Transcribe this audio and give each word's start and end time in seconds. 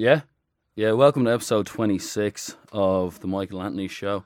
Yeah, 0.00 0.22
yeah. 0.76 0.92
Welcome 0.92 1.26
to 1.26 1.30
episode 1.30 1.66
26 1.66 2.56
of 2.72 3.20
the 3.20 3.26
Michael 3.26 3.60
Anthony 3.60 3.86
Show. 3.86 4.24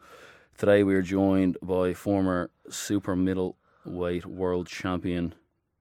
Today 0.57 0.85
we 0.85 0.95
are 0.95 1.03
joined 1.03 1.57
by 1.61 1.95
former 1.95 2.53
super 2.71 3.17
middleweight 3.17 4.25
world 4.25 4.69
champion, 4.69 5.35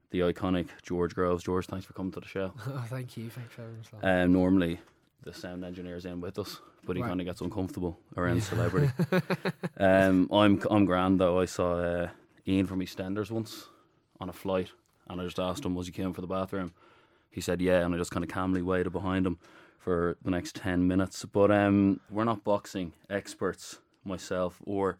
the 0.10 0.22
iconic 0.22 0.70
George 0.82 1.14
Groves. 1.14 1.44
George, 1.44 1.68
thanks 1.68 1.86
for 1.86 1.94
coming 1.94 2.12
to 2.14 2.20
the 2.22 2.28
show. 2.28 2.54
Oh, 2.68 2.84
thank 2.90 3.16
you. 3.18 3.30
Thanks 3.30 3.54
for 3.54 3.62
having 3.62 3.80
us. 3.82 3.92
on. 4.02 4.22
Um, 4.24 4.34
normally 4.34 4.80
the 5.22 5.32
sound 5.32 5.64
engineer's 5.64 6.06
in 6.06 6.22
with 6.22 6.40
us, 6.40 6.60
but 6.88 6.96
he 6.96 7.04
Right. 7.04 7.10
kind 7.10 7.22
of 7.22 7.28
gets 7.28 7.42
uncomfortable 7.42 8.00
around 8.18 8.42
celebrity. 8.42 8.92
um, 9.78 10.28
I'm 10.34 10.60
I'm 10.72 10.86
grand 10.86 11.20
though. 11.20 11.40
I 11.40 11.46
saw 11.46 11.76
uh, 11.76 12.10
Ian 12.48 12.66
from 12.66 12.80
EastEnders 12.80 13.30
once 13.30 13.68
on 14.20 14.28
a 14.28 14.34
flight, 14.34 14.72
and 15.08 15.22
I 15.22 15.26
just 15.26 15.38
asked 15.38 15.64
him, 15.64 15.76
"Was 15.76 15.86
he 15.86 15.94
came 15.94 16.14
for 16.14 16.22
the 16.22 16.28
bathroom?" 16.28 16.74
He 17.30 17.42
said, 17.42 17.62
"Yeah," 17.62 17.86
and 17.86 17.94
I 17.94 18.00
just 18.00 18.10
kind 18.10 18.24
of 18.24 18.32
calmly 18.32 18.64
waited 18.64 18.92
behind 18.92 19.28
him 19.28 19.38
for 19.84 20.18
the 20.24 20.32
next 20.32 20.56
ten 20.56 20.88
minutes. 20.88 21.26
But 21.26 21.52
um, 21.52 22.00
we're 22.10 22.24
not 22.24 22.44
boxing 22.44 22.94
experts, 23.10 23.80
myself 24.06 24.62
or 24.66 24.98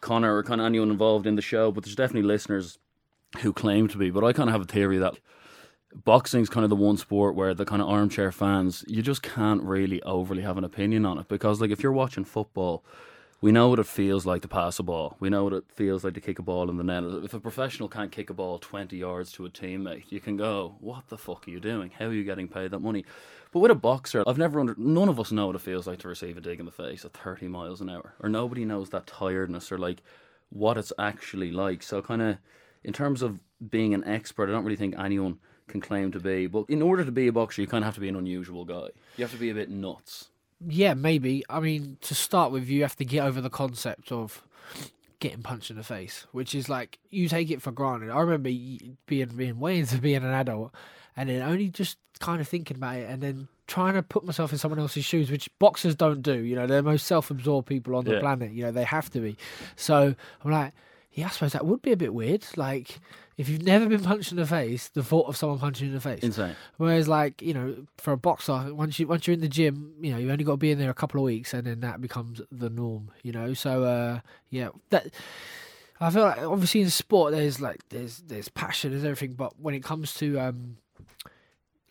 Connor 0.00 0.36
or 0.36 0.42
kind 0.42 0.60
of 0.60 0.66
anyone 0.66 0.90
involved 0.90 1.26
in 1.26 1.34
the 1.34 1.42
show, 1.42 1.72
but 1.72 1.84
there's 1.84 1.96
definitely 1.96 2.28
listeners 2.28 2.78
who 3.40 3.52
claim 3.52 3.88
to 3.88 3.98
be. 3.98 4.10
But 4.10 4.22
I 4.22 4.32
kind 4.32 4.48
of 4.48 4.52
have 4.52 4.62
a 4.62 4.66
theory 4.66 4.98
that 4.98 5.14
boxing's 6.04 6.50
kind 6.50 6.64
of 6.64 6.70
the 6.70 6.76
one 6.76 6.96
sport 6.96 7.34
where 7.34 7.54
the 7.54 7.64
kind 7.64 7.80
of 7.80 7.88
armchair 7.88 8.32
fans 8.32 8.84
you 8.86 9.00
just 9.00 9.22
can't 9.22 9.62
really 9.62 10.02
overly 10.02 10.42
have 10.42 10.58
an 10.58 10.64
opinion 10.64 11.06
on 11.06 11.18
it. 11.18 11.28
Because 11.28 11.60
like 11.60 11.70
if 11.70 11.82
you're 11.82 11.92
watching 11.92 12.24
football 12.24 12.84
we 13.40 13.52
know 13.52 13.68
what 13.68 13.78
it 13.78 13.86
feels 13.86 14.24
like 14.24 14.40
to 14.40 14.48
pass 14.48 14.78
a 14.78 14.82
ball. 14.82 15.16
We 15.20 15.28
know 15.28 15.44
what 15.44 15.52
it 15.52 15.64
feels 15.68 16.02
like 16.02 16.14
to 16.14 16.20
kick 16.22 16.38
a 16.38 16.42
ball 16.42 16.70
in 16.70 16.78
the 16.78 16.82
net. 16.82 17.04
If 17.24 17.34
a 17.34 17.40
professional 17.40 17.90
can't 17.90 18.10
kick 18.10 18.30
a 18.30 18.32
ball 18.32 18.58
20 18.58 18.96
yards 18.96 19.32
to 19.32 19.44
a 19.44 19.50
teammate 19.50 20.04
you 20.08 20.18
can 20.18 20.38
go 20.38 20.76
what 20.80 21.08
the 21.08 21.18
fuck 21.18 21.46
are 21.46 21.50
you 21.50 21.60
doing? 21.60 21.90
How 21.98 22.06
are 22.06 22.12
you 22.12 22.24
getting 22.24 22.48
paid 22.48 22.70
that 22.70 22.78
money 22.78 23.04
but 23.54 23.60
with 23.60 23.70
a 23.70 23.74
boxer 23.74 24.22
i've 24.26 24.36
never 24.36 24.60
under 24.60 24.74
none 24.76 25.08
of 25.08 25.18
us 25.18 25.32
know 25.32 25.46
what 25.46 25.56
it 25.56 25.62
feels 25.62 25.86
like 25.86 25.98
to 25.98 26.08
receive 26.08 26.36
a 26.36 26.40
dig 26.42 26.60
in 26.60 26.66
the 26.66 26.72
face 26.72 27.06
at 27.06 27.14
30 27.14 27.48
miles 27.48 27.80
an 27.80 27.88
hour 27.88 28.12
or 28.20 28.28
nobody 28.28 28.66
knows 28.66 28.90
that 28.90 29.06
tiredness 29.06 29.72
or 29.72 29.78
like 29.78 30.02
what 30.50 30.76
it's 30.76 30.92
actually 30.98 31.50
like 31.50 31.82
so 31.82 32.02
kind 32.02 32.20
of 32.20 32.36
in 32.82 32.92
terms 32.92 33.22
of 33.22 33.40
being 33.70 33.94
an 33.94 34.04
expert 34.04 34.50
i 34.50 34.52
don't 34.52 34.64
really 34.64 34.76
think 34.76 34.94
anyone 34.98 35.38
can 35.68 35.80
claim 35.80 36.12
to 36.12 36.20
be. 36.20 36.46
But 36.46 36.66
in 36.68 36.82
order 36.82 37.04
to 37.04 37.12
be 37.12 37.26
a 37.26 37.32
boxer, 37.32 37.62
you 37.62 37.68
kind 37.68 37.84
of 37.84 37.86
have 37.86 37.94
to 37.94 38.00
be 38.00 38.08
an 38.08 38.16
unusual 38.16 38.64
guy. 38.64 38.88
You 39.16 39.24
have 39.24 39.32
to 39.32 39.38
be 39.38 39.50
a 39.50 39.54
bit 39.54 39.70
nuts. 39.70 40.28
Yeah, 40.66 40.94
maybe. 40.94 41.44
I 41.48 41.60
mean, 41.60 41.98
to 42.02 42.14
start 42.14 42.52
with, 42.52 42.68
you 42.68 42.82
have 42.82 42.96
to 42.96 43.04
get 43.04 43.24
over 43.24 43.40
the 43.40 43.50
concept 43.50 44.12
of 44.12 44.42
getting 45.20 45.42
punched 45.42 45.70
in 45.70 45.76
the 45.76 45.82
face, 45.82 46.26
which 46.32 46.54
is 46.54 46.68
like 46.68 46.98
you 47.10 47.28
take 47.28 47.50
it 47.50 47.62
for 47.62 47.72
granted. 47.72 48.10
I 48.10 48.20
remember 48.20 48.48
being 48.48 48.96
being 49.06 49.58
way 49.58 49.78
into 49.78 49.98
being 49.98 50.16
an 50.16 50.24
adult, 50.24 50.72
and 51.16 51.28
then 51.28 51.42
only 51.42 51.68
just 51.68 51.98
kind 52.20 52.40
of 52.40 52.48
thinking 52.48 52.76
about 52.76 52.96
it, 52.96 53.08
and 53.08 53.22
then 53.22 53.48
trying 53.66 53.94
to 53.94 54.02
put 54.02 54.24
myself 54.24 54.52
in 54.52 54.58
someone 54.58 54.78
else's 54.78 55.04
shoes, 55.04 55.30
which 55.30 55.48
boxers 55.58 55.94
don't 55.94 56.22
do. 56.22 56.34
You 56.38 56.54
know, 56.56 56.66
they're 56.66 56.82
the 56.82 56.90
most 56.90 57.06
self-absorbed 57.06 57.66
people 57.66 57.96
on 57.96 58.04
the 58.04 58.12
Yeah. 58.14 58.20
planet. 58.20 58.52
You 58.52 58.64
know, 58.64 58.72
they 58.72 58.84
have 58.84 59.10
to 59.10 59.20
be. 59.20 59.36
So 59.76 60.14
I'm 60.44 60.50
like, 60.50 60.72
yeah, 61.12 61.26
I 61.26 61.30
suppose 61.30 61.52
that 61.52 61.64
would 61.64 61.80
be 61.82 61.92
a 61.92 61.96
bit 61.96 62.14
weird. 62.14 62.44
Like. 62.56 62.98
If 63.36 63.48
you've 63.48 63.64
never 63.64 63.86
been 63.88 64.00
punched 64.04 64.30
in 64.30 64.36
the 64.36 64.46
face, 64.46 64.86
the 64.90 65.02
thought 65.02 65.26
of 65.26 65.36
someone 65.36 65.58
punching 65.58 65.86
you 65.88 65.90
in 65.90 65.94
the 65.96 66.00
face. 66.00 66.22
Insane. 66.22 66.54
Whereas, 66.76 67.08
like 67.08 67.42
you 67.42 67.52
know, 67.52 67.84
for 67.98 68.12
a 68.12 68.16
boxer, 68.16 68.72
once 68.72 69.00
you 69.00 69.08
once 69.08 69.26
you're 69.26 69.34
in 69.34 69.40
the 69.40 69.48
gym, 69.48 69.92
you 70.00 70.12
know, 70.12 70.18
you 70.18 70.30
only 70.30 70.44
got 70.44 70.52
to 70.52 70.56
be 70.56 70.70
in 70.70 70.78
there 70.78 70.88
a 70.90 70.94
couple 70.94 71.18
of 71.20 71.24
weeks, 71.24 71.52
and 71.52 71.66
then 71.66 71.80
that 71.80 72.00
becomes 72.00 72.40
the 72.52 72.70
norm. 72.70 73.10
You 73.24 73.32
know, 73.32 73.52
so 73.52 73.82
uh, 73.82 74.20
yeah, 74.50 74.68
that 74.90 75.08
I 76.00 76.10
feel 76.10 76.22
like 76.22 76.38
obviously 76.42 76.82
in 76.82 76.90
sport 76.90 77.32
there's 77.32 77.60
like 77.60 77.80
there's 77.88 78.18
there's 78.18 78.48
passion, 78.48 78.92
there's 78.92 79.02
everything, 79.02 79.32
but 79.32 79.58
when 79.58 79.74
it 79.74 79.82
comes 79.82 80.14
to 80.14 80.38
um, 80.38 80.76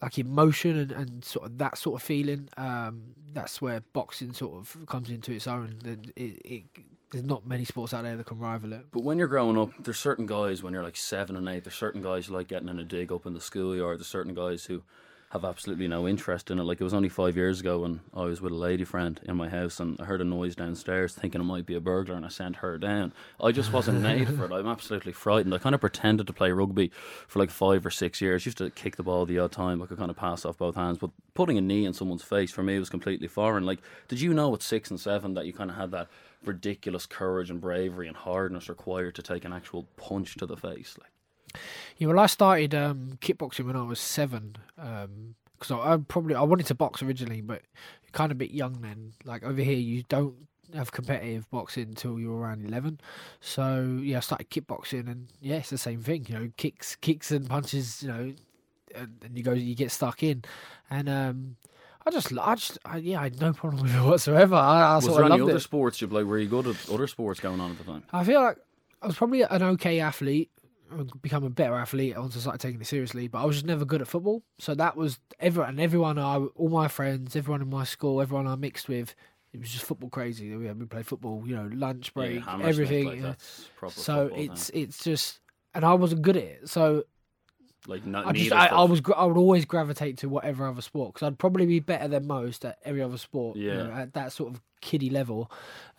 like 0.03 0.19
emotion 0.19 0.77
and, 0.77 0.91
and 0.91 1.23
sort 1.23 1.45
of 1.45 1.57
that 1.59 1.77
sort 1.77 2.01
of 2.01 2.05
feeling, 2.05 2.49
um, 2.57 3.01
that's 3.33 3.61
where 3.61 3.81
boxing 3.93 4.33
sort 4.33 4.55
of 4.55 4.85
comes 4.85 5.09
into 5.09 5.31
its 5.31 5.47
own. 5.47 5.77
It, 5.85 6.41
it, 6.45 6.63
there's 7.11 7.23
not 7.23 7.47
many 7.47 7.63
sports 7.63 7.93
out 7.93 8.03
there 8.03 8.17
that 8.17 8.25
can 8.25 8.37
rival 8.37 8.73
it. 8.73 8.87
But 8.91 9.03
when 9.03 9.17
you're 9.17 9.29
growing 9.29 9.57
up, 9.57 9.71
there's 9.79 9.99
certain 9.99 10.25
guys 10.25 10.61
when 10.61 10.73
you're 10.73 10.83
like 10.83 10.97
seven 10.97 11.37
and 11.37 11.47
eight. 11.47 11.63
There's 11.63 11.75
certain 11.75 12.01
guys 12.01 12.25
who 12.25 12.33
like 12.33 12.49
getting 12.49 12.67
in 12.67 12.79
a 12.79 12.83
dig 12.83 13.13
up 13.13 13.25
in 13.25 13.33
the 13.33 13.39
schoolyard. 13.39 13.99
There's 13.99 14.07
certain 14.07 14.33
guys 14.33 14.65
who 14.65 14.83
have 15.33 15.43
absolutely 15.43 15.87
no 15.87 16.07
interest 16.07 16.51
in 16.51 16.59
it. 16.59 16.63
Like 16.63 16.79
it 16.79 16.83
was 16.83 16.93
only 16.93 17.09
five 17.09 17.35
years 17.35 17.59
ago 17.59 17.79
when 17.79 18.01
I 18.13 18.21
was 18.25 18.39
with 18.39 18.51
a 18.51 18.55
lady 18.55 18.83
friend 18.83 19.19
in 19.23 19.35
my 19.35 19.49
house 19.49 19.79
and 19.79 19.99
I 19.99 20.05
heard 20.05 20.21
a 20.21 20.23
noise 20.23 20.55
downstairs, 20.55 21.15
thinking 21.15 21.41
it 21.41 21.45
might 21.45 21.65
be 21.65 21.73
a 21.73 21.81
burglar, 21.81 22.13
and 22.13 22.23
I 22.23 22.29
sent 22.29 22.57
her 22.57 22.77
down. 22.77 23.13
I 23.41 23.51
just 23.51 23.73
wasn't 23.73 24.01
made 24.01 24.27
for 24.29 24.45
it. 24.45 24.51
I'm 24.51 24.67
absolutely 24.67 25.11
frightened. 25.11 25.53
I 25.55 25.57
kind 25.57 25.73
of 25.73 25.81
pretended 25.81 26.27
to 26.27 26.33
play 26.33 26.51
rugby 26.51 26.91
for 27.27 27.39
like 27.39 27.49
five 27.49 27.83
or 27.83 27.89
six 27.89 28.21
years. 28.21 28.45
Used 28.45 28.59
to 28.59 28.69
kick 28.69 28.95
the 28.95 29.01
ball 29.01 29.25
the 29.25 29.39
odd 29.39 29.51
time. 29.51 29.81
I 29.81 29.87
could 29.87 29.97
kind 29.97 30.11
of 30.11 30.17
pass 30.17 30.45
off 30.45 30.59
both 30.59 30.75
hands, 30.75 30.99
but 30.99 31.09
putting 31.33 31.57
a 31.57 31.61
knee 31.61 31.85
in 31.85 31.93
someone's 31.93 32.23
face 32.23 32.51
for 32.51 32.61
me 32.61 32.77
was 32.77 32.91
completely 32.91 33.27
foreign. 33.27 33.65
Like, 33.65 33.79
did 34.07 34.21
you 34.21 34.35
know 34.35 34.53
at 34.53 34.61
six 34.61 34.91
and 34.91 34.99
seven 34.99 35.33
that 35.33 35.47
you 35.47 35.53
kind 35.53 35.71
of 35.71 35.77
had 35.77 35.89
that 35.91 36.09
ridiculous 36.45 37.07
courage 37.07 37.49
and 37.49 37.59
bravery 37.59 38.07
and 38.07 38.17
hardness 38.17 38.69
required 38.69 39.15
to 39.15 39.23
take 39.23 39.45
an 39.45 39.53
actual 39.53 39.87
punch 39.97 40.35
to 40.35 40.45
the 40.45 40.57
face? 40.57 40.95
Like, 40.99 41.09
Yeah, 41.97 42.07
well, 42.07 42.19
I 42.19 42.25
started 42.25 42.73
um, 42.75 43.17
kickboxing 43.21 43.65
when 43.65 43.75
I 43.75 43.83
was 43.83 43.99
seven. 43.99 44.57
Because 44.75 45.71
I, 45.71 45.93
I 45.93 45.97
probably 45.97 46.35
I 46.35 46.41
wanted 46.41 46.65
to 46.67 46.75
box 46.75 47.01
originally, 47.01 47.41
but 47.41 47.61
you're 48.03 48.11
kind 48.11 48.31
of 48.31 48.37
a 48.37 48.39
bit 48.39 48.51
young 48.51 48.81
then. 48.81 49.13
Like 49.23 49.43
over 49.43 49.61
here, 49.61 49.77
you 49.77 50.03
don't 50.09 50.35
have 50.73 50.91
competitive 50.91 51.49
boxing 51.51 51.89
until 51.89 52.19
you're 52.19 52.35
around 52.35 52.65
eleven. 52.65 52.99
So 53.39 53.99
yeah, 54.01 54.17
I 54.17 54.19
started 54.21 54.49
kickboxing, 54.49 55.07
and 55.09 55.27
yeah, 55.41 55.57
it's 55.57 55.69
the 55.69 55.77
same 55.77 56.01
thing. 56.01 56.25
You 56.27 56.39
know, 56.39 56.51
kicks, 56.57 56.95
kicks 56.95 57.31
and 57.31 57.47
punches. 57.47 58.03
You 58.03 58.09
know, 58.09 58.33
and, 58.95 59.17
and 59.23 59.37
you 59.37 59.43
go, 59.43 59.53
you 59.53 59.75
get 59.75 59.91
stuck 59.91 60.21
in, 60.23 60.43
and 60.89 61.07
um, 61.07 61.55
I 62.05 62.11
just, 62.11 62.37
I 62.37 62.55
just, 62.55 62.77
I, 62.85 62.97
yeah, 62.97 63.21
I 63.21 63.23
had 63.23 63.39
no 63.39 63.53
problem 63.53 63.83
with 63.83 63.95
it 63.95 64.01
whatsoever. 64.01 64.55
I, 64.55 64.93
I 64.93 64.95
was 64.95 65.05
sort 65.05 65.17
there 65.17 65.25
of 65.25 65.31
any 65.31 65.41
other 65.41 65.55
it. 65.55 65.61
sports 65.61 66.01
you 66.01 66.07
like? 66.07 66.25
Were 66.25 66.37
you 66.37 66.49
good 66.49 66.67
at 66.67 66.89
other 66.89 67.07
sports 67.07 67.39
going 67.39 67.59
on 67.61 67.71
at 67.71 67.77
the 67.77 67.85
time? 67.85 68.03
I 68.11 68.23
feel 68.23 68.41
like 68.41 68.57
I 69.01 69.07
was 69.07 69.15
probably 69.15 69.43
an 69.43 69.63
okay 69.63 69.99
athlete. 69.99 70.49
Become 71.21 71.43
a 71.43 71.49
better 71.49 71.75
athlete 71.75 72.17
once 72.17 72.35
I 72.35 72.39
started 72.39 72.59
taking 72.59 72.81
it 72.81 72.87
seriously, 72.87 73.27
but 73.27 73.39
I 73.41 73.45
was 73.45 73.57
just 73.57 73.65
never 73.65 73.85
good 73.85 74.01
at 74.01 74.07
football. 74.07 74.43
So 74.59 74.75
that 74.75 74.95
was 74.95 75.19
everyone, 75.39 75.69
and 75.69 75.79
everyone, 75.79 76.19
I, 76.19 76.37
all 76.37 76.69
my 76.69 76.87
friends, 76.87 77.35
everyone 77.35 77.61
in 77.61 77.69
my 77.69 77.83
school, 77.83 78.21
everyone 78.21 78.47
I 78.47 78.55
mixed 78.55 78.87
with. 78.87 79.15
It 79.53 79.59
was 79.59 79.69
just 79.71 79.85
football 79.85 80.09
crazy. 80.09 80.55
We 80.55 80.65
had 80.65 80.79
we 80.79 80.85
played 80.87 81.05
football, 81.05 81.43
you 81.45 81.55
know, 81.55 81.69
lunch 81.73 82.13
break, 82.13 82.43
Yeah, 82.43 82.59
everything. 82.63 83.07
you 83.07 83.21
know. 83.21 83.35
so 83.89 84.31
it's 84.33 84.71
it's 84.73 85.03
just, 85.03 85.41
and 85.75 85.85
I 85.85 85.93
wasn't 85.93 86.23
good 86.23 86.37
at 86.37 86.43
it. 86.43 86.69
So 86.69 87.03
like 87.87 88.05
not 88.05 88.25
I 88.27 88.31
just 88.31 88.51
I, 88.51 88.67
I 88.67 88.83
was 88.83 89.01
I 89.15 89.25
would 89.25 89.37
always 89.37 89.65
gravitate 89.65 90.17
to 90.19 90.29
whatever 90.29 90.67
other 90.67 90.81
sport 90.81 91.13
because 91.13 91.25
I'd 91.27 91.37
probably 91.39 91.65
be 91.65 91.79
better 91.79 92.07
than 92.07 92.25
most 92.27 92.63
at 92.65 92.77
every 92.85 93.01
other 93.01 93.17
sport. 93.17 93.57
you 93.57 93.73
know, 93.73 93.87
Yeah. 93.87 93.99
at 94.01 94.13
that 94.13 94.31
sort 94.31 94.53
of 94.53 94.61
kiddie 94.81 95.09
level, 95.09 95.49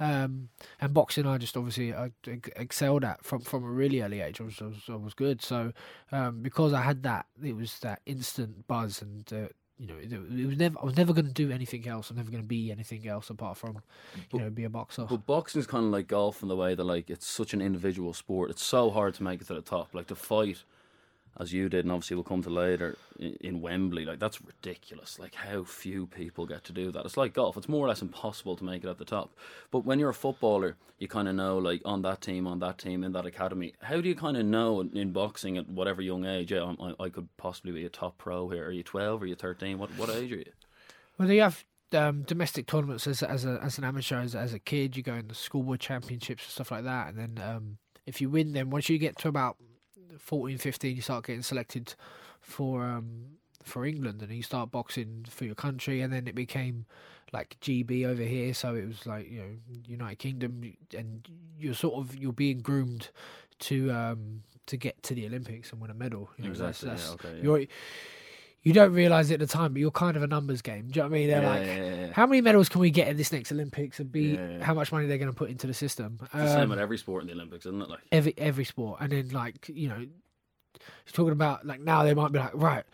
um, 0.01 0.49
and 0.81 0.93
boxing 0.95 1.27
I 1.27 1.39
just 1.39 1.57
obviously 1.57 1.95
I 1.95 2.11
excelled 2.57 3.05
at 3.05 3.25
from 3.25 3.41
from 3.41 3.65
a 3.65 3.69
really 3.69 4.01
early 4.03 4.21
age. 4.21 4.41
I 4.41 4.45
was 4.45 4.61
I 4.61 4.65
was, 4.67 4.83
I 4.89 4.97
was 4.97 5.15
good. 5.15 5.43
So 5.43 5.73
um, 6.13 6.41
because 6.43 6.73
I 6.73 6.83
had 6.83 7.03
that, 7.05 7.27
it 7.43 7.57
was 7.57 7.79
that 7.81 8.01
instant 8.07 8.67
buzz 8.67 9.03
and. 9.03 9.31
Uh, 9.33 9.49
you 9.77 9.89
know, 9.89 9.97
it, 10.01 10.13
it 10.13 10.47
was 10.47 10.57
never. 10.57 10.79
I 10.81 10.85
was 10.85 10.97
never 10.97 11.13
going 11.13 11.27
to 11.27 11.33
do 11.33 11.51
anything 11.51 11.89
else. 11.89 12.09
I'm 12.09 12.17
never 12.17 12.31
going 12.31 12.45
to 12.45 12.49
be 12.49 12.71
anything 12.71 13.09
else 13.09 13.29
apart 13.29 13.57
from, 13.59 13.81
you 14.33 14.39
know, 14.39 14.49
be 14.49 14.63
a 14.63 14.71
boxer. 14.71 15.05
But 15.11 15.27
boxing 15.27 15.59
is 15.59 15.67
kind 15.67 15.85
of 15.85 15.91
like 15.91 16.07
golf 16.07 16.43
in 16.43 16.49
the 16.49 16.55
way 16.55 16.77
that 16.77 16.85
like 16.85 17.11
it's 17.11 17.27
such 17.27 17.53
an 17.55 17.61
individual 17.61 18.13
sport. 18.15 18.51
It's 18.51 18.63
so 18.63 18.89
hard 18.91 19.15
to 19.15 19.25
make 19.25 19.41
it 19.41 19.49
to 19.49 19.55
the 19.55 19.63
top. 19.63 19.93
Like 19.93 20.07
to 20.07 20.15
fight, 20.15 20.63
as 21.39 21.53
you 21.53 21.69
did, 21.69 21.85
and 21.85 21.93
obviously 21.93 22.15
we'll 22.15 22.25
come 22.25 22.43
to 22.43 22.51
later 22.51 22.97
in, 23.19 23.61
Wembley. 23.61 24.05
Like 24.05 24.19
that's 24.19 24.41
ridiculous. 24.43 25.19
Like 25.19 25.35
how 25.35 25.65
few 25.65 26.07
people 26.07 26.47
get 26.47 26.65
to 26.65 26.73
do 26.73 26.91
that. 26.93 27.05
It's 27.05 27.17
like 27.17 27.35
golf. 27.35 27.57
It's 27.57 27.69
more 27.69 27.85
or 27.85 27.89
less 27.89 28.03
impossible 28.03 28.57
to 28.57 28.65
make 28.65 28.85
it 28.85 28.89
at 28.89 28.99
the 28.99 29.05
top. 29.05 29.35
But 29.71 29.85
when 29.85 29.99
you're 29.99 30.11
a 30.11 30.15
footballer, 30.15 30.77
you 30.99 31.09
kind 31.09 31.29
of 31.29 31.35
know 31.35 31.59
like 31.59 31.83
on 31.85 32.03
that 32.03 32.21
team, 32.21 32.47
on 32.47 32.61
that 32.61 32.79
team, 32.79 33.03
in 33.03 33.13
that 33.13 33.27
academy. 33.27 33.75
How 33.83 34.01
do 34.01 34.09
you 34.09 34.15
kind 34.15 34.37
of 34.37 34.47
know 34.47 34.81
in, 34.81 34.97
in 34.97 35.13
boxing 35.13 35.59
at 35.59 35.69
whatever 35.69 36.03
young 36.03 36.25
age? 36.25 36.53
Yeah, 36.53 36.75
I, 36.81 37.05
I 37.05 37.09
could 37.09 37.29
possibly 37.37 37.73
be 37.73 37.85
a 37.85 37.91
top 37.91 38.19
pro 38.19 38.49
here. 38.49 38.67
Are 38.67 38.73
you 38.73 38.83
12? 38.83 39.23
Are 39.23 39.27
you 39.27 39.35
13? 39.35 39.79
What 39.79 39.91
what 39.97 40.11
age 40.11 40.33
are 40.33 40.37
you? 40.37 40.53
Well, 41.19 41.31
you 41.31 41.43
have 41.43 41.65
um, 41.93 42.23
domestic 42.23 42.67
tournaments 42.67 43.07
as 43.07 43.23
as 43.23 43.45
a 43.45 43.59
as 43.63 43.79
an 43.79 43.85
amateur 43.85 44.21
as, 44.21 44.35
as 44.35 44.55
a 44.55 44.59
kid. 44.59 44.97
You 44.97 45.03
go 45.03 45.15
in 45.15 45.29
the 45.29 45.35
schoolboy 45.35 45.77
championships 45.77 46.45
and 46.45 46.53
stuff 46.53 46.71
like 46.71 46.85
that, 46.85 47.09
and 47.09 47.19
then 47.19 47.45
um, 47.45 47.79
if 48.07 48.21
you 48.21 48.29
win 48.29 48.53
them, 48.53 48.71
once 48.71 48.89
you 48.89 48.99
get 48.99 49.19
to 49.19 49.29
about 49.29 49.57
14, 50.19 50.59
15, 50.59 50.97
you 50.97 51.03
start 51.03 51.27
getting 51.27 51.43
selected 51.43 51.95
for 52.41 52.85
um, 52.85 53.39
for 53.63 53.85
England, 53.87 54.23
and 54.23 54.31
you 54.33 54.43
start 54.43 54.71
boxing 54.71 55.27
for 55.29 55.45
your 55.45 55.55
country, 55.55 56.01
and 56.01 56.13
then 56.13 56.27
it 56.27 56.35
became 56.35 56.87
like 57.33 57.57
GB 57.61 58.05
over 58.07 58.23
here. 58.23 58.55
So 58.55 58.75
it 58.75 58.87
was 58.87 59.07
like 59.07 59.31
you 59.31 59.39
know 59.39 59.57
United 59.87 60.19
Kingdom, 60.19 60.75
and 60.97 61.29
you're 61.59 61.75
sort 61.75 61.95
of 61.95 62.17
you're 62.17 62.33
being 62.33 62.59
groomed 62.59 63.11
to 63.61 63.91
um, 63.91 64.43
to 64.67 64.77
get 64.77 65.03
to 65.05 65.15
the 65.15 65.27
Olympics 65.27 65.73
and 65.73 65.81
win 65.81 65.91
a 65.91 65.95
medal. 65.95 66.31
You 66.37 66.45
know, 66.45 66.51
Exactly, 66.51 66.89
yeah, 66.89 66.95
That's, 66.95 67.11
that's, 67.11 67.25
okay, 67.25 67.37
yeah. 67.39 67.67
You're 68.65 68.75
don't 68.75 68.93
realize 68.93 69.31
it 69.31 69.35
at 69.35 69.41
the 69.41 69.47
time, 69.47 69.75
but 69.75 69.81
you're 69.81 69.91
kind 69.91 70.17
of 70.17 70.23
a 70.23 70.27
numbers 70.27 70.63
game. 70.63 70.89
Do 70.89 70.99
you 70.99 71.03
know 71.03 71.11
what 71.11 71.17
I 71.17 71.19
mean? 71.19 71.29
They're 71.29 71.43
Yeah, 71.43 71.49
like, 71.51 71.67
yeah, 71.67 71.95
yeah, 72.07 72.13
how 72.15 72.27
many 72.27 72.41
medals 72.41 72.71
can 72.71 72.81
we 72.81 72.91
get 72.91 73.09
in 73.09 73.17
this 73.19 73.31
next 73.31 73.53
Olympics, 73.53 74.01
and 74.01 74.11
be 74.11 74.37
how 74.63 74.73
much 74.73 74.91
money 74.91 75.07
they're 75.07 75.19
going 75.19 75.31
to 75.31 75.37
put 75.37 75.51
into 75.51 75.67
the 75.67 75.75
system? 75.75 76.19
It's 76.23 76.33
the 76.33 76.49
same 76.49 76.73
Um, 76.73 76.73
at 76.73 76.79
every 76.79 76.97
sport 76.97 77.23
in 77.23 77.29
the 77.29 77.35
Olympics, 77.35 77.67
isn't 77.67 77.83
it? 77.83 77.91
Like 77.91 78.01
every 78.11 78.35
every 78.39 78.65
sport, 78.65 79.01
and 79.01 79.13
then 79.13 79.29
like 79.31 79.69
you 79.69 79.89
know, 79.89 80.07
talking 81.13 81.33
about 81.33 81.67
like 81.67 81.81
now 81.81 82.03
they 82.05 82.15
might 82.15 82.33
be 82.33 82.39
like 82.39 82.55
right, 82.55 82.85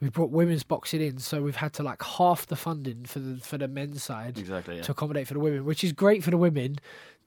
we 0.00 0.10
brought 0.10 0.30
women's 0.30 0.62
boxing 0.62 1.00
in, 1.00 1.18
so 1.18 1.42
we've 1.42 1.56
had 1.56 1.72
to 1.74 1.82
like 1.82 2.02
half 2.02 2.46
the 2.46 2.56
funding 2.56 3.04
for 3.06 3.18
the 3.20 3.40
for 3.40 3.56
the 3.56 3.68
men's 3.68 4.02
side 4.02 4.38
Exactly. 4.38 4.80
To 4.82 4.92
accommodate 4.92 5.26
for 5.26 5.34
the 5.34 5.40
women, 5.40 5.64
which 5.64 5.82
is 5.82 5.92
great 5.92 6.22
for 6.22 6.30
the 6.30 6.36
women, 6.36 6.76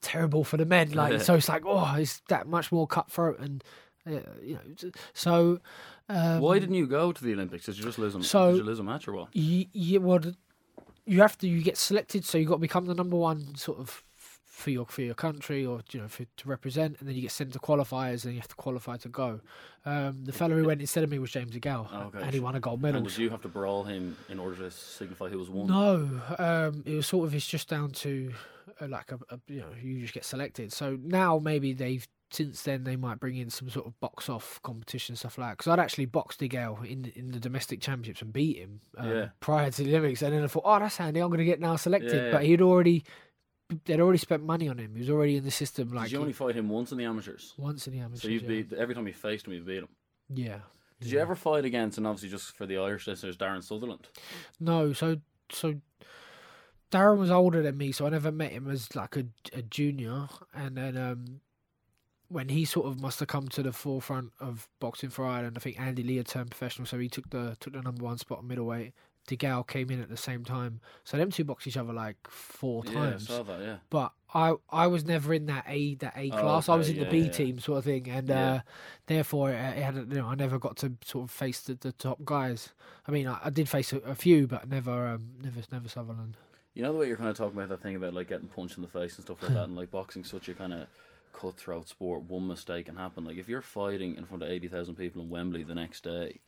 terrible 0.00 0.44
for 0.44 0.56
the 0.56 0.64
men. 0.64 0.92
Like 0.94 1.20
so, 1.20 1.34
it's 1.34 1.48
like 1.48 1.64
oh, 1.66 1.96
it's 1.98 2.20
that 2.28 2.46
much 2.46 2.70
more 2.70 2.86
cutthroat 2.86 3.40
and 3.40 3.64
uh, 4.06 4.20
you 4.40 4.54
know. 4.54 4.90
So 5.14 5.58
um, 6.08 6.40
Why 6.40 6.58
didn't 6.58 6.74
you 6.76 6.86
go 6.86 7.12
to 7.12 7.24
the 7.24 7.32
Olympics? 7.32 7.66
Did 7.66 7.78
you 7.78 7.84
just 7.84 7.98
lose 7.98 8.14
a, 8.14 8.22
So- 8.22 8.50
did 8.52 8.58
you 8.58 8.64
lose 8.64 8.78
a 8.78 8.82
match 8.84 9.06
or 9.08 9.12
what? 9.12 9.34
you, 9.36 9.66
you 9.72 10.00
well, 10.00 10.20
you 11.06 11.20
have 11.20 11.36
to 11.38 11.48
you 11.48 11.62
get 11.62 11.76
selected, 11.76 12.24
so 12.24 12.38
you 12.38 12.44
got 12.46 12.54
to 12.56 12.60
become 12.60 12.86
the 12.86 12.94
number 12.94 13.16
one 13.16 13.54
sort 13.56 13.78
of 13.78 14.04
for 14.44 14.70
your 14.70 14.86
for 14.86 15.02
your 15.02 15.14
country 15.14 15.64
or 15.64 15.80
you 15.92 16.00
know 16.00 16.08
for, 16.08 16.24
to 16.24 16.48
represent, 16.48 16.96
and 16.98 17.08
then 17.08 17.14
you 17.14 17.22
get 17.22 17.30
sent 17.30 17.52
to 17.52 17.58
qualifiers, 17.58 18.24
and 18.24 18.34
you 18.34 18.40
have 18.40 18.48
to 18.48 18.56
qualify 18.56 18.96
to 18.98 19.08
go. 19.08 19.40
Um, 19.86 20.24
the 20.24 20.32
fellow 20.32 20.56
who 20.56 20.64
went 20.64 20.80
instead 20.80 21.04
of 21.04 21.10
me 21.10 21.18
was 21.18 21.30
James 21.30 21.52
DeGale, 21.52 21.88
Oh, 21.92 22.02
okay. 22.08 22.20
and 22.22 22.34
he 22.34 22.40
won 22.40 22.56
a 22.56 22.60
gold 22.60 22.82
medal. 22.82 22.98
And 22.98 23.06
did 23.08 23.16
you 23.16 23.30
have 23.30 23.40
to 23.42 23.48
brawl 23.48 23.84
him 23.84 24.16
in 24.28 24.38
order 24.38 24.56
to 24.56 24.70
signify 24.70 25.28
who 25.28 25.38
was 25.38 25.48
won? 25.48 25.68
No, 25.68 26.20
um, 26.38 26.82
it 26.84 26.94
was 26.94 27.06
sort 27.06 27.26
of 27.26 27.34
it's 27.34 27.46
just 27.46 27.68
down 27.68 27.92
to 27.92 28.32
uh, 28.80 28.88
like 28.88 29.12
a, 29.12 29.18
a 29.30 29.38
you 29.46 29.60
know 29.60 29.68
you 29.80 30.00
just 30.00 30.12
get 30.14 30.24
selected. 30.24 30.72
So 30.72 30.98
now 31.02 31.38
maybe 31.38 31.72
they've 31.72 32.06
since 32.30 32.62
then 32.62 32.84
they 32.84 32.96
might 32.96 33.18
bring 33.20 33.36
in 33.36 33.48
some 33.50 33.70
sort 33.70 33.86
of 33.86 33.98
box 34.00 34.28
off 34.28 34.60
competition 34.62 35.16
stuff 35.16 35.38
like 35.38 35.48
that. 35.50 35.58
Because 35.58 35.70
I'd 35.72 35.80
actually 35.80 36.06
boxed 36.06 36.40
DeGale 36.40 36.84
in 36.84 37.12
in 37.16 37.32
the 37.32 37.40
domestic 37.40 37.80
championships 37.80 38.22
and 38.22 38.32
beat 38.32 38.58
him 38.58 38.80
um, 38.96 39.08
Yeah. 39.10 39.28
prior 39.40 39.70
to 39.70 39.82
the 39.84 39.90
Olympics, 39.96 40.22
and 40.22 40.34
then 40.34 40.42
I 40.44 40.46
thought, 40.46 40.62
oh, 40.66 40.78
that's 40.78 40.96
handy. 40.98 41.20
I'm 41.20 41.28
going 41.28 41.38
to 41.38 41.44
get 41.44 41.60
now 41.60 41.76
selected. 41.76 42.12
Yeah, 42.12 42.24
yeah. 42.26 42.32
But 42.32 42.44
he'd 42.44 42.60
already 42.62 43.04
they'd 43.84 44.00
already 44.00 44.18
spent 44.18 44.42
money 44.42 44.68
on 44.68 44.78
him. 44.78 44.94
He 44.94 45.00
was 45.00 45.10
already 45.10 45.36
in 45.36 45.44
the 45.44 45.50
system. 45.50 45.90
Like 45.92 46.04
Did 46.06 46.12
you 46.12 46.20
only 46.20 46.32
fight 46.32 46.54
him 46.54 46.68
once 46.68 46.90
in 46.92 46.98
the 46.98 47.04
amateurs? 47.04 47.54
once 47.58 47.86
in 47.86 47.92
the 47.92 48.00
amateurs. 48.00 48.22
So 48.22 48.28
yeah. 48.28 48.40
beat 48.46 48.72
every 48.72 48.94
time 48.94 49.06
you 49.06 49.12
faced 49.14 49.46
him, 49.46 49.52
you 49.52 49.60
beat 49.62 49.78
him. 49.78 49.88
yeah. 50.34 50.60
Did 51.00 51.12
you 51.12 51.20
ever 51.20 51.36
fight 51.36 51.64
against, 51.64 51.96
and 51.96 52.08
obviously 52.08 52.28
just 52.28 52.56
for 52.56 52.66
the 52.66 52.76
Irish 52.78 53.06
listeners, 53.06 53.36
Darren 53.36 53.62
Sutherland? 53.62 54.08
No, 54.58 54.92
so 54.92 55.18
so 55.52 55.76
Darren 56.90 57.18
was 57.18 57.30
older 57.30 57.62
than 57.62 57.76
me, 57.76 57.92
so 57.92 58.06
I 58.06 58.10
never 58.10 58.32
met 58.32 58.50
him 58.52 58.68
as 58.68 58.94
like 58.96 59.16
a, 59.16 59.24
a 59.52 59.62
junior. 59.62 60.28
And 60.54 60.76
then 60.76 60.96
um, 60.96 61.40
when 62.28 62.48
he 62.50 62.64
sort 62.64 62.86
of 62.86 63.00
must 63.00 63.18
have 63.20 63.28
come 63.28 63.48
to 63.48 63.62
the 63.62 63.72
forefront 63.72 64.32
of 64.38 64.68
boxing 64.80 65.10
for 65.10 65.24
Ireland, 65.26 65.56
I 65.56 65.60
think 65.60 65.80
Andy 65.80 66.02
Lee 66.02 66.16
had 66.18 66.26
turned 66.26 66.50
professional, 66.50 66.86
so 66.86 66.98
he 66.98 67.08
took 67.08 67.30
the 67.30 67.56
took 67.60 67.72
the 67.72 67.82
number 67.82 68.04
one 68.04 68.18
spot 68.18 68.40
in 68.42 68.48
middleweight. 68.48 68.92
DeGale 69.28 69.66
came 69.66 69.90
in 69.90 70.00
at 70.00 70.08
the 70.08 70.16
same 70.16 70.42
time, 70.42 70.80
so 71.04 71.18
them 71.18 71.30
two 71.30 71.44
boxed 71.44 71.66
each 71.66 71.76
other 71.76 71.92
like 71.92 72.16
four 72.28 72.82
Yeah, 72.86 72.92
times. 72.92 73.26
that. 73.26 73.44
Yeah. 73.60 73.76
But 73.90 74.12
I 74.32 74.54
I 74.70 74.86
was 74.86 75.04
never 75.04 75.34
in 75.34 75.46
that 75.46 75.64
A 75.68 75.96
that 75.96 76.14
A 76.16 76.30
Oh, 76.32 76.36
class. 76.40 76.68
I 76.70 76.76
was 76.76 76.88
in 76.88 76.96
okay, 76.96 77.04
the 77.04 77.10
B 77.10 77.18
yeah. 77.26 77.30
team 77.30 77.58
sort 77.58 77.78
of 77.78 77.84
thing, 77.84 78.08
and 78.08 78.28
Yeah. 78.28 78.52
uh, 78.54 78.60
therefore 79.06 79.50
it, 79.50 79.54
it 79.78 79.82
had 79.82 79.96
you 79.96 80.04
know 80.06 80.26
I 80.28 80.34
never 80.34 80.58
got 80.58 80.76
to 80.78 80.94
sort 81.04 81.24
of 81.24 81.30
face 81.30 81.60
the, 81.60 81.74
the 81.74 81.92
top 81.92 82.24
guys. 82.24 82.70
I 83.06 83.10
mean 83.10 83.26
I, 83.26 83.38
I 83.44 83.50
did 83.50 83.68
face 83.68 83.92
a, 83.92 83.98
a 83.98 84.14
few, 84.14 84.46
but 84.46 84.66
never 84.68 85.08
um, 85.08 85.28
never 85.42 85.60
never 85.70 85.88
Sutherland. 85.90 86.36
You 86.72 86.82
know 86.82 86.92
the 86.92 86.98
way 86.98 87.08
you're 87.08 87.16
kind 87.16 87.28
of 87.28 87.36
talking 87.36 87.56
about 87.58 87.68
that 87.68 87.82
thing 87.82 87.96
about 87.96 88.14
like 88.14 88.28
getting 88.28 88.48
punched 88.48 88.76
in 88.78 88.82
the 88.82 88.88
face 88.88 89.16
and 89.16 89.24
stuff 89.26 89.42
like 89.42 89.52
that, 89.54 89.64
and 89.64 89.76
like 89.76 89.90
boxing 89.90 90.24
such 90.24 90.48
a 90.48 90.54
kind 90.54 90.72
of 90.72 90.86
cutthroat 91.40 91.88
sport. 91.88 92.22
One 92.24 92.48
mistake 92.48 92.86
can 92.86 92.96
happen. 92.96 93.24
Like 93.24 93.36
if 93.36 93.48
you're 93.48 93.62
fighting 93.62 94.16
in 94.16 94.24
front 94.24 94.42
of 94.42 94.48
eighty 94.50 94.68
thousand 94.68 94.96
people 94.96 95.22
in 95.22 95.30
Wembley 95.30 95.62
the 95.62 95.74
next 95.74 96.02
day, 96.02 96.40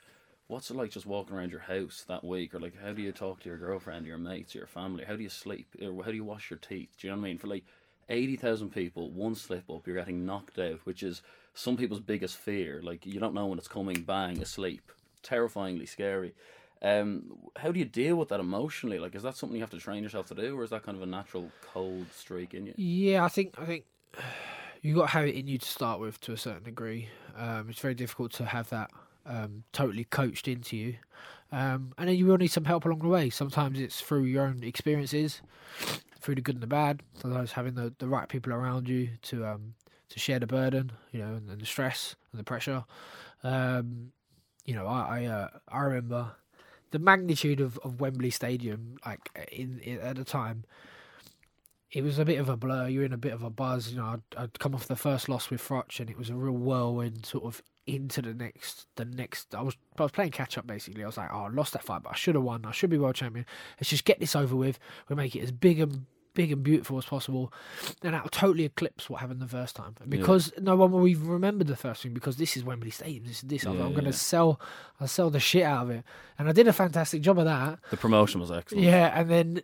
what's 0.49 0.71
it 0.71 0.77
like 0.77 0.91
just 0.91 1.07
walking 1.07 1.37
around 1.37 1.51
your 1.51 1.61
house 1.61 2.05
that 2.09 2.25
week, 2.25 2.55
or 2.55 2.61
like 2.61 2.75
how 2.83 2.93
do 2.93 3.03
you 3.03 3.13
talk 3.13 3.41
to 3.41 3.49
your 3.49 3.59
girlfriend, 3.59 4.07
your 4.07 4.19
mates, 4.19 4.55
your 4.55 4.67
family? 4.67 5.05
How 5.05 5.17
do 5.17 5.23
you 5.23 5.29
sleep? 5.29 5.69
Or 5.83 6.03
how 6.03 6.11
do 6.11 6.17
you 6.17 6.25
wash 6.25 6.51
your 6.51 6.59
teeth? 6.59 6.91
Do 6.99 7.07
you 7.07 7.13
know 7.13 7.19
what 7.19 7.27
I 7.27 7.29
mean? 7.29 7.39
For 7.39 7.47
like 7.47 7.65
eighty 8.09 8.37
thousand 8.37 8.71
people, 8.71 9.11
one 9.11 9.35
slip 9.35 9.71
up, 9.71 9.87
you're 9.87 9.97
getting 9.97 10.27
knocked 10.27 10.59
out, 10.59 10.81
which 10.85 11.03
is 11.03 11.23
some 11.55 11.77
people's 11.77 12.01
biggest 12.01 12.37
fear. 12.37 12.81
Like 12.83 13.07
you 13.07 13.21
don't 13.21 13.35
know 13.35 13.47
when 13.47 13.59
it's 13.59 13.69
coming, 13.69 14.03
bang, 14.03 14.43
asleep, 14.43 14.91
terrifyingly 15.23 15.87
scary. 15.87 16.35
Um, 16.83 17.37
how 17.57 17.73
do 17.73 17.79
you 17.79 17.85
deal 17.85 18.17
with 18.17 18.31
that 18.31 18.41
emotionally? 18.41 18.99
Like, 18.99 19.15
is 19.15 19.23
that 19.23 19.37
something 19.37 19.55
you 19.55 19.63
have 19.63 19.71
to 19.71 19.79
train 19.79 20.03
yourself 20.03 20.29
to 20.29 20.35
do, 20.35 20.59
or 20.59 20.65
is 20.65 20.71
that 20.71 20.83
kind 20.83 20.97
of 20.97 21.03
a 21.03 21.07
natural 21.07 21.51
cold 21.61 22.07
streak 22.17 22.55
in 22.55 22.67
you? 22.67 22.75
Yeah, 22.77 23.23
I 23.23 23.29
think 23.29 23.55
I 23.59 23.67
think 23.67 23.85
you 24.83 24.95
got 24.95 25.03
to 25.03 25.13
have 25.13 25.27
it 25.27 25.35
in 25.35 25.47
you 25.47 25.59
to 25.59 25.67
start 25.67 26.01
with 26.01 26.21
to 26.23 26.33
a 26.33 26.37
certain 26.37 26.63
degree. 26.63 27.09
Um, 27.37 27.69
it's 27.69 27.81
very 27.81 27.95
difficult 27.95 28.33
to 28.35 28.47
have 28.47 28.71
that 28.71 28.91
um, 29.27 29.65
totally 29.73 30.05
coached 30.05 30.49
into 30.49 30.77
you, 30.77 30.97
um, 31.53 31.93
and 31.99 32.09
then 32.09 32.17
you 32.17 32.27
will 32.27 32.39
need 32.39 32.49
some 32.49 32.65
help 32.65 32.85
along 32.85 33.01
the 33.01 33.09
way. 33.09 33.31
Sometimes 33.31 33.79
it's 33.79 34.01
through 34.01 34.25
your 34.25 34.45
own 34.45 34.63
experiences, 34.63 35.43
through 36.21 36.37
the 36.37 36.41
good 36.41 36.57
and 36.57 36.63
the 36.63 36.67
bad. 36.67 37.03
Sometimes 37.15 37.53
having 37.53 37.75
the, 37.75 37.93
the 37.99 38.09
right 38.09 38.29
people 38.29 38.53
around 38.53 38.89
you 38.89 39.11
to 39.23 39.47
um, 39.47 39.75
to 40.09 40.19
share 40.19 40.39
the 40.39 40.47
burden, 40.47 40.93
you 41.13 41.21
know, 41.21 41.35
and, 41.35 41.49
and 41.51 41.61
the 41.61 41.67
stress 41.67 42.17
and 42.33 42.41
the 42.41 42.45
pressure. 42.45 42.85
Um, 43.43 44.13
you 44.65 44.75
know, 44.75 44.87
I 44.87 45.23
I, 45.23 45.25
uh, 45.27 45.49
I 45.69 45.81
remember 45.81 46.33
the 46.91 46.99
magnitude 46.99 47.61
of, 47.61 47.79
of 47.85 48.01
Wembley 48.01 48.31
Stadium, 48.31 48.97
like 49.07 49.31
in, 49.53 49.79
in 49.81 50.01
at 50.01 50.17
the 50.17 50.25
time 50.25 50.65
it 51.93 52.03
was 52.03 52.19
a 52.19 52.25
bit 52.25 52.39
of 52.39 52.49
a 52.49 52.57
blur. 52.57 52.89
You're 52.89 53.05
in 53.05 53.13
a 53.13 53.19
bit 53.19 53.33
of 53.33 53.43
a 53.43 53.51
buzz. 53.51 53.91
You 53.91 53.99
know, 53.99 54.05
I'd, 54.07 54.23
I'd 54.37 54.59
come 54.59 54.75
off 54.75 54.87
the 54.87 54.97
first 54.97 55.29
loss 55.29 55.51
with 55.51 55.61
Froch, 55.61 55.99
and 55.99 56.09
it 56.09 56.17
was 56.17 56.31
a 56.31 56.35
real 56.35 56.53
whirlwind 56.53 57.27
sort 57.27 57.45
of 57.45 57.63
into 57.87 58.23
the 58.23 58.35
next. 58.35 58.87
The 58.97 59.05
next, 59.05 59.55
I 59.55 59.63
was 59.63 59.77
I 59.99 60.03
was 60.03 60.13
playing 60.13 60.31
catch 60.31 60.57
up 60.57 60.67
basically. 60.67 61.03
I 61.03 61.07
was 61.07 61.17
like, 61.17 61.31
oh, 61.33 61.45
I 61.45 61.49
lost 61.49 61.73
that 61.73 61.83
fight, 61.83 62.03
but 62.03 62.13
I 62.13 62.17
should 62.17 62.37
have 62.37 62.45
won. 62.45 62.65
I 62.65 62.71
should 62.71 62.91
be 62.91 62.99
world 62.99 63.17
champion. 63.17 63.47
Let's 63.79 63.91
just 63.91 64.05
get 64.05 64.21
this 64.21 64.37
over 64.37 64.55
with. 64.55 64.79
We 65.09 65.17
make 65.17 65.35
it 65.35 65.41
as 65.41 65.53
big 65.53 65.81
and 65.81 66.07
big 66.33 66.53
and 66.53 66.63
beautiful 66.63 66.97
as 66.97 67.05
possible, 67.05 67.53
and 68.03 68.15
that'll 68.15 68.29
totally 68.29 68.65
eclipse 68.65 69.11
what 69.11 69.21
happened 69.21 69.41
the 69.41 69.49
first 69.49 69.75
time. 69.75 69.97
And 70.01 70.11
because 70.11 70.53
no 70.59 70.77
one 70.77 70.93
will 70.93 71.09
even 71.09 71.27
remember 71.27 71.65
the 71.65 71.77
first 71.77 72.03
thing 72.03 72.15
because 72.15 72.37
this 72.37 72.57
is 72.57 72.63
Wembley 72.63 72.91
Stadium. 72.91 73.25
This 73.25 73.43
is 73.43 73.49
this. 73.49 73.67
I 73.67 73.73
Yeah, 73.73 73.85
I'm 73.85 73.95
gonna 73.95 74.13
sell. 74.13 74.61
I'll 75.01 75.09
sell 75.09 75.31
the 75.31 75.41
shit 75.41 75.65
out 75.65 75.85
of 75.85 75.91
it, 75.91 76.05
and 76.39 76.49
I 76.49 76.53
did 76.53 76.69
a 76.69 76.73
fantastic 76.73 77.23
job 77.23 77.39
of 77.39 77.47
that. 77.47 77.81
The 77.91 77.97
promotion 77.97 78.41
was 78.41 78.53
excellent. 78.53 78.85
Yeah, 78.85 79.13
and 79.19 79.29
then 79.29 79.63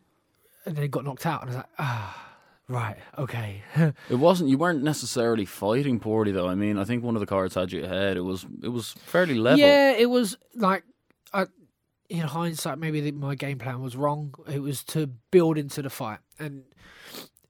and 0.66 0.76
then 0.76 0.90
got 0.90 1.04
knocked 1.04 1.24
out, 1.24 1.42
and 1.42 1.50
I 1.50 1.52
was 1.52 1.56
like, 1.56 1.70
ah, 1.78 2.36
right, 2.68 2.96
okay. 3.16 3.62
It 4.10 4.16
wasn't. 4.16 4.50
You 4.50 4.58
weren't 4.58 4.82
necessarily 4.82 5.44
fighting 5.44 6.00
poorly, 6.00 6.32
though. 6.32 6.48
I 6.48 6.54
mean, 6.54 6.78
I 6.78 6.84
think 6.84 7.04
one 7.04 7.16
of 7.16 7.20
the 7.20 7.26
cards 7.26 7.54
had 7.54 7.72
your 7.72 7.86
head. 7.86 8.16
It 8.16 8.22
was. 8.22 8.44
It 8.62 8.68
was 8.68 8.92
fairly 8.92 9.34
level. 9.34 9.60
Yeah, 9.60 9.92
it 9.92 10.10
was 10.10 10.36
like, 10.54 10.82
I, 11.32 11.46
in 12.08 12.20
hindsight, 12.20 12.78
maybe 12.78 13.00
the, 13.00 13.12
my 13.12 13.34
game 13.34 13.58
plan 13.58 13.80
was 13.80 13.96
wrong. 13.96 14.34
It 14.52 14.60
was 14.60 14.84
to 14.84 15.06
build 15.30 15.56
into 15.56 15.82
the 15.82 15.90
fight, 15.90 16.18
and 16.38 16.64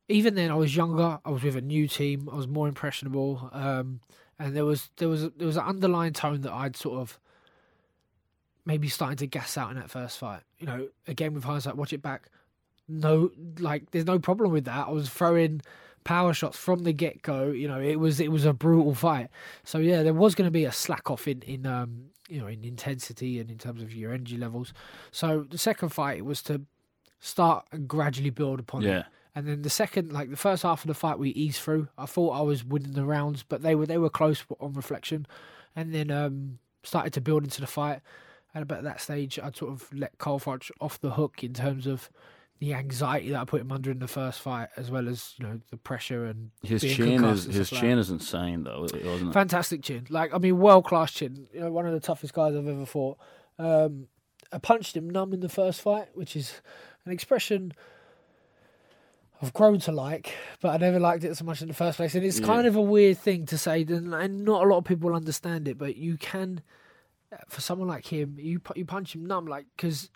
even 0.08 0.34
then, 0.34 0.50
I 0.50 0.54
was 0.54 0.76
younger. 0.76 1.18
I 1.24 1.30
was 1.30 1.42
with 1.42 1.56
a 1.56 1.62
new 1.62 1.88
team. 1.88 2.28
I 2.30 2.36
was 2.36 2.46
more 2.46 2.68
impressionable, 2.68 3.48
um, 3.52 4.00
and 4.38 4.54
there 4.54 4.64
was 4.64 4.90
there 4.98 5.08
was 5.08 5.22
there 5.36 5.46
was 5.46 5.56
an 5.56 5.64
underlying 5.64 6.12
tone 6.12 6.42
that 6.42 6.52
I'd 6.52 6.76
sort 6.76 7.00
of 7.00 7.18
maybe 8.66 8.88
starting 8.88 9.16
to 9.16 9.26
gas 9.26 9.56
out 9.56 9.70
in 9.70 9.76
that 9.76 9.90
first 9.90 10.18
fight. 10.18 10.42
You 10.58 10.66
know, 10.66 10.88
again 11.06 11.32
with 11.32 11.44
hindsight, 11.44 11.76
watch 11.76 11.92
it 11.92 12.02
back. 12.02 12.28
No, 12.88 13.30
like 13.58 13.90
there's 13.90 14.06
no 14.06 14.18
problem 14.18 14.52
with 14.52 14.64
that. 14.64 14.88
I 14.88 14.90
was 14.90 15.08
throwing 15.08 15.62
power 16.04 16.32
shots 16.32 16.56
from 16.56 16.84
the 16.84 16.92
get 16.92 17.22
go. 17.22 17.46
You 17.48 17.68
know, 17.68 17.80
it 17.80 17.96
was 17.96 18.20
it 18.20 18.30
was 18.30 18.44
a 18.44 18.52
brutal 18.52 18.94
fight. 18.94 19.28
So 19.64 19.78
yeah, 19.78 20.02
there 20.02 20.14
was 20.14 20.34
going 20.34 20.46
to 20.46 20.52
be 20.52 20.64
a 20.64 20.72
slack 20.72 21.10
off 21.10 21.26
in 21.26 21.42
in 21.42 21.66
um 21.66 22.06
you 22.28 22.40
know 22.40 22.46
in 22.46 22.64
intensity 22.64 23.40
and 23.40 23.50
in 23.50 23.58
terms 23.58 23.82
of 23.82 23.94
your 23.94 24.12
energy 24.12 24.36
levels. 24.36 24.72
So 25.10 25.46
the 25.50 25.58
second 25.58 25.90
fight 25.90 26.24
was 26.24 26.42
to 26.44 26.62
start 27.20 27.66
and 27.72 27.88
gradually 27.88 28.30
build 28.30 28.60
upon 28.60 28.84
it. 28.84 28.88
Yeah. 28.88 29.04
And 29.34 29.46
then 29.46 29.60
the 29.60 29.70
second, 29.70 30.12
like 30.12 30.30
the 30.30 30.36
first 30.36 30.62
half 30.62 30.82
of 30.82 30.88
the 30.88 30.94
fight, 30.94 31.18
we 31.18 31.28
eased 31.30 31.60
through. 31.60 31.88
I 31.98 32.06
thought 32.06 32.30
I 32.30 32.40
was 32.40 32.64
winning 32.64 32.92
the 32.92 33.04
rounds, 33.04 33.42
but 33.42 33.60
they 33.60 33.74
were 33.74 33.84
they 33.84 33.98
were 33.98 34.08
close 34.08 34.42
on 34.60 34.72
reflection. 34.72 35.26
And 35.74 35.92
then 35.92 36.10
um, 36.10 36.58
started 36.82 37.12
to 37.14 37.20
build 37.20 37.44
into 37.44 37.60
the 37.60 37.66
fight. 37.66 38.00
And 38.54 38.62
about 38.62 38.84
that 38.84 39.02
stage, 39.02 39.38
I'd 39.38 39.54
sort 39.54 39.72
of 39.72 39.92
let 39.92 40.16
Carl 40.16 40.40
Froch 40.40 40.70
off 40.80 40.98
the 40.98 41.10
hook 41.10 41.44
in 41.44 41.52
terms 41.52 41.86
of 41.86 42.08
the 42.58 42.72
anxiety 42.74 43.30
that 43.30 43.40
I 43.40 43.44
put 43.44 43.60
him 43.60 43.70
under 43.70 43.90
in 43.90 43.98
the 43.98 44.08
first 44.08 44.40
fight, 44.40 44.68
as 44.76 44.90
well 44.90 45.08
as 45.08 45.34
you 45.38 45.46
know 45.46 45.60
the 45.70 45.76
pressure 45.76 46.24
and 46.24 46.50
His 46.62 46.80
chin 46.82 47.22
is 47.24 47.44
his 47.44 47.70
like 47.72 47.80
chin 47.80 47.98
is 47.98 48.10
insane, 48.10 48.64
though, 48.64 48.80
wasn't 48.82 49.02
it? 49.30 49.32
Fantastic 49.32 49.82
chin. 49.82 50.06
Like, 50.08 50.32
I 50.32 50.38
mean, 50.38 50.58
world 50.58 50.84
class 50.84 51.12
chin. 51.12 51.48
You 51.52 51.60
know, 51.60 51.70
one 51.72 51.86
of 51.86 51.92
the 51.92 52.00
toughest 52.00 52.32
guys 52.32 52.54
I've 52.56 52.66
ever 52.66 52.86
fought. 52.86 53.18
Um, 53.58 54.08
I 54.52 54.58
punched 54.58 54.96
him 54.96 55.10
numb 55.10 55.32
in 55.34 55.40
the 55.40 55.48
first 55.48 55.80
fight, 55.82 56.08
which 56.14 56.34
is 56.36 56.60
an 57.04 57.12
expression 57.12 57.72
I've 59.42 59.52
grown 59.52 59.78
to 59.80 59.92
like, 59.92 60.32
but 60.62 60.70
I 60.70 60.78
never 60.78 60.98
liked 60.98 61.24
it 61.24 61.36
so 61.36 61.44
much 61.44 61.60
in 61.60 61.68
the 61.68 61.74
first 61.74 61.98
place. 61.98 62.14
And 62.14 62.24
it's 62.24 62.40
Yeah. 62.40 62.46
kind 62.46 62.66
of 62.66 62.74
a 62.74 62.80
weird 62.80 63.18
thing 63.18 63.44
to 63.46 63.58
say, 63.58 63.82
and 63.82 64.14
and 64.14 64.44
not 64.46 64.64
a 64.64 64.68
lot 64.68 64.78
of 64.78 64.84
people 64.84 65.14
understand 65.14 65.68
it, 65.68 65.76
but 65.76 65.96
you 65.96 66.16
can, 66.16 66.62
for 67.48 67.60
someone 67.60 67.88
like 67.88 68.06
him, 68.06 68.36
you 68.38 68.62
you 68.74 68.86
punch 68.86 69.14
him 69.14 69.26
numb, 69.26 69.46
like, 69.46 69.66
because 69.76 70.10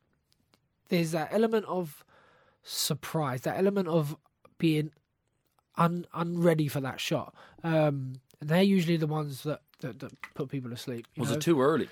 there's 0.88 1.10
that 1.10 1.28
element 1.32 1.66
of 1.66 2.02
surprise, 2.62 3.42
that 3.42 3.58
element 3.58 3.88
of 3.88 4.16
being 4.58 4.90
un 5.76 6.06
unready 6.14 6.68
for 6.68 6.80
that 6.80 7.00
shot. 7.00 7.34
Um, 7.62 8.20
and 8.40 8.48
they're 8.48 8.62
usually 8.62 8.96
the 8.96 9.06
ones 9.06 9.42
that, 9.44 9.60
that, 9.80 9.98
that 10.00 10.12
put 10.34 10.50
people 10.50 10.72
asleep. 10.72 11.06
Was 11.16 11.30
know? 11.30 11.36
it 11.36 11.40
too 11.42 11.60
early? 11.60 11.88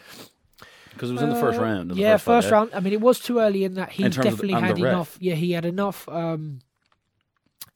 Because 0.93 1.11
it 1.11 1.15
was 1.15 1.23
in 1.23 1.29
the 1.31 1.37
first 1.37 1.59
Uh, 1.59 1.63
round. 1.63 1.91
the 1.93 1.95
yeah, 1.95 2.15
first, 2.17 2.25
first 2.25 2.51
round. 2.51 2.71
I 2.75 2.81
mean, 2.81 2.93
it 2.93 3.01
was 3.01 3.21
too 3.21 3.39
early 3.39 3.65
in 3.65 3.75
that 3.75 3.93
he 3.93 4.05
In 4.05 4.11
definitely 4.11 4.55
had 4.55 4.79
enough. 4.79 5.17
Yeah, 5.21 5.35
he 5.35 5.53
had 5.53 5.65
enough 5.65 6.09
um, 6.09 6.61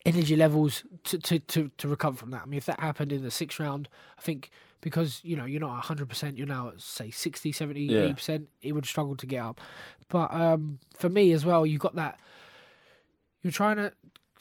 energy 0.04 0.34
levels 0.36 0.82
to, 1.04 1.18
to, 1.18 1.38
to, 1.38 1.70
to 1.78 1.88
recover 1.88 2.16
from 2.16 2.30
that. 2.30 2.42
I 2.42 2.46
mean, 2.46 2.58
if 2.58 2.66
that 2.66 2.80
happened 2.80 3.12
in 3.12 3.22
the 3.22 3.30
sixth 3.30 3.60
round, 3.60 3.88
I 4.18 4.22
think 4.22 4.50
because 4.80 5.20
you 5.22 5.36
know 5.36 5.44
you're 5.44 5.60
not 5.60 5.70
100 5.70 6.08
percent 6.08 6.36
you're 6.36 6.46
now 6.46 6.68
at 6.68 6.80
say 6.80 7.08
60 7.08 7.52
70 7.52 7.80
Yeah. 7.82 8.00
80 8.00 8.14
percent 8.14 8.48
it 8.62 8.72
would 8.72 8.84
struggle 8.84 9.14
to 9.14 9.26
get 9.26 9.40
up 9.40 9.60
but 10.08 10.34
um 10.34 10.80
for 10.96 11.08
me 11.08 11.30
as 11.30 11.44
well 11.44 11.64
you've 11.64 11.80
got 11.80 11.94
that 11.94 12.18
you're 13.42 13.52
trying 13.52 13.76
to 13.76 13.92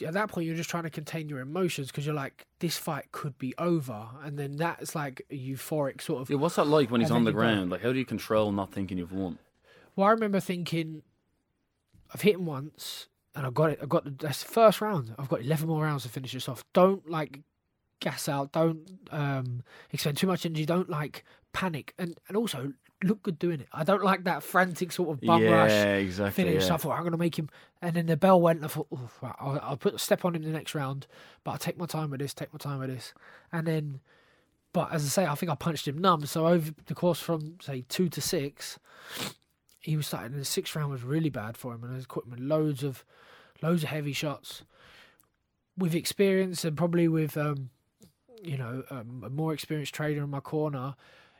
at 0.05 0.13
that 0.13 0.29
point 0.29 0.48
you're 0.48 0.55
just 0.55 0.70
trying 0.70 0.84
to 0.84 0.89
contain 0.89 1.29
your 1.29 1.39
emotions 1.39 1.88
because 1.88 2.05
you're 2.05 2.15
like 2.15 2.48
this 2.60 2.75
fight 2.77 3.12
could 3.12 3.38
be 3.38 3.53
over 3.60 4.08
and 4.24 4.38
then 4.39 4.55
that's 4.58 4.96
like 4.96 5.22
a 5.29 5.36
euphoric 5.38 6.01
sort 6.01 6.22
of 6.22 6.29
Yeah, 6.29 6.38
what's 6.38 6.55
that 6.55 6.65
like 6.65 6.89
when 6.89 7.01
he's 7.01 7.12
on 7.12 7.24
the 7.24 7.31
go- 7.31 7.38
ground? 7.38 7.70
Like, 7.72 7.81
how 7.81 7.91
do 7.93 8.00
you 8.00 8.05
control 8.05 8.51
not 8.51 8.72
thinking 8.72 8.98
you've 8.98 9.12
won? 9.12 9.38
Well, 9.96 10.08
I 10.08 10.12
remember 10.12 10.39
thinking, 10.39 11.03
I've 12.13 12.22
hit 12.22 12.36
him 12.36 12.46
once, 12.46 13.08
and 13.36 13.46
I've 13.46 13.53
got 13.53 13.72
it. 13.72 13.79
I've 13.81 13.89
got 13.89 14.05
the, 14.05 14.12
that's 14.12 14.43
the 14.43 14.50
first 14.51 14.81
round. 14.81 15.13
I've 15.20 15.29
got 15.29 15.41
eleven 15.41 15.67
more 15.67 15.84
rounds 15.84 16.03
to 16.03 16.10
finish 16.10 16.31
this 16.34 16.50
off. 16.50 16.63
Don't 16.74 17.10
like 17.10 17.41
gas 18.00 18.27
out. 18.27 18.53
Don't 18.53 18.89
um, 19.12 19.63
expend 19.91 20.17
too 20.17 20.27
much 20.27 20.46
energy. 20.46 20.65
Don't 20.65 20.89
like 20.89 21.24
panic, 21.53 21.93
and 22.00 22.17
and 22.27 22.38
also 22.38 22.74
look 23.03 23.24
good 23.24 23.39
doing 23.39 23.62
it. 23.62 23.67
I 23.72 23.84
don't 23.84 24.03
like 24.03 24.24
that 24.25 24.43
frantic 24.43 24.91
sort 24.91 25.10
of 25.10 25.22
bum 25.22 25.43
yeah, 25.43 25.51
rush 25.51 26.01
exactly. 26.01 26.43
finish. 26.43 26.67
yeah. 26.67 26.74
I 26.74 26.77
thought 26.77 26.93
I'm 26.93 27.01
going 27.01 27.12
to 27.12 27.17
make 27.17 27.38
him, 27.38 27.50
and 27.81 27.96
then 27.96 28.05
the 28.05 28.17
bell 28.17 28.39
went. 28.39 28.58
And 28.58 28.65
I 28.65 28.70
thought, 28.70 28.88
right, 29.22 29.36
I'll, 29.39 29.60
I'll 29.62 29.77
put 29.77 29.96
a 29.96 30.00
step 30.00 30.25
on 30.25 30.36
him 30.36 30.43
the 30.43 30.50
next 30.50 30.75
round, 30.75 31.08
but 31.43 31.51
I'll 31.51 31.58
take 31.58 31.77
my 31.77 31.86
time 31.86 32.10
with 32.10 32.20
this. 32.20 32.34
Take 32.34 32.53
my 32.53 32.58
time 32.58 32.79
with 32.79 32.89
this, 32.89 33.13
and 33.51 33.67
then. 33.67 34.00
But 34.74 34.93
as 34.93 35.03
I 35.03 35.10
say, 35.10 35.25
I 35.25 35.36
think 35.36 35.51
I 35.51 35.55
punched 35.55 35.86
him 35.86 35.98
numb. 35.98 36.25
So 36.25 36.48
over 36.48 36.72
the 36.86 36.96
course 36.96 37.20
from 37.20 37.58
say 37.62 37.84
two 37.89 38.08
to 38.08 38.22
six, 38.22 38.79
he 39.81 39.98
was 39.98 40.08
starting. 40.08 40.38
The 40.38 40.46
sixth 40.46 40.75
round 40.75 40.91
was 40.91 41.03
really 41.03 41.29
bad 41.29 41.58
for 41.58 41.74
him, 41.74 41.84
and 41.84 42.00
I 42.00 42.03
caught 42.05 42.25
him 42.25 42.31
with 42.31 42.39
loads 42.39 42.81
of, 42.84 43.03
loads 43.62 43.84
of 43.84 43.89
heavy 43.89 44.13
shots. 44.13 44.63
With 45.77 45.96
experience 45.96 46.63
and 46.63 46.77
probably 46.77 47.08
with, 47.08 47.36
um, 47.38 47.70
you 48.43 48.58
know, 48.58 48.84
um, 48.89 49.24
a 49.25 49.29
more 49.29 49.53
experienced 49.53 49.93
trader 49.93 50.24
in 50.24 50.29
my 50.29 50.41
corner, 50.41 50.96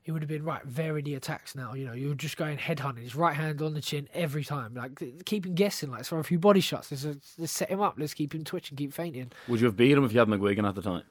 it 0.06 0.12
would 0.12 0.22
have 0.22 0.30
been 0.30 0.44
right. 0.44 0.62
The 0.66 1.16
attacks 1.16 1.56
now. 1.56 1.74
You 1.74 1.86
know, 1.86 1.94
you're 1.94 2.16
just 2.16 2.38
going 2.38 2.58
head 2.58 2.80
hunting. 2.80 3.04
His 3.04 3.16
right 3.16 3.36
hand 3.36 3.62
on 3.62 3.74
the 3.74 3.82
chin 3.82 4.08
every 4.14 4.44
time. 4.44 4.74
Like 4.74 5.02
keep 5.26 5.46
him 5.46 5.54
guessing. 5.56 5.92
Like 5.92 6.06
throw 6.06 6.20
a 6.20 6.24
few 6.24 6.40
body 6.40 6.60
shots. 6.62 6.92
Let's, 6.92 7.38
let's 7.38 7.52
set 7.52 7.70
him 7.70 7.82
up. 7.82 7.96
Let's 7.98 8.14
keep 8.14 8.34
him 8.34 8.44
twitching. 8.44 8.78
Keep 8.78 8.94
fainting. 8.94 9.32
Would 9.48 9.60
you 9.60 9.68
have 9.68 9.78
beat 9.78 9.92
him 9.92 10.04
if 10.04 10.12
you 10.14 10.20
had 10.20 10.28
McGuigan 10.28 10.68
at 10.68 10.76
the 10.76 10.82
time? 10.82 11.04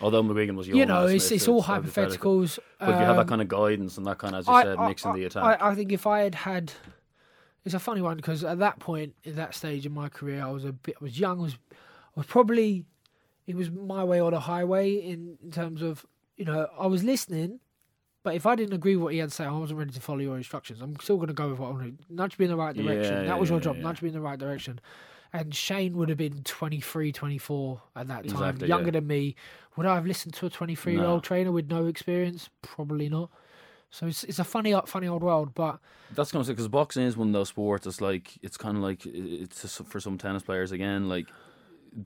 Although 0.00 0.22
McGuigan 0.24 0.56
was 0.56 0.66
young. 0.66 0.78
you 0.78 0.86
know, 0.86 1.06
it's 1.06 1.30
it's 1.30 1.46
all 1.46 1.62
hypothetical. 1.62 2.40
hypotheticals. 2.42 2.58
But 2.78 2.88
if 2.90 2.94
you 3.00 3.06
had 3.06 3.14
that 3.14 3.20
Um, 3.20 3.26
kind 3.28 3.42
of 3.42 3.48
guidance 3.48 3.98
and 3.98 4.06
that 4.06 4.18
kind 4.18 4.34
of, 4.34 4.40
as 4.40 4.46
you 4.48 4.52
I- 4.52 4.62
said, 4.64 4.76
I- 4.78 4.88
mixing 4.88 5.12
the 5.14 5.22
I- 5.22 5.26
attack. 5.26 5.42
I, 5.62 5.70
I 5.70 5.74
think 5.74 5.92
if 5.92 6.06
I 6.06 6.20
had 6.20 6.34
had, 6.34 6.72
it's 7.64 7.74
a 7.74 7.78
funny 7.78 8.02
one 8.02 8.16
because 8.16 8.42
at 8.42 8.58
that 8.58 8.78
point 8.80 9.14
in 9.24 9.36
that 9.36 9.54
stage 9.54 9.86
in 9.86 9.92
my 9.92 10.08
career, 10.08 10.42
I 10.44 10.50
was 10.50 10.64
a 10.64 10.72
bit, 10.72 10.96
I 11.00 11.04
was 11.04 11.18
young, 11.20 11.38
was, 11.38 11.54
I 11.72 11.76
was 12.16 12.26
probably, 12.26 12.84
it 13.46 13.54
was 13.54 13.70
my 13.70 14.02
way 14.02 14.20
or 14.20 14.30
the 14.32 14.40
highway 14.40 14.94
in, 14.94 15.38
in 15.42 15.50
terms 15.52 15.82
of, 15.82 16.04
you 16.36 16.44
know, 16.46 16.66
I 16.76 16.86
was 16.88 17.04
listening, 17.04 17.60
but 18.22 18.34
if 18.34 18.46
I 18.46 18.54
didn't 18.54 18.74
agree 18.74 18.96
with 18.96 19.04
what 19.04 19.12
he 19.12 19.18
had 19.18 19.30
to 19.30 19.34
say, 19.34 19.44
I 19.44 19.50
wasn't 19.50 19.78
ready 19.78 19.92
to 19.92 20.00
follow 20.00 20.20
your 20.20 20.36
instructions. 20.36 20.80
I'm 20.80 20.96
still 21.00 21.16
going 21.16 21.28
to 21.28 21.34
go 21.34 21.50
with 21.50 21.58
what 21.58 21.68
I 21.68 21.70
want 21.72 21.98
to 21.98 22.14
nudge 22.14 22.38
me 22.38 22.44
in 22.44 22.50
the 22.50 22.56
right 22.56 22.74
direction. 22.74 23.14
Yeah, 23.14 23.22
that 23.24 23.40
was 23.40 23.50
yeah, 23.50 23.54
your 23.54 23.60
job, 23.60 23.76
yeah. 23.76 23.82
nudge 23.82 24.02
me 24.02 24.08
in 24.08 24.14
the 24.14 24.20
right 24.20 24.38
direction. 24.38 24.80
And 25.32 25.54
Shane 25.54 25.96
would 25.96 26.08
have 26.08 26.18
been 26.18 26.42
23, 26.42 27.10
24 27.10 27.82
at 27.96 28.06
that 28.08 28.14
time, 28.14 28.24
Exactly, 28.24 28.68
younger 28.68 28.90
than 28.90 29.06
me. 29.06 29.34
Would 29.76 29.86
I 29.86 29.94
have 29.94 30.06
listened 30.06 30.34
to 30.34 30.46
a 30.46 30.50
23 30.50 30.94
year 30.94 31.04
old 31.04 31.24
trainer 31.24 31.50
with 31.50 31.70
no 31.70 31.86
experience? 31.86 32.50
Probably 32.60 33.08
not. 33.08 33.30
So 33.92 34.06
it's 34.06 34.24
it's 34.24 34.38
a 34.38 34.44
funny 34.44 34.74
funny 34.86 35.06
old 35.06 35.22
world, 35.22 35.54
but 35.54 35.78
That's 36.14 36.32
kind 36.32 36.40
of 36.40 36.48
because 36.48 36.66
boxing 36.68 37.04
is 37.04 37.14
one 37.14 37.28
of 37.28 37.34
those 37.34 37.50
sports. 37.50 37.86
It's 37.86 38.00
like 38.00 38.38
it's 38.42 38.56
kind 38.56 38.76
of 38.76 38.82
like 38.82 39.04
it's 39.04 39.62
just 39.62 39.84
for 39.84 40.00
some 40.00 40.16
tennis 40.16 40.42
players 40.42 40.72
again. 40.72 41.10
Like, 41.10 41.26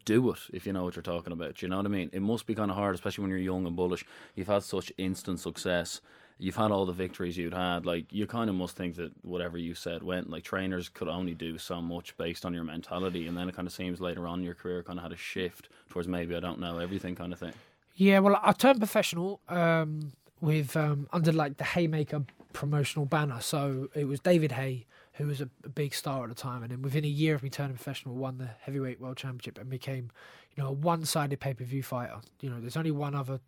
do 0.05 0.31
it 0.31 0.38
if 0.52 0.66
you 0.66 0.73
know 0.73 0.85
what 0.85 0.97
you're 0.97 1.02
talking 1.02 1.33
about. 1.33 1.62
You 1.62 1.69
know 1.69 1.76
what 1.76 1.87
I 1.87 1.90
mean? 1.90 2.11
It 2.12 2.23
must 2.23 2.47
be 2.47 2.55
kind 2.55 2.71
of 2.71 2.76
hard, 2.76 2.95
especially 2.95 3.23
when 3.23 3.31
you're 3.31 3.38
young 3.38 3.66
and 3.66 3.76
bullish. 3.76 4.05
You've 4.35 4.49
had 4.49 4.62
such 4.62 4.93
instant 4.99 5.40
success. 5.40 6.00
You've 6.38 6.57
had 6.57 6.71
all 6.71 6.85
the 6.85 6.93
victories 6.93 7.38
you'd 7.38 7.55
had. 7.55 7.87
Like, 7.87 8.12
you 8.12 8.26
kind 8.26 8.50
of 8.50 8.57
must 8.57 8.76
think 8.76 8.97
that 8.97 9.12
whatever 9.23 9.57
you 9.57 9.75
said 9.75 10.02
went. 10.02 10.28
Like, 10.28 10.45
trainers 10.45 10.88
could 10.88 11.09
only 11.09 11.35
do 11.35 11.57
so 11.57 11.81
much 11.81 12.16
based 12.19 12.45
on 12.45 12.52
your 12.52 12.64
mentality, 12.64 13.26
and 13.26 13.37
then 13.37 13.49
it 13.49 13.57
kind 13.57 13.66
of 13.66 13.73
seems 13.73 14.00
later 14.00 14.26
on 14.26 14.40
in 14.40 14.45
your 14.45 14.55
career 14.55 14.83
kind 14.83 14.99
of 14.99 15.02
had 15.02 15.12
a 15.12 15.16
shift 15.16 15.69
towards 15.88 16.09
maybe 16.09 16.37
I 16.37 16.40
don't 16.40 16.61
know 16.61 16.78
everything 16.78 17.14
kind 17.14 17.33
of 17.33 17.38
thing. 17.38 17.55
yeah. 17.95 18.19
Well, 18.19 18.38
I 18.43 18.52
turned 18.52 18.78
professional 18.81 19.40
um, 19.49 20.12
with 20.40 20.76
um, 20.76 21.09
under 21.12 21.33
like 21.33 21.57
the 21.57 21.64
Hayemaker 21.64 22.26
promotional 22.52 23.07
banner. 23.07 23.40
So 23.40 23.88
it 23.95 24.05
was 24.07 24.21
David 24.21 24.52
Haye 24.52 24.87
who 25.17 25.27
was 25.27 25.41
a, 25.41 25.49
a 25.65 25.69
big 25.69 25.95
star 25.95 26.25
at 26.25 26.29
the 26.29 26.35
time, 26.35 26.63
and 26.63 26.71
then 26.71 26.83
within 26.83 27.05
a 27.05 27.09
year 27.09 27.35
of 27.35 27.43
me 27.43 27.51
turning 27.51 27.77
professional, 27.77 28.15
won 28.15 28.39
the 28.39 28.51
heavyweight 28.61 29.01
world 29.01 29.17
championship 29.17 29.59
and 29.59 29.71
became, 29.71 30.11
you 30.55 30.63
know, 30.63 30.69
a 30.69 30.73
one-sided 30.73 31.41
pay-per-view 31.41 31.83
fighter. 31.83 32.21
You 32.41 32.51
know, 32.51 32.61
there's 32.61 32.77
only 32.77 32.91
one 32.91 33.15
other 33.15 33.41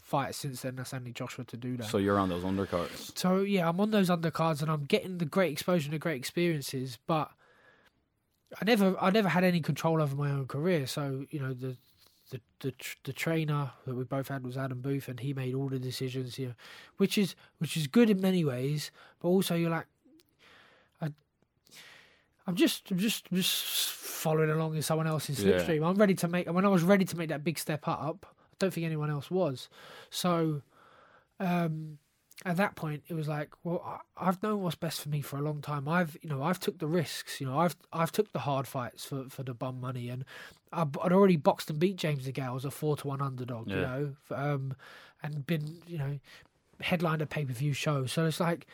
fighter 0.00 0.32
since 0.32 0.62
then. 0.62 0.76
That's 0.76 0.94
Anthony 0.94 1.12
Joshua 1.12 1.44
to 1.46 1.56
do 1.56 1.76
that. 1.78 1.88
So 1.88 1.98
you're 1.98 2.18
on 2.18 2.28
those 2.28 2.44
undercards. 2.44 3.18
So 3.18 3.40
yeah, 3.40 3.68
I'm 3.68 3.80
on 3.80 3.90
those 3.90 4.08
undercards 4.08 4.62
and 4.62 4.70
I'm 4.70 4.84
getting 4.84 5.18
the 5.18 5.24
great 5.24 5.50
exposure 5.50 5.86
and 5.86 5.94
the 5.94 5.98
great 5.98 6.16
experiences, 6.16 6.98
but 7.08 7.32
I 8.60 8.64
never 8.64 8.96
I 9.00 9.10
never 9.10 9.28
had 9.28 9.42
any 9.42 9.60
control 9.60 10.00
over 10.00 10.14
my 10.14 10.30
own 10.30 10.46
career. 10.46 10.86
So 10.86 11.26
you 11.30 11.40
know 11.40 11.52
the 11.52 11.76
the 12.30 12.40
the, 12.60 12.72
the 13.02 13.12
trainer 13.12 13.72
that 13.84 13.96
we 13.96 14.04
both 14.04 14.28
had 14.28 14.44
was 14.44 14.56
Adam 14.56 14.80
Booth, 14.80 15.08
and 15.08 15.18
he 15.18 15.34
made 15.34 15.54
all 15.54 15.68
the 15.68 15.80
decisions. 15.80 16.38
You 16.38 16.46
know, 16.48 16.54
which 16.98 17.18
is 17.18 17.34
which 17.58 17.76
is 17.76 17.88
good 17.88 18.08
in 18.08 18.20
many 18.20 18.44
ways, 18.44 18.92
but 19.20 19.26
also 19.28 19.56
you're 19.56 19.70
like. 19.70 19.86
I'm 22.46 22.54
just, 22.54 22.90
I'm 22.90 22.98
just, 22.98 23.30
just 23.32 23.90
following 23.90 24.50
along 24.50 24.76
in 24.76 24.82
someone 24.82 25.06
else's 25.06 25.42
Yeah. 25.42 25.54
slipstream. 25.54 25.88
I'm 25.88 25.96
ready 25.96 26.14
to 26.14 26.28
make. 26.28 26.50
When 26.50 26.64
I 26.64 26.68
was 26.68 26.82
ready 26.82 27.04
to 27.04 27.16
make 27.16 27.28
that 27.28 27.44
big 27.44 27.58
step 27.58 27.86
up, 27.86 28.26
I 28.30 28.54
don't 28.58 28.72
think 28.72 28.86
anyone 28.86 29.10
else 29.10 29.30
was. 29.30 29.68
So, 30.10 30.62
um, 31.40 31.98
at 32.44 32.56
that 32.58 32.76
point 32.76 33.02
it 33.08 33.14
was 33.14 33.28
like 33.28 33.50
well 33.64 33.82
I, 34.18 34.28
i've 34.28 34.42
known 34.42 34.60
what's 34.60 34.76
best 34.76 35.00
for 35.00 35.08
me 35.08 35.22
for 35.22 35.38
a 35.38 35.40
long 35.40 35.62
time 35.62 35.88
i've 35.88 36.18
you 36.20 36.28
know 36.28 36.42
i've 36.42 36.60
took 36.60 36.78
the 36.78 36.86
risks 36.86 37.40
you 37.40 37.46
know 37.46 37.58
i've 37.58 37.76
i've 37.94 38.12
took 38.12 38.32
the 38.32 38.40
hard 38.40 38.68
fights 38.68 39.04
for 39.06 39.24
for 39.30 39.42
the 39.42 39.54
bum 39.54 39.80
money 39.80 40.10
and 40.10 40.24
I, 40.72 40.82
i'd 40.82 41.12
already 41.12 41.36
boxed 41.36 41.70
and 41.70 41.78
beat 41.78 41.96
james 41.96 42.26
DeGale 42.28 42.56
as 42.56 42.66
a 42.66 42.70
four 42.70 42.96
to 42.98 43.06
one 43.08 43.22
underdog 43.22 43.68
you 43.68 43.76
know 43.76 44.16
um 44.30 44.74
and 45.22 45.46
been 45.46 45.78
you 45.86 45.96
know 45.96 46.18
headlined 46.80 47.22
a 47.22 47.26
pay-per-view 47.26 47.72
show 47.72 48.04
so 48.04 48.26
it's 48.26 48.38
like 48.38 48.66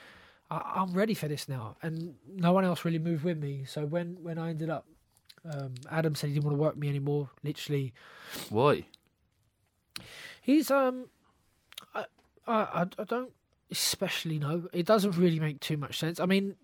I, 0.52 0.56
i'm 0.80 0.92
ready 0.92 1.14
for 1.14 1.28
this 1.28 1.48
now 1.48 1.76
and 1.82 2.14
no 2.34 2.52
one 2.52 2.64
else 2.64 2.84
really 2.84 2.98
moved 2.98 3.24
with 3.24 3.38
me 3.38 3.64
so 3.66 3.86
when 3.86 4.16
when 4.22 4.38
i 4.38 4.50
ended 4.50 4.70
up 4.70 4.86
um 5.44 5.74
adam 5.90 6.14
said 6.14 6.28
he 6.28 6.34
didn't 6.34 6.44
want 6.46 6.56
to 6.56 6.62
work 6.62 6.76
me 6.76 6.88
anymore 6.88 7.30
literally 7.42 7.92
Why? 8.50 8.84
He's 10.40 10.70
um, 10.70 11.06
I, 11.94 12.04
I 12.46 12.86
I 12.98 13.04
don't 13.04 13.30
especially 13.70 14.38
know. 14.38 14.68
It 14.72 14.86
doesn't 14.86 15.16
really 15.16 15.38
make 15.38 15.60
too 15.60 15.76
much 15.76 15.98
sense. 15.98 16.18
I 16.18 16.26
mean, 16.26 16.56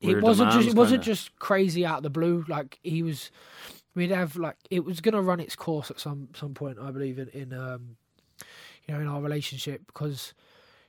Weird 0.00 0.18
it 0.18 0.22
wasn't 0.22 0.52
just 0.52 0.68
it 0.68 0.74
wasn't 0.76 1.02
kinda. 1.02 1.14
just 1.16 1.36
crazy 1.40 1.84
out 1.84 1.98
of 1.98 2.02
the 2.04 2.10
blue. 2.10 2.44
Like 2.48 2.78
he 2.82 3.02
was, 3.02 3.30
we'd 3.96 4.12
have 4.12 4.36
like 4.36 4.56
it 4.70 4.84
was 4.84 5.00
gonna 5.00 5.20
run 5.22 5.40
its 5.40 5.56
course 5.56 5.90
at 5.90 5.98
some 5.98 6.28
some 6.34 6.54
point. 6.54 6.78
I 6.80 6.92
believe 6.92 7.18
in 7.18 7.28
in 7.30 7.52
um, 7.52 7.96
you 8.86 8.94
know, 8.94 9.00
in 9.00 9.08
our 9.08 9.20
relationship 9.20 9.82
because, 9.88 10.32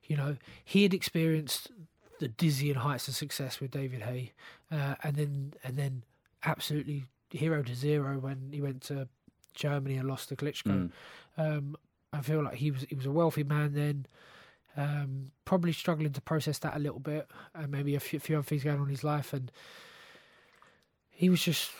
you 0.05 0.15
know, 0.15 0.37
he 0.63 0.83
had 0.83 0.93
experienced 0.93 1.71
the 2.19 2.27
dizzying 2.27 2.75
heights 2.75 3.07
of 3.07 3.15
success 3.15 3.59
with 3.59 3.71
David 3.71 4.03
Haye, 4.03 4.33
uh, 4.71 4.95
and 5.03 5.15
then 5.15 5.53
and 5.63 5.75
then 5.77 6.03
absolutely 6.43 7.05
hero 7.31 7.63
to 7.63 7.75
zero 7.75 8.19
when 8.19 8.49
he 8.51 8.61
went 8.61 8.81
to 8.81 9.07
Germany 9.53 9.97
and 9.97 10.07
lost 10.07 10.29
to 10.29 10.35
Klitschko. 10.35 10.89
Mm. 10.89 10.91
Um, 11.37 11.75
I 12.13 12.21
feel 12.21 12.43
like 12.43 12.55
he 12.55 12.71
was 12.71 12.85
he 12.89 12.95
was 12.95 13.05
a 13.05 13.11
wealthy 13.11 13.43
man 13.43 13.73
then. 13.73 14.05
Um, 14.77 15.31
probably 15.43 15.73
struggling 15.73 16.13
to 16.13 16.21
process 16.21 16.59
that 16.59 16.75
a 16.75 16.79
little 16.79 16.99
bit, 16.99 17.27
and 17.55 17.71
maybe 17.71 17.95
a 17.95 17.99
few, 17.99 18.19
few 18.19 18.37
other 18.37 18.43
things 18.43 18.63
going 18.63 18.77
on 18.77 18.83
in 18.83 18.89
his 18.89 19.03
life. 19.03 19.33
And 19.33 19.51
he 21.09 21.29
was 21.29 21.41
just, 21.43 21.71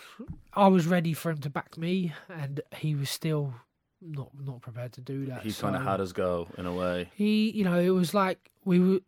I 0.53 0.67
was 0.67 0.85
ready 0.85 1.13
for 1.13 1.29
him 1.29 1.37
to 1.37 1.49
back 1.49 1.77
me, 1.77 2.13
and 2.27 2.59
he 2.75 2.95
was 2.95 3.09
still 3.09 3.53
not 4.01 4.31
not 4.43 4.61
prepared 4.61 4.91
to 4.93 5.01
do 5.01 5.25
that. 5.27 5.43
He 5.43 5.53
kind 5.53 5.75
of 5.75 5.83
had 5.83 6.01
us 6.01 6.11
go 6.11 6.47
in 6.57 6.65
a 6.65 6.73
way. 6.73 7.09
He, 7.15 7.51
you 7.51 7.63
know, 7.63 7.79
it 7.79 7.91
was 7.91 8.13
like 8.13 8.51
we 8.65 8.79
were. 8.79 8.99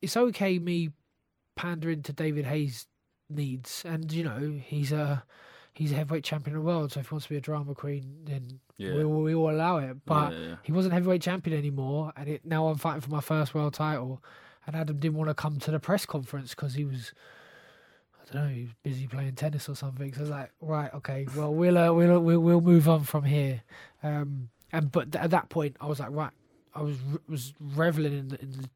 It's 0.00 0.16
okay 0.16 0.58
me 0.58 0.90
pandering 1.56 2.02
to 2.04 2.12
David 2.12 2.44
Haye's 2.46 2.86
needs, 3.28 3.84
and 3.84 4.10
you 4.12 4.24
know 4.24 4.60
he's 4.64 4.92
a 4.92 5.24
he's 5.74 5.92
a 5.92 5.96
heavyweight 5.96 6.24
champion 6.24 6.56
of 6.56 6.62
the 6.62 6.66
world. 6.66 6.92
So 6.92 7.00
if 7.00 7.08
he 7.08 7.14
wants 7.14 7.26
to 7.26 7.30
be 7.30 7.36
a 7.36 7.40
drama 7.40 7.74
queen, 7.74 8.20
then 8.24 8.60
Yeah. 8.76 8.94
we 8.94 9.04
we 9.04 9.34
will 9.34 9.50
allow 9.50 9.78
it. 9.78 9.96
But 10.04 10.32
yeah, 10.32 10.38
yeah. 10.38 10.54
he 10.62 10.72
wasn't 10.72 10.94
heavyweight 10.94 11.22
champion 11.22 11.56
anymore, 11.58 12.12
and 12.16 12.28
it, 12.28 12.44
now 12.44 12.68
I'm 12.68 12.76
fighting 12.78 13.00
for 13.00 13.10
my 13.10 13.20
first 13.20 13.54
world 13.54 13.74
title. 13.74 14.22
And 14.66 14.76
Adam 14.76 14.98
didn't 14.98 15.16
want 15.16 15.30
to 15.30 15.34
come 15.34 15.58
to 15.60 15.70
the 15.70 15.80
press 15.80 16.04
conference 16.04 16.50
because 16.50 16.74
he 16.74 16.84
was, 16.84 17.14
I 18.20 18.30
don't 18.34 18.42
know, 18.48 18.54
he 18.54 18.62
was 18.64 18.72
busy 18.82 19.06
playing 19.06 19.34
tennis 19.34 19.66
or 19.66 19.74
something. 19.74 20.12
So 20.12 20.18
I 20.18 20.22
was 20.22 20.30
like, 20.30 20.52
right, 20.60 20.92
okay, 20.94 21.26
well 21.34 21.54
we'll 21.54 21.78
uh, 21.78 21.90
we'll, 21.92 22.20
we'll 22.20 22.38
we'll 22.40 22.60
move 22.60 22.86
on 22.86 23.04
from 23.04 23.24
here. 23.24 23.62
Um, 24.02 24.50
and 24.70 24.92
but 24.92 25.10
th- 25.12 25.24
at 25.24 25.30
that 25.30 25.48
point, 25.48 25.76
I 25.80 25.86
was 25.86 26.00
like, 26.00 26.10
right, 26.10 26.32
I 26.74 26.82
was 26.82 26.98
was 27.26 27.54
reveling 27.58 28.12
in 28.12 28.28
the, 28.28 28.42
in 28.42 28.50
the, 28.52 28.68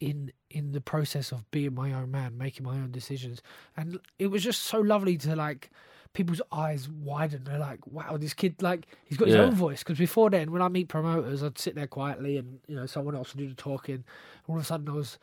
in 0.00 0.32
in 0.50 0.72
the 0.72 0.80
process 0.80 1.32
of 1.32 1.50
being 1.50 1.74
my 1.74 1.92
own 1.92 2.10
man, 2.10 2.38
making 2.38 2.64
my 2.64 2.74
own 2.74 2.90
decisions, 2.90 3.42
and 3.76 3.98
it 4.18 4.28
was 4.28 4.42
just 4.42 4.62
so 4.62 4.80
lovely 4.80 5.16
to 5.18 5.36
like 5.36 5.70
people's 6.12 6.40
eyes 6.52 6.88
widen. 6.88 7.44
They're 7.44 7.58
like, 7.58 7.86
"Wow, 7.86 8.16
this 8.16 8.34
kid 8.34 8.62
like 8.62 8.86
he's 9.04 9.18
got 9.18 9.28
his 9.28 9.36
own 9.36 9.54
voice." 9.54 9.80
Because 9.80 9.98
before 9.98 10.30
then, 10.30 10.52
when 10.52 10.62
I 10.62 10.68
meet 10.68 10.88
promoters, 10.88 11.42
I'd 11.42 11.58
sit 11.58 11.74
there 11.74 11.86
quietly, 11.86 12.36
and 12.36 12.60
you 12.66 12.76
know, 12.76 12.86
someone 12.86 13.14
else 13.14 13.34
would 13.34 13.40
do 13.40 13.48
the 13.48 13.54
talking. 13.54 14.04
All 14.46 14.56
of 14.56 14.62
a 14.62 14.64
sudden, 14.64 14.88
I 14.88 14.92
was 14.92 15.18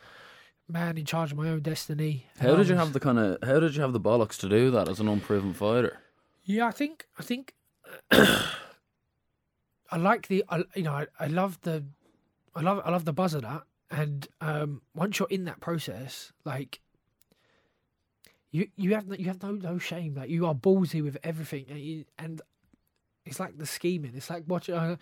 man 0.68 0.98
in 0.98 1.06
charge 1.06 1.32
of 1.32 1.38
my 1.38 1.50
own 1.50 1.62
destiny. 1.62 2.26
How 2.40 2.56
did 2.56 2.68
you 2.68 2.76
have 2.76 2.94
the 2.94 3.00
kind 3.00 3.20
of 3.20 3.38
how 3.44 3.60
did 3.60 3.76
you 3.76 3.82
have 3.82 3.94
the 3.94 4.00
bollocks 4.00 4.38
to 4.40 4.50
do 4.50 4.72
that 4.72 4.90
as 4.90 5.00
an 5.00 5.08
unproven 5.08 5.54
fighter? 5.54 6.00
Yeah, 6.44 6.68
I 6.68 6.72
think 6.72 7.08
I 7.18 7.24
think 7.24 7.54
I 8.12 9.98
like 9.98 10.28
the 10.28 10.44
I, 10.50 10.64
you 10.76 10.84
know 10.84 10.94
I, 10.94 11.08
I 11.20 11.28
love 11.28 11.60
the 11.62 11.84
I 12.56 12.62
love 12.62 12.82
I 12.86 12.92
love 12.92 13.06
the 13.06 13.14
buzz 13.14 13.34
of 13.34 13.44
that 13.44 13.64
and 13.92 14.28
um 14.42 14.82
once 14.94 15.20
you're 15.20 15.28
in 15.30 15.46
that 15.46 15.60
process 15.60 16.32
like 16.44 16.80
you 18.56 18.68
you 18.78 18.94
have 18.94 19.08
no, 19.08 19.16
you 19.18 19.26
have 19.26 19.44
no 19.44 19.52
no 19.52 19.78
shame. 19.78 20.16
Like 20.16 20.30
you 20.30 20.46
are 20.46 20.56
ballsy 20.56 21.04
with 21.04 21.18
everything. 21.24 21.66
And, 21.70 21.80
you, 21.80 22.06
and 22.18 22.42
it's 23.26 23.38
like 23.38 23.58
the 23.58 23.66
scheming. 23.66 24.14
It's 24.16 24.30
like 24.30 24.46
watching 24.48 24.76
uh, 24.76 24.96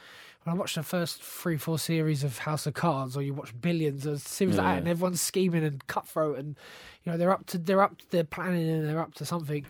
when 0.44 0.56
I 0.56 0.58
watched 0.58 0.75
the 0.75 0.82
first 0.82 1.22
three 1.22 1.58
four 1.58 1.78
series 1.78 2.24
of 2.24 2.40
House 2.40 2.66
of 2.66 2.74
Cards 2.74 3.16
or 3.16 3.22
you 3.22 3.34
watch 3.34 3.54
Billions 3.62 4.08
or 4.08 4.18
series 4.18 4.58
like 4.58 4.66
that 4.66 4.78
and 4.80 4.88
everyone's 4.88 5.22
scheming 5.22 5.63
and 5.63 5.86
cutthroat 5.86 6.40
and 6.40 6.58
you 7.04 7.12
know 7.12 7.18
they're 7.18 7.32
up 7.32 7.46
to 7.48 7.60
they're 7.60 7.82
up 7.82 8.00
to 8.00 8.10
their 8.10 8.24
planning 8.24 8.68
and 8.68 8.90
they're 8.90 9.00
up 9.00 9.13
to 9.16 9.25
something. 9.25 9.66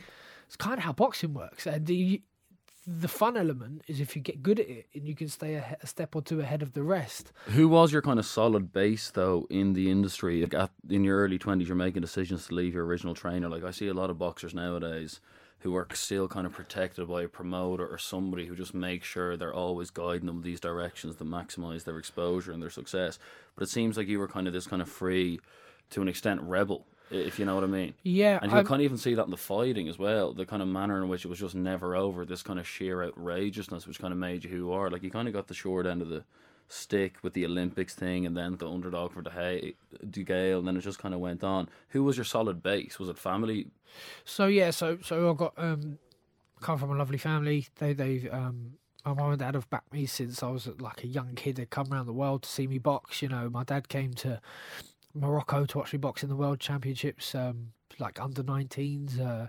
It's 0.48 0.56
kind 0.56 0.78
of 0.78 0.84
how 0.86 0.94
boxing 0.94 1.34
works. 1.34 1.68
And 1.68 1.86
the, 1.86 2.22
the 2.86 3.08
fun 3.08 3.38
element 3.38 3.82
is 3.88 4.00
if 4.00 4.16
you 4.16 4.22
get 4.22 4.44
good 4.44 4.60
at 4.60 4.70
it 4.70 4.88
and 4.94 5.08
you 5.08 5.16
can 5.16 5.30
stay 5.30 5.56
a, 5.56 5.78
a 5.82 5.88
step 5.88 6.16
or 6.16 6.22
two 6.22 6.42
ahead 6.42 6.62
of 6.62 6.74
the 6.74 6.84
rest. 6.84 7.32
Who 7.48 7.70
was 7.70 7.92
your 7.92 8.02
kind 8.02 8.20
of 8.20 8.26
solid 8.26 8.74
base 8.74 9.10
though 9.10 9.48
in 9.50 9.74
the 9.74 9.90
industry? 9.90 10.42
Like, 10.42 10.54
At, 10.54 10.72
in 10.90 11.04
your 11.04 11.20
early 11.20 11.38
twenties, 11.38 11.68
you're 11.68 11.78
making 11.78 12.02
decisions 12.02 12.48
to 12.48 12.56
leave 12.56 12.74
your 12.74 12.86
original 12.86 13.14
trainer. 13.14 13.48
Like 13.48 13.64
I 13.64 13.72
see 13.72 13.88
a 13.88 13.94
lot 13.94 14.10
of 14.10 14.18
boxers 14.18 14.54
nowadays 14.54 15.22
who 15.60 15.74
are 15.76 15.88
still 15.94 16.28
kind 16.28 16.46
of 16.46 16.52
protected 16.52 17.08
by 17.08 17.22
a 17.22 17.28
promoter 17.30 17.88
or 17.88 17.98
somebody 17.98 18.48
who 18.48 18.56
just 18.56 18.74
makes 18.74 19.08
sure 19.08 19.38
they're 19.38 19.54
always 19.54 19.90
guiding 19.90 20.26
them 20.26 20.42
these 20.42 20.60
directions 20.60 21.16
to 21.16 21.24
maximize 21.24 21.86
their 21.86 21.98
exposure 21.98 22.52
and 22.52 22.62
their 22.62 22.70
success. 22.70 23.18
But 23.56 23.64
it 23.64 23.70
seems 23.70 23.96
like 23.96 24.10
you 24.10 24.20
were 24.20 24.28
kind 24.28 24.46
of 24.46 24.52
this 24.52 24.68
kind 24.68 24.82
of 24.82 24.90
free, 24.90 25.40
to 25.92 26.02
an 26.02 26.10
extent, 26.10 26.42
rebel, 26.42 26.86
if 27.12 27.38
you 27.40 27.46
know 27.46 27.56
what 27.56 27.64
I 27.64 27.68
mean. 27.68 27.94
Yeah, 28.04 28.40
And 28.42 28.52
you 28.52 28.58
I'm- 28.58 28.66
kind 28.66 28.82
of 28.82 28.86
even 28.86 28.98
see 28.98 29.14
that 29.16 29.26
in 29.26 29.32
the 29.32 29.38
fighting 29.38 29.88
as 29.88 29.98
well. 30.00 30.34
The 30.34 30.46
kind 30.46 30.62
of 30.62 30.68
manner 30.68 31.02
in 31.02 31.10
which 31.10 31.26
it 31.26 31.28
was 31.28 31.40
just 31.40 31.56
never 31.56 31.96
over. 31.96 32.26
This 32.26 32.42
kind 32.44 32.60
of 32.60 32.68
sheer 32.68 33.04
outrageousness, 33.04 33.86
which 33.88 34.00
kind 34.00 34.12
of 34.14 34.18
made 34.20 34.44
you 34.44 34.50
who 34.50 34.56
you 34.58 34.72
are. 34.72 34.90
Like 34.90 35.04
you 35.04 35.12
kind 35.12 35.28
of 35.28 35.34
got 35.34 35.48
the 35.48 35.54
short 35.54 35.86
end 35.86 36.02
of 36.02 36.10
the 36.10 36.24
stick 36.70 37.18
with 37.22 37.34
the 37.34 37.46
Olympics 37.46 37.94
thing, 37.94 38.26
and 38.26 38.36
then 38.36 38.58
the 38.58 38.68
underdog 38.70 39.12
for 39.14 39.22
the 39.22 39.30
hay, 39.30 39.76
Gale, 40.12 40.60
and 40.60 40.68
then 40.68 40.76
it 40.78 40.82
just 40.82 40.98
kind 40.98 41.14
of 41.14 41.20
went 41.20 41.44
on. 41.44 41.70
Who 41.90 42.04
was 42.04 42.18
your 42.18 42.24
solid 42.24 42.64
base? 42.64 42.98
Was 43.00 43.10
it 43.10 43.18
family? 43.18 43.68
So 44.26 44.48
yeah, 44.48 44.72
so 44.72 44.98
so 45.04 45.30
I 45.30 45.34
got 45.36 45.54
um 45.58 46.00
come 46.62 46.80
from 46.80 46.90
a 46.92 46.96
lovely 46.96 47.18
family. 47.20 47.68
They 47.78 47.94
they 47.94 48.30
um 48.30 48.74
my 49.06 49.14
mum 49.14 49.32
and 49.32 49.40
dad 49.40 49.54
have 49.56 49.70
backed 49.70 49.92
me 49.94 50.06
since 50.06 50.42
I 50.42 50.48
was 50.50 50.68
like 50.80 51.04
a 51.04 51.08
young 51.08 51.36
kid. 51.36 51.58
They'd 51.58 51.70
come 51.70 51.92
around 51.92 52.06
the 52.06 52.14
world 52.14 52.44
to 52.44 52.50
see 52.50 52.66
me 52.66 52.78
box. 52.80 53.22
You 53.22 53.28
know, 53.28 53.50
my 53.50 53.66
dad 53.66 53.90
came 53.90 54.14
to 54.16 54.40
Morocco 55.14 55.66
to 55.66 55.78
watch 55.78 55.94
me 55.94 56.00
box 56.00 56.24
in 56.24 56.30
the 56.30 56.36
World 56.36 56.60
Championships, 56.60 57.36
um, 57.36 57.74
like 58.00 58.20
under 58.20 58.44
19s. 58.44 59.20
Uh, 59.20 59.48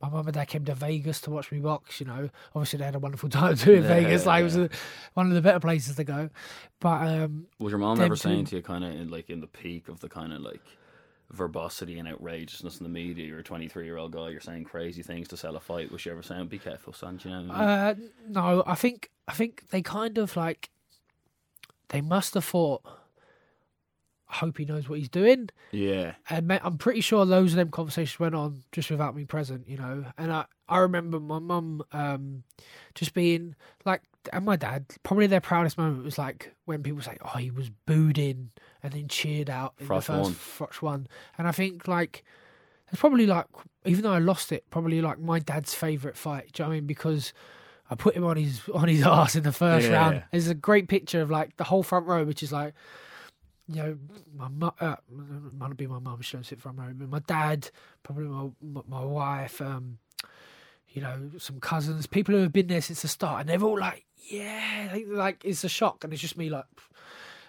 my 0.00 0.08
mum 0.10 0.26
and 0.26 0.34
dad 0.34 0.46
came 0.46 0.64
to 0.64 0.74
Vegas 0.74 1.20
to 1.22 1.30
watch 1.30 1.50
me 1.50 1.60
box. 1.60 2.00
You 2.00 2.06
know, 2.06 2.30
obviously 2.54 2.78
they 2.78 2.84
had 2.84 2.94
a 2.94 2.98
wonderful 2.98 3.28
time 3.30 3.56
too 3.56 3.74
in 3.74 3.82
Yeah, 3.82 3.88
Vegas. 3.88 4.26
Like 4.26 4.40
it 4.40 4.44
was 4.44 4.56
a, 4.56 4.70
one 5.14 5.28
of 5.28 5.34
the 5.34 5.40
better 5.40 5.60
places 5.60 5.96
to 5.96 6.04
go. 6.04 6.30
But 6.80 7.06
um, 7.08 7.46
Was 7.58 7.70
your 7.70 7.78
mom 7.78 8.00
ever 8.00 8.16
saying 8.16 8.46
to 8.46 8.56
you, 8.56 8.62
kind 8.62 8.84
of 8.84 8.92
in 8.92 9.08
like 9.08 9.30
in 9.30 9.40
the 9.40 9.46
peak 9.46 9.88
of 9.88 10.00
the 10.00 10.08
kind 10.08 10.32
of 10.32 10.40
like 10.42 10.60
verbosity 11.30 11.98
and 11.98 12.06
outrageousness 12.08 12.78
in 12.78 12.84
the 12.84 12.90
media? 12.90 13.26
You're 13.26 13.38
a 13.38 13.44
23 13.44 13.84
year 13.84 13.96
old 13.96 14.12
guy. 14.12 14.28
You're 14.28 14.40
saying 14.40 14.64
crazy 14.64 15.02
things 15.02 15.28
to 15.28 15.36
sell 15.36 15.56
a 15.56 15.60
fight. 15.60 15.90
Was 15.90 16.02
she 16.02 16.10
ever 16.10 16.22
saying, 16.22 16.48
"Be 16.48 16.58
careful, 16.58 16.92
son"? 16.92 17.16
do 17.16 17.28
You 17.28 17.34
know. 17.34 17.54
I 17.54 17.94
mean? 17.94 18.08
Uh, 18.08 18.08
no, 18.28 18.62
I 18.66 18.74
think 18.74 19.10
I 19.28 19.32
think 19.32 19.70
they 19.70 19.80
kind 19.80 20.18
of 20.18 20.36
like 20.36 20.70
they 21.88 22.00
must 22.00 22.34
have 22.34 22.44
thought. 22.44 22.82
Hope 24.34 24.58
he 24.58 24.64
knows 24.64 24.88
what 24.88 24.98
he's 24.98 25.08
doing, 25.08 25.48
yeah. 25.72 26.14
and 26.28 26.52
I'm 26.62 26.78
pretty 26.78 27.00
sure 27.00 27.24
those 27.24 27.52
of 27.52 27.56
them 27.56 27.70
conversations 27.70 28.18
went 28.18 28.34
on 28.34 28.62
just 28.72 28.90
without 28.90 29.14
me 29.14 29.24
present, 29.24 29.68
you 29.68 29.76
know. 29.78 30.04
And 30.18 30.32
I 30.32 30.44
I 30.68 30.78
remember 30.78 31.20
my 31.20 31.38
mum 31.38 31.82
um 31.92 32.42
just 32.94 33.14
being 33.14 33.54
like, 33.84 34.02
and 34.32 34.44
my 34.44 34.56
dad 34.56 34.86
probably 35.02 35.26
their 35.26 35.40
proudest 35.40 35.78
moment 35.78 36.04
was 36.04 36.18
like 36.18 36.54
when 36.64 36.82
people 36.82 37.00
say, 37.02 37.16
"Oh, 37.24 37.38
he 37.38 37.50
was 37.50 37.70
booed 37.86 38.18
in 38.18 38.50
and 38.82 38.92
then 38.92 39.08
cheered 39.08 39.48
out 39.50 39.74
in 39.78 39.86
Froch 39.86 40.04
the 40.06 40.24
first. 40.24 40.32
Froch 40.32 40.82
one," 40.82 41.06
and 41.38 41.46
I 41.46 41.52
think 41.52 41.86
like 41.88 42.24
it's 42.90 43.00
probably 43.00 43.26
like 43.26 43.46
even 43.84 44.02
though 44.02 44.12
I 44.12 44.18
lost 44.18 44.50
it, 44.52 44.68
probably 44.70 45.00
like 45.00 45.18
my 45.18 45.38
dad's 45.38 45.74
favorite 45.74 46.16
fight. 46.16 46.52
Do 46.52 46.62
you 46.62 46.64
know 46.64 46.68
what 46.70 46.72
I 46.72 46.76
mean? 46.78 46.86
Because 46.86 47.32
I 47.90 47.94
put 47.94 48.14
him 48.16 48.24
on 48.24 48.36
his 48.36 48.62
on 48.72 48.88
his 48.88 49.02
ass 49.06 49.36
in 49.36 49.42
the 49.42 49.52
first 49.52 49.86
Yeah. 49.88 49.92
round. 49.94 50.24
There's 50.32 50.48
a 50.48 50.54
great 50.54 50.88
picture 50.88 51.20
of 51.20 51.30
like 51.30 51.56
the 51.56 51.64
whole 51.64 51.82
front 51.82 52.06
row, 52.06 52.24
which 52.24 52.42
is 52.42 52.50
like, 52.52 52.72
you 53.68 53.76
know, 53.76 53.98
my 54.36 54.48
mu- 54.48 54.70
uh, 54.80 54.96
might 55.56 55.76
be 55.76 55.86
my 55.86 55.98
mum. 55.98 56.20
She 56.22 56.36
don't 56.36 56.44
sit 56.44 56.60
front 56.60 56.78
row, 56.78 56.92
but 56.94 57.08
my 57.08 57.20
dad, 57.20 57.70
probably 58.02 58.24
my 58.24 58.82
my, 58.86 59.04
wife, 59.04 59.60
um, 59.62 59.98
you 60.90 61.02
know, 61.02 61.30
some 61.38 61.60
cousins, 61.60 62.06
people 62.06 62.34
who 62.34 62.42
have 62.42 62.52
been 62.52 62.66
there 62.66 62.80
since 62.82 63.02
the 63.02 63.08
start, 63.08 63.40
and 63.40 63.48
they're 63.48 63.62
all 63.62 63.78
like, 63.78 64.04
yeah, 64.28 64.88
like, 64.92 65.06
like 65.08 65.44
it's 65.44 65.64
a 65.64 65.68
shock, 65.68 66.04
and 66.04 66.12
it's 66.12 66.22
just 66.22 66.36
me 66.36 66.50
like. 66.50 66.64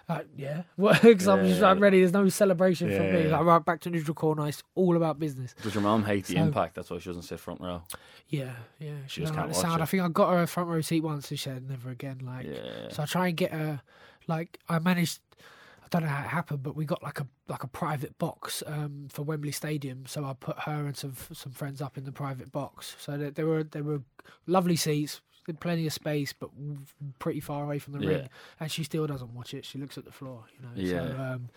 Like, 0.08 0.28
yeah, 0.36 0.62
because 0.78 1.26
I'm 1.26 1.44
just 1.48 1.60
Yeah. 1.60 1.66
I'm 1.68 1.80
ready. 1.80 1.98
There's 1.98 2.12
no 2.12 2.28
celebration 2.28 2.88
for 2.96 3.02
me. 3.02 3.24
Yeah. 3.24 3.38
Like 3.38 3.44
right 3.44 3.64
back 3.64 3.80
to 3.80 3.90
neutral 3.90 4.14
corner. 4.14 4.46
It's 4.46 4.62
all 4.76 4.96
about 4.96 5.18
business. 5.18 5.52
Does 5.60 5.74
your 5.74 5.82
mom 5.82 6.04
hate 6.04 6.26
the 6.26 6.36
impact? 6.36 6.76
That's 6.76 6.90
why 6.90 6.98
she 7.00 7.08
doesn't 7.10 7.22
sit 7.22 7.40
front 7.40 7.60
row. 7.60 7.82
Yeah, 8.28 8.52
yeah. 8.78 8.92
She 9.08 9.22
just 9.22 9.32
doesn't 9.32 9.34
like 9.34 9.34
can't 9.34 9.48
watch 9.48 9.56
sound. 9.56 9.80
it. 9.80 9.82
I 9.82 9.86
think 9.86 10.02
I 10.04 10.08
got 10.08 10.30
her 10.30 10.42
a 10.42 10.46
front 10.46 10.68
row 10.68 10.80
seat 10.80 11.00
once, 11.02 11.28
and 11.32 11.36
she 11.40 11.42
said 11.50 11.68
never 11.68 11.90
again. 11.90 12.20
Like, 12.22 12.46
Yeah. 12.46 12.88
so 12.90 13.02
I 13.02 13.06
try 13.06 13.26
and 13.26 13.36
get 13.36 13.50
her. 13.50 13.82
Like, 14.28 14.60
I 14.68 14.78
managed. 14.78 15.18
I 15.86 15.88
don't 15.90 16.02
know 16.02 16.08
how 16.08 16.24
it 16.24 16.28
happened, 16.28 16.62
but 16.64 16.74
we 16.76 16.84
got 16.84 17.02
like 17.02 17.20
a 17.20 17.26
like 17.48 17.62
a 17.62 17.68
private 17.68 18.18
box 18.18 18.62
um, 18.66 19.06
for 19.08 19.22
Wembley 19.22 19.52
Stadium. 19.52 20.04
So 20.06 20.24
I 20.24 20.32
put 20.34 20.58
her 20.60 20.84
and 20.86 20.96
some 20.96 21.14
some 21.32 21.52
friends 21.52 21.80
up 21.80 21.96
in 21.96 22.04
the 22.04 22.12
private 22.12 22.50
box. 22.50 22.96
So 22.98 23.16
there, 23.16 23.30
there 23.30 23.46
were 23.46 23.62
there 23.62 23.84
were 23.84 24.02
lovely 24.48 24.74
seats, 24.76 25.20
plenty 25.60 25.86
of 25.86 25.92
space, 25.92 26.32
but 26.32 26.50
pretty 27.20 27.38
far 27.38 27.62
away 27.62 27.78
from 27.78 27.92
the 27.92 28.00
Yeah. 28.00 28.08
ring. 28.08 28.28
And 28.58 28.70
she 28.70 28.82
still 28.82 29.06
doesn't 29.06 29.32
watch 29.32 29.54
it. 29.54 29.64
She 29.64 29.78
looks 29.78 29.96
at 29.96 30.04
the 30.04 30.10
floor, 30.12 30.44
you 30.54 30.62
know. 30.66 30.74
So, 30.74 31.14
Yeah. 31.16 31.32
um, 31.34 31.50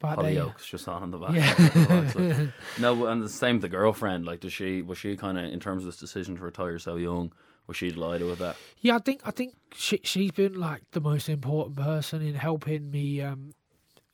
but 0.00 0.16
they, 0.22 0.34
Hollyoaks 0.34 0.66
just 0.66 0.88
on 0.88 1.10
the 1.12 1.18
back. 1.18 1.34
yeah. 1.34 2.46
no, 2.80 3.06
and 3.06 3.22
the 3.22 3.28
same 3.28 3.56
with 3.56 3.62
the 3.62 3.68
girlfriend. 3.68 4.24
Like, 4.26 4.40
does 4.40 4.52
she 4.52 4.82
was 4.82 4.98
she 4.98 5.16
kind 5.16 5.38
of 5.38 5.44
in 5.44 5.60
terms 5.60 5.84
of 5.84 5.86
this 5.86 5.98
decision 6.00 6.34
to 6.36 6.42
retire 6.42 6.78
so 6.80 6.96
young? 6.96 7.32
Was 7.68 7.76
she 7.76 7.90
delighted 7.90 8.26
with 8.26 8.38
that? 8.40 8.56
Yeah, 8.80 8.96
I 8.96 8.98
think 8.98 9.20
I 9.24 9.30
think 9.30 9.54
she 9.74 10.00
she's 10.02 10.30
been 10.32 10.54
like 10.58 10.82
the 10.92 11.00
most 11.00 11.28
important 11.28 11.76
person 11.76 12.22
in 12.22 12.34
helping 12.34 12.90
me. 12.90 13.20
Um, 13.20 13.52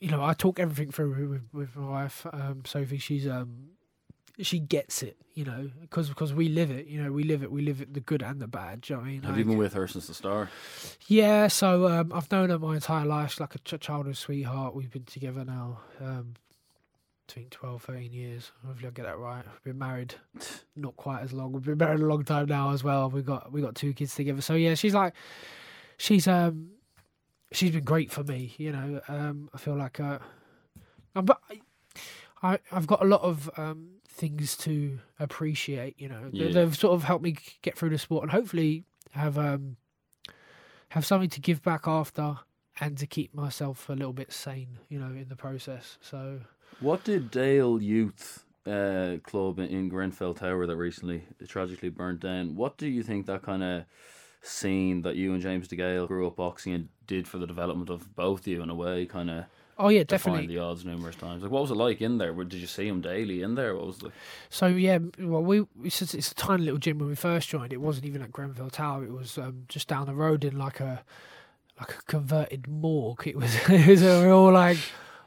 you 0.05 0.11
know, 0.11 0.23
I 0.23 0.35
talk 0.35 0.61
everything 0.61 0.93
through 0.93 1.31
with, 1.31 1.49
with 1.55 1.77
my 1.77 1.89
wife, 1.89 2.27
um, 2.31 2.63
Sophie. 2.67 2.99
She's 2.99 3.27
um, 3.27 3.71
she 4.39 4.59
gets 4.59 5.03
it. 5.03 5.17
You 5.33 5.47
know, 5.47 5.71
because 5.81 6.11
because 6.11 6.35
we 6.35 6.51
live 6.51 6.71
it. 6.71 6.87
You 6.87 7.03
know, 7.03 7.11
we 7.11 7.23
live 7.25 7.43
it. 7.43 7.51
We 7.51 7.63
live 7.63 7.81
it, 7.81 7.95
the 7.95 8.01
good 8.01 8.23
and 8.23 8.39
the 8.39 8.47
bad. 8.47 8.83
Do 8.83 8.93
you 8.93 8.97
know 8.97 9.01
what 9.01 9.09
I 9.09 9.13
mean? 9.13 9.23
Have 9.23 9.39
you 9.39 9.47
been 9.47 9.57
with 9.57 9.73
her 9.73 9.89
since 9.89 10.07
the 10.09 10.13
start? 10.13 10.51
yeah, 11.07 11.49
so 11.49 11.89
um, 11.89 12.13
I've 12.13 12.31
known 12.31 12.51
her 12.51 12.59
my 12.59 12.75
entire 12.75 13.07
life. 13.07 13.31
She's 13.31 13.41
like 13.41 13.55
a 13.55 13.59
ch- 13.61 13.81
childhood 13.81 14.19
sweetheart. 14.19 14.75
We've 14.75 14.91
been 14.91 15.05
together 15.05 15.43
now, 15.43 15.81
um, 16.03 16.35
between 17.27 17.49
12, 17.49 17.83
13 17.83 18.13
years. 18.13 18.53
Hopefully, 18.67 18.89
I 18.89 18.91
get 18.91 19.07
that 19.07 19.19
right. 19.19 19.43
We've 19.47 19.73
been 19.73 19.79
married 19.79 20.17
not 20.77 20.97
quite 20.97 21.23
as 21.23 21.33
long. 21.33 21.53
We've 21.53 21.65
been 21.65 21.79
married 21.79 22.01
a 22.01 22.07
long 22.07 22.25
time 22.25 22.47
now 22.47 22.73
as 22.73 22.85
well. 22.85 23.09
We 23.09 23.23
got 23.23 23.51
we 23.51 23.63
got 23.63 23.75
two 23.75 23.95
kids 23.95 24.15
together. 24.15 24.43
So 24.43 24.53
yeah, 24.53 24.75
she's 24.75 24.93
like, 24.93 25.15
she's 25.97 26.29
um, 26.29 26.74
she's 27.55 27.71
been 27.71 27.85
great 27.85 28.11
for 28.11 28.23
me. 28.25 28.55
You 28.59 28.73
know, 28.73 29.01
um, 29.09 29.49
I 29.55 29.59
feel 29.59 29.77
like 29.77 30.01
uh, 30.01 30.19
but 31.15 31.41
I, 32.43 32.59
I've 32.73 32.87
got 32.87 33.03
a 33.03 33.07
lot 33.07 33.23
of 33.23 33.51
um 33.57 34.01
things 34.09 34.57
to 34.59 35.01
appreciate. 35.19 35.99
You 35.99 36.09
know, 36.09 36.29
Yeah. 36.33 36.53
they've 36.53 36.77
sort 36.77 36.95
of 36.95 37.05
helped 37.05 37.25
me 37.25 37.37
get 37.63 37.77
through 37.77 37.91
the 37.91 37.99
sport 37.99 38.23
and 38.25 38.31
hopefully 38.33 38.85
have 39.13 39.39
um 39.39 39.77
have 40.91 41.05
something 41.07 41.31
to 41.31 41.41
give 41.41 41.63
back 41.63 41.87
after 41.89 42.39
and 42.81 42.99
to 42.99 43.07
keep 43.07 43.35
myself 43.35 43.89
a 43.89 43.93
little 43.93 44.13
bit 44.13 44.33
sane, 44.33 44.79
you 44.89 44.99
know, 44.99 45.07
in 45.07 45.29
the 45.29 45.37
process. 45.37 45.99
So 46.01 46.41
What 46.81 47.05
did 47.05 47.31
Dale 47.31 47.81
Youth 47.81 48.45
uh, 48.67 49.17
Club 49.23 49.59
in, 49.59 49.67
in 49.67 49.89
Grenfell 49.89 50.35
Tower 50.35 50.67
that 50.67 50.77
recently 50.77 51.25
tragically 51.47 51.89
burnt 51.89 52.21
down? 52.21 52.57
What 52.57 52.77
do 52.77 52.89
you 52.89 53.03
think 53.03 53.27
that 53.27 53.43
kind 53.43 53.63
of 53.63 53.85
scene 54.45 55.03
that 55.03 55.17
you 55.17 55.33
and 55.33 55.43
James 55.43 55.69
DeGale 55.69 56.07
grew 56.07 56.27
up 56.27 56.37
boxing 56.37 56.75
and 56.75 56.89
did 57.07 57.27
for 57.27 57.39
the 57.39 57.47
development 57.47 57.91
of 57.91 58.15
both 58.15 58.41
of 58.41 58.47
you 58.47 58.63
in 58.63 58.71
a 58.71 58.75
way? 58.75 59.07
Kind 59.07 59.31
of 59.31 59.45
oh 59.79 59.89
yeah, 59.89 60.05
definitely. 60.05 60.47
the 60.47 60.59
odds 60.59 60.85
numerous 60.85 61.17
times. 61.17 61.43
Like, 61.43 61.51
what 61.51 61.63
was 61.63 61.71
it 61.71 61.77
like 61.77 62.01
in 62.01 62.19
there? 62.19 62.33
Did 62.33 62.55
you 62.55 62.67
see 62.67 62.87
him 62.87 63.01
daily 63.01 63.43
in 63.43 63.55
there? 63.55 63.75
What 63.75 63.87
was 63.87 63.99
the 63.99 64.13
So 64.51 64.67
yeah, 64.67 64.99
well 65.19 65.43
we 65.43 65.67
it's, 65.83 65.99
just, 65.99 66.15
it's 66.15 66.33
a 66.33 66.35
tiny 66.35 66.65
little 66.65 66.79
gym 66.79 66.99
when 66.99 67.09
we 67.09 67.15
first 67.15 67.49
joined. 67.49 67.73
It 67.73 67.81
wasn't 67.81 68.07
even 68.07 68.23
at 68.23 68.33
Grenfell 68.33 68.71
Tower. 68.71 69.05
It 69.05 69.13
was 69.13 69.39
um, 69.39 69.65
just 69.69 69.89
down 69.89 70.07
the 70.07 70.15
road 70.15 70.45
in 70.45 70.59
like 70.59 70.81
a 70.81 71.03
like 71.81 71.91
a 71.91 72.03
converted 72.03 72.69
morgue. 72.69 73.27
It 73.27 73.37
was 73.37 73.55
it 73.69 73.87
was 73.87 74.03
were 74.03 74.31
all 74.31 74.53
like 74.53 74.79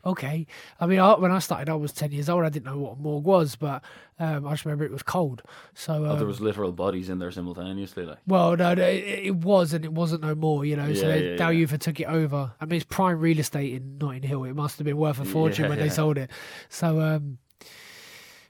okay. 0.07 0.47
I 0.79 0.85
mean, 0.85 0.99
I, 0.99 1.15
when 1.15 1.31
I 1.31 1.39
started, 1.39 1.69
I 1.69 1.75
was 1.75 1.91
ten 1.91 2.11
years 2.11 2.29
old. 2.29 2.43
I 2.43 2.49
didn't 2.49 2.65
know 2.65 2.77
what 2.77 2.93
a 2.93 2.95
morgue 2.95 3.25
was, 3.25 3.55
but 3.55 3.83
um, 4.19 4.47
I 4.47 4.51
just 4.51 4.65
remember 4.65 4.83
it 4.85 4.91
was 4.91 5.03
cold. 5.03 5.43
So 5.73 5.93
um, 5.93 6.11
Oh, 6.11 6.15
there 6.15 6.25
was 6.25 6.41
literal 6.41 6.71
bodies 6.71 7.09
in 7.09 7.19
there 7.19 7.31
simultaneously. 7.31 8.05
Like, 8.05 8.17
Well, 8.25 8.55
no, 8.57 8.73
no, 8.73 8.83
it, 8.83 9.03
it 9.25 9.35
was, 9.35 9.73
and 9.73 9.85
it 9.85 9.93
wasn't 9.93 10.23
no 10.23 10.33
more. 10.35 10.65
You 10.65 10.75
know, 10.75 10.93
so 10.93 11.01
Yeah, 11.01 11.07
they, 11.07 11.31
yeah, 11.31 11.35
Dow 11.37 11.49
yeah. 11.49 11.67
Took 11.67 11.99
it 11.99 12.07
over. 12.07 12.51
I 12.59 12.65
mean, 12.65 12.77
it's 12.77 12.85
prime 12.85 13.19
real 13.19 13.39
estate 13.39 13.73
in 13.73 13.97
Notting 13.97 14.23
Hill. 14.23 14.43
It 14.45 14.53
must 14.53 14.77
have 14.77 14.85
been 14.85 14.97
worth 14.97 15.19
a 15.19 15.25
fortune 15.25 15.65
Yeah, 15.65 15.69
when 15.69 15.79
they 15.79 15.89
sold 15.89 16.17
it. 16.17 16.31
So, 16.69 16.99
um, 17.01 17.37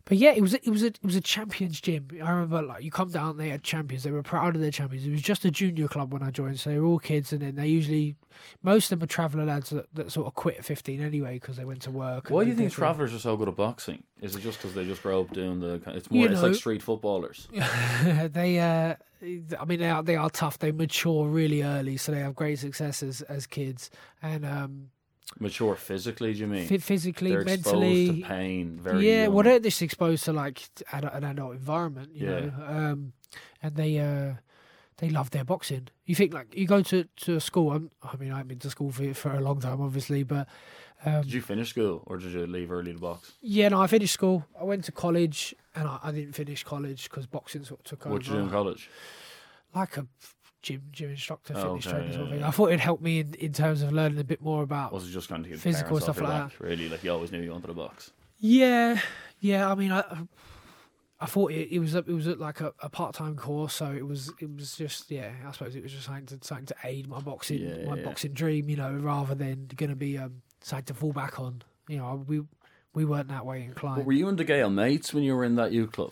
but 0.07 0.17
yeah, 0.17 0.31
it 0.31 0.41
was 0.41 0.53
a- 0.53 0.65
it 0.65 0.69
was 0.69 0.83
a, 0.83 0.87
it 0.87 1.03
was 1.03 1.15
a 1.15 1.21
champions 1.21 1.79
gym. 1.81 2.07
I 2.23 2.31
remember 2.31 2.61
like 2.61 2.83
you 2.83 2.91
come 2.91 3.09
down, 3.09 3.37
they 3.37 3.49
had 3.49 3.63
champions. 3.63 4.03
They 4.03 4.11
were 4.11 4.23
proud 4.23 4.55
of 4.55 4.61
their 4.61 4.71
champions. 4.71 5.05
It 5.05 5.11
was 5.11 5.21
just 5.21 5.45
a 5.45 5.51
junior 5.51 5.87
club 5.87 6.13
when 6.13 6.23
I 6.23 6.31
joined, 6.31 6.59
so 6.59 6.69
they 6.69 6.79
were 6.79 6.85
all 6.87 6.99
kids, 6.99 7.33
and 7.33 7.41
then 7.41 7.55
they 7.55 7.67
usually 7.67 8.15
most 8.63 8.91
of 8.91 8.99
them 8.99 9.03
are 9.05 9.07
traveller 9.07 9.45
lads 9.45 9.69
that, 9.71 9.93
that 9.95 10.11
sort 10.11 10.27
of 10.27 10.33
quit 10.35 10.57
at 10.57 10.65
fifteen 10.65 11.01
anyway 11.01 11.33
because 11.35 11.57
they 11.57 11.65
went 11.65 11.81
to 11.83 11.91
work. 11.91 12.29
why 12.29 12.43
do 12.43 12.49
you 12.49 12.55
think 12.55 12.71
travellers 12.71 13.13
are 13.13 13.19
so 13.19 13.35
good 13.37 13.47
at 13.47 13.55
boxing? 13.55 14.03
Is 14.21 14.35
it 14.35 14.41
just 14.41 14.59
because 14.59 14.73
they 14.73 14.85
just 14.85 15.03
grow 15.03 15.21
up 15.21 15.31
doing 15.33 15.59
the? 15.59 15.81
It's 15.87 16.09
more. 16.09 16.23
You 16.25 16.31
it's 16.31 16.41
like 16.41 16.55
street 16.55 16.81
footballers. 16.81 17.47
they 17.51 18.59
uh 18.59 18.95
I 19.59 19.65
mean 19.65 19.79
they 19.79 19.89
are 19.89 20.03
they 20.03 20.15
are 20.15 20.29
tough. 20.29 20.59
They 20.59 20.71
mature 20.71 21.27
really 21.27 21.63
early, 21.63 21.97
so 21.97 22.11
they 22.11 22.19
have 22.19 22.35
great 22.35 22.59
success 22.59 23.03
as, 23.03 23.21
as 23.23 23.45
kids 23.47 23.89
and 24.21 24.45
um 24.45 24.89
Mature 25.39 25.75
physically, 25.75 26.33
do 26.33 26.39
you 26.39 26.47
mean? 26.47 26.67
phy- 26.67 26.77
physically, 26.77 27.31
They're 27.31 27.43
mentally. 27.43 28.01
exposed 28.05 28.21
to 28.23 28.27
pain 28.27 28.79
very 28.81 29.07
yeah, 29.07 29.23
young. 29.23 29.33
well, 29.33 29.43
they're 29.43 29.59
just 29.59 29.81
exposed 29.81 30.25
to 30.25 30.33
like 30.33 30.61
ad- 30.91 31.03
an 31.11 31.23
adult 31.23 31.53
environment, 31.53 32.15
you 32.15 32.27
Yeah. 32.29 32.39
know, 32.39 32.53
um, 32.67 33.13
and 33.61 33.75
they 33.75 33.99
uh, 33.99 34.35
they 34.97 35.09
love 35.09 35.29
their 35.31 35.43
boxing. 35.43 35.89
You 36.05 36.15
think 36.15 36.33
like 36.33 36.55
you 36.55 36.65
go 36.65 36.81
to 36.81 37.03
to 37.03 37.39
school. 37.39 37.71
I'm, 37.73 37.91
I 38.01 38.15
mean, 38.17 38.31
I've 38.31 38.47
been 38.47 38.59
to 38.59 38.69
school 38.69 38.91
for 38.91 39.13
for 39.13 39.31
a 39.31 39.41
long 39.41 39.59
time, 39.59 39.79
obviously, 39.81 40.23
but 40.23 40.47
um, 41.05 41.21
Did 41.21 41.33
you 41.33 41.41
finish 41.41 41.69
school 41.69 42.03
or 42.07 42.17
did 42.17 42.31
you 42.33 42.47
leave 42.47 42.71
early 42.71 42.93
to 42.93 42.99
box? 42.99 43.33
yeah, 43.41 43.67
no, 43.69 43.81
I 43.81 43.87
finished 43.87 44.13
school. 44.13 44.45
I 44.59 44.63
went 44.63 44.85
to 44.85 44.91
college, 44.91 45.53
and 45.75 45.87
I, 45.87 45.99
I 46.03 46.11
didn't 46.11 46.33
finish 46.33 46.63
college 46.63 47.09
because 47.09 47.27
boxing 47.27 47.65
sort 47.65 47.81
of 47.81 47.83
took 47.85 48.05
over. 48.05 48.13
What 48.13 48.23
did 48.23 48.29
you 48.31 48.37
do 48.37 48.43
in 48.43 48.49
college? 48.49 48.89
like 49.75 49.97
a 49.97 50.07
gym 50.61 50.81
gym 50.91 51.11
instructor, 51.11 51.53
Oh, 51.55 51.61
fitness 51.75 51.87
okay, 51.87 51.97
trainer 51.97 52.11
sort 52.13 52.23
of 52.25 52.29
thing. 52.31 52.39
yeah. 52.39 52.47
I 52.47 52.51
thought 52.51 52.67
it'd 52.67 52.79
help 52.79 53.01
me 53.01 53.19
in, 53.19 53.33
in 53.35 53.53
terms 53.53 53.81
of 53.81 53.91
learning 53.91 54.19
a 54.19 54.23
bit 54.23 54.41
more 54.41 54.63
about. 54.63 54.91
Was 54.93 55.07
it 55.07 55.11
just 55.11 55.29
of 55.31 55.43
get 55.47 55.59
Physical 55.59 55.99
stuff 55.99 56.19
like 56.21 56.29
back, 56.29 56.59
Really, 56.59 56.89
like 56.89 57.03
you 57.03 57.11
always 57.11 57.31
knew 57.31 57.41
you 57.41 57.51
wanted 57.51 57.69
a 57.69 57.73
box. 57.73 58.11
Yeah, 58.39 58.99
yeah. 59.39 59.69
I 59.71 59.75
mean, 59.75 59.91
I 59.91 60.03
I 61.19 61.25
thought 61.25 61.51
it, 61.51 61.69
it 61.71 61.79
was 61.79 61.95
a, 61.95 61.99
it 61.99 62.09
was 62.09 62.27
a, 62.27 62.35
like 62.35 62.61
a, 62.61 62.73
a 62.81 62.89
part 62.89 63.15
time 63.15 63.35
course, 63.35 63.73
so 63.73 63.91
it 63.91 64.05
was 64.05 64.31
it 64.39 64.53
was 64.55 64.75
just 64.75 65.09
yeah. 65.09 65.31
I 65.47 65.51
suppose 65.51 65.75
it 65.75 65.81
was 65.83 65.91
just 65.91 66.05
something 66.05 66.25
to 66.37 66.45
something 66.45 66.67
to 66.67 66.75
aid 66.83 67.07
my 67.07 67.19
boxing 67.19 67.59
Yeah, 67.59 67.89
my 67.89 67.97
yeah. 67.97 68.03
boxing 68.03 68.33
dream, 68.33 68.69
you 68.69 68.75
know, 68.77 68.93
rather 68.93 69.33
than 69.35 69.67
going 69.75 69.89
to 69.89 69.95
be 69.95 70.17
um 70.17 70.41
something 70.61 70.85
to 70.85 70.93
fall 70.93 71.13
back 71.13 71.39
on. 71.39 71.63
You 71.87 71.97
know, 71.97 72.23
we 72.27 72.41
we 72.93 73.05
weren't 73.05 73.29
that 73.29 73.45
way 73.45 73.63
inclined. 73.63 73.97
But 73.97 74.05
were 74.05 74.13
you 74.13 74.27
and 74.27 74.37
DeGale 74.37 74.71
mates 74.73 75.13
when 75.13 75.23
you 75.23 75.35
were 75.35 75.43
in 75.43 75.55
that 75.55 75.71
U 75.71 75.87
club? 75.87 76.11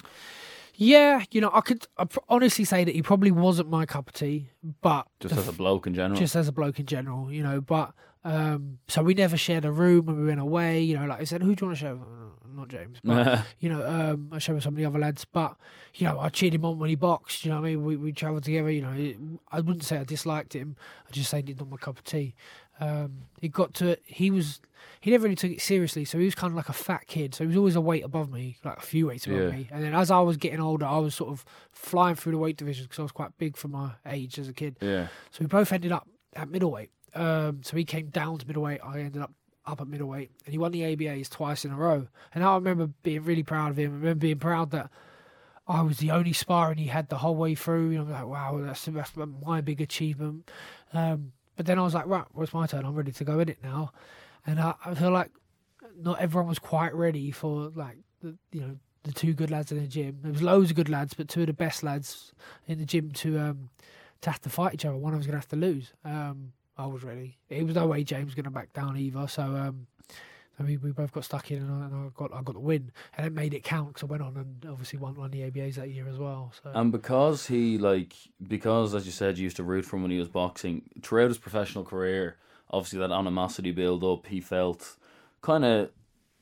Yeah, 0.78 1.24
you 1.32 1.42
know, 1.42 1.50
I 1.54 1.62
could 1.62 1.86
I 1.98 2.06
pr- 2.06 2.20
honestly 2.30 2.66
say 2.66 2.84
that 2.84 2.94
he 2.96 3.02
probably 3.02 3.32
wasn't 3.32 3.70
my 3.70 3.86
cup 3.86 4.08
of 4.10 4.14
tea, 4.14 4.50
but 4.82 5.08
Just 5.20 5.36
as 5.36 5.48
a 5.48 5.52
bloke 5.54 5.88
in 5.88 5.94
general? 5.94 6.20
just 6.20 6.36
as 6.36 6.48
a 6.48 6.52
bloke 6.52 6.80
in 6.80 6.86
general, 6.86 7.32
you 7.32 7.44
know. 7.44 7.62
But 7.62 7.94
um, 8.24 8.80
so 8.88 9.04
we 9.04 9.14
never 9.14 9.38
shared 9.38 9.66
a 9.66 9.72
room 9.72 10.06
when 10.08 10.20
we 10.20 10.26
went 10.28 10.40
away. 10.40 10.82
You 10.82 10.98
know, 11.00 11.06
like 11.06 11.22
I 11.22 11.26
said, 11.26 11.42
who 11.44 11.56
do 11.56 11.66
you 11.66 11.68
want 11.70 11.78
to 11.78 11.86
share? 11.86 11.94
Uh, 11.94 12.56
Not 12.56 12.70
James, 12.70 12.98
but 13.04 13.44
you 13.60 13.70
know, 13.70 13.86
um, 13.88 14.30
I 14.32 14.40
shared 14.40 14.56
with 14.56 14.64
some 14.64 14.74
of 14.74 14.78
the 14.78 14.86
other 14.86 15.00
lads. 15.00 15.26
But 15.26 15.56
you 15.96 16.08
know, 16.08 16.20
I 16.20 16.30
cheered 16.30 16.54
him 16.56 16.66
on 16.66 16.80
when 16.80 16.90
he 16.90 16.96
boxed. 16.96 17.46
You 17.46 17.52
know, 17.52 17.62
what 17.62 17.68
I 17.68 17.70
mean, 17.72 17.84
we 17.86 17.96
we 17.98 18.12
travelled 18.12 18.44
together. 18.44 18.72
You 18.72 18.82
know, 18.82 19.40
I 19.52 19.60
wouldn't 19.62 19.84
say 19.84 19.98
I 19.98 20.04
disliked 20.04 20.54
him. 20.54 20.76
I 21.08 21.12
just 21.12 21.30
say 21.30 21.44
he's 21.46 21.58
not 21.60 21.70
my 21.70 21.78
cup 21.78 21.98
of 22.00 22.04
tea. 22.04 22.34
Um, 22.80 23.24
he 23.40 23.48
got 23.48 23.74
to 23.76 23.98
he 24.06 24.30
was 24.32 24.60
he 25.02 25.12
never 25.12 25.24
really 25.24 25.36
took 25.36 25.52
it 25.52 25.62
seriously, 25.62 26.04
so 26.06 26.18
he 26.18 26.26
was 26.26 26.36
kind 26.36 26.52
of 26.52 26.58
like 26.58 26.68
a 26.70 26.74
fat 26.74 27.08
kid. 27.08 27.34
So 27.34 27.44
he 27.44 27.48
was 27.48 27.56
always 27.58 27.76
a 27.76 27.82
weight 27.82 28.04
above 28.04 28.30
me, 28.32 28.58
like 28.64 28.78
a 28.78 28.82
few 28.82 29.08
weights 29.08 29.26
above 29.28 29.40
Yeah. 29.40 29.50
me. 29.52 29.68
And 29.72 29.84
then 29.84 29.94
as 29.94 30.12
I 30.12 30.20
was 30.20 30.36
getting 30.38 30.60
older, 30.60 30.86
I 30.86 30.98
was 30.98 31.16
sort 31.16 31.32
of 31.32 31.46
flying 31.72 32.16
through 32.16 32.34
the 32.34 32.38
weight 32.38 32.58
division 32.58 32.86
because 32.86 33.00
I 33.00 33.04
was 33.04 33.12
quite 33.12 33.38
big 33.38 33.56
for 33.56 33.68
my 33.70 33.92
age 34.06 34.38
as 34.40 34.50
a 34.50 34.54
kid. 34.54 34.78
yeah. 34.82 35.08
So 35.32 35.38
we 35.42 35.46
both 35.48 35.72
ended 35.72 35.92
up 35.92 36.08
at 36.36 36.50
middleweight. 36.50 36.92
Um, 37.14 37.62
so 37.64 37.78
he 37.78 37.86
came 37.86 38.08
down 38.08 38.40
to 38.40 38.48
middleweight. 38.48 38.82
I 38.84 39.00
ended 39.00 39.22
up 39.22 39.32
up 39.66 39.80
at 39.82 39.88
middleweight, 39.88 40.30
and 40.46 40.52
he 40.52 40.58
won 40.60 40.72
the 40.72 40.82
ABAs 40.82 41.30
twice 41.30 41.66
in 41.66 41.72
a 41.72 41.76
row. 41.78 42.08
And 42.34 42.44
I 42.44 42.54
remember 42.56 42.88
being 43.04 43.24
really 43.24 43.42
proud 43.44 43.72
of 43.72 43.80
him. 43.80 43.92
I 43.92 43.96
remember 43.96 44.20
being 44.22 44.38
proud 44.38 44.72
that 44.72 44.92
I 45.68 45.82
was 45.82 45.98
the 45.98 46.12
only 46.12 46.34
sparring 46.34 46.78
he 46.78 46.88
had 46.88 47.10
the 47.10 47.18
whole 47.20 47.36
way 47.36 47.56
through. 47.56 47.90
You 47.92 48.00
know, 48.00 48.12
like 48.12 48.28
wow, 48.28 48.60
that's, 48.62 48.86
that's 48.86 49.14
my 49.16 49.62
big 49.62 49.80
achievement. 49.82 50.52
Um, 50.94 51.32
but 51.56 51.66
then 51.66 51.80
I 51.80 51.84
was 51.84 51.94
like, 51.94 52.06
right, 52.08 52.26
well, 52.34 52.44
it's 52.44 52.54
my 52.54 52.68
turn. 52.68 52.86
I'm 52.86 52.96
ready 52.96 53.12
to 53.12 53.24
go 53.24 53.40
in 53.40 53.50
it 53.50 53.60
now. 53.64 53.92
And 54.46 54.60
I, 54.60 54.76
I 54.86 54.94
feel 54.94 55.12
like 55.12 55.32
not 55.98 56.20
everyone 56.20 56.48
was 56.48 56.60
quite 56.60 56.94
ready 56.94 57.32
for 57.32 57.72
like 57.76 57.98
the 58.22 58.38
you 58.52 58.62
know 58.62 58.78
the 59.04 59.12
two 59.12 59.34
good 59.34 59.52
lads 59.52 59.72
in 59.72 59.80
the 59.80 59.88
gym. 59.88 60.20
There 60.22 60.32
was 60.32 60.42
loads 60.42 60.72
of 60.72 60.76
good 60.76 60.90
lads, 60.90 61.14
but 61.14 61.30
two 61.30 61.42
of 61.42 61.48
the 61.48 61.54
best 61.54 61.84
lads 61.84 62.34
in 62.68 62.80
the 62.80 62.86
gym 62.86 63.12
to 63.12 63.40
um 63.40 63.70
to 64.22 64.30
have 64.32 64.42
to 64.42 64.50
fight 64.50 64.74
each 64.74 64.86
other. 64.86 64.98
One 64.98 65.14
of 65.14 65.14
them 65.14 65.20
was 65.20 65.28
gonna 65.28 65.38
have 65.38 65.50
to 65.50 65.56
lose. 65.56 65.94
Um, 66.04 66.54
I 66.78 66.88
was 66.88 67.04
ready. 67.04 67.38
It 67.50 67.66
was 67.66 67.76
no 67.76 67.88
way 67.88 68.04
James 68.04 68.26
was 68.26 68.36
gonna 68.36 68.52
back 68.52 68.74
down 68.74 68.98
either. 68.98 69.28
So 69.28 69.44
um, 69.44 69.88
so 70.58 70.64
we, 70.64 70.78
we 70.78 70.92
both 70.92 71.12
got 71.12 71.26
stuck 71.26 71.52
in, 71.52 71.58
and 71.58 71.72
I, 71.72 71.86
and 71.86 71.96
I 71.96 72.10
got 72.16 72.34
I 72.34 72.42
got 72.42 72.54
the 72.54 72.60
win, 72.60 72.92
and 73.18 73.28
it 73.28 73.34
made 73.34 73.54
it 73.54 73.64
count 73.64 73.90
because 73.90 74.04
I 74.04 74.06
went 74.06 74.24
on 74.24 74.38
and 74.38 74.66
obviously 74.70 75.00
won 75.00 75.16
won 75.16 75.32
the 75.32 75.42
ABAs 75.42 75.76
that 75.76 75.90
year 75.90 76.08
as 76.08 76.18
well. 76.18 76.54
So 76.64 76.72
And 76.74 76.92
because 76.92 77.48
he 77.48 77.78
like 77.78 78.14
because 78.48 78.96
as 78.96 79.06
you 79.06 79.12
said, 79.12 79.38
you 79.38 79.44
used 79.44 79.58
to 79.58 79.64
root 79.64 79.86
for 79.86 79.98
him 79.98 80.04
when 80.04 80.12
he 80.12 80.20
was 80.20 80.30
boxing 80.30 80.84
throughout 81.02 81.30
his 81.30 81.38
professional 81.38 81.84
career. 81.84 82.38
Obviously, 82.72 83.00
that 83.00 83.12
animosity 83.12 83.72
build 83.72 84.04
up. 84.04 84.28
He 84.28 84.42
felt 84.42 84.96
kind 85.42 85.66
of 85.66 85.92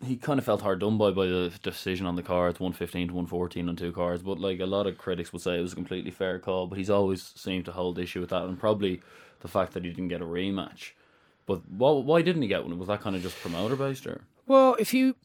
he 0.04 0.16
kind 0.16 0.40
of 0.40 0.46
felt 0.46 0.62
hard 0.62 0.80
done 0.80 0.98
by 0.98 1.12
by 1.12 1.26
the 1.26 1.52
decision 1.64 2.06
on 2.06 2.16
the 2.16 2.24
cards, 2.24 2.60
one 2.60 2.74
fifteen 2.74 3.08
to 3.08 3.14
one 3.14 3.26
fourteen 3.26 3.68
on 3.70 3.76
two 3.76 3.92
cards. 3.92 4.22
But 4.22 4.40
like 4.40 4.60
a 4.60 4.66
lot 4.66 4.88
of 4.88 4.98
critics 4.98 5.34
would 5.34 5.42
say, 5.42 5.58
it 5.58 5.62
was 5.62 5.74
a 5.74 5.78
completely 5.78 6.12
fair 6.12 6.40
call. 6.40 6.68
But 6.68 6.78
he's 6.78 6.90
always 6.90 7.34
seemed 7.36 7.66
to 7.66 7.72
hold 7.72 7.98
issue 7.98 8.20
with 8.20 8.30
that, 8.30 8.44
and 8.44 8.60
probably 8.60 9.02
the 9.40 9.48
fact 9.48 9.74
that 9.74 9.84
he 9.84 9.90
didn't 9.90 10.10
get 10.10 10.22
a 10.22 10.26
rematch. 10.26 10.92
But 11.46 11.68
why, 11.70 11.92
why 11.92 12.22
didn't 12.22 12.42
he 12.42 12.48
get 12.48 12.64
one? 12.64 12.78
Was 12.80 12.88
that 12.88 13.02
kind 13.02 13.16
of 13.16 13.22
just 13.22 13.40
promoter 13.42 13.76
based 13.76 14.08
or? 14.08 14.22
Well, 14.48 14.76
if 14.80 14.94
you 14.94 15.16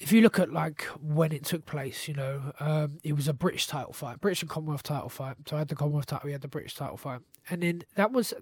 if 0.00 0.10
you 0.10 0.20
look 0.20 0.38
at 0.38 0.52
like 0.52 0.82
when 1.00 1.32
it 1.32 1.44
took 1.44 1.64
place, 1.64 2.08
you 2.08 2.14
know, 2.14 2.52
um, 2.58 2.98
it 3.04 3.14
was 3.14 3.28
a 3.28 3.32
British 3.32 3.66
title 3.68 3.92
fight, 3.92 4.20
British 4.20 4.42
and 4.42 4.50
Commonwealth 4.50 4.82
title 4.82 5.08
fight. 5.08 5.36
So 5.48 5.56
I 5.56 5.60
had 5.60 5.68
the 5.68 5.76
Commonwealth 5.76 6.06
title, 6.06 6.26
we 6.26 6.32
had 6.32 6.40
the 6.40 6.48
British 6.48 6.74
title 6.74 6.96
fight, 6.96 7.20
and 7.48 7.62
then 7.62 7.82
that 7.94 8.12
was 8.12 8.34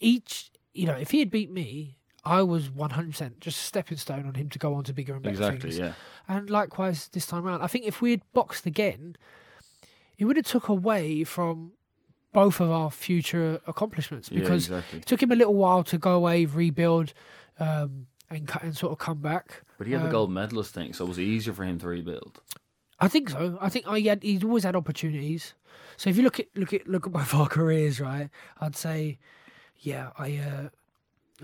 each. 0.00 0.50
You 0.72 0.86
know, 0.86 0.94
if 0.94 1.10
he 1.12 1.20
had 1.20 1.30
beat 1.30 1.50
me, 1.52 1.96
I 2.24 2.42
was 2.42 2.70
one 2.70 2.90
hundred 2.90 3.12
percent 3.12 3.40
just 3.40 3.58
a 3.58 3.62
stepping 3.64 3.98
stone 3.98 4.26
on 4.26 4.34
him 4.34 4.48
to 4.48 4.58
go 4.58 4.74
on 4.74 4.84
to 4.84 4.92
bigger 4.94 5.12
and 5.14 5.22
better 5.22 5.34
Exactly. 5.34 5.60
things. 5.70 5.78
Yeah. 5.78 5.92
And 6.26 6.48
likewise 6.50 7.08
this 7.08 7.26
time 7.26 7.46
around, 7.46 7.62
I 7.62 7.66
think 7.66 7.84
if 7.84 8.00
we 8.00 8.10
had 8.12 8.22
boxed 8.32 8.66
again, 8.66 9.16
it 10.18 10.24
would 10.24 10.36
have 10.36 10.46
took 10.46 10.68
away 10.68 11.22
from 11.24 11.72
both 12.34 12.60
of 12.60 12.70
our 12.70 12.90
future 12.90 13.60
accomplishments 13.66 14.30
Yeah. 14.30 14.40
because 14.40 14.64
Exactly. 14.66 14.98
it 14.98 15.06
took 15.06 15.22
him 15.22 15.32
a 15.32 15.36
little 15.36 15.54
while 15.54 15.82
to 15.84 15.96
go 15.96 16.12
away, 16.14 16.44
rebuild, 16.44 17.14
um, 17.58 18.06
and 18.28 18.50
and 18.62 18.76
sort 18.76 18.92
of 18.92 18.98
come 18.98 19.20
back. 19.20 19.62
But 19.78 19.86
he 19.86 19.92
had 19.94 20.02
the 20.02 20.06
Um, 20.06 20.12
gold 20.12 20.30
medalist 20.30 20.74
thing, 20.74 20.92
so 20.92 21.04
it 21.06 21.08
was 21.08 21.18
easier 21.18 21.54
for 21.54 21.64
him 21.64 21.78
to 21.78 21.88
rebuild. 21.88 22.40
I 23.00 23.08
think 23.08 23.30
so. 23.30 23.58
I 23.60 23.68
think 23.70 23.86
I 23.88 24.00
had 24.00 24.22
he's 24.22 24.44
always 24.44 24.64
had 24.64 24.76
opportunities. 24.76 25.54
So 25.96 26.10
if 26.10 26.16
you 26.16 26.22
look 26.22 26.38
at 26.40 26.46
look 26.54 26.72
at 26.72 26.86
look 26.86 27.06
at 27.06 27.12
both 27.12 27.32
our 27.34 27.48
careers, 27.58 28.00
right? 28.00 28.28
I'd 28.60 28.76
say, 28.76 29.18
yeah, 29.80 30.10
I 30.18 30.36
uh, 30.38 30.68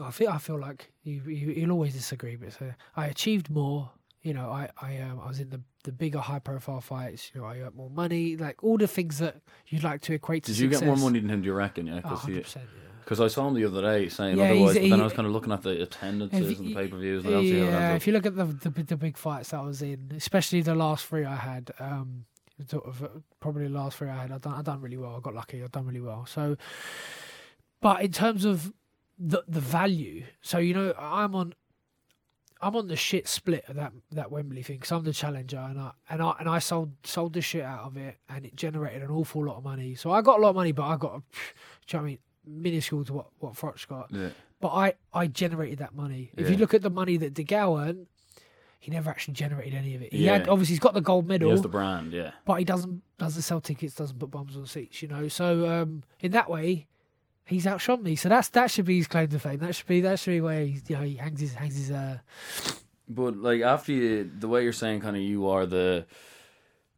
I 0.07 0.11
feel 0.11 0.29
I 0.31 0.39
feel 0.39 0.59
like 0.59 0.93
you, 1.03 1.23
you 1.23 1.53
you'll 1.53 1.73
always 1.73 1.93
disagree, 1.95 2.37
but 2.37 2.53
so 2.53 2.73
I 2.97 3.07
achieved 3.07 3.51
more. 3.51 3.91
You 4.23 4.35
know, 4.35 4.51
I 4.51 4.69
I 4.81 4.99
um, 4.99 5.21
I 5.25 5.29
was 5.29 5.41
in 5.41 5.49
the 5.51 5.61
the 5.85 5.93
bigger 5.93 6.19
high 6.19 6.41
profile 6.41 6.81
fights. 6.83 7.31
You 7.35 7.41
know, 7.41 7.47
I 7.47 7.59
got 7.61 7.75
more 7.75 7.89
money, 7.91 8.37
like 8.37 8.63
all 8.63 8.77
the 8.77 8.87
things 8.87 9.19
that 9.19 9.41
you'd 9.69 9.83
like 9.83 10.03
to 10.03 10.13
equate 10.13 10.45
to. 10.45 10.53
Did 10.53 10.59
you 10.59 10.69
get 10.69 10.85
more 10.85 10.97
money 10.97 11.21
than 11.21 11.31
him? 11.31 11.41
Do 11.43 11.47
you 11.47 11.55
reckon? 11.55 11.87
Yeah, 11.87 12.01
Oh, 12.05 12.11
because 12.11 12.25
100%, 12.27 12.57
yeah. 12.57 12.63
Because 13.03 13.21
I 13.21 13.29
saw 13.29 13.49
him 13.49 13.55
the 13.55 13.65
other 13.65 13.81
day 13.81 14.09
saying 14.11 14.37
Yeah, 14.37 14.51
otherwise, 14.53 14.75
but 14.75 14.81
then 14.83 14.91
he- 14.91 15.01
I 15.01 15.05
was 15.05 15.13
kind 15.15 15.27
of 15.27 15.33
looking 15.33 15.53
at 15.53 15.63
the 15.63 15.81
attendances 15.83 16.59
and 16.59 16.69
the 16.69 16.75
pay 16.75 16.89
per 16.89 16.99
views, 16.99 17.25
and 17.25 17.35
I 17.35 17.39
don't 17.39 17.45
see 17.47 17.59
how 17.59 17.65
that 17.67 17.73
Yeah, 17.73 17.95
if 17.95 18.07
you 18.07 18.13
look 18.13 18.27
at 18.27 18.37
the, 18.37 18.45
the 18.45 18.71
the 18.83 18.97
big 18.97 19.17
fights 19.17 19.51
that 19.51 19.59
I 19.61 19.63
was 19.63 19.81
in, 19.81 20.13
especially 20.15 20.61
the 20.61 20.75
last 20.75 21.07
three 21.07 21.25
I 21.25 21.37
had, 21.37 21.71
um, 21.81 22.27
sort 22.69 22.85
of 22.85 23.03
uh, 23.03 23.09
probably 23.41 23.65
the 23.69 23.71
last 23.75 23.97
three 23.97 24.11
I 24.11 24.21
had, 24.23 24.33
I 24.33 24.39
done 24.39 24.53
I 24.53 24.61
done 24.61 24.83
really 24.83 24.99
well. 24.99 25.17
I 25.17 25.21
got 25.21 25.35
lucky. 25.35 25.63
I 25.65 25.67
done 25.69 25.87
really 25.87 26.01
well. 26.03 26.27
So, 26.27 26.57
but 27.81 28.03
in 28.03 28.13
terms 28.13 28.45
of 28.45 28.73
the 29.19 29.43
the 29.49 29.61
value, 29.61 30.25
so 30.43 30.59
you 30.59 30.75
know, 30.75 30.93
I'm 30.99 31.35
on. 31.35 31.55
I'm 32.63 32.77
on 32.77 32.89
the 32.89 32.97
shit 32.97 33.27
split 33.27 33.65
of 33.69 33.77
that 33.77 33.93
that 34.13 34.31
Wembley 34.31 34.63
thing 34.63 34.77
because 34.77 34.93
I'm 34.93 35.05
the 35.05 35.13
challenger 35.13 35.59
and 35.59 35.81
I 35.81 35.93
and 36.11 36.23
I 36.23 36.35
and 36.41 36.49
I 36.49 36.59
sold 36.59 36.93
sold 37.05 37.33
the 37.33 37.41
shit 37.41 37.65
out 37.65 37.85
of 37.87 37.97
it 37.97 38.19
and 38.29 38.45
it 38.45 38.55
generated 38.55 39.03
an 39.03 39.11
awful 39.11 39.45
lot 39.45 39.57
of 39.57 39.65
money. 39.65 39.95
So 39.95 40.11
I 40.11 40.21
got 40.23 40.39
a 40.39 40.43
lot 40.43 40.51
of 40.51 40.57
money, 40.57 40.73
but 40.73 40.85
I 40.85 40.97
got, 40.97 41.13
a, 41.13 41.17
you 41.17 41.95
know 41.95 42.01
I 42.01 42.03
mean, 42.03 42.19
minuscule 42.47 43.05
to 43.07 43.13
what 43.13 43.27
what 43.39 43.55
Froch 43.55 43.87
got. 43.89 44.11
Yeah. 44.11 44.31
but 44.61 44.69
I, 44.69 44.95
I 45.13 45.27
generated 45.27 45.79
that 45.79 45.95
money. 45.95 46.31
If 46.37 46.51
you 46.51 46.57
look 46.57 46.75
at 46.75 46.83
the 46.83 46.91
money 46.91 47.17
that 47.17 47.35
De 47.35 47.47
earned, 47.55 48.07
he 48.79 48.91
never 48.91 49.11
actually 49.11 49.35
generated 49.35 49.75
any 49.75 49.95
of 49.95 50.03
it. 50.03 50.13
He 50.13 50.27
had 50.27 50.49
obviously 50.49 50.75
he's 50.75 50.81
got 50.81 50.95
the 50.95 51.01
gold 51.01 51.25
He 51.25 51.29
medal, 51.29 51.51
has 51.51 51.63
the 51.63 51.69
brand, 51.69 52.13
yeah. 52.13 52.33
but 52.45 52.55
he 52.55 52.65
doesn't 52.65 53.03
doesn't 53.19 53.43
sell 53.43 53.61
tickets, 53.61 53.95
doesn't 53.95 54.19
put 54.19 54.31
bombs 54.31 54.57
on 54.57 54.67
seats, 54.67 55.03
you 55.03 55.09
know. 55.09 55.29
So 55.29 55.69
um, 55.69 56.03
in 56.21 56.33
that 56.33 56.51
way, 56.51 56.87
he's 57.51 57.67
outshot 57.67 58.03
me. 58.03 58.17
So 58.17 58.29
that's 58.29 58.49
that 58.51 58.71
should 58.71 58.87
be 58.87 58.99
his 58.99 59.07
claim 59.07 59.29
to 59.29 59.39
fame. 59.39 59.59
That 59.59 59.75
should 59.75 59.87
be 59.87 60.01
that 60.01 60.19
should 60.19 60.31
be 60.31 60.41
where 60.41 60.65
he, 60.65 60.81
you 60.89 60.97
know 60.97 61.03
he 61.03 61.17
hangs 61.17 61.41
his 61.41 61.55
hangs 61.55 61.77
his. 61.77 61.91
Uh, 61.91 62.19
But 63.09 63.37
like 63.37 63.61
after 63.61 63.93
you, 63.93 64.31
the 64.39 64.49
way 64.49 64.63
you're 64.63 64.73
saying, 64.73 65.01
kind 65.01 65.17
of 65.17 65.23
you 65.23 65.49
are 65.49 65.67
the 65.67 66.07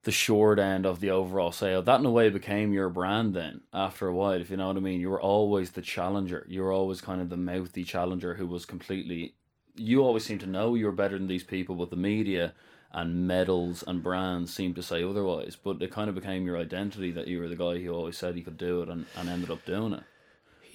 the 0.05 0.13
short 0.13 0.59
end 0.59 0.85
of 0.85 1.01
the 1.01 1.11
overall 1.11 1.53
sale. 1.53 1.81
That 1.83 2.01
in 2.01 2.07
a 2.07 2.11
way 2.11 2.29
became 2.29 2.73
your 2.73 2.89
brand. 2.89 3.35
Then 3.35 3.63
after 3.73 4.07
a 4.09 4.15
while, 4.15 4.41
if 4.41 4.51
you 4.51 4.57
know 4.57 4.69
what 4.69 4.77
I 4.77 4.81
mean, 4.81 5.01
you 5.01 5.11
were 5.11 5.21
always 5.21 5.71
the 5.71 5.83
challenger. 5.83 6.45
You 6.49 6.63
were 6.63 6.73
always 6.73 7.01
kind 7.01 7.21
of 7.21 7.31
the 7.31 7.37
mouthy 7.37 7.85
challenger 7.85 8.35
who 8.35 8.47
was 8.47 8.67
completely. 8.67 9.35
You 9.75 10.03
always 10.03 10.25
seem 10.25 10.39
to 10.41 10.47
know 10.47 10.75
you 10.75 10.87
were 10.87 10.93
better 10.93 11.17
than 11.19 11.29
these 11.29 11.45
people, 11.45 11.77
but 11.77 11.91
the 11.91 11.97
media 11.97 12.53
and 12.93 13.27
medals 13.27 13.83
and 13.87 14.03
brands 14.03 14.53
seem 14.53 14.75
to 14.75 14.83
say 14.83 15.03
otherwise. 15.03 15.57
But 15.57 15.81
it 15.81 15.91
kind 15.91 16.11
of 16.11 16.15
became 16.15 16.45
your 16.45 16.59
identity 16.59 17.11
that 17.13 17.27
you 17.27 17.39
were 17.41 17.49
the 17.49 17.57
guy 17.57 17.79
who 17.79 17.91
always 17.91 18.19
said 18.19 18.35
he 18.35 18.43
could 18.43 18.59
do 18.59 18.83
it 18.83 18.91
and, 18.91 19.07
and 19.17 19.31
ended 19.31 19.51
up 19.51 19.65
doing 19.65 19.95
it. 19.95 20.03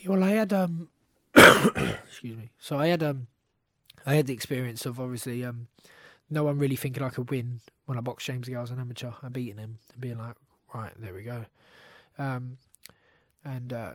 Well, 0.06 0.24
I 0.24 0.32
had 0.32 0.54
um, 0.54 0.90
excuse 1.36 2.38
me. 2.38 2.52
So 2.60 2.78
I 2.78 2.88
had 2.88 3.04
um, 3.04 3.28
I 4.06 4.16
had 4.16 4.28
the 4.28 4.34
experience 4.34 4.86
of 4.86 5.00
obviously 5.00 5.44
um, 5.44 5.68
no 6.30 6.44
one 6.44 6.58
really 6.58 6.76
thinking 6.76 7.04
I 7.04 7.10
could 7.10 7.30
win 7.30 7.62
when 7.86 7.98
I 7.98 8.02
boxed 8.02 8.28
James 8.28 8.48
Gale 8.48 8.62
as 8.62 8.72
an 8.72 8.80
amateur 8.80 9.12
and 9.22 9.34
beating 9.34 9.58
him 9.58 9.80
and 9.94 10.02
being 10.02 10.18
like, 10.18 10.36
right, 10.74 10.92
there 11.00 11.14
we 11.14 11.24
go. 11.24 11.46
Um, 12.18 12.58
and 13.46 13.72
uh, 13.72 13.94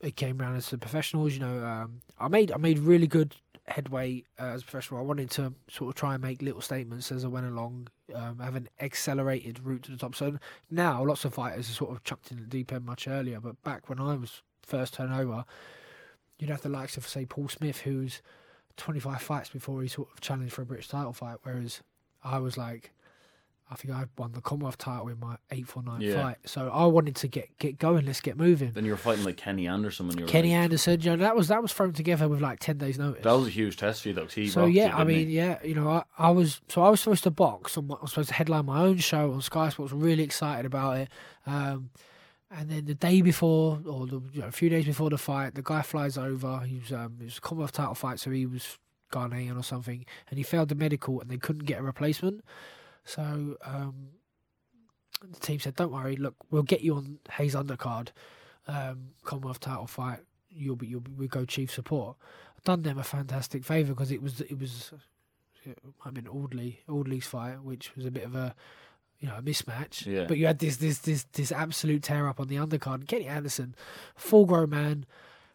it 0.00 0.16
came 0.16 0.38
round 0.38 0.56
as 0.56 0.68
the 0.70 0.78
professionals. 0.78 1.34
You 1.34 1.40
know, 1.40 1.64
um, 1.64 2.00
I 2.18 2.28
made 2.28 2.52
I 2.52 2.56
made 2.56 2.78
really 2.78 3.06
good 3.06 3.34
headway 3.66 4.24
uh, 4.38 4.46
as 4.46 4.62
a 4.62 4.64
professional. 4.64 5.00
I 5.00 5.04
wanted 5.04 5.30
to 5.32 5.54
sort 5.68 5.90
of 5.90 5.94
try 5.94 6.14
and 6.14 6.22
make 6.22 6.42
little 6.42 6.60
statements 6.60 7.12
as 7.12 7.24
I 7.24 7.28
went 7.28 7.46
along, 7.46 7.88
um, 8.14 8.38
have 8.40 8.56
an 8.56 8.68
accelerated 8.80 9.60
route 9.64 9.84
to 9.84 9.92
the 9.92 9.96
top. 9.96 10.14
So 10.14 10.38
now 10.70 11.04
lots 11.04 11.24
of 11.24 11.34
fighters 11.34 11.70
are 11.70 11.74
sort 11.74 11.90
of 11.92 12.02
chucked 12.04 12.30
in 12.30 12.38
the 12.38 12.46
deep 12.46 12.72
end 12.72 12.84
much 12.84 13.06
earlier. 13.06 13.40
But 13.40 13.62
back 13.62 13.88
when 13.88 14.00
I 14.00 14.16
was 14.16 14.42
first 14.70 14.94
turnover, 14.94 15.44
you'd 16.38 16.50
have 16.50 16.62
the 16.62 16.68
likes 16.68 16.96
of 16.96 17.06
say 17.06 17.26
Paul 17.26 17.48
Smith, 17.48 17.80
who's 17.80 18.22
25 18.76 19.20
fights 19.20 19.48
before 19.50 19.82
he 19.82 19.88
sort 19.88 20.08
of 20.12 20.20
challenged 20.20 20.52
for 20.54 20.62
a 20.62 20.66
British 20.66 20.88
title 20.88 21.12
fight, 21.12 21.36
whereas 21.42 21.82
I 22.24 22.38
was 22.38 22.56
like, 22.56 22.92
I 23.72 23.76
think 23.76 23.94
I 23.94 24.06
won 24.18 24.32
the 24.32 24.40
Commonwealth 24.40 24.78
title 24.78 25.06
in 25.08 25.20
my 25.20 25.36
eighth 25.52 25.76
or 25.76 25.82
ninth 25.84 26.02
Yeah. 26.02 26.20
fight. 26.20 26.38
So 26.44 26.70
I 26.74 26.86
wanted 26.86 27.14
to 27.16 27.28
get 27.28 27.56
get 27.58 27.78
going. 27.78 28.04
Let's 28.04 28.20
get 28.20 28.36
moving. 28.36 28.72
Then 28.72 28.84
you 28.84 28.90
were 28.90 28.96
fighting 28.96 29.22
like 29.24 29.36
Kenny 29.36 29.68
Anderson 29.68 30.08
when 30.08 30.18
you 30.18 30.24
were 30.24 30.28
Kenny 30.28 30.48
like, 30.54 30.64
Anderson, 30.64 31.00
you 31.00 31.10
know, 31.10 31.16
that 31.18 31.36
was 31.36 31.46
that 31.48 31.62
was 31.62 31.72
thrown 31.72 31.92
together 31.92 32.26
with 32.26 32.40
like 32.40 32.58
10 32.58 32.78
days 32.78 32.98
notice. 32.98 33.22
That 33.22 33.32
was 33.32 33.46
a 33.46 33.50
huge 33.50 33.76
test 33.76 34.02
for 34.02 34.08
you 34.08 34.14
though. 34.14 34.26
so 34.26 34.66
yeah, 34.66 34.86
you, 34.88 34.92
I 34.92 35.04
mean, 35.04 35.28
he? 35.28 35.36
yeah, 35.36 35.58
you 35.62 35.74
know, 35.76 35.88
I, 35.88 36.02
I 36.18 36.30
was 36.30 36.60
so 36.68 36.82
I 36.82 36.88
was 36.90 37.00
supposed 37.00 37.22
to 37.24 37.30
box. 37.30 37.76
I 37.78 37.80
was 37.82 38.10
supposed 38.10 38.30
to 38.30 38.34
headline 38.34 38.64
my 38.66 38.80
own 38.80 38.96
show 38.96 39.30
on 39.32 39.40
Sky 39.40 39.68
Sports. 39.68 39.92
Really 39.92 40.24
excited 40.24 40.66
about 40.66 40.96
it. 40.96 41.08
Um, 41.46 41.90
and 42.50 42.68
then 42.68 42.84
the 42.86 42.94
day 42.94 43.22
before, 43.22 43.80
or 43.86 44.06
the, 44.06 44.20
you 44.32 44.40
know, 44.40 44.48
a 44.48 44.52
few 44.52 44.68
days 44.68 44.84
before 44.84 45.10
the 45.10 45.18
fight, 45.18 45.54
the 45.54 45.62
guy 45.62 45.82
flies 45.82 46.18
over. 46.18 46.60
He 46.60 46.78
was 46.78 46.92
um, 46.92 47.16
it 47.20 47.24
was 47.24 47.38
a 47.38 47.40
Commonwealth 47.40 47.72
title 47.72 47.94
fight, 47.94 48.18
so 48.18 48.30
he 48.30 48.46
was 48.46 48.78
Ghanaian 49.12 49.58
or 49.58 49.62
something, 49.62 50.04
and 50.28 50.38
he 50.38 50.42
failed 50.42 50.68
the 50.68 50.74
medical, 50.74 51.20
and 51.20 51.30
they 51.30 51.36
couldn't 51.36 51.64
get 51.64 51.78
a 51.78 51.82
replacement. 51.82 52.44
So 53.04 53.56
um, 53.64 54.08
the 55.22 55.38
team 55.38 55.60
said, 55.60 55.76
"Don't 55.76 55.92
worry, 55.92 56.16
look, 56.16 56.34
we'll 56.50 56.62
get 56.62 56.80
you 56.80 56.96
on 56.96 57.18
Haye's 57.30 57.54
undercard, 57.54 58.08
um, 58.66 59.10
Commonwealth 59.22 59.60
title 59.60 59.86
fight. 59.86 60.20
You'll 60.50 60.76
be, 60.76 60.88
you'll 60.88 61.00
be, 61.00 61.12
we'll 61.12 61.28
go 61.28 61.44
chief 61.44 61.70
support." 61.70 62.16
I've 62.56 62.64
done 62.64 62.82
them 62.82 62.98
a 62.98 63.04
fantastic 63.04 63.64
favour 63.64 63.94
because 63.94 64.10
it 64.10 64.20
was, 64.20 64.42
it 64.42 64.58
was, 64.58 64.92
have 66.04 66.12
been 66.14 66.28
Audley, 66.28 66.80
Audley's 66.88 67.26
fight, 67.26 67.62
which 67.62 67.96
was 67.96 68.04
a 68.04 68.10
bit 68.10 68.24
of 68.24 68.34
a, 68.34 68.54
you 69.20 69.28
know, 69.28 69.36
a 69.36 69.42
mismatch. 69.42 70.06
Yeah. 70.06 70.24
But 70.24 70.38
you 70.38 70.46
had 70.46 70.58
this, 70.58 70.76
this, 70.78 70.98
this, 70.98 71.24
this 71.32 71.52
absolute 71.52 72.02
tear 72.02 72.26
up 72.26 72.40
on 72.40 72.48
the 72.48 72.56
undercard. 72.56 73.06
Kenny 73.06 73.26
Anderson, 73.26 73.74
full 74.16 74.46
grown 74.46 74.70
man, 74.70 75.06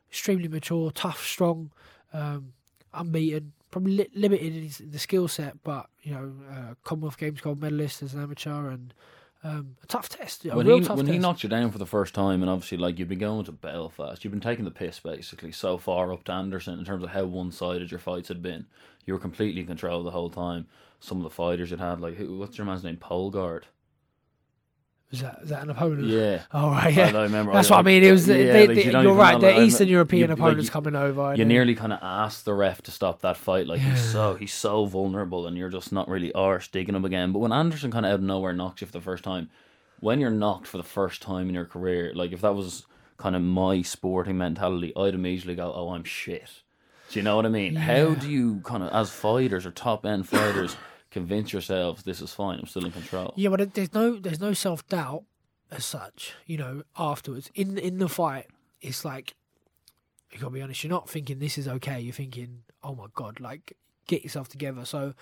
extremely 0.10 0.48
mature, 0.48 0.92
tough, 0.92 1.26
strong, 1.26 1.72
um, 2.14 2.54
unbeaten. 2.94 3.54
Probably 3.72 3.98
li- 3.98 4.10
limited 4.14 4.56
in, 4.56 4.64
his, 4.64 4.80
in 4.80 4.92
the 4.92 5.00
skill 5.00 5.28
set, 5.28 5.62
but 5.64 5.90
you 6.02 6.14
know, 6.14 6.32
uh, 6.50 6.76
Commonwealth 6.84 7.18
Games 7.18 7.42
gold 7.42 7.60
medalist 7.60 8.02
as 8.04 8.14
an 8.14 8.22
amateur 8.22 8.70
and 8.70 8.94
um, 9.44 9.76
a 9.84 9.88
tough 9.88 10.08
test. 10.08 10.46
A 10.46 10.56
when 10.56 10.66
he 10.66 10.80
when 10.80 11.08
he 11.08 11.20
knocked 11.20 11.44
you 11.44 11.50
down 11.50 11.72
for 11.72 11.78
the 11.78 11.86
first 11.86 12.14
time, 12.14 12.42
and 12.42 12.50
obviously 12.50 12.78
like 12.78 12.98
you've 12.98 13.10
been 13.10 13.20
going 13.20 13.46
to 13.46 13.52
Belfast, 13.52 14.24
you've 14.24 14.32
been 14.32 14.40
taking 14.40 14.66
the 14.66 14.72
piss 14.72 15.00
basically 15.00 15.52
so 15.52 15.78
far 15.78 16.14
up 16.14 16.24
to 16.26 16.32
Anderson 16.32 16.80
in 16.80 16.86
terms 16.86 17.04
of 17.04 17.10
how 17.10 17.26
one 17.26 17.52
sided 17.52 17.92
your 17.92 18.00
fights 18.00 18.30
had 18.30 18.42
been. 18.42 18.66
You 19.06 19.14
were 19.14 19.20
completely 19.20 19.62
in 19.62 19.68
control 19.68 20.04
the 20.04 20.12
whole 20.12 20.30
time. 20.30 20.68
Some 21.00 21.18
of 21.18 21.24
the 21.24 21.30
fighters 21.30 21.72
you'd 21.72 21.80
had, 21.80 22.00
like 22.02 22.16
who, 22.16 22.38
what's 22.38 22.58
your 22.58 22.66
man's 22.66 22.84
name, 22.84 22.98
Polgard? 22.98 23.64
Was 25.12 25.22
that, 25.22 25.40
is 25.44 25.50
that 25.50 25.62
an 25.64 25.70
opponent? 25.70 26.08
Yeah, 26.08 26.42
Oh 26.52 26.72
right, 26.72 26.94
yeah. 26.94 27.06
I 27.16 27.24
remember. 27.24 27.54
That's 27.54 27.70
I- 27.70 27.76
what 27.76 27.80
I 27.80 27.84
mean. 27.84 28.04
It 28.04 28.12
was 28.12 28.28
yeah, 28.28 28.36
they, 28.36 28.68
like, 28.68 28.76
they- 28.76 28.86
you 28.86 29.02
you're 29.02 29.14
right. 29.14 29.40
The 29.40 29.52
like, 29.52 29.60
Eastern 29.60 29.88
European 29.88 30.30
you- 30.30 30.34
opponents 30.34 30.66
you- 30.66 30.72
coming 30.72 30.96
over. 30.96 31.36
You 31.36 31.46
nearly 31.46 31.76
kind 31.76 31.94
of 31.94 32.00
asked 32.02 32.44
the 32.46 32.54
ref 32.54 32.82
to 32.84 32.92
stop 32.92 33.22
that 33.22 33.38
fight. 33.38 33.68
Like 33.68 33.80
he's 33.82 34.02
so 34.04 34.34
he's 34.36 34.54
so 34.54 34.86
vulnerable, 34.86 35.46
and 35.48 35.56
you're 35.58 35.70
just 35.70 35.92
not 35.94 36.10
really 36.10 36.34
arse 36.34 36.68
digging 36.68 36.96
him 36.96 37.06
again. 37.06 37.32
But 37.32 37.40
when 37.40 37.54
Anderson 37.54 37.92
kind 37.92 38.06
of 38.06 38.12
out 38.12 38.16
of 38.16 38.22
nowhere 38.24 38.52
knocks 38.54 38.82
you 38.82 38.88
for 38.88 38.94
the 38.94 39.00
first 39.02 39.24
time, 39.24 39.50
when 40.00 40.20
you're 40.20 40.32
knocked 40.32 40.66
for 40.68 40.78
the 40.78 40.84
first 40.84 41.22
time 41.22 41.50
in 41.50 41.56
your 41.56 41.66
career, 41.66 42.12
like 42.16 42.32
if 42.34 42.42
that 42.42 42.56
was 42.56 42.86
kind 43.18 43.36
of 43.36 43.42
my 43.44 43.84
sporting 43.84 44.38
mentality, 44.40 44.92
I'd 44.98 45.14
immediately 45.14 45.56
go, 45.56 45.72
"Oh, 45.74 45.90
I'm 45.94 46.04
shit." 46.04 46.64
Do 47.16 47.20
you 47.20 47.24
know 47.24 47.38
what 47.38 47.46
I 47.46 47.50
mean? 47.50 47.76
How 47.76 48.14
do 48.14 48.30
you 48.30 48.60
kind 48.66 48.84
of, 48.84 48.92
as 48.92 49.10
fighters 49.10 49.66
or 49.66 49.72
top 49.72 50.06
end 50.06 50.28
fighters, 50.28 50.76
convince 51.12 51.54
yourselves 51.54 52.04
this 52.04 52.20
is 52.20 52.34
fine? 52.34 52.60
I'm 52.60 52.66
still 52.66 52.84
in 52.84 52.92
control. 52.92 53.34
Yeah, 53.38 53.48
but 53.48 53.74
there's 53.74 53.94
no 53.94 54.20
there's 54.20 54.42
no 54.42 54.52
self 54.52 54.86
doubt 54.90 55.24
as 55.72 55.86
such. 55.86 56.34
You 56.46 56.58
know, 56.58 56.84
afterwards 56.98 57.50
in 57.56 57.78
in 57.78 58.00
the 58.00 58.10
fight, 58.10 58.48
it's 58.82 59.06
like 59.06 59.34
you 60.30 60.40
gotta 60.40 60.52
be 60.52 60.62
honest. 60.62 60.84
You're 60.84 60.92
not 60.92 61.08
thinking 61.08 61.40
this 61.40 61.58
is 61.58 61.70
okay. 61.70 62.02
You're 62.02 62.12
thinking, 62.12 62.64
oh 62.84 62.96
my 62.96 63.06
god, 63.14 63.40
like 63.40 63.78
get 64.08 64.24
yourself 64.24 64.50
together. 64.50 64.84
So 64.84 65.14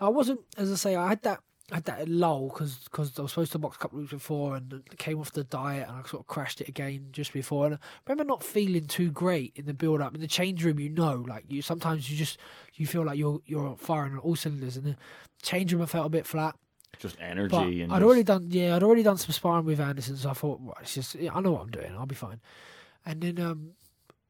I 0.00 0.08
wasn't, 0.08 0.40
as 0.56 0.72
I 0.72 0.74
say, 0.74 0.96
I 0.96 1.10
had 1.10 1.22
that. 1.22 1.44
I 1.72 1.76
had 1.76 1.84
that 1.86 2.08
lull 2.08 2.48
because 2.48 2.78
I 2.96 3.22
was 3.22 3.32
supposed 3.32 3.50
to 3.52 3.58
box 3.58 3.74
a 3.76 3.78
couple 3.80 3.98
of 3.98 4.02
weeks 4.02 4.12
before 4.12 4.54
and 4.54 4.72
it 4.72 4.98
came 4.98 5.18
off 5.18 5.32
the 5.32 5.42
diet 5.42 5.88
and 5.88 5.96
I 5.96 6.02
sort 6.08 6.22
of 6.22 6.28
crashed 6.28 6.60
it 6.60 6.68
again 6.68 7.08
just 7.10 7.32
before. 7.32 7.66
And 7.66 7.74
I 7.74 7.78
remember 8.06 8.22
not 8.28 8.44
feeling 8.44 8.86
too 8.86 9.10
great 9.10 9.52
in 9.56 9.66
the 9.66 9.74
build 9.74 10.00
up 10.00 10.14
in 10.14 10.20
the 10.20 10.28
change 10.28 10.64
room 10.64 10.78
you 10.78 10.88
know 10.90 11.24
like 11.26 11.44
you 11.48 11.62
sometimes 11.62 12.08
you 12.08 12.16
just 12.16 12.38
you 12.74 12.86
feel 12.86 13.04
like 13.04 13.18
you're 13.18 13.40
you're 13.46 13.76
firing 13.76 14.12
on 14.12 14.18
all 14.20 14.36
cylinders 14.36 14.76
and 14.76 14.86
the 14.86 14.96
change 15.42 15.72
room 15.72 15.82
I 15.82 15.86
felt 15.86 16.06
a 16.06 16.10
bit 16.10 16.24
flat. 16.26 16.54
Just 17.00 17.16
energy 17.20 17.50
but 17.50 17.66
and 17.66 17.92
I'd 17.92 17.96
just- 17.96 18.02
already 18.04 18.22
done, 18.22 18.46
yeah, 18.48 18.76
I'd 18.76 18.82
already 18.84 19.02
done 19.02 19.18
some 19.18 19.32
sparring 19.32 19.66
with 19.66 19.80
Anderson, 19.80 20.16
so 20.16 20.30
I 20.30 20.34
thought, 20.34 20.60
right, 20.62 20.76
it's 20.80 20.94
just, 20.94 21.16
I 21.16 21.40
know 21.40 21.52
what 21.52 21.62
I'm 21.62 21.70
doing, 21.70 21.92
I'll 21.94 22.06
be 22.06 22.14
fine. 22.14 22.40
And 23.04 23.20
then 23.20 23.38
um, 23.38 23.70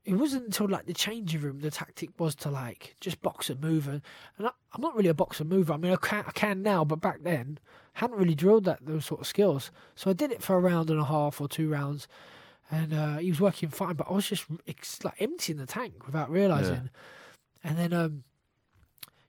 it 0.07 0.15
wasn't 0.15 0.45
until 0.45 0.69
like 0.69 0.87
the 0.87 0.95
changing 0.95 1.41
room, 1.41 1.61
the 1.61 1.71
tactic 1.71 2.11
was 2.19 2.37
to 2.37 2.51
like 2.51 2.95
just 3.01 3.21
box 3.23 3.51
and 3.51 3.61
move, 3.61 3.89
and, 3.89 4.01
and 4.39 4.47
I, 4.47 4.51
I'm 4.73 4.81
not 4.81 4.95
really 4.95 5.09
a 5.09 5.15
boxer 5.15 5.45
mover. 5.45 5.73
I 5.73 5.77
mean, 5.77 5.93
I 5.93 5.97
can, 5.97 6.25
I 6.27 6.31
can 6.31 6.63
now, 6.63 6.85
but 6.85 7.01
back 7.01 7.23
then, 7.23 7.59
hadn't 7.95 8.17
really 8.17 8.37
drilled 8.37 8.65
that 8.65 8.87
those 8.87 9.05
sort 9.05 9.21
of 9.21 9.27
skills. 9.27 9.73
So 9.97 10.09
I 10.09 10.13
did 10.13 10.31
it 10.31 10.43
for 10.43 10.55
a 10.55 10.61
round 10.61 10.91
and 10.91 11.01
a 11.01 11.05
half 11.05 11.41
or 11.41 11.49
two 11.49 11.69
rounds, 11.69 12.07
and 12.71 12.95
uh, 12.95 13.17
he 13.17 13.31
was 13.31 13.41
working 13.41 13.69
fine, 13.69 13.97
but 13.97 14.07
I 14.09 14.13
was 14.13 14.29
just 14.29 14.45
ex- 14.69 15.05
like 15.05 15.21
emptying 15.21 15.59
the 15.59 15.67
tank 15.67 16.07
without 16.07 16.31
realizing. 16.31 16.91
And 17.65 17.77
then, 17.77 17.93
um, 17.93 18.23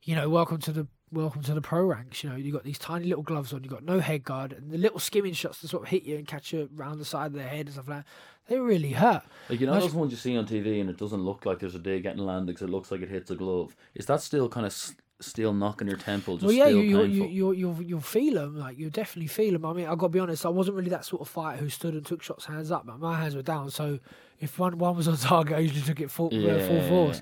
you 0.03 0.15
know, 0.15 0.29
welcome 0.29 0.59
to 0.59 0.71
the 0.71 0.87
welcome 1.11 1.41
to 1.43 1.53
the 1.53 1.61
pro 1.61 1.83
ranks. 1.85 2.23
You 2.23 2.29
know, 2.29 2.35
you've 2.35 2.53
got 2.53 2.63
these 2.63 2.77
tiny 2.79 3.05
little 3.07 3.23
gloves 3.23 3.53
on, 3.53 3.63
you've 3.63 3.71
got 3.73 3.83
no 3.83 3.99
head 3.99 4.23
guard, 4.23 4.53
and 4.53 4.69
the 4.71 4.77
little 4.77 4.99
skimming 4.99 5.33
shots 5.33 5.61
to 5.61 5.67
sort 5.67 5.83
of 5.83 5.89
hit 5.89 6.03
you 6.03 6.17
and 6.17 6.27
catch 6.27 6.51
you 6.53 6.69
around 6.77 6.99
the 6.99 7.05
side 7.05 7.27
of 7.27 7.33
the 7.33 7.43
head 7.43 7.67
and 7.67 7.73
stuff 7.73 7.87
like 7.87 7.99
that. 7.99 8.05
They 8.47 8.59
really 8.59 8.91
hurt. 8.91 9.23
Like 9.49 9.59
you 9.59 9.67
know 9.67 9.79
those 9.79 9.93
ones 9.93 10.11
you 10.11 10.17
see 10.17 10.37
on 10.37 10.45
TV 10.45 10.79
and 10.81 10.89
it 10.89 10.97
doesn't 10.97 11.21
look 11.21 11.45
like 11.45 11.59
there's 11.59 11.75
a 11.75 11.79
dig 11.79 12.03
getting 12.03 12.25
landed 12.25 12.47
because 12.47 12.67
it 12.67 12.71
looks 12.71 12.91
like 12.91 13.01
it 13.01 13.09
hits 13.09 13.29
a 13.31 13.35
glove. 13.35 13.75
Is 13.93 14.05
that 14.05 14.21
still 14.21 14.47
kind 14.47 14.65
of 14.65 14.71
s- 14.71 14.95
still 15.19 15.53
knocking 15.53 15.89
your 15.89 15.97
temple? 15.97 16.35
Just 16.37 16.45
well, 16.45 16.53
yeah, 16.55 16.65
still 16.67 16.81
you, 16.83 17.03
you, 17.03 17.25
you, 17.27 17.51
you, 17.51 17.77
you'll 17.81 17.99
feel 18.01 18.35
them. 18.35 18.57
Like 18.57 18.77
you'll 18.77 18.89
definitely 18.89 19.27
feel 19.27 19.51
them. 19.51 19.65
I 19.65 19.73
mean, 19.73 19.87
I've 19.87 19.97
got 19.97 20.07
to 20.07 20.11
be 20.13 20.19
honest. 20.19 20.45
I 20.45 20.49
wasn't 20.49 20.77
really 20.77 20.89
that 20.91 21.03
sort 21.03 21.21
of 21.21 21.27
fighter 21.27 21.57
who 21.57 21.67
stood 21.67 21.93
and 21.93 22.05
took 22.05 22.21
shots 22.23 22.45
hands 22.45 22.71
up. 22.71 22.85
But 22.85 22.99
my 22.99 23.19
hands 23.19 23.35
were 23.35 23.41
down. 23.41 23.69
So 23.69 23.99
if 24.39 24.57
one 24.59 24.77
one 24.77 24.95
was 24.95 25.09
on 25.09 25.17
target, 25.17 25.57
I 25.57 25.59
usually 25.59 25.81
took 25.81 25.99
it 25.99 26.09
full 26.09 26.27
uh, 26.27 26.31
full 26.31 26.39
Yeah. 26.77 26.87
force. 26.89 27.21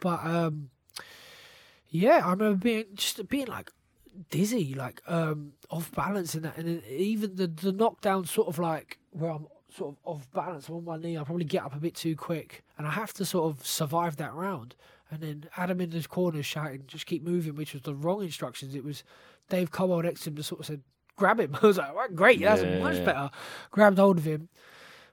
But 0.00 0.24
um, 0.26 0.70
yeah, 1.94 2.22
I 2.26 2.30
remember 2.32 2.56
being 2.56 2.86
just 2.94 3.28
being 3.28 3.46
like 3.46 3.70
dizzy, 4.28 4.74
like 4.74 5.00
um, 5.06 5.52
off 5.70 5.92
balance 5.92 6.34
in 6.34 6.42
that, 6.42 6.56
and 6.56 6.66
then 6.66 6.82
even 6.88 7.36
the 7.36 7.46
the 7.46 7.70
knockdown, 7.70 8.24
sort 8.24 8.48
of 8.48 8.58
like 8.58 8.98
where 9.10 9.30
I'm 9.30 9.46
sort 9.70 9.94
of 9.94 9.98
off 10.04 10.30
balance 10.32 10.68
I'm 10.68 10.74
on 10.74 10.84
my 10.84 10.96
knee. 10.96 11.16
I 11.16 11.22
probably 11.22 11.44
get 11.44 11.62
up 11.62 11.74
a 11.76 11.78
bit 11.78 11.94
too 11.94 12.16
quick, 12.16 12.64
and 12.76 12.86
I 12.86 12.90
have 12.90 13.12
to 13.14 13.24
sort 13.24 13.48
of 13.48 13.64
survive 13.64 14.16
that 14.16 14.34
round. 14.34 14.74
And 15.08 15.20
then 15.20 15.44
Adam 15.56 15.80
in 15.80 15.92
his 15.92 16.08
corner 16.08 16.42
shouting, 16.42 16.82
"Just 16.88 17.06
keep 17.06 17.22
moving," 17.22 17.54
which 17.54 17.74
was 17.74 17.82
the 17.82 17.94
wrong 17.94 18.24
instructions. 18.24 18.74
It 18.74 18.82
was 18.84 19.04
Dave 19.48 19.70
Cobbold 19.70 20.02
next 20.02 20.22
to 20.22 20.30
him 20.30 20.36
just 20.36 20.48
sort 20.48 20.62
of 20.62 20.66
said, 20.66 20.82
"Grab 21.14 21.38
him." 21.38 21.56
I 21.62 21.66
was 21.66 21.78
like, 21.78 21.94
right, 21.94 22.12
"Great, 22.12 22.40
that's 22.40 22.62
Yeah, 22.62 22.80
much 22.80 22.96
yeah. 22.96 23.04
better." 23.04 23.30
Grabbed 23.70 23.98
hold 23.98 24.18
of 24.18 24.24
him, 24.24 24.48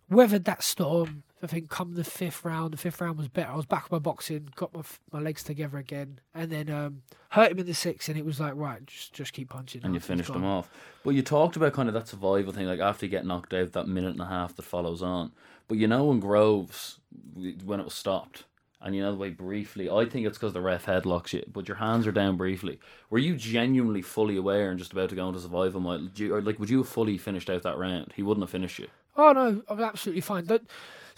weathered 0.09 0.45
that 0.45 0.63
storm. 0.63 1.21
I 1.43 1.47
think 1.47 1.69
come 1.69 1.93
the 1.93 2.03
fifth 2.03 2.45
round, 2.45 2.73
the 2.73 2.77
fifth 2.77 3.01
round 3.01 3.17
was 3.17 3.27
better. 3.27 3.51
I 3.51 3.55
was 3.55 3.65
back 3.65 3.83
on 3.83 3.89
my 3.91 3.99
boxing, 3.99 4.49
got 4.55 4.73
my 4.73 4.81
my 5.11 5.19
legs 5.19 5.43
together 5.43 5.77
again, 5.77 6.19
and 6.35 6.51
then 6.51 6.69
um, 6.69 7.01
hurt 7.29 7.51
him 7.51 7.59
in 7.59 7.65
the 7.65 7.73
sixth, 7.73 8.09
and 8.09 8.17
it 8.17 8.25
was 8.25 8.39
like 8.39 8.53
right, 8.55 8.85
just 8.85 9.13
just 9.13 9.33
keep 9.33 9.49
punching. 9.49 9.81
and 9.83 9.93
you 9.93 9.99
finished 9.99 10.29
him 10.29 10.45
off. 10.45 10.69
But 11.03 11.11
you 11.11 11.21
talked 11.21 11.55
about 11.55 11.73
kind 11.73 11.87
of 11.89 11.93
that 11.93 12.07
survival 12.07 12.53
thing, 12.53 12.67
like 12.67 12.79
after 12.79 13.05
you 13.05 13.09
get 13.09 13.25
knocked 13.25 13.53
out, 13.53 13.73
that 13.73 13.87
minute 13.87 14.11
and 14.11 14.21
a 14.21 14.25
half 14.25 14.55
that 14.55 14.63
follows 14.63 15.01
on. 15.01 15.31
But 15.67 15.77
you 15.77 15.87
know, 15.87 16.11
in 16.11 16.19
Groves, 16.19 16.99
when 17.35 17.79
it 17.79 17.85
was 17.85 17.93
stopped, 17.93 18.43
and 18.81 18.95
you 18.95 19.01
know 19.01 19.11
the 19.11 19.17
way 19.17 19.29
briefly, 19.29 19.89
I 19.89 20.05
think 20.05 20.25
it's 20.27 20.37
because 20.37 20.53
the 20.53 20.61
ref 20.61 20.85
headlocks 20.85 21.33
you, 21.33 21.43
but 21.51 21.67
your 21.67 21.77
hands 21.77 22.07
are 22.07 22.11
down 22.11 22.37
briefly. 22.37 22.79
Were 23.09 23.19
you 23.19 23.35
genuinely 23.35 24.01
fully 24.01 24.37
aware 24.37 24.69
and 24.69 24.79
just 24.79 24.91
about 24.91 25.09
to 25.09 25.15
go 25.15 25.27
into 25.27 25.39
survival 25.39 25.81
mode? 25.81 26.13
Do 26.13 26.25
you, 26.25 26.35
or 26.35 26.41
like, 26.41 26.59
would 26.59 26.69
you 26.69 26.79
have 26.79 26.89
fully 26.89 27.17
finished 27.17 27.49
out 27.49 27.63
that 27.63 27.77
round? 27.77 28.13
He 28.15 28.23
wouldn't 28.23 28.43
have 28.43 28.49
finished 28.49 28.79
you. 28.79 28.87
Oh 29.15 29.31
no, 29.33 29.61
I'm 29.67 29.81
absolutely 29.81 30.21
fine. 30.21 30.45
Don't, 30.45 30.67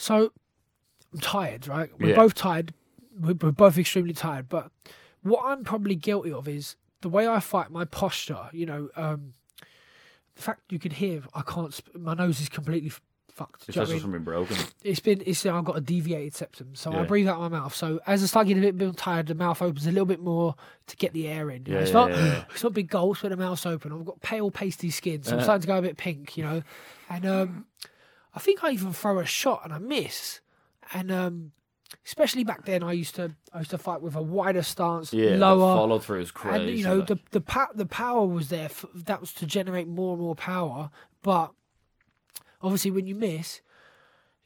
so 0.03 0.31
I'm 1.13 1.19
tired, 1.19 1.67
right? 1.67 1.89
We're 1.99 2.09
Yeah. 2.09 2.15
both 2.15 2.33
tired. 2.35 2.73
We're, 3.19 3.35
we're 3.35 3.51
both 3.51 3.77
extremely 3.77 4.13
tired. 4.13 4.49
But 4.49 4.71
what 5.21 5.43
I'm 5.45 5.63
probably 5.63 5.95
guilty 5.95 6.31
of 6.31 6.47
is 6.47 6.75
the 7.01 7.09
way 7.09 7.27
I 7.27 7.39
fight, 7.39 7.69
my 7.71 7.85
posture. 7.85 8.49
You 8.51 8.65
know, 8.65 8.89
um, 8.95 9.33
the 10.35 10.41
fact 10.41 10.61
you 10.71 10.79
can 10.79 10.91
hear, 10.91 11.21
I 11.33 11.41
can't. 11.41 11.73
Sp- 11.73 11.95
my 11.95 12.13
nose 12.15 12.41
is 12.41 12.49
completely 12.49 12.89
f- 12.89 13.01
fucked. 13.31 13.63
It's 13.63 13.65
Do 13.67 13.71
you 13.73 13.75
know 13.81 13.83
just 13.83 13.91
I 13.91 13.93
mean? 13.93 14.01
something 14.01 14.23
broken. 14.23 14.57
It's 14.83 14.99
been. 14.99 15.21
It's 15.25 15.45
I've 15.45 15.63
got 15.63 15.77
a 15.77 15.81
deviated 15.81 16.33
septum, 16.33 16.73
so 16.73 16.91
I 16.91 17.03
breathe 17.05 17.27
out 17.27 17.39
my 17.39 17.49
mouth. 17.49 17.75
So 17.75 17.99
as 18.07 18.23
I 18.23 18.25
start 18.25 18.47
getting 18.47 18.63
a 18.63 18.71
bit 18.71 18.83
more 18.83 18.93
tired, 18.95 19.27
the 19.27 19.35
mouth 19.35 19.61
opens 19.61 19.85
a 19.85 19.91
little 19.91 20.05
bit 20.07 20.19
more 20.21 20.55
to 20.87 20.95
get 20.97 21.13
the 21.13 21.27
air 21.27 21.51
in. 21.51 21.65
Yeah, 21.67 21.77
it's 21.79 21.89
yeah, 21.89 21.93
not. 21.93 22.09
yeah, 22.11 22.25
yeah. 22.25 22.43
It's 22.53 22.63
not 22.63 22.73
big 22.73 22.89
gulps, 22.89 23.21
but 23.21 23.29
the 23.29 23.37
mouth's 23.37 23.65
open. 23.67 23.91
I've 23.93 24.05
got 24.05 24.19
pale, 24.21 24.49
pasty 24.49 24.89
skin, 24.89 25.21
so 25.23 25.33
I'm 25.33 25.39
Uh. 25.39 25.43
starting 25.43 25.61
to 25.61 25.67
go 25.67 25.77
a 25.77 25.81
bit 25.83 25.97
pink. 25.97 26.35
You 26.35 26.43
know, 26.45 26.63
and 27.09 27.25
um, 27.27 27.65
I 28.35 28.39
think 28.39 28.63
I 28.63 28.71
even 28.71 28.93
throw 28.93 29.19
a 29.19 29.25
shot 29.25 29.61
and 29.63 29.73
I 29.73 29.77
miss, 29.79 30.41
and 30.93 31.11
um, 31.11 31.51
especially 32.05 32.43
back 32.43 32.65
then, 32.65 32.83
I 32.83 32.93
used 32.93 33.15
to 33.15 33.35
I 33.53 33.59
used 33.59 33.71
to 33.71 33.77
fight 33.77 34.01
with 34.01 34.15
a 34.15 34.21
wider 34.21 34.63
stance, 34.63 35.13
Yeah, 35.13 35.35
lower. 35.35 35.75
follow 35.75 35.99
through 35.99 36.21
is 36.21 36.31
crazy. 36.31 36.69
And 36.69 36.77
you 36.77 36.83
know 36.83 37.01
the 37.01 37.19
the 37.31 37.41
pow- 37.41 37.71
the 37.75 37.85
power 37.85 38.25
was 38.25 38.49
there. 38.49 38.69
For, 38.69 38.87
that 38.95 39.21
was 39.21 39.33
to 39.33 39.45
generate 39.45 39.87
more 39.87 40.13
and 40.13 40.21
more 40.21 40.35
power. 40.35 40.89
But 41.21 41.51
obviously, 42.61 42.91
when 42.91 43.05
you 43.07 43.15
miss, 43.15 43.61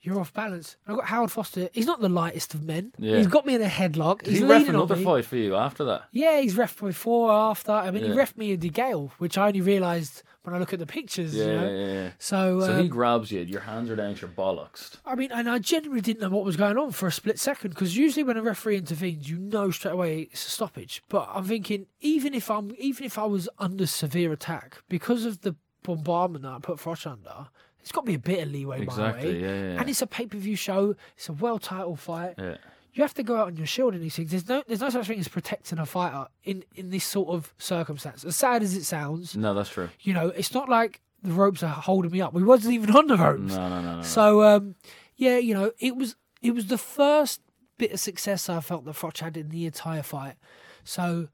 you're 0.02 0.20
off 0.20 0.34
balance. 0.34 0.76
I've 0.88 0.98
got 0.98 1.06
Howard 1.06 1.32
Foster. 1.32 1.70
He's 1.74 1.86
not 1.86 2.02
the 2.02 2.10
lightest 2.10 2.54
of 2.54 2.64
men. 2.64 2.92
Yeah. 2.98 3.18
He's 3.18 3.28
got 3.28 3.46
me 3.46 3.56
in 3.56 3.62
a 3.62 3.68
headlock. 3.68 4.20
Did 4.24 4.32
he's 4.32 4.40
he 4.40 4.46
ref 4.46 4.68
another 4.70 4.96
fight 4.96 5.26
for 5.26 5.38
you 5.38 5.56
after 5.56 5.84
that? 5.86 6.04
Yeah, 6.12 6.40
he's 6.42 6.56
ref 6.56 6.78
before, 6.80 7.32
after. 7.32 7.72
I 7.72 7.90
mean, 7.92 8.04
Yeah. 8.04 8.12
he 8.12 8.18
ref 8.18 8.36
me 8.38 8.52
in 8.52 8.60
DeGale, 8.60 9.12
which 9.18 9.38
I 9.38 9.48
only 9.48 9.62
realised 9.62 10.24
when 10.48 10.56
I 10.56 10.60
look 10.60 10.72
at 10.72 10.80
the 10.80 10.86
pictures. 10.86 11.36
Yeah, 11.36 11.46
you 11.46 11.52
know? 11.52 11.70
yeah, 11.70 11.94
yeah. 12.04 12.10
So, 12.20 12.62
So 12.62 12.74
um, 12.76 12.82
he 12.82 12.88
grabs 12.88 13.34
you, 13.34 13.42
your 13.42 13.60
hands 13.60 13.90
are 13.90 13.98
down 13.98 14.16
to 14.16 14.22
your 14.22 14.30
bollocks. 14.30 14.96
I 15.06 15.14
mean, 15.16 15.30
and 15.34 15.50
I 15.50 15.60
genuinely 15.60 16.00
didn't 16.00 16.22
know 16.22 16.30
what 16.30 16.46
was 16.46 16.56
going 16.56 16.78
on 16.78 16.92
for 16.94 17.06
a 17.06 17.12
split 17.12 17.38
second 17.38 17.72
because 17.72 17.98
usually 17.98 18.24
when 18.24 18.38
a 18.38 18.42
referee 18.42 18.78
intervenes, 18.78 19.30
you 19.30 19.38
know 19.40 19.72
straight 19.72 19.92
away 19.92 20.30
it's 20.32 20.48
a 20.48 20.50
stoppage. 20.50 21.04
But 21.10 21.28
I'm 21.34 21.44
thinking, 21.44 21.88
even 22.00 22.34
if 22.34 22.50
I'm, 22.50 22.74
even 22.78 23.06
if 23.06 23.20
I 23.20 23.26
was 23.26 23.50
under 23.60 23.86
severe 23.86 24.32
attack 24.32 24.78
because 24.88 25.26
of 25.26 25.42
the 25.42 25.58
bombardment 25.84 26.44
that 26.44 26.54
I 26.54 26.60
put 26.60 26.78
Froch 26.78 27.06
under, 27.06 27.50
it's 27.82 27.92
got 27.92 28.02
to 28.02 28.08
be 28.08 28.14
a 28.14 28.20
bit 28.20 28.44
of 28.48 28.52
leeway 28.54 28.78
my 28.78 28.84
Exactly, 28.84 29.34
way. 29.34 29.42
yeah, 29.42 29.48
yeah, 29.48 29.74
yeah. 29.74 29.80
And 29.82 29.90
it's 29.90 30.02
a 30.02 30.08
pay 30.08 30.28
per 30.28 30.38
view 30.38 30.56
show. 30.56 30.96
It's 31.18 31.28
a 31.28 31.34
well 31.34 31.60
titled 31.60 32.00
fight. 32.00 32.36
Yeah. 32.38 32.56
You 32.98 33.04
have 33.04 33.14
to 33.14 33.24
go 33.24 33.38
out 33.38 33.48
on 33.48 33.58
your 33.58 33.68
shield 33.68 33.94
in 33.94 34.02
these 34.02 34.16
things. 34.16 34.32
There's 34.32 34.50
no, 34.50 34.64
there's 34.68 34.80
no 34.82 34.90
such 34.90 35.08
thing 35.08 35.20
as 35.20 35.28
protecting 35.28 35.78
a 35.80 35.86
fighter 35.86 36.28
in 36.44 36.64
in 36.76 36.90
this 36.90 37.04
sort 37.06 37.30
of 37.30 37.54
circumstance. 37.58 38.26
As 38.26 38.36
sad 38.36 38.64
as 38.64 38.76
it 38.76 38.86
sounds, 38.86 39.36
No, 39.36 39.54
that's 39.54 39.70
true. 39.70 39.90
you 40.02 40.14
know, 40.14 40.30
it's 40.30 40.54
not 40.54 40.68
like 40.68 41.00
the 41.24 41.32
ropes 41.32 41.62
are 41.64 41.68
holding 41.70 42.12
me 42.12 42.22
up. 42.22 42.34
We 42.34 42.44
wasn't 42.44 42.74
even 42.74 42.96
on 42.96 43.08
the 43.08 43.18
ropes. 43.18 43.56
No, 43.56 43.70
no, 43.70 43.82
no, 43.82 43.96
no. 43.98 44.02
So 44.02 44.42
um, 44.44 44.76
yeah, 45.16 45.38
you 45.38 45.54
know, 45.54 45.72
it 45.80 45.96
was 45.96 46.16
it 46.42 46.52
was 46.56 46.68
the 46.68 46.78
first 46.78 47.42
bit 47.78 47.92
of 47.92 48.00
success 48.00 48.50
I 48.50 48.60
felt 48.62 48.86
that 48.86 48.96
Froch 48.96 49.20
had 49.20 49.38
in 49.38 49.50
the 49.50 49.66
entire 49.68 50.02
fight. 50.04 50.36
So, 50.84 51.28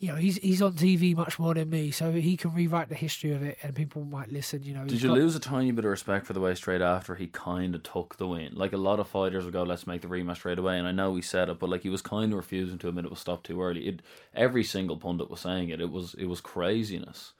you 0.00 0.08
know, 0.08 0.14
he's 0.14 0.36
he's 0.38 0.62
on 0.62 0.74
TV 0.74 1.16
much 1.16 1.38
more 1.40 1.54
than 1.54 1.70
me, 1.70 1.90
so 1.90 2.12
he 2.12 2.36
can 2.36 2.54
rewrite 2.54 2.88
the 2.88 2.94
history 2.94 3.32
of 3.32 3.42
it, 3.42 3.58
and 3.64 3.74
people 3.74 4.04
might 4.04 4.30
listen. 4.30 4.62
You 4.62 4.74
know, 4.74 4.84
Did 4.84 5.02
you 5.02 5.08
got- 5.08 5.18
lose 5.18 5.34
a 5.34 5.40
tiny 5.40 5.72
bit 5.72 5.84
of 5.84 5.90
respect 5.90 6.24
for 6.24 6.32
the 6.34 6.40
way 6.40 6.54
straight 6.54 6.80
after 6.80 7.16
he 7.16 7.26
kind 7.26 7.74
of 7.74 7.82
took 7.82 8.16
the 8.16 8.28
win? 8.28 8.54
Like 8.54 8.72
a 8.72 8.76
lot 8.76 9.00
of 9.00 9.08
fighters 9.08 9.44
would 9.44 9.52
go, 9.52 9.64
"Let's 9.64 9.88
make 9.88 10.02
the 10.02 10.08
rematch 10.08 10.36
straight 10.36 10.58
away," 10.60 10.78
and 10.78 10.86
I 10.86 10.92
know 10.92 11.16
he 11.16 11.22
said 11.22 11.48
it, 11.48 11.58
but 11.58 11.68
like 11.68 11.82
he 11.82 11.88
was 11.88 12.00
kind 12.00 12.32
of 12.32 12.36
refusing 12.36 12.78
to 12.78 12.88
admit 12.88 13.06
it 13.06 13.10
was 13.10 13.18
stopped 13.18 13.46
too 13.46 13.60
early. 13.60 13.88
It 13.88 14.02
every 14.34 14.62
single 14.62 14.96
pundit 14.96 15.28
was 15.30 15.40
saying 15.40 15.70
it. 15.70 15.80
It 15.80 15.90
was 15.90 16.14
it 16.14 16.26
was 16.26 16.40
craziness. 16.40 17.32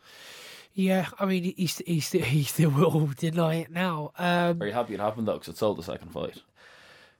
Yeah, 0.75 1.07
I 1.19 1.27
mean, 1.27 1.45
he 1.45 1.55
he, 1.57 1.67
st- 1.69 1.89
he 1.89 2.01
still 2.01 2.23
he 2.23 2.43
still 2.43 2.71
will 2.71 3.07
deny 3.17 3.55
it 3.57 3.71
now. 3.71 4.11
Um, 4.19 4.61
Are 4.61 4.67
you 4.67 4.73
happy 4.73 4.95
it 4.95 5.01
happened 5.01 5.29
though? 5.29 5.35
Because 5.35 5.55
it 5.55 5.59
sold 5.59 5.79
the 5.79 5.83
second 5.85 6.09
fight. 6.11 6.43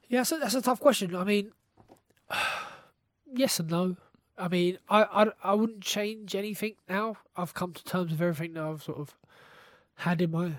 Yeah, 0.09 0.25
so 0.25 0.39
that's 0.41 0.55
a 0.55 0.63
tough 0.63 0.81
question. 0.81 1.15
I 1.15 1.23
mean, 1.23 1.53
yes 3.33 3.61
and 3.61 3.71
no. 3.71 3.97
I 4.39 4.49
mean, 4.49 4.79
I, 4.89 5.03
I, 5.03 5.27
I 5.43 5.55
wouldn't 5.55 5.83
change 5.83 6.35
anything 6.35 6.75
now. 6.89 7.17
I've 7.37 7.55
come 7.55 7.73
to 7.73 7.85
terms 7.85 8.13
with 8.13 8.21
everything 8.21 8.55
that 8.55 8.63
I've 8.63 8.83
sort 8.83 8.99
of 8.99 9.15
had 9.97 10.21
in 10.21 10.31
my 10.31 10.53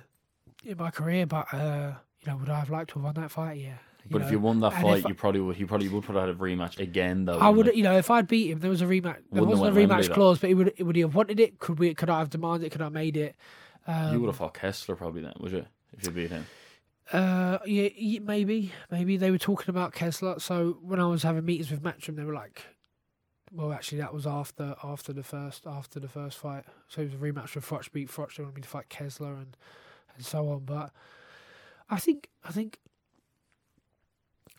in 0.66 0.78
my 0.78 0.92
career. 0.92 1.26
But 1.26 1.54
uh, 1.54 1.94
you 2.22 2.32
know, 2.32 2.38
would 2.38 2.50
I 2.50 2.60
have 2.60 2.70
liked 2.70 2.90
to 2.92 2.96
have 2.96 3.04
won 3.04 3.14
that 3.16 3.32
fight? 3.32 3.60
Yeah. 3.60 3.78
But 4.12 4.24
if 4.24 4.32
you 4.32 4.40
won 4.40 4.60
that 4.62 4.74
fight, 4.74 5.08
you 5.08 5.14
probably 5.14 5.42
would. 5.42 5.56
He 5.56 5.66
probably 5.66 5.88
would 5.88 6.04
put 6.04 6.18
out 6.18 6.30
a 6.30 6.34
rematch 6.34 6.80
again 6.80 7.26
though. 7.26 7.38
I 7.38 7.50
would, 7.50 7.58
wouldn't 7.58 7.76
you 7.76 7.84
know, 7.84 7.98
if 7.98 8.10
I'd 8.10 8.28
beat 8.28 8.50
him, 8.50 8.60
there 8.60 8.70
was 8.70 8.82
a 8.82 8.86
rematch. 8.86 9.04
There 9.32 9.44
Wouldn't 9.44 9.50
wasn't 9.50 9.70
a 9.70 9.74
went 9.76 9.90
Wembley, 9.90 10.08
rematch 10.08 10.14
clause, 10.14 10.40
but 10.40 10.48
he 10.48 10.54
would 10.56 10.74
would 10.80 10.96
he 10.96 11.02
have 11.04 11.16
wanted 11.16 11.40
it? 11.40 11.60
Could 11.60 11.80
we? 11.80 11.94
Could 11.94 12.10
I 12.10 12.20
have 12.20 12.30
demanded 12.30 12.66
it? 12.66 12.70
Could 12.72 12.82
I 12.82 12.86
have 12.86 12.94
made 12.94 13.18
it? 13.18 13.36
Um, 13.88 14.14
you 14.14 14.20
would 14.20 14.28
have 14.28 14.38
fought 14.38 14.56
Kessler 14.56 14.96
probably 14.96 15.22
then, 15.22 15.34
would 15.40 15.52
you? 15.52 15.66
If 15.98 16.06
you 16.06 16.12
beat 16.12 16.32
him. 16.32 16.46
Uh, 17.12 17.58
yeah, 17.66 17.90
yeah, 17.96 18.20
maybe, 18.20 18.72
maybe 18.92 19.18
they 19.18 19.32
were 19.32 19.40
talking 19.40 19.70
about 19.70 19.94
Kessler. 19.94 20.40
So 20.40 20.78
when 20.82 21.00
I 21.00 21.08
was 21.08 21.24
having 21.24 21.44
meetings 21.44 21.72
with 21.72 21.82
Matchroom, 21.82 22.16
they 22.16 22.24
were 22.24 22.36
like, 22.36 22.64
"Well, 23.52 23.72
actually, 23.74 24.00
that 24.00 24.14
was 24.14 24.28
after 24.28 24.76
after 24.84 25.14
the 25.14 25.24
first 25.24 25.66
after 25.66 26.00
the 26.00 26.08
first 26.10 26.38
fight. 26.38 26.66
So 26.88 27.02
it 27.02 27.06
was 27.06 27.14
a 27.14 27.18
rematch 27.18 27.56
with 27.56 27.66
Froch 27.66 27.92
beat 27.92 28.10
Froch. 28.10 28.36
They 28.36 28.44
wanted 28.44 28.56
me 28.56 28.62
to 28.62 28.68
fight 28.70 28.90
Kessler 28.90 29.34
and 29.34 29.58
and 30.16 30.26
so 30.26 30.50
on. 30.50 30.60
But 30.66 30.92
I 31.90 31.98
think 31.98 32.30
I 32.44 32.52
think 32.52 32.80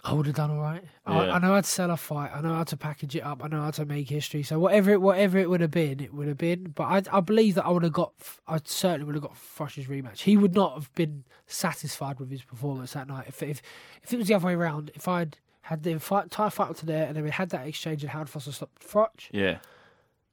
I 0.03 0.15
would 0.15 0.27
have 0.27 0.35
done 0.37 0.51
all 0.51 0.61
right. 0.61 0.83
I, 1.05 1.27
Yeah. 1.27 1.35
I 1.35 1.39
know 1.39 1.55
how 1.55 1.61
to 1.61 1.67
sell 1.67 1.91
a 1.91 1.97
fight. 1.97 2.31
I 2.35 2.41
know 2.41 2.55
how 2.55 2.65
to 2.65 2.77
package 2.77 3.17
it 3.17 3.21
up. 3.21 3.45
I 3.45 3.49
know 3.49 3.61
how 3.61 3.71
to 3.73 3.85
make 3.85 4.09
history. 4.09 4.43
So 4.43 4.59
whatever 4.59 4.91
it 4.91 5.01
whatever 5.03 5.39
it 5.39 5.51
would 5.51 5.61
have 5.61 5.71
been, 5.71 6.01
it 6.01 6.15
would 6.15 6.27
have 6.29 6.39
been. 6.39 6.73
But 6.75 6.85
I 6.85 7.19
I 7.19 7.21
believe 7.21 7.55
that 7.57 7.67
I 7.67 7.71
would 7.71 7.83
have 7.83 7.93
got. 7.93 8.13
I 8.49 8.61
certainly 8.65 9.05
would 9.05 9.15
have 9.15 9.23
got 9.23 9.35
Froch's 9.35 9.87
rematch. 9.87 10.21
He 10.21 10.37
would 10.37 10.55
not 10.55 10.75
have 10.75 10.93
been 10.95 11.25
satisfied 11.47 12.19
with 12.19 12.31
his 12.31 12.43
performance 12.43 12.95
that 12.95 13.09
night. 13.09 13.27
If 13.29 13.43
if 13.43 13.61
if 14.03 14.13
it 14.13 14.17
was 14.17 14.29
the 14.29 14.35
other 14.35 14.47
way 14.47 14.55
around, 14.55 14.91
if 14.95 15.07
I'd 15.07 15.37
had 15.63 15.83
the 15.83 15.99
fight, 15.99 16.25
entire 16.25 16.51
fight 16.51 16.71
up 16.71 16.77
to 16.77 16.87
there 16.87 17.07
and 17.07 17.17
then 17.17 17.25
we 17.25 17.31
had 17.31 17.51
that 17.51 17.67
exchange 17.67 18.03
and 18.03 18.11
Howard 18.11 18.29
Foster 18.29 18.53
stopped 18.53 18.83
Froch, 18.83 19.29
Yeah. 19.31 19.59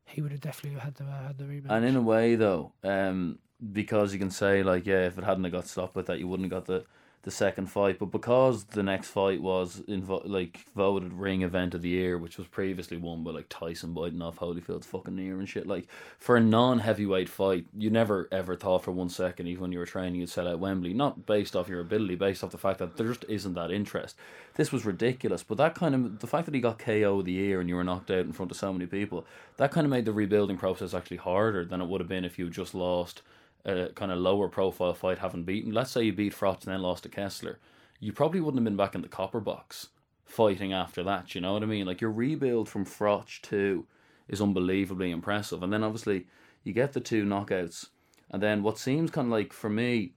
he 0.06 0.22
would 0.22 0.32
have 0.32 0.42
definitely 0.42 0.80
had 0.80 0.96
the 0.96 1.04
had 1.06 1.38
the 1.38 1.44
rematch. 1.44 1.70
And 1.70 1.86
in 1.86 1.96
a 1.96 2.02
way, 2.02 2.36
though, 2.36 2.72
um, 2.84 3.40
because 3.74 4.14
you 4.14 4.20
can 4.20 4.32
say 4.32 4.64
like, 4.64 4.86
yeah, 4.86 5.06
if 5.08 5.18
it 5.18 5.24
hadn't 5.24 5.44
have 5.44 5.54
got 5.54 5.68
stopped 5.68 5.96
with 5.96 6.06
that, 6.08 6.20
you 6.20 6.28
wouldn't 6.28 6.52
have 6.52 6.66
got 6.66 6.66
the 6.68 6.86
the 7.24 7.32
second 7.32 7.68
fight. 7.68 8.00
But 8.00 8.12
because 8.12 8.66
the 8.66 8.84
next 8.84 9.10
fight 9.10 9.42
was 9.42 9.82
invo- 9.82 10.28
like 10.28 10.66
voted 10.76 11.14
ring 11.14 11.42
event 11.42 11.74
of 11.74 11.82
the 11.82 11.90
year, 11.90 12.18
which 12.18 12.38
was 12.38 12.48
previously 12.48 12.98
won 12.98 13.24
by 13.24 13.32
like 13.32 13.48
Tyson 13.50 13.94
biting 13.94 14.22
off 14.22 14.38
Holyfield's 14.38 14.88
fucking 14.88 15.16
near 15.16 15.40
and 15.40 15.50
shit. 15.50 15.68
Like 15.68 15.88
for 16.18 16.38
a 16.38 16.42
non 16.42 16.80
heavyweight 16.80 17.30
fight, 17.30 17.66
you 17.78 17.90
never 17.90 18.28
ever 18.32 18.56
thought 18.56 18.84
for 18.84 18.92
one 18.92 19.10
second, 19.10 19.48
even 19.48 19.64
when 19.64 19.72
you 19.72 19.80
were 19.80 19.86
training, 19.86 20.20
you'd 20.20 20.30
sell 20.30 20.48
out 20.48 20.60
Wembley. 20.60 20.94
Not 20.94 21.26
based 21.26 21.56
off 21.56 21.68
your 21.68 21.82
ability, 21.82 22.16
based 22.16 22.44
off 22.44 22.52
the 22.52 22.58
fact 22.58 22.80
that 22.80 22.98
there 22.98 23.08
just 23.08 23.26
isn't 23.28 23.56
that 23.56 23.72
interest. 23.72 24.16
This 24.56 24.72
was 24.72 24.86
ridiculous. 24.86 25.44
But 25.44 25.58
that 25.58 25.76
kind 25.76 25.96
of 25.96 26.20
the 26.20 26.28
fact 26.28 26.46
that 26.46 26.56
he 26.56 26.62
got 26.62 26.80
KO 26.80 27.20
of 27.20 27.26
the 27.26 27.34
year 27.34 27.60
and 27.60 27.68
you 27.68 27.76
were 27.76 27.84
knocked 27.84 28.12
out 28.12 28.26
in 28.26 28.32
front 28.32 28.52
of 28.52 28.58
so 28.58 28.72
many 28.72 28.86
people, 28.86 29.26
that 29.58 29.72
kind 29.72 29.86
of 29.86 29.92
made 29.92 30.06
the 30.06 30.14
rebuilding 30.14 30.58
process 30.58 30.94
actually 30.94 31.18
harder 31.18 31.66
than 31.66 31.82
it 31.82 31.88
would 31.88 32.02
have 32.02 32.08
been 32.08 32.26
if 32.26 32.40
you 32.40 32.50
just 32.50 32.74
lost 32.74 33.22
a 33.66 33.90
kind 33.96 34.12
of 34.12 34.20
lower 34.20 34.48
profile 34.48 34.94
fight, 34.94 35.20
having 35.20 35.44
beaten. 35.44 35.74
Let's 35.74 35.92
say 35.92 36.04
you 36.04 36.14
beat 36.14 36.34
Froch 36.34 36.64
and 36.64 36.74
then 36.74 36.82
lost 36.82 37.04
to 37.04 37.10
Kessler, 37.10 37.60
you 38.00 38.14
probably 38.14 38.40
wouldn't 38.40 38.60
have 38.60 38.66
been 38.66 38.78
back 38.78 38.96
in 38.96 39.02
the 39.02 39.08
copper 39.08 39.40
box 39.40 39.90
fighting 40.26 40.74
after 40.74 41.04
that. 41.04 41.36
You 41.36 41.42
know 41.42 41.54
what 41.54 41.64
I 41.64 41.68
mean? 41.68 41.86
Like 41.86 42.02
your 42.02 42.12
rebuild 42.12 42.70
from 42.70 42.86
Froch 42.86 43.42
to 43.44 43.86
is 44.28 44.42
unbelievably 44.42 45.12
impressive, 45.12 45.64
and 45.64 45.72
then 45.72 45.84
obviously 45.84 46.28
you 46.64 46.74
get 46.74 46.94
the 46.94 47.00
two 47.00 47.26
knockouts, 47.26 47.88
and 48.30 48.44
then 48.44 48.62
what 48.64 48.78
seems 48.78 49.12
kind 49.12 49.28
of 49.28 49.32
like 49.32 49.54
for 49.54 49.70
me, 49.70 50.14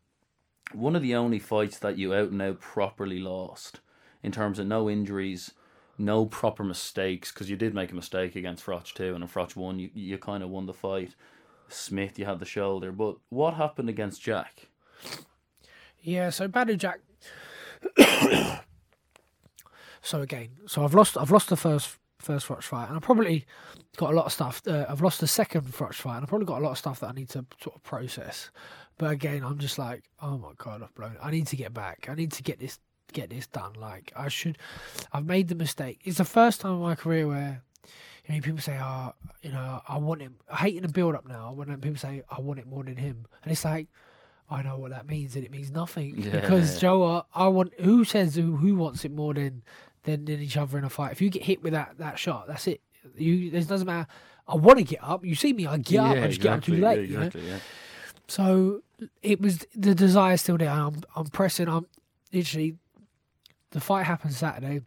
one 0.72 0.96
of 0.96 1.02
the 1.02 1.14
only 1.14 1.38
fights 1.38 1.78
that 1.78 1.98
you 1.98 2.14
out 2.14 2.30
and 2.30 2.42
out 2.42 2.60
properly 2.60 3.18
lost 3.18 3.80
in 4.22 4.32
terms 4.32 4.58
of 4.58 4.66
no 4.66 4.90
injuries. 4.90 5.52
No 5.98 6.24
proper 6.24 6.64
mistakes 6.64 7.30
because 7.30 7.50
you 7.50 7.56
did 7.56 7.74
make 7.74 7.92
a 7.92 7.94
mistake 7.94 8.34
against 8.34 8.64
Froch 8.64 8.94
too, 8.94 9.14
and 9.14 9.22
if 9.22 9.34
Froch 9.34 9.54
you 9.78 9.90
you 9.92 10.16
kind 10.16 10.42
of 10.42 10.48
won 10.48 10.64
the 10.64 10.72
fight. 10.72 11.14
Smith, 11.72 12.18
you 12.18 12.24
had 12.24 12.38
the 12.38 12.44
shoulder. 12.46 12.92
But 12.92 13.16
what 13.28 13.54
happened 13.54 13.88
against 13.88 14.22
Jack? 14.22 14.68
Yeah, 16.02 16.30
so 16.30 16.48
Badou 16.48 16.76
Jack. 16.76 17.00
so 20.02 20.22
again, 20.22 20.50
so 20.66 20.84
I've 20.84 20.94
lost. 20.94 21.16
I've 21.16 21.30
lost 21.30 21.48
the 21.48 21.56
first 21.56 21.98
first 22.18 22.46
Froch 22.46 22.62
fight, 22.62 22.88
and 22.88 22.96
I 22.96 23.00
probably 23.00 23.46
got 23.96 24.12
a 24.12 24.16
lot 24.16 24.26
of 24.26 24.32
stuff. 24.32 24.62
Uh, 24.66 24.86
I've 24.88 25.00
lost 25.00 25.20
the 25.20 25.26
second 25.26 25.62
Froch 25.62 25.94
fight, 25.94 26.16
and 26.16 26.24
I 26.24 26.28
probably 26.28 26.46
got 26.46 26.60
a 26.60 26.64
lot 26.64 26.72
of 26.72 26.78
stuff 26.78 27.00
that 27.00 27.08
I 27.08 27.12
need 27.12 27.28
to 27.30 27.44
sort 27.62 27.76
of 27.76 27.82
process. 27.82 28.50
But 28.98 29.12
again, 29.12 29.42
I'm 29.42 29.58
just 29.58 29.78
like, 29.78 30.04
oh 30.22 30.38
my 30.38 30.52
god, 30.58 30.82
I've 30.82 30.94
blown. 30.94 31.16
I 31.22 31.30
need 31.30 31.46
to 31.48 31.56
get 31.56 31.72
back. 31.72 32.06
I 32.08 32.14
need 32.14 32.32
to 32.32 32.42
get 32.42 32.58
this 32.60 32.78
get 33.12 33.30
this 33.30 33.46
done. 33.46 33.72
Like 33.74 34.12
I 34.16 34.28
should. 34.28 34.58
I've 35.12 35.26
made 35.26 35.48
the 35.48 35.54
mistake. 35.54 36.00
It's 36.04 36.18
the 36.18 36.24
first 36.24 36.60
time 36.60 36.72
in 36.72 36.80
my 36.80 36.94
career 36.94 37.26
where. 37.26 37.62
You 38.30 38.36
know, 38.40 38.42
people 38.44 38.60
say, 38.60 38.78
"Oh, 38.80 39.12
you 39.42 39.50
know, 39.52 39.82
I 39.88 39.98
want 39.98 40.20
him." 40.22 40.36
I 40.50 40.56
hate 40.56 40.76
in 40.76 40.82
the 40.82 40.88
build-up 40.88 41.26
now 41.26 41.52
when 41.52 41.74
people 41.80 41.98
say, 41.98 42.22
"I 42.30 42.40
want 42.40 42.58
it 42.60 42.66
more 42.66 42.84
than 42.84 42.96
him," 42.96 43.26
and 43.42 43.50
it's 43.52 43.64
like, 43.64 43.88
I 44.48 44.62
know 44.62 44.76
what 44.78 44.90
that 44.90 45.06
means, 45.06 45.36
and 45.36 45.44
it 45.44 45.50
means 45.50 45.70
nothing 45.70 46.18
Yeah. 46.18 46.40
because 46.40 46.80
Joe, 46.80 46.98
what, 46.98 47.26
I 47.34 47.48
want. 47.48 47.72
Who 47.80 48.04
says 48.04 48.34
who, 48.34 48.56
who 48.56 48.74
wants 48.74 49.04
it 49.04 49.12
more 49.12 49.32
than, 49.34 49.62
than 50.04 50.24
than 50.24 50.40
each 50.40 50.56
other 50.56 50.76
in 50.78 50.84
a 50.84 50.90
fight? 50.90 51.12
If 51.12 51.20
you 51.22 51.30
get 51.30 51.44
hit 51.44 51.62
with 51.62 51.72
that 51.72 51.98
that 51.98 52.18
shot, 52.18 52.46
that's 52.48 52.66
it. 52.66 52.80
You 53.16 53.50
it 53.52 53.68
doesn't 53.68 53.86
matter. 53.86 54.08
I 54.48 54.56
want 54.56 54.78
to 54.78 54.84
get 54.84 55.02
up. 55.02 55.24
You 55.24 55.34
see 55.34 55.52
me, 55.52 55.66
I 55.66 55.78
get 55.78 56.00
up. 56.00 56.16
I 56.16 56.26
just 56.28 56.40
get 56.40 56.52
up 56.52 56.64
too 56.64 56.76
late. 56.76 57.08
you 57.08 57.18
know? 57.18 57.30
yeah. 57.34 57.58
So 58.26 58.82
it 59.22 59.40
was 59.40 59.66
the 59.74 59.94
desire 59.94 60.36
still 60.36 60.58
there. 60.58 60.70
I'm 60.70 61.02
I'm 61.16 61.26
pressing. 61.26 61.68
I'm 61.68 61.86
literally 62.32 62.76
the 63.70 63.80
fight 63.80 64.04
happens 64.06 64.36
Saturday. 64.36 64.82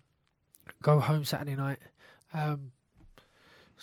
Go 0.81 0.99
home 0.99 1.23
Saturday 1.23 1.55
night. 1.55 1.79
Um, 2.33 2.71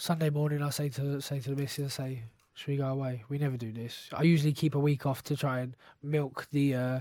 Sunday 0.00 0.30
morning, 0.30 0.62
I 0.62 0.70
say 0.70 0.88
to 0.88 1.20
say 1.20 1.40
to 1.40 1.50
the 1.50 1.56
missus, 1.56 1.98
I 1.98 2.02
say, 2.02 2.22
"Should 2.54 2.68
we 2.68 2.76
go 2.78 2.86
away?" 2.86 3.24
We 3.28 3.36
never 3.36 3.58
do 3.58 3.70
this. 3.70 4.08
I 4.14 4.22
usually 4.22 4.54
keep 4.54 4.74
a 4.74 4.78
week 4.78 5.04
off 5.04 5.22
to 5.24 5.36
try 5.36 5.60
and 5.60 5.76
milk 6.02 6.48
the 6.52 6.74
uh, 6.74 7.00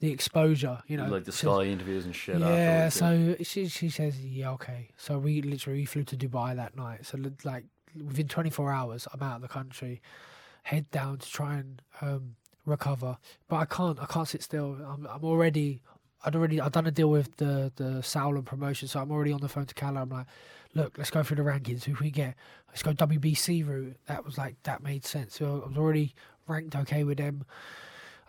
the 0.00 0.12
exposure. 0.12 0.82
You 0.86 0.98
know, 0.98 1.08
like 1.08 1.24
the 1.24 1.32
Sky 1.32 1.62
interviews 1.64 2.04
and 2.04 2.14
shit. 2.14 2.38
yeah, 2.38 2.90
so 2.90 3.36
she 3.42 3.68
she 3.68 3.88
says, 3.88 4.20
yeah, 4.20 4.50
okay. 4.52 4.90
So 4.98 5.18
we 5.18 5.40
literally 5.40 5.86
flew 5.86 6.04
to 6.04 6.16
Dubai 6.18 6.54
that 6.54 6.76
night. 6.76 7.06
So 7.06 7.18
like 7.44 7.64
within 7.96 8.28
24 8.28 8.70
hours, 8.70 9.08
I'm 9.14 9.22
out 9.22 9.36
of 9.36 9.42
the 9.42 9.48
country. 9.48 10.02
Head 10.64 10.90
down 10.90 11.18
to 11.18 11.30
try 11.30 11.54
and 11.56 11.80
um, 12.02 12.36
recover, 12.66 13.16
but 13.48 13.56
I 13.56 13.64
can't. 13.64 13.98
I 13.98 14.04
can't 14.04 14.28
sit 14.28 14.42
still. 14.42 14.76
I'm 14.86 15.06
I'm 15.06 15.24
already. 15.24 15.80
I'd 16.26 16.36
already. 16.36 16.60
I've 16.60 16.72
done 16.72 16.86
a 16.86 16.90
deal 16.90 17.08
with 17.08 17.36
the 17.36 17.72
the 17.76 18.02
Sauerland 18.02 18.44
promotion, 18.44 18.86
so 18.88 19.00
I'm 19.00 19.10
already 19.10 19.32
on 19.32 19.40
the 19.40 19.48
phone 19.48 19.64
to 19.64 19.74
Kalle. 19.74 19.96
I'm 19.96 20.10
like, 20.10 20.26
look, 20.74 20.98
let's 20.98 21.10
go 21.10 21.22
through 21.22 21.36
the 21.36 21.42
rankings. 21.42 21.84
Can 21.84 21.96
we 22.00 22.10
get? 22.10 22.34
Let's 22.68 22.82
go 22.82 22.92
WBC 22.92 23.66
route. 23.66 23.96
That 24.06 24.24
was 24.24 24.36
like 24.36 24.56
that 24.64 24.82
made 24.82 25.04
sense. 25.04 25.36
So 25.36 25.62
I 25.64 25.68
was 25.68 25.78
already 25.78 26.14
ranked 26.46 26.76
okay 26.76 27.04
with 27.04 27.18
them. 27.18 27.44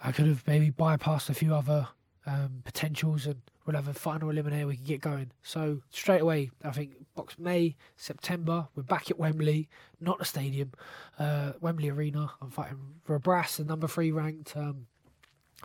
I 0.04 0.12
could 0.12 0.28
have 0.28 0.46
maybe 0.46 0.72
bypassed 0.72 1.30
a 1.30 1.34
few 1.34 1.54
other 1.54 1.88
um, 2.26 2.62
potentials 2.64 3.26
and 3.26 3.41
we'll 3.66 3.76
have 3.76 3.88
a 3.88 3.93
final 3.93 4.30
eliminator. 4.30 4.68
We 4.68 4.76
can 4.76 4.86
get 4.86 5.02
going. 5.02 5.32
So 5.43 5.82
straight 5.89 6.22
away, 6.22 6.52
I 6.64 6.72
think 6.72 6.93
box 7.16 7.38
May, 7.39 7.76
September, 7.96 8.68
we're 8.76 8.84
back 8.84 9.10
at 9.10 9.18
Wembley, 9.18 9.70
not 10.00 10.20
the 10.20 10.26
stadium, 10.26 10.72
uh, 11.18 11.54
Wembley 11.62 11.89
Arena. 11.89 12.32
I'm 12.41 12.52
fighting 12.52 12.78
for 13.04 13.20
Rebrasse, 13.20 13.58
the 13.58 13.64
number 13.64 13.88
three 13.88 14.12
ranked 14.12 14.56
um, 14.56 14.88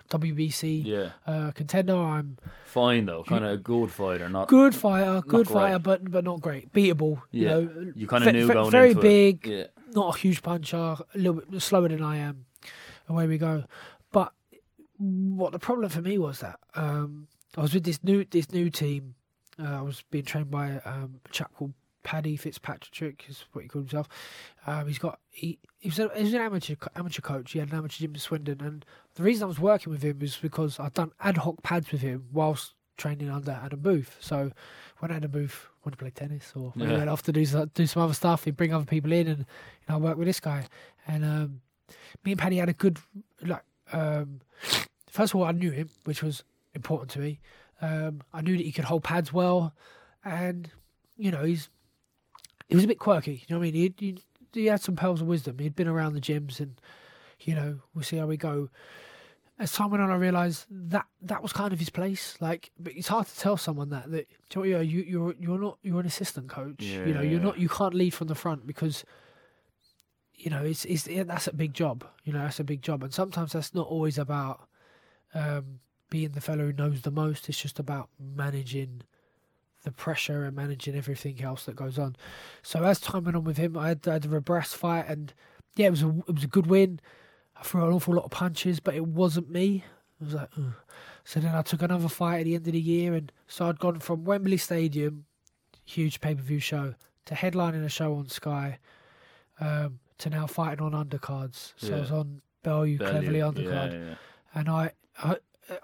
WBC 0.08 0.84
Yeah, 0.84 1.10
uh, 1.26 1.50
contender. 1.52 1.96
I'm 1.96 2.38
fine 2.64 3.06
though. 3.06 3.24
Kind 3.24 3.44
of 3.44 3.52
a 3.52 3.56
good 3.56 3.90
fighter, 3.90 4.28
not. 4.28 4.48
good 4.48 4.74
fighter, 4.74 5.20
good 5.22 5.46
great. 5.46 5.54
fighter, 5.54 5.78
but 5.78 6.10
but 6.10 6.24
not 6.24 6.40
great, 6.40 6.72
beatable. 6.72 7.22
You 7.30 7.46
know, 7.46 7.92
You 7.94 8.06
kind 8.06 8.26
of 8.26 8.34
knew 8.34 8.48
going 8.48 8.70
very 8.70 8.90
into 8.90 9.02
big, 9.02 9.46
It. 9.46 9.72
Yeah, 9.76 9.92
not 9.94 10.16
a 10.16 10.18
huge 10.18 10.42
puncher, 10.42 10.76
a 10.76 11.04
little 11.14 11.42
bit 11.42 11.60
slower 11.62 11.88
than 11.88 12.02
I 12.02 12.18
am. 12.18 12.46
Away 13.08 13.26
we 13.26 13.38
go. 13.38 13.64
But 14.12 14.32
what 14.98 15.52
the 15.52 15.58
problem 15.58 15.88
for 15.90 16.00
me 16.02 16.18
was 16.18 16.40
that 16.40 16.60
um, 16.74 17.26
I 17.56 17.62
was 17.62 17.74
with 17.74 17.84
this 17.84 18.02
new 18.04 18.24
this 18.24 18.52
new 18.52 18.70
team. 18.70 19.14
Uh, 19.58 19.78
I 19.78 19.82
was 19.82 20.02
being 20.10 20.24
trained 20.24 20.50
by 20.50 20.80
um, 20.84 21.20
a 21.24 21.28
chap 21.30 21.52
called 21.54 21.74
Paddy 22.02 22.36
Fitzpatrick, 22.36 23.24
is 23.28 23.44
what 23.52 23.62
he 23.62 23.68
called 23.68 23.84
himself. 23.84 24.08
Um, 24.66 24.86
he's 24.86 24.98
got 24.98 25.18
he, 25.30 25.58
he 25.78 25.88
was 25.88 25.98
a, 25.98 26.10
he 26.16 26.24
was 26.24 26.34
an 26.34 26.40
amateur 26.40 26.74
amateur 26.96 27.20
coach. 27.22 27.52
He 27.52 27.58
had 27.58 27.70
an 27.70 27.76
amateur 27.78 27.98
gym 27.98 28.14
in 28.14 28.20
Swindon, 28.20 28.60
and 28.60 28.84
the 29.14 29.22
reason 29.22 29.44
I 29.44 29.46
was 29.48 29.58
working 29.60 29.92
with 29.92 30.02
him 30.02 30.18
was 30.18 30.36
because 30.36 30.78
I'd 30.80 30.94
done 30.94 31.12
ad 31.20 31.36
hoc 31.38 31.62
pads 31.62 31.90
with 31.92 32.00
him 32.00 32.26
whilst 32.32 32.74
training 32.96 33.30
under 33.30 33.52
Adam 33.52 33.80
Booth. 33.80 34.16
So 34.20 34.52
when 34.98 35.10
Adam 35.10 35.30
Booth 35.30 35.66
wanted 35.84 35.96
to 35.96 36.02
play 36.04 36.10
tennis 36.10 36.52
or 36.54 36.72
Yeah. 36.76 36.98
went 36.98 37.08
off 37.08 37.22
to 37.22 37.32
do 37.32 37.44
some, 37.46 37.70
do 37.74 37.86
some 37.86 38.02
other 38.02 38.12
stuff, 38.14 38.44
he'd 38.44 38.56
bring 38.56 38.74
other 38.74 38.84
people 38.84 39.12
in, 39.12 39.26
and 39.26 39.38
you 39.38 39.44
know, 39.88 39.94
I 39.94 39.98
worked 39.98 40.18
with 40.18 40.26
this 40.26 40.40
guy. 40.40 40.66
And 41.06 41.24
um, 41.24 41.60
me 42.24 42.32
and 42.32 42.38
Paddy 42.40 42.56
had 42.56 42.68
a 42.68 42.74
good 42.74 42.98
like. 43.42 43.62
Um, 43.92 44.40
first 45.08 45.32
of 45.34 45.40
all, 45.40 45.44
I 45.46 45.52
knew 45.52 45.70
him, 45.70 45.88
which 46.04 46.22
was 46.22 46.44
important 46.74 47.10
to 47.12 47.18
me. 47.18 47.40
Um, 47.82 48.20
I 48.32 48.42
knew 48.42 48.56
that 48.56 48.62
he 48.62 48.70
could 48.72 48.84
hold 48.84 49.02
pads 49.02 49.32
well, 49.32 49.74
and 50.24 50.70
you 51.16 51.30
know 51.30 51.42
he's 51.44 51.68
he 52.70 52.76
was 52.76 52.84
a 52.84 52.88
bit 52.88 52.98
quirky. 52.98 53.32
You 53.32 53.54
know 53.54 53.58
what 53.58 53.68
I 53.68 53.70
mean? 53.72 53.92
He 53.98 54.06
he, 54.06 54.18
he 54.52 54.66
had 54.66 54.80
some 54.80 54.96
pearls 54.96 55.20
of 55.20 55.26
wisdom. 55.26 55.58
He'd 55.58 55.76
been 55.76 55.88
around 55.88 56.14
the 56.14 56.20
gyms, 56.20 56.58
and 56.60 56.80
you 57.40 57.54
know 57.54 57.80
we'll 57.94 58.04
see 58.04 58.16
how 58.16 58.26
we 58.26 58.36
go. 58.38 58.70
As 59.58 59.72
time 59.72 59.90
went 59.90 60.02
on, 60.02 60.10
I 60.10 60.14
realised 60.16 60.64
that 60.70 61.04
that 61.20 61.42
was 61.42 61.52
kind 61.52 61.72
of 61.74 61.78
his 61.78 61.90
place. 61.90 62.36
Like, 62.40 62.70
but 62.78 62.94
it's 62.96 63.08
hard 63.08 63.26
to 63.26 63.38
tell 63.38 63.58
someone 63.58 63.90
that 63.90 64.10
that 64.10 64.26
you 64.56 64.72
know, 64.72 64.80
you 64.80 65.00
you're 65.02 65.34
you're 65.38 65.58
not 65.58 65.78
you're 65.82 66.00
an 66.00 66.06
assistant 66.06 66.48
coach. 66.48 66.82
You 67.04 67.12
know, 67.12 67.20
you're 67.20 67.40
Yeah. 67.40 67.46
not 67.46 67.58
you 67.58 67.68
can't 67.68 67.92
lead 67.92 68.14
from 68.14 68.28
the 68.28 68.34
front 68.34 68.66
because 68.66 69.04
you 70.34 70.48
know 70.50 70.64
it's 70.64 70.86
it's 70.86 71.06
yeah, 71.06 71.24
that's 71.24 71.46
a 71.46 71.52
big 71.52 71.74
job. 71.74 72.04
You 72.24 72.32
know, 72.32 72.40
that's 72.40 72.60
a 72.60 72.64
big 72.64 72.80
job, 72.80 73.02
and 73.02 73.12
sometimes 73.12 73.52
that's 73.52 73.74
not 73.74 73.86
always 73.86 74.16
about 74.16 74.66
um, 75.34 75.80
being 76.08 76.30
the 76.32 76.40
fellow 76.40 76.64
who 76.66 76.72
knows 76.72 77.02
the 77.02 77.10
most. 77.10 77.48
It's 77.48 77.60
just 77.60 77.78
about 77.78 78.08
managing 78.18 79.02
the 79.84 79.92
pressure 79.92 80.44
and 80.44 80.54
managing 80.56 80.94
everything 80.94 81.42
else 81.42 81.64
that 81.64 81.76
goes 81.76 81.98
on. 81.98 82.16
So 82.62 82.84
as 82.84 83.00
time 83.00 83.24
went 83.24 83.36
on 83.36 83.44
with 83.44 83.56
him, 83.56 83.76
I 83.76 83.88
had, 83.88 84.06
I 84.06 84.14
had 84.14 84.24
a 84.26 84.28
Rebrasse 84.28 84.74
fight, 84.74 85.06
and 85.08 85.32
yeah, 85.76 85.86
it 85.86 85.90
was 85.90 86.02
a 86.02 86.08
it 86.28 86.34
was 86.34 86.44
a 86.44 86.48
good 86.48 86.66
win. 86.66 87.00
I 87.56 87.62
threw 87.62 87.86
an 87.86 87.92
awful 87.92 88.14
lot 88.14 88.24
of 88.24 88.30
punches, 88.30 88.80
but 88.80 88.94
it 88.94 89.06
wasn't 89.06 89.50
me. 89.50 89.84
I 90.20 90.24
was 90.24 90.34
like, 90.34 90.48
Ugh. 90.58 90.72
so 91.24 91.40
then 91.40 91.54
I 91.54 91.62
took 91.62 91.82
another 91.82 92.08
fight 92.08 92.40
at 92.40 92.44
the 92.44 92.54
end 92.54 92.66
of 92.66 92.72
the 92.72 92.80
year, 92.80 93.14
and 93.14 93.32
so 93.46 93.68
I'd 93.68 93.78
gone 93.78 94.00
from 94.00 94.24
Wembley 94.24 94.56
Stadium, 94.58 95.24
huge 95.84 96.20
pay 96.20 96.34
per 96.34 96.42
view 96.42 96.58
show, 96.60 96.94
to 97.26 97.34
headlining 97.34 97.84
a 97.84 97.88
show 97.88 98.14
on 98.14 98.28
Sky, 98.28 98.78
um, 99.60 99.98
to 100.18 100.30
now 100.30 100.46
fighting 100.46 100.84
on 100.84 100.92
undercards. 100.92 101.72
So 101.76 101.96
I 101.96 102.00
was 102.00 102.10
on 102.12 102.42
Bellew, 102.62 102.98
Cleverly 102.98 103.40
Value. 103.40 103.42
undercard 103.44 103.92
Yeah, 103.92 104.08
yeah. 104.08 104.14
and 104.54 104.68
I, 104.68 104.92
I, 105.22 105.36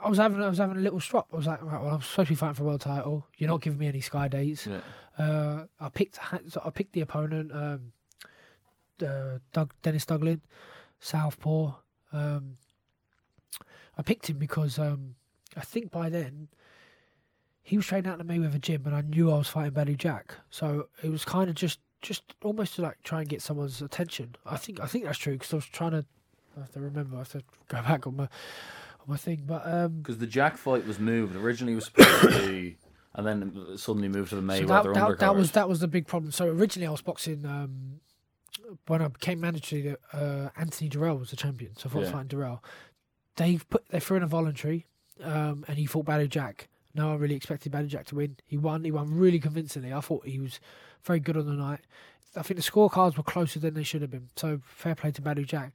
I 0.03 0.09
was 0.09 0.18
having, 0.18 0.43
I 0.43 0.49
was 0.49 0.59
having 0.59 0.76
a 0.76 0.80
little 0.80 1.01
strop. 1.01 1.28
I 1.32 1.37
was 1.37 1.47
like, 1.47 1.62
right, 1.62 1.80
well, 1.80 1.95
I'm 1.95 2.03
supposed 2.03 2.28
to 2.28 2.32
be 2.32 2.37
fighting 2.37 2.55
for 2.55 2.62
a 2.64 2.66
world 2.66 2.80
title. 2.80 3.26
You're 3.39 3.51
not 3.51 3.62
giving 3.62 3.78
me 3.78 3.87
any 3.87 4.01
sky 4.01 4.28
dates. 4.28 4.66
Yeah. 4.66 4.80
Uh, 5.18 5.66
I 5.80 5.89
picked, 5.89 6.18
I 6.32 6.70
picked 6.70 6.93
the 6.93 7.01
opponent, 7.01 7.53
um, 7.53 7.93
uh, 9.03 9.39
Doug 9.53 9.72
Dennis 9.82 10.05
Douglin, 10.05 10.41
Southpaw. 11.01 11.74
Um, 12.12 12.57
I 13.97 14.03
picked 14.03 14.28
him 14.28 14.39
because 14.39 14.78
um, 14.78 15.14
I 15.57 15.61
think 15.61 15.91
by 15.91 16.09
then 16.09 16.49
he 17.62 17.76
was 17.76 17.87
training 17.87 18.11
out 18.11 18.20
in 18.20 18.26
the 18.26 18.32
Mayweather 18.32 18.61
gym, 18.61 18.82
and 18.87 18.95
I 18.95 19.01
knew 19.01 19.30
I 19.30 19.39
was 19.39 19.49
fighting 19.49 19.72
Badou 19.72 19.97
Jack. 19.97 20.34
So 20.51 20.89
it 21.03 21.11
was 21.11 21.24
kind 21.24 21.49
of 21.49 21.57
just, 21.57 21.80
just 22.03 22.22
almost 22.43 22.76
to 22.76 22.82
like 22.82 23.03
try 23.03 23.20
and 23.20 23.28
get 23.28 23.43
someone's 23.43 23.82
attention. 23.82 24.37
I 24.45 24.57
think, 24.57 24.80
I 24.80 24.87
think 24.87 25.05
that's 25.05 25.18
true 25.18 25.32
because 25.34 25.53
I 25.53 25.57
was 25.57 25.66
trying 25.66 25.93
to. 25.93 26.05
I 26.57 26.61
have 26.61 26.72
to 26.72 26.80
remember. 26.80 27.16
I 27.16 27.18
have 27.20 27.32
to 27.32 27.43
go 27.68 27.82
back 27.82 28.07
on 28.07 28.16
my 28.16 28.28
my 29.07 29.16
thing, 29.16 29.42
but 29.46 29.62
um, 29.66 29.98
Because 30.00 30.18
the 30.18 30.26
Jack 30.26 30.57
fight 30.57 30.86
was 30.86 30.98
moved. 30.98 31.36
Originally, 31.36 31.72
it 31.72 31.76
was 31.76 31.86
supposed 31.86 32.20
to 32.34 32.46
be, 32.50 32.76
and 33.14 33.26
then 33.26 33.76
suddenly 33.78 34.09
moved 34.09 34.30
to 34.30 34.36
the 34.36 34.42
Mayweather 34.42 34.84
so 34.84 34.92
that, 34.92 34.94
that, 34.94 35.18
that 35.20 35.36
was 35.36 35.52
that 35.52 35.68
was 35.68 35.80
the 35.80 35.88
big 35.88 36.07
problem. 36.07 36.32
So 36.32 36.46
originally 36.48 36.86
I 36.86 36.90
was 36.90 37.02
boxing 37.02 37.44
um, 37.46 38.00
when 38.86 39.02
I 39.02 39.09
became 39.09 39.40
manager. 39.40 39.96
Uh, 40.12 40.48
Anthony 40.57 40.90
Dirrell 40.90 41.18
was 41.18 41.30
the 41.30 41.36
champion, 41.36 41.76
so 41.76 41.88
I 41.92 41.98
was 41.98 42.07
Yeah. 42.07 42.12
fighting 42.12 42.28
Dirrell. 42.28 42.61
They 43.36 43.59
put 43.59 43.88
they 43.90 44.00
threw 44.00 44.16
in 44.16 44.22
a 44.22 44.26
voluntary, 44.26 44.86
um, 45.22 45.64
and 45.68 45.78
he 45.78 45.86
fought 45.86 46.07
Badou 46.07 46.28
Jack. 46.28 46.68
No 46.94 47.09
one 47.09 47.18
really 47.18 47.34
expected 47.34 47.72
Badou 47.72 47.88
Jack 47.88 48.07
to 48.07 48.14
win. 48.14 48.36
He 48.46 48.57
won. 48.57 48.84
He 48.84 48.90
won 48.90 49.14
really 49.14 49.38
convincingly. 49.38 49.92
I 49.92 50.00
thought 50.00 50.26
he 50.26 50.38
was 50.38 50.59
very 51.04 51.20
good 51.20 51.36
on 51.36 51.46
the 51.46 51.52
night. 51.52 51.80
I 52.34 52.42
think 52.42 52.59
the 52.59 52.70
scorecards 52.70 53.16
were 53.16 53.22
closer 53.22 53.59
than 53.59 53.74
they 53.74 53.82
should 53.82 54.02
have 54.02 54.11
been. 54.11 54.28
So 54.36 54.61
fair 54.64 54.94
play 54.94 55.11
to 55.12 55.22
Badou 55.22 55.46
Jack. 55.46 55.72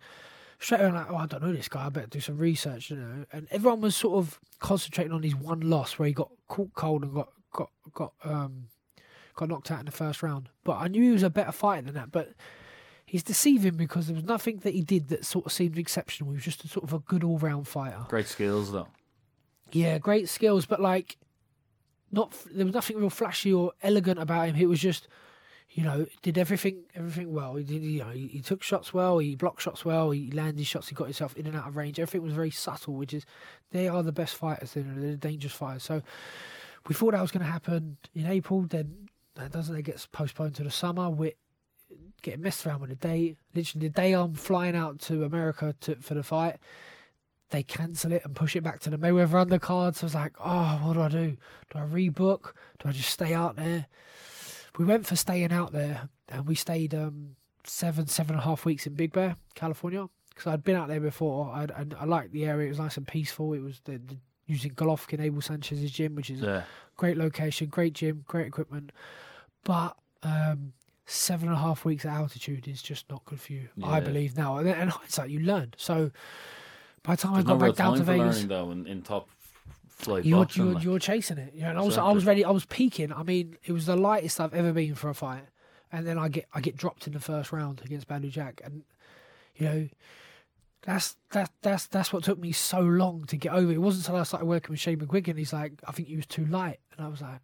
Straight 0.62 0.82
away, 0.82 0.92
like, 0.92 1.08
oh, 1.10 1.16
I 1.16 1.26
don't 1.26 1.42
know 1.42 1.52
this 1.52 1.68
guy. 1.68 1.88
I 1.88 1.90
better 1.90 2.06
do 2.06 2.20
some 2.20 2.38
research, 2.38 2.92
you 2.92 2.98
know. 2.98 3.26
And 3.34 3.48
everyone 3.50 3.82
was 3.82 3.96
sort 3.96 4.20
of 4.20 4.40
concentrating 4.60 5.12
on 5.12 5.24
his 5.24 5.36
one 5.36 5.62
loss 5.62 5.98
where 5.98 6.06
he 6.06 6.14
got 6.14 6.30
caught 6.48 6.72
cold 6.76 7.02
and 7.04 7.16
got 7.16 7.30
got 7.52 7.72
got 7.96 8.14
um 8.24 8.68
got 9.36 9.50
knocked 9.50 9.72
out 9.72 9.80
in 9.80 9.88
the 9.88 9.92
first 9.92 10.22
round. 10.22 10.50
But 10.64 10.78
I 10.78 10.88
knew 10.88 11.02
he 11.02 11.10
was 11.10 11.24
a 11.24 11.32
better 11.32 11.52
fighter 11.52 11.82
than 11.82 11.96
that. 11.96 12.12
But 12.12 12.34
he's 13.08 13.24
deceiving 13.24 13.76
because 13.76 14.06
there 14.06 14.16
was 14.16 14.24
nothing 14.24 14.60
that 14.60 14.76
he 14.76 14.82
did 14.82 15.10
that 15.10 15.26
sort 15.26 15.48
of 15.48 15.52
seemed 15.52 15.80
exceptional. 15.80 16.30
He 16.30 16.36
was 16.36 16.46
just 16.46 16.64
a 16.64 16.68
sort 16.68 16.84
of 16.84 16.94
a 16.94 17.00
good 17.00 17.24
all 17.24 17.40
round 17.40 17.68
fighter. 17.68 18.06
Great 18.08 18.28
skills, 18.28 18.72
though. 18.72 18.88
Yeah, 19.72 19.98
great 19.98 20.30
skills, 20.30 20.68
but 20.68 20.80
like, 20.80 21.18
not 22.12 22.38
there 22.54 22.66
was 22.66 22.76
nothing 22.76 22.98
real 22.98 23.10
flashy 23.10 23.52
or 23.52 23.72
elegant 23.82 24.20
about 24.20 24.50
him. 24.50 24.58
It 24.58 24.70
was 24.70 24.80
just, 24.80 25.08
you 25.74 25.84
know, 25.84 26.06
did 26.22 26.38
everything 26.38 26.84
everything 26.96 27.32
well. 27.32 27.56
He 27.56 27.64
did, 27.64 27.82
you 27.82 28.00
know, 28.00 28.10
he, 28.10 28.28
he 28.28 28.42
took 28.42 28.62
shots 28.62 28.94
well, 28.94 29.20
he 29.20 29.36
blocked 29.36 29.62
shots 29.62 29.86
well, 29.86 30.12
he 30.12 30.30
landed 30.32 30.66
shots, 30.66 30.90
he 30.90 30.96
got 30.96 31.06
himself 31.06 31.36
in 31.38 31.48
and 31.48 31.56
out 31.56 31.68
of 31.68 31.78
range. 31.78 32.00
Everything 32.00 32.24
was 32.24 32.34
very 32.34 32.52
subtle, 32.52 32.96
which 32.96 33.14
is 33.14 33.26
they 33.72 33.88
are 33.88 34.04
the 34.04 34.12
best 34.12 34.36
fighters. 34.36 34.74
They're, 34.74 34.84
they're 34.84 35.16
dangerous 35.16 35.54
fighters. 35.54 35.84
So 35.84 36.02
we 36.88 36.96
thought 36.96 37.14
that 37.14 37.22
was 37.22 37.32
going 37.32 37.46
to 37.46 37.52
happen 37.52 37.98
in 38.14 38.28
April. 38.28 38.62
Then 38.64 39.10
that 39.36 39.52
doesn't. 39.52 39.76
It 39.76 39.84
gets 39.84 40.06
postponed 40.08 40.56
to 40.56 40.64
the 40.64 40.72
summer. 40.72 41.10
We're 41.10 41.34
getting 42.22 42.42
messed 42.42 42.66
around 42.66 42.82
with 42.82 42.90
the 42.90 42.96
date. 42.96 43.38
Literally, 43.56 43.88
the 43.88 43.94
day 43.94 44.14
I'm 44.14 44.34
flying 44.34 44.76
out 44.76 45.00
to 45.02 45.24
America 45.24 45.74
to 45.82 45.96
for 45.96 46.16
the 46.16 46.24
fight, 46.24 46.58
they 47.52 47.64
cancel 47.64 48.12
it 48.12 48.24
and 48.26 48.36
push 48.36 48.58
it 48.58 48.62
back 48.64 48.82
to 48.82 48.90
the 48.90 48.98
Mayweather 48.98 49.48
undercard. 49.48 49.96
So 49.96 50.04
I 50.04 50.08
was 50.08 50.16
like, 50.16 50.34
oh, 50.44 50.82
what 50.84 50.94
do 50.94 51.02
I 51.02 51.08
do? 51.08 51.38
Do 51.72 51.80
I 51.80 51.84
rebook? 51.84 52.54
Do 52.80 52.90
I 52.90 52.92
just 52.92 53.10
stay 53.10 53.34
out 53.34 53.56
there? 53.56 53.88
We 54.78 54.86
went 54.86 55.06
for 55.06 55.16
staying 55.16 55.52
out 55.52 55.72
there, 55.72 56.10
and 56.30 56.48
we 56.48 56.56
stayed 56.56 56.94
um, 56.96 57.36
seven, 57.64 58.08
seven 58.08 58.36
and 58.36 58.42
a 58.42 58.46
half 58.46 58.66
weeks 58.66 58.88
in 58.88 58.94
Big 58.94 59.12
Bear, 59.12 59.36
California, 59.56 60.08
because 60.30 60.48
I'd 60.48 60.64
been 60.64 60.76
out 60.76 60.88
there 60.88 61.00
before. 61.00 61.52
I'd, 61.54 61.72
and 61.72 61.94
I 62.00 62.06
liked 62.06 62.32
the 62.32 62.46
area; 62.46 62.68
it 62.68 62.70
was 62.70 62.80
nice 62.80 62.98
and 62.98 63.08
peaceful. 63.08 63.54
It 63.54 63.62
was 63.62 63.82
the, 63.84 63.94
the 63.98 64.18
using 64.48 64.72
Golovkin, 64.72 65.22
Abel 65.22 65.42
Sanchez's 65.42 65.92
gym, 65.92 66.16
which 66.16 66.30
is 66.30 66.42
a 66.42 66.66
great 66.98 67.18
location, 67.18 67.68
great 67.68 67.94
gym, 67.94 68.24
great 68.28 68.48
equipment, 68.48 68.92
but 69.64 69.96
um, 70.24 70.74
seven 71.06 71.48
and 71.48 71.58
a 71.58 71.60
half 71.60 71.86
weeks 71.86 72.06
at 72.06 72.14
altitude 72.14 72.68
is 72.68 72.82
just 72.82 73.10
not 73.10 73.24
good 73.26 73.40
for 73.40 73.54
you. 73.54 73.70
I 73.84 74.00
believe 74.00 74.38
now, 74.38 74.58
and 74.58 74.68
in 74.68 74.88
hindsight, 74.88 75.30
you 75.30 75.40
learn. 75.42 75.74
So 75.78 76.12
by 77.04 77.16
the 77.16 77.22
time 77.22 77.34
There's 77.34 77.46
I 77.46 77.48
got 77.48 77.60
back 77.60 77.76
down 77.76 77.98
to 77.98 78.04
Vegas, 78.04 78.36
learning 78.36 78.48
though 78.48 78.72
in, 78.72 78.88
in 78.88 79.02
top 79.02 79.30
flight 80.02 80.26
you're, 80.26 80.48
you're, 80.54 80.74
like. 80.74 80.84
you're 80.84 81.00
chasing 81.00 81.38
it. 81.38 81.54
You 81.54 81.62
know, 81.62 81.70
and 81.70 81.80
I 81.80 81.82
was 81.82 81.98
I 81.98 82.12
was 82.12 82.26
ready. 82.26 82.44
I 82.44 82.52
was 82.52 82.66
peaking. 82.66 83.14
I 83.14 83.24
mean, 83.24 83.58
it 83.64 83.72
was 83.72 83.86
the 83.86 83.96
lightest 83.96 84.40
I've 84.40 84.54
ever 84.54 84.72
been 84.74 84.96
for 84.96 85.10
a 85.10 85.14
fight, 85.14 85.46
and 85.92 86.06
then 86.06 86.18
I 86.18 86.30
get 86.30 86.46
I 86.54 86.62
get 86.62 86.76
dropped 86.76 87.08
in 87.08 87.14
the 87.14 87.20
first 87.20 87.52
round 87.52 87.82
against 87.86 88.08
Badou 88.08 88.30
Jack, 88.30 88.62
and 88.64 88.84
you 89.56 89.66
know. 89.66 89.90
That's 90.84 91.16
that 91.30 91.52
that's 91.62 91.86
that's 91.86 92.12
what 92.12 92.24
took 92.24 92.40
me 92.40 92.52
so 92.52 92.80
long 92.80 93.26
to 93.26 93.38
get 93.38 93.54
over. 93.54 93.72
It 93.72 93.78
wasn't 93.78 94.08
until 94.08 94.20
I 94.20 94.24
started 94.24 94.48
working 94.48 94.72
with 94.72 94.80
Shane 94.80 94.98
McGuigan. 94.98 95.38
He's 95.38 95.54
like, 95.54 95.74
I 95.88 95.92
think 95.92 96.10
you 96.10 96.16
was 96.16 96.26
too 96.26 96.44
light, 96.46 96.80
and 96.98 97.06
I 97.06 97.08
was 97.08 97.22
like, 97.22 97.40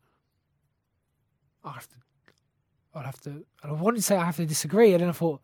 I 1.63 1.73
have 1.73 1.87
to, 1.87 1.95
I'd 2.95 3.05
have 3.05 3.21
to. 3.21 3.29
And 3.29 3.45
I 3.63 3.71
wanted 3.73 3.97
to 3.97 4.01
say 4.01 4.15
I 4.15 4.25
have 4.25 4.37
to 4.37 4.45
disagree, 4.47 4.93
and 4.93 5.03
then 5.03 5.09
I 5.09 5.11
thought 5.11 5.41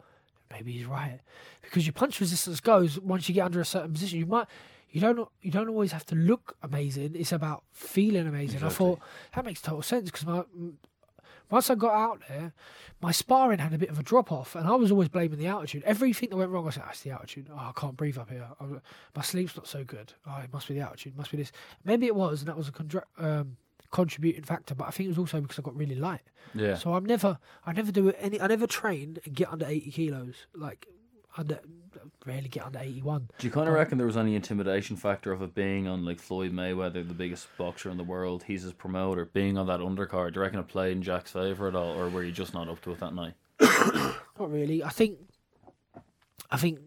maybe 0.51 0.71
he's 0.71 0.87
right 0.87 1.19
because 1.61 1.85
your 1.85 1.93
punch 1.93 2.19
resistance 2.19 2.59
goes 2.59 2.99
once 2.99 3.27
you 3.29 3.35
get 3.35 3.45
under 3.45 3.61
a 3.61 3.65
certain 3.65 3.93
position. 3.93 4.19
You 4.19 4.25
might 4.25 4.47
you 4.93 5.01
don't 5.01 5.27
you 5.41 5.51
don't 5.51 5.67
always 5.67 5.91
have 5.91 6.05
to 6.05 6.15
look 6.15 6.55
amazing. 6.63 7.11
It's 7.15 7.31
about 7.33 7.63
feeling 7.71 8.27
amazing. 8.27 8.63
I 8.63 8.69
thought 8.69 8.99
that 9.35 9.43
makes 9.45 9.59
total 9.61 9.81
sense 9.81 10.05
because 10.09 10.25
my 10.25 10.43
once 11.49 11.69
I 11.69 11.75
got 11.75 11.93
out 11.93 12.21
there, 12.29 12.53
my 13.01 13.11
sparring 13.11 13.59
had 13.59 13.73
a 13.73 13.77
bit 13.77 13.89
of 13.89 13.99
a 13.99 14.03
drop 14.03 14.31
off, 14.31 14.55
and 14.55 14.67
I 14.67 14.71
was 14.75 14.91
always 14.91 15.09
blaming 15.09 15.37
the 15.37 15.45
altitude. 15.47 15.83
Everything 15.85 16.29
that 16.29 16.37
went 16.37 16.49
wrong, 16.49 16.65
I 16.67 16.71
said, 16.71 16.83
"It's 16.89 17.01
the 17.01 17.11
altitude. 17.11 17.47
Oh, 17.51 17.57
I 17.57 17.71
can't 17.75 17.97
breathe 17.97 18.17
up 18.17 18.29
here. 18.29 18.47
Was- 18.61 18.81
my 19.15 19.21
sleep's 19.21 19.55
not 19.55 19.67
so 19.67 19.83
good. 19.83 20.13
Oh, 20.25 20.39
it 20.43 20.51
must 20.53 20.67
be 20.67 20.73
the 20.75 20.79
altitude. 20.81 21.15
Must 21.17 21.29
be 21.31 21.37
this." 21.37 21.51
Maybe 21.83 22.05
it 22.07 22.15
was, 22.15 22.39
and 22.41 22.47
that 22.47 22.57
was 22.57 22.69
a 22.69 22.71
contra- 22.71 23.05
um, 23.17 23.57
contributing 23.91 24.43
factor. 24.43 24.73
But 24.73 24.87
I 24.87 24.91
think 24.91 25.05
it 25.07 25.09
was 25.09 25.19
also 25.19 25.41
because 25.41 25.59
I 25.59 25.61
got 25.63 25.75
really 25.75 25.95
light. 25.95 26.21
yeah. 26.55 26.75
So 26.75 26.93
I'm 26.95 27.05
never, 27.05 27.37
I 27.65 27.73
never 27.73 27.91
do 27.91 28.11
any, 28.13 28.39
I 28.41 28.47
never 28.47 28.65
train 28.65 29.17
and 29.25 29.35
get 29.35 29.51
under 29.51 29.65
80 29.67 29.91
kilos. 29.91 30.47
Like, 30.55 30.87
under, 31.37 31.59
rarely 32.25 32.49
get 32.49 32.65
under 32.65 32.79
81. 32.79 33.29
Do 33.37 33.47
you 33.47 33.51
kind 33.51 33.67
of 33.67 33.73
reckon 33.73 33.97
there 33.97 34.07
was 34.07 34.17
any 34.17 34.35
intimidation 34.35 34.95
factor 34.95 35.31
of 35.31 35.41
it 35.41 35.53
being 35.55 35.87
on 35.87 36.05
like 36.05 36.19
Floyd 36.19 36.51
Mayweather, 36.53 37.07
the 37.07 37.13
biggest 37.13 37.47
boxer 37.57 37.89
in 37.89 37.97
the 37.97 38.03
world? 38.03 38.43
He's 38.43 38.63
his 38.63 38.73
promoter, 38.73 39.25
being 39.25 39.57
on 39.57 39.67
that 39.67 39.79
undercard. 39.79 40.33
Do 40.33 40.39
you 40.39 40.41
reckon 40.43 40.59
it 40.59 40.67
played 40.67 40.97
in 40.97 41.03
Jack's 41.03 41.31
favour 41.31 41.67
at 41.67 41.75
all, 41.75 41.97
or 41.97 42.09
were 42.09 42.23
you 42.23 42.31
just 42.31 42.53
not 42.53 42.67
up 42.69 42.81
to 42.81 42.91
it 42.91 42.99
that 42.99 43.13
night? 43.13 43.33
Not 43.59 44.51
really. 44.51 44.83
I 44.83 44.89
think, 44.89 45.19
I 46.49 46.57
think, 46.57 46.79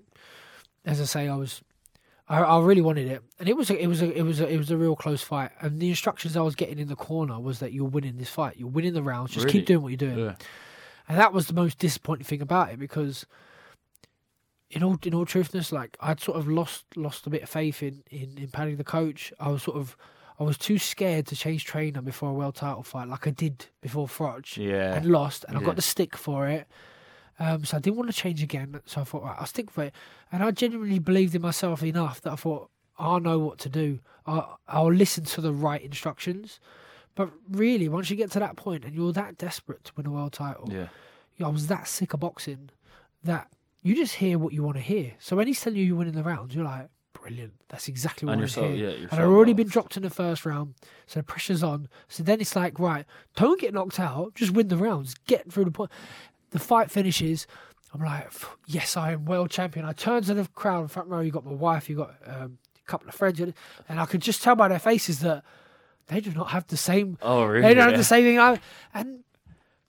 as 0.84 1.00
I 1.00 1.04
say, 1.04 1.28
I 1.28 1.36
was, 1.36 1.62
I, 2.28 2.40
I 2.40 2.60
really 2.60 2.80
wanted 2.80 3.06
it, 3.08 3.22
and 3.38 3.48
it 3.48 3.56
was, 3.56 3.70
a, 3.70 3.80
it 3.80 3.86
was, 3.86 4.02
a, 4.02 4.10
it 4.12 4.22
was, 4.22 4.40
a, 4.40 4.48
it 4.48 4.58
was 4.58 4.70
a 4.70 4.76
real 4.76 4.96
close 4.96 5.22
fight. 5.22 5.52
And 5.60 5.80
the 5.80 5.88
instructions 5.88 6.36
I 6.36 6.40
was 6.42 6.56
getting 6.56 6.78
in 6.78 6.88
the 6.88 6.96
corner 6.96 7.38
was 7.38 7.60
that 7.60 7.72
you're 7.72 7.84
winning 7.88 8.16
this 8.18 8.28
fight. 8.30 8.56
You're 8.58 8.68
winning 8.68 8.94
the 8.94 9.02
rounds. 9.02 9.30
Just 9.32 9.46
Really? 9.46 9.60
keep 9.60 9.66
doing 9.66 9.82
what 9.82 9.88
you're 9.90 9.96
doing. 9.96 10.36
And 11.08 11.18
that 11.18 11.32
was 11.32 11.46
the 11.46 11.54
most 11.54 11.78
disappointing 11.78 12.24
thing 12.26 12.42
about 12.42 12.70
it 12.72 12.80
because, 12.80 13.26
in 14.70 14.82
all 14.82 14.98
in 15.02 15.14
all 15.14 15.24
truthness, 15.26 15.72
like 15.72 15.96
I'd 16.00 16.20
sort 16.20 16.38
of 16.38 16.48
lost 16.48 16.84
lost 16.96 17.26
a 17.26 17.30
bit 17.30 17.42
of 17.42 17.48
faith 17.48 17.82
in 17.82 18.02
in, 18.10 18.36
in 18.38 18.48
Paddy 18.48 18.74
the 18.74 18.84
coach. 18.84 19.32
I 19.40 19.48
was 19.50 19.62
sort 19.62 19.76
of 19.76 19.96
I 20.38 20.44
was 20.44 20.58
too 20.58 20.78
scared 20.78 21.26
to 21.28 21.36
change 21.36 21.64
trainer 21.64 22.02
before 22.02 22.30
a 22.30 22.34
world 22.34 22.56
title 22.56 22.82
fight, 22.82 23.08
like 23.08 23.26
I 23.26 23.30
did 23.30 23.66
before 23.80 24.06
Froch, 24.06 24.56
Yeah. 24.56 24.94
and 24.94 25.06
lost, 25.06 25.44
and 25.48 25.56
I 25.56 25.62
got 25.62 25.76
the 25.76 25.82
stick 25.82 26.14
for 26.16 26.46
it. 26.48 26.66
Um, 27.38 27.64
so 27.64 27.76
I 27.76 27.80
didn't 27.80 27.96
want 27.96 28.10
to 28.10 28.16
change 28.16 28.42
again. 28.42 28.80
So 28.86 29.00
I 29.00 29.04
thought, 29.04 29.22
right, 29.22 29.36
I'll 29.38 29.46
stick 29.46 29.74
with 29.76 29.88
it. 29.88 29.94
And 30.32 30.42
I 30.42 30.50
genuinely 30.50 30.98
believed 30.98 31.34
in 31.34 31.42
myself 31.42 31.82
enough 31.82 32.20
that 32.22 32.32
I 32.32 32.36
thought, 32.36 32.70
I 32.98 33.18
know 33.18 33.38
what 33.38 33.58
to 33.60 33.68
do. 33.68 34.00
I'll, 34.26 34.58
I'll 34.68 34.92
listen 34.92 35.24
to 35.24 35.40
the 35.42 35.52
right 35.52 35.82
instructions. 35.82 36.60
But 37.14 37.30
really, 37.50 37.88
once 37.90 38.08
you 38.10 38.16
get 38.16 38.30
to 38.32 38.38
that 38.40 38.56
point 38.56 38.84
and 38.86 38.94
you're 38.94 39.12
that 39.12 39.36
desperate 39.38 39.84
to 39.84 39.92
win 39.96 40.06
a 40.06 40.10
world 40.10 40.32
title, 40.34 40.68
Yeah. 40.70 40.88
I 41.44 41.48
was 41.48 41.66
that 41.66 41.86
sick 41.88 42.12
of 42.14 42.20
boxing 42.20 42.70
that 43.22 43.48
you 43.82 43.94
just 43.94 44.14
hear 44.16 44.38
what 44.38 44.52
you 44.52 44.62
want 44.62 44.76
to 44.76 44.82
hear. 44.82 45.14
So 45.18 45.36
when 45.36 45.46
he's 45.46 45.60
telling 45.60 45.78
you 45.78 45.84
you're 45.84 45.96
winning 45.96 46.14
the 46.14 46.22
rounds, 46.22 46.54
you're 46.54 46.64
like, 46.64 46.88
brilliant. 47.12 47.54
That's 47.68 47.88
exactly 47.88 48.26
what 48.26 48.36
I 48.36 48.38
you're 48.38 48.48
so 48.48 48.68
hear. 48.68 48.90
yeah. 48.90 49.06
And 49.10 49.20
I've 49.20 49.28
already 49.28 49.52
been 49.52 49.68
dropped 49.68 49.96
in 49.96 50.02
the 50.02 50.10
first 50.10 50.44
round, 50.46 50.74
so 51.06 51.20
the 51.20 51.24
pressure's 51.24 51.62
on. 51.62 51.88
So 52.08 52.22
then 52.22 52.40
it's 52.40 52.56
like, 52.56 52.78
right, 52.78 53.04
don't 53.34 53.60
get 53.60 53.74
knocked 53.74 53.98
out, 54.00 54.34
just 54.34 54.52
win 54.52 54.68
the 54.68 54.76
rounds, 54.76 55.14
get 55.26 55.50
through 55.52 55.64
the 55.66 55.70
point. 55.70 55.90
The 56.50 56.58
fight 56.58 56.90
finishes. 56.90 57.46
I'm 57.92 58.02
like, 58.02 58.30
yes, 58.66 58.96
I 58.96 59.12
am 59.12 59.24
world 59.24 59.50
champion. 59.50 59.86
I 59.86 59.92
turn 59.92 60.22
to 60.24 60.34
the 60.34 60.46
crowd 60.48 60.82
in 60.82 60.88
front 60.88 61.08
row. 61.08 61.20
You 61.20 61.30
got 61.30 61.46
my 61.46 61.52
wife, 61.52 61.88
you 61.88 61.96
got 61.96 62.14
um, 62.26 62.58
a 62.78 62.90
couple 62.90 63.08
of 63.08 63.14
friends, 63.14 63.40
and 63.40 63.54
I 63.88 64.06
could 64.06 64.20
just 64.20 64.42
tell 64.42 64.54
by 64.54 64.68
their 64.68 64.78
faces 64.78 65.20
that 65.20 65.44
they 66.08 66.20
do 66.20 66.32
not 66.32 66.50
have 66.50 66.66
the 66.68 66.76
same. 66.76 67.18
Oh 67.22 67.44
really? 67.44 67.62
They 67.62 67.74
don't 67.74 67.88
have 67.88 67.98
the 67.98 68.04
same 68.04 68.24
thing. 68.24 68.38
I, 68.38 68.60
and 68.94 69.24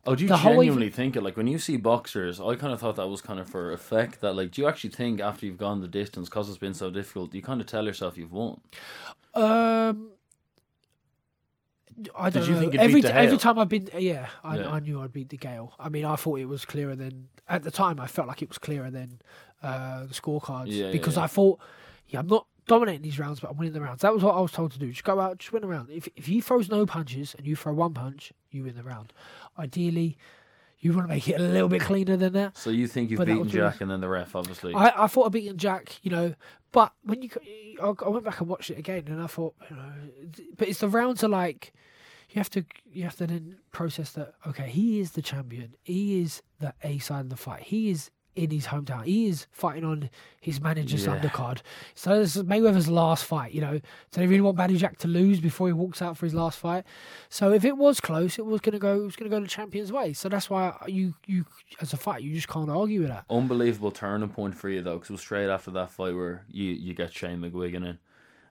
Oh, 0.08 0.16
do 0.16 0.24
you 0.24 0.30
the 0.30 0.38
genuinely 0.38 0.90
think 0.90 1.16
it? 1.16 1.22
Like 1.22 1.38
when 1.38 1.48
you 1.48 1.60
see 1.60 1.78
boxers, 1.78 2.40
I 2.40 2.56
kind 2.56 2.74
of 2.74 2.80
thought 2.80 2.96
that 2.96 3.08
was 3.08 3.22
kind 3.22 3.40
of 3.40 3.50
for 3.50 3.72
effect. 3.72 4.22
That 4.22 4.34
like, 4.36 4.52
do 4.52 4.62
you 4.62 4.68
actually 4.68 4.92
think 4.92 5.20
after 5.20 5.46
you've 5.46 5.58
gone 5.58 5.82
the 5.82 5.88
distance, 5.88 6.30
because 6.30 6.50
it's 6.50 6.58
been 6.58 6.74
so 6.74 6.90
difficult, 6.90 7.34
you 7.34 7.42
kind 7.42 7.62
of 7.62 7.68
tell 7.68 7.86
yourself 7.86 8.18
you've 8.18 8.32
won? 8.32 8.62
Um, 9.34 10.12
I 12.16 12.30
Did 12.30 12.40
don't 12.40 12.48
you 12.50 12.54
know. 12.56 12.60
think 12.62 12.74
you'd 12.74 12.82
every 12.82 13.02
beat 13.02 13.12
every 13.12 13.38
time 13.38 13.60
I've 13.60 13.70
been, 13.70 13.90
yeah, 13.98 14.28
I, 14.44 14.58
Yeah. 14.60 14.72
I 14.72 14.80
knew 14.80 15.02
I'd 15.02 15.14
beat 15.14 15.30
DeGale. 15.30 15.72
I 15.80 15.90
mean, 15.90 16.06
I 16.06 16.16
thought 16.16 16.40
it 16.40 16.46
was 16.46 16.64
clearer 16.66 16.96
than 16.96 17.30
at 17.50 17.64
the 17.64 17.72
time. 17.72 18.00
I 18.00 18.08
felt 18.08 18.28
like 18.28 18.42
it 18.42 18.50
was 18.50 18.58
clearer 18.58 18.92
than 18.92 19.20
uh, 19.64 20.06
the 20.06 20.14
scorecards 20.14 20.68
Yeah, 20.68 20.86
yeah, 20.86 20.92
because 20.92 21.18
yeah. 21.18 21.24
I 21.24 21.28
thought, 21.28 21.60
yeah, 22.08 22.20
I'm 22.20 22.28
not 22.28 22.46
dominating 22.68 23.02
these 23.02 23.20
rounds, 23.20 23.40
but 23.40 23.52
I'm 23.52 23.58
winning 23.58 23.74
the 23.74 23.82
rounds. 23.82 24.02
That 24.02 24.14
was 24.14 24.24
what 24.24 24.36
I 24.36 24.40
was 24.40 24.52
told 24.52 24.72
to 24.74 24.80
do. 24.80 24.92
Just 24.92 25.04
go 25.04 25.20
out, 25.20 25.40
just 25.40 25.52
win 25.52 25.64
a 25.64 25.68
round. 25.68 25.90
If 25.90 26.08
if 26.16 26.26
he 26.26 26.42
throws 26.42 26.70
no 26.70 26.86
punches 26.86 27.36
and 27.38 27.48
you 27.48 27.56
throw 27.56 27.74
one 27.74 27.94
punch, 27.94 28.34
you 28.52 28.64
win 28.64 28.76
the 28.76 28.84
round. 28.84 29.14
Ideally, 29.58 30.18
you 30.80 30.94
want 30.94 31.08
to 31.08 31.14
make 31.14 31.28
it 31.28 31.40
a 31.40 31.44
little 31.44 31.70
bit 31.70 31.82
cleaner 31.82 32.18
than 32.18 32.34
that. 32.34 32.58
So 32.58 32.70
you 32.70 32.88
think 32.88 33.10
you've 33.10 33.18
But 33.18 33.28
beaten 33.28 33.50
Jack 33.50 33.82
and 33.82 33.90
then 33.90 34.02
the 34.02 34.10
ref, 34.10 34.36
obviously. 34.36 34.74
I, 34.76 35.06
I 35.06 35.08
thought 35.08 35.26
I 35.26 35.30
beaten 35.30 35.58
Jack, 35.58 36.00
you 36.04 36.12
know, 36.12 36.36
but 36.72 36.94
when 37.04 37.22
you, 37.24 37.30
I, 37.82 37.94
I 38.06 38.10
went 38.10 38.26
back 38.26 38.40
and 38.40 38.50
watched 38.50 38.70
it 38.70 38.78
again, 38.78 39.06
and 39.08 39.22
I 39.22 39.28
thought, 39.28 39.56
you 39.70 39.76
know, 39.76 39.92
but 40.58 40.68
it's 40.68 40.80
the 40.80 40.88
rounds 40.88 41.24
are 41.24 41.30
like, 41.30 41.74
you 42.30 42.40
have 42.40 42.50
to, 42.52 42.66
you 42.92 43.04
have 43.04 43.16
to 43.16 43.26
then 43.26 43.58
process 43.72 44.12
that. 44.12 44.34
Okay, 44.46 44.70
he 44.70 45.00
is 45.00 45.14
the 45.14 45.22
champion. 45.22 45.74
He 45.84 46.22
is 46.22 46.44
the 46.60 46.74
A 46.84 47.00
side 47.00 47.22
of 47.22 47.30
the 47.30 47.38
fight. 47.38 47.64
He 47.64 47.90
is 47.90 48.12
in 48.38 48.52
his 48.52 48.68
hometown. 48.68 49.04
He 49.04 49.28
is 49.28 49.48
fighting 49.52 49.84
on 49.84 50.10
his 50.40 50.62
manager's 50.62 51.06
Yeah. 51.06 51.18
undercard. 51.20 51.62
So 51.96 52.20
this 52.20 52.36
is 52.36 52.44
Mayweather's 52.44 52.88
last 52.88 53.26
fight. 53.26 53.52
You 53.54 53.62
know, 53.62 53.82
So 54.12 54.22
they 54.22 54.28
really 54.28 54.42
want 54.42 54.58
Badou 54.58 54.78
Jack 54.78 54.98
to 55.00 55.08
lose 55.08 55.40
before 55.40 55.68
he 55.68 55.74
walks 55.74 56.02
out 56.02 56.18
for 56.18 56.26
his 56.26 56.34
last 56.36 56.60
fight? 56.60 56.86
So 57.30 57.52
if 57.52 57.66
it 57.66 57.78
was 57.78 58.00
close, 58.00 58.38
it 58.38 58.46
was 58.46 58.62
gonna 58.62 58.80
go. 58.80 59.02
It 59.02 59.04
was 59.06 59.16
gonna 59.16 59.30
go 59.32 59.40
the 59.40 59.48
champion's 59.48 59.92
way. 59.92 60.14
So 60.14 60.30
that's 60.30 60.50
why 60.50 60.76
you, 60.88 61.16
you 61.26 61.46
as 61.82 61.94
a 61.94 61.98
fight, 61.98 62.22
you 62.22 62.34
just 62.36 62.48
can't 62.48 62.70
argue 62.70 63.02
with 63.02 63.10
that. 63.10 63.26
Unbelievable 63.30 63.92
turning 63.92 64.30
point 64.30 64.56
for 64.56 64.70
you 64.70 64.82
though, 64.82 64.96
because 64.96 65.10
it 65.10 65.14
was 65.14 65.22
straight 65.22 65.50
after 65.50 65.72
that 65.72 65.90
fight 65.92 66.16
where 66.16 66.46
you 66.50 66.72
you 66.72 66.94
get 66.94 67.12
Shane 67.12 67.40
McGuigan 67.42 67.86
in, 67.88 67.98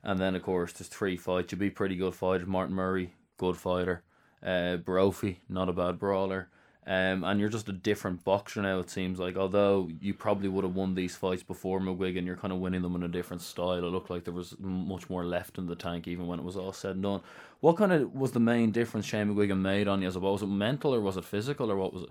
and 0.02 0.18
then 0.18 0.34
of 0.34 0.42
course 0.42 0.72
there's 0.72 0.88
three 0.88 1.16
fights. 1.16 1.52
You'd 1.52 1.58
be 1.60 1.70
pretty 1.70 1.94
good 1.96 2.14
fighter. 2.14 2.44
Martin 2.46 2.74
Murray, 2.74 3.14
good 3.38 3.56
fighter. 3.56 4.02
Uh, 4.44 4.76
Brophy, 4.76 5.40
not 5.48 5.68
a 5.68 5.72
bad 5.72 5.98
brawler. 5.98 6.48
Um, 6.88 7.24
and 7.24 7.40
you're 7.40 7.48
just 7.48 7.68
a 7.68 7.72
different 7.72 8.22
boxer 8.22 8.62
now. 8.62 8.78
It 8.78 8.90
seems 8.90 9.18
like, 9.18 9.36
although 9.36 9.90
you 10.00 10.14
probably 10.14 10.48
would 10.48 10.62
have 10.62 10.76
won 10.76 10.94
these 10.94 11.16
fights 11.16 11.42
before 11.42 11.80
McGuigan, 11.80 12.24
you're 12.24 12.36
kind 12.36 12.52
of 12.52 12.60
winning 12.60 12.82
them 12.82 12.94
in 12.94 13.02
a 13.02 13.08
different 13.08 13.42
style. 13.42 13.72
It 13.72 13.82
looked 13.82 14.08
like 14.08 14.22
there 14.22 14.32
was 14.32 14.54
much 14.60 15.10
more 15.10 15.24
left 15.24 15.58
in 15.58 15.66
the 15.66 15.74
tank, 15.74 16.06
even 16.06 16.28
when 16.28 16.38
it 16.38 16.44
was 16.44 16.56
all 16.56 16.72
said 16.72 16.92
and 16.92 17.02
done. 17.02 17.22
What 17.58 17.76
kind 17.76 17.92
of 17.92 18.14
was 18.14 18.30
the 18.30 18.40
main 18.40 18.70
difference 18.70 19.04
Shane 19.04 19.34
McGuigan 19.34 19.58
made 19.58 19.88
on 19.88 20.00
you? 20.00 20.06
As 20.06 20.16
well? 20.16 20.32
Was 20.32 20.42
it 20.42 20.46
mental 20.46 20.94
or 20.94 21.00
was 21.00 21.16
it 21.16 21.24
physical 21.24 21.72
or 21.72 21.76
what 21.76 21.92
was 21.92 22.04
it? 22.04 22.10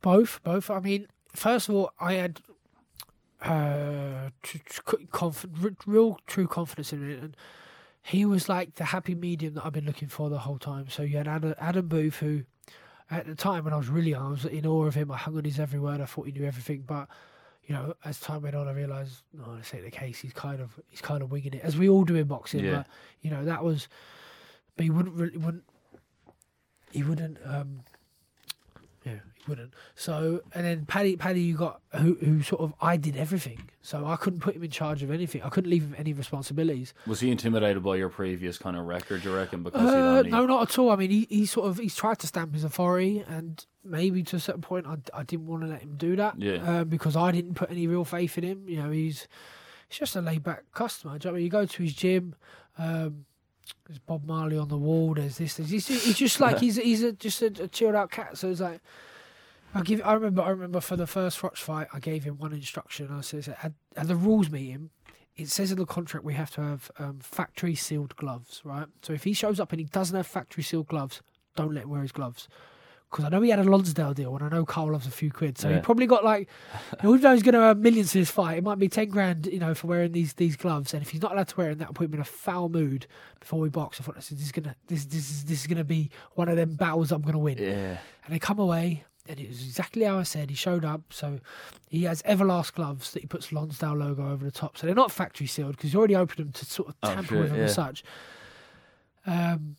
Both, 0.00 0.40
both. 0.44 0.70
I 0.70 0.78
mean, 0.78 1.08
first 1.34 1.68
of 1.68 1.74
all, 1.74 1.92
I 1.98 2.12
had 2.12 2.40
uh, 3.42 4.30
conf- 5.10 5.46
real 5.84 6.20
true 6.28 6.46
confidence 6.46 6.92
in 6.92 7.10
it, 7.10 7.20
and 7.20 7.36
he 8.02 8.24
was 8.24 8.48
like 8.48 8.76
the 8.76 8.84
happy 8.84 9.16
medium 9.16 9.54
that 9.54 9.66
I've 9.66 9.72
been 9.72 9.86
looking 9.86 10.08
for 10.08 10.30
the 10.30 10.38
whole 10.38 10.58
time. 10.58 10.88
So 10.90 11.02
you 11.02 11.16
had 11.16 11.26
Adam, 11.26 11.54
Adam 11.58 11.88
Booth, 11.88 12.18
who 12.18 12.44
at 13.10 13.26
the 13.26 13.34
time 13.34 13.64
when 13.64 13.74
I 13.74 13.76
was 13.76 13.88
really 13.88 14.10
young, 14.10 14.26
I 14.26 14.30
was 14.30 14.44
in 14.46 14.66
awe 14.66 14.86
of 14.86 14.94
him. 14.94 15.10
I 15.10 15.16
hung 15.16 15.36
on 15.36 15.44
his 15.44 15.60
every 15.60 15.78
word. 15.78 16.00
I 16.00 16.06
thought 16.06 16.26
he 16.26 16.32
knew 16.32 16.44
everything, 16.44 16.84
but 16.86 17.08
you 17.66 17.74
know, 17.74 17.94
as 18.04 18.20
time 18.20 18.42
went 18.42 18.54
on, 18.54 18.68
I 18.68 18.72
realised 18.72 19.22
no, 19.32 19.56
this 19.56 19.72
ain't 19.74 19.84
the 19.84 19.90
case. 19.90 20.20
He's 20.20 20.32
kind 20.32 20.60
of 20.60 20.78
he's 20.88 21.00
kind 21.00 21.22
of 21.22 21.30
winging 21.30 21.54
it, 21.54 21.62
as 21.62 21.76
we 21.76 21.88
all 21.88 22.04
do 22.04 22.16
in 22.16 22.26
boxing. 22.26 22.64
Yeah. 22.64 22.76
But 22.76 22.86
you 23.22 23.30
know, 23.30 23.44
that 23.44 23.64
was, 23.64 23.88
but 24.76 24.84
he 24.84 24.90
wouldn't 24.90 25.14
really 25.14 25.36
wouldn't 25.38 25.64
he 26.90 27.02
wouldn't 27.02 27.38
um 27.44 27.80
Yeah, 29.04 29.16
he 29.34 29.42
wouldn't. 29.46 29.74
So, 29.94 30.40
and 30.54 30.64
then 30.64 30.86
Paddy, 30.86 31.16
Paddy, 31.16 31.42
you 31.42 31.56
got 31.56 31.80
who, 31.92 32.14
who 32.14 32.42
sort 32.42 32.62
of 32.62 32.72
I 32.80 32.96
did 32.96 33.16
everything, 33.18 33.68
so 33.82 34.06
I 34.06 34.16
couldn't 34.16 34.40
put 34.40 34.56
him 34.56 34.64
in 34.64 34.70
charge 34.70 35.02
of 35.02 35.10
anything. 35.10 35.42
I 35.42 35.50
couldn't 35.50 35.68
leave 35.70 35.82
him 35.82 35.94
any 35.98 36.12
responsibilities. 36.14 36.94
Was 37.06 37.20
he 37.20 37.30
intimidated 37.30 37.82
by 37.82 37.96
your 37.96 38.08
previous 38.08 38.56
kind 38.56 38.76
of 38.76 38.86
record? 38.86 39.22
Do 39.22 39.28
you 39.30 39.36
reckon? 39.36 39.62
Because 39.62 39.90
Uh, 39.90 40.18
only- 40.18 40.30
no, 40.30 40.46
not 40.46 40.70
at 40.70 40.78
all. 40.78 40.90
I 40.90 40.96
mean, 40.96 41.10
he, 41.10 41.26
he 41.28 41.44
sort 41.46 41.68
of 41.68 41.78
he's 41.78 41.94
tried 41.94 42.18
to 42.20 42.26
stamp 42.26 42.54
his 42.54 42.64
authority, 42.64 43.22
and 43.28 43.64
maybe 43.84 44.22
to 44.22 44.36
a 44.36 44.40
certain 44.40 44.62
point, 44.62 44.86
I, 44.86 44.96
I 45.12 45.22
didn't 45.22 45.46
want 45.46 45.62
to 45.64 45.68
let 45.68 45.82
him 45.82 45.96
do 45.98 46.16
that. 46.16 46.40
Yeah. 46.40 46.54
Uh, 46.80 46.84
because 46.84 47.14
I 47.14 47.30
didn't 47.30 47.54
put 47.54 47.70
any 47.70 47.86
real 47.86 48.06
faith 48.06 48.38
in 48.38 48.44
him. 48.44 48.66
You 48.66 48.82
know, 48.82 48.90
he's 48.90 49.28
he's 49.90 49.98
just 49.98 50.16
a 50.16 50.22
laid 50.22 50.42
back 50.42 50.62
customer. 50.72 51.18
Do 51.18 51.28
you 51.28 51.30
know 51.30 51.32
what 51.32 51.36
I 51.36 51.40
mean? 51.40 51.44
You 51.44 51.50
go 51.50 51.66
to 51.66 51.82
his 51.82 51.92
gym. 51.92 52.34
Um, 52.78 53.26
there's 53.86 53.98
Bob 53.98 54.24
Marley 54.24 54.56
on 54.58 54.68
the 54.68 54.78
wall. 54.78 55.14
There's 55.14 55.38
this. 55.38 55.54
There's, 55.54 55.70
he's, 55.70 55.86
he's 55.86 56.16
just 56.16 56.40
like 56.40 56.58
he's 56.58 56.76
he's 56.76 57.02
a, 57.02 57.12
just 57.12 57.42
a, 57.42 57.46
a 57.46 57.68
chilled 57.68 57.94
out 57.94 58.10
cat. 58.10 58.38
So 58.38 58.50
it's 58.50 58.60
like 58.60 58.80
I 59.74 59.82
give. 59.82 60.00
I 60.04 60.14
remember. 60.14 60.42
I 60.42 60.50
remember 60.50 60.80
for 60.80 60.96
the 60.96 61.06
first 61.06 61.40
Froch 61.40 61.56
fight, 61.56 61.88
I 61.92 61.98
gave 61.98 62.24
him 62.24 62.38
one 62.38 62.52
instruction. 62.52 63.08
I 63.10 63.20
said 63.20 63.56
at, 63.62 63.72
at 63.96 64.08
the 64.08 64.16
rules 64.16 64.50
meeting, 64.50 64.90
it 65.36 65.48
says 65.48 65.72
in 65.72 65.78
the 65.78 65.86
contract 65.86 66.24
we 66.24 66.34
have 66.34 66.50
to 66.52 66.60
have 66.62 66.90
um, 66.98 67.18
factory 67.20 67.74
sealed 67.74 68.16
gloves, 68.16 68.60
right? 68.64 68.86
So 69.02 69.12
if 69.12 69.24
he 69.24 69.32
shows 69.32 69.58
up 69.58 69.72
and 69.72 69.80
he 69.80 69.86
doesn't 69.86 70.16
have 70.16 70.26
factory 70.26 70.62
sealed 70.62 70.88
gloves, 70.88 71.22
don't 71.56 71.74
let 71.74 71.84
him 71.84 71.90
wear 71.90 72.02
his 72.02 72.12
gloves. 72.12 72.48
Because 73.14 73.26
I 73.26 73.28
know 73.28 73.40
he 73.42 73.50
had 73.50 73.60
a 73.60 73.62
Lonsdale 73.62 74.12
deal, 74.12 74.34
and 74.34 74.44
I 74.44 74.48
know 74.48 74.64
Carl 74.64 74.90
loves 74.90 75.06
a 75.06 75.10
few 75.12 75.30
quid, 75.30 75.56
so 75.56 75.72
he 75.72 75.78
probably 75.80 76.06
got 76.06 76.24
like, 76.24 76.48
even 77.04 77.20
though 77.20 77.32
he's 77.32 77.44
going 77.44 77.52
to 77.54 77.60
earn 77.60 77.80
millions 77.80 78.12
in 78.12 78.20
this 78.22 78.30
fight, 78.30 78.58
it 78.58 78.64
might 78.64 78.80
be 78.80 78.88
ten 78.88 79.08
grand, 79.08 79.46
you 79.46 79.60
know, 79.60 79.72
for 79.72 79.86
wearing 79.86 80.10
these 80.10 80.32
these 80.32 80.56
gloves. 80.56 80.92
And 80.94 81.00
if 81.02 81.10
he's 81.10 81.22
not 81.22 81.30
allowed 81.30 81.46
to 81.46 81.56
wear 81.56 81.68
them, 81.68 81.78
that'll 81.78 81.94
put 81.94 82.06
him 82.08 82.14
in 82.14 82.20
a 82.20 82.24
foul 82.24 82.68
mood 82.68 83.06
before 83.38 83.60
we 83.60 83.68
box. 83.68 84.00
I 84.00 84.04
thought 84.04 84.16
this 84.16 84.32
is 84.32 84.50
gonna 84.50 84.74
this 84.88 85.04
this 85.04 85.30
is 85.30 85.44
this 85.44 85.60
is 85.60 85.66
gonna 85.68 85.84
be 85.84 86.10
one 86.32 86.48
of 86.48 86.56
them 86.56 86.74
battles 86.74 87.12
I'm 87.12 87.22
gonna 87.22 87.38
win. 87.38 87.58
yeah. 87.58 87.98
And 88.24 88.34
they 88.34 88.40
come 88.40 88.58
away, 88.58 89.04
and 89.28 89.38
it 89.38 89.46
was 89.48 89.62
exactly 89.64 90.02
how 90.02 90.18
I 90.18 90.24
said. 90.24 90.50
He 90.50 90.56
showed 90.56 90.84
up, 90.84 91.02
so 91.12 91.38
he 91.88 92.02
has 92.02 92.20
Everlast 92.22 92.72
gloves 92.74 93.12
that 93.12 93.20
he 93.20 93.26
puts 93.28 93.52
Lonsdale 93.52 93.94
logo 93.94 94.28
over 94.28 94.44
the 94.44 94.50
top. 94.50 94.76
So 94.76 94.86
they're 94.86 94.96
not 94.96 95.12
factory 95.12 95.46
sealed 95.46 95.76
because 95.76 95.92
he 95.92 95.96
already 95.96 96.16
opened 96.16 96.46
them 96.46 96.52
to 96.52 96.64
sort 96.66 96.88
of 96.88 96.96
Oh, 97.04 97.14
tamper 97.14 97.38
with 97.38 97.50
them 97.50 97.58
yeah. 97.58 97.64
as 97.66 97.74
such. 97.74 98.02
Um, 99.26 99.76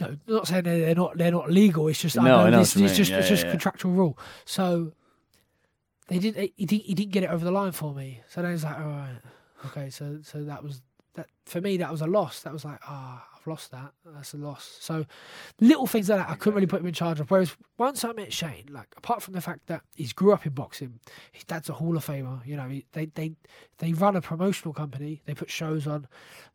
no, 0.00 0.16
not 0.26 0.46
saying 0.46 0.64
they're 0.64 0.94
not 0.94 1.18
they're 1.18 1.30
not 1.32 1.50
legal. 1.50 1.88
It's 1.88 2.00
just 2.00 2.16
No, 2.16 2.38
I 2.40 2.50
know 2.50 2.58
this 2.60 2.74
what 2.74 2.80
you 2.80 2.84
is 2.86 2.90
mean. 2.92 2.96
just 2.96 3.10
Yeah, 3.10 3.18
it's 3.18 3.28
just 3.28 3.44
yeah. 3.44 3.50
contractual 3.50 3.92
rule. 3.92 4.18
So 4.44 4.92
they 6.08 6.18
did 6.18 6.36
he 6.56 6.66
didn't 6.66 6.84
he 6.84 6.94
didn't 6.94 7.12
get 7.12 7.22
it 7.24 7.30
over 7.30 7.44
the 7.44 7.50
line 7.52 7.72
for 7.72 7.94
me. 7.94 8.22
So 8.28 8.42
then 8.42 8.52
it's 8.52 8.64
like 8.64 8.78
all 8.78 8.86
right, 8.86 9.18
okay. 9.66 9.90
So 9.90 10.18
so 10.22 10.44
that 10.44 10.62
was 10.62 10.82
that 11.14 11.26
for 11.46 11.60
me 11.60 11.76
that 11.78 11.90
was 11.90 12.00
a 12.00 12.06
loss. 12.06 12.42
That 12.42 12.52
was 12.52 12.64
like 12.64 12.78
ah 12.86 13.24
I've 13.36 13.46
lost 13.46 13.70
that. 13.72 13.92
That's 14.04 14.34
a 14.34 14.36
loss. 14.36 14.78
So 14.80 15.04
little 15.60 15.86
things 15.86 16.08
like 16.08 16.18
that 16.20 16.30
I 16.30 16.34
couldn't 16.34 16.54
really 16.54 16.66
put 16.66 16.80
him 16.80 16.86
in 16.86 16.94
charge 16.94 17.20
of. 17.20 17.30
Whereas 17.30 17.56
once 17.76 18.04
I 18.04 18.12
met 18.12 18.32
Shane, 18.32 18.66
like 18.70 18.88
apart 18.96 19.22
from 19.22 19.34
the 19.34 19.40
fact 19.40 19.66
that 19.66 19.82
he's 19.96 20.12
grew 20.12 20.32
up 20.32 20.46
in 20.46 20.52
boxing, 20.52 20.98
his 21.32 21.44
dad's 21.44 21.68
a 21.68 21.74
Hall 21.74 21.96
of 21.96 22.04
Famer. 22.06 22.44
You 22.46 22.56
know 22.56 22.68
he, 22.68 22.84
they 22.92 23.06
they 23.06 23.32
they 23.78 23.92
run 23.92 24.16
a 24.16 24.20
promotional 24.20 24.72
company. 24.74 25.22
They 25.26 25.34
put 25.34 25.50
shows 25.50 25.86
on. 25.86 26.08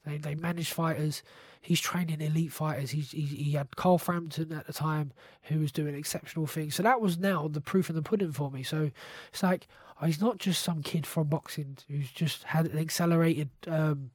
They 0.06 0.18
they 0.18 0.36
manage 0.36 0.72
fighters. 0.72 1.24
He's 1.64 1.80
training 1.80 2.20
elite 2.22 2.52
fighters. 2.52 2.92
He's, 2.92 3.12
he 3.12 3.22
he 3.22 3.52
had 3.54 3.76
Carl 3.78 3.98
Frampton 3.98 4.52
at 4.52 4.68
the 4.68 4.74
time 4.74 5.14
who 5.44 5.60
was 5.60 5.72
doing 5.72 5.96
exceptional 5.96 6.46
things. 6.46 6.76
So 6.76 6.84
that 6.84 7.00
was 7.00 7.18
now 7.18 7.48
the 7.48 7.62
proof 7.62 7.90
in 7.90 7.96
the 7.96 8.02
pudding 8.02 8.34
for 8.34 8.52
me. 8.52 8.64
So 8.64 8.92
it's 9.32 9.42
like 9.42 9.68
oh, 10.02 10.06
he's 10.06 10.20
not 10.22 10.38
just 10.40 10.62
some 10.62 10.84
kid 10.84 11.08
from 11.08 11.28
boxing 11.28 11.78
who's 11.90 12.12
just 12.12 12.44
had 12.44 12.66
an 12.68 12.78
accelerated. 12.78 13.50
Um, 13.68 14.12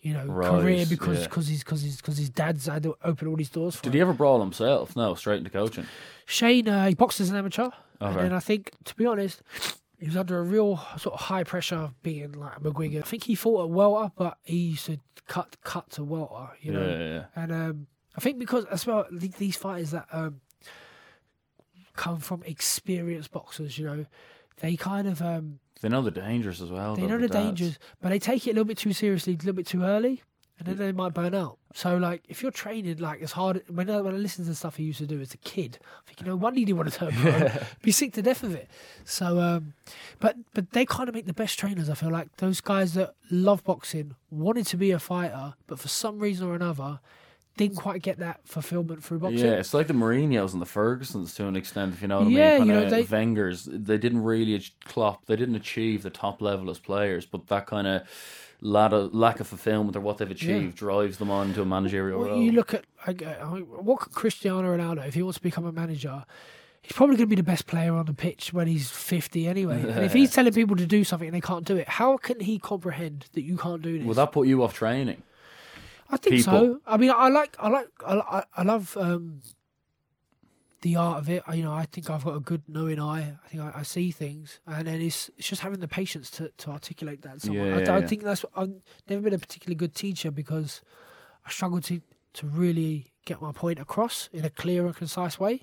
you 0.00 0.12
know, 0.14 0.26
career 0.26 0.86
because 0.88 1.22
yeah. 1.22 1.26
cause 1.26 1.48
his 1.48 1.64
because 1.64 1.82
his 1.82 1.96
because 1.96 2.16
his 2.18 2.30
dad's 2.30 2.66
had 2.66 2.84
to 2.84 2.96
open 3.02 3.26
all 3.26 3.34
these 3.34 3.50
doors 3.50 3.74
for 3.74 3.82
Did 3.82 3.88
him. 3.88 3.94
he 3.94 4.00
ever 4.02 4.12
brawl 4.12 4.38
himself? 4.38 4.94
No, 4.94 5.16
straight 5.16 5.38
into 5.38 5.50
coaching. 5.50 5.86
Shane, 6.24 6.68
uh, 6.68 6.86
he 6.86 6.94
boxed 6.94 7.18
as 7.20 7.30
an 7.30 7.36
amateur, 7.36 7.70
and 8.00 8.14
Okay. 8.14 8.22
then 8.22 8.32
I 8.32 8.38
think, 8.38 8.70
to 8.84 8.94
be 8.94 9.04
honest, 9.06 9.42
he 9.98 10.06
was 10.06 10.16
under 10.16 10.38
a 10.38 10.42
real 10.42 10.76
sort 10.96 11.14
of 11.14 11.20
high 11.20 11.44
pressure 11.44 11.76
of 11.76 12.02
being 12.02 12.32
like 12.32 12.60
McGuigan. 12.60 12.98
I 12.98 13.02
think 13.02 13.24
he 13.24 13.34
fought 13.34 13.64
at 13.64 13.70
welter, 13.70 14.12
but 14.16 14.38
he 14.44 14.56
used 14.70 14.86
to 14.86 14.98
cut 15.26 15.56
cut 15.64 15.90
to 15.90 16.04
welter, 16.04 16.50
you 16.60 16.72
know. 16.72 16.86
Yeah, 16.86 16.98
yeah, 16.98 17.08
yeah. 17.14 17.24
And 17.36 17.52
um, 17.52 17.86
I 18.16 18.20
think 18.20 18.38
because 18.38 18.64
as 18.66 18.86
well 18.86 19.06
these 19.10 19.56
fighters 19.56 19.90
that 19.90 20.06
um, 20.12 20.40
come 21.94 22.18
from 22.18 22.42
experienced 22.44 23.30
boxers, 23.32 23.78
you 23.78 23.86
know, 23.86 24.06
they 24.60 24.76
kind 24.76 25.08
of 25.08 25.20
um, 25.20 25.58
They 25.80 25.88
know 25.88 26.02
the 26.02 26.10
dangers 26.10 26.60
as 26.62 26.70
well. 26.70 26.94
they 26.96 27.06
know 27.06 27.18
the 27.18 27.28
dads. 27.28 27.44
dangers, 27.44 27.78
but 28.00 28.10
they 28.10 28.18
take 28.18 28.46
it 28.46 28.50
a 28.50 28.54
little 28.54 28.64
bit 28.64 28.78
too 28.78 28.92
seriously, 28.92 29.34
a 29.34 29.36
little 29.36 29.52
bit 29.52 29.66
too 29.66 29.82
early, 29.82 30.22
and 30.58 30.66
then 30.66 30.76
they 30.76 30.92
might 30.92 31.14
burn 31.14 31.34
out. 31.34 31.58
So, 31.74 31.96
like, 31.98 32.24
if 32.28 32.42
you're 32.42 32.50
training 32.50 32.96
like 32.98 33.22
as 33.22 33.32
hard, 33.32 33.62
when 33.68 33.88
I, 33.88 34.00
when 34.00 34.14
I 34.14 34.18
listen 34.18 34.44
to 34.44 34.50
the 34.50 34.56
stuff 34.56 34.76
he 34.76 34.84
used 34.84 34.98
to 34.98 35.06
do 35.06 35.20
as 35.20 35.32
a 35.34 35.36
kid, 35.38 35.78
I 35.82 36.06
think, 36.08 36.20
you 36.20 36.26
know, 36.26 36.36
one 36.36 36.56
he 36.56 36.72
want 36.72 36.92
to 36.92 36.98
turn 36.98 37.12
pro, 37.12 37.48
be 37.82 37.92
sick 37.92 38.12
to 38.14 38.22
death 38.22 38.42
of 38.42 38.54
it. 38.54 38.68
So, 39.04 39.38
um, 39.38 39.74
but 40.18 40.36
but 40.54 40.72
they 40.72 40.84
kind 40.84 41.08
of 41.08 41.14
make 41.14 41.26
the 41.26 41.32
best 41.32 41.58
trainers. 41.58 41.88
I 41.88 41.94
feel 41.94 42.10
like 42.10 42.36
those 42.38 42.60
guys 42.60 42.94
that 42.94 43.14
love 43.30 43.62
boxing 43.64 44.16
wanted 44.30 44.66
to 44.68 44.76
be 44.76 44.90
a 44.90 44.98
fighter, 44.98 45.54
but 45.66 45.78
for 45.78 45.88
some 45.88 46.18
reason 46.18 46.48
or 46.48 46.54
another, 46.54 47.00
didn't 47.56 47.76
quite 47.76 48.02
get 48.02 48.18
that 48.18 48.40
fulfillment 48.44 49.02
through 49.04 49.18
boxing. 49.18 49.38
Yeah, 49.40 49.52
it's 49.54 49.74
like 49.74 49.88
the 49.88 49.92
Mourinho's 49.94 50.52
and 50.52 50.62
the 50.62 50.66
Fergusons 50.66 51.34
to 51.36 51.46
an 51.48 51.56
extent, 51.56 51.92
if 51.94 52.00
you 52.02 52.06
know 52.08 52.20
what 52.20 52.30
Yeah, 52.30 52.54
I 52.54 52.58
mean. 52.60 52.68
you 52.68 52.72
know, 52.74 52.88
they- 52.90 53.02
Wenger's, 53.02 53.64
they 53.70 53.98
didn't 53.98 54.22
really 54.22 54.64
clop, 54.84 55.26
they 55.26 55.34
didn't 55.36 55.56
achieve 55.56 56.02
the 56.04 56.10
top 56.10 56.40
level 56.40 56.70
as 56.70 56.78
players, 56.78 57.26
but 57.26 57.48
that 57.48 57.66
kind 57.66 57.86
of 57.88 58.02
lack 58.60 58.92
of, 58.92 59.14
lack 59.14 59.40
of 59.40 59.46
fulfillment 59.46 59.96
or 59.96 60.00
what 60.00 60.18
they've 60.18 60.30
achieved 60.30 60.76
drives 60.76 61.18
them 61.18 61.30
on 61.30 61.54
to 61.54 61.62
a 61.62 61.64
managerial 61.64 62.20
Well, 62.20 62.28
role. 62.30 62.42
you 62.42 62.52
look 62.52 62.74
at 62.74 62.84
like, 63.06 63.22
what 63.22 64.00
could 64.00 64.12
Cristiano 64.12 64.76
Ronaldo 64.76 65.06
if 65.06 65.14
he 65.14 65.22
wants 65.22 65.38
to 65.38 65.42
become 65.42 65.64
a 65.64 65.72
manager? 65.72 66.24
He's 66.82 66.92
probably 66.92 67.16
going 67.16 67.28
to 67.28 67.36
be 67.36 67.36
the 67.36 67.42
best 67.42 67.66
player 67.66 67.94
on 67.94 68.06
the 68.06 68.14
pitch 68.14 68.52
when 68.52 68.66
he's 68.66 68.88
fifty 68.90 69.46
anyway. 69.46 69.80
and 69.82 70.04
if 70.04 70.12
he's 70.12 70.30
telling 70.34 70.52
people 70.52 70.76
to 70.76 70.86
do 70.86 71.04
something 71.04 71.28
and 71.28 71.34
they 71.34 71.40
can't 71.40 71.64
do 71.66 71.76
it, 71.76 71.88
how 71.88 72.16
can 72.16 72.40
he 72.40 72.58
comprehend 72.58 73.26
that 73.34 73.42
you 73.42 73.56
can't 73.58 73.82
do 73.82 73.98
this? 73.98 74.06
Will 74.06 74.14
that 74.14 74.32
put 74.32 74.46
you 74.48 74.62
off 74.62 74.72
training? 74.74 75.22
I 76.10 76.16
think 76.16 76.36
people? 76.36 76.52
so. 76.52 76.80
I 76.86 76.96
mean, 76.96 77.10
I 77.14 77.28
like, 77.28 77.54
I 77.58 77.68
like, 77.68 77.88
I, 78.06 78.14
I- 78.14 78.44
I 78.56 78.62
love 78.62 78.96
um, 78.98 79.40
the 80.82 80.96
art 80.96 81.18
of 81.18 81.28
it. 81.28 81.42
I, 81.46 81.54
you 81.54 81.64
know, 81.64 81.72
I 81.72 81.86
think 81.86 82.08
I've 82.10 82.24
got 82.24 82.36
a 82.36 82.40
good 82.40 82.62
knowing 82.68 83.00
eye. 83.00 83.34
I 83.44 83.48
think 83.48 83.62
I, 83.62 83.72
I 83.76 83.82
see 83.82 84.10
things, 84.10 84.60
and 84.66 84.86
then 84.86 85.00
it's 85.00 85.30
it's 85.36 85.48
just 85.48 85.62
having 85.62 85.80
the 85.80 85.88
patience 85.88 86.30
to, 86.32 86.50
to 86.58 86.70
articulate 86.70 87.22
that. 87.22 87.44
Yeah, 87.44 87.62
I, 87.62 87.82
yeah, 87.82 87.96
I 87.96 88.06
think 88.06 88.22
that's 88.22 88.44
I've 88.56 88.72
never 89.08 89.22
been 89.22 89.34
a 89.34 89.38
particularly 89.38 89.76
good 89.76 89.94
teacher 89.94 90.30
because 90.30 90.82
I 91.46 91.50
struggle 91.50 91.80
to 91.82 92.00
to 92.34 92.46
really 92.46 93.12
get 93.24 93.42
my 93.42 93.52
point 93.52 93.78
across 93.78 94.28
in 94.32 94.44
a 94.44 94.50
clear 94.50 94.86
and 94.86 94.94
concise 94.94 95.38
way. 95.40 95.62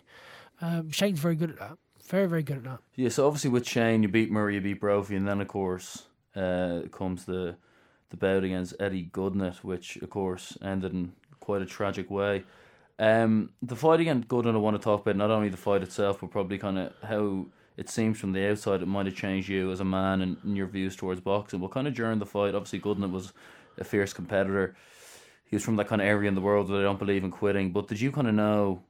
Um, 0.61 0.91
Shane's 0.91 1.20
very 1.20 1.36
good 1.36 1.49
at 1.51 1.59
that. 1.59 1.78
Very, 2.07 2.28
very 2.28 2.43
good 2.43 2.57
at 2.57 2.63
that. 2.66 2.80
Yeah, 2.95 3.09
so 3.09 3.26
obviously 3.26 3.49
with 3.49 3.68
Shane, 3.68 4.03
you 4.03 4.09
beat 4.09 4.32
Murray, 4.32 4.55
you 4.55 4.61
beat 4.61 4.80
Brophy, 4.80 5.16
and 5.16 5.28
then 5.28 5.41
of 5.41 5.47
course 5.47 6.03
uh, 6.36 6.82
comes 6.91 7.26
the 7.26 7.55
the 8.09 8.18
bout 8.18 8.43
against 8.43 8.76
Eddie 8.80 9.09
Gutknecht, 9.11 9.63
which 9.63 9.97
of 9.97 10.09
course 10.11 10.57
ended 10.61 10.93
in 10.93 11.13
quite 11.39 11.61
a 11.61 11.66
tragic 11.66 12.11
way. 12.11 12.43
Um, 12.98 13.52
the 13.62 13.76
fight 13.76 14.00
against 14.00 14.28
Gutknecht, 14.28 14.56
I 14.56 14.58
want 14.58 14.78
to 14.78 14.84
talk 14.84 15.02
about 15.02 15.18
not 15.18 15.32
only 15.32 15.50
the 15.50 15.58
fight 15.58 15.84
itself, 15.84 16.22
but 16.22 16.32
probably 16.32 16.58
kind 16.58 16.78
of 16.78 16.93
how 17.04 17.48
it 17.78 17.89
seems 17.89 18.20
from 18.20 18.32
the 18.32 18.50
outside 18.50 18.82
it 18.82 18.88
might 18.88 19.06
have 19.06 19.16
changed 19.16 19.50
you 19.50 19.72
as 19.72 19.82
a 19.82 19.86
man 19.86 20.22
and, 20.22 20.38
and 20.43 20.56
your 20.56 20.68
views 20.68 20.96
towards 20.96 21.20
boxing. 21.20 21.60
But 21.60 21.72
kind 21.72 21.88
of 21.88 21.93
during 21.93 22.20
the 22.20 22.26
fight, 22.26 22.56
obviously 22.56 22.80
Gutknecht 22.80 23.12
was 23.12 23.34
a 23.78 23.84
fierce 23.84 24.14
competitor. 24.14 24.76
He 25.46 25.56
was 25.56 25.64
from 25.64 25.76
that 25.76 25.88
kind 25.88 26.02
of 26.02 26.08
area 26.08 26.30
in 26.30 26.36
the 26.36 26.41
world 26.41 26.70
that 26.70 26.80
I 26.80 26.84
don't 26.84 27.00
believe 27.00 27.24
in 27.24 27.32
quitting. 27.32 27.72
But 27.72 27.88
did 27.88 28.00
you 28.00 28.12
kind 28.12 28.28
of 28.28 28.34
know 28.34 28.82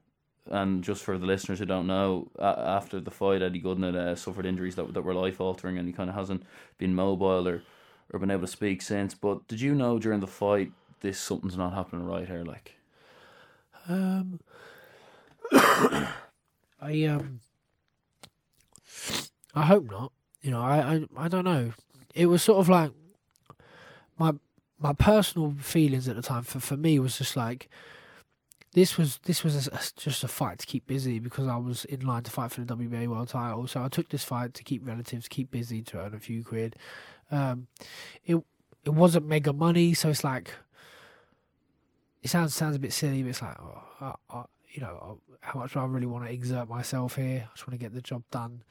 and 0.47 0.83
just 0.83 1.03
for 1.03 1.17
the 1.17 1.25
listeners 1.25 1.59
who 1.59 1.65
don't 1.65 1.87
know, 1.87 2.29
after 2.39 2.99
the 2.99 3.11
fight, 3.11 3.41
Eddie 3.41 3.61
Gutknecht 3.61 3.95
uh, 3.95 4.15
suffered 4.15 4.45
injuries 4.45 4.75
that, 4.75 4.93
that 4.93 5.01
were 5.01 5.13
life 5.13 5.41
altering, 5.41 5.77
and 5.77 5.87
he 5.87 5.93
kind 5.93 6.09
of 6.09 6.15
hasn't 6.15 6.43
been 6.77 6.93
mobile 6.93 7.47
or, 7.47 7.63
or 8.11 8.19
been 8.19 8.31
able 8.31 8.41
to 8.41 8.47
speak 8.47 8.81
since. 8.81 9.15
But 9.15 9.47
did 9.47 9.59
you 9.59 9.73
know 9.73 9.97
during 9.97 10.19
the 10.19 10.27
fight 10.27 10.71
this 11.01 11.19
something's 11.19 11.57
not 11.57 11.73
happening 11.73 12.05
right 12.05 12.27
here? 12.27 12.43
Like, 12.43 12.74
Um, 13.87 14.39
I 15.51 17.03
um, 17.05 17.39
I 19.53 19.65
hope 19.65 19.89
not. 19.89 20.11
You 20.41 20.51
know, 20.51 20.61
I, 20.61 20.95
I 20.95 21.05
I 21.17 21.27
don't 21.27 21.45
know. 21.45 21.71
It 22.13 22.27
was 22.27 22.43
sort 22.43 22.59
of 22.59 22.69
like 22.69 22.91
my 24.17 24.33
my 24.79 24.93
personal 24.93 25.55
feelings 25.59 26.07
at 26.07 26.15
the 26.15 26.21
time 26.21 26.43
for 26.43 26.59
for 26.59 26.77
me 26.77 26.99
was 26.99 27.17
just 27.17 27.35
like 27.35 27.69
this 28.73 28.97
was 28.97 29.19
this 29.23 29.43
was 29.43 29.67
a, 29.67 29.79
just 29.95 30.23
a 30.23 30.27
fight 30.27 30.59
to 30.59 30.65
keep 30.65 30.85
busy 30.85 31.17
because 31.17 31.47
I 31.47 31.55
was 31.55 31.85
in 31.85 32.05
line 32.05 32.23
to 32.23 32.31
fight 32.31 32.51
for 32.51 32.61
the 32.61 32.75
WBA 32.75 33.07
world 33.07 33.29
title. 33.29 33.67
So 33.67 33.81
I 33.81 33.87
took 33.87 34.09
this 34.09 34.25
fight 34.25 34.53
to 34.55 34.63
keep 34.63 34.85
relatives, 34.85 35.29
keep 35.29 35.49
busy, 35.49 35.81
to 35.83 35.99
earn 35.99 36.13
a 36.13 36.19
few 36.19 36.43
quid. 36.43 36.75
Um, 37.31 37.67
it 38.25 38.35
it 38.83 38.89
wasn't 38.89 39.27
mega 39.27 39.53
money, 39.53 39.93
so 39.93 40.09
it's 40.09 40.23
like 40.23 40.51
it 42.25 42.29
sounds 42.29 42.55
sounds 42.55 42.75
a 42.75 42.79
bit 42.79 42.91
silly, 42.91 43.21
but 43.21 43.29
it's 43.29 43.41
like, 43.43 43.55
oh, 43.61 43.83
I, 44.01 44.13
I, 44.31 44.43
you 44.71 44.81
know, 44.81 45.19
how 45.41 45.59
much 45.59 45.73
do 45.73 45.79
I 45.79 45.85
really 45.85 46.07
want 46.07 46.25
to 46.25 46.33
exert 46.33 46.67
myself 46.67 47.17
here? 47.17 47.47
I 47.47 47.53
just 47.53 47.67
want 47.67 47.79
to 47.79 47.83
get 47.83 47.93
the 47.93 48.01
job 48.01 48.23
done. 48.31 48.63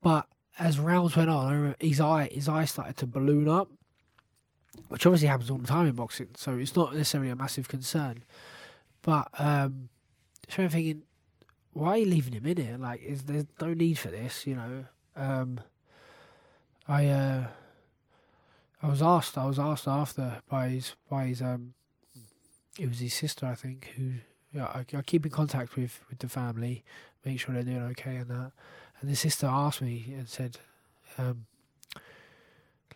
But 0.00 0.26
as 0.58 0.80
rounds 0.80 1.14
went 1.14 1.28
on, 1.28 1.76
his 1.78 2.00
eye 2.00 2.30
his 2.32 2.48
eye 2.48 2.64
started 2.64 2.96
to 2.96 3.06
balloon 3.06 3.50
up, 3.50 3.68
which 4.88 5.04
obviously 5.04 5.28
happens 5.28 5.50
all 5.50 5.58
the 5.58 5.66
time 5.66 5.86
in 5.86 5.94
boxing, 5.94 6.28
so 6.36 6.56
it's 6.56 6.74
not 6.74 6.94
necessarily 6.94 7.28
a 7.28 7.36
massive 7.36 7.68
concern. 7.68 8.24
But 9.02 9.28
um, 9.38 9.90
so 10.48 10.62
I'm 10.62 10.70
thinking, 10.70 11.02
why 11.74 11.90
are 11.90 11.98
you 11.98 12.06
leaving 12.06 12.32
him 12.32 12.46
in 12.46 12.56
here? 12.56 12.78
Like, 12.78 13.02
is 13.02 13.24
there's 13.24 13.44
no 13.60 13.74
need 13.74 13.98
for 13.98 14.08
this, 14.08 14.46
you 14.46 14.56
know? 14.56 14.86
Um, 15.14 15.60
I 16.88 17.08
uh, 17.08 17.48
I 18.82 18.88
was 18.88 19.02
asked. 19.02 19.36
I 19.36 19.44
was 19.44 19.58
asked 19.58 19.86
after 19.86 20.40
by 20.48 20.68
his 20.70 20.94
by 21.10 21.26
his 21.26 21.42
um, 21.42 21.74
it 22.78 22.88
was 22.88 23.00
his 23.00 23.14
sister, 23.14 23.46
I 23.46 23.54
think, 23.54 23.92
who 23.96 24.14
I, 24.60 24.84
I 24.94 25.02
keep 25.02 25.24
in 25.26 25.32
contact 25.32 25.76
with 25.76 26.00
with 26.08 26.18
the 26.18 26.28
family, 26.28 26.84
make 27.24 27.40
sure 27.40 27.54
they're 27.54 27.62
doing 27.62 27.82
okay 27.82 28.16
and 28.16 28.30
that. 28.30 28.52
And 29.00 29.10
the 29.10 29.16
sister 29.16 29.46
asked 29.46 29.82
me 29.82 30.14
and 30.16 30.28
said, 30.28 30.58
um, 31.18 31.46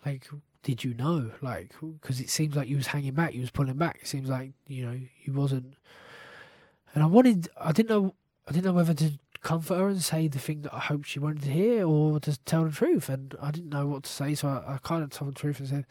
like, 0.05 0.29
did 0.63 0.83
you 0.85 0.95
know? 0.95 1.31
Like, 1.43 1.75
because 1.81 2.21
it 2.21 2.31
seems 2.31 2.57
like 2.57 2.69
you 2.69 2.77
was 2.77 2.89
hanging 2.89 3.13
back, 3.13 3.35
you 3.35 3.41
was 3.41 3.51
pulling 3.51 3.77
back. 3.77 4.01
It 4.03 4.09
seems 4.09 4.29
like 4.29 4.53
you 4.67 4.87
know 4.87 4.99
you 5.25 5.33
wasn't. 5.33 5.75
And 6.95 7.03
I 7.05 7.07
wanted, 7.07 7.49
I 7.57 7.73
didn't 7.73 7.91
know, 7.91 8.15
I 8.49 8.53
didn't 8.53 8.65
know 8.65 8.73
whether 8.73 8.95
to 8.95 9.13
comfort 9.43 9.77
her 9.77 9.89
and 9.89 10.03
say 10.03 10.27
the 10.27 10.39
thing 10.39 10.63
that 10.63 10.75
I 10.75 10.81
hoped 10.81 11.07
she 11.07 11.19
wanted 11.19 11.43
to 11.45 11.51
hear, 11.51 11.87
or 11.87 12.19
to 12.21 12.39
tell 12.45 12.65
the 12.65 12.73
truth. 12.73 13.09
And 13.09 13.35
I 13.41 13.51
didn't 13.51 13.71
know 13.71 13.87
what 13.87 14.05
to 14.05 14.11
say, 14.11 14.35
so 14.35 14.49
I, 14.49 14.75
I 14.75 14.79
kind 14.79 15.03
of 15.03 15.11
told 15.11 15.35
the 15.35 15.39
truth 15.39 15.61
and 15.61 15.69
said, 15.69 15.87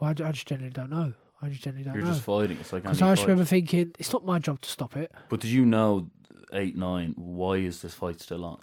"Well, 0.00 0.08
I, 0.08 0.28
I 0.28 0.32
just 0.32 0.46
genuinely 0.46 0.72
don't 0.72 0.90
know. 0.90 1.14
I 1.44 1.48
just 1.50 1.62
genuinely 1.62 1.84
don't 1.84 1.94
You're 1.94 2.04
know." 2.04 2.12
just 2.12 2.24
fighting. 2.24 2.56
It's 2.60 2.72
like 2.72 2.82
Because 2.82 3.00
any 3.02 3.10
I 3.10 3.12
just 3.12 3.22
fight. 3.22 3.28
remember 3.28 3.44
thinking, 3.44 3.92
it's 3.98 4.12
not 4.12 4.24
my 4.24 4.38
job 4.38 4.60
to 4.62 4.68
stop 4.70 4.96
it. 4.96 5.12
But 5.28 5.40
did 5.40 5.50
you 5.50 5.64
know 5.66 6.10
eight 6.52 6.76
nine? 6.76 7.12
Why 7.16 7.56
is 7.56 7.82
this 7.82 7.94
fight 7.94 8.20
still 8.20 8.44
on? 8.44 8.60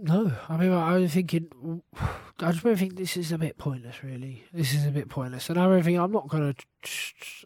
No, 0.00 0.32
I 0.48 0.56
mean, 0.56 0.70
I 0.72 0.96
was 0.98 1.12
thinking, 1.12 1.82
I 2.40 2.52
just 2.52 2.62
really 2.64 2.76
think 2.76 2.96
this 2.96 3.16
is 3.16 3.32
a 3.32 3.38
bit 3.38 3.58
pointless. 3.58 4.04
Really, 4.04 4.44
this 4.52 4.72
is 4.72 4.86
a 4.86 4.90
bit 4.90 5.08
pointless, 5.08 5.50
and 5.50 5.58
I 5.58 5.66
really 5.66 5.82
think 5.82 5.98
I'm 5.98 6.12
not 6.12 6.28
gonna, 6.28 6.54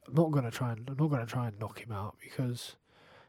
I'm 0.07 0.15
not 0.15 0.31
gonna 0.33 0.51
try 0.51 0.73
and, 0.73 0.89
I'm 0.91 0.97
not 0.99 1.09
gonna 1.09 1.27
try 1.27 1.49
and 1.49 1.59
knock 1.59 1.79
him 1.81 1.93
out 1.93 2.17
because 2.23 2.77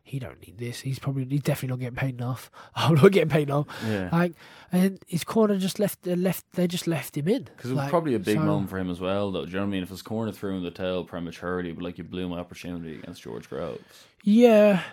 he 0.06 0.20
don't 0.20 0.40
need 0.46 0.58
this. 0.58 0.82
He's 0.82 1.00
probably, 1.00 1.26
he's 1.26 1.42
definitely 1.42 1.70
not 1.70 1.80
getting 1.80 1.96
paid 1.96 2.16
enough. 2.22 2.52
I'm 2.76 2.96
not 2.96 3.12
getting 3.14 3.30
paid 3.30 3.48
enough. 3.50 3.68
Yeah. 3.88 4.10
Like, 4.12 4.34
and 4.72 5.00
his 5.08 5.24
corner 5.24 5.58
just 5.58 5.80
left, 5.80 6.04
they 6.04 6.16
left, 6.16 6.46
they 6.54 6.68
just 6.68 6.88
left 6.88 7.16
him 7.18 7.28
in. 7.30 7.44
Because 7.44 7.72
it 7.72 7.74
was 7.74 7.78
Like, 7.84 7.90
probably 7.90 8.14
a 8.16 8.20
big 8.20 8.38
so- 8.38 8.44
moment 8.44 8.70
for 8.70 8.78
him 8.78 8.90
as 8.90 9.00
well, 9.00 9.32
though. 9.32 9.46
Do 9.46 9.52
you 9.52 9.56
know 9.56 9.62
what 9.62 9.68
I 9.68 9.72
mean? 9.72 9.84
If 9.84 9.90
his 9.90 10.02
corner 10.02 10.32
threw 10.32 10.56
him 10.58 10.64
the 10.64 10.72
tail 10.72 11.04
prematurely, 11.06 11.72
but 11.72 11.84
like 11.84 11.98
you 11.98 12.04
blew 12.04 12.28
my 12.28 12.40
opportunity 12.40 12.96
against 13.00 13.22
George 13.22 13.50
Groves. 13.50 13.82
Yeah, 14.24 14.84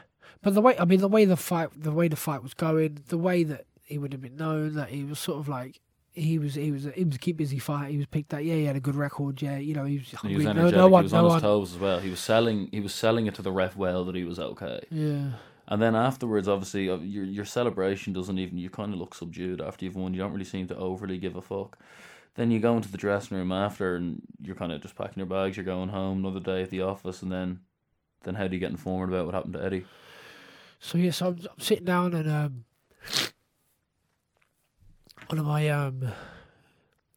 but 0.43 0.55
the 0.55 0.61
way 0.61 0.77
I 0.79 0.85
mean 0.85 1.01
the 1.01 1.09
way 1.09 1.25
the 1.25 1.37
fight 1.37 1.69
the 1.77 1.93
way 1.93 2.09
the 2.09 2.17
fight 2.17 2.43
was 2.43 2.55
going, 2.55 2.99
the 3.09 3.19
way 3.19 3.43
that 3.45 3.67
he 3.85 3.99
would 3.99 4.13
have 4.13 4.23
been 4.23 4.37
known 4.37 4.75
that 4.75 4.89
he 4.91 5.05
was 5.05 5.19
sort 5.19 5.39
of 5.39 5.49
like 5.49 5.81
he 6.21 6.39
was 6.39 6.55
he 6.55 6.71
was 6.71 6.85
he 6.95 7.05
was 7.05 7.15
a 7.17 7.19
keep 7.19 7.37
busy 7.37 7.59
fight. 7.59 7.91
He 7.91 7.97
was 7.97 8.07
picked 8.07 8.33
out. 8.35 8.45
Yeah, 8.45 8.55
he 8.55 8.65
had 8.65 8.77
a 8.77 8.81
good 8.81 8.97
record. 8.97 9.41
Yeah, 9.43 9.59
you 9.59 9.75
know 9.75 9.85
he 9.85 9.99
was 9.99 10.15
He 10.23 10.37
was 10.37 10.47
energetic. 10.47 10.77
no 10.77 10.89
one, 10.89 11.03
he 11.03 11.05
was 11.05 11.13
no 11.13 11.19
on 11.19 11.25
his 11.25 11.33
one. 11.33 11.41
toes 11.43 11.73
as 11.75 11.79
well. 11.79 11.99
He 12.01 12.11
was 12.11 12.21
selling. 12.21 12.69
He 12.73 12.81
was 12.81 12.95
selling 12.95 13.27
it 13.27 13.35
to 13.37 13.43
the 13.43 13.53
ref 13.53 13.77
well 13.77 14.05
that 14.05 14.15
he 14.15 14.25
was 14.25 14.39
okay. 14.39 14.81
Yeah, 14.91 15.33
And 15.69 15.81
then 15.83 15.95
afterwards, 15.97 16.49
obviously, 16.49 16.89
uh, 16.91 16.97
your 16.99 17.25
your 17.25 17.45
celebration 17.45 18.13
doesn't 18.13 18.39
even. 18.39 18.59
You 18.59 18.71
kind 18.71 18.93
of 18.93 18.99
look 19.01 19.15
subdued 19.15 19.61
after 19.61 19.85
you've 19.85 19.97
won. 19.97 20.15
You 20.15 20.21
don't 20.21 20.33
really 20.33 20.45
seem 20.45 20.67
to 20.69 20.77
overly 20.77 21.19
give 21.19 21.37
a 21.37 21.43
fuck. 21.43 21.79
Then 22.37 22.51
you 22.53 22.61
go 22.61 22.77
into 22.77 22.91
the 22.91 22.99
dressing 22.99 23.37
room 23.37 23.51
after, 23.53 23.97
and 23.97 24.23
you're 24.41 24.55
kind 24.57 24.71
of 24.73 24.81
just 24.81 24.95
packing 24.95 25.17
your 25.19 25.27
bags. 25.27 25.57
You're 25.57 25.65
going 25.65 25.89
home 25.89 26.19
another 26.19 26.41
day 26.41 26.63
at 26.63 26.71
the 26.71 26.83
office, 26.83 27.23
and 27.23 27.33
then, 27.33 27.61
then 28.23 28.37
how 28.37 28.47
do 28.47 28.55
you 28.55 28.61
get 28.61 28.71
informed 28.71 29.13
about 29.13 29.27
what 29.27 29.35
happened 29.35 29.55
to 29.55 29.65
Eddie? 29.65 29.85
So 30.79 30.97
yeah, 30.97 31.11
so 31.11 31.27
I'm, 31.29 31.39
I'm 31.51 31.59
sitting 31.61 31.85
down 31.87 32.15
and 32.15 32.31
um, 32.31 32.65
one 35.31 35.39
of 35.39 35.47
my 35.47 35.69
um, 35.69 36.09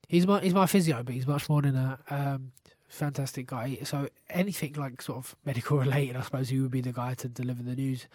he's 0.07 0.27
my 0.27 0.39
he's 0.41 0.53
my 0.53 0.65
physio, 0.65 1.03
but 1.03 1.13
he's 1.15 1.27
much 1.27 1.49
more 1.49 1.61
than 1.61 1.73
that. 1.75 1.99
Um, 2.09 2.51
fantastic 2.87 3.47
guy. 3.47 3.79
So 3.83 4.07
anything 4.29 4.73
like 4.73 5.01
sort 5.01 5.17
of 5.17 5.35
medical 5.45 5.77
related, 5.85 6.15
I 6.15 6.21
suppose 6.21 6.49
he 6.49 6.59
would 6.59 6.71
be 6.71 6.81
the 6.81 6.93
guy 6.93 7.15
to 7.15 7.27
deliver 7.27 7.63
the 7.63 7.75
news. 7.75 8.07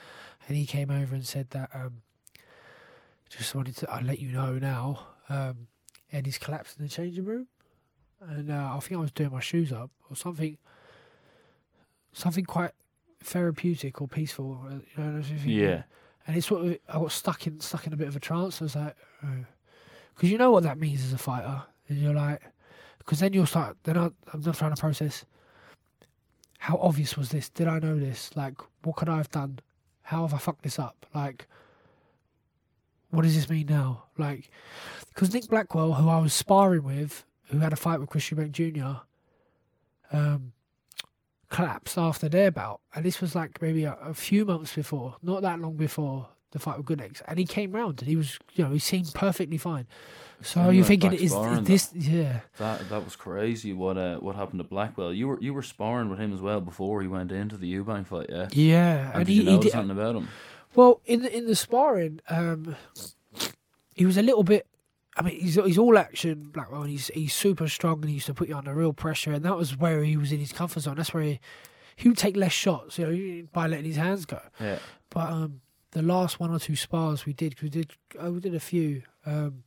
And 0.47 0.57
he 0.57 0.67
came 0.67 0.91
over 0.91 1.15
and 1.15 1.27
said 1.27 1.51
that 1.51 1.71
um, 1.75 2.03
just 3.29 3.55
wanted 3.55 3.77
to 3.79 3.91
I'll 3.91 4.05
let 4.05 4.21
you 4.21 4.31
know 4.33 4.53
now. 4.59 5.07
Um, 5.29 5.67
Eddie's 6.13 6.39
collapsed 6.39 6.79
in 6.79 6.85
the 6.85 6.91
changing 6.91 7.25
room, 7.25 7.49
and 8.21 8.51
uh, 8.51 8.73
I 8.75 8.81
think 8.81 8.99
I 8.99 9.01
was 9.01 9.13
doing 9.13 9.31
my 9.33 9.41
shoes 9.41 9.73
up 9.73 9.91
or 10.09 10.17
something. 10.17 10.57
Something 12.13 12.45
quite 12.47 12.73
therapeutic 13.23 14.01
or 14.01 14.09
peaceful. 14.09 14.61
uh, 14.65 14.71
You 14.71 14.79
know, 14.97 15.05
what 15.05 15.15
I'm 15.17 15.23
thinking? 15.23 15.51
Yeah, 15.51 15.83
and 16.27 16.37
it's 16.37 16.47
sort 16.47 16.65
of 16.65 16.79
I 16.89 16.95
got 16.95 17.13
stuck 17.13 17.47
in 17.47 17.61
stuck 17.61 17.87
in 17.87 17.93
a 17.93 17.97
bit 17.97 18.09
of 18.09 18.17
a 18.17 18.21
trance. 18.21 18.63
I 18.63 18.65
was 18.65 18.77
like, 18.77 18.97
because 20.19 20.33
you 20.33 20.39
know 20.39 20.51
what 20.51 20.65
that 20.65 20.81
means 20.81 21.05
as 21.05 21.13
a 21.13 21.19
fighter, 21.19 21.63
and 21.89 21.97
you're 21.97 22.13
like, 22.13 22.43
because 22.99 23.21
then 23.21 23.33
you'll 23.33 23.47
start. 23.47 23.77
Then 23.85 23.97
I, 23.97 24.11
I'm 24.33 24.41
not 24.41 24.57
trying 24.57 24.75
to 24.75 24.81
process. 24.81 25.25
How 26.59 26.77
obvious 26.83 27.17
was 27.17 27.29
this? 27.29 27.49
Did 27.49 27.69
I 27.69 27.79
know 27.79 27.97
this? 27.97 28.35
Like, 28.35 28.55
what 28.83 28.97
could 28.97 29.09
I 29.09 29.19
have 29.19 29.31
done? 29.31 29.61
How 30.03 30.23
have 30.23 30.35
I 30.35 30.39
fucked 30.39 30.65
this 30.65 30.81
up? 30.81 31.07
Like, 31.15 31.47
what 33.11 33.23
does 33.23 33.37
this 33.37 33.49
mean 33.49 33.67
now? 33.67 34.07
Like, 34.19 34.51
because 35.15 35.33
Nick 35.33 35.47
Blackwell, 35.47 35.93
who 35.93 36.09
I 36.09 36.19
was 36.19 36.35
sparring 36.35 36.83
with, 36.83 37.25
who 37.45 37.61
had 37.61 37.73
a 37.73 37.77
fight 37.77 38.01
with 38.01 38.11
Chris 38.11 38.29
Eubank 38.29 38.51
Jr., 38.51 39.03
um, 40.11 40.53
collapsed 41.49 41.97
after 41.97 42.29
their 42.29 42.51
bout, 42.51 42.81
and 42.93 43.05
this 43.05 43.21
was 43.21 43.37
like 43.37 43.63
maybe 43.63 43.85
a, 43.85 43.97
a 44.03 44.15
few 44.15 44.45
months 44.45 44.75
before, 44.75 45.15
not 45.23 45.43
that 45.43 45.61
long 45.61 45.77
before 45.77 46.27
the 46.53 46.59
fight 46.59 46.79
with 46.79 46.87
Gutknecht, 46.87 47.23
and 47.27 47.39
he 47.39 47.45
came 47.45 47.73
round 47.73 48.01
and 48.01 48.09
he 48.09 48.17
was, 48.17 48.39
you 48.55 48.65
know, 48.65 48.71
he 48.71 48.79
seemed 48.79 49.13
perfectly 49.15 49.59
fine. 49.59 49.87
So 50.41 50.61
Yeah, 50.61 50.71
you're 50.71 50.85
thinking, 50.85 51.13
is, 51.15 51.33
is 51.35 51.63
this, 51.63 51.91
yeah, 51.95 52.41
that 52.59 52.89
that 52.91 53.05
was 53.05 53.17
crazy. 53.17 53.73
What 53.73 53.99
uh, 53.99 54.19
what 54.19 54.37
happened 54.37 54.61
to 54.61 54.65
Blackwell? 54.65 55.13
You 55.13 55.29
were 55.29 55.41
you 55.41 55.53
were 55.53 55.63
sparring 55.63 56.09
with 56.11 56.21
him 56.21 56.33
as 56.33 56.41
well 56.41 56.61
before 56.61 57.03
he 57.03 57.09
went 57.09 57.33
into 57.33 57.57
the 57.57 57.73
Eubank 57.75 58.07
fight, 58.07 58.27
yeah. 58.29 58.49
yeah, 58.53 59.07
And, 59.09 59.15
and 59.17 59.27
did 59.27 59.33
he, 59.33 59.43
you 59.43 59.51
he 59.51 59.59
did, 59.59 59.73
something 59.73 59.91
about 59.91 60.15
him? 60.15 60.29
Well, 60.75 61.01
in 61.07 61.23
the, 61.23 61.37
in 61.37 61.47
the 61.47 61.57
sparring, 61.57 62.21
um, 62.29 62.77
he 63.95 64.07
was 64.07 64.17
a 64.17 64.23
little 64.23 64.45
bit. 64.45 64.67
I 65.17 65.23
mean, 65.23 65.41
he's 65.41 65.57
he's 65.57 65.79
all 65.79 65.99
action, 65.99 66.51
Blackwell, 66.53 66.83
and 66.83 66.91
he's 66.91 67.09
he's 67.09 67.35
super 67.35 67.67
strong, 67.69 67.97
and 68.03 68.05
he 68.09 68.15
used 68.15 68.27
to 68.27 68.35
put 68.35 68.49
you 68.49 68.57
under 68.57 68.73
real 68.73 68.93
pressure, 68.93 69.33
and 69.33 69.45
that 69.45 69.57
was 69.57 69.77
where 69.77 70.05
he 70.05 70.17
was 70.17 70.31
in 70.31 70.39
his 70.39 70.53
comfort 70.53 70.81
zone. 70.81 70.95
That's 70.97 71.13
where 71.13 71.25
he 71.25 71.41
he 71.97 72.09
would 72.09 72.19
take 72.19 72.37
less 72.37 72.53
shots, 72.53 72.97
you 72.97 73.07
know, 73.07 73.49
by 73.53 73.67
letting 73.67 73.87
his 73.87 73.97
hands 73.97 74.25
go. 74.25 74.41
Yeah, 74.61 74.79
But 75.11 75.31
um, 75.31 75.61
the 75.93 76.03
last 76.03 76.39
one 76.41 76.51
or 76.51 76.59
two 76.59 76.77
spars 76.77 77.25
we 77.27 77.33
did, 77.33 77.57
'cause 77.57 77.63
we 77.65 77.71
did, 77.71 77.93
oh, 78.19 78.33
we 78.33 78.41
did 78.41 78.55
a 78.55 78.61
few. 78.61 79.03
Um, 79.25 79.65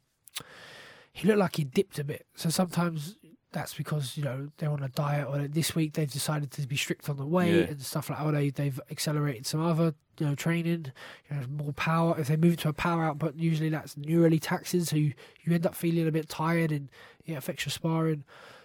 he 1.13 1.27
looked 1.27 1.39
like 1.39 1.55
he 1.57 1.63
dipped 1.63 1.99
a 1.99 2.03
bit. 2.03 2.25
So 2.35 2.49
sometimes 2.49 3.15
that's 3.51 3.73
because 3.73 4.15
you 4.15 4.23
know 4.23 4.49
they're 4.57 4.69
on 4.71 4.81
a 4.81 4.87
diet, 4.89 5.27
or 5.27 5.45
this 5.47 5.75
week 5.75 5.93
they've 5.93 6.09
decided 6.11 6.51
to 6.51 6.65
be 6.67 6.77
strict 6.77 7.09
on 7.09 7.17
the 7.17 7.25
weight 7.25 7.53
Yeah. 7.53 7.71
and 7.71 7.81
stuff 7.81 8.09
like. 8.09 8.19
that. 8.19 8.25
Or 8.25 8.31
they 8.31 8.49
they've 8.49 8.79
accelerated 8.89 9.45
some 9.45 9.61
other 9.61 9.93
you 10.19 10.25
know 10.27 10.35
training, 10.35 10.91
you 11.29 11.35
know 11.35 11.47
more 11.47 11.73
power. 11.73 12.17
If 12.17 12.27
they 12.27 12.37
move 12.37 12.57
to 12.57 12.69
a 12.69 12.73
power 12.73 13.03
output, 13.03 13.35
usually 13.35 13.69
that's 13.69 13.95
neurally 13.95 14.39
taxing, 14.41 14.85
so 14.85 14.95
you 14.95 15.13
you 15.43 15.53
end 15.53 15.65
up 15.65 15.75
feeling 15.75 16.07
a 16.07 16.11
bit 16.11 16.29
tired 16.29 16.71
and 16.71 16.87
it 17.25 17.33
affects 17.33 17.65
your 17.65 17.71
sparring. 17.71 18.23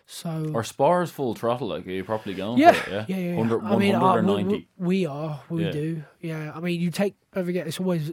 So 0.09 0.53
our 0.55 0.63
spars 0.63 1.11
full 1.11 1.35
throttle, 1.35 1.67
like 1.69 1.87
are 1.87 1.91
you 1.91 2.05
properly 2.05 2.35
going 2.37 2.59
yeah, 2.59 2.71
it? 2.77 2.89
yeah, 2.89 3.05
yeah. 3.09 3.17
yeah. 3.33 3.37
100, 3.37 3.65
I 3.65 3.77
mean, 3.77 3.93
100 3.99 4.31
uh, 4.31 4.45
we- 4.45 4.69
We, 4.77 5.07
are, 5.07 5.43
we 5.51 5.65
Yeah. 5.65 5.71
do. 5.73 6.05
Yeah, 6.21 6.53
I 6.55 6.61
mean, 6.61 6.81
you 6.81 6.91
take. 6.93 7.15
Don't 7.35 7.45
forget, 7.45 7.67
it's 7.67 7.81
always 7.81 8.09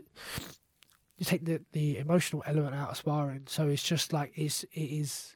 you 1.18 1.26
take 1.26 1.46
the 1.46 1.62
the 1.72 2.00
emotional 2.00 2.44
element 2.48 2.74
out 2.76 2.90
of 2.90 2.98
sparring. 2.98 3.44
So 3.48 3.68
it's 3.68 3.84
just 3.84 4.12
like 4.12 4.32
it's 4.36 4.64
it 4.74 4.80
is. 4.82 5.36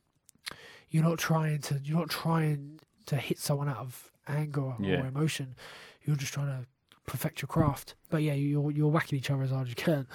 You're 0.89 1.03
not 1.03 1.19
trying 1.19 1.59
to. 1.61 1.79
You're 1.83 1.99
not 1.99 2.09
trying 2.09 2.79
to 3.05 3.15
hit 3.17 3.37
someone 3.39 3.69
out 3.69 3.77
of 3.77 4.11
anger 4.27 4.61
or 4.61 4.77
Yeah. 4.79 5.07
emotion. 5.07 5.55
You're 6.05 6.15
just 6.15 6.33
trying 6.33 6.47
to 6.47 6.65
perfect 7.05 7.41
your 7.41 7.47
craft. 7.47 7.93
But 8.09 8.23
yeah, 8.23 8.33
you're 8.33 8.71
you're 8.71 8.89
whacking 8.89 9.19
each 9.19 9.29
other 9.29 9.43
as 9.43 9.51
hard 9.51 9.67
as 9.67 9.69
you 9.69 9.75
can. 9.75 10.07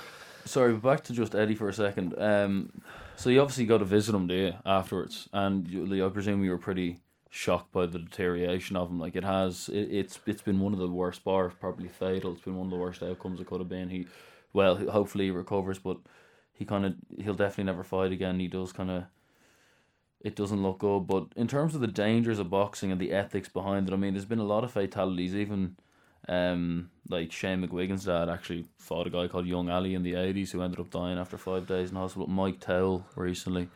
Sorry, 0.45 0.75
back 0.75 1.05
to 1.05 1.13
just 1.13 1.35
Eddie 1.35 1.55
for 1.55 1.69
a 1.69 1.73
second. 1.73 2.15
Um, 2.19 2.83
so 3.17 3.31
you 3.31 3.41
obviously 3.41 3.65
got 3.65 3.79
to 3.79 3.85
visit 3.85 4.15
him, 4.15 4.27
do 4.27 4.35
you, 4.35 4.55
afterwards? 4.67 5.29
And 5.33 5.69
you, 5.69 6.05
I 6.05 6.09
presume 6.09 6.43
you 6.45 6.51
were 6.51 6.59
pretty 6.59 7.01
shocked 7.31 7.73
by 7.73 7.87
the 7.87 7.99
deterioration 7.99 8.77
of 8.77 8.91
him. 8.91 8.99
Like 8.99 9.17
it 9.17 9.25
has, 9.25 9.69
it, 9.69 9.89
it's 9.91 10.19
it's 10.27 10.43
been 10.43 10.61
one 10.61 10.73
of 10.73 10.79
the 10.79 10.89
worst 10.89 11.25
bars, 11.25 11.53
probably 11.59 11.89
fatal. 11.89 12.33
It's 12.33 12.43
been 12.43 12.57
one 12.57 12.67
of 12.67 12.71
the 12.71 12.77
worst 12.79 13.03
outcomes 13.03 13.41
it 13.41 13.47
could 13.47 13.61
have 13.61 13.69
been. 13.69 13.89
He, 13.89 14.07
well, 14.53 14.77
hopefully 14.77 15.27
he 15.27 15.31
recovers, 15.31 15.79
but 15.79 15.99
he 16.53 16.65
kind 16.65 16.85
of 16.85 16.95
he'll 17.19 17.35
definitely 17.35 17.65
never 17.65 17.85
fight 17.85 18.13
again. 18.13 18.39
He 18.41 18.49
does 18.49 18.73
kind 18.73 18.91
of. 18.91 19.05
It 20.21 20.37
doesn't 20.37 20.63
look 20.63 20.79
good, 20.79 21.09
but 21.09 21.27
in 21.35 21.49
terms 21.49 21.75
of 21.75 21.81
the 21.81 21.89
dangers 21.89 22.39
of 22.39 22.49
boxing 22.49 22.93
and 22.93 23.01
the 23.01 23.11
ethics 23.11 23.49
behind 23.49 23.89
it, 23.89 23.93
I 23.93 23.97
mean, 23.97 24.15
there's 24.15 24.25
been 24.25 24.39
a 24.39 24.45
lot 24.45 24.63
of 24.63 24.71
fatalities. 24.71 25.35
Even 25.35 25.77
um, 26.29 26.91
like 27.09 27.33
Shane 27.33 27.67
McGuigan's 27.67 28.05
dad 28.05 28.29
actually 28.29 28.67
fought 28.79 29.07
a 29.07 29.11
guy 29.11 29.29
called 29.29 29.47
Young 29.47 29.69
Ali 29.69 29.95
in 29.95 30.03
the 30.03 30.15
eighties 30.15 30.53
who 30.53 30.63
ended 30.63 30.81
up 30.81 30.91
dying 30.91 31.19
after 31.19 31.37
five 31.37 31.67
days 31.67 31.91
in 31.91 31.97
hospital. 31.97 32.29
Mike 32.29 32.61
Towell 32.61 33.07
recently, 33.17 33.69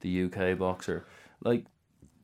the 0.00 0.24
UK 0.24 0.58
boxer. 0.58 1.06
Like, 1.42 1.64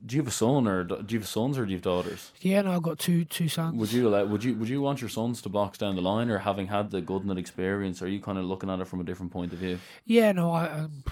do 0.04 0.16
you 0.16 0.22
have 0.22 0.28
a 0.28 0.32
son 0.32 0.66
or 0.66 0.84
do 0.84 1.04
you 1.08 1.20
have 1.20 1.28
sons 1.28 1.58
or 1.58 1.64
do 1.64 1.70
you 1.70 1.76
have 1.76 1.82
daughters? 1.82 2.32
Yeah, 2.40 2.62
no, 2.62 2.72
I've 2.72 2.82
got 2.82 2.98
two 2.98 3.24
two 3.24 3.48
sons. 3.48 3.76
Would 3.76 3.92
you 3.92 4.08
allow, 4.08 4.24
would 4.24 4.44
you 4.44 4.54
would 4.56 4.68
you 4.68 4.80
want 4.80 5.00
your 5.00 5.10
sons 5.10 5.42
to 5.42 5.48
box 5.48 5.78
down 5.78 5.96
the 5.96 6.02
line 6.02 6.30
or 6.30 6.38
having 6.38 6.66
had 6.66 6.90
the 6.90 7.00
Gutknecht 7.00 7.38
experience? 7.38 8.02
Are 8.02 8.08
you 8.08 8.20
kind 8.20 8.38
of 8.38 8.44
looking 8.44 8.70
at 8.70 8.80
it 8.80 8.86
from 8.86 9.00
a 9.00 9.04
different 9.04 9.32
point 9.32 9.52
of 9.52 9.58
view? 9.58 9.78
Yeah, 10.04 10.32
no, 10.32 10.50
I. 10.50 10.68
Um, 10.68 11.04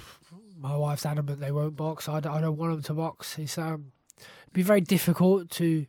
my 0.60 0.76
wife's 0.76 1.06
adamant 1.06 1.40
they 1.40 1.52
won't 1.52 1.74
box. 1.74 2.08
I 2.08 2.20
don't 2.20 2.56
want 2.56 2.74
them 2.74 2.82
to 2.82 2.92
box. 2.92 3.38
It's 3.38 3.56
um, 3.56 3.92
be 4.52 4.62
very 4.62 4.82
difficult 4.82 5.50
to 5.52 5.86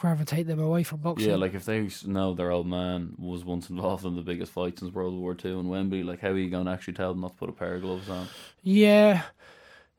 gravitate 0.00 0.46
them 0.46 0.60
away 0.60 0.82
from 0.82 1.00
boxing. 1.00 1.28
Yeah, 1.28 1.36
like 1.36 1.54
if 1.54 1.66
they 1.66 1.88
know 2.06 2.32
their 2.32 2.50
old 2.50 2.66
man 2.66 3.14
was 3.18 3.44
once 3.44 3.68
involved 3.68 4.06
in 4.06 4.16
the 4.16 4.22
biggest 4.22 4.50
fight 4.50 4.78
since 4.78 4.94
World 4.94 5.14
War 5.14 5.34
Two 5.34 5.60
in 5.60 5.68
Wembley, 5.68 6.02
like 6.02 6.20
how 6.20 6.28
are 6.28 6.38
you 6.38 6.48
going 6.48 6.64
to 6.64 6.72
actually 6.72 6.94
tell 6.94 7.12
them 7.12 7.20
not 7.20 7.32
to 7.32 7.36
put 7.36 7.50
a 7.50 7.52
pair 7.52 7.74
of 7.74 7.82
gloves 7.82 8.08
on? 8.08 8.26
Yeah, 8.62 9.22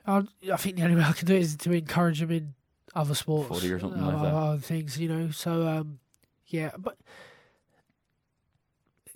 I, 0.06 0.24
I 0.52 0.58
think 0.58 0.78
the 0.78 0.84
only 0.84 0.96
way 0.96 1.04
I 1.04 1.12
can 1.12 1.28
do 1.28 1.36
it 1.36 1.42
is 1.42 1.56
to 1.58 1.72
encourage 1.72 2.20
them 2.20 2.32
in 2.32 2.54
other 2.96 3.14
sports, 3.14 3.48
Footy 3.48 3.72
or 3.72 3.80
something 3.80 4.02
uh, 4.02 4.08
like 4.08 4.22
that. 4.24 4.34
other 4.34 4.58
things, 4.58 4.98
you 4.98 5.08
know. 5.08 5.30
So, 5.30 5.68
um, 5.68 6.00
yeah, 6.48 6.72
but 6.80 6.98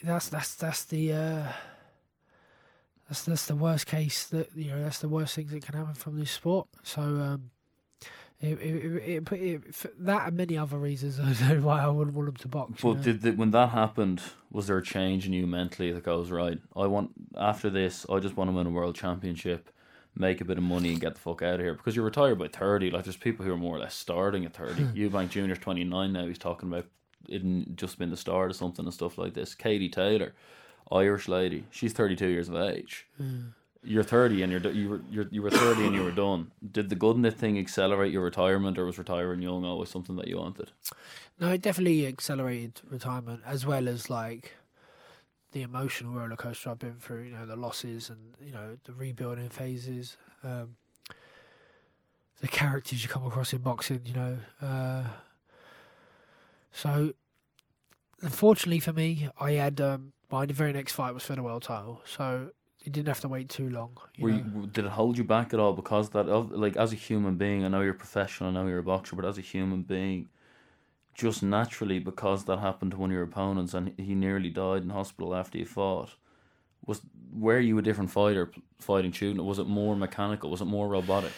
that's 0.04 0.30
that's 0.30 0.54
that's 0.54 0.86
the 0.86 1.14
uh, 1.14 1.48
that's 3.10 3.24
that's 3.24 3.48
the 3.48 3.56
worst 3.56 3.88
case 3.88 4.28
that 4.28 4.56
you 4.56 4.70
know 4.70 4.84
that's 4.84 5.00
the 5.00 5.10
worst 5.10 5.36
things 5.36 5.50
that 5.50 5.66
can 5.66 5.76
happen 5.76 5.96
from 5.96 6.20
this 6.20 6.32
sport. 6.32 6.68
So, 6.84 7.02
um, 7.02 7.50
it, 8.42 8.60
it, 8.60 8.62
it, 8.62 9.32
it, 9.32 9.34
it, 9.34 9.76
for 9.76 9.90
that 10.00 10.28
and 10.28 10.38
many 10.38 10.58
other 10.58 10.78
reasons 10.78 11.20
I 11.42 11.54
know 11.54 11.62
why 11.62 11.82
I 11.82 11.88
wouldn't 11.88 12.16
want 12.16 12.28
them 12.28 12.36
to 12.36 12.48
box. 12.48 12.84
you 12.84 12.90
But 12.90 12.98
know. 12.98 13.04
did 13.04 13.22
the, 13.22 13.32
when 13.32 13.52
that 13.52 13.70
happened, 13.70 14.22
was 14.52 14.68
there 14.68 14.78
a 14.78 14.84
change 14.84 15.26
in 15.26 15.34
you 15.34 15.48
mentally 15.48 15.92
that 15.92 16.04
goes 16.04 16.32
right? 16.32 16.60
I 16.76 16.88
want 16.88 17.12
after 17.38 17.70
this, 17.70 18.06
I 18.10 18.20
just 18.20 18.36
want 18.38 18.50
to 18.50 18.56
win 18.56 18.68
a 18.68 18.72
world 18.72 18.96
championship, 18.96 19.70
make 20.16 20.42
a 20.42 20.46
bit 20.46 20.58
of 20.58 20.64
money, 20.64 20.90
and 20.90 21.00
get 21.00 21.16
the 21.16 21.22
fuck 21.22 21.42
out 21.42 21.56
of 21.56 21.60
here. 21.62 21.74
Because 21.76 21.96
you're 21.96 22.06
retired 22.06 22.38
by 22.40 22.48
thirty. 22.50 22.92
Like 22.92 23.06
there's 23.06 23.18
people 23.18 23.46
who 23.46 23.54
are 23.54 23.58
more 23.58 23.78
or 23.78 23.80
less 23.80 23.96
starting 23.96 24.46
at 24.46 24.54
thirty. 24.54 24.84
Hmm. 24.84 24.98
Eubank 24.98 25.30
Junior's 25.30 25.60
twenty 25.60 25.84
nine 25.84 26.14
now. 26.14 26.26
He's 26.28 26.38
talking 26.38 26.70
about 26.70 26.86
it 27.28 27.76
just 27.76 27.98
been 27.98 28.12
the 28.12 28.18
start 28.18 28.52
of 28.52 28.56
something 28.58 28.86
and 28.86 28.94
stuff 28.94 29.18
like 29.18 29.34
this. 29.34 29.56
Katie 29.56 29.90
Taylor, 29.90 30.34
Irish 30.92 31.28
lady, 31.28 31.66
she's 31.72 31.94
thirty 31.94 32.16
two 32.16 32.28
years 32.28 32.50
of 32.50 32.56
age. 32.58 33.08
Hmm. 33.18 33.42
You're 33.86 34.04
thirty 34.04 34.42
and 34.42 34.52
you're 34.52 34.72
you 34.72 34.90
were 34.90 35.02
you're, 35.10 35.28
you 35.30 35.42
were 35.42 35.52
thirty 35.52 35.86
and 35.86 35.96
you 35.96 36.04
were 36.04 36.12
done. 36.12 36.52
Did 36.72 36.90
the 36.90 36.96
good 36.96 37.24
it 37.24 37.36
thing 37.36 37.58
accelerate 37.60 38.12
your 38.12 38.24
retirement, 38.24 38.78
or 38.78 38.86
was 38.86 38.98
retiring 38.98 39.42
young 39.42 39.64
always 39.64 39.90
something 39.90 40.16
that 40.16 40.28
you 40.28 40.38
wanted? 40.38 40.72
No, 41.40 41.52
it 41.52 41.62
definitely 41.62 42.08
accelerated 42.08 42.82
retirement 42.90 43.42
as 43.46 43.66
well 43.66 43.88
as 43.88 44.10
like 44.10 44.54
the 45.52 45.62
emotional 45.62 46.14
roller 46.14 46.36
coaster 46.36 46.70
I've 46.70 46.80
been 46.80 46.96
through. 46.96 47.24
You 47.24 47.32
know, 47.32 47.46
the 47.46 47.56
losses 47.56 48.10
and 48.10 48.34
you 48.42 48.52
know 48.52 48.78
the 48.84 48.94
rebuilding 48.94 49.50
phases, 49.50 50.18
um, 50.44 50.76
the 52.42 52.48
characters 52.48 53.04
you 53.04 53.10
come 53.10 53.26
across 53.26 53.54
in 53.54 53.60
boxing. 53.60 54.02
You 54.06 54.14
know, 54.14 54.38
uh, 54.62 55.04
so 56.72 57.14
unfortunately 58.22 58.80
for 58.80 58.94
me, 58.94 59.30
I 59.40 59.52
had 59.52 59.80
um, 59.80 60.14
my 60.32 60.46
very 60.46 60.74
next 60.74 60.94
fight 60.94 61.14
was 61.14 61.24
for 61.24 61.36
the 61.36 61.44
world 61.44 61.64
title, 61.64 62.02
so 62.06 62.52
it 62.86 62.92
didn't 62.92 63.08
have 63.08 63.22
to 63.22 63.28
wait 63.28 63.50
too 63.50 63.70
long. 63.70 63.98
You 64.16 64.24
Were 64.24 64.30
you, 64.30 64.70
did 64.72 64.86
it 64.86 64.92
hold 64.92 65.18
you 65.18 65.24
back 65.24 65.54
at 65.54 65.60
all 65.60 65.74
because 65.74 66.10
that 66.12 66.30
of 66.30 66.52
like 66.52 66.78
as 66.78 66.94
a 66.94 66.96
human 66.96 67.36
being 67.36 67.66
I 67.66 67.68
know 67.68 67.82
you're 67.82 67.92
a 67.92 67.96
professional 67.96 68.50
I 68.50 68.54
know 68.54 68.68
you're 68.68 68.80
a 68.80 68.84
boxer 68.84 69.16
but 69.16 69.26
as 69.26 69.38
a 69.38 69.42
human 69.42 69.82
being 69.82 70.30
just 71.14 71.42
naturally 71.42 72.00
because 72.00 72.46
that 72.46 72.60
happened 72.60 72.92
to 72.92 72.98
one 72.98 73.10
of 73.10 73.14
your 73.14 73.24
opponents 73.24 73.74
and 73.74 73.94
he 73.98 74.14
nearly 74.14 74.50
died 74.50 74.84
in 74.84 74.90
hospital 74.90 75.34
after 75.34 75.58
you 75.58 75.66
fought 75.66 76.12
was 76.86 77.02
were 77.34 77.60
you 77.60 77.78
a 77.78 77.82
different 77.82 78.12
fighter 78.12 78.52
fighting 78.80 79.12
shooting 79.12 79.44
was 79.44 79.60
it 79.60 79.68
more 79.68 79.96
mechanical 79.96 80.52
was 80.52 80.62
it 80.62 80.66
more 80.66 80.88
robotic 80.88 81.32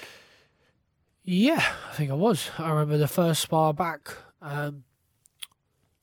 Yeah, 1.24 1.64
I 1.92 1.94
think 1.94 2.10
I 2.10 2.16
was. 2.16 2.50
I 2.58 2.70
remember 2.70 2.98
the 2.98 3.08
first 3.08 3.42
spar 3.42 3.74
back, 3.74 4.16
um, 4.42 4.84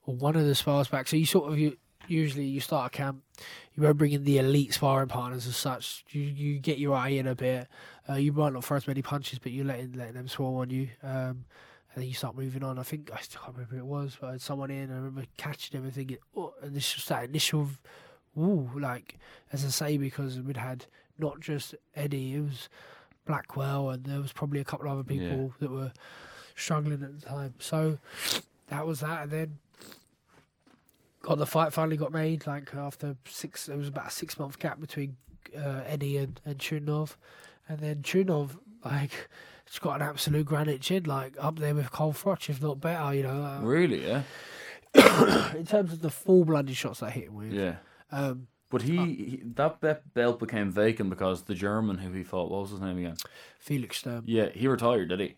one 0.05 0.36
of 0.36 0.45
the 0.45 0.55
spars 0.55 0.88
back. 0.88 1.09
So 1.09 1.16
you 1.16 1.24
sort 1.26 1.51
of 1.51 1.59
you 1.59 1.78
usually 2.09 2.45
you 2.45 2.61
start 2.61 2.92
a 2.92 2.97
camp, 2.97 3.22
you 3.77 3.83
won't 3.83 3.97
bring 3.99 4.12
in 4.12 4.25
the 4.25 4.39
elite 4.39 4.72
sparring 4.75 5.09
partners 5.09 5.47
as 5.47 5.57
such. 5.57 6.05
You 6.11 6.22
you 6.22 6.59
get 6.59 6.79
your 6.79 6.95
eye 6.97 7.09
in 7.11 7.27
a 7.27 7.35
bit. 7.35 7.68
Uh, 8.09 8.14
you 8.14 8.33
might 8.33 8.53
not 8.53 8.64
throw 8.64 8.77
as 8.77 8.87
many 8.87 9.03
punches, 9.03 9.39
but 9.39 9.53
you're 9.53 9.64
letting 9.64 9.93
letting 9.93 10.14
them 10.14 10.29
swarm 10.29 10.57
on 10.57 10.70
you. 10.70 10.89
Um, 11.03 11.45
and 11.95 12.03
then 12.03 12.09
you 12.09 12.14
start 12.14 12.37
moving 12.37 12.64
on. 12.64 12.79
I 12.79 12.83
think 12.83 13.11
I 13.14 13.20
still 13.20 13.41
can't 13.43 13.55
remember 13.57 13.77
who 13.77 13.81
it 13.83 13.87
was, 13.87 14.16
but 14.20 14.29
I 14.29 14.33
had 14.33 14.43
someone 14.43 14.70
in. 14.70 14.91
I 14.91 14.95
remember 14.97 15.25
catching 15.37 15.77
them 15.79 15.85
and 15.87 15.95
thinking, 15.95 16.18
oh, 16.37 16.53
and 16.62 16.75
this 16.75 16.95
was 16.97 17.05
that 17.07 17.25
initial, 17.25 17.68
ooh, 18.39 18.68
like 18.77 19.16
as 19.53 19.64
I 19.64 19.68
say, 19.68 19.97
because 19.97 20.41
we'd 20.41 20.57
had 20.57 20.87
not 21.18 21.39
just 21.41 21.75
Eddie, 21.95 22.35
it 22.35 22.41
was 22.41 22.68
Blackwell, 23.27 23.91
and 23.91 24.05
there 24.05 24.20
was 24.20 24.33
probably 24.33 24.61
a 24.61 24.64
couple 24.64 24.87
of 24.87 24.93
other 24.93 25.05
people 25.05 25.27
Yeah. 25.27 25.49
that 25.61 25.70
were 25.70 25.93
struggling 26.57 27.03
at 27.03 27.20
the 27.20 27.27
time. 27.27 27.55
So 27.59 27.99
that 28.68 28.87
was 28.87 29.01
that, 29.01 29.22
and 29.25 29.31
then 29.31 29.59
got 31.25 31.39
the 31.39 31.47
fight 31.47 31.72
finally 31.72 31.97
got 31.97 32.12
made. 32.12 32.47
Like 32.47 32.75
after 32.75 33.16
six, 33.27 33.66
there 33.66 33.77
was 33.77 33.89
about 33.89 34.09
a 34.09 34.11
six 34.11 34.39
month 34.39 34.59
gap 34.59 34.81
between 34.81 35.16
uh, 35.57 35.83
Eddie 35.87 36.18
and 36.18 36.41
and 36.45 36.59
Chudinov, 36.59 37.16
and 37.68 37.81
then 37.81 38.03
Chudinov 38.03 38.51
like. 38.85 39.29
It's 39.66 39.79
got 39.79 39.97
an 39.97 40.07
absolute 40.07 40.45
granite 40.45 40.83
chin, 40.83 41.05
like 41.05 41.37
up 41.41 41.59
there 41.59 41.75
with 41.75 41.91
Carl 41.91 42.12
Froch, 42.12 42.51
if 42.51 42.62
not 42.62 42.83
better. 42.83 43.14
You 43.14 43.22
know, 43.22 43.43
uh, 43.43 43.61
really 43.62 44.07
yeah 44.07 44.22
in 45.57 45.64
terms 45.64 45.91
of 45.95 46.03
the 46.03 46.11
full 46.11 46.45
blooded 46.45 46.77
shots 46.77 47.03
I 47.03 47.09
hit 47.11 47.25
him 47.29 47.35
with. 47.35 47.51
yeah 47.51 47.77
Um, 48.12 48.47
but 48.68 48.83
he, 48.83 48.97
he 48.97 49.43
that 49.55 49.81
belt 50.12 50.39
became 50.39 50.70
vacant 50.70 51.09
because 51.09 51.45
the 51.45 51.55
German 51.55 51.97
who 51.97 52.12
he 52.12 52.22
fought 52.22 52.51
what 52.51 52.61
was 52.61 52.70
his 52.72 52.81
name 52.83 52.99
again 52.99 53.16
Felix 53.59 53.99
Sturm. 53.99 54.25
yeah 54.27 54.51
he 54.51 54.68
retired 54.68 55.09
did 55.09 55.20
he 55.20 55.37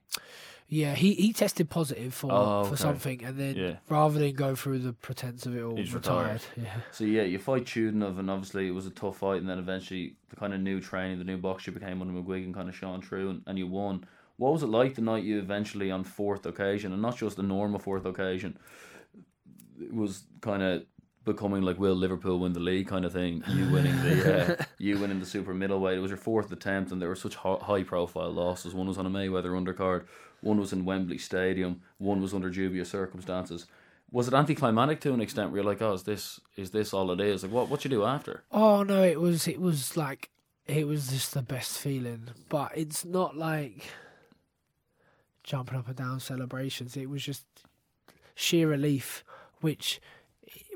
Yeah, 0.68 0.94
he, 0.96 1.14
he 1.14 1.32
tested 1.32 1.70
positive 1.70 2.12
for 2.12 2.30
Oh, 2.32 2.64
for 2.64 2.76
something, 2.76 3.22
and 3.24 3.38
then 3.38 3.54
Yeah. 3.54 3.76
rather 3.88 4.18
than 4.18 4.32
go 4.34 4.56
through 4.56 4.80
the 4.80 4.92
pretense 4.92 5.46
of 5.46 5.56
it 5.56 5.62
all, 5.62 5.76
He's 5.76 5.94
retired. 5.94 6.40
retired. 6.42 6.42
Yeah, 6.56 6.80
So 6.90 7.04
yeah, 7.04 7.22
you 7.22 7.38
fight 7.38 7.64
Chudinov, 7.66 8.18
and 8.18 8.28
obviously 8.28 8.66
it 8.66 8.72
was 8.72 8.84
a 8.86 8.90
tough 8.90 9.18
fight, 9.18 9.40
and 9.40 9.48
then 9.48 9.58
eventually 9.60 10.16
the 10.28 10.36
kind 10.36 10.52
of 10.52 10.60
new 10.60 10.80
training, 10.80 11.18
the 11.18 11.24
new 11.24 11.36
boxer 11.38 11.70
became 11.70 12.02
under 12.02 12.12
McGuigan, 12.12 12.52
kind 12.52 12.68
of 12.68 12.74
shone 12.74 13.00
through, 13.00 13.30
and, 13.30 13.42
and 13.46 13.58
you 13.58 13.68
won. 13.68 14.04
What 14.38 14.52
was 14.52 14.62
it 14.64 14.66
like 14.66 14.94
the 14.96 15.02
night 15.02 15.22
you 15.24 15.38
eventually 15.38 15.90
on 15.92 16.02
fourth 16.02 16.44
occasion, 16.46 16.92
and 16.92 17.00
not 17.00 17.16
just 17.16 17.38
a 17.38 17.42
normal 17.42 17.78
fourth 17.78 18.04
occasion? 18.04 18.58
It 19.80 19.94
was 19.94 20.24
kind 20.40 20.62
of 20.62 20.84
becoming 21.24 21.62
like 21.62 21.78
will 21.78 21.94
Liverpool 21.94 22.38
win 22.38 22.52
the 22.52 22.60
league 22.60 22.86
kind 22.86 23.04
of 23.04 23.12
thing. 23.12 23.42
You 23.48 23.68
winning 23.70 23.96
the 24.02 24.60
uh, 24.60 24.64
you 24.78 24.98
winning 24.98 25.20
the 25.20 25.26
super 25.26 25.54
middleweight. 25.54 25.96
It 25.98 26.00
was 26.00 26.10
your 26.10 26.18
fourth 26.18 26.50
attempt, 26.52 26.92
and 26.92 27.00
there 27.00 27.08
were 27.08 27.14
such 27.16 27.34
high 27.36 27.82
profile 27.82 28.30
losses. 28.32 28.74
One 28.74 28.86
was 28.88 28.98
on 28.98 29.06
a 29.06 29.10
Mayweather 29.10 29.50
undercard, 29.60 30.04
one 30.46 30.58
was 30.58 30.72
in 30.72 30.84
Wembley 30.84 31.18
Stadium, 31.18 31.82
one 31.98 32.22
was 32.22 32.32
under 32.32 32.48
dubious 32.48 32.88
circumstances. 32.88 33.66
Was 34.12 34.28
it 34.28 34.34
anticlimactic 34.34 35.00
to 35.00 35.12
an 35.12 35.20
extent 35.20 35.50
where 35.50 35.60
you're 35.60 35.70
like, 35.70 35.82
oh, 35.82 35.92
is 35.92 36.04
this 36.04 36.40
is 36.56 36.70
this 36.70 36.94
all 36.94 37.10
it 37.10 37.20
is? 37.20 37.42
Like, 37.42 37.52
what 37.52 37.68
what 37.68 37.84
you 37.84 37.90
do 37.90 38.04
after? 38.04 38.44
Oh 38.52 38.82
no, 38.82 39.02
it 39.02 39.20
was 39.20 39.48
it 39.48 39.60
was 39.60 39.96
like 39.96 40.30
it 40.66 40.86
was 40.86 41.08
just 41.08 41.34
the 41.34 41.42
best 41.42 41.78
feeling, 41.78 42.28
but 42.48 42.72
it's 42.74 43.04
not 43.04 43.36
like 43.36 43.84
jumping 45.42 45.78
up 45.78 45.88
and 45.88 45.96
down 45.96 46.20
celebrations. 46.20 46.96
It 46.96 47.10
was 47.10 47.24
just 47.24 47.44
sheer 48.34 48.68
relief, 48.68 49.24
which 49.60 50.00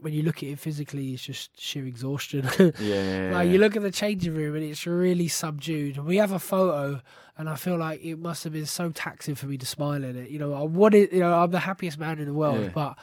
when 0.03 0.13
you 0.13 0.23
look 0.23 0.39
at 0.39 0.49
it 0.51 0.59
physically, 0.59 1.13
it's 1.15 1.23
just 1.23 1.59
sheer 1.61 1.87
exhaustion. 1.87 2.49
Yeah, 2.59 2.73
yeah, 2.79 3.31
Like 3.33 3.49
you 3.49 3.59
look 3.59 3.77
at 3.77 3.83
the 3.83 3.91
changing 3.91 4.35
room 4.35 4.55
and 4.57 4.65
it's 4.65 4.87
really 4.87 5.29
subdued. 5.29 5.99
We 5.99 6.17
have 6.17 6.33
a 6.33 6.39
photo, 6.39 7.01
and 7.39 7.49
I 7.49 7.55
feel 7.57 7.77
like 7.77 8.05
it 8.05 8.17
must 8.19 8.45
have 8.45 8.53
been 8.53 8.67
so 8.67 8.91
taxing 8.91 9.35
for 9.35 9.47
me 9.47 9.57
to 9.59 9.67
smile 9.67 10.03
in 10.05 10.17
it. 10.17 10.31
You 10.31 10.39
know, 10.39 10.55
I 10.55 10.63
wanted, 10.63 11.13
you 11.13 11.21
know, 11.21 11.33
I'm 11.35 11.51
the 11.51 11.61
happiest 11.61 11.99
man 11.99 12.19
in 12.19 12.27
the 12.27 12.35
world, 12.35 12.61
Yeah. 12.61 12.69
but 12.75 12.99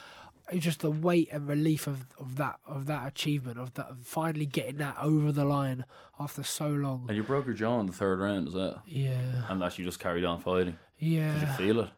it's 0.52 0.64
just 0.64 0.80
the 0.80 0.92
weight 0.92 1.28
and 1.34 1.48
relief 1.48 1.88
of, 1.88 2.06
of 2.20 2.38
that 2.38 2.58
of 2.66 2.86
that 2.86 3.06
achievement 3.06 3.60
of 3.60 3.74
that 3.74 3.90
finally 4.02 4.46
getting 4.46 4.78
that 4.78 4.96
over 5.02 5.32
the 5.34 5.44
line 5.44 5.84
after 6.20 6.42
so 6.42 6.70
long. 6.70 7.06
And 7.10 7.18
you 7.18 7.24
broke 7.24 7.46
your 7.48 7.54
jaw 7.56 7.80
in 7.82 7.86
the 7.88 7.92
third 7.94 8.20
round, 8.20 8.48
is 8.48 8.54
that? 8.54 8.80
Yeah, 8.86 9.20
And 9.50 9.62
that 9.62 9.78
you 9.78 9.84
just 9.84 10.00
carried 10.00 10.24
on 10.24 10.40
fighting. 10.40 10.78
Yeah. 11.00 11.34
Did 11.34 11.42
you 11.42 11.54
feel 11.56 11.80
it? 11.82 11.90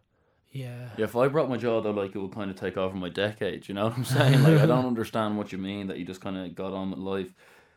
Yeah. 0.52 0.90
Yeah, 0.98 1.06
if 1.06 1.16
I 1.16 1.28
broke 1.28 1.50
my 1.50 1.58
jaw, 1.58 1.82
though, 1.82 1.92
like 1.92 2.16
it 2.16 2.20
would 2.20 2.34
kind 2.34 2.50
of 2.50 2.58
take 2.60 2.78
over 2.78 2.96
my 2.96 3.10
decade. 3.10 3.68
You 3.68 3.76
know 3.76 3.86
what 3.86 3.98
I'm 3.98 4.06
saying? 4.06 4.44
Like 4.44 4.60
I 4.60 4.66
don't 4.66 4.86
understand 4.88 5.38
what 5.38 5.52
you 5.52 5.58
mean 5.58 5.88
that 5.88 5.98
you 5.98 6.06
just 6.06 6.22
kind 6.22 6.38
of 6.38 6.56
got 6.56 6.74
on 6.74 6.92
with 6.92 7.00
life. 7.00 7.34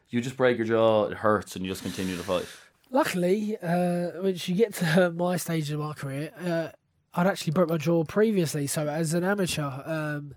You 0.09 0.21
just 0.21 0.37
break 0.37 0.59
your 0.59 0.67
jaw, 0.67 1.07
it 1.07 1.15
hurts, 1.19 1.57
and 1.57 1.65
you 1.65 1.71
just 1.71 1.83
continue 1.83 2.17
to 2.17 2.23
fight. 2.23 2.47
Luckily, 2.91 3.57
uh, 3.63 4.11
once 4.23 4.49
you 4.49 4.55
get 4.55 4.75
to 4.75 5.11
my 5.17 5.37
stage 5.37 5.71
of 5.71 5.81
my 5.81 5.95
career, 5.95 6.31
uh, 6.45 6.69
I'd 7.15 7.27
actually 7.27 7.53
broke 7.53 7.71
my 7.71 7.79
jaw 7.79 8.05
previously. 8.05 8.67
So 8.67 8.89
as 8.89 9.15
an 9.15 9.25
amateur, 9.25 9.71
um, 9.85 10.35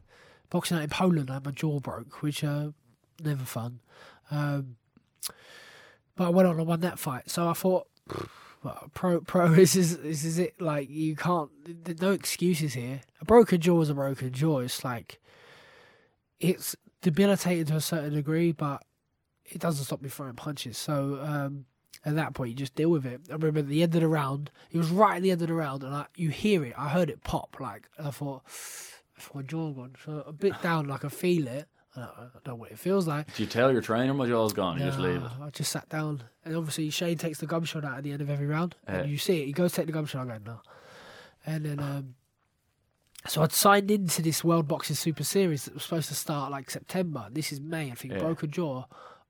boxing 0.50 0.78
out 0.78 0.84
in 0.84 0.90
Poland, 0.90 1.30
I 1.30 1.36
had 1.36 1.46
my 1.46 1.52
jaw 1.52 1.80
broke, 1.80 2.22
which 2.22 2.44
uh, 2.44 2.70
never 3.22 3.44
fun. 3.44 3.82
Um, 4.32 4.78
but 6.16 6.28
I 6.28 6.30
went 6.30 6.48
on 6.48 6.58
and 6.58 6.68
won 6.68 6.80
that 6.82 7.00
fight. 7.00 7.30
So 7.30 7.50
I 7.50 7.54
thought, 7.54 7.88
pro, 8.94 9.22
pro, 9.22 9.54
is 9.54 9.74
this 9.74 10.24
is 10.24 10.40
it. 10.40 10.60
Like 10.62 10.90
you 10.90 11.16
can't, 11.16 11.50
there's 11.66 12.02
no 12.02 12.12
excuses 12.12 12.74
here. 12.74 13.02
A 13.22 13.26
broken 13.26 13.62
jaw 13.62 13.82
is 13.82 13.90
a 13.90 13.94
broken 13.94 14.32
jaw. 14.32 14.60
It's 14.60 14.84
like 14.84 15.20
it's 16.40 16.76
debilitating 17.02 17.66
to 17.66 17.76
a 17.76 17.82
certain 17.82 18.14
degree, 18.14 18.52
but 18.52 18.84
it 19.46 19.60
doesn't 19.60 19.86
stop 19.86 20.02
me 20.02 20.10
throwing 20.10 20.34
punches. 20.34 20.78
So 20.78 21.20
um, 21.22 21.66
at 22.04 22.16
that 22.16 22.34
point, 22.34 22.50
you 22.50 22.56
just 22.56 22.76
deal 22.76 22.90
with 22.90 23.06
it. 23.06 23.22
I 23.30 23.34
remember 23.34 23.60
at 23.60 23.68
the 23.68 23.84
end 23.84 23.96
of 23.96 24.02
the 24.02 24.08
round, 24.08 24.52
it 24.72 24.78
was 24.78 24.90
right 24.90 25.18
at 25.18 25.24
the 25.24 25.32
end 25.32 25.42
of 25.42 25.48
the 25.48 25.54
round, 25.54 25.84
and 25.84 25.94
I, 25.94 26.06
you 26.16 26.30
hear 26.30 26.64
it. 26.66 26.74
I 26.78 26.90
heard 26.90 27.10
it 27.10 27.24
pop, 27.24 27.58
like 27.60 27.88
and 27.98 28.08
I 28.08 28.12
thought, 28.12 28.44
I 29.18 29.22
thought 29.22 29.36
my 29.36 29.42
jaw 29.44 29.72
gone. 29.72 29.96
So 30.04 30.24
a 30.26 30.34
bit 30.34 30.62
down, 30.62 30.88
like 30.88 31.06
I 31.06 31.10
feel 31.10 31.48
it. 31.48 31.68
I 31.98 32.08
don't, 32.34 32.48
know 32.48 32.56
what 32.56 32.72
it 32.72 32.80
feels 32.80 33.08
like. 33.08 33.34
Do 33.36 33.44
you 33.44 33.48
tell 33.50 33.72
your 33.72 33.82
trainer 33.82 34.14
my 34.14 34.28
jaw's 34.28 34.54
gone? 34.54 34.78
You 34.80 34.86
just 34.86 35.00
leave 35.00 35.24
it. 35.24 35.32
I 35.42 35.50
just 35.52 35.72
sat 35.72 35.88
down, 35.90 36.24
and 36.44 36.56
obviously 36.56 36.90
Shane 36.90 37.18
takes 37.18 37.40
the 37.40 37.48
gum 37.48 37.64
shot 37.64 37.86
out 37.86 37.98
at 37.98 38.04
the 38.04 38.12
end 38.12 38.22
of 38.22 38.30
every 38.30 38.48
round, 38.48 38.76
Yeah. 38.88 38.96
and 39.00 39.10
you 39.12 39.18
see 39.18 39.42
it. 39.42 39.46
He 39.46 39.52
goes 39.54 39.72
take 39.74 39.86
the 39.88 39.92
gum 39.94 40.06
shot. 40.06 40.28
I 40.28 40.38
go 40.38 40.44
no, 40.46 40.60
and 41.46 41.66
then 41.66 41.80
um, 41.80 42.16
So 43.28 43.42
I'd 43.42 43.52
signed 43.54 43.90
into 43.90 44.22
this 44.22 44.44
World 44.44 44.68
Boxing 44.68 44.96
Super 44.96 45.24
Series 45.24 45.66
that 45.66 45.74
was 45.74 45.84
supposed 45.84 46.10
to 46.10 46.16
start 46.16 46.52
like 46.52 46.70
September. 46.70 47.28
This 47.32 47.52
is 47.52 47.60
May. 47.62 47.92
I 47.92 47.96
think 47.96 48.14
Yeah. 48.14 48.20
broken 48.20 48.52
jaw. 48.52 48.86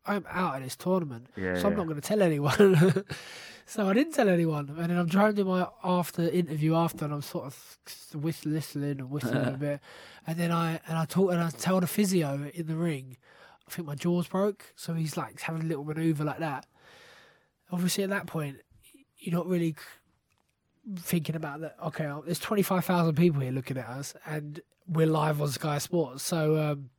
I'm 0.08 0.26
out 0.30 0.58
of 0.58 0.64
this 0.64 0.76
tournament, 0.76 1.28
Yeah, 1.36 1.56
so 1.60 1.66
I'm 1.68 1.72
yeah. 1.74 1.78
not 1.78 1.84
going 1.88 2.02
to 2.02 2.08
tell 2.08 2.22
anyone. 2.22 3.06
so 3.66 3.88
I 3.90 3.94
didn't 3.94 4.14
tell 4.14 4.30
anyone, 4.30 4.70
and 4.70 4.90
then 4.90 4.98
I'm 4.98 5.10
trying 5.10 5.36
to 5.36 5.44
do 5.44 5.50
my 5.50 5.68
after 5.84 6.30
interview 6.30 6.76
after, 6.76 7.06
and 7.06 7.14
I'm 7.14 7.22
sort 7.22 7.46
of 7.46 7.78
whistling, 8.14 8.62
and 8.84 9.10
whistling 9.10 9.46
a 9.46 9.52
bit, 9.60 9.80
and 10.28 10.38
then 10.38 10.52
I 10.52 10.80
and 10.88 10.98
I 10.98 11.06
talk 11.06 11.32
and 11.32 11.42
I 11.42 11.50
tell 11.50 11.80
the 11.80 11.88
physio 11.88 12.52
in 12.54 12.68
the 12.68 12.76
ring, 12.76 13.18
I 13.68 13.72
think 13.72 13.88
my 13.88 13.96
jaw's 13.96 14.28
broke, 14.28 14.74
so 14.76 14.94
he's 14.94 15.18
like 15.18 15.40
having 15.42 15.64
a 15.64 15.66
little 15.66 15.84
maneuver 15.84 16.24
like 16.24 16.40
that. 16.40 16.68
Obviously, 17.72 18.04
at 18.04 18.12
that 18.12 18.28
point, 18.28 18.58
you're 19.18 19.36
not 19.36 19.48
really 19.48 19.76
thinking 20.98 21.36
about 21.36 21.62
that. 21.62 21.76
Okay, 21.88 22.10
there's 22.26 22.38
25,000 22.40 23.16
people 23.16 23.42
here 23.42 23.52
looking 23.52 23.78
at 23.78 23.88
us, 23.88 24.14
and 24.26 24.62
we're 24.88 25.08
live 25.08 25.42
on 25.42 25.48
Sky 25.50 25.80
Sports. 25.80 26.22
So, 26.22 26.58
um, 26.58 26.90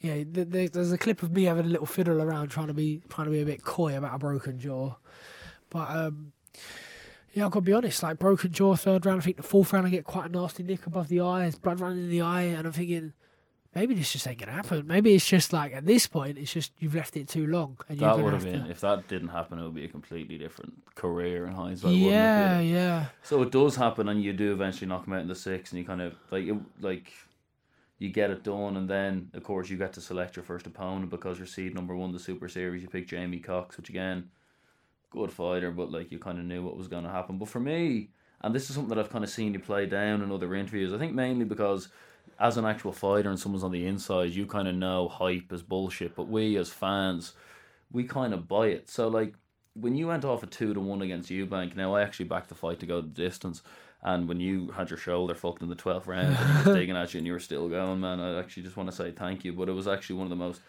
yeah, 0.00 0.22
th- 0.24 0.50
th- 0.52 0.72
there's 0.72 0.92
a 0.92 0.98
clip 0.98 1.22
of 1.22 1.32
me 1.32 1.44
having 1.44 1.66
a 1.66 1.68
little 1.68 1.86
fiddle 1.86 2.20
around, 2.22 2.48
trying 2.48 2.66
to 2.68 2.74
be 2.74 3.02
trying 3.08 3.26
to 3.26 3.30
be 3.30 3.40
a 3.42 3.46
bit 3.46 3.62
coy 3.64 3.96
about 3.96 4.14
a 4.14 4.18
broken 4.18 4.58
jaw. 4.58 4.94
But 5.70 5.90
um, 5.90 6.32
yeah, 7.32 7.46
I've 7.46 7.50
got 7.50 7.60
to 7.60 7.64
be 7.66 7.72
honest. 7.72 8.02
Like 8.02 8.18
broken 8.18 8.52
jaw, 8.52 8.76
third 8.76 9.04
round. 9.06 9.20
I 9.20 9.24
think 9.24 9.36
the 9.36 9.42
fourth 9.42 9.72
round, 9.72 9.86
I 9.86 9.90
get 9.90 10.04
quite 10.04 10.26
a 10.26 10.32
nasty 10.32 10.62
nick 10.62 10.86
above 10.86 11.08
the 11.08 11.20
eye. 11.20 11.40
There's 11.42 11.56
blood 11.58 11.80
running 11.80 12.04
in 12.04 12.10
the 12.10 12.22
eye, 12.22 12.42
and 12.42 12.66
I'm 12.66 12.72
thinking. 12.72 13.12
Maybe 13.74 13.94
this 13.94 14.10
just 14.10 14.26
ain't 14.26 14.38
gonna 14.38 14.52
happen. 14.52 14.86
Maybe 14.86 15.14
it's 15.14 15.26
just 15.28 15.52
like 15.52 15.74
at 15.74 15.84
this 15.84 16.06
point, 16.06 16.38
it's 16.38 16.50
just 16.50 16.72
you've 16.78 16.94
left 16.94 17.14
it 17.14 17.28
too 17.28 17.46
long, 17.46 17.76
and 17.90 17.98
That 17.98 18.18
would 18.18 18.32
have 18.32 18.42
been 18.42 18.64
to. 18.64 18.70
if 18.70 18.80
that 18.80 19.06
didn't 19.06 19.28
happen. 19.28 19.58
It 19.58 19.64
would 19.64 19.74
be 19.74 19.84
a 19.84 19.88
completely 19.88 20.38
different 20.38 20.72
career 20.94 21.44
in 21.46 21.52
hindsight. 21.52 21.92
yeah, 21.94 22.58
yeah. 22.60 23.06
So 23.22 23.42
it 23.42 23.50
does 23.50 23.76
happen, 23.76 24.08
and 24.08 24.22
you 24.22 24.32
do 24.32 24.50
eventually 24.52 24.86
knock 24.88 25.06
him 25.06 25.12
out 25.12 25.20
in 25.20 25.28
the 25.28 25.34
six, 25.34 25.72
and 25.72 25.78
you 25.78 25.84
kind 25.84 26.00
of 26.00 26.14
like 26.30 26.44
it, 26.46 26.56
like 26.80 27.12
you 27.98 28.10
get 28.10 28.30
it 28.30 28.44
done, 28.44 28.76
and 28.76 28.88
then 28.88 29.30
of 29.34 29.42
course 29.42 29.70
you 29.70 29.76
get 29.76 29.92
to 29.94 30.00
select 30.00 30.36
your 30.36 30.44
first 30.44 30.66
opponent 30.66 31.10
because 31.10 31.38
you're 31.38 31.46
seed 31.46 31.74
number 31.74 31.96
one, 31.96 32.12
the 32.12 32.18
Super 32.18 32.48
Series. 32.48 32.82
You 32.82 32.88
pick 32.88 33.08
Jamie 33.08 33.38
Cox, 33.38 33.76
which 33.76 33.88
again, 33.88 34.30
good 35.10 35.32
fighter, 35.32 35.70
but 35.70 35.90
like 35.90 36.12
you 36.12 36.18
kind 36.18 36.38
of 36.38 36.44
knew 36.44 36.62
what 36.62 36.76
was 36.76 36.88
going 36.88 37.04
to 37.04 37.10
happen. 37.10 37.38
But 37.38 37.48
for 37.48 37.60
me, 37.60 38.10
and 38.42 38.54
this 38.54 38.68
is 38.68 38.74
something 38.74 38.94
that 38.94 38.98
I've 38.98 39.10
kind 39.10 39.24
of 39.24 39.30
seen 39.30 39.54
you 39.54 39.60
play 39.60 39.86
down 39.86 40.22
in 40.22 40.30
other 40.30 40.54
interviews. 40.54 40.92
I 40.92 40.98
think 40.98 41.14
mainly 41.14 41.44
because 41.44 41.88
as 42.38 42.58
an 42.58 42.66
actual 42.66 42.92
fighter 42.92 43.30
and 43.30 43.38
someone's 43.38 43.64
on 43.64 43.72
the 43.72 43.86
inside, 43.86 44.32
you 44.32 44.46
kind 44.46 44.68
of 44.68 44.74
know 44.74 45.08
hype 45.08 45.52
is 45.52 45.62
bullshit. 45.62 46.14
But 46.14 46.28
we 46.28 46.56
as 46.56 46.70
fans, 46.70 47.32
we 47.90 48.04
kind 48.04 48.34
of 48.34 48.46
buy 48.46 48.68
it. 48.68 48.90
So 48.90 49.08
like 49.08 49.34
when 49.74 49.94
you 49.94 50.08
went 50.08 50.24
off 50.24 50.42
a 50.42 50.46
two 50.46 50.74
to 50.74 50.80
one 50.80 51.02
against 51.02 51.30
Eubank, 51.30 51.76
now 51.76 51.94
I 51.94 52.02
actually 52.02 52.26
backed 52.26 52.48
the 52.48 52.54
fight 52.54 52.80
to 52.80 52.86
go 52.86 53.00
the 53.00 53.08
distance. 53.08 53.62
And 54.06 54.28
when 54.28 54.38
you 54.38 54.70
had 54.70 54.88
your 54.88 54.98
shoulder 54.98 55.34
fucked 55.34 55.62
in 55.62 55.68
the 55.68 55.74
twelfth 55.74 56.06
round 56.06 56.28
and 56.28 56.36
he 56.36 56.68
was 56.68 56.76
digging 56.78 56.96
at 56.96 57.12
you 57.12 57.18
and 57.18 57.26
you 57.26 57.32
were 57.32 57.40
still 57.40 57.68
going, 57.68 58.00
man, 58.00 58.20
I 58.20 58.38
actually 58.38 58.62
just 58.62 58.76
want 58.76 58.88
to 58.88 58.94
say 58.94 59.10
thank 59.10 59.44
you. 59.44 59.52
But 59.52 59.68
it 59.68 59.72
was 59.72 59.88
actually 59.88 60.16
one 60.16 60.26
of 60.26 60.30
the 60.30 60.36
most 60.36 60.60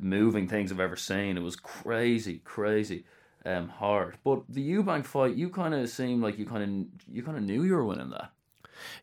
moving 0.00 0.48
things 0.48 0.72
I've 0.72 0.80
ever 0.80 0.96
seen. 0.96 1.36
It 1.36 1.42
was 1.42 1.54
crazy, 1.54 2.40
crazy, 2.44 3.04
um, 3.44 3.68
hard. 3.68 4.18
But 4.24 4.42
the 4.48 4.68
Eubank 4.68 5.04
fight, 5.06 5.36
you 5.36 5.48
kind 5.48 5.74
of 5.74 5.88
seemed 5.88 6.24
like 6.24 6.38
you 6.38 6.44
kind 6.44 6.64
of 6.64 7.14
you 7.14 7.22
kind 7.22 7.36
of 7.36 7.44
knew 7.44 7.62
you 7.62 7.72
were 7.72 7.84
winning 7.84 8.10
that. 8.10 8.32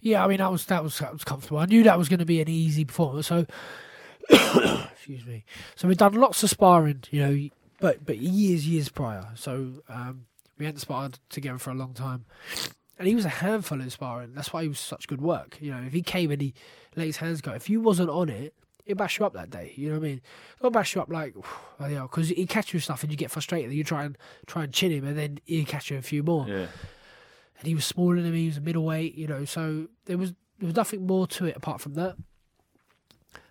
Yeah, 0.01 0.25
I 0.25 0.27
mean 0.27 0.39
that 0.39 0.51
was 0.51 0.65
that 0.65 0.83
was 0.83 0.99
that 0.99 1.13
was 1.13 1.23
comfortable. 1.23 1.59
I 1.59 1.65
knew 1.65 1.83
that 1.83 1.97
was 1.97 2.09
going 2.09 2.19
to 2.19 2.25
be 2.25 2.41
an 2.41 2.49
easy 2.49 2.83
performance. 2.83 3.27
So, 3.27 3.45
excuse 4.29 5.25
me. 5.25 5.45
So 5.77 5.87
we've 5.87 5.95
done 5.95 6.15
lots 6.15 6.43
of 6.43 6.49
sparring, 6.49 7.03
you 7.11 7.21
know, 7.21 7.49
but 7.79 8.05
but 8.05 8.17
years 8.17 8.67
years 8.67 8.89
prior. 8.89 9.29
So 9.35 9.83
um, 9.87 10.25
we 10.57 10.65
hadn't 10.65 10.81
sparred 10.81 11.19
together 11.29 11.59
for 11.59 11.71
a 11.71 11.75
long 11.75 11.93
time, 11.93 12.25
and 12.99 13.07
he 13.07 13.15
was 13.15 13.25
a 13.25 13.29
handful 13.29 13.81
in 13.81 13.89
sparring. 13.89 14.33
That's 14.33 14.53
why 14.53 14.63
he 14.63 14.69
was 14.69 14.79
such 14.79 15.07
good 15.07 15.21
work. 15.21 15.57
You 15.59 15.71
know, 15.71 15.81
if 15.85 15.93
he 15.93 16.01
came 16.01 16.31
and 16.31 16.41
he 16.41 16.53
let 16.95 17.05
his 17.05 17.17
hands 17.17 17.41
go, 17.41 17.51
if 17.51 17.69
you 17.69 17.81
wasn't 17.81 18.09
on 18.09 18.29
it, 18.29 18.53
he'd 18.85 18.97
bash 18.97 19.19
you 19.19 19.25
up 19.25 19.33
that 19.33 19.49
day. 19.49 19.73
You 19.75 19.89
know 19.89 19.99
what 19.99 20.05
I 20.05 20.09
mean? 20.09 20.21
He'll 20.61 20.69
bash 20.69 20.95
you 20.95 21.01
up 21.01 21.09
like, 21.09 21.35
you 21.35 21.43
oh, 21.79 21.87
yeah, 21.87 22.01
because 22.03 22.29
he 22.29 22.45
catch 22.45 22.73
you 22.73 22.77
with 22.77 22.83
stuff 22.83 23.03
and 23.03 23.11
you 23.11 23.17
get 23.17 23.31
frustrated. 23.31 23.73
You 23.73 23.83
try 23.83 24.03
and 24.03 24.17
try 24.45 24.63
and 24.63 24.73
chin 24.73 24.91
him, 24.91 25.05
and 25.05 25.17
then 25.17 25.39
he 25.45 25.65
catch 25.65 25.89
you 25.89 25.97
a 25.97 26.01
few 26.01 26.23
more 26.23 26.45
Yeah, 26.47 26.67
and 27.59 27.67
he 27.67 27.75
was 27.75 27.85
smaller 27.85 28.21
than 28.21 28.31
me. 28.31 28.41
He 28.41 28.47
was 28.47 28.57
a 28.57 28.61
middleweight, 28.61 29.15
you 29.15 29.27
know. 29.27 29.45
So 29.45 29.87
there 30.05 30.17
was 30.17 30.33
there 30.59 30.67
was 30.67 30.75
nothing 30.75 31.07
more 31.07 31.27
to 31.27 31.45
it 31.45 31.57
apart 31.57 31.81
from 31.81 31.95
that. 31.95 32.15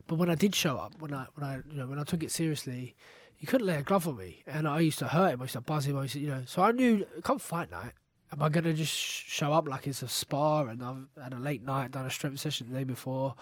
But 0.07 0.17
when 0.17 0.31
I 0.31 0.35
did 0.35 0.55
show 0.55 0.77
up, 0.77 0.95
when 1.01 1.13
I 1.13 1.27
when 1.35 1.49
I 1.49 1.57
you 1.57 1.79
know 1.79 1.87
when 1.87 1.99
I 1.99 2.05
took 2.05 2.23
it 2.23 2.31
seriously, 2.31 2.95
he 3.35 3.47
couldn't 3.47 3.67
lay 3.67 3.77
a 3.77 3.83
glove 3.83 4.07
on 4.07 4.17
me, 4.17 4.43
and 4.47 4.69
I 4.69 4.81
used 4.81 4.99
to 5.01 5.09
hurt 5.09 5.33
him. 5.33 5.41
I 5.41 5.45
used 5.45 5.55
to 5.55 5.61
buzz 5.61 5.87
him. 5.87 5.99
I 5.99 6.03
used 6.03 6.15
to, 6.15 6.21
you 6.21 6.29
know. 6.29 6.43
So 6.47 6.63
I 6.63 6.73
knew, 6.73 7.07
come 7.23 7.39
fight 7.39 7.71
night, 7.71 7.93
am 8.33 8.43
I 8.43 8.49
gonna 8.49 8.73
just 8.73 8.95
show 8.95 9.53
up 9.53 9.69
like 9.69 9.87
it's 9.87 10.03
a 10.03 10.09
spa 10.09 10.63
and 10.63 10.83
I've 10.83 11.23
had 11.23 11.35
a 11.35 11.39
late 11.39 11.63
night, 11.63 11.93
done 11.93 12.07
a 12.07 12.11
strength 12.11 12.41
session 12.41 12.69
the 12.71 12.79
day 12.79 12.85
before, 12.85 13.35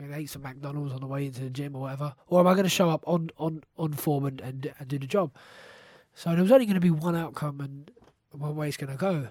I 0.00 0.16
ate 0.16 0.30
some 0.30 0.42
McDonald's 0.42 0.92
on 0.92 1.00
the 1.00 1.06
way 1.06 1.26
into 1.26 1.42
the 1.42 1.50
gym 1.50 1.76
or 1.76 1.82
whatever, 1.82 2.14
or 2.26 2.40
am 2.40 2.46
I 2.48 2.54
gonna 2.54 2.68
show 2.68 2.90
up 2.90 3.04
on 3.06 3.30
on 3.38 3.62
on 3.78 3.92
form 3.92 4.24
and 4.26 4.40
and, 4.40 4.74
and 4.78 4.88
do 4.88 4.98
the 4.98 5.06
job? 5.06 5.30
So 6.14 6.30
there 6.30 6.42
was 6.42 6.52
only 6.52 6.66
going 6.66 6.74
to 6.74 6.80
be 6.80 6.90
one 6.90 7.16
outcome, 7.16 7.60
and 7.60 7.90
one 8.32 8.56
way 8.56 8.68
it's 8.68 8.76
going 8.76 8.92
to 8.92 8.98
go. 8.98 9.28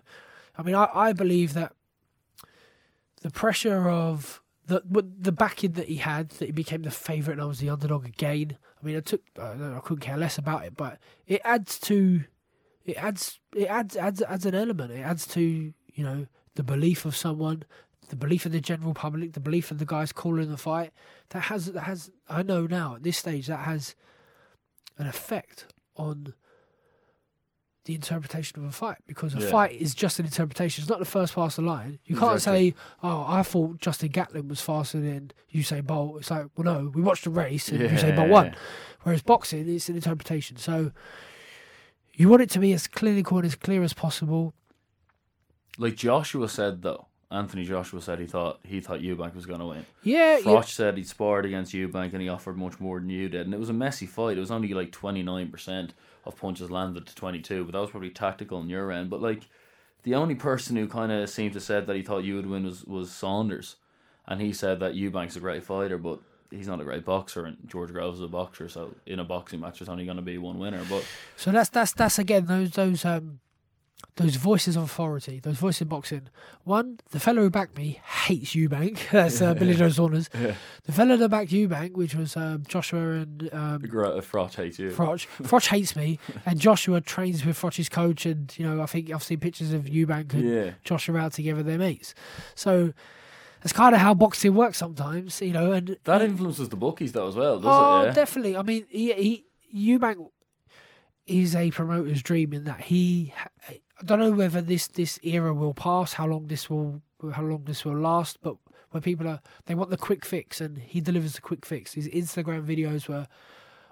I 0.58 0.64
mean, 0.64 0.76
I, 0.76 0.90
I 0.94 1.14
believe 1.14 1.54
that 1.54 1.74
the 3.22 3.32
pressure 3.32 3.90
of 3.90 4.42
the 4.66 4.82
the 4.86 5.32
backing 5.32 5.74
that 5.74 5.88
he 5.88 5.98
had, 5.98 6.30
that 6.32 6.46
he 6.46 6.52
became 6.52 6.84
the 6.84 6.92
favourite 6.92 7.36
and 7.36 7.42
I 7.42 7.46
was 7.46 7.60
the 7.60 7.70
underdog 7.70 8.06
again. 8.06 8.58
I 8.82 8.86
mean, 8.86 8.98
I 8.98 9.02
took 9.02 9.22
I, 9.40 9.52
I 9.52 9.80
couldn't 9.84 10.02
care 10.02 10.18
less 10.18 10.38
about 10.38 10.66
it, 10.66 10.76
but 10.76 11.00
it 11.28 11.42
adds 11.44 11.80
to 11.82 12.24
it 12.86 12.98
adds 12.98 13.40
it 13.56 13.68
adds 13.68 13.96
adds 13.96 14.22
adds 14.22 14.46
an 14.46 14.56
element. 14.56 14.92
It 14.92 15.02
adds 15.02 15.28
to 15.28 15.42
you 15.42 16.04
know 16.04 16.28
the 16.56 16.64
belief 16.64 17.06
of 17.06 17.16
someone, 17.16 17.64
the 18.10 18.16
belief 18.16 18.46
of 18.46 18.52
the 18.52 18.62
general 18.62 18.94
public, 18.94 19.34
the 19.34 19.40
belief 19.40 19.72
of 19.72 19.78
the 19.78 19.86
guys 19.86 20.12
calling 20.12 20.50
the 20.50 20.58
fight. 20.58 20.92
That 21.30 21.42
has 21.44 21.68
that 21.68 21.82
has 21.84 22.10
I 22.30 22.44
know 22.44 22.66
now 22.68 22.96
at 22.96 23.04
this 23.04 23.18
stage 23.18 23.48
that 23.48 23.60
has 23.66 23.96
an 24.98 25.08
effect 25.08 25.68
on 25.96 26.34
the 27.86 27.96
interpretation 27.96 28.60
of 28.60 28.66
a 28.66 28.72
fight 28.72 28.98
because 29.08 29.34
a 29.34 29.40
Yeah. 29.40 29.50
fight 29.50 29.72
is 29.72 29.96
just 29.96 30.20
an 30.20 30.26
interpretation. 30.26 30.84
It's 30.84 30.90
not 30.90 31.00
the 31.00 31.06
first 31.06 31.34
past 31.34 31.56
the 31.56 31.64
line. 31.64 31.98
You 32.06 32.16
can't 32.16 32.34
Exactly. 32.36 32.72
say, 32.72 32.76
"Oh, 33.02 33.26
I 33.28 33.42
thought 33.42 33.80
Justin 33.80 34.10
Gatlin 34.10 34.48
was 34.48 34.62
faster 34.62 35.00
than 35.00 35.32
Usain 35.52 35.88
Bolt." 35.88 36.20
It's 36.20 36.30
like, 36.30 36.46
well, 36.56 36.66
no, 36.66 36.92
we 36.94 37.02
watched 37.02 37.24
the 37.24 37.32
race 37.32 37.70
and 37.70 37.80
Usain 37.80 38.16
Bolt 38.16 38.30
won. 38.30 38.46
Yeah. 38.48 38.56
Whereas 39.02 39.24
boxing, 39.24 39.68
it's 39.68 39.90
an 39.90 39.96
interpretation. 39.96 40.58
So 40.58 40.92
you 42.22 42.30
want 42.30 42.42
it 42.42 42.50
to 42.52 42.60
be 42.60 42.72
as 42.74 42.88
clinical 42.88 43.38
and 43.38 43.46
as 43.46 43.56
clear 43.56 43.84
as 43.84 43.94
possible. 43.94 44.54
like 45.78 45.96
Joshua 45.96 46.48
said 46.48 46.82
though. 46.82 47.08
Anthony 47.32 47.64
Joshua 47.64 48.02
said 48.02 48.20
he 48.20 48.26
thought 48.28 48.60
he 48.64 48.82
thought 48.82 49.00
Eubank 49.00 49.34
was 49.34 49.46
going 49.46 49.62
to 49.62 49.66
win. 49.68 49.86
Yeah, 50.04 50.40
yeah. 50.40 50.62
Said 50.62 50.98
he'd 50.98 51.08
sparred 51.08 51.46
against 51.46 51.74
Eubank 51.74 52.12
and 52.12 52.22
he 52.22 52.28
offered 52.28 52.58
much 52.58 52.78
more 52.82 53.00
than 53.00 53.10
you 53.10 53.30
did, 53.30 53.46
and 53.46 53.54
it 53.54 53.60
was 53.60 53.70
a 53.70 53.74
messy 53.74 54.06
fight. 54.06 54.36
It 54.36 54.42
was 54.42 54.52
only 54.52 54.74
like 54.74 54.92
twenty 54.92 55.24
nine 55.24 55.50
percent 55.50 55.94
of 56.26 56.36
punches 56.36 56.70
landed 56.70 57.08
to 57.08 57.16
twenty 57.16 57.40
two, 57.40 57.64
but 57.64 57.72
that 57.72 57.80
was 57.80 57.90
probably 57.90 58.10
tactical 58.10 58.58
on 58.58 58.68
your 58.70 58.92
end. 58.92 59.10
But 59.10 59.22
like, 59.22 59.44
the 60.04 60.14
only 60.16 60.36
person 60.36 60.76
who 60.76 60.88
kind 60.90 61.10
of 61.10 61.30
seemed 61.30 61.54
to 61.54 61.62
said 61.62 61.88
that 61.88 61.96
he 61.96 62.04
thought 62.04 62.26
you 62.26 62.36
would 62.36 62.48
win 62.48 62.66
was 62.66 62.84
was 62.84 63.12
Saunders, 63.14 63.78
and 64.28 64.42
he 64.42 64.52
said 64.52 64.82
that 64.82 64.96
Eubank's 64.96 65.38
a 65.38 65.40
great 65.40 65.64
fighter, 65.64 65.98
but 65.98 66.20
he's 66.52 66.68
not 66.68 66.80
a 66.80 66.84
great 66.84 67.06
boxer, 67.06 67.46
and 67.46 67.58
George 67.68 67.92
Groves 67.92 68.20
is 68.20 68.24
a 68.26 68.28
boxer, 68.28 68.70
so 68.70 68.94
in 69.06 69.20
a 69.20 69.24
boxing 69.24 69.60
match, 69.60 69.80
there's 69.80 69.90
only 69.90 70.06
going 70.06 70.18
to 70.18 70.22
be 70.24 70.38
one 70.38 70.60
winner. 70.60 70.84
But 70.90 71.04
So 71.38 71.52
that's 71.52 71.70
that's 71.70 71.94
that's 71.94 72.20
again 72.20 72.46
those 72.46 72.72
those 72.72 73.04
um 73.06 73.40
those 74.16 74.36
voices 74.36 74.76
of 74.76 74.84
authority, 74.84 75.40
those 75.40 75.58
voices 75.58 75.84
in 75.84 75.88
boxing. 75.88 76.28
One, 76.64 77.00
the 77.12 77.20
fellow 77.20 77.44
who 77.44 77.50
backed 77.50 77.78
me 77.78 78.02
hates 78.26 78.54
Eubank. 78.56 78.98
That's 79.12 79.42
uh, 79.42 79.54
Billy 79.54 79.74
Joe 79.76 79.90
Saunders. 79.90 80.28
The 80.84 80.92
fellow 80.92 81.16
that 81.16 81.30
backed 81.30 81.52
Eubank, 81.52 81.94
which 81.94 82.16
was 82.16 82.36
um, 82.36 82.64
Joshua 82.68 83.12
and 83.22 83.50
um, 83.54 83.82
Froch 83.84 84.56
hates 84.56 84.80
you. 84.80 84.90
Froch. 84.90 85.26
Froch 85.44 85.68
hates 85.68 85.96
me, 85.96 86.20
and 86.46 86.60
Joshua 86.60 87.00
trains 87.00 87.46
with 87.46 87.58
Froch's 87.62 87.88
coach. 87.88 88.26
And 88.26 88.54
you 88.58 88.66
know, 88.68 88.82
I 88.82 88.88
think 88.88 89.12
I've 89.12 89.24
seen 89.24 89.40
pictures 89.40 89.72
of 89.72 89.84
Eubank 89.84 90.34
and 90.34 90.44
Yeah. 90.50 90.72
Joshua 90.84 91.20
out 91.20 91.34
together. 91.34 91.62
They're 91.64 91.78
mates. 91.78 92.14
So 92.56 92.94
that's 93.62 93.74
kind 93.74 93.94
of 93.96 94.02
how 94.02 94.14
boxing 94.14 94.54
works 94.56 94.78
sometimes, 94.78 95.42
you 95.42 95.54
know. 95.54 95.72
And 95.72 95.98
That 96.04 96.22
influences 96.22 96.70
the 96.70 96.76
bookies 96.76 97.12
though 97.14 97.28
as 97.28 97.36
well, 97.36 97.58
does 97.60 97.66
Oh, 97.68 98.02
it? 98.02 98.06
Yeah. 98.08 98.14
definitely. 98.14 98.58
I 98.58 98.62
mean, 98.64 98.86
he, 98.90 99.14
he 99.72 99.96
Eubank 99.98 100.30
is 101.28 101.56
a 101.56 101.72
promoter's 101.72 102.22
dream 102.22 102.54
in 102.54 102.64
that 102.66 102.82
he. 102.82 103.34
I 103.70 104.04
don't 104.04 104.20
know 104.20 104.32
whether 104.32 104.62
this 104.62 104.88
this 104.88 105.20
era 105.24 105.54
will 105.54 105.74
pass, 105.76 106.14
how 106.14 106.26
long 106.26 106.48
this 106.48 106.70
will 106.70 107.02
how 107.34 107.44
long 107.44 107.64
this 107.66 107.86
will 107.86 107.98
last, 108.00 108.40
but 108.42 108.56
when 108.90 109.04
people 109.04 109.28
are 109.28 109.40
they 109.68 109.76
want 109.76 109.92
the 109.92 109.98
quick 109.98 110.26
fix, 110.26 110.60
and 110.60 110.78
he 110.80 111.00
delivers 111.02 111.34
the 111.34 111.42
quick 111.42 111.66
fix. 111.66 111.94
His 111.94 112.08
Instagram 112.08 112.66
videos 112.66 113.08
were 113.08 113.28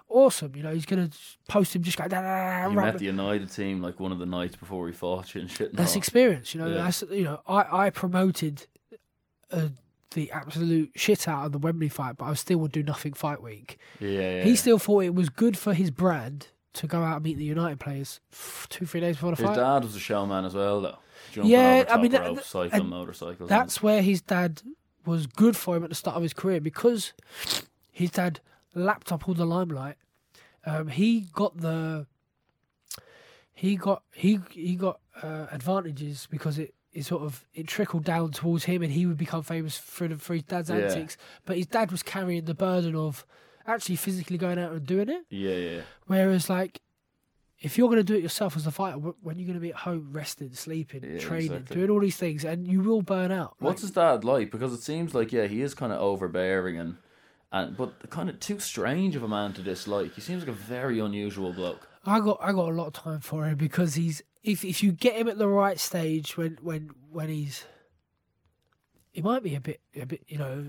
awesome. 0.08 0.56
You 0.56 0.64
know, 0.64 0.74
he's 0.74 0.84
gonna 0.84 1.10
post 1.48 1.76
him 1.76 1.82
just 1.84 1.96
go. 1.96 2.08
"Da, 2.08 2.20
da, 2.20 2.64
da, 2.64 2.68
He 2.70 2.74
met 2.74 2.98
the 2.98 3.04
United 3.04 3.50
team 3.52 3.80
like 3.80 4.00
one 4.00 4.10
of 4.10 4.18
the 4.18 4.26
nights 4.26 4.56
before 4.56 4.88
he 4.88 4.92
fought 4.92 5.32
you 5.34 5.42
and 5.42 5.50
shit. 5.50 5.74
That's 5.74 5.94
experience, 5.96 6.54
you 6.54 6.60
know. 6.60 6.66
Yeah. 6.66 6.82
That's 6.82 7.02
you 7.10 7.22
know, 7.24 7.40
I 7.46 7.86
I 7.86 7.90
promoted 7.90 8.66
uh, 9.52 9.68
the 10.12 10.30
absolute 10.32 10.90
shit 10.96 11.28
out 11.28 11.46
of 11.46 11.52
the 11.52 11.58
Wembley 11.58 11.88
fight, 11.88 12.16
but 12.16 12.24
I 12.26 12.34
still 12.34 12.58
would 12.58 12.72
do 12.72 12.82
nothing 12.82 13.12
fight 13.12 13.42
week. 13.42 13.78
Yeah, 14.00 14.08
yeah. 14.08 14.42
He 14.44 14.56
still 14.56 14.78
thought 14.78 15.04
it 15.04 15.14
was 15.14 15.28
good 15.28 15.56
for 15.56 15.72
his 15.74 15.90
brand 15.90 16.48
to 16.72 16.86
go 16.86 17.02
out 17.02 17.16
and 17.16 17.24
meet 17.24 17.36
the 17.38 17.44
United 17.44 17.80
players 17.80 18.20
f- 18.32 18.66
two 18.70 18.86
three 18.86 19.00
days 19.00 19.16
before 19.16 19.30
the 19.32 19.36
His 19.36 19.44
fight. 19.46 19.56
His 19.56 19.58
dad 19.64 19.82
was 19.84 19.96
a 19.96 20.00
showman 20.00 20.44
as 20.44 20.54
well, 20.54 20.80
though. 20.80 20.98
Jumping 21.32 21.50
Yeah, 21.52 21.84
I 21.88 22.00
mean, 22.00 22.12
that- 22.12 22.44
cycling 22.44 22.88
motorcycles. 22.88 23.48
That's 23.48 23.82
where 23.82 24.02
his 24.02 24.20
dad 24.22 24.62
was 25.06 25.26
good 25.26 25.56
for 25.56 25.76
him 25.76 25.84
at 25.84 25.88
the 25.90 25.94
start 25.96 26.16
of 26.16 26.22
his 26.22 26.34
career 26.34 26.60
because 26.60 27.12
his 27.90 28.10
dad 28.10 28.40
lapped 28.74 29.10
up 29.12 29.28
all 29.28 29.34
the 29.34 29.44
limelight. 29.46 29.96
Um, 30.66 30.88
he 30.88 31.22
got 31.32 31.56
the 31.56 32.06
he 33.54 33.76
got 33.76 34.02
he 34.14 34.40
he 34.50 34.74
got 34.76 35.00
uh, 35.22 35.46
advantages 35.50 36.26
because 36.30 36.58
it, 36.58 36.74
it 36.92 37.04
sort 37.06 37.22
of 37.22 37.44
it 37.54 37.66
trickled 37.68 38.04
down 38.04 38.30
towards 38.32 38.64
him 38.64 38.82
and 38.82 38.92
he 38.92 39.06
would 39.06 39.16
become 39.16 39.42
famous 39.42 39.76
for, 39.78 40.08
the, 40.08 40.16
for 40.16 40.34
his 40.34 40.42
dad's 40.42 40.70
Yeah. 40.70 40.76
antics. 40.76 41.16
But 41.46 41.56
his 41.56 41.66
dad 41.66 41.90
was 41.92 42.02
carrying 42.02 42.44
the 42.46 42.54
burden 42.54 42.96
of 42.96 43.24
actually 43.66 43.96
physically 43.96 44.38
going 44.38 44.58
out 44.58 44.72
and 44.72 44.84
doing 44.86 45.08
it. 45.08 45.24
Yeah, 45.30 45.54
yeah. 45.54 45.80
Whereas, 46.06 46.50
like, 46.50 46.80
if 47.60 47.76
you're 47.76 47.88
going 47.88 47.98
to 47.98 48.02
do 48.04 48.14
it 48.16 48.22
yourself 48.22 48.56
as 48.56 48.66
a 48.66 48.70
fighter, 48.70 48.96
wh- 48.98 49.24
when 49.24 49.38
you're 49.38 49.46
going 49.46 49.54
to 49.58 49.60
be 49.60 49.68
at 49.70 49.76
home 49.76 50.08
resting, 50.12 50.52
sleeping, 50.54 51.04
Yeah, 51.04 51.18
training, 51.20 51.52
exactly. 51.52 51.76
doing 51.76 51.90
all 51.90 52.00
these 52.00 52.16
things, 52.16 52.44
and 52.44 52.66
you 52.66 52.80
will 52.80 53.02
burn 53.02 53.30
out. 53.30 53.54
What's 53.58 53.82
his 53.82 53.90
dad 53.90 54.24
like? 54.24 54.50
Because 54.50 54.72
it 54.72 54.80
seems 54.82 55.14
like 55.14 55.30
yeah, 55.32 55.46
he 55.46 55.60
is 55.62 55.74
kind 55.74 55.92
of 55.92 56.00
overbearing 56.00 56.78
and 56.78 56.96
and 57.52 57.76
but 57.76 58.08
kind 58.10 58.30
of 58.30 58.40
too 58.40 58.58
strange 58.60 59.14
of 59.14 59.22
a 59.22 59.28
man 59.28 59.52
to 59.52 59.62
dislike. 59.62 60.14
He 60.14 60.20
seems 60.22 60.40
like 60.42 60.48
a 60.48 60.52
very 60.58 60.98
unusual 61.00 61.52
bloke. 61.52 61.86
I 62.06 62.18
got 62.20 62.38
I 62.40 62.52
got 62.52 62.70
a 62.70 62.74
lot 62.74 62.86
of 62.86 62.92
time 62.94 63.20
for 63.20 63.44
him 63.44 63.56
because 63.58 63.94
he's 63.94 64.22
if 64.42 64.64
if 64.64 64.82
you 64.82 64.92
get 64.92 65.16
him 65.16 65.28
at 65.28 65.38
the 65.38 65.48
right 65.48 65.78
stage 65.78 66.36
when 66.36 66.58
when 66.62 66.90
when 67.10 67.28
he's 67.28 67.64
he 69.12 69.22
might 69.22 69.42
be 69.42 69.54
a 69.54 69.60
bit 69.60 69.80
a 70.00 70.06
bit 70.06 70.22
you 70.28 70.38
know 70.38 70.66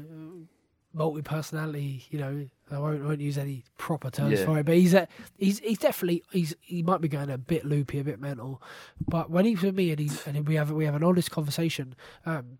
multi 0.93 1.22
personality 1.22 2.03
you 2.09 2.19
know 2.19 2.45
I 2.69 2.80
won't, 2.80 3.03
won't 3.03 3.22
use 3.22 3.38
any 3.38 3.63
proper 3.78 4.09
terms 4.09 4.39
Yeah. 4.39 4.45
for 4.45 4.59
it 4.59 4.65
but 4.65 4.76
he's 4.76 4.93
a, 4.93 5.07
he's 5.38 5.59
he's 5.59 5.78
definitely 5.78 6.24
he's 6.32 6.53
he 6.59 6.84
might 6.84 6.99
be 6.99 7.07
going 7.07 7.30
a 7.30 7.38
bit 7.38 7.63
loopy 7.65 7.99
a 7.99 8.03
bit 8.03 8.19
mental 8.19 8.61
but 9.07 9.30
when 9.30 9.45
he's 9.45 9.61
with 9.61 9.76
me 9.76 9.91
and 9.91 9.99
he 9.99 10.09
and 10.26 10.47
we 10.47 10.55
have 10.55 10.72
we 10.72 10.84
have 10.86 10.95
an 10.95 11.03
honest 11.03 11.32
conversation 11.32 11.95
um 12.26 12.57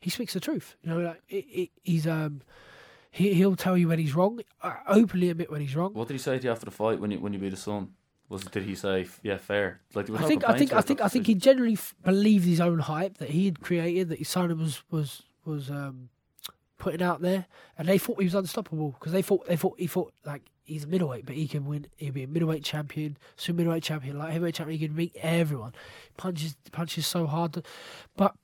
he 0.00 0.10
speaks 0.10 0.34
the 0.34 0.40
truth 0.40 0.76
you 0.82 0.90
know 0.90 0.98
like 1.00 1.22
it, 1.30 1.46
it, 1.48 1.70
he's 1.82 2.06
um 2.06 2.42
he 3.10 3.32
he'll 3.32 3.56
tell 3.56 3.78
you 3.78 3.88
when 3.88 3.98
he's 3.98 4.14
wrong 4.14 4.40
uh, 4.62 4.74
openly 4.86 5.30
admit 5.30 5.50
when 5.50 5.62
he's 5.62 5.74
wrong 5.74 5.94
What 5.94 6.08
did 6.08 6.14
he 6.14 6.18
say 6.18 6.38
to 6.38 6.44
you 6.44 6.50
after 6.50 6.66
the 6.66 6.70
fight 6.70 7.00
when 7.00 7.10
you 7.10 7.18
when 7.20 7.32
you 7.32 7.38
beat 7.38 7.52
his 7.52 7.62
son? 7.62 7.92
Was 8.34 8.42
did 8.42 8.64
he 8.64 8.74
say 8.74 9.06
yeah 9.22 9.36
fair? 9.36 9.80
Like 9.94 10.06
there 10.06 10.14
was 10.14 10.24
I 10.24 10.26
think 10.26 10.44
I 10.44 10.58
think 10.58 10.72
I 10.72 10.80
think 10.80 11.00
I 11.00 11.06
think 11.06 11.28
he 11.28 11.36
generally 11.36 11.74
f- 11.74 11.94
believed 12.04 12.44
his 12.44 12.60
own 12.60 12.80
hype 12.80 13.18
that 13.18 13.30
he 13.30 13.44
had 13.44 13.60
created 13.60 14.08
that 14.08 14.18
his 14.18 14.28
son 14.28 14.58
was 14.58 14.82
was 14.90 15.22
was 15.44 15.70
um, 15.70 16.08
putting 16.76 17.00
out 17.00 17.20
there, 17.20 17.46
and 17.78 17.86
they 17.86 17.96
thought 17.96 18.18
he 18.18 18.24
was 18.24 18.34
unstoppable 18.34 18.96
because 18.98 19.12
they 19.12 19.22
thought 19.22 19.46
they 19.46 19.56
thought 19.56 19.78
he 19.78 19.86
thought 19.86 20.12
like 20.24 20.42
he's 20.64 20.82
a 20.82 20.88
middleweight, 20.88 21.26
but 21.26 21.36
he 21.36 21.46
can 21.46 21.64
win. 21.64 21.86
He'll 21.96 22.12
be 22.12 22.24
a 22.24 22.26
middleweight 22.26 22.64
champion, 22.64 23.16
super 23.36 23.58
middleweight 23.58 23.84
champion, 23.84 24.18
like 24.18 24.32
heavyweight 24.32 24.56
champion. 24.56 24.80
He 24.80 24.86
can 24.88 24.96
beat 24.96 25.16
everyone. 25.22 25.72
Punches 26.16 26.56
punches 26.72 27.06
so 27.06 27.28
hard, 27.28 27.64
but 28.16 28.34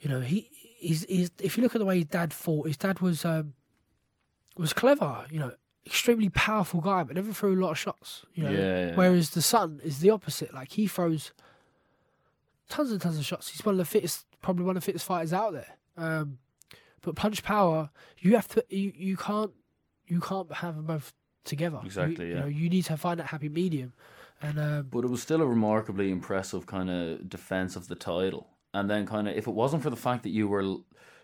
you 0.00 0.10
know 0.10 0.20
he 0.20 0.50
he's, 0.78 1.04
he's 1.04 1.30
if 1.40 1.56
you 1.56 1.62
look 1.62 1.76
at 1.76 1.78
the 1.78 1.84
way 1.84 1.98
his 1.98 2.06
dad 2.06 2.32
fought, 2.34 2.66
his 2.66 2.76
dad 2.76 2.98
was 2.98 3.24
um, 3.24 3.54
was 4.56 4.72
clever. 4.72 5.26
You 5.30 5.38
know, 5.38 5.52
extremely 5.86 6.28
powerful 6.30 6.80
guy, 6.80 7.02
but 7.04 7.16
never 7.16 7.32
threw 7.32 7.54
a 7.58 7.62
lot 7.62 7.70
of 7.70 7.78
shots. 7.78 8.26
You 8.34 8.44
know, 8.44 8.50
Yeah, 8.50 8.86
yeah. 8.88 8.94
whereas 8.96 9.30
the 9.30 9.42
son 9.42 9.80
is 9.84 10.00
the 10.00 10.10
opposite. 10.10 10.52
Like 10.52 10.72
he 10.72 10.86
throws 10.88 11.32
tons 12.68 12.90
and 12.90 13.00
tons 13.00 13.18
of 13.18 13.24
shots. 13.24 13.48
He's 13.48 13.64
one 13.64 13.74
of 13.74 13.78
the 13.78 13.84
fittest, 13.84 14.26
probably 14.42 14.64
one 14.64 14.76
of 14.76 14.82
the 14.82 14.86
fittest 14.86 15.04
fighters 15.06 15.32
out 15.32 15.52
there. 15.52 15.76
Um, 15.96 16.38
but 17.02 17.14
punch 17.14 17.42
power, 17.42 17.90
you 18.18 18.34
have 18.34 18.48
to, 18.48 18.64
you, 18.68 18.92
you 18.96 19.16
can't, 19.16 19.52
you 20.06 20.20
can't 20.20 20.52
have 20.52 20.76
them 20.76 20.86
both 20.86 21.12
together. 21.44 21.80
Exactly, 21.84 22.26
You, 22.28 22.34
yeah. 22.34 22.40
know, 22.40 22.46
you 22.46 22.68
need 22.68 22.84
to 22.86 22.96
find 22.96 23.20
that 23.20 23.26
happy 23.26 23.48
medium. 23.48 23.92
And 24.42 24.58
um, 24.58 24.88
But 24.90 25.04
it 25.04 25.10
was 25.10 25.22
still 25.22 25.40
a 25.40 25.46
remarkably 25.46 26.10
impressive 26.10 26.66
kind 26.66 26.90
of 26.90 27.28
defense 27.28 27.76
of 27.76 27.88
the 27.88 27.94
title. 27.94 28.48
And 28.74 28.90
then 28.90 29.06
kind 29.06 29.28
of 29.28 29.36
if 29.36 29.46
it 29.46 29.52
wasn't 29.54 29.82
for 29.82 29.90
the 29.90 29.96
fact 29.96 30.24
that 30.24 30.30
you 30.30 30.48
were 30.48 30.76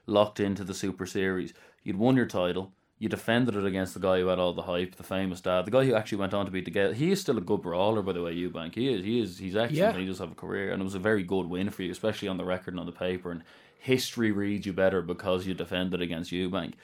locked 0.06 0.40
into 0.40 0.64
the 0.64 0.72
Super 0.74 1.04
Series, 1.04 1.52
you'd 1.82 1.96
won 1.98 2.16
your 2.16 2.26
title. 2.26 2.72
You 3.03 3.09
defended 3.09 3.57
it 3.57 3.64
against 3.66 3.94
the 3.94 4.00
guy 4.00 4.20
who 4.20 4.28
had 4.28 4.38
all 4.38 4.53
the 4.53 4.62
hype, 4.62 4.94
the 4.94 5.03
famous 5.03 5.40
dad, 5.40 5.64
the 5.64 5.72
guy 5.72 5.84
who 5.84 5.94
actually 5.96 6.18
went 6.18 6.34
on 6.34 6.44
to 6.46 6.53
beat 6.53 6.66
the 6.66 6.70
guy. 6.70 6.92
He 6.92 7.11
is 7.11 7.20
still 7.20 7.36
a 7.36 7.40
good 7.40 7.61
brawler, 7.61 8.00
by 8.00 8.12
the 8.12 8.22
way. 8.22 8.32
Eubank, 8.32 8.76
he 8.76 8.92
is, 8.94 9.05
he 9.05 9.20
is, 9.20 9.38
he's 9.38 9.57
excellent. 9.57 9.94
Yeah. 9.94 9.98
He 10.00 10.07
does 10.07 10.20
have 10.20 10.30
a 10.30 10.36
career, 10.36 10.70
and 10.70 10.80
it 10.80 10.84
was 10.84 10.94
a 10.94 11.00
very 11.00 11.24
good 11.24 11.46
win 11.46 11.70
for 11.70 11.82
you, 11.82 11.90
especially 11.90 12.28
on 12.28 12.36
the 12.36 12.44
record 12.44 12.74
and 12.74 12.78
on 12.80 12.86
the 12.86 12.92
paper. 12.92 13.32
And 13.32 13.42
history 13.76 14.30
reads 14.30 14.66
you 14.66 14.72
better 14.72 15.03
because 15.03 15.48
you 15.48 15.53
defended 15.55 16.00
against 16.00 16.30
Eubank. 16.30 16.74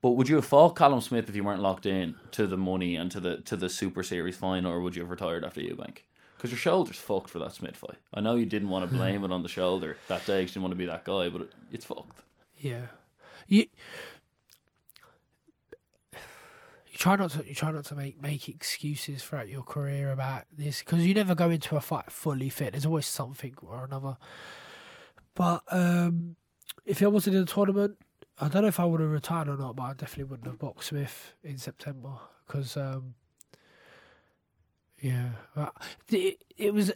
But 0.00 0.12
would 0.12 0.30
you 0.30 0.36
have 0.36 0.46
fought 0.46 0.76
Callum 0.76 1.02
Smith 1.02 1.28
if 1.28 1.36
you 1.36 1.44
weren't 1.44 1.60
locked 1.60 1.84
in 1.84 2.14
to 2.30 2.46
the 2.46 2.56
money 2.56 2.96
and 2.96 3.10
to 3.10 3.20
the 3.20 3.36
to 3.42 3.54
the 3.56 3.68
Super 3.68 4.02
Series 4.02 4.36
final, 4.38 4.72
or 4.72 4.80
would 4.80 4.96
you 4.96 5.02
have 5.02 5.10
retired 5.10 5.44
after 5.44 5.60
Eubank? 5.60 5.98
Because 6.38 6.50
your 6.52 6.58
shoulder's 6.58 6.96
fucked 6.96 7.28
for 7.28 7.38
that 7.40 7.52
Smith 7.52 7.76
fight. 7.76 7.98
I 8.14 8.20
know 8.22 8.36
you 8.36 8.46
didn't 8.46 8.70
want 8.70 8.88
to 8.90 8.96
blame 8.96 9.24
it 9.24 9.30
on 9.32 9.42
the 9.42 9.48
shoulder 9.50 9.98
that 10.08 10.24
day. 10.24 10.42
'cause 10.44 10.50
You 10.50 10.60
didn't 10.60 10.62
want 10.62 10.72
to 10.72 10.76
be 10.76 10.86
that 10.86 11.04
guy, 11.04 11.28
but 11.28 11.42
it, 11.42 11.52
it's 11.70 11.84
fucked. 11.84 12.22
yeah, 12.58 12.86
you. 13.46 13.66
You 16.96 16.98
try 16.98 17.16
not 17.16 17.30
to. 17.32 17.46
You 17.46 17.54
try 17.54 17.70
not 17.72 17.84
to 17.86 17.94
make 17.94 18.22
make 18.22 18.48
excuses 18.48 19.22
throughout 19.22 19.50
your 19.50 19.62
career 19.62 20.12
about 20.12 20.44
this 20.56 20.78
because 20.78 21.06
you 21.06 21.12
never 21.12 21.34
go 21.34 21.50
into 21.50 21.76
a 21.76 21.80
fight 21.82 22.10
fully 22.10 22.48
fit. 22.48 22.72
There's 22.72 22.86
always 22.86 23.04
something 23.06 23.54
or 23.60 23.84
another. 23.84 24.16
But 25.34 25.62
um, 25.70 26.36
if 26.86 27.02
I 27.02 27.08
wasn't 27.08 27.36
in 27.36 27.42
the 27.44 27.52
tournament, 27.52 27.98
I 28.40 28.48
don't 28.48 28.62
know 28.62 28.68
if 28.68 28.80
I 28.80 28.86
would 28.86 29.00
have 29.00 29.10
retired 29.10 29.46
or 29.46 29.58
not. 29.58 29.76
But 29.76 29.82
I 29.82 29.92
definitely 29.92 30.24
wouldn't 30.24 30.46
have 30.46 30.58
boxed 30.58 30.88
Smith 30.88 31.34
in 31.44 31.58
September 31.58 32.12
because, 32.46 32.78
um, 32.78 33.12
yeah, 35.02 35.28
it, 36.08 36.42
it 36.56 36.72
was. 36.72 36.94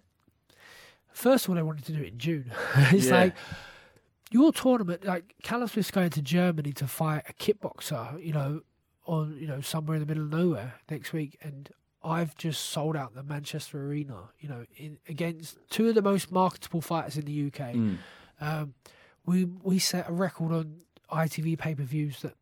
First 1.12 1.44
of 1.44 1.50
all, 1.50 1.58
I 1.58 1.62
wanted 1.62 1.84
to 1.84 1.92
do 1.92 2.00
it 2.00 2.12
in 2.14 2.18
June. 2.18 2.50
it's 2.76 3.08
Yeah. 3.08 3.20
like 3.20 3.34
your 4.30 4.50
tournament, 4.50 5.04
like 5.04 5.34
Callum 5.42 5.68
Smith's 5.68 5.90
going 5.90 6.08
to 6.08 6.22
Germany 6.22 6.72
to 6.72 6.86
fight 6.86 7.24
a 7.28 7.34
kickboxer, 7.34 8.24
you 8.24 8.32
know, 8.32 8.62
on 9.06 9.36
you 9.40 9.46
know 9.46 9.60
somewhere 9.60 9.96
in 9.96 10.00
the 10.00 10.06
middle 10.06 10.24
of 10.24 10.30
nowhere 10.30 10.74
next 10.90 11.12
week, 11.12 11.38
and 11.42 11.68
I've 12.02 12.36
just 12.36 12.66
sold 12.70 12.96
out 12.96 13.14
the 13.14 13.22
Manchester 13.22 13.84
Arena, 13.86 14.30
you 14.38 14.48
know, 14.48 14.64
in, 14.76 14.98
against 15.08 15.58
two 15.68 15.88
of 15.88 15.94
the 15.94 16.02
most 16.02 16.32
marketable 16.32 16.80
fighters 16.80 17.16
in 17.18 17.24
the 17.26 17.46
UK. 17.48 17.74
Mm. 17.74 17.98
Um, 18.40 18.74
we 19.26 19.44
we 19.44 19.78
set 19.78 20.08
a 20.08 20.12
record 20.12 20.52
on 20.52 20.80
ITV 21.12 21.58
pay 21.58 21.74
per 21.74 21.82
views 21.82 22.22
that 22.22 22.34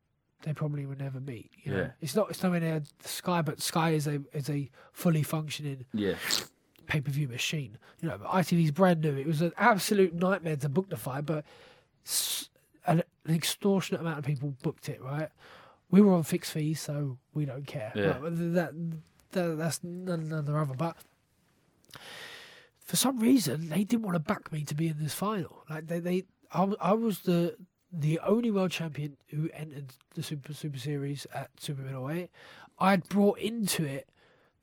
they 0.42 0.52
probably 0.52 0.86
would 0.86 1.00
never 1.00 1.18
beat. 1.18 1.50
You 1.64 1.72
know, 1.72 1.78
Yeah. 1.78 1.90
it's 2.00 2.14
not 2.14 2.30
it's 2.30 2.42
nowhere 2.42 2.60
near 2.60 2.82
Sky, 3.04 3.42
but 3.42 3.60
Sky 3.60 3.90
is 3.90 4.06
a 4.06 4.20
is 4.32 4.48
a 4.48 4.70
fully 4.92 5.22
functioning 5.24 5.84
Yeah, 5.92 6.14
pay 6.86 7.00
per 7.00 7.10
view 7.10 7.26
machine. 7.28 7.78
You 8.00 8.10
know, 8.10 8.18
ITV's 8.18 8.70
brand 8.70 9.00
new. 9.00 9.16
It 9.16 9.26
was 9.26 9.42
an 9.42 9.52
absolute 9.56 10.14
nightmare 10.14 10.56
to 10.56 10.68
book 10.68 10.88
the 10.90 10.96
fight, 10.96 11.26
but 11.26 11.44
an, 12.86 13.02
an 13.26 13.34
extortionate 13.34 14.00
amount 14.00 14.18
of 14.20 14.24
people 14.24 14.54
booked 14.62 14.88
it. 14.88 15.02
Right, 15.02 15.28
we 15.90 16.00
were 16.00 16.12
on 16.12 16.22
fixed 16.22 16.52
fees, 16.52 16.80
so 16.80 17.18
we 17.34 17.44
don't 17.44 17.66
care. 17.66 17.92
Yeah. 17.94 18.18
That, 18.22 18.72
that 19.32 19.56
that's 19.56 19.82
none, 19.82 20.28
none 20.28 20.44
the 20.44 20.56
other. 20.56 20.74
But 20.74 20.96
for 22.80 22.96
some 22.96 23.18
reason, 23.18 23.68
they 23.68 23.84
didn't 23.84 24.02
want 24.02 24.14
to 24.14 24.20
back 24.20 24.52
me 24.52 24.64
to 24.64 24.74
be 24.74 24.88
in 24.88 24.98
this 24.98 25.14
final. 25.14 25.64
Like 25.68 25.86
they, 25.86 26.00
they 26.00 26.24
I, 26.52 26.72
I 26.80 26.92
was 26.92 27.20
the 27.20 27.56
the 27.92 28.18
only 28.20 28.50
world 28.50 28.70
champion 28.70 29.16
who 29.28 29.48
entered 29.54 29.92
the 30.14 30.22
Super 30.22 30.52
Super 30.52 30.78
Series 30.78 31.26
at 31.34 31.50
Super 31.58 31.82
Middleweight. 31.82 32.30
I'd 32.78 33.08
brought 33.08 33.38
into 33.38 33.84
it 33.84 34.08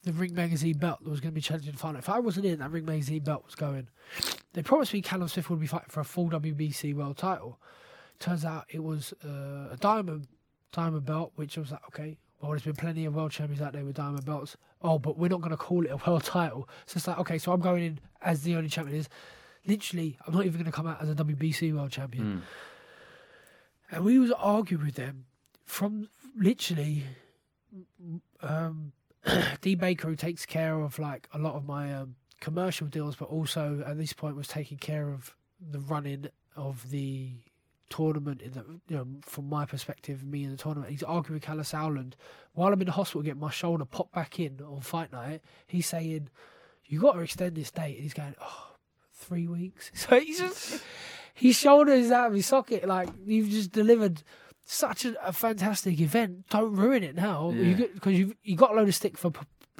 the 0.03 0.13
Ring 0.13 0.35
Magazine 0.35 0.77
belt 0.77 1.03
that 1.03 1.09
was 1.09 1.19
going 1.19 1.31
to 1.31 1.35
be 1.35 1.41
challenging 1.41 1.71
the 1.71 1.77
final. 1.77 1.97
If 1.97 2.09
I 2.09 2.19
wasn't 2.19 2.45
in, 2.45 2.59
that 2.59 2.71
Ring 2.71 2.85
Magazine 2.85 3.23
belt 3.23 3.43
was 3.43 3.55
going. 3.55 3.89
They 4.53 4.61
promised 4.61 4.93
me 4.93 5.01
Callum 5.01 5.27
Smith 5.27 5.49
would 5.49 5.59
be 5.59 5.67
fighting 5.67 5.89
for 5.89 5.99
a 5.99 6.05
full 6.05 6.29
WBC 6.29 6.93
world 6.93 7.17
title. 7.17 7.59
Turns 8.19 8.45
out 8.45 8.65
it 8.69 8.83
was 8.83 9.13
uh, 9.25 9.73
a 9.73 9.77
diamond 9.79 10.27
diamond 10.75 11.05
belt, 11.05 11.31
which 11.35 11.57
I 11.57 11.61
was 11.61 11.71
like, 11.71 11.85
okay, 11.87 12.17
well, 12.41 12.51
there's 12.51 12.63
been 12.63 12.75
plenty 12.75 13.05
of 13.05 13.15
world 13.15 13.31
champions 13.31 13.61
out 13.61 13.73
there 13.73 13.83
with 13.83 13.95
diamond 13.95 14.25
belts. 14.25 14.57
Oh, 14.81 14.99
but 14.99 15.17
we're 15.17 15.29
not 15.29 15.39
going 15.39 15.51
to 15.51 15.57
call 15.57 15.85
it 15.85 15.91
a 15.91 15.97
world 15.97 16.23
title. 16.37 16.67
So 16.85 16.97
it's 16.97 17.07
like, 17.07 17.17
okay, 17.19 17.37
so 17.37 17.51
I'm 17.51 17.61
going 17.61 17.83
in 17.83 17.99
as 18.21 18.43
the 18.43 18.55
only 18.55 18.69
champion. 18.69 18.97
Is 18.97 19.09
literally, 19.65 20.17
I'm 20.27 20.33
not 20.33 20.45
even 20.45 20.59
going 20.59 20.65
to 20.65 20.71
come 20.71 20.87
out 20.87 21.01
as 21.01 21.09
a 21.09 21.15
WBC 21.15 21.73
world 21.73 21.91
champion. 21.91 22.25
Mm. 22.25 23.95
And 23.95 24.05
we 24.05 24.19
was 24.19 24.31
arguing 24.31 24.85
with 24.85 24.95
them 24.95 25.25
from 25.63 26.09
literally 26.37 27.03
um, 28.41 28.91
D 29.61 29.75
Baker, 29.75 30.09
who 30.09 30.15
takes 30.15 30.45
care 30.45 30.81
of 30.81 30.99
like 30.99 31.29
a 31.33 31.39
lot 31.39 31.55
of 31.55 31.65
my 31.65 31.93
um, 31.93 32.15
commercial 32.41 32.87
deals, 32.87 33.15
but 33.15 33.29
also 33.29 33.83
at 33.87 33.97
this 33.97 34.13
point 34.13 34.35
was 34.35 34.47
taking 34.47 34.77
care 34.77 35.09
of 35.09 35.35
the 35.59 35.79
running 35.79 36.27
of 36.55 36.89
the 36.89 37.31
tournament. 37.89 38.41
In 38.41 38.51
the 38.53 38.65
you 38.87 38.97
know, 38.97 39.07
from 39.21 39.49
my 39.49 39.65
perspective, 39.65 40.23
me 40.23 40.43
in 40.43 40.51
the 40.51 40.57
tournament, 40.57 40.91
he's 40.91 41.03
arguing 41.03 41.35
with 41.35 41.43
Kalle 41.43 41.57
Sauerland 41.59 42.13
while 42.53 42.71
I'm 42.73 42.81
in 42.81 42.87
the 42.87 42.93
hospital 42.93 43.21
getting 43.21 43.39
my 43.39 43.51
shoulder 43.51 43.85
popped 43.85 44.13
back 44.13 44.39
in 44.39 44.59
on 44.61 44.81
fight 44.81 45.11
night. 45.11 45.41
He's 45.67 45.87
saying, 45.87 46.29
"You 46.85 47.01
got 47.01 47.13
to 47.13 47.19
extend 47.19 47.55
this 47.55 47.71
date," 47.71 47.95
and 47.95 48.03
he's 48.03 48.13
going, 48.13 48.35
"Oh, 48.41 48.75
three 49.13 49.47
weeks." 49.47 49.91
So 49.95 50.19
he's 50.19 50.39
just 50.39 50.81
his 51.33 51.57
shoulder 51.57 51.91
is 51.91 52.11
out 52.11 52.27
of 52.27 52.33
his 52.33 52.45
socket. 52.45 52.87
Like 52.87 53.09
you've 53.25 53.49
just 53.49 53.71
delivered 53.71 54.23
such 54.63 55.05
a, 55.05 55.27
a 55.27 55.33
fantastic 55.33 55.99
event. 55.99 56.49
Don't 56.49 56.75
ruin 56.75 57.03
it 57.03 57.15
now. 57.15 57.51
Yeah. 57.51 57.85
Because 57.93 58.17
you 58.17 58.35
you 58.43 58.55
got 58.55 58.71
a 58.71 58.75
load 58.75 58.87
of 58.87 58.95
stick 58.95 59.17
for 59.17 59.31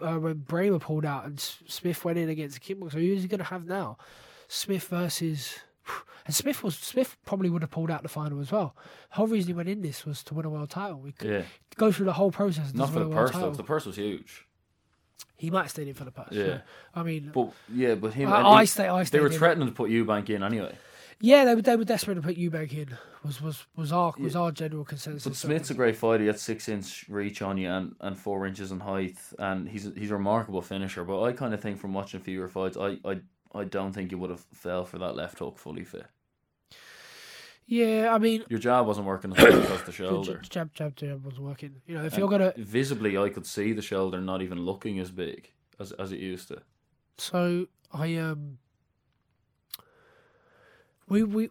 uh, 0.01 0.15
when 0.15 0.35
Brähmer 0.35 0.79
pulled 0.79 1.05
out 1.05 1.25
and 1.25 1.39
S- 1.39 1.63
Smith 1.67 2.03
went 2.03 2.17
in 2.17 2.29
against 2.29 2.61
Kimball. 2.61 2.89
So 2.89 2.99
who's 2.99 3.21
he 3.21 3.27
going 3.27 3.39
to 3.39 3.45
have 3.45 3.65
now? 3.65 3.97
Smith 4.47 4.87
versus 4.87 5.59
And 6.25 6.33
Smith 6.33 6.63
was 6.63 6.75
Smith 6.75 7.17
probably 7.25 7.49
would 7.51 7.61
have 7.61 7.69
pulled 7.71 7.91
out 7.91 8.01
the 8.01 8.09
final 8.09 8.39
as 8.41 8.51
well. 8.51 8.75
The 9.11 9.15
whole 9.17 9.27
reason 9.27 9.47
he 9.49 9.53
went 9.53 9.69
in 9.69 9.81
this 9.83 10.05
was 10.05 10.23
to 10.23 10.33
win 10.33 10.45
a 10.45 10.49
world 10.49 10.69
title. 10.71 10.99
We 10.99 11.11
could 11.11 11.29
Yeah, 11.29 11.41
go 11.77 11.91
through 11.91 12.05
the 12.07 12.13
whole 12.13 12.31
process. 12.31 12.69
And 12.69 12.75
not 12.79 12.89
for 12.91 12.99
the 12.99 13.09
purse 13.09 13.31
though. 13.31 13.51
The 13.51 13.63
purse 13.63 13.85
was 13.85 13.95
huge. 13.95 14.45
He 15.37 15.51
might 15.51 15.63
have 15.63 15.71
stayed 15.71 15.87
in 15.87 15.93
for 15.93 16.05
the 16.05 16.11
purse. 16.11 16.31
Yeah. 16.31 16.59
I 16.95 17.03
mean, 17.03 17.31
But 17.33 17.51
yeah, 17.71 17.95
but 17.95 18.13
him. 18.13 18.31
I, 18.31 18.41
I 18.41 18.61
he- 18.61 18.65
stay. 18.67 18.87
I 18.87 19.03
they 19.03 19.19
were 19.19 19.27
in. 19.27 19.33
threatening 19.33 19.67
to 19.67 19.73
put 19.73 19.91
Eubank 19.91 20.29
in 20.29 20.41
anyway. 20.43 20.75
Yeah, 21.21 21.45
they 21.45 21.55
were. 21.55 21.61
They 21.61 21.75
were 21.75 21.83
desperate 21.85 22.15
to 22.15 22.21
put 22.21 22.37
Eubank 22.37 22.73
in. 22.73 22.97
Was 23.23 23.41
was 23.41 23.65
was 23.75 23.91
our 23.91 24.13
was 24.17 24.35
our 24.35 24.51
general 24.51 24.83
consensus. 24.83 25.23
But 25.23 25.35
Smith's 25.35 25.69
a 25.69 25.73
great 25.73 25.95
fighter. 25.95 26.21
He 26.23 26.27
had 26.27 26.39
six 26.39 26.67
inch 26.67 27.05
reach 27.07 27.41
on 27.41 27.57
you 27.57 27.69
and, 27.69 27.95
and 28.01 28.17
four 28.17 28.45
inches 28.47 28.71
in 28.71 28.79
height, 28.79 29.17
and 29.39 29.67
he's 29.69 29.85
a, 29.87 29.91
he's 29.95 30.11
a 30.11 30.15
remarkable 30.15 30.61
finisher. 30.61 31.03
But 31.03 31.21
I 31.23 31.31
kind 31.33 31.53
of 31.53 31.61
think 31.61 31.79
from 31.79 31.93
watching 31.93 32.19
fewer 32.19 32.47
fights, 32.47 32.75
I, 32.77 32.97
I 33.05 33.19
I 33.55 33.63
don't 33.63 33.93
think 33.93 34.11
you 34.11 34.17
would 34.17 34.29
have 34.29 34.41
fell 34.53 34.85
for 34.85 34.97
that 34.99 35.15
left 35.15 35.39
hook 35.39 35.57
fully 35.57 35.83
fit. 35.83 36.05
Yeah, 37.67 38.13
I 38.13 38.19
mean, 38.19 38.43
Your 38.47 38.59
jab 38.59 38.85
wasn't 38.85 39.07
working 39.07 39.31
as 39.35 39.37
well 39.43 39.61
because 39.61 39.83
the 39.83 39.91
shoulder. 39.91 40.39
jab 40.49 40.71
jab 40.73 40.95
jab 40.95 41.25
was 41.25 41.39
working. 41.39 41.81
You 41.87 41.95
know, 41.95 42.05
if 42.05 42.13
And 42.13 42.19
you're 42.19 42.29
gonna 42.29 42.53
visibly, 42.57 43.17
I 43.17 43.29
could 43.29 43.47
see 43.47 43.73
the 43.73 43.81
shoulder 43.81 44.21
not 44.21 44.41
even 44.43 44.59
looking 44.59 44.99
as 44.99 45.09
big 45.09 45.51
as 45.79 45.91
as 45.93 46.11
it 46.11 46.19
used 46.19 46.47
to. 46.49 46.61
So 47.17 47.67
I 47.91 48.15
um 48.17 48.59
we 51.07 51.23
we 51.23 51.49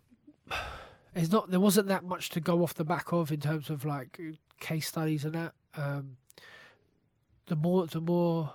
it's 1.16 1.31
not 1.32 1.51
there 1.51 1.60
wasn't 1.60 1.89
that 1.89 2.05
much 2.05 2.28
to 2.31 2.40
go 2.40 2.62
off 2.62 2.74
the 2.74 2.85
back 2.85 3.12
of 3.12 3.32
in 3.32 3.40
terms 3.40 3.68
of 3.70 3.85
like 3.85 4.20
case 4.60 4.86
studies 4.89 5.24
and 5.24 5.35
that. 5.35 5.55
Um 5.76 6.18
the 7.47 7.56
more 7.56 7.86
the 7.89 8.01
more 8.01 8.52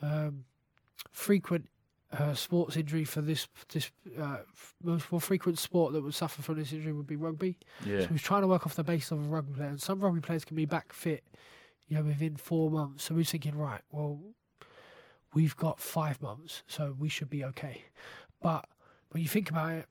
um 0.00 0.44
frequent 1.10 1.68
uh, 2.12 2.32
sports 2.34 2.76
injury 2.76 3.04
for 3.04 3.20
this 3.20 3.48
this 3.72 3.90
uh, 4.18 4.38
most 4.82 5.10
more 5.12 5.20
frequent 5.20 5.58
sport 5.58 5.92
that 5.92 6.02
would 6.02 6.14
suffer 6.14 6.40
from 6.42 6.56
this 6.58 6.72
injury 6.72 6.92
would 6.92 7.06
be 7.06 7.16
rugby. 7.16 7.58
Yeah, 7.84 8.00
So 8.00 8.06
he 8.06 8.12
was 8.14 8.22
trying 8.22 8.42
to 8.42 8.46
work 8.48 8.66
off 8.66 8.74
the 8.74 8.84
base 8.84 9.10
of 9.10 9.18
a 9.18 9.28
rugby 9.28 9.52
player, 9.54 9.68
and 9.68 9.80
some 9.80 10.00
rugby 10.00 10.20
players 10.20 10.44
can 10.44 10.56
be 10.56 10.64
back 10.64 10.92
fit, 10.92 11.22
you 11.86 11.96
know, 11.96 12.02
within 12.02 12.36
four 12.36 12.70
months. 12.70 13.04
So 13.04 13.14
we 13.14 13.18
was 13.18 13.30
thinking, 13.30 13.56
right, 13.56 13.82
well, 13.90 14.20
we've 15.34 15.56
got 15.56 15.80
five 15.80 16.22
months, 16.22 16.62
so 16.66 16.94
we 16.98 17.08
should 17.10 17.28
be 17.28 17.44
okay. 17.44 17.82
But 18.40 18.64
when 19.10 19.22
you 19.22 19.28
think 19.28 19.50
about 19.50 19.72
it, 19.72 19.86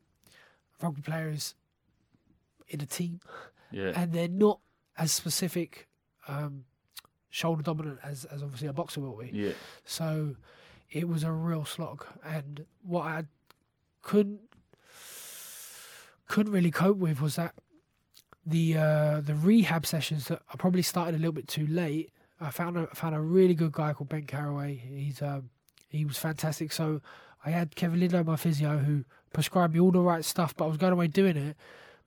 rugby 0.82 1.02
players 1.02 1.54
in 2.68 2.82
a 2.82 2.86
team, 2.86 3.20
yeah, 3.72 3.92
and 3.96 4.12
they're 4.12 4.28
not 4.28 4.60
as 4.98 5.12
specific 5.12 5.88
um, 6.28 6.64
shoulder 7.30 7.62
dominant 7.62 8.00
as, 8.04 8.26
as 8.26 8.42
obviously 8.42 8.68
a 8.68 8.74
boxer 8.74 9.02
will 9.02 9.18
be. 9.18 9.30
yeah. 9.32 9.52
So 9.86 10.36
it 10.92 11.08
was 11.08 11.24
a 11.24 11.32
real 11.32 11.66
slog, 11.66 12.06
and 12.26 12.66
what 12.84 13.04
I 13.04 13.26
couldn't 14.02 14.40
couldn't 16.28 16.52
really 16.52 16.72
cope 16.72 16.98
with 16.98 17.22
was 17.22 17.36
that 17.36 17.56
the 18.46 18.78
uh, 18.78 19.22
the 19.22 19.36
rehab 19.36 19.86
sessions 19.86 20.28
that 20.28 20.42
I 20.52 20.56
probably 20.56 20.82
started 20.82 21.16
a 21.16 21.18
little 21.18 21.34
bit 21.34 21.48
too 21.48 21.68
late. 21.68 22.12
I 22.40 22.52
found 22.52 22.78
a 22.78 22.88
found 22.88 23.16
a 23.16 23.20
really 23.20 23.54
good 23.54 23.72
guy 23.72 23.94
called 23.94 24.10
Ben 24.10 24.24
Caraway. 24.24 24.76
He's 24.76 25.22
um, 25.22 25.50
he 25.90 26.06
was 26.06 26.18
fantastic. 26.18 26.72
So 26.72 27.02
I 27.46 27.50
had 27.52 27.76
Kevin 27.76 28.00
Lindo, 28.00 28.26
my 28.26 28.36
physio, 28.36 28.78
who 28.78 29.04
prescribed 29.34 29.74
me 29.74 29.80
all 29.80 29.92
the 29.92 30.02
right 30.02 30.24
stuff, 30.24 30.56
but 30.56 30.66
I 30.66 30.68
was 30.68 30.78
going 30.78 30.94
away 30.94 31.08
doing 31.08 31.38
it, 31.38 31.58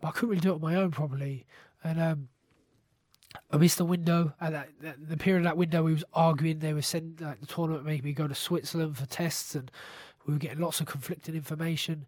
but 0.00 0.08
I 0.08 0.10
couldn't 0.12 0.30
really 0.30 0.40
do 0.40 0.52
it 0.52 0.54
on 0.54 0.60
my 0.60 0.74
own 0.74 0.90
properly, 0.90 1.46
and 1.84 2.00
um, 2.00 2.28
I 3.52 3.56
missed 3.56 3.78
the 3.78 3.84
window. 3.84 4.32
At 4.40 4.52
that, 4.52 4.68
that, 4.82 5.08
the 5.08 5.16
period 5.16 5.40
of 5.40 5.44
that 5.44 5.56
window, 5.56 5.82
we 5.82 5.92
was 5.92 6.04
arguing. 6.14 6.60
They 6.60 6.72
were 6.72 6.82
sending 6.82 7.26
like 7.26 7.40
the 7.40 7.46
tournament 7.46 7.84
made 7.84 8.04
me 8.04 8.12
go 8.12 8.28
to 8.28 8.34
Switzerland 8.34 8.96
for 8.96 9.06
tests, 9.06 9.54
and 9.54 9.70
we 10.26 10.32
were 10.34 10.38
getting 10.38 10.60
lots 10.60 10.80
of 10.80 10.86
conflicting 10.86 11.34
information. 11.34 12.06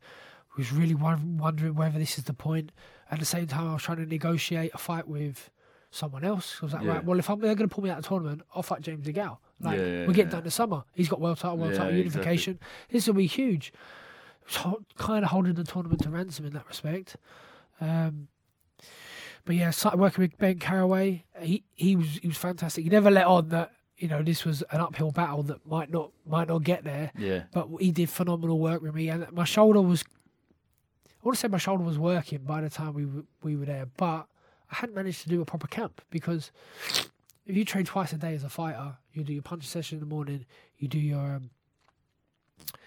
We 0.56 0.62
was 0.62 0.72
really 0.72 0.94
won- 0.94 1.38
wondering 1.38 1.74
whether 1.74 1.98
this 1.98 2.18
is 2.18 2.24
the 2.24 2.34
point. 2.34 2.70
At 3.10 3.18
the 3.18 3.24
same 3.24 3.46
time, 3.46 3.68
I 3.68 3.72
was 3.74 3.82
trying 3.82 3.98
to 3.98 4.06
negotiate 4.06 4.70
a 4.74 4.78
fight 4.78 5.08
with 5.08 5.50
someone 5.90 6.24
else. 6.24 6.58
I 6.62 6.64
was 6.66 6.74
like, 6.74 6.82
Yeah. 6.84 6.92
right, 6.92 7.04
well, 7.04 7.18
if 7.18 7.28
I'm, 7.28 7.40
they're 7.40 7.54
going 7.54 7.68
to 7.68 7.74
pull 7.74 7.84
me 7.84 7.90
out 7.90 7.98
of 7.98 8.04
the 8.04 8.08
tournament, 8.08 8.42
I'll 8.54 8.62
fight 8.62 8.80
James 8.82 9.06
DeGale. 9.06 9.38
Like, 9.60 9.78
Yeah, 9.78 9.84
yeah, 9.86 10.06
we're 10.06 10.12
getting 10.14 10.30
done 10.30 10.44
this 10.44 10.54
summer. 10.54 10.84
He's 10.94 11.08
got 11.08 11.20
world 11.20 11.38
title, 11.38 11.56
world 11.58 11.72
title 11.74 11.88
exactly. 11.88 11.98
unification. 11.98 12.58
This 12.90 13.06
will 13.06 13.14
be 13.14 13.26
huge. 13.26 13.72
So, 14.46 14.82
kind 14.96 15.24
of 15.24 15.30
holding 15.30 15.54
the 15.54 15.64
tournament 15.64 16.02
to 16.02 16.10
ransom 16.10 16.46
in 16.46 16.52
that 16.54 16.66
respect. 16.66 17.16
Um, 17.80 18.28
but 19.44 19.56
yeah, 19.56 19.70
started 19.70 19.98
working 20.00 20.22
with 20.22 20.38
Ben 20.38 20.58
Caraway. 20.58 21.24
He 21.40 21.64
he 21.74 21.96
was 21.96 22.18
he 22.22 22.28
was 22.28 22.36
fantastic. 22.36 22.84
He 22.84 22.90
never 22.90 23.10
let 23.10 23.26
on 23.26 23.48
that 23.50 23.72
you 23.96 24.08
know 24.08 24.22
this 24.22 24.44
was 24.44 24.62
an 24.70 24.80
uphill 24.80 25.10
battle 25.10 25.42
that 25.44 25.66
might 25.66 25.90
not 25.90 26.10
might 26.26 26.48
not 26.48 26.62
get 26.62 26.84
there. 26.84 27.12
Yeah, 27.16 27.44
But 27.52 27.68
he 27.80 27.92
did 27.92 28.10
phenomenal 28.10 28.58
work 28.58 28.82
with 28.82 28.94
me, 28.94 29.08
and 29.08 29.30
my 29.32 29.44
shoulder 29.44 29.80
was. 29.80 30.04
I 31.06 31.24
want 31.24 31.36
to 31.36 31.40
say 31.40 31.46
my 31.48 31.58
shoulder 31.58 31.84
was 31.84 31.98
working 32.00 32.40
by 32.40 32.62
the 32.62 32.68
time 32.68 32.94
we 32.94 33.06
were, 33.06 33.22
we 33.44 33.54
were 33.54 33.64
there, 33.64 33.86
but 33.96 34.26
I 34.72 34.74
hadn't 34.74 34.96
managed 34.96 35.22
to 35.22 35.28
do 35.28 35.40
a 35.40 35.44
proper 35.44 35.68
camp 35.68 36.02
because 36.10 36.50
if 37.46 37.56
you 37.56 37.64
train 37.64 37.84
twice 37.84 38.12
a 38.12 38.16
day 38.16 38.34
as 38.34 38.42
a 38.42 38.48
fighter, 38.48 38.96
you 39.12 39.22
do 39.22 39.32
your 39.32 39.42
punch 39.42 39.64
session 39.64 39.96
in 39.96 40.00
the 40.00 40.12
morning, 40.12 40.46
you 40.78 40.88
do 40.88 40.98
your 40.98 41.36
um, 41.36 41.50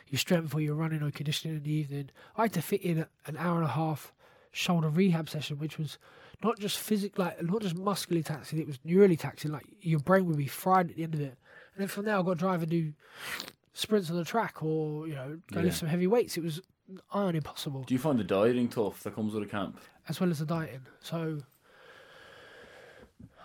your 0.07 0.19
strength 0.19 0.53
or 0.53 0.60
your 0.60 0.76
running 0.76 1.02
or 1.02 1.11
conditioning 1.11 1.57
in 1.57 1.64
the 1.64 1.72
evening. 1.72 2.10
I 2.36 2.44
had 2.44 2.53
to 2.53 2.61
fit 2.61 2.82
in 2.82 3.06
an 3.26 3.38
hour 3.38 3.56
and 3.56 3.65
a 3.65 3.72
half 3.72 4.14
shoulder 4.52 4.90
rehab 4.90 5.30
session, 5.30 5.57
which 5.57 5.77
was 5.77 5.98
not 6.44 6.60
just 6.60 6.78
physical, 6.80 7.26
like 7.26 7.41
not 7.44 7.62
just 7.62 7.76
muscularly 7.76 8.24
taxing, 8.24 8.60
it 8.60 8.68
was 8.68 8.78
neurally 8.80 9.18
taxing. 9.18 9.52
Like 9.52 9.66
your 9.82 9.99
brain 9.99 10.26
would 10.28 10.38
be 10.38 10.48
fried 10.48 10.90
at 10.91 10.95
the 10.95 11.03
end 11.03 11.14
of 11.16 11.22
it. 11.22 11.38
And 11.76 11.82
then 11.82 11.88
from 11.88 12.06
there, 12.06 12.18
I 12.18 12.22
got 12.22 12.30
to 12.30 12.36
drive 12.36 12.62
and 12.62 12.72
do 12.72 12.94
sprints 13.74 14.10
on 14.10 14.16
the 14.18 14.26
track 14.26 14.64
or 14.64 15.07
you 15.07 15.16
know 15.16 15.40
go 15.52 15.60
Yeah. 15.60 15.66
lift 15.66 15.78
some 15.78 15.90
heavy 15.90 16.07
weights. 16.07 16.38
It 16.38 16.44
was 16.44 16.62
iron 17.14 17.36
impossible, 17.36 17.84
do 17.84 17.94
you 17.94 17.99
find 17.99 18.20
the 18.20 18.24
dieting 18.24 18.68
tough 18.70 19.02
that 19.03 19.16
comes 19.16 19.34
with 19.34 19.44
a 19.44 19.48
camp? 19.48 19.80
as 20.07 20.20
well 20.20 20.30
as 20.30 20.40
the 20.40 20.45
dieting. 20.45 20.82
So. 21.02 21.40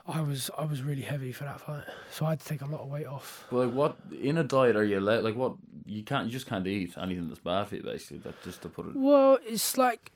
I 0.07 0.23
was 0.23 0.51
I 0.59 0.65
was 0.65 0.83
really 0.83 1.03
heavy 1.03 1.31
for 1.31 1.45
that 1.45 1.61
fight, 1.61 1.85
so 2.11 2.27
I 2.27 2.31
had 2.31 2.41
to 2.41 2.47
take 2.47 2.63
a 2.63 2.67
lot 2.67 2.81
of 2.81 2.89
weight 2.89 3.07
off. 3.07 3.47
Well, 3.53 3.67
like, 3.67 3.75
what 3.75 3.97
in 4.21 4.39
a 4.39 4.45
diet 4.45 4.75
are 4.75 4.83
you 4.85 4.99
let? 4.99 5.23
Like, 5.23 5.37
what 5.37 5.55
you 5.85 6.03
can't, 6.03 6.27
you 6.27 6.33
just 6.33 6.47
can't 6.47 6.67
eat 6.67 6.95
anything 6.99 7.29
that's 7.29 7.39
bad 7.41 7.69
for 7.69 7.77
you. 7.77 7.83
Basically, 7.83 8.19
that 8.19 8.43
just 8.43 8.63
to 8.63 8.69
put 8.69 8.87
it. 8.87 8.97
Well, 8.97 9.39
it's 9.45 9.77
like 9.77 10.11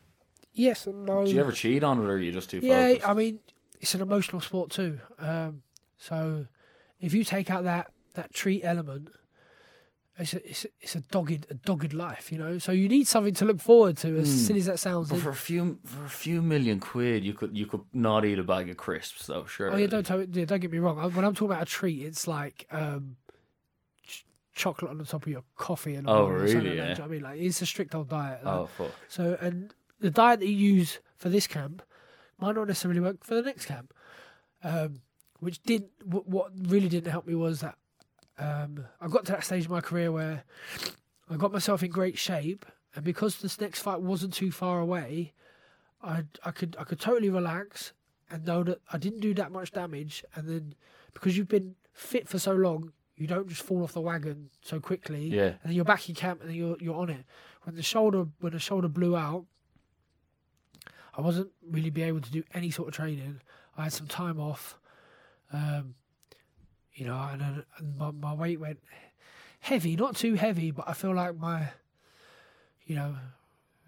yes 0.54 0.86
and 0.86 1.04
no. 1.04 1.24
Do 1.26 1.32
you 1.32 1.40
ever 1.40 1.52
cheat 1.52 1.82
on 1.84 1.98
it, 2.00 2.04
or 2.06 2.12
are 2.14 2.18
you 2.18 2.32
just 2.32 2.48
too 2.50 2.60
Yeah, 2.62 2.86
focused? 2.88 3.08
I 3.08 3.12
mean, 3.14 3.40
it's 3.80 3.94
an 3.94 4.00
emotional 4.00 4.40
sport 4.40 4.70
too. 4.70 5.00
Um, 5.18 5.62
so 5.98 6.46
if 7.00 7.12
you 7.12 7.24
take 7.24 7.50
out 7.50 7.64
that 7.64 7.90
that 8.14 8.32
treat 8.32 8.62
element, 8.64 9.08
it's 10.16 10.32
a, 10.32 10.48
it's 10.48 10.64
a, 10.64 10.68
it's 10.80 10.94
a 10.94 11.00
dogged 11.00 11.46
a 11.50 11.54
dogged 11.54 11.92
life, 11.92 12.30
you 12.30 12.38
know. 12.38 12.58
So 12.58 12.70
you 12.72 12.88
need 12.88 13.08
something 13.08 13.34
to 13.34 13.44
look 13.44 13.60
forward 13.60 13.96
to, 13.98 14.16
as 14.18 14.28
Hmm. 14.28 14.46
silly 14.46 14.60
as 14.60 14.66
that 14.66 14.78
sounds. 14.78 15.10
But 15.10 15.18
for 15.18 15.30
a 15.30 15.34
few 15.34 15.78
for 15.84 16.04
a 16.04 16.08
few 16.08 16.40
million 16.40 16.78
quid, 16.80 17.24
you 17.24 17.34
could 17.34 17.56
you 17.56 17.66
could 17.66 17.82
not 17.92 18.24
eat 18.24 18.38
a 18.38 18.44
bag 18.44 18.70
of 18.70 18.76
crisps 18.76 19.26
though. 19.26 19.44
Sure. 19.46 19.72
oh 19.72 19.76
yeah, 19.76 19.86
don't 19.88 20.06
tell, 20.06 20.22
yeah, 20.22 20.44
don't 20.44 20.60
get 20.60 20.70
me 20.70 20.78
wrong. 20.78 20.96
When 21.12 21.24
I'm 21.24 21.34
talking 21.34 21.48
about 21.50 21.62
a 21.62 21.66
treat, 21.66 22.02
it's 22.02 22.28
like 22.28 22.66
um, 22.70 23.16
ch- 24.06 24.24
chocolate 24.54 24.90
on 24.92 24.98
the 24.98 25.04
top 25.04 25.22
of 25.26 25.28
your 25.32 25.42
coffee 25.56 25.96
and 25.96 26.08
Oh, 26.08 26.28
really, 26.28 26.54
like 26.54 26.76
yeah. 26.76 26.88
You 26.90 26.98
know 26.98 27.04
I 27.04 27.08
mean, 27.08 27.22
like 27.22 27.40
it's 27.40 27.60
a 27.60 27.66
strict 27.66 27.94
old 27.94 28.08
diet. 28.08 28.44
like. 28.44 28.54
Oh 28.54 28.66
fuck. 28.78 28.92
So, 29.08 29.36
and 29.40 29.74
the 30.00 30.10
diet 30.10 30.40
that 30.40 30.46
you 30.48 30.56
use 30.74 30.98
for 31.16 31.28
this 31.28 31.46
camp 31.46 31.82
might 32.38 32.54
not 32.54 32.66
necessarily 32.68 33.00
work 33.00 33.24
for 33.24 33.34
the 33.34 33.42
next 33.42 33.66
camp. 33.66 33.92
Um, 34.62 35.00
which 35.40 35.62
did 35.62 35.84
what, 36.04 36.26
what 36.26 36.50
really 36.68 36.88
didn't 36.88 37.10
help 37.10 37.26
me 37.26 37.34
was 37.34 37.60
that 37.60 37.76
um, 38.38 38.84
I 39.00 39.08
got 39.08 39.24
to 39.26 39.32
that 39.32 39.44
stage 39.44 39.66
of 39.66 39.70
my 39.70 39.80
career 39.80 40.10
where 40.10 40.44
I 41.30 41.36
got 41.36 41.52
myself 41.52 41.82
in 41.82 41.90
great 41.90 42.18
shape, 42.18 42.64
and 42.94 43.04
because 43.04 43.36
this 43.40 43.60
next 43.60 43.80
fight 43.80 44.00
wasn't 44.00 44.32
too 44.34 44.50
far 44.50 44.80
away, 44.80 45.32
I 46.02 46.24
I 46.44 46.50
could 46.50 46.76
I 46.78 46.84
could 46.84 46.98
totally 47.00 47.30
relax 47.30 47.92
and 48.30 48.44
know 48.46 48.62
that 48.64 48.80
I 48.92 48.98
didn't 48.98 49.20
do 49.20 49.34
that 49.34 49.52
much 49.52 49.70
damage. 49.72 50.24
And 50.34 50.48
then 50.48 50.74
because 51.12 51.36
you've 51.36 51.48
been 51.48 51.74
fit 51.92 52.26
for 52.28 52.38
so 52.38 52.52
long, 52.52 52.92
you 53.16 53.26
don't 53.26 53.48
just 53.48 53.62
fall 53.62 53.82
off 53.82 53.92
the 53.92 54.00
wagon 54.00 54.50
so 54.62 54.80
quickly 54.80 55.28
Yeah. 55.28 55.42
and 55.48 55.60
then 55.66 55.72
you're 55.72 55.84
back 55.84 56.08
in 56.08 56.14
camp 56.14 56.40
and 56.40 56.48
then 56.50 56.56
you're 56.56 56.76
you're 56.80 56.96
on 56.96 57.10
it. 57.10 57.24
When 57.64 57.76
the 57.76 57.82
shoulder 57.82 58.26
when 58.40 58.52
the 58.54 58.58
shoulder 58.58 58.88
blew 58.88 59.14
out, 59.16 59.44
I 61.16 61.20
wasn't 61.20 61.50
really 61.70 61.90
be 61.90 62.02
able 62.02 62.20
to 62.20 62.30
do 62.30 62.42
any 62.54 62.70
sort 62.70 62.88
of 62.88 62.94
training. 62.94 63.40
I 63.76 63.84
had 63.84 63.92
some 63.92 64.06
time 64.06 64.38
off, 64.40 64.76
um, 65.52 65.94
you 66.94 67.06
know, 67.06 67.16
and, 67.32 67.40
then- 67.40 67.64
and 67.78 67.96
my 67.96 68.10
my 68.10 68.34
weight 68.34 68.60
went 68.60 68.80
heavy, 69.60 69.96
not 69.96 70.16
too 70.16 70.34
heavy, 70.34 70.70
but 70.70 70.88
I 70.88 70.92
feel 70.92 71.14
like 71.14 71.36
my, 71.38 71.68
you 72.84 72.96
know. 72.96 73.16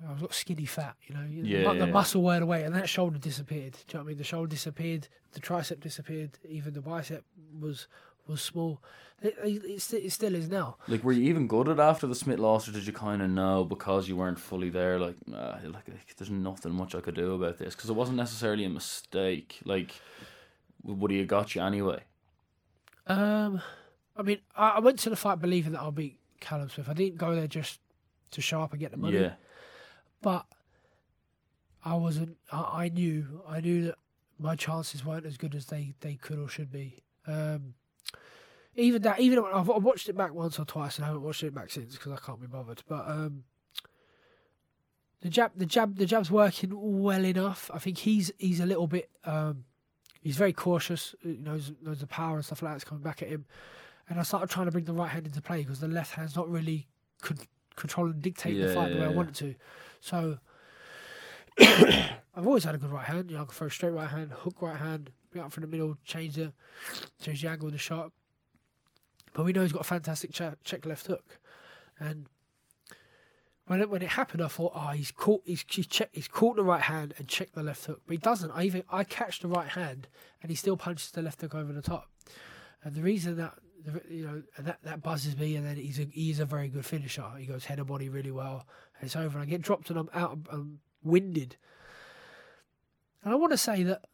I've 0.07 0.20
got 0.20 0.35
skinny 0.35 0.66
fat, 0.66 0.94
you 1.07 1.15
know. 1.15 1.23
the 1.27 1.48
Yeah, 1.48 1.73
mu- 1.73 1.78
the 1.78 1.86
yeah. 1.86 1.93
muscle 1.93 2.20
went 2.20 2.43
away, 2.43 2.65
and 2.65 2.74
that 2.74 2.86
shoulder 2.86 3.16
disappeared. 3.16 3.73
Do 3.73 3.78
you 3.78 3.94
know 3.94 4.01
what 4.01 4.05
I 4.05 4.09
mean? 4.09 4.19
The 4.19 4.24
shoulder 4.24 4.47
disappeared, 4.51 5.09
the 5.32 5.40
tricep 5.40 5.81
disappeared, 5.81 6.32
even 6.47 6.74
the 6.74 6.82
bicep 6.82 7.24
was 7.59 7.89
was 8.28 8.43
small. 8.43 8.82
It, 9.23 9.36
it, 9.43 9.93
it, 9.93 10.12
still 10.12 10.35
is 10.35 10.48
now. 10.48 10.77
Like, 10.89 11.03
were 11.03 11.12
you 11.12 11.24
even 11.24 11.47
good 11.47 11.69
at 11.69 11.81
after 11.81 12.07
the 12.07 12.15
Smith 12.15 12.39
loss, 12.39 12.69
or 12.69 12.73
did 12.73 12.86
you 12.86 12.93
kind 12.93 13.23
of 13.23 13.31
know 13.31 13.65
because 13.65 14.09
you 14.09 14.16
weren't 14.16 14.39
fully 14.39 14.69
there? 14.69 14.98
Like, 15.01 15.16
nah, 15.27 15.57
like, 15.65 15.89
like, 15.89 16.16
there's 16.16 16.31
nothing 16.31 16.73
much 16.73 16.94
I 16.94 17.01
could 17.01 17.15
do 17.15 17.35
about 17.35 17.59
this 17.59 17.74
because 17.74 17.89
it 17.89 17.94
wasn't 17.94 18.19
necessarily 18.19 18.65
a 18.65 18.69
mistake. 18.69 19.61
Like, 19.65 19.94
would 20.85 21.11
he 21.11 21.19
have 21.19 21.28
got 21.28 21.55
you 21.55 21.62
anyway? 21.62 22.03
Um, 23.07 23.62
I 24.16 24.23
mean, 24.23 24.39
I, 24.55 24.69
I 24.69 24.78
went 24.81 24.98
to 25.01 25.11
the 25.11 25.16
fight 25.16 25.40
believing 25.40 25.73
that 25.73 25.81
I'll 25.81 25.93
beat 25.93 26.19
Callum 26.40 26.69
Smith. 26.69 26.89
I 26.89 26.93
didn't 26.93 27.16
go 27.16 27.35
there 27.35 27.47
just 27.47 27.81
to 28.32 28.43
show 28.43 28.61
up 28.61 28.73
and 28.73 28.81
get 28.81 28.90
the 28.90 28.98
money. 28.98 29.19
Yeah, 29.19 29.35
but 30.20 30.44
I 31.82 31.94
wasn't. 31.94 32.36
I, 32.53 32.85
I 32.85 32.89
knew. 32.90 33.43
I 33.48 33.61
knew 33.61 33.86
that 33.86 33.94
my 34.39 34.57
chances 34.57 35.05
weren't 35.05 35.27
as 35.27 35.36
good 35.36 35.55
as 35.55 35.66
they, 35.66 35.94
they 36.01 36.15
could 36.15 36.39
or 36.39 36.48
should 36.48 36.70
be. 36.70 37.03
Um, 37.27 37.74
even 38.77 39.03
that, 39.03 39.20
even 39.20 39.39
I've, 39.53 39.70
I've 39.70 39.82
watched 39.82 40.09
it 40.09 40.16
back 40.16 40.35
once 40.35 40.59
or 40.59 40.65
twice, 40.65 40.97
and 40.97 41.05
I 41.05 41.09
haven't 41.09 41.23
watched 41.23 41.43
it 41.43 41.55
back 41.55 41.70
since 41.70 41.94
because 41.97 42.12
I 42.12 42.16
can't 42.16 42.40
be 42.40 42.47
bothered. 42.47 42.82
But 42.89 43.09
um, 43.09 43.44
the 45.20 45.28
jab, 45.31 45.53
the 45.57 45.66
jab, 45.66 45.97
the 45.97 46.07
jab's 46.07 46.31
working 46.31 46.73
well 46.74 47.24
enough. 47.24 47.70
I 47.73 47.78
think 47.78 47.98
he's 47.98 48.31
he's 48.39 48.61
a 48.61 48.66
little 48.66 48.86
bit. 48.86 49.11
Um, 49.24 49.65
he's 50.20 50.36
very 50.36 50.53
cautious. 50.53 51.15
He 51.20 51.36
knows 51.36 51.73
knows 51.82 52.01
the 52.01 52.07
power 52.07 52.36
and 52.36 52.44
stuff 52.44 52.62
like 52.62 52.74
that's 52.74 52.85
coming 52.85 53.03
back 53.03 53.23
at 53.23 53.28
him. 53.28 53.47
And 54.09 54.20
I 54.20 54.23
started 54.23 54.51
trying 54.51 54.66
to 54.66 54.73
bring 54.73 54.85
the 54.85 54.93
right 54.93 55.11
hand 55.11 55.27
into 55.27 55.43
play 55.43 55.62
because 55.62 55.81
the 55.81 55.89
left 55.89 56.15
hand's 56.15 56.36
not 56.36 56.48
really 56.48 56.86
con- 57.23 57.39
controlling 57.74 58.12
and 58.12 58.23
dictating 58.23 58.61
the 58.61 58.69
Yeah, 58.69 58.74
fight 58.74 58.93
the 58.93 58.98
way 58.98 59.03
yeah, 59.03 59.09
I 59.09 59.11
want 59.11 59.31
it 59.31 59.35
to. 59.36 59.55
So 60.01 60.39
I've 61.59 62.47
always 62.47 62.65
had 62.65 62.74
a 62.74 62.78
good 62.78 62.90
right 62.93 63.05
hand. 63.07 63.31
You 63.31 63.36
know, 63.36 63.43
I 63.43 63.47
can 63.47 63.55
throw 63.55 63.66
a 63.66 63.70
straight 63.70 63.90
right 63.90 64.09
hand, 64.09 64.31
hook 64.32 64.61
right 64.62 64.77
hand, 64.77 65.11
bring 65.31 65.43
it 65.43 65.47
up 65.47 65.53
from 65.53 65.62
the 65.62 65.66
middle, 65.69 65.97
change 66.05 66.35
the 66.35 66.53
change 67.20 67.43
the 67.43 67.48
angle 67.48 67.66
of 67.69 67.73
the 67.73 67.78
shot. 67.78 68.12
But 69.37 69.45
we 69.45 69.53
know 69.53 69.61
he's 69.61 69.73
got 69.73 69.83
a 69.83 69.85
fantastic 69.85 70.33
check, 70.33 70.55
check 70.65 70.87
left 70.87 71.09
hook, 71.09 71.39
and 72.01 72.25
when 73.67 73.83
it, 73.83 73.91
when 73.91 74.01
it 74.01 74.09
happened, 74.09 74.43
I 74.43 74.49
thought, 74.49 74.73
oh, 74.75 74.89
he's 74.89 75.11
caught, 75.11 75.43
he's 75.45 75.63
he's, 75.69 75.87
check, 75.87 76.09
he's 76.13 76.27
caught 76.27 76.57
the 76.57 76.65
right 76.65 76.81
hand 76.81 77.13
and 77.19 77.29
checked 77.29 77.55
the 77.55 77.63
left 77.63 77.85
hook, 77.85 78.01
but 78.07 78.13
he 78.13 78.17
doesn't. 78.17 78.51
I 78.53 78.63
even 78.63 78.83
I 78.91 79.05
catch 79.05 79.41
the 79.41 79.49
right 79.49 79.69
hand, 79.69 80.09
and 80.41 80.49
he 80.49 80.57
still 80.57 80.79
punches 80.79 81.11
the 81.11 81.21
left 81.21 81.43
hook 81.43 81.55
over 81.55 81.71
the 81.71 81.83
top. 81.83 82.09
And 82.83 82.95
the 82.95 83.03
reason 83.03 83.37
that 83.37 83.53
you 84.09 84.25
know 84.25 84.43
that 84.59 84.79
that 84.85 85.03
buzzes 85.03 85.37
me, 85.37 85.55
and 85.57 85.67
then 85.67 85.77
he's 85.77 85.99
a 85.99 86.09
he's 86.11 86.41
a 86.41 86.47
very 86.47 86.69
good 86.69 86.87
finisher. 86.87 87.31
He 87.39 87.45
goes 87.45 87.67
head 87.67 87.77
and 87.77 87.87
body 87.87 88.09
really 88.09 88.31
well, 88.31 88.65
and 88.99 89.07
it's 89.07 89.17
over. 89.17 89.39
And 89.39 89.47
I 89.47 89.51
get 89.51 89.61
dropped, 89.61 89.91
and 89.91 89.99
I'm 89.99 90.09
out, 90.15 90.39
I'm 90.51 90.79
winded. 91.05 91.57
And 93.23 93.35
I 93.35 93.37
want 93.37 93.53
to 93.53 93.59
say 93.59 93.83
that 93.83 94.07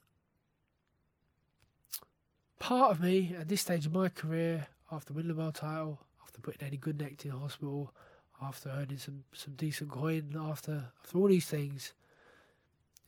part 2.58 2.90
of 2.90 3.00
me 3.00 3.36
at 3.38 3.46
this 3.46 3.60
stage 3.60 3.86
of 3.86 3.92
my 3.92 4.08
career, 4.08 4.66
after 4.92 5.12
winning 5.14 5.28
the 5.34 5.34
world 5.40 5.54
title, 5.54 5.98
after 6.22 6.40
putting 6.40 6.64
Eddie 6.66 6.78
Gutknecht 6.78 7.24
in 7.24 7.30
the 7.32 7.38
hospital, 7.38 7.92
after 8.40 8.68
earning 8.68 8.98
some, 8.98 9.24
some 9.32 9.54
decent 9.54 9.90
coin, 9.90 10.36
after 10.38 10.92
after 11.02 11.18
all 11.18 11.28
these 11.28 11.46
things, 11.46 11.94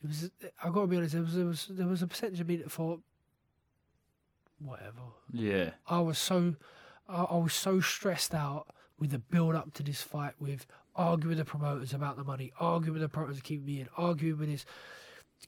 it 0.02 0.06
was 0.08 0.30
I 0.62 0.70
got 0.70 0.80
to 0.82 0.86
be 0.86 0.96
honest. 0.96 1.12
There 1.14 1.22
was 1.22 1.34
there 1.34 1.46
was 1.46 1.66
there 1.70 1.86
was 1.86 2.02
a 2.02 2.06
percentage 2.06 2.40
of 2.40 2.48
me 2.48 2.56
that 2.56 2.72
thought, 2.72 3.00
whatever. 4.58 5.00
Yeah. 5.32 5.70
I 5.86 6.00
was 6.00 6.18
so 6.18 6.54
I, 7.08 7.22
I 7.24 7.36
was 7.36 7.54
so 7.54 7.80
stressed 7.80 8.34
out 8.34 8.66
with 8.98 9.10
the 9.10 9.18
build 9.18 9.54
up 9.54 9.72
to 9.74 9.82
this 9.82 10.02
fight, 10.02 10.34
with 10.38 10.66
arguing 10.94 11.36
with 11.36 11.38
the 11.38 11.44
promoters 11.44 11.92
about 11.92 12.16
the 12.16 12.24
money, 12.24 12.52
arguing 12.60 12.94
with 12.94 13.02
the 13.02 13.08
promoters 13.08 13.36
to 13.38 13.42
keep 13.42 13.64
me 13.64 13.80
in, 13.80 13.88
arguing 13.96 14.38
with 14.38 14.48
this, 14.48 14.64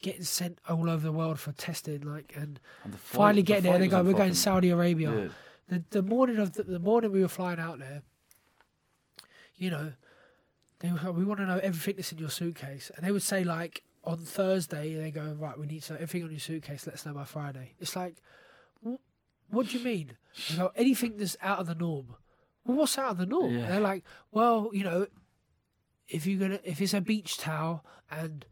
getting 0.01 0.23
sent 0.23 0.59
all 0.67 0.89
over 0.89 1.01
the 1.03 1.11
world 1.11 1.39
for 1.39 1.53
testing, 1.53 2.01
like 2.01 2.33
and 2.35 2.59
And 2.83 2.93
the 2.93 2.97
fight- 2.97 3.17
finally 3.17 3.41
the 3.41 3.45
getting 3.47 3.63
there. 3.63 3.73
fight 3.73 3.79
They 3.79 3.87
go, 3.87 4.03
we're 4.03 4.13
going 4.13 4.33
Saudi 4.33 4.69
Arabia. 4.69 5.11
Yeah. 5.23 5.27
The 5.69 5.83
the 5.89 6.01
morning 6.01 6.37
of 6.37 6.53
the, 6.53 6.63
the 6.63 6.79
morning 6.79 7.11
we 7.11 7.21
were 7.21 7.27
flying 7.27 7.59
out 7.59 7.79
there, 7.79 8.01
you 9.55 9.69
know, 9.69 9.93
they 10.79 10.91
were, 10.91 10.97
like, 11.03 11.15
we 11.15 11.25
want 11.25 11.39
to 11.39 11.45
know 11.45 11.57
everything 11.57 11.95
that's 11.97 12.11
in 12.11 12.19
your 12.19 12.29
suitcase, 12.29 12.91
and 12.95 13.05
they 13.05 13.11
would 13.11 13.23
say 13.23 13.43
like 13.43 13.83
on 14.03 14.19
Thursday 14.19 14.95
they 14.95 15.11
go 15.11 15.35
right, 15.39 15.59
we 15.59 15.65
need 15.67 15.83
to 15.83 15.93
know 15.93 15.99
everything 15.99 16.23
on 16.23 16.31
your 16.31 16.39
suitcase. 16.39 16.85
Let 16.87 16.95
us 16.95 17.05
know 17.05 17.13
by 17.13 17.25
Friday. 17.25 17.73
It's 17.79 17.95
like, 17.95 18.15
wh- 18.85 18.95
what 19.49 19.67
do 19.67 19.77
you 19.77 19.83
mean? 19.83 20.13
You 20.47 20.57
know, 20.57 20.71
anything 20.75 21.17
that's 21.17 21.35
out 21.41 21.59
of 21.59 21.67
the 21.67 21.75
norm. 21.75 22.15
Well, 22.63 22.77
what's 22.77 22.97
out 22.97 23.11
of 23.11 23.17
the 23.17 23.25
norm? 23.25 23.53
Yeah. 23.53 23.67
They're 23.67 23.79
like, 23.81 24.03
well, 24.31 24.69
you 24.73 24.83
know, 24.83 25.07
if 26.07 26.25
you're 26.25 26.39
gonna 26.39 26.59
if 26.63 26.79
it's 26.81 26.93
a 26.93 27.01
beach 27.01 27.37
towel 27.37 27.83
and 28.09 28.45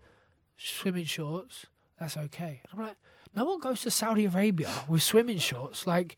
swimming 0.57 1.05
shorts, 1.05 1.67
that's 1.99 2.17
okay. 2.17 2.61
And 2.63 2.79
I'm 2.79 2.87
like, 2.87 2.97
no 3.35 3.45
one 3.45 3.59
goes 3.59 3.81
to 3.83 3.91
Saudi 3.91 4.25
Arabia 4.25 4.69
with 4.89 5.03
swimming 5.03 5.37
shorts. 5.37 5.85
Like, 5.87 6.17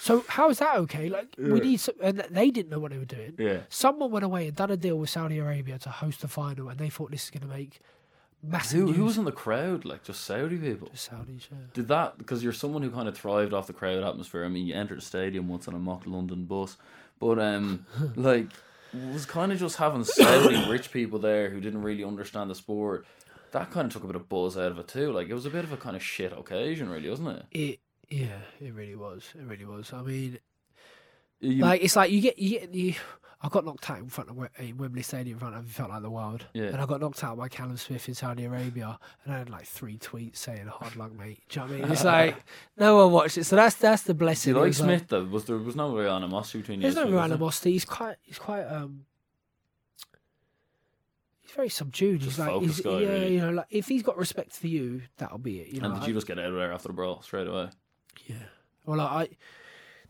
so 0.00 0.24
how 0.28 0.50
is 0.50 0.58
that 0.58 0.76
okay? 0.78 1.08
Like, 1.08 1.34
we 1.38 1.60
need, 1.60 1.80
some, 1.80 1.94
and 2.02 2.18
they 2.30 2.50
didn't 2.50 2.70
know 2.70 2.78
what 2.78 2.92
they 2.92 2.98
were 2.98 3.04
doing. 3.04 3.34
Yeah. 3.38 3.60
Someone 3.68 4.10
went 4.10 4.24
away 4.24 4.48
and 4.48 4.56
done 4.56 4.70
a 4.70 4.76
deal 4.76 4.96
with 4.96 5.10
Saudi 5.10 5.38
Arabia 5.38 5.78
to 5.80 5.90
host 5.90 6.20
the 6.20 6.28
final, 6.28 6.68
and 6.68 6.78
they 6.78 6.88
thought 6.88 7.10
this 7.10 7.24
is 7.24 7.30
going 7.30 7.42
to 7.42 7.54
make 7.54 7.80
massive 8.42 8.80
Who, 8.80 8.92
who 8.92 9.04
was 9.04 9.18
in 9.18 9.24
the 9.24 9.32
crowd? 9.32 9.84
Like 9.84 10.02
just 10.02 10.24
Saudi 10.24 10.56
people. 10.56 10.88
The 10.90 10.96
Saudis? 10.96 11.48
Yeah. 11.50 11.58
Did 11.74 11.88
that 11.88 12.18
because 12.18 12.42
you're 12.42 12.52
someone 12.52 12.82
who 12.82 12.90
kind 12.90 13.08
of 13.08 13.16
thrived 13.16 13.52
off 13.52 13.66
the 13.66 13.72
crowd 13.72 14.02
atmosphere. 14.02 14.44
I 14.44 14.48
mean, 14.48 14.66
you 14.66 14.74
entered 14.74 14.98
the 14.98 15.02
stadium 15.02 15.48
once 15.48 15.68
on 15.68 15.74
a 15.74 15.78
mock 15.78 16.06
London 16.06 16.44
bus, 16.44 16.76
but 17.18 17.38
um, 17.38 17.86
like 18.16 18.46
was 19.12 19.26
kind 19.26 19.52
of 19.52 19.58
just 19.58 19.76
having 19.76 20.04
Saudi 20.04 20.64
rich 20.70 20.92
people 20.92 21.18
there 21.18 21.50
who 21.50 21.60
didn't 21.60 21.82
really 21.82 22.04
understand 22.04 22.50
the 22.50 22.54
sport. 22.54 23.06
That 23.52 23.70
kind 23.70 23.86
of 23.86 23.92
took 23.92 24.04
a 24.04 24.06
bit 24.06 24.16
of 24.16 24.28
buzz 24.28 24.56
out 24.56 24.72
of 24.72 24.78
it 24.78 24.88
too. 24.88 25.12
Like 25.12 25.28
it 25.28 25.34
was 25.34 25.46
a 25.46 25.50
bit 25.50 25.64
of 25.64 25.72
a 25.72 25.76
kind 25.76 25.96
of 25.96 26.02
shit 26.02 26.32
occasion, 26.32 26.88
really, 26.88 27.08
wasn't 27.08 27.28
it? 27.28 27.44
It, 27.52 27.80
yeah, 28.08 28.38
it 28.60 28.72
really 28.74 28.96
was. 28.96 29.24
It 29.34 29.42
really 29.46 29.64
was. 29.64 29.92
I 29.92 30.02
mean, 30.02 30.38
You- 31.40 31.62
like 31.62 31.82
it's 31.82 31.96
like 31.96 32.10
you 32.10 32.20
get 32.20 32.38
you 32.38 32.60
get 32.60 32.74
you. 32.74 32.94
I 33.42 33.48
got 33.48 33.66
knocked 33.66 33.90
out 33.90 33.98
in 33.98 34.08
front 34.08 34.30
of 34.30 34.48
in 34.58 34.78
Wembley 34.78 35.02
Stadium 35.02 35.34
in 35.36 35.38
front 35.40 35.54
of 35.54 35.66
felt 35.68 35.90
like 35.90 36.00
the 36.02 36.10
world. 36.10 36.46
Yeah. 36.54 36.64
And 36.68 36.76
I 36.78 36.86
got 36.86 37.00
knocked 37.02 37.22
out 37.22 37.36
by 37.36 37.48
Callum 37.48 37.76
Smith 37.76 38.08
in 38.08 38.14
Saudi 38.14 38.44
Arabia, 38.46 38.98
and 39.24 39.34
I 39.34 39.38
had 39.38 39.50
like 39.50 39.66
three 39.66 39.98
tweets 39.98 40.38
saying 40.38 40.66
"hard 40.66 40.96
luck, 40.96 41.12
mate." 41.12 41.42
Do 41.50 41.60
you 41.60 41.66
know 41.66 41.72
what 41.72 41.78
I 41.78 41.82
mean? 41.82 41.92
It's 41.92 42.04
like 42.16 42.36
no 42.78 42.96
one 42.96 43.12
watched 43.12 43.36
it, 43.38 43.44
so 43.44 43.56
that's 43.56 43.76
that's 43.76 44.02
the 44.02 44.14
do 44.14 44.18
blessing. 44.18 44.54
you 44.54 44.60
like 44.60 44.72
Smith 44.72 45.08
though? 45.08 45.24
Was 45.24 45.44
there 45.44 45.58
was 45.58 45.76
no 45.76 45.94
real 45.94 46.14
animosity 46.14 46.60
between 46.60 46.78
you? 46.80 46.82
There's 46.84 46.94
no 46.96 47.04
real 47.10 47.20
animosity. 47.20 47.72
He's 47.72 47.84
quite. 47.84 48.16
He's 48.22 48.38
quite. 48.38 48.64
Um. 48.64 49.04
He's 51.42 51.52
very 51.54 51.68
subdued. 51.68 52.22
Just 52.22 52.38
he's 52.38 52.46
like, 52.46 52.60
he's, 52.62 52.80
guy, 52.80 52.90
yeah, 53.00 53.08
really. 53.08 53.34
you 53.34 53.40
know, 53.40 53.50
like 53.50 53.66
if 53.70 53.86
he's 53.86 54.02
got 54.02 54.16
respect 54.16 54.52
for 54.52 54.66
you, 54.66 55.02
that'll 55.18 55.38
be 55.38 55.60
it. 55.60 55.68
You 55.68 55.80
know, 55.80 55.90
And 55.92 56.00
did 56.00 56.08
you 56.08 56.14
just 56.14 56.26
get 56.26 56.38
out 56.38 56.46
of 56.46 56.54
there 56.54 56.72
after 56.72 56.88
the 56.88 56.94
brawl 56.94 57.22
straight 57.22 57.46
away? 57.46 57.68
Yeah. 58.26 58.36
Well, 58.84 59.00
I, 59.00 59.28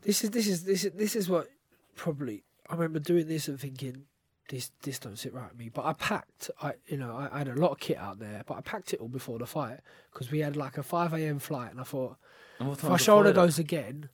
this 0.01 0.23
is 0.23 0.29
this 0.31 0.47
is 0.47 0.63
this 0.63 0.83
is 0.85 0.91
this 0.93 1.15
is 1.15 1.29
what 1.29 1.47
probably 1.95 2.43
I 2.69 2.73
remember 2.73 2.99
doing 2.99 3.27
this 3.27 3.47
and 3.47 3.59
thinking 3.59 4.03
this 4.49 4.71
this 4.83 4.99
don't 4.99 5.17
sit 5.17 5.33
right 5.33 5.49
with 5.49 5.57
me. 5.59 5.69
But 5.69 5.85
I 5.85 5.93
packed, 5.93 6.49
I 6.61 6.73
you 6.87 6.97
know, 6.97 7.15
I, 7.15 7.29
I 7.33 7.37
had 7.39 7.47
a 7.47 7.55
lot 7.55 7.71
of 7.71 7.79
kit 7.79 7.97
out 7.97 8.19
there, 8.19 8.43
but 8.45 8.55
I 8.57 8.61
packed 8.61 8.93
it 8.93 8.99
all 8.99 9.07
before 9.07 9.39
the 9.39 9.45
fight 9.45 9.79
because 10.11 10.31
we 10.31 10.39
had 10.39 10.55
like 10.55 10.77
a 10.77 10.83
five 10.83 11.13
a.m. 11.13 11.39
flight, 11.39 11.71
and 11.71 11.79
I 11.79 11.83
thought 11.83 12.17
And 12.59 12.71
if 12.71 12.83
my 12.83 12.97
shoulder 12.97 13.33
goes 13.33 13.59
again, 13.59 14.09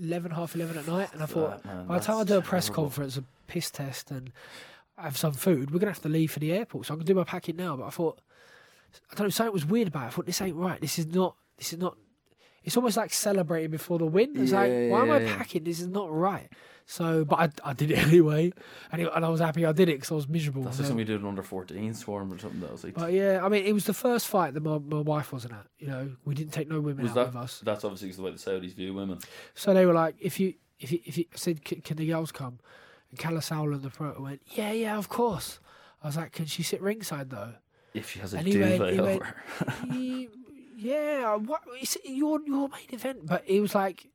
eleven 0.00 0.32
half 0.32 0.54
eleven 0.54 0.78
at 0.78 0.86
night, 0.86 1.10
and 1.12 1.22
I 1.22 1.26
thought 1.26 1.60
Ah, 1.64 1.68
man, 1.68 1.86
by 1.86 1.98
the 1.98 2.04
time 2.04 2.18
I 2.18 2.24
do 2.24 2.38
a 2.38 2.42
press 2.42 2.66
terrible. 2.66 2.84
conference, 2.84 3.16
a 3.16 3.24
piss 3.46 3.70
test, 3.70 4.10
and 4.10 4.32
have 4.98 5.16
some 5.16 5.32
food, 5.32 5.70
we're 5.70 5.78
gonna 5.78 5.92
have 5.92 6.02
to 6.02 6.08
leave 6.08 6.32
for 6.32 6.38
the 6.40 6.52
airport. 6.52 6.86
So 6.86 6.94
I'm 6.94 6.98
gonna 6.98 7.06
do 7.06 7.14
my 7.14 7.24
packing 7.24 7.56
now. 7.56 7.76
But 7.76 7.84
I 7.86 7.90
thought 7.90 8.20
I 9.10 9.14
don't 9.14 9.26
know, 9.26 9.30
something 9.30 9.52
was 9.52 9.66
weird 9.66 9.88
about 9.88 10.04
it. 10.04 10.06
I 10.06 10.10
thought 10.10 10.26
this 10.26 10.40
ain't 10.40 10.56
right. 10.56 10.80
This 10.80 10.98
is 10.98 11.06
not. 11.06 11.36
This 11.56 11.72
is 11.72 11.78
not. 11.78 11.96
It's 12.66 12.76
almost 12.76 12.96
like 12.98 13.12
celebrating 13.14 13.70
before 13.70 13.98
the 13.98 14.04
win. 14.06 14.32
It's 14.36 14.52
like, 14.52 14.70
Yeah, 14.70 14.88
why 14.90 15.02
am 15.02 15.10
I 15.10 15.20
yeah, 15.20 15.26
yeah. 15.28 15.36
packing? 15.38 15.64
This 15.64 15.80
is 15.80 15.86
not 15.86 16.12
right. 16.12 16.48
So, 16.88 17.24
but 17.24 17.38
I, 17.64 17.70
I 17.70 17.72
did 17.72 17.90
it 17.90 17.98
anyway, 18.06 18.52
and, 18.92 19.02
it, 19.02 19.10
and 19.14 19.24
I 19.24 19.28
was 19.28 19.40
happy 19.40 19.64
I 19.64 19.72
did 19.72 19.88
it 19.88 19.94
because 19.96 20.12
I 20.12 20.14
was 20.16 20.28
miserable. 20.28 20.62
That's 20.64 20.76
So- 20.76 20.82
like 20.82 20.88
something 20.88 20.98
we 20.98 21.04
did 21.04 21.20
an 21.20 21.26
under 21.26 21.42
14 21.42 21.94
swarm 21.94 22.32
or 22.32 22.38
something. 22.38 22.60
That 22.60 22.70
was 22.72 22.84
like. 22.84 22.94
but 22.94 23.12
yeah, 23.12 23.40
I 23.42 23.48
mean, 23.48 23.64
it 23.64 23.72
was 23.72 23.86
the 23.86 23.94
first 23.94 24.26
fight 24.28 24.54
that 24.54 24.62
my, 24.62 24.78
my 24.78 25.00
wife 25.00 25.32
wasn't 25.32 25.54
at. 25.54 25.66
You 25.78 25.86
know, 25.88 26.12
we 26.24 26.34
didn't 26.34 26.52
take 26.52 26.68
no 26.68 26.80
women 26.80 27.02
was 27.04 27.10
out 27.12 27.14
that? 27.14 27.26
with 27.26 27.36
us. 27.36 27.60
That's 27.64 27.84
obviously 27.84 28.10
the 28.12 28.22
way 28.22 28.30
the 28.32 28.36
Saudis 28.38 28.74
view 28.74 28.94
women. 28.94 29.18
So 29.54 29.72
they 29.74 29.86
were 29.86 29.94
like, 29.94 30.16
if 30.20 30.38
you, 30.38 30.54
if 30.78 30.92
you, 30.92 31.00
if 31.04 31.16
you 31.18 31.24
I 31.32 31.36
said, 31.36 31.64
"Can- 31.64 31.80
can 31.80 31.96
the 31.96 32.06
girls 32.06 32.30
come? 32.30 32.58
And 33.10 33.18
Kalle 33.18 33.38
Sauerland, 33.38 33.82
the 33.82 33.90
pro, 33.90 34.20
went, 34.20 34.42
yeah, 34.54 34.72
yeah, 34.72 34.96
of 34.98 35.08
course. 35.08 35.58
I 36.02 36.08
was 36.08 36.16
like, 36.16 36.32
can 36.32 36.46
she 36.46 36.62
sit 36.64 36.80
ringside 36.82 37.30
though? 37.30 37.54
If 37.94 38.10
she 38.10 38.18
has 38.20 38.34
a 38.34 38.38
And 38.38 38.46
he 38.48 38.58
went- 38.60 38.78
duvet 38.78 39.00
over. 39.00 39.34
He- 40.76 40.88
yeah, 40.90 41.36
what? 41.36 41.62
It's 41.80 41.96
your 42.04 42.40
your 42.46 42.68
main 42.68 42.88
event, 42.92 43.26
but 43.26 43.42
it 43.46 43.60
was 43.60 43.74
like 43.74 44.06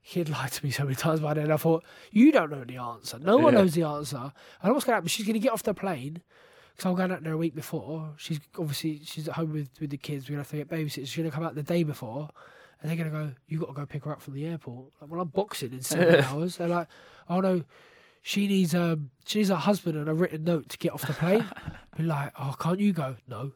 he'd 0.00 0.28
lied 0.28 0.52
to 0.52 0.64
me 0.64 0.70
so 0.70 0.84
many 0.84 0.94
times 0.94 1.20
by 1.20 1.34
then. 1.34 1.50
I 1.52 1.56
thought 1.56 1.84
you 2.10 2.32
don't 2.32 2.50
know 2.50 2.64
the 2.64 2.76
answer. 2.78 3.18
No 3.18 3.36
one 3.36 3.52
Yeah. 3.54 3.60
knows 3.60 3.74
the 3.74 3.82
answer. 3.82 4.32
I 4.62 4.66
know 4.68 4.72
what's 4.74 4.84
going 4.86 4.92
to 4.92 4.96
happen. 4.96 5.08
She's 5.08 5.26
going 5.26 5.34
to 5.34 5.40
get 5.40 5.52
off 5.52 5.62
the 5.62 5.74
plane 5.74 6.22
because 6.74 6.88
I'm 6.88 6.94
going 6.96 7.12
out 7.12 7.22
there 7.22 7.32
a 7.34 7.36
week 7.36 7.54
before. 7.54 8.14
She's 8.16 8.40
obviously 8.58 9.00
she's 9.04 9.28
at 9.28 9.34
home 9.34 9.52
with 9.52 9.68
with 9.80 9.90
the 9.90 9.98
kids. 9.98 10.24
We're 10.28 10.36
going 10.36 10.44
to 10.44 10.56
have 10.56 10.66
to 10.68 10.74
get 10.74 10.86
babysitters. 10.86 11.08
She's 11.08 11.16
going 11.16 11.30
to 11.30 11.34
come 11.34 11.44
out 11.44 11.54
the 11.54 11.62
day 11.62 11.82
before. 11.82 12.30
And 12.80 12.88
they're 12.88 12.96
going 12.96 13.10
to 13.10 13.16
go, 13.18 13.32
You've 13.48 13.60
got 13.60 13.66
to 13.68 13.72
go 13.74 13.86
pick 13.86 14.04
her 14.04 14.12
up 14.12 14.22
from 14.22 14.34
the 14.34 14.46
airport. 14.46 14.92
Like, 15.00 15.10
well, 15.10 15.20
I'm 15.20 15.28
boxing 15.28 15.72
in 15.72 15.82
seven 15.82 16.24
hours. 16.24 16.56
They're 16.56 16.68
like, 16.68 16.86
oh 17.28 17.40
no, 17.40 17.64
she 18.22 18.46
needs 18.46 18.74
um 18.74 19.10
she 19.26 19.40
needs 19.40 19.48
her 19.50 19.56
husband 19.56 19.96
and 19.98 20.08
a 20.08 20.14
written 20.14 20.44
note 20.44 20.68
to 20.70 20.78
get 20.78 20.92
off 20.92 21.06
the 21.06 21.12
plane. 21.12 21.44
Be 21.96 22.04
like, 22.04 22.32
oh, 22.38 22.54
can't 22.58 22.78
you 22.80 22.92
go? 22.92 23.16
No. 23.28 23.52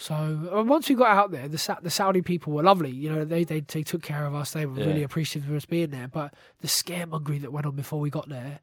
So 0.00 0.14
uh, 0.50 0.62
once 0.62 0.88
we 0.88 0.94
got 0.94 1.10
out 1.14 1.30
there, 1.30 1.46
the 1.46 1.58
Sa- 1.58 1.78
the 1.82 1.90
Saudi 1.90 2.22
people 2.22 2.54
were 2.54 2.62
lovely. 2.62 2.90
You 2.90 3.10
know, 3.12 3.24
they 3.26 3.44
they, 3.44 3.60
they 3.60 3.82
took 3.82 4.02
care 4.02 4.24
of 4.24 4.34
us. 4.34 4.52
They 4.52 4.64
were 4.64 4.78
Yeah. 4.80 4.86
really 4.86 5.02
appreciative 5.02 5.50
of 5.50 5.54
us 5.56 5.66
being 5.66 5.90
there. 5.90 6.08
But 6.08 6.32
the 6.62 6.68
scaremongering 6.68 7.42
that 7.42 7.52
went 7.52 7.66
on 7.66 7.76
before 7.76 8.00
we 8.00 8.08
got 8.08 8.26
there, 8.30 8.60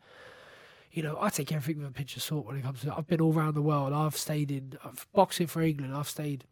you 0.91 1.03
know, 1.03 1.15
I 1.21 1.29
take 1.29 1.51
everything 1.51 1.83
with 1.83 1.91
a 1.91 1.93
pinch 1.93 2.17
of 2.17 2.23
salt 2.23 2.47
when 2.47 2.57
it 2.57 2.63
comes 2.63 2.81
to. 2.81 2.87
It. 2.87 2.93
I've 2.97 3.05
been 3.05 3.21
all 3.21 3.35
around 3.37 3.53
the 3.53 3.61
world. 3.61 3.93
I've 3.93 4.17
stayed 4.17 4.49
in 4.49 4.79
I've 4.83 5.05
boxing 5.13 5.45
for 5.45 5.61
England. 5.61 5.93
I've 5.93 6.09
stayed 6.09 6.45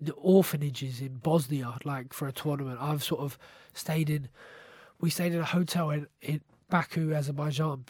in 0.00 0.06
the 0.06 0.12
orphanages 0.14 1.00
in 1.00 1.18
Bosnia, 1.18 1.78
like 1.84 2.12
for 2.12 2.26
a 2.26 2.32
tournament. 2.32 2.78
I've 2.80 3.04
sort 3.04 3.20
of 3.20 3.38
stayed 3.74 4.10
in. 4.10 4.28
We 5.00 5.08
stayed 5.08 5.34
in 5.34 5.40
a 5.40 5.44
hotel 5.44 5.90
in, 5.90 6.08
in 6.20 6.40
Baku, 6.68 7.14
Azerbaijan, 7.14 7.84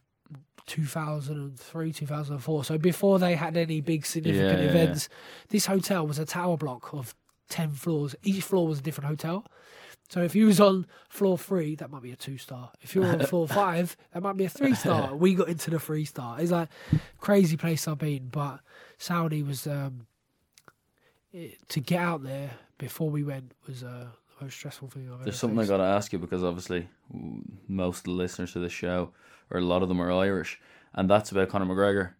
2003, 0.66 1.92
2004. 1.92 2.64
So 2.64 2.78
before 2.78 3.18
they 3.18 3.34
had 3.34 3.56
any 3.56 3.80
big 3.80 4.06
significant 4.06 4.60
Yeah, 4.60 4.64
yeah, 4.64 4.70
events, 4.70 5.08
this 5.48 5.66
hotel 5.66 6.06
was 6.06 6.18
a 6.18 6.24
tower 6.24 6.56
block 6.56 6.92
of 6.94 7.14
10 7.50 7.72
floors. 7.72 8.14
Each 8.22 8.42
floor 8.42 8.66
was 8.66 8.78
a 8.78 8.82
different 8.82 9.08
hotel. 9.08 9.44
So 10.08 10.22
if 10.22 10.34
you 10.34 10.46
was 10.46 10.60
on 10.60 10.86
floor 11.08 11.38
three, 11.38 11.76
that 11.76 11.90
might 11.90 12.02
be 12.02 12.12
a 12.12 12.16
two 12.16 12.38
star. 12.38 12.70
If 12.82 12.94
you 12.94 13.00
were 13.00 13.08
on 13.08 13.20
floor 13.20 13.48
five, 13.62 13.96
that 14.12 14.22
might 14.22 14.36
be 14.36 14.44
a 14.44 14.48
three 14.48 14.74
star. 14.74 15.14
We 15.24 15.34
got 15.34 15.48
into 15.48 15.70
the 15.70 15.80
three 15.80 16.04
star. 16.04 16.40
It's 16.40 16.50
like 16.50 16.68
crazy 17.18 17.56
place 17.56 17.88
I've 17.88 17.98
been, 17.98 18.28
but 18.28 18.60
Saudi 18.98 19.42
was 19.42 19.66
um, 19.66 20.06
it, 21.32 21.68
to 21.70 21.80
get 21.80 22.00
out 22.00 22.22
there 22.22 22.50
before 22.78 23.10
we 23.10 23.24
went 23.24 23.52
was 23.66 23.82
uh, 23.82 24.06
the 24.38 24.44
most 24.44 24.56
stressful 24.56 24.88
thing 24.88 25.06
I've 25.08 25.14
ever. 25.14 25.24
There's 25.24 25.38
something 25.38 25.58
I 25.58 25.62
faced. 25.62 25.70
got 25.70 25.76
to 25.78 25.84
ask 25.84 26.12
you 26.12 26.18
because 26.18 26.44
obviously 26.44 26.88
most 27.66 27.98
of 28.00 28.04
the 28.04 28.10
listeners 28.12 28.52
to 28.52 28.58
this 28.58 28.72
show, 28.72 29.10
or 29.50 29.58
a 29.58 29.64
lot 29.64 29.82
of 29.82 29.88
them, 29.88 30.00
are 30.00 30.12
Irish, 30.12 30.60
and 30.94 31.08
that's 31.08 31.30
about 31.30 31.48
Conor 31.48 31.66
McGregor. 31.66 32.10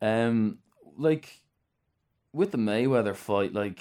Um, 0.00 0.58
like 0.96 1.38
with 2.32 2.50
the 2.50 2.58
Mayweather 2.58 3.14
fight, 3.14 3.52
like 3.52 3.80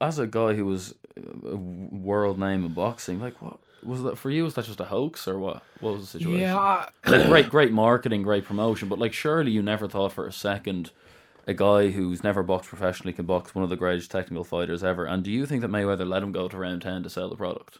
as 0.00 0.18
a 0.18 0.26
guy 0.26 0.54
who 0.54 0.64
was 0.64 0.94
a 1.16 1.56
world 1.56 2.38
name 2.38 2.64
in 2.64 2.72
boxing, 2.72 3.20
like 3.20 3.40
what 3.42 3.58
was 3.82 4.02
that 4.02 4.18
for 4.18 4.30
you? 4.30 4.44
Was 4.44 4.54
that 4.54 4.64
just 4.64 4.80
a 4.80 4.84
hoax 4.84 5.28
or 5.28 5.38
what? 5.38 5.62
What 5.80 5.94
was 5.94 6.00
the 6.02 6.18
situation? 6.18 6.40
Yeah, 6.40 6.86
like 7.06 7.26
great, 7.28 7.48
great 7.48 7.72
marketing, 7.72 8.22
great 8.22 8.44
promotion, 8.44 8.88
but 8.88 8.98
like 8.98 9.12
surely 9.12 9.50
you 9.50 9.62
never 9.62 9.88
thought 9.88 10.12
for 10.12 10.26
a 10.26 10.32
second 10.32 10.90
a 11.46 11.54
guy 11.54 11.88
who's 11.90 12.22
never 12.22 12.42
boxed 12.42 12.68
professionally 12.68 13.14
can 13.14 13.24
box 13.24 13.54
one 13.54 13.64
of 13.64 13.70
the 13.70 13.76
greatest 13.76 14.10
technical 14.10 14.44
fighters 14.44 14.84
ever. 14.84 15.06
And 15.06 15.24
do 15.24 15.30
you 15.30 15.46
think 15.46 15.62
that 15.62 15.70
Mayweather 15.70 16.06
let 16.06 16.22
him 16.22 16.30
go 16.30 16.46
to 16.46 16.58
round 16.58 16.82
ten 16.82 17.02
to 17.02 17.10
sell 17.10 17.30
the 17.30 17.36
product? 17.36 17.78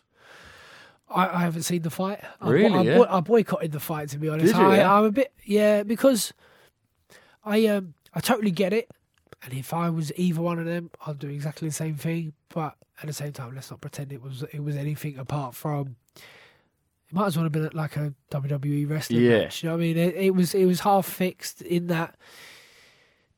I, 1.10 1.36
I 1.36 1.39
haven't 1.40 1.62
seen 1.62 1.82
the 1.82 1.90
fight. 1.90 2.20
I 2.40 2.44
bo- 2.44 2.51
Really, 2.52 2.74
I, 2.74 2.82
yeah? 2.82 2.97
boy- 2.98 3.06
I 3.09 3.20
boycotted 3.20 3.72
the 3.72 3.80
fight 3.80 4.09
to 4.10 4.18
be 4.18 4.28
honest. 4.28 4.55
You, 4.55 4.60
I, 4.60 4.76
yeah? 4.76 4.93
I'm 4.94 5.05
a 5.05 5.10
bit 5.12 5.32
yeah 5.44 5.82
because 5.82 6.32
I 7.44 7.66
um 7.66 7.94
I 8.14 8.20
totally 8.20 8.51
get 8.51 8.72
it, 8.72 8.90
and 9.44 9.52
if 9.55 9.72
I 9.72 9.90
was 9.90 10.12
either 10.16 10.40
one 10.40 10.59
of 10.59 10.64
them, 10.66 10.90
I'd 11.06 11.18
do 11.18 11.28
exactly 11.28 11.68
the 11.68 11.74
same 11.74 11.94
thing. 11.97 12.32
But 12.48 12.74
at 13.01 13.06
the 13.06 13.12
same 13.12 13.32
time, 13.32 13.55
let's 13.55 13.70
not 13.70 13.80
pretend 13.80 14.12
it 14.12 14.22
was 14.22 14.43
it 14.52 14.62
was 14.62 14.76
anything 14.76 15.18
apart 15.18 15.55
from. 15.55 15.97
It 16.16 17.14
might 17.14 17.26
as 17.28 17.36
well 17.36 17.44
have 17.44 17.52
been 17.52 17.70
like 17.72 17.97
a 17.97 18.12
WWE 18.30 18.90
wrestling 18.90 19.22
Yeah. 19.22 19.39
match. 19.39 19.62
You 19.62 19.70
know 19.70 19.76
what 19.76 19.80
I 19.82 19.86
mean? 19.86 19.97
It, 19.97 20.14
it 20.14 20.35
was 20.35 20.55
it 20.55 20.66
was 20.66 20.80
half 20.80 21.06
fixed 21.06 21.62
in 21.62 21.86
that 21.86 22.16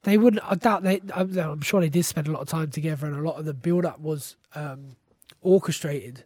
they 0.02 0.18
wouldn't. 0.18 0.42
I 0.44 0.56
doubt 0.56 0.82
they. 0.82 1.01
I'm, 1.14 1.38
I'm 1.38 1.60
sure 1.60 1.80
they 1.80 1.88
did 1.88 2.05
spend 2.05 2.26
a 2.26 2.32
lot 2.32 2.40
of 2.42 2.48
time 2.48 2.70
together, 2.70 3.06
and 3.06 3.14
a 3.16 3.22
lot 3.22 3.38
of 3.38 3.44
the 3.44 3.55
build 3.55 3.84
up 3.84 4.01
was 4.01 4.36
um, 4.56 4.97
orchestrated. 5.40 6.24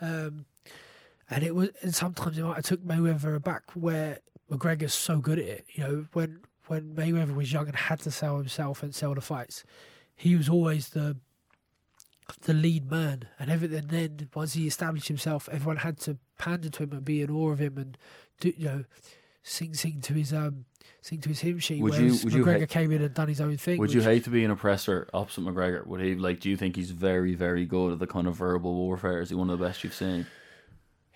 Um, 0.00 0.46
and 1.30 1.42
it 1.44 1.54
was, 1.54 1.70
and 1.82 1.94
sometimes 1.94 2.36
it 2.38 2.42
might 2.44 2.56
have 2.56 2.64
took 2.64 2.84
Mayweather 2.84 3.42
back 3.42 3.62
where 3.74 4.18
McGregor's 4.50 4.94
so 4.94 5.18
good 5.18 5.38
at 5.38 5.44
it. 5.46 5.64
You 5.72 5.84
know, 5.84 6.06
when 6.12 6.40
when 6.66 6.94
Mayweather 6.94 7.34
was 7.34 7.52
young 7.52 7.66
and 7.66 7.76
had 7.76 8.00
to 8.00 8.10
sell 8.10 8.36
himself 8.38 8.82
and 8.82 8.94
sell 8.94 9.14
the 9.14 9.20
fights, 9.20 9.64
he 10.16 10.36
was 10.36 10.48
always 10.48 10.90
the 10.90 11.16
the 12.42 12.54
lead 12.54 12.90
man. 12.90 13.24
And 13.38 13.50
everything 13.50 13.86
then 13.88 14.28
once 14.34 14.52
he 14.54 14.66
established 14.66 15.08
himself, 15.08 15.48
everyone 15.50 15.78
had 15.78 15.98
to 16.00 16.18
pander 16.38 16.68
to 16.70 16.82
him 16.84 16.92
and 16.92 17.04
be 17.04 17.22
in 17.22 17.30
awe 17.30 17.50
of 17.50 17.58
him 17.58 17.76
and 17.76 17.98
do 18.40 18.52
you 18.56 18.64
know 18.66 18.84
sing 19.42 19.74
sing 19.74 20.00
to 20.02 20.14
his 20.14 20.32
um 20.32 20.64
sing 21.02 21.20
to 21.20 21.28
his 21.30 21.40
hymn 21.40 21.58
sheet. 21.58 21.82
Would 21.82 21.94
you- 21.94 22.18
would 22.24 22.32
you 22.32 22.44
McGregor 22.44 22.60
ha- 22.60 22.66
came 22.66 22.92
in 22.92 23.02
and 23.02 23.12
done 23.14 23.28
his 23.28 23.40
own 23.40 23.56
thing. 23.56 23.78
Would 23.80 23.92
you 23.92 24.02
hate 24.02 24.24
to 24.24 24.30
be 24.30 24.44
an 24.44 24.50
oppressor 24.50 25.08
opposite 25.14 25.42
McGregor? 25.42 25.86
Would 25.86 26.00
he 26.00 26.14
like? 26.14 26.40
Do 26.40 26.50
you 26.50 26.56
think 26.56 26.76
he's 26.76 26.90
very, 26.90 27.34
very 27.34 27.66
good 27.66 27.92
at 27.94 27.98
the 27.98 28.06
kind 28.06 28.26
of 28.26 28.36
verbal 28.36 28.74
warfare? 28.74 29.20
Is 29.20 29.30
he 29.30 29.34
one 29.34 29.48
of 29.50 29.58
the 29.58 29.64
best 29.64 29.82
you've 29.82 29.94
seen? 29.94 30.26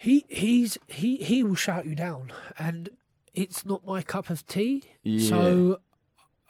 He 0.05 0.26
he's 0.28 0.76
he 0.86 1.16
he 1.16 1.43
will 1.43 1.55
shout 1.55 1.86
you 1.86 1.94
down, 1.94 2.31
and 2.59 2.90
it's 3.32 3.64
not 3.64 3.86
my 3.86 4.02
cup 4.02 4.28
of 4.28 4.47
tea. 4.47 4.82
Yeah. 5.02 5.28
So 5.31 5.81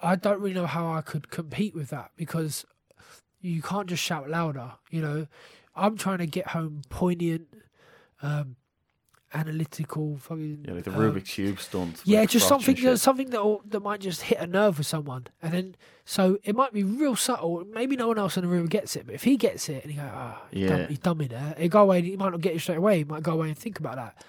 I 0.02 0.16
don't 0.16 0.40
really 0.40 0.54
know 0.54 0.66
how 0.66 0.92
I 0.92 1.02
could 1.02 1.30
compete 1.30 1.72
with 1.72 1.90
that 1.90 2.10
because 2.16 2.66
you 3.40 3.62
can't 3.62 3.88
just 3.88 4.02
shout 4.02 4.28
louder. 4.28 4.72
You 4.90 5.02
know, 5.02 5.26
I'm 5.76 5.96
trying 5.96 6.18
to 6.18 6.26
get 6.26 6.48
home 6.48 6.82
poignant, 6.88 7.46
um, 8.22 8.56
analytical, 9.34 10.16
fucking 10.18 10.64
Yeah, 10.66 10.74
like 10.74 10.84
the 10.84 10.92
um, 10.92 10.96
Rubik's 10.98 11.30
cube 11.34 11.58
stunt. 11.60 12.00
yeah, 12.04 12.24
just 12.24 12.46
something 12.48 12.76
that 12.84 12.98
something 12.98 13.30
that 13.30 13.58
that 13.66 13.80
might 13.80 14.00
just 14.00 14.22
hit 14.22 14.38
a 14.38 14.46
nerve 14.46 14.78
with 14.78 14.86
someone, 14.86 15.26
and 15.42 15.52
then 15.52 15.76
so 16.04 16.38
it 16.44 16.54
might 16.54 16.72
be 16.72 16.84
real 16.84 17.16
subtle. 17.16 17.64
Maybe 17.72 17.96
no 17.96 18.08
one 18.08 18.18
else 18.18 18.36
in 18.36 18.42
the 18.44 18.48
room 18.48 18.66
gets 18.66 18.94
it, 18.96 19.06
but 19.06 19.14
if 19.14 19.24
he 19.24 19.36
gets 19.36 19.68
it 19.68 19.82
and 19.82 19.92
he 19.92 19.98
go, 19.98 20.08
ah, 20.12 20.42
he's, 20.50 20.70
Yeah. 20.70 20.86
he's 20.86 20.98
done 20.98 21.18
me 21.18 21.26
there. 21.26 21.54
He 21.58 21.68
go 21.68 21.82
away. 21.82 22.02
He 22.02 22.16
might 22.16 22.30
not 22.30 22.40
get 22.40 22.54
it 22.54 22.60
straight 22.60 22.78
away. 22.78 22.98
He 22.98 23.04
might 23.04 23.22
go 23.22 23.32
away 23.32 23.48
and 23.48 23.58
think 23.58 23.78
about 23.78 23.96
that. 23.96 24.24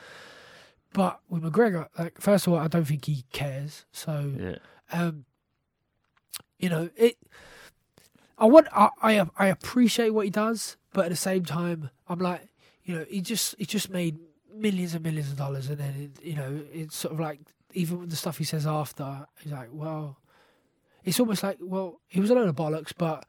But 0.94 1.20
with 1.30 1.44
McGregor, 1.44 1.88
like 2.00 2.20
first 2.20 2.48
of 2.48 2.54
all, 2.54 2.60
I 2.60 2.68
don't 2.68 2.86
think 2.86 3.06
he 3.06 3.26
cares. 3.32 3.86
So 3.92 4.34
Yeah. 4.40 4.56
um, 4.92 5.26
you 6.60 6.70
know 6.70 6.90
it. 6.96 7.18
I 8.38 8.46
want 8.46 8.68
I, 8.74 8.90
I 9.02 9.26
I 9.38 9.48
appreciate 9.48 10.10
what 10.12 10.26
he 10.26 10.32
does, 10.32 10.78
but 10.94 11.06
at 11.06 11.10
the 11.10 11.16
same 11.16 11.46
time, 11.46 11.90
I'm 12.08 12.20
like, 12.20 12.48
you 12.84 12.96
know, 12.96 13.06
he 13.10 13.22
just 13.22 13.56
he 13.58 13.66
just 13.66 13.90
made 13.90 14.18
millions 14.56 14.94
and 14.94 15.04
millions 15.04 15.32
of 15.32 15.38
dollars, 15.38 15.70
and 15.70 15.78
then 15.78 15.94
it, 16.16 16.24
you 16.26 16.36
know, 16.36 16.62
it's 16.74 16.96
sort 16.96 17.14
of 17.14 17.20
like 17.20 17.40
even 17.74 18.00
with 18.00 18.10
the 18.10 18.16
stuff 18.16 18.38
he 18.38 18.44
says 18.44 18.66
after, 18.66 19.26
he's 19.42 19.52
like, 19.52 19.70
well, 19.72 20.18
it's 21.04 21.20
almost 21.20 21.44
like, 21.44 21.58
well, 21.62 22.00
he 22.08 22.20
was 22.22 22.30
a 22.30 22.36
load 22.36 22.48
of 22.50 22.56
bollocks, 22.56 22.94
but. 22.98 23.26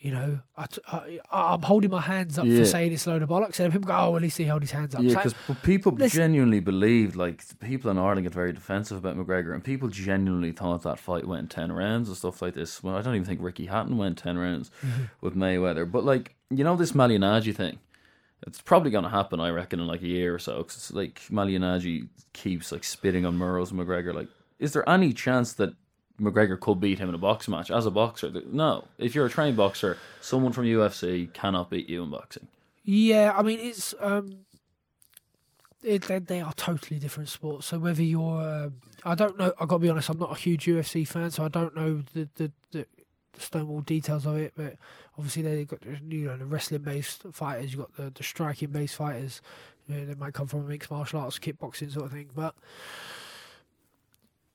You 0.00 0.12
know, 0.12 0.38
I, 0.56 0.66
t- 0.66 0.80
I, 0.86 1.18
I'm 1.32 1.62
holding 1.62 1.90
my 1.90 2.00
hands 2.00 2.38
up 2.38 2.46
Yeah. 2.46 2.58
for 2.58 2.64
saying 2.66 2.92
it's 2.92 3.04
a 3.08 3.10
load 3.10 3.22
of 3.22 3.28
bollocks, 3.30 3.58
and 3.58 3.72
people 3.72 3.88
go, 3.88 3.96
"Oh, 3.98 4.14
at 4.14 4.22
least 4.22 4.38
he 4.38 4.44
held 4.44 4.62
his 4.62 4.70
hands 4.70 4.94
up." 4.94 5.00
Yeah, 5.02 5.08
It's 5.08 5.16
like, 5.16 5.24
because 5.48 5.62
people 5.64 5.90
listen- 5.90 6.16
genuinely 6.18 6.60
believed, 6.60 7.16
like 7.16 7.42
people 7.58 7.90
in 7.90 7.98
Ireland 7.98 8.22
get 8.22 8.32
very 8.32 8.52
defensive 8.52 8.96
about 8.96 9.16
McGregor, 9.16 9.52
and 9.54 9.64
people 9.64 9.88
genuinely 9.88 10.52
thought 10.52 10.82
that 10.84 11.00
fight 11.00 11.26
went 11.26 11.50
ten 11.50 11.72
rounds 11.72 12.06
and 12.06 12.16
stuff 12.16 12.40
like 12.40 12.54
this. 12.54 12.80
Well, 12.80 12.94
I 12.94 13.02
don't 13.02 13.16
even 13.16 13.26
think 13.26 13.42
Ricky 13.42 13.66
Hatton 13.66 13.96
went 13.98 14.18
ten 14.18 14.38
rounds 14.38 14.70
Mm-hmm. 14.86 15.02
with 15.20 15.34
Mayweather. 15.34 15.90
But 15.90 16.04
like, 16.04 16.36
you 16.48 16.62
know, 16.62 16.76
this 16.76 16.92
Malignaggi 16.92 17.52
thing, 17.52 17.80
it's 18.46 18.60
probably 18.60 18.90
going 18.90 19.04
to 19.04 19.10
happen, 19.10 19.40
I 19.40 19.50
reckon, 19.50 19.80
in 19.80 19.86
like 19.86 20.02
a 20.02 20.06
year 20.06 20.34
or 20.34 20.38
so. 20.38 20.62
'cause 20.62 20.76
it's 20.76 20.92
like 20.92 21.20
Malignaggi 21.30 22.08
keeps 22.32 22.72
like 22.72 22.84
spitting 22.84 23.26
on 23.26 23.36
Murrow's 23.36 23.72
McGregor. 23.72 24.14
Like, 24.14 24.28
is 24.58 24.72
there 24.72 24.88
any 24.88 25.12
chance 25.12 25.52
that 25.54 25.74
McGregor 26.20 26.58
could 26.58 26.80
beat 26.80 26.98
him 26.98 27.08
in 27.08 27.14
a 27.14 27.18
boxing 27.18 27.52
match 27.52 27.70
as 27.70 27.86
a 27.86 27.90
boxer? 27.90 28.30
No. 28.46 28.84
If 28.98 29.14
you're 29.14 29.26
a 29.26 29.30
trained 29.30 29.56
boxer, 29.56 29.98
someone 30.20 30.52
from 30.52 30.64
UFC 30.64 31.32
cannot 31.32 31.70
beat 31.70 31.88
you 31.88 32.02
in 32.02 32.10
boxing. 32.10 32.48
Yeah, 32.84 33.34
I 33.36 33.42
mean 33.42 33.58
it's 33.60 33.94
um, 34.00 34.46
it, 35.82 36.02
they, 36.26 36.40
are 36.40 36.52
totally 36.54 36.98
different 36.98 37.28
sports. 37.28 37.66
So 37.66 37.78
whether 37.78 38.02
you're, 38.02 38.40
uh, 38.40 38.70
I 39.04 39.14
don't 39.14 39.38
know. 39.38 39.52
I 39.60 39.66
got 39.66 39.76
to 39.76 39.78
be 39.78 39.88
honest. 39.88 40.08
I'm 40.08 40.18
not 40.18 40.32
a 40.32 40.40
huge 40.40 40.64
UFC 40.66 41.06
fan, 41.06 41.30
so 41.30 41.44
I 41.44 41.48
don't 41.48 41.74
know 41.76 42.02
the 42.14 42.28
the, 42.34 42.52
the, 42.72 42.86
the 43.32 43.40
stonewall 43.40 43.80
details 43.80 44.26
of 44.26 44.36
it. 44.36 44.52
But 44.56 44.76
obviously 45.16 45.42
they've 45.42 45.66
got 45.68 45.80
the, 45.82 45.98
you 46.08 46.26
know 46.26 46.36
the 46.36 46.46
wrestling 46.46 46.82
based 46.82 47.22
fighters. 47.32 47.72
You 47.72 47.80
have 47.80 47.88
got 47.88 47.96
the 48.04 48.10
the 48.10 48.22
striking 48.22 48.70
based 48.70 48.96
fighters. 48.96 49.40
You 49.88 49.96
know, 49.96 50.06
they 50.06 50.14
might 50.14 50.34
come 50.34 50.46
from 50.46 50.68
mixed 50.68 50.90
martial 50.90 51.20
arts, 51.20 51.38
kickboxing 51.38 51.92
sort 51.92 52.06
of 52.06 52.12
thing, 52.12 52.30
but. 52.34 52.54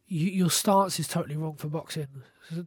You, 0.05 0.27
your 0.29 0.49
stance 0.51 0.99
is 0.99 1.07
totally 1.07 1.37
wrong 1.37 1.55
for 1.55 1.69
boxing 1.69 2.07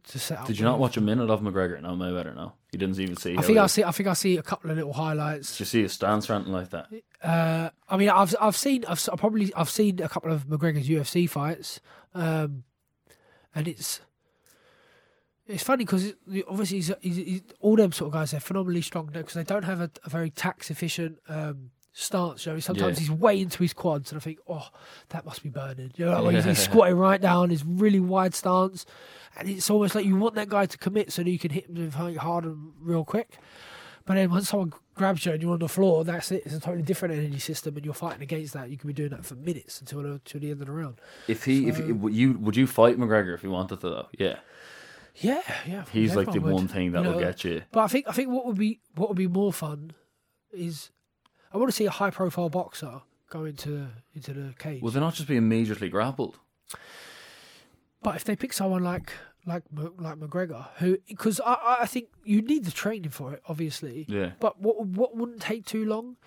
to 0.05 0.19
set 0.19 0.39
up. 0.39 0.47
Did 0.47 0.57
you 0.59 0.65
not 0.65 0.79
watch 0.79 0.97
a 0.97 1.01
minute 1.01 1.29
of 1.29 1.39
McGregor? 1.41 1.79
No, 1.81 1.89
Mayweather. 1.89 2.35
No, 2.35 2.53
you 2.73 2.79
didn't 2.79 2.99
even 2.99 3.15
see. 3.15 3.37
I 3.37 3.41
think 3.41 3.57
I 3.59 3.67
see. 3.67 3.83
I 3.83 3.91
think 3.91 4.09
I 4.09 4.13
see 4.13 4.37
a 4.37 4.41
couple 4.43 4.69
of 4.71 4.75
little 4.75 4.91
highlights. 4.91 5.51
Did 5.53 5.59
you 5.61 5.65
see 5.67 5.81
his 5.83 5.93
stance 5.93 6.29
or 6.29 6.33
anything 6.33 6.51
like 6.51 6.71
that? 6.71 6.87
Uh, 7.23 7.69
I 7.87 7.95
mean, 7.95 8.09
I've 8.09 8.35
I've 8.41 8.57
seen 8.57 8.83
I've 8.85 8.93
s- 8.97 9.07
I 9.07 9.15
probably 9.15 9.53
I've 9.53 9.69
seen 9.69 10.01
a 10.01 10.09
couple 10.09 10.31
of 10.33 10.47
McGregor's 10.47 10.89
UFC 10.89 11.29
fights, 11.29 11.79
um, 12.15 12.63
and 13.55 13.67
it's 13.67 14.01
it's 15.47 15.63
funny 15.63 15.85
because 15.85 16.13
obviously 16.47 16.77
he's, 16.77 16.91
he's, 17.01 17.15
he's, 17.17 17.41
all 17.59 17.75
them 17.75 17.91
sort 17.91 18.07
of 18.09 18.13
guys 18.13 18.31
they're 18.31 18.39
phenomenally 18.39 18.81
strong 18.81 19.07
because 19.11 19.33
they 19.33 19.43
don't 19.43 19.63
have 19.63 19.81
a, 19.81 19.89
a 20.03 20.09
very 20.09 20.29
tax 20.29 20.69
efficient 20.69 21.19
um, 21.29 21.71
stance. 21.93 22.45
You 22.45 22.53
know, 22.53 22.59
sometimes 22.59 22.97
Yeah. 22.97 23.07
he's 23.07 23.11
way 23.11 23.39
into 23.41 23.63
his 23.63 23.73
quads, 23.73 24.11
and 24.11 24.19
I 24.21 24.23
think, 24.23 24.39
oh, 24.47 24.67
that 25.09 25.25
must 25.25 25.43
be 25.43 25.49
burning. 25.49 25.91
You 25.95 26.05
know, 26.05 26.11
like, 26.13 26.23
when 26.25 26.35
he's, 26.35 26.45
he's 26.45 26.59
squatting 26.63 26.95
right 26.97 27.19
down, 27.21 27.49
his 27.49 27.63
really 27.65 27.99
wide 27.99 28.35
stance, 28.35 28.85
and 29.37 29.49
it's 29.49 29.69
almost 29.69 29.95
like 29.95 30.05
you 30.05 30.15
want 30.15 30.35
that 30.35 30.49
guy 30.49 30.65
to 30.65 30.77
commit 30.77 31.11
so 31.11 31.23
that 31.23 31.29
you 31.29 31.39
can 31.39 31.51
hit 31.51 31.65
him 31.69 31.91
hard 31.91 32.45
and 32.45 32.73
real 32.81 33.03
quick. 33.05 33.37
But 34.05 34.13
then 34.13 34.29
once 34.31 34.47
someone 34.49 34.71
grabs 34.95 35.25
you 35.25 35.33
and 35.33 35.41
you're 35.43 35.51
on 35.51 35.59
the 35.59 35.67
floor, 35.67 36.05
that's 36.05 36.31
it. 36.31 36.43
It's 36.45 36.55
a 36.55 36.61
totally 36.61 36.81
different 36.81 37.13
energy 37.13 37.39
system, 37.39 37.75
and 37.75 37.83
you're 37.83 37.93
fighting 37.93 38.21
against 38.21 38.53
that. 38.53 38.69
You 38.69 38.77
can 38.77 38.87
be 38.87 38.93
doing 38.93 39.09
that 39.09 39.25
for 39.25 39.35
minutes 39.35 39.81
until 39.81 40.01
the, 40.01 40.11
until 40.13 40.39
the 40.39 40.51
end 40.51 40.61
of 40.61 40.67
the 40.67 40.71
round. 40.73 41.01
If 41.27 41.43
he, 41.43 41.67
if 41.67 41.75
So- 41.77 41.93
would 41.93 42.13
you, 42.13 42.33
would 42.39 42.55
you 42.55 42.67
fight 42.67 42.97
McGregor 42.97 43.33
if 43.33 43.43
you 43.43 43.51
wanted 43.51 43.81
to? 43.81 43.89
Though, 43.89 44.07
yeah, 44.17 44.37
Yeah, 45.19 45.41
yeah. 45.67 45.85
he's 45.91 46.15
like 46.15 46.31
the 46.31 46.39
would, 46.39 46.53
one 46.53 46.67
thing 46.67 46.85
you 46.85 46.91
that 46.91 47.03
will 47.03 47.13
know. 47.13 47.19
get 47.19 47.43
you. 47.43 47.63
But 47.71 47.81
I 47.81 47.87
think 47.87 48.05
I 48.07 48.11
think 48.11 48.29
what 48.29 48.45
would 48.45 48.57
be 48.57 48.79
what 48.95 49.09
would 49.09 49.17
be 49.17 49.27
more 49.27 49.51
fun 49.51 49.91
is 50.51 50.91
I 51.53 51.57
want 51.57 51.69
to 51.69 51.75
see 51.75 51.85
a 51.85 51.91
high 51.91 52.11
profile 52.11 52.49
boxer 52.49 53.01
go 53.29 53.45
into 53.45 53.87
into 54.13 54.33
the 54.33 54.53
cage. 54.59 54.81
Will 54.81 54.91
they 54.91 54.99
not 54.99 55.15
just 55.15 55.27
be 55.27 55.35
immediately 55.37 55.89
grappled? 55.89 56.37
But 58.03 58.15
if 58.15 58.23
they 58.23 58.35
pick 58.35 58.53
someone 58.53 58.83
like 58.83 59.11
like 59.45 59.63
like 59.73 60.19
McGregor, 60.19 60.67
who 60.77 60.97
because 61.07 61.39
I 61.39 61.53
I- 61.53 61.77
I 61.81 61.85
think 61.85 62.09
you 62.23 62.41
need 62.41 62.65
the 62.65 62.71
training 62.71 63.11
for 63.11 63.33
it, 63.33 63.41
obviously. 63.47 64.05
Yeah, 64.07 64.31
But 64.39 64.61
what 64.61 64.85
what 64.85 65.15
wouldn't 65.15 65.41
take 65.41 65.65
too 65.65 65.85
long 65.85 66.17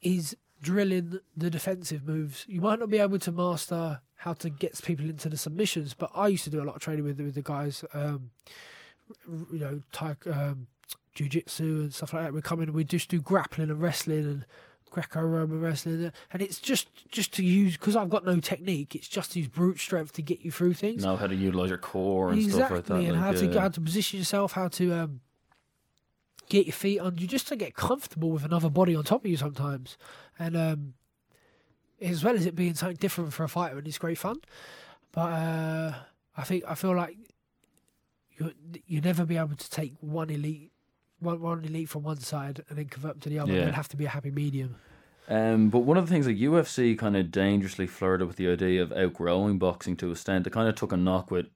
is 0.00 0.36
drilling 0.62 1.18
the 1.36 1.50
defensive 1.50 2.06
moves. 2.06 2.44
You 2.48 2.60
might 2.60 2.78
not 2.78 2.88
be 2.88 2.98
able 2.98 3.18
to 3.18 3.32
master 3.32 4.00
how 4.16 4.32
to 4.34 4.50
get 4.50 4.80
people 4.82 5.08
into 5.08 5.28
the 5.28 5.36
submissions, 5.36 5.94
but 5.94 6.10
I 6.14 6.28
used 6.28 6.44
to 6.44 6.50
do 6.50 6.62
a 6.62 6.64
lot 6.64 6.76
of 6.76 6.82
training 6.82 7.04
with 7.04 7.20
with 7.20 7.34
the 7.34 7.42
guys. 7.42 7.84
Um, 7.92 8.30
you 9.52 9.58
know, 9.60 9.80
tai, 9.92 10.16
um, 10.32 10.66
jiu-jitsu 11.14 11.80
and 11.82 11.94
stuff 11.94 12.12
like 12.12 12.24
that. 12.24 12.32
We 12.32 12.42
come 12.42 12.60
in 12.60 12.68
and 12.68 12.74
we 12.74 12.82
just 12.82 13.08
do 13.08 13.20
grappling 13.20 13.70
and 13.70 13.80
wrestling 13.80 14.24
and 14.24 14.46
Greco-Roman 14.90 15.60
wrestling, 15.60 16.10
and 16.32 16.42
it's 16.42 16.58
just 16.58 16.88
just 17.10 17.32
to 17.34 17.44
use 17.44 17.76
because 17.76 17.96
I've 17.96 18.08
got 18.08 18.24
no 18.24 18.40
technique. 18.40 18.94
It's 18.94 19.08
just 19.08 19.32
to 19.32 19.40
use 19.40 19.48
brute 19.48 19.78
strength 19.78 20.12
to 20.14 20.22
get 20.22 20.40
you 20.40 20.50
through 20.50 20.74
things. 20.74 21.04
Know 21.04 21.16
how 21.16 21.26
to 21.26 21.34
utilize 21.34 21.68
your 21.68 21.78
core 21.78 22.30
and 22.30 22.38
exactly, 22.38 22.60
stuff 22.60 22.70
like 22.70 22.84
that. 22.86 22.94
and 22.94 23.20
like, 23.20 23.20
how 23.20 23.32
to 23.32 23.60
how 23.60 23.68
to 23.68 23.80
position 23.80 24.18
yourself, 24.18 24.52
how 24.52 24.68
to 24.68 24.92
um, 24.92 25.20
get 26.48 26.66
your 26.66 26.72
feet 26.72 26.98
on 26.98 27.18
you, 27.18 27.26
just 27.26 27.48
to 27.48 27.56
get 27.56 27.74
comfortable 27.74 28.30
with 28.30 28.44
another 28.44 28.70
body 28.70 28.96
on 28.96 29.04
top 29.04 29.24
of 29.24 29.30
you 29.30 29.36
sometimes, 29.36 29.98
and 30.38 30.56
um, 30.56 30.94
as 32.00 32.24
well 32.24 32.34
as 32.34 32.46
it 32.46 32.54
being 32.54 32.74
something 32.74 32.96
different 32.96 33.32
for 33.32 33.44
a 33.44 33.48
fighter, 33.48 33.78
and 33.78 33.86
it's 33.86 33.98
great 33.98 34.18
fun. 34.18 34.36
But 35.12 35.32
uh, 35.32 35.94
I 36.36 36.42
think 36.42 36.64
I 36.68 36.74
feel 36.74 36.94
like 36.94 37.16
you 38.36 38.52
you 38.86 39.00
never 39.00 39.24
be 39.24 39.36
able 39.36 39.56
to 39.56 39.70
take 39.70 39.94
one 40.00 40.30
elite. 40.30 40.72
One, 41.18 41.40
one 41.40 41.64
elite 41.64 41.88
from 41.88 42.02
one 42.02 42.20
side 42.20 42.62
and 42.68 42.76
then 42.76 42.84
convert 42.86 43.12
them 43.12 43.20
to 43.20 43.28
the 43.30 43.38
other. 43.38 43.50
Yeah. 43.50 43.60
There'd 43.60 43.74
have 43.74 43.88
to 43.88 43.96
be 43.96 44.04
a 44.04 44.10
happy 44.10 44.30
medium. 44.30 44.76
Um, 45.28 45.70
but 45.70 45.78
one 45.80 45.96
of 45.96 46.06
the 46.06 46.12
things 46.12 46.26
like 46.26 46.36
UFC 46.36 46.96
kind 46.96 47.16
of 47.16 47.30
dangerously 47.30 47.86
flirted 47.86 48.26
with 48.28 48.36
the 48.36 48.48
idea 48.48 48.82
of 48.82 48.92
outgrowing 48.92 49.58
boxing 49.58 49.96
to 49.96 50.08
a 50.08 50.12
extent. 50.12 50.46
It 50.46 50.52
kind 50.52 50.68
of 50.68 50.74
took 50.74 50.92
a 50.92 50.96
knock 50.96 51.30
with 51.30 51.46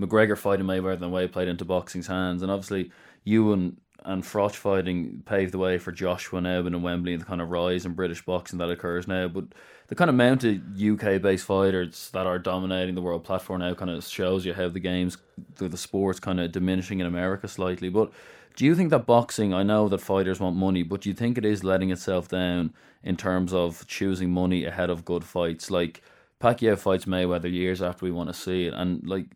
McGregor 0.00 0.36
fighting 0.36 0.66
Mayweather 0.66 0.94
and 0.94 1.02
the 1.02 1.08
way 1.08 1.24
it 1.24 1.32
played 1.32 1.48
into 1.48 1.64
boxing's 1.64 2.06
hands. 2.06 2.42
And 2.42 2.50
obviously, 2.50 2.90
you 3.22 3.52
and 3.52 3.76
and 4.06 4.22
Froch 4.22 4.54
fighting 4.54 5.22
paved 5.26 5.52
the 5.52 5.58
way 5.58 5.78
for 5.78 5.90
Joshua 5.90 6.40
now 6.40 6.60
and 6.60 6.82
Wembley 6.82 7.12
and 7.12 7.20
the 7.20 7.26
kind 7.26 7.42
of 7.42 7.50
rise 7.50 7.84
in 7.84 7.92
British 7.92 8.24
boxing 8.24 8.60
that 8.60 8.70
occurs 8.70 9.08
now. 9.08 9.26
But 9.26 9.46
the 9.88 9.96
kind 9.96 10.08
of 10.08 10.14
mounted 10.14 10.80
UK 10.80 11.20
based 11.20 11.44
fighters 11.44 12.08
that 12.12 12.24
are 12.24 12.38
dominating 12.38 12.94
the 12.94 13.02
world 13.02 13.24
platform 13.24 13.60
now 13.60 13.74
kind 13.74 13.90
of 13.90 14.04
shows 14.04 14.46
you 14.46 14.54
how 14.54 14.68
the 14.68 14.78
games, 14.78 15.18
the, 15.56 15.68
the 15.68 15.76
sport's 15.76 16.20
kind 16.20 16.38
of 16.38 16.52
diminishing 16.52 17.00
in 17.00 17.06
America 17.06 17.48
slightly. 17.48 17.88
But 17.88 18.12
do 18.54 18.64
you 18.64 18.76
think 18.76 18.90
that 18.90 19.06
boxing, 19.06 19.52
I 19.52 19.64
know 19.64 19.88
that 19.88 20.00
fighters 20.00 20.38
want 20.38 20.56
money, 20.56 20.84
but 20.84 21.00
do 21.00 21.08
you 21.08 21.14
think 21.14 21.36
it 21.36 21.44
is 21.44 21.64
letting 21.64 21.90
itself 21.90 22.28
down 22.28 22.72
in 23.02 23.16
terms 23.16 23.52
of 23.52 23.86
choosing 23.88 24.30
money 24.30 24.64
ahead 24.64 24.88
of 24.88 25.04
good 25.04 25.24
fights? 25.24 25.68
Like, 25.68 26.00
Pacquiao 26.40 26.78
fights 26.78 27.06
Mayweather 27.06 27.50
years 27.50 27.80
after 27.80 28.04
we 28.04 28.10
want 28.12 28.28
to 28.28 28.34
see 28.34 28.66
it, 28.66 28.74
and 28.74 29.06
like, 29.06 29.26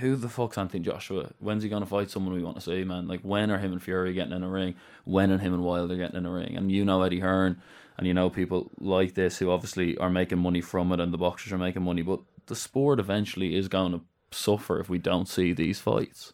who 0.00 0.16
the 0.16 0.28
fuck's 0.28 0.58
Anthony 0.58 0.82
Joshua? 0.82 1.30
When's 1.38 1.62
he 1.62 1.68
gonna 1.68 1.86
fight 1.86 2.10
someone 2.10 2.34
we 2.34 2.42
want 2.42 2.56
to 2.56 2.62
see, 2.62 2.84
man? 2.84 3.06
Like, 3.06 3.20
when 3.20 3.50
are 3.50 3.58
him 3.58 3.72
and 3.72 3.82
Fury 3.82 4.12
getting 4.12 4.32
in 4.32 4.42
a 4.42 4.48
ring? 4.48 4.74
When 5.04 5.30
are 5.30 5.38
him 5.38 5.54
and 5.54 5.62
Wilder 5.62 5.96
getting 5.96 6.16
in 6.16 6.26
a 6.26 6.30
ring? 6.30 6.56
And 6.56 6.72
you 6.72 6.84
know 6.84 7.02
Eddie 7.02 7.20
Hearn, 7.20 7.60
and 7.96 8.06
you 8.06 8.14
know 8.14 8.28
people 8.28 8.70
like 8.78 9.14
this 9.14 9.38
who 9.38 9.50
obviously 9.50 9.96
are 9.98 10.10
making 10.10 10.38
money 10.38 10.60
from 10.60 10.92
it, 10.92 11.00
and 11.00 11.12
the 11.12 11.18
boxers 11.18 11.52
are 11.52 11.58
making 11.58 11.82
money, 11.82 12.02
but 12.02 12.20
the 12.46 12.56
sport 12.56 12.98
eventually 12.98 13.54
is 13.54 13.68
going 13.68 13.92
to 13.92 14.00
suffer 14.30 14.80
if 14.80 14.88
we 14.88 14.98
don't 14.98 15.28
see 15.28 15.52
these 15.52 15.78
fights. 15.78 16.32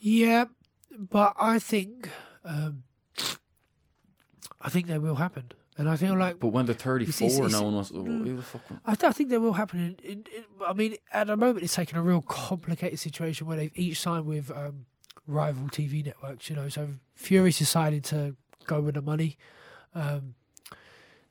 Yeah, 0.00 0.46
but 0.98 1.34
I 1.38 1.58
think 1.58 2.10
um, 2.44 2.84
I 4.60 4.68
think 4.68 4.86
they 4.86 4.98
will 4.98 5.16
happen, 5.16 5.52
and 5.76 5.88
I 5.88 5.96
feel 5.96 6.16
like 6.16 6.38
But 6.38 6.48
when 6.48 6.66
they're 6.66 6.74
thirty 6.74 7.04
four, 7.06 7.48
no 7.48 7.62
one 7.62 7.74
wants. 7.74 7.90
Who 7.90 8.36
the 8.36 8.42
fuck? 8.42 8.62
I, 8.84 8.94
th- 8.94 9.10
I 9.10 9.12
think 9.12 9.30
they 9.30 9.38
will 9.38 9.54
happen. 9.54 9.80
In, 9.80 10.10
in, 10.10 10.18
in, 10.36 10.44
I 10.66 10.72
mean, 10.72 10.96
at 11.12 11.26
the 11.26 11.36
moment, 11.36 11.64
it's 11.64 11.74
taken 11.74 11.98
a 11.98 12.02
real 12.02 12.22
complicated 12.22 12.98
situation 12.98 13.46
where 13.46 13.56
they've 13.56 13.72
each 13.74 14.00
signed 14.00 14.26
with 14.26 14.50
um, 14.52 14.86
rival 15.26 15.68
TV 15.68 16.04
networks. 16.04 16.48
You 16.48 16.56
know, 16.56 16.68
so 16.68 16.90
Fury's 17.14 17.58
decided 17.58 18.04
to 18.04 18.36
go 18.66 18.80
with 18.80 18.94
the 18.94 19.02
money, 19.02 19.36
um, 19.96 20.34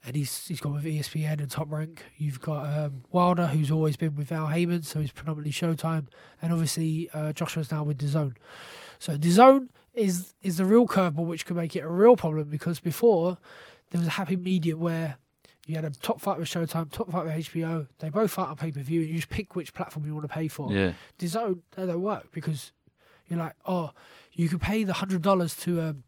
and 0.06 0.16
he's 0.16 0.46
he's 0.48 0.60
gone 0.60 0.74
with 0.74 0.84
ESPN 0.84 1.40
and 1.40 1.50
Top 1.50 1.72
Rank. 1.72 2.04
You've 2.18 2.42
got 2.42 2.66
um, 2.78 3.04
Wilder, 3.12 3.48
who's 3.48 3.72
always 3.72 3.96
been 3.96 4.16
with 4.16 4.32
Al 4.32 4.48
Haymon, 4.48 4.84
so 4.84 5.00
he's 5.00 5.12
predominantly 5.12 5.54
Showtime, 5.54 6.08
and 6.42 6.52
obviously 6.52 7.10
uh, 7.14 7.32
Joshua's 7.32 7.72
now 7.72 7.84
with 7.84 7.98
DAZN. 7.98 8.36
So 9.00 9.18
DAZN 9.18 9.70
is 9.94 10.34
is 10.42 10.58
the 10.58 10.66
real 10.66 10.86
curveball, 10.86 11.28
which 11.28 11.46
could 11.46 11.56
make 11.56 11.76
it 11.78 11.80
a 11.82 11.90
real 11.90 12.18
problem 12.18 12.50
because 12.50 12.80
before 12.82 13.38
there 13.94 14.00
was 14.00 14.08
a 14.08 14.12
happy 14.12 14.36
medium 14.36 14.80
where 14.80 15.18
you 15.68 15.76
had 15.76 15.86
a 15.86 15.92
top 15.92 16.20
fight 16.20 16.40
with 16.40 16.50
Showtime, 16.50 16.92
top 16.92 17.12
fight 17.12 17.26
with 17.26 17.34
HBO. 17.36 17.88
They 18.00 18.10
both 18.10 18.32
fight 18.32 18.50
on 18.50 18.56
pay 18.56 18.72
per 18.72 18.82
view, 18.82 19.02
and 19.02 19.10
you 19.10 19.18
just 19.18 19.30
pick 19.30 19.56
which 19.56 19.72
platform 19.72 20.04
you 20.08 20.16
want 20.16 20.28
to 20.28 20.34
pay 20.34 20.48
for. 20.48 20.74
Yeah, 20.74 20.94
DAZN, 21.20 21.60
they 21.76 21.86
don't 21.86 22.02
work 22.02 22.32
because 22.32 22.72
you're 23.28 23.38
like, 23.38 23.54
oh, 23.68 23.92
you 24.34 24.50
could 24.50 24.62
pay 24.62 24.84
the 24.84 24.94
hundred 24.94 25.22
dollars 25.22 25.56
to 25.58 25.80
um, 25.80 26.04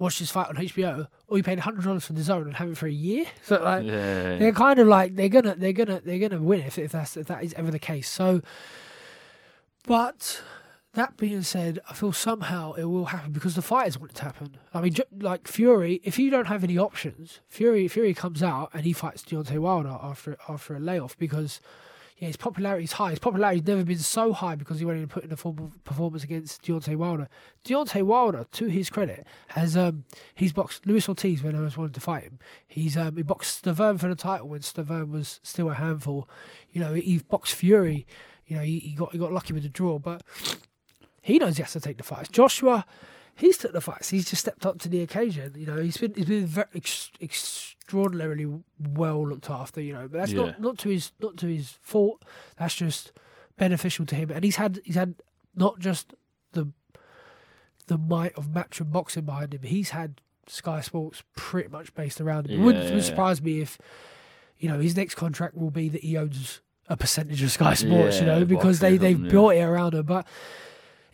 watch 0.00 0.18
this 0.18 0.32
fight 0.32 0.48
on 0.48 0.56
HBO, 0.56 1.06
or 1.28 1.36
you 1.36 1.44
paid 1.44 1.60
hundred 1.60 1.84
dollars 1.84 2.06
for 2.06 2.12
DAZN 2.12 2.42
and 2.42 2.56
have 2.56 2.70
it 2.70 2.76
for 2.76 2.88
a 2.88 2.92
year. 2.92 3.24
So 3.44 3.62
like, 3.62 3.84
yeah. 3.84 4.36
they're 4.36 4.52
kind 4.52 4.80
of 4.80 4.88
like 4.88 5.14
they're 5.14 5.28
gonna 5.28 5.54
they're 5.54 5.72
gonna 5.72 6.02
they're 6.04 6.28
gonna 6.28 6.42
win 6.42 6.62
if 6.62 6.76
if 6.76 6.90
that's 6.90 7.16
if 7.16 7.28
that 7.28 7.44
is 7.44 7.54
ever 7.54 7.70
the 7.70 7.78
case. 7.78 8.10
So, 8.10 8.42
but 9.86 10.42
that 10.94 11.16
being 11.16 11.42
said, 11.42 11.80
I 11.88 11.94
feel 11.94 12.12
somehow 12.12 12.72
it 12.74 12.84
will 12.84 13.06
happen 13.06 13.32
because 13.32 13.54
the 13.54 13.62
fighters 13.62 13.98
want 13.98 14.12
it 14.12 14.16
to 14.16 14.24
happen. 14.24 14.56
I 14.72 14.80
mean, 14.80 14.94
like 15.20 15.48
Fury, 15.48 16.00
if 16.04 16.18
you 16.18 16.30
don't 16.30 16.46
have 16.46 16.64
any 16.64 16.78
options, 16.78 17.40
Fury 17.48 17.88
Fury 17.88 18.14
comes 18.14 18.42
out 18.42 18.70
and 18.72 18.84
he 18.84 18.92
fights 18.92 19.22
Deontay 19.22 19.58
Wilder 19.58 19.96
after 20.00 20.36
after 20.48 20.74
a 20.74 20.80
layoff 20.80 21.16
because. 21.18 21.60
Yeah, 22.18 22.28
his 22.28 22.36
popularity 22.36 22.84
is 22.84 22.92
high. 22.92 23.10
His 23.10 23.18
popularity's 23.18 23.66
never 23.66 23.82
been 23.82 23.98
so 23.98 24.32
high 24.32 24.54
because 24.54 24.78
he 24.78 24.84
went 24.84 24.98
in 24.98 25.02
and 25.02 25.10
put 25.10 25.24
in 25.24 25.32
a 25.32 25.36
full 25.36 25.72
performance 25.82 26.22
against 26.22 26.62
Deontay 26.62 26.94
Wilder. 26.94 27.28
Deontay 27.64 28.04
Wilder, 28.04 28.46
to 28.52 28.66
his 28.66 28.88
credit, 28.88 29.26
has 29.48 29.76
um 29.76 30.04
he's 30.36 30.52
boxed 30.52 30.86
Luis 30.86 31.08
Ortiz 31.08 31.42
when 31.42 31.56
I 31.56 31.60
was 31.60 31.76
wanting 31.76 31.94
to 31.94 32.00
fight 32.00 32.22
him. 32.22 32.38
He's 32.68 32.96
um 32.96 33.16
he 33.16 33.24
boxed 33.24 33.64
Stiverne 33.64 33.98
for 33.98 34.06
the 34.06 34.14
title 34.14 34.46
when 34.48 34.60
Stiverne 34.60 35.10
was 35.10 35.40
still 35.42 35.68
a 35.70 35.74
handful. 35.74 36.28
You 36.70 36.82
know, 36.82 36.94
he 36.94 37.18
boxed 37.18 37.56
Fury. 37.56 38.06
You 38.46 38.58
know, 38.58 38.62
he, 38.62 38.78
he 38.78 38.94
got 38.94 39.10
he 39.10 39.18
got 39.18 39.32
lucky 39.32 39.52
with 39.52 39.64
the 39.64 39.68
draw, 39.68 39.98
but 39.98 40.22
he 41.24 41.38
knows 41.38 41.56
he 41.56 41.62
has 41.62 41.72
to 41.72 41.80
take 41.80 41.96
the 41.96 42.02
fights. 42.02 42.28
Joshua, 42.28 42.84
he's 43.34 43.56
took 43.58 43.72
the 43.72 43.80
fights. 43.80 44.10
He's 44.10 44.28
just 44.28 44.40
stepped 44.42 44.66
up 44.66 44.78
to 44.80 44.88
the 44.88 45.00
occasion. 45.00 45.54
You 45.56 45.66
know, 45.66 45.78
he's 45.80 45.96
been 45.96 46.12
he's 46.14 46.26
been 46.26 46.46
very 46.46 46.66
ex- 46.74 47.10
extraordinarily 47.20 48.46
well 48.78 49.26
looked 49.26 49.48
after. 49.50 49.80
You 49.80 49.94
know, 49.94 50.08
but 50.08 50.18
that's 50.18 50.32
Yeah. 50.32 50.42
not 50.46 50.60
not 50.60 50.78
to 50.78 50.88
his 50.90 51.12
not 51.20 51.36
to 51.38 51.46
his 51.46 51.70
fault. 51.80 52.22
That's 52.58 52.74
just 52.74 53.12
beneficial 53.56 54.04
to 54.06 54.14
him, 54.14 54.30
and 54.30 54.44
he's 54.44 54.56
had 54.56 54.80
he's 54.84 54.96
had 54.96 55.14
not 55.54 55.78
just 55.78 56.14
the 56.52 56.68
the 57.86 57.98
might 57.98 58.32
of 58.36 58.48
matchroom 58.48 58.92
boxing 58.92 59.24
behind 59.24 59.54
him. 59.54 59.62
He's 59.62 59.90
had 59.90 60.20
Sky 60.46 60.80
Sports 60.80 61.22
pretty 61.36 61.68
much 61.68 61.94
based 61.94 62.20
around 62.20 62.46
him. 62.48 62.60
It 62.60 62.64
wouldn't, 62.64 62.84
Yeah, 62.88 62.94
yeah. 62.96 63.00
surprise 63.02 63.40
me 63.42 63.60
if 63.60 63.78
you 64.58 64.68
know 64.68 64.78
his 64.78 64.96
next 64.96 65.14
contract 65.14 65.54
will 65.56 65.70
be 65.70 65.88
that 65.88 66.02
he 66.02 66.16
owns 66.16 66.60
a 66.88 66.96
percentage 66.98 67.42
of 67.42 67.50
Sky 67.50 67.72
Sports. 67.74 68.20
you 68.20 68.26
know, 68.26 68.44
because 68.44 68.80
they 68.80 68.96
they've 68.98 69.18
yeah. 69.20 69.30
built 69.30 69.54
it 69.54 69.62
around 69.62 69.94
him, 69.94 70.04
but 70.04 70.26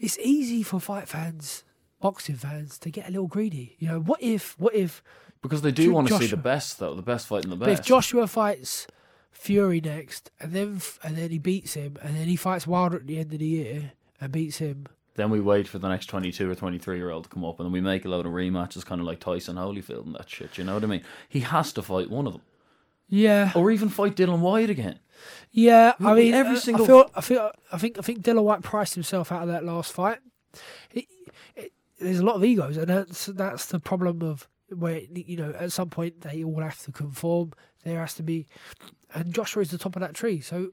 it's 0.01 0.19
easy 0.19 0.63
for 0.63 0.81
fight 0.81 1.07
fans, 1.07 1.63
boxing 2.01 2.37
fans, 2.37 2.79
to 2.79 2.91
get 2.91 3.07
a 3.07 3.11
little 3.11 3.29
greedy. 3.29 3.77
You 3.79 3.89
know, 3.89 4.01
what 4.01 4.23
if, 4.23 4.59
what 4.59 4.75
if, 4.75 5.03
Because 5.43 5.63
they 5.63 5.71
do 5.71 5.93
want 5.93 6.09
to 6.09 6.19
see 6.19 6.27
the 6.27 6.37
best, 6.37 6.79
though. 6.79 6.95
The 6.95 7.03
best 7.03 7.27
fighting 7.27 7.51
the 7.51 7.57
but 7.57 7.69
if. 7.69 7.83
Joshua 7.83 8.27
fights 8.27 8.87
Fury 9.31 9.81
next, 9.81 10.31
and 10.41 10.53
then 10.53 10.81
and 11.03 11.17
then 11.17 11.31
he 11.31 11.39
beats 11.39 11.75
him, 11.75 11.97
and 12.03 12.17
then 12.17 12.27
he 12.27 12.37
fights 12.37 12.67
Wilder 12.67 12.97
at 12.97 13.07
the 13.07 13.19
end 13.19 13.33
of 13.33 13.39
the 13.39 13.47
year 13.47 13.93
and 14.21 14.33
beats 14.33 14.59
him. 14.59 14.87
then 15.15 15.31
we 15.31 15.41
wait 15.41 15.67
for 15.69 15.79
the 15.79 15.89
next 15.89 16.07
22 16.07 16.51
or 16.51 16.55
23 16.55 16.97
year 16.97 17.11
old 17.11 17.25
to 17.25 17.31
come 17.31 17.45
up 17.45 17.59
and 17.59 17.67
then 17.67 17.73
we 17.73 17.81
make 17.81 18.05
a 18.05 18.09
load 18.09 18.27
of 18.27 18.33
rematches, 18.33 18.85
kind 18.85 19.01
of 19.01 19.07
like 19.07 19.21
Tyson 19.21 19.57
Holyfield 19.57 20.07
and 20.07 20.15
that 20.15 20.29
shit. 20.29 20.57
You 20.59 20.65
know 20.65 20.75
what 20.75 20.85
I 20.85 20.87
mean? 20.87 21.03
He 21.29 21.41
has 21.41 21.73
to 21.75 21.83
fight 21.83 22.11
one 22.11 22.27
of 22.27 22.35
them. 22.35 22.43
Yeah, 23.11 23.51
Or 23.57 23.71
even 23.71 23.89
fight 23.89 24.15
Dillian 24.17 24.39
Whyte 24.39 24.71
again. 24.71 24.99
yeah. 25.51 25.93
I 26.01 26.15
mean, 26.15 26.33
every 26.33 26.57
single- 26.57 26.85
I 26.85 26.87
feel, 26.89 27.11
I 27.17 27.21
feel, 27.21 27.51
I 27.73 27.77
think, 27.79 27.99
I 27.99 28.03
think 28.03 28.23
Dillian 28.23 28.45
Whyte 28.45 28.63
priced 28.63 28.95
himself 28.95 29.33
out 29.33 29.43
of 29.43 29.49
that 29.49 29.65
last 29.65 29.93
fight. 29.93 30.19
It, 30.95 31.07
it, 31.57 31.73
there's 32.01 32.21
a 32.21 32.25
lot 32.25 32.37
of 32.37 32.45
egos, 32.45 32.77
and 32.77 32.87
that's 32.89 33.27
that's 33.27 33.67
the 33.67 33.79
problem 33.81 34.23
of 34.23 34.49
where 34.71 35.01
you 35.13 35.37
know 35.37 35.53
at 35.59 35.73
some 35.73 35.91
point 35.91 36.21
they 36.23 36.43
all 36.45 36.61
have 36.63 36.81
to 36.85 36.93
conform. 36.93 37.53
There 37.85 37.99
has 38.01 38.15
to 38.15 38.23
be, 38.23 38.47
and 39.15 39.35
Joshua 39.35 39.63
is 39.63 39.71
the 39.71 39.79
top 39.79 39.97
of 39.97 40.01
that 40.01 40.15
tree. 40.15 40.41
So 40.41 40.71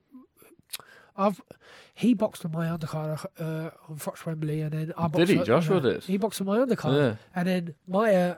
I've 1.16 1.42
he 1.96 2.14
boxed 2.14 2.46
on 2.46 2.52
my 2.52 2.68
undercard 2.68 3.26
uh, 3.40 3.72
on 3.90 3.98
Fox 3.98 4.26
Wembley, 4.26 4.62
and 4.62 4.72
then 4.72 4.94
I 4.98 5.08
boxed 5.08 5.28
Did 5.28 5.30
he? 5.40 5.44
Joshua 5.44 5.78
uh, 5.78 5.80
did? 5.80 6.04
He 6.04 6.18
boxed 6.18 6.40
on 6.42 6.48
my 6.48 6.58
undercard, 6.60 6.96
Yeah. 6.98 7.16
and 7.36 7.48
then 7.48 7.76
my 7.88 8.14
uh, 8.16 8.36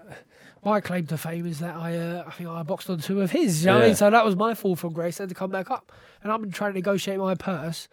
my 0.64 0.82
claim 0.82 1.06
to 1.08 1.18
fame 1.18 1.46
is 1.46 1.60
that 1.60 1.76
I 1.76 1.98
uh, 1.98 2.24
I 2.28 2.32
think 2.32 2.50
I 2.50 2.64
boxed 2.64 2.90
on 2.90 3.00
two 3.00 3.22
of 3.22 3.32
his. 3.32 3.62
You 3.64 3.68
know 3.68 3.76
what 3.76 3.84
I 3.84 3.88
mean? 3.88 3.96
So 3.96 4.10
that 4.10 4.26
was 4.26 4.36
my 4.36 4.54
fall 4.54 4.76
from 4.76 4.94
grace. 4.94 5.20
I 5.20 5.24
had 5.24 5.30
to 5.30 5.36
come 5.36 5.52
back 5.52 5.72
up, 5.72 5.92
and 6.22 6.32
I've 6.32 6.42
been 6.42 6.52
trying 6.52 6.72
to 6.72 6.78
negotiate 6.78 7.18
my 7.20 7.36
purse. 7.36 7.88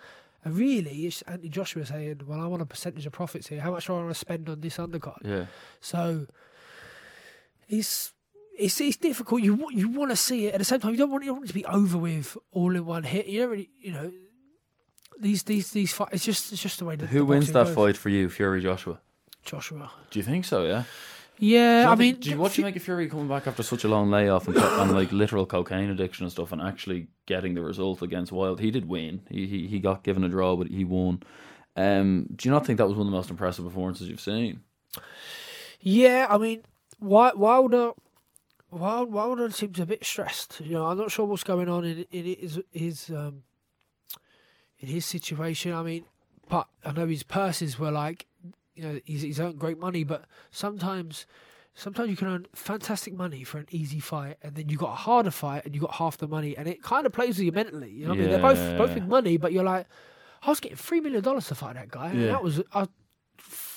And 0.44 0.56
really, 0.56 1.06
it's 1.06 1.22
Anthony 1.22 1.48
Joshua 1.48 1.84
saying, 1.86 2.22
"Well, 2.26 2.40
I 2.40 2.46
want 2.46 2.62
a 2.62 2.66
percentage 2.66 3.06
of 3.06 3.12
profits 3.12 3.48
here. 3.48 3.60
How 3.60 3.70
much 3.72 3.86
do 3.86 3.94
I 3.94 3.98
want 3.98 4.10
to 4.10 4.14
spend 4.14 4.48
on 4.48 4.60
this 4.60 4.76
undercard?" 4.76 5.18
Yeah. 5.24 5.46
So 5.80 6.26
it's 7.68 8.12
it's 8.58 8.80
it's 8.80 8.96
difficult. 8.96 9.42
You 9.42 9.54
want 9.54 9.76
you 9.76 9.88
want 9.88 10.10
to 10.10 10.16
see 10.16 10.46
it 10.46 10.54
at 10.54 10.58
the 10.58 10.64
same 10.64 10.80
time. 10.80 10.92
You 10.92 10.98
don't 10.98 11.10
want 11.10 11.24
you 11.24 11.30
don't 11.30 11.38
want 11.38 11.46
it 11.46 11.52
to 11.52 11.54
be 11.54 11.64
over 11.66 11.98
with 11.98 12.36
all 12.52 12.74
in 12.74 12.84
one 12.86 13.02
hit. 13.04 13.26
You 13.26 13.40
don't 13.40 13.50
really 13.50 13.70
you 13.80 13.92
know 13.92 14.12
these 15.18 15.42
these 15.44 15.70
these 15.70 15.92
fights. 15.92 16.12
It's 16.14 16.24
just 16.24 16.52
it's 16.52 16.62
just 16.62 16.78
the 16.78 16.84
way 16.84 16.96
that 16.96 17.06
Who 17.06 17.18
the 17.18 17.24
wins 17.24 17.52
that 17.52 17.66
goes. 17.66 17.74
fight 17.74 17.96
for 17.96 18.08
you, 18.08 18.28
Fury 18.28 18.62
Joshua? 18.62 19.00
Joshua. 19.44 19.90
Do 20.10 20.18
you 20.18 20.24
think 20.24 20.44
so, 20.44 20.64
yeah? 20.66 20.84
Yeah, 21.38 21.86
I 21.90 21.94
mean, 21.94 22.16
do 22.16 22.30
you, 22.30 22.38
what 22.38 22.52
do 22.52 22.62
you 22.62 22.64
make 22.64 22.76
of 22.76 22.82
Fury 22.82 23.08
coming 23.08 23.28
back 23.28 23.46
after 23.46 23.62
such 23.62 23.84
a 23.84 23.88
long 23.88 24.10
layoff 24.10 24.48
and, 24.48 24.56
and 24.56 24.92
like 24.92 25.12
literal 25.12 25.44
cocaine 25.44 25.90
addiction 25.90 26.24
and 26.24 26.32
stuff, 26.32 26.50
and 26.52 26.62
actually 26.62 27.08
getting 27.26 27.54
the 27.54 27.62
result 27.62 28.00
against 28.00 28.32
Wild? 28.32 28.60
He 28.60 28.70
did 28.70 28.88
win. 28.88 29.22
He 29.28 29.46
he, 29.46 29.66
he 29.66 29.78
got 29.78 30.02
given 30.02 30.24
a 30.24 30.28
draw, 30.28 30.56
but 30.56 30.68
he 30.68 30.84
won. 30.84 31.22
Um, 31.76 32.28
do 32.34 32.48
you 32.48 32.52
not 32.52 32.64
think 32.64 32.78
that 32.78 32.86
was 32.86 32.96
one 32.96 33.06
of 33.06 33.10
the 33.10 33.16
most 33.16 33.30
impressive 33.30 33.64
performances 33.66 34.08
you've 34.08 34.20
seen? 34.20 34.60
Yeah, 35.80 36.26
I 36.30 36.38
mean, 36.38 36.62
Wilder, 37.00 37.92
Wilder, 38.70 39.10
Wilder 39.10 39.50
seems 39.50 39.78
a 39.78 39.86
bit 39.86 40.04
stressed. 40.04 40.60
You 40.60 40.74
know, 40.74 40.86
I'm 40.86 40.96
not 40.96 41.10
sure 41.10 41.26
what's 41.26 41.44
going 41.44 41.68
on 41.68 41.84
in, 41.84 42.06
in 42.10 42.24
his 42.24 42.60
his 42.72 43.10
um, 43.10 43.42
in 44.78 44.88
his 44.88 45.04
situation. 45.04 45.74
I 45.74 45.82
mean, 45.82 46.04
but 46.48 46.68
I 46.84 46.92
know 46.92 47.06
his 47.06 47.22
purses 47.22 47.78
were 47.78 47.90
like, 47.90 48.26
you 48.76 48.82
know, 48.82 49.00
he's, 49.04 49.22
he's 49.22 49.40
earned 49.40 49.58
great 49.58 49.78
money, 49.78 50.04
but 50.04 50.24
sometimes. 50.50 51.26
Sometimes 51.78 52.08
you 52.08 52.16
can 52.16 52.28
earn 52.28 52.46
fantastic 52.54 53.12
money 53.12 53.44
for 53.44 53.58
an 53.58 53.66
easy 53.70 54.00
fight, 54.00 54.38
and 54.40 54.54
then 54.54 54.70
you 54.70 54.78
got 54.78 54.92
a 54.92 54.94
harder 54.94 55.30
fight, 55.30 55.66
and 55.66 55.74
you 55.74 55.80
got 55.82 55.92
half 55.92 56.16
the 56.16 56.26
money, 56.26 56.56
and 56.56 56.66
it 56.66 56.82
kind 56.82 57.04
of 57.04 57.12
plays 57.12 57.36
with 57.36 57.44
you 57.44 57.52
mentally. 57.52 57.90
You 57.90 58.04
know, 58.04 58.12
what 58.12 58.18
I 58.18 58.20
mean, 58.22 58.30
they're 58.30 58.40
both 58.40 58.78
both 58.78 58.94
big 58.94 59.06
money, 59.06 59.36
but 59.36 59.52
you're 59.52 59.62
like, 59.62 59.86
I 60.42 60.48
was 60.48 60.58
getting 60.58 60.78
three 60.78 61.00
million 61.00 61.22
dollars 61.22 61.48
to 61.48 61.54
fight 61.54 61.74
that 61.74 61.90
guy, 61.90 62.12
and 62.12 62.30
that 62.30 62.42
was 62.42 62.62
I 62.72 62.86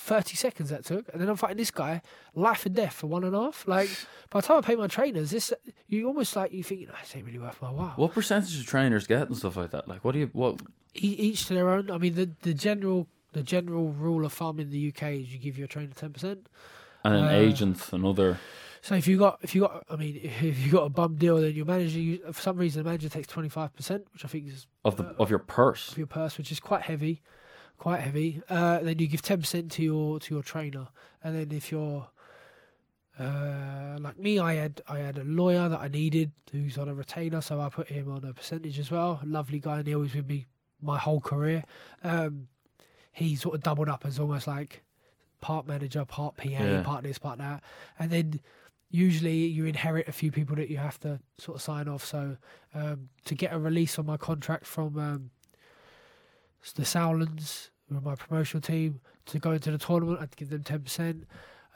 30 0.10 0.36
seconds 0.36 0.70
that 0.70 0.86
took, 0.86 1.08
and 1.14 1.22
then 1.22 1.30
I'm 1.30 1.36
fighting 1.36 1.58
this 1.58 1.70
guy, 1.70 2.02
life 2.34 2.66
and 2.66 2.74
death 2.74 2.94
for 2.94 3.08
one 3.08 3.24
and 3.24 3.36
a 3.36 3.40
half. 3.42 3.68
Like, 3.68 3.90
by 4.32 4.42
the 4.42 4.48
time 4.48 4.58
I 4.58 4.62
pay 4.62 4.76
my 4.76 4.88
trainers, 4.88 5.30
this 5.30 5.54
you 5.88 6.08
almost 6.08 6.36
like 6.36 6.52
you 6.52 6.64
think, 6.64 6.88
know, 6.88 6.94
this 7.00 7.16
ain't 7.16 7.26
really 7.26 7.38
worth 7.38 7.62
my 7.62 7.70
while. 7.70 7.94
What 7.96 8.14
percentage 8.14 8.60
of 8.60 8.66
trainers 8.66 9.06
get 9.06 9.28
and 9.28 9.38
stuff 9.38 9.56
like 9.56 9.70
that? 9.72 9.88
Like, 9.88 10.04
what 10.04 10.14
do 10.14 10.20
you 10.20 10.30
what? 10.34 10.62
Each 10.96 11.46
to 11.48 11.54
their 11.54 11.70
own. 11.70 11.92
I 11.92 12.00
mean, 12.00 12.16
the 12.16 12.32
the 12.42 12.56
general 12.56 13.08
the 13.34 13.44
general 13.44 13.90
rule 13.90 14.26
of 14.26 14.34
thumb 14.34 14.60
in 14.60 14.70
the 14.70 14.90
UK 14.90 15.04
is 15.14 15.34
you 15.34 15.40
give 15.40 15.58
your 15.58 15.68
trainer 15.68 15.94
ten 15.94 16.12
percent, 16.12 16.48
and 17.04 17.16
an 17.16 17.26
uh, 17.26 17.32
agent 17.32 17.92
another. 17.94 18.40
So 18.82 18.96
if 18.96 19.08
you 19.08 19.18
got 19.18 19.40
if 19.42 19.56
you 19.56 19.62
got 19.62 19.86
I 19.90 19.96
mean 19.96 20.20
if 20.24 20.66
you 20.66 20.72
got 20.72 20.84
a 20.84 20.90
bum 20.90 21.16
deal, 21.16 21.38
then 21.38 21.54
your 21.54 21.66
manager 21.66 22.00
you, 22.00 22.20
for 22.32 22.42
some 22.42 22.58
reason 22.58 22.84
the 22.84 22.90
manager 22.90 23.10
takes 23.10 23.28
twenty 23.28 23.50
five 23.50 23.76
percent, 23.76 24.06
which 24.14 24.26
I 24.26 24.28
think 24.28 24.48
is 24.48 24.68
of 24.86 24.98
the 24.98 25.06
uh, 25.06 25.14
of 25.20 25.30
your 25.30 25.40
purse 25.40 25.92
of 25.92 25.98
your 25.98 26.08
purse, 26.08 26.38
which 26.38 26.52
is 26.52 26.60
quite 26.60 26.84
heavy 26.84 27.22
quite 27.80 28.02
heavy. 28.02 28.42
Uh, 28.50 28.80
then 28.80 29.00
you 29.00 29.08
give 29.08 29.22
ten 29.22 29.40
percent 29.40 29.72
to 29.74 29.84
your 29.84 30.20
to 30.20 30.36
your 30.36 30.44
trainer, 30.44 30.90
and 31.24 31.36
then 31.36 31.56
if 31.56 31.72
you're 31.72 32.08
uh, 33.18 33.98
like 34.00 34.20
me, 34.20 34.38
I 34.38 34.54
had 34.54 34.82
I 34.88 35.00
had 35.00 35.18
a 35.18 35.24
lawyer 35.24 35.68
that 35.68 35.80
I 35.80 35.88
needed 35.88 36.32
who's 36.52 36.78
on 36.78 36.88
a 36.88 36.94
retainer, 36.94 37.42
so 37.42 37.60
I 37.60 37.70
put 37.70 37.90
him 37.90 38.12
on 38.12 38.24
a 38.24 38.34
percentage 38.34 38.78
as 38.78 38.92
well. 38.92 39.20
lovely 39.26 39.60
guy, 39.60 39.80
and 39.80 39.88
he 39.88 39.96
was 39.96 40.14
with 40.14 40.28
me 40.28 40.46
my 40.82 40.98
whole 40.98 41.20
career. 41.20 41.64
Um, 42.04 42.48
he 43.12 43.36
sort 43.36 43.56
of 43.56 43.64
doubled 43.64 43.90
up 43.90 44.06
as 44.06 44.20
almost 44.20 44.48
like 44.48 44.84
part 45.42 45.68
manager, 45.68 46.06
part 46.06 46.38
PA, 46.38 46.50
yeah. 46.50 46.84
part 46.84 47.04
this, 47.04 47.18
part 47.18 47.38
that, 47.40 47.64
and 47.98 48.12
then 48.12 48.40
usually 48.92 49.46
you 49.46 49.66
inherit 49.66 50.08
a 50.08 50.12
few 50.12 50.32
people 50.32 50.56
that 50.56 50.70
you 50.70 50.78
have 50.78 51.00
to 51.00 51.20
sort 51.38 51.56
of 51.56 51.62
sign 51.62 51.88
off. 51.88 52.04
So 52.04 52.38
um, 52.74 53.10
to 53.26 53.36
get 53.36 53.54
a 53.54 53.60
release 53.60 54.00
on 54.00 54.06
my 54.06 54.18
contract 54.18 54.66
from 54.66 54.98
um, 54.98 55.30
the 56.76 56.86
were 57.90 58.02
my 58.02 58.16
promotional 58.16 58.62
team 58.62 59.02
to 59.26 59.40
go 59.40 59.52
into 59.52 59.72
the 59.72 59.78
tournament. 59.78 60.20
I'd 60.22 60.36
give 60.36 60.50
them 60.50 60.64
ten 60.64 60.82
percent. 60.82 61.26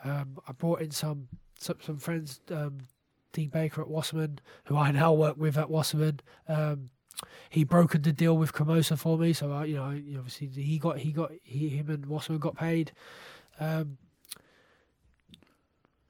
Um, 0.04 0.38
I 0.48 0.52
brought 0.52 0.82
in 0.82 0.92
some 0.92 1.28
some, 1.60 1.78
some 1.82 1.98
friends, 1.98 2.42
um, 2.52 2.80
Dean 3.32 3.50
Baker 3.50 3.82
at 3.82 3.88
Wasserman, 3.88 4.40
who 4.66 4.78
I 4.78 4.92
now 4.92 5.14
work 5.14 5.38
with 5.38 5.58
at 5.58 5.70
Wasserman. 5.70 6.20
He 7.50 7.66
brokered 7.66 8.04
the 8.04 8.12
deal 8.12 8.38
with 8.38 8.54
Comosa 8.54 8.98
for 8.98 9.18
me, 9.18 9.34
so 9.34 9.52
I, 9.52 9.66
you 9.66 9.76
know, 9.76 10.18
obviously 10.18 10.48
he 10.48 10.80
got 10.80 10.98
he 11.00 11.12
got 11.12 11.32
he 11.44 11.70
him 11.70 11.90
and 11.90 12.06
Wasserman 12.08 12.40
got 12.40 12.56
paid. 12.56 12.92
Um, 13.60 13.98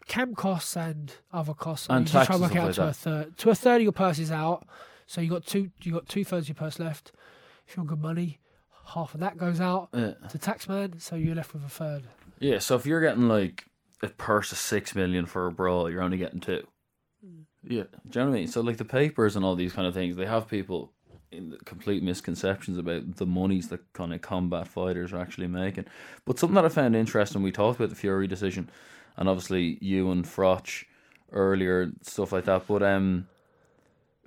cam 0.07 0.35
costs 0.35 0.75
and 0.75 1.13
other 1.31 1.53
costs. 1.53 1.87
And 1.89 2.07
you 2.07 2.13
just 2.13 2.27
try 2.27 2.35
to 2.35 2.41
work 2.41 2.55
out 2.55 2.73
to 2.73 2.87
a 2.87 2.93
third. 2.93 3.37
To 3.39 3.49
a 3.49 3.55
third 3.55 3.77
of 3.77 3.81
your 3.83 3.91
purse 3.91 4.19
is 4.19 4.31
out, 4.31 4.65
so 5.05 5.21
you 5.21 5.29
got 5.29 5.45
two. 5.45 5.71
You 5.81 5.91
got 5.91 6.07
two 6.07 6.23
thirds 6.23 6.45
of 6.45 6.49
your 6.49 6.55
purse 6.55 6.79
left. 6.79 7.11
If 7.67 7.75
you're 7.75 7.85
good 7.85 8.01
money, 8.01 8.39
half 8.87 9.13
of 9.13 9.19
that 9.21 9.37
goes 9.37 9.61
out 9.61 9.89
yeah. 9.93 10.13
to 10.29 10.37
taxman, 10.37 11.01
so 11.01 11.15
you're 11.15 11.35
left 11.35 11.53
with 11.53 11.65
a 11.65 11.69
third. 11.69 12.03
Yeah, 12.39 12.59
so 12.59 12.75
if 12.75 12.85
you're 12.85 13.01
getting 13.01 13.27
like 13.27 13.65
a 14.01 14.09
purse 14.09 14.51
of 14.51 14.57
six 14.57 14.95
million 14.95 15.25
for 15.25 15.47
a 15.47 15.51
brawl, 15.51 15.89
you're 15.89 16.01
only 16.01 16.17
getting 16.17 16.39
two. 16.39 16.65
Mm. 17.25 17.43
Yeah, 17.63 17.83
do 17.83 18.19
you 18.19 18.25
know 18.25 18.31
what 18.31 18.35
I 18.35 18.39
mean? 18.39 18.47
So 18.47 18.61
like 18.61 18.77
the 18.77 18.85
papers 18.85 19.35
and 19.35 19.45
all 19.45 19.55
these 19.55 19.73
kind 19.73 19.87
of 19.87 19.93
things, 19.93 20.15
they 20.15 20.25
have 20.25 20.47
people 20.47 20.91
in 20.91 20.92
complete 21.65 22.03
misconceptions 22.03 22.77
about 22.77 23.17
the 23.17 23.25
monies 23.25 23.69
that 23.69 23.81
kind 23.93 24.13
of 24.13 24.21
combat 24.21 24.67
fighters 24.67 25.13
are 25.13 25.19
actually 25.19 25.47
making. 25.47 25.85
But 26.25 26.39
something 26.39 26.55
that 26.55 26.65
I 26.65 26.69
found 26.69 26.95
interesting, 26.95 27.43
we 27.43 27.51
talked 27.51 27.79
about 27.79 27.89
the 27.89 27.95
Fury 27.95 28.27
decision, 28.27 28.69
and 29.17 29.29
obviously 29.29 29.77
you 29.81 30.11
and 30.11 30.25
Froch 30.25 30.85
earlier 31.31 31.91
stuff 32.01 32.31
like 32.31 32.45
that. 32.45 32.67
But 32.67 32.83
um, 32.83 33.27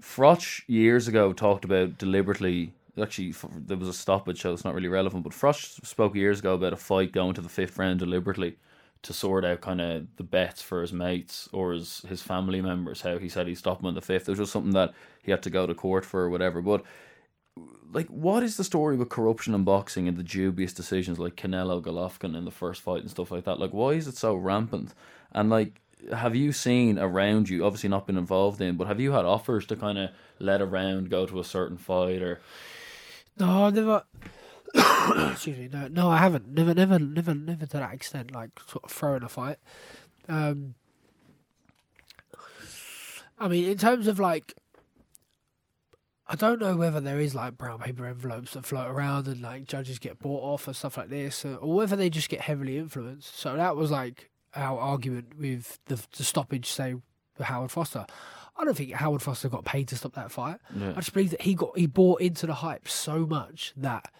Froch 0.00 0.62
years 0.66 1.08
ago 1.08 1.32
talked 1.32 1.64
about 1.64 1.98
deliberately 1.98 2.72
actually 3.00 3.34
there 3.54 3.76
was 3.76 3.88
a 3.88 3.92
stoppage, 3.92 4.40
so 4.42 4.52
it's 4.52 4.64
not 4.64 4.74
really 4.74 4.88
relevant. 4.88 5.24
But 5.24 5.32
Froch 5.32 5.84
spoke 5.84 6.14
years 6.14 6.40
ago 6.40 6.54
about 6.54 6.72
a 6.72 6.76
fight 6.76 7.12
going 7.12 7.34
to 7.34 7.40
the 7.40 7.48
fifth 7.48 7.78
round 7.78 7.98
deliberately 7.98 8.56
to 9.06 9.12
sort 9.12 9.44
out 9.44 9.60
kind 9.60 9.80
of 9.80 10.06
the 10.16 10.24
bets 10.24 10.60
for 10.60 10.82
his 10.82 10.92
mates 10.92 11.48
or 11.52 11.72
his 11.72 12.02
his 12.08 12.22
family 12.22 12.60
members. 12.60 13.02
How 13.02 13.18
he 13.18 13.28
said 13.28 13.46
he 13.46 13.54
stopped 13.54 13.80
him 13.80 13.86
on 13.86 13.94
the 13.94 14.00
fifth. 14.00 14.28
It 14.28 14.32
was 14.32 14.40
just 14.40 14.52
something 14.52 14.72
that 14.72 14.92
he 15.22 15.30
had 15.30 15.42
to 15.44 15.50
go 15.50 15.66
to 15.66 15.74
court 15.74 16.04
for 16.04 16.22
or 16.22 16.30
whatever. 16.30 16.60
But 16.60 16.82
like, 17.92 18.08
what 18.08 18.42
is 18.42 18.56
the 18.56 18.64
story 18.64 18.96
with 18.96 19.08
corruption 19.08 19.54
in 19.54 19.62
boxing 19.62 20.08
and 20.08 20.16
the 20.16 20.24
dubious 20.24 20.72
decisions 20.72 21.20
like 21.20 21.36
Canelo 21.36 21.80
Golovkin 21.80 22.36
in 22.36 22.44
the 22.44 22.50
first 22.50 22.82
fight 22.82 23.02
and 23.02 23.10
stuff 23.10 23.30
like 23.30 23.44
that? 23.44 23.60
Like, 23.60 23.70
why 23.70 23.90
is 23.90 24.08
it 24.08 24.16
so 24.16 24.34
rampant? 24.34 24.92
And 25.32 25.50
like, 25.50 25.80
have 26.12 26.34
you 26.34 26.52
seen 26.52 26.98
around 26.98 27.48
you? 27.48 27.64
Obviously, 27.64 27.88
not 27.88 28.06
been 28.06 28.18
involved 28.18 28.60
in, 28.60 28.76
but 28.76 28.88
have 28.88 29.00
you 29.00 29.12
had 29.12 29.24
offers 29.24 29.66
to 29.66 29.76
kind 29.76 29.98
of 29.98 30.10
let 30.40 30.60
a 30.60 30.66
round 30.66 31.10
go 31.10 31.26
to 31.26 31.38
a 31.38 31.44
certain 31.44 31.78
fight 31.78 32.22
or? 32.22 32.40
No, 33.38 33.70
never. 33.70 34.02
Excuse 34.76 35.58
me. 35.58 35.68
No, 35.72 35.88
no, 35.88 36.10
I 36.10 36.18
haven't. 36.18 36.48
Never, 36.48 36.74
never, 36.74 36.98
never, 36.98 37.34
never 37.34 37.66
to 37.66 37.76
that 37.78 37.94
extent. 37.94 38.32
Like 38.32 38.50
sort 38.66 38.84
of 38.84 38.90
throwing 38.90 39.22
a 39.22 39.28
fight. 39.28 39.58
Um, 40.28 40.74
I 43.38 43.48
mean, 43.48 43.70
in 43.70 43.78
terms 43.78 44.06
of 44.06 44.18
like, 44.18 44.54
I 46.26 46.34
don't 46.34 46.60
know 46.60 46.76
whether 46.76 47.00
there 47.00 47.20
is 47.20 47.34
like 47.34 47.56
brown 47.56 47.78
paper 47.78 48.06
envelopes 48.06 48.54
that 48.54 48.66
float 48.66 48.88
around 48.88 49.28
and 49.28 49.40
like 49.40 49.66
judges 49.66 49.98
get 49.98 50.18
bought 50.18 50.42
off 50.42 50.66
and 50.66 50.74
stuff 50.74 50.96
like 50.96 51.08
this, 51.08 51.44
or 51.44 51.74
whether 51.74 51.96
they 51.96 52.10
just 52.10 52.28
get 52.28 52.40
heavily 52.40 52.78
influenced. 52.78 53.38
So 53.38 53.56
that 53.56 53.76
was 53.76 53.90
like 53.90 54.30
our 54.54 54.78
argument 54.78 55.38
with 55.38 55.78
the, 55.86 56.02
the 56.16 56.24
stoppage, 56.24 56.70
say, 56.70 56.94
with 56.94 57.46
Howard 57.46 57.70
Foster. 57.70 58.06
I 58.56 58.64
don't 58.64 58.74
think 58.74 58.92
Howard 58.92 59.22
Foster 59.22 59.50
got 59.50 59.64
paid 59.64 59.88
to 59.88 59.96
stop 59.96 60.14
that 60.14 60.32
fight. 60.32 60.58
Yeah. 60.74 60.92
I 60.92 60.94
just 60.94 61.12
believe 61.12 61.30
that 61.30 61.42
he 61.42 61.54
got 61.54 61.76
he 61.76 61.86
bought 61.86 62.22
into 62.22 62.46
the 62.46 62.54
hype 62.54 62.88
so 62.88 63.26
much 63.26 63.74
that 63.76 64.10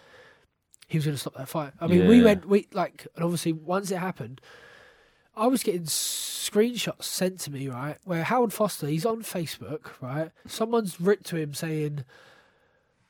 he 0.87 0.99
was 0.99 1.05
going 1.05 1.15
to 1.15 1.21
stop 1.21 1.35
that 1.35 1.49
fight. 1.49 1.73
I 1.81 1.87
mean, 1.87 2.03
yeah. 2.03 2.09
we 2.09 2.23
went 2.23 2.47
we 2.49 2.69
like, 2.73 3.07
and 3.15 3.25
obviously 3.25 3.53
once 3.53 3.91
it 3.91 3.99
happened, 3.99 4.41
I 5.37 5.49
was 5.49 5.63
getting 5.63 5.83
screenshots 5.83 7.05
sent 7.05 7.41
to 7.41 7.51
me 7.51 7.69
right 7.69 7.99
where 8.05 8.25
Howard 8.25 8.53
Foster 8.53 8.87
he's 8.87 9.05
on 9.05 9.23
Facebook 9.23 10.01
right. 10.01 10.31
Someone's 10.47 11.01
written 11.01 11.25
to 11.25 11.37
him 11.37 11.55
saying, 11.55 12.05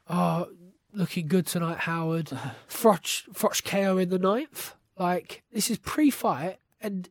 "Oh, 0.09 0.49
looking 0.93 1.29
good 1.29 1.47
tonight, 1.47 1.79
Howard. 1.81 2.27
Froch 2.69 3.29
Froch 3.33 3.65
KO 3.65 3.99
in 3.99 4.09
the 4.09 4.19
ninth. 4.19 4.75
Like 4.99 5.43
this 5.53 5.71
is 5.71 5.79
pre-fight, 5.79 6.59
and 6.81 7.09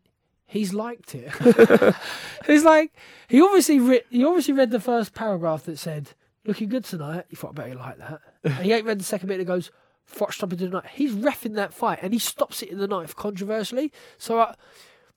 he's 0.47 0.73
liked 0.73 1.13
it. 1.13 1.31
He's 2.47 2.63
like 2.63 2.91
he 3.27 3.41
obviously 3.41 3.79
re- 3.79 4.03
he 4.09 4.25
obviously 4.25 4.53
read 4.53 4.71
the 4.71 4.79
first 4.79 5.13
paragraph 5.13 5.65
that 5.65 5.77
said 5.77 6.13
looking 6.45 6.69
good 6.69 6.85
tonight. 6.85 7.25
He 7.29 7.35
thought 7.35 7.51
I 7.51 7.53
bet 7.53 7.69
you 7.69 7.75
like 7.75 7.97
that. 7.99 8.21
and 8.43 8.53
he 8.65 8.73
ain't 8.73 8.85
read 8.85 8.99
the 8.99 9.03
second 9.03 9.27
bit 9.27 9.37
that 9.37 9.45
goes 9.45 9.71
Stopping 10.07 10.59
the 10.59 10.69
night. 10.69 10.85
He's 10.93 11.13
refing 11.13 11.55
that 11.55 11.73
fight 11.73 11.99
and 12.01 12.13
he 12.13 12.19
stops 12.19 12.61
it 12.61 12.69
in 12.69 12.77
the 12.77 12.87
ninth 12.87 13.15
controversially. 13.15 13.91
So 14.17 14.39
uh, 14.39 14.53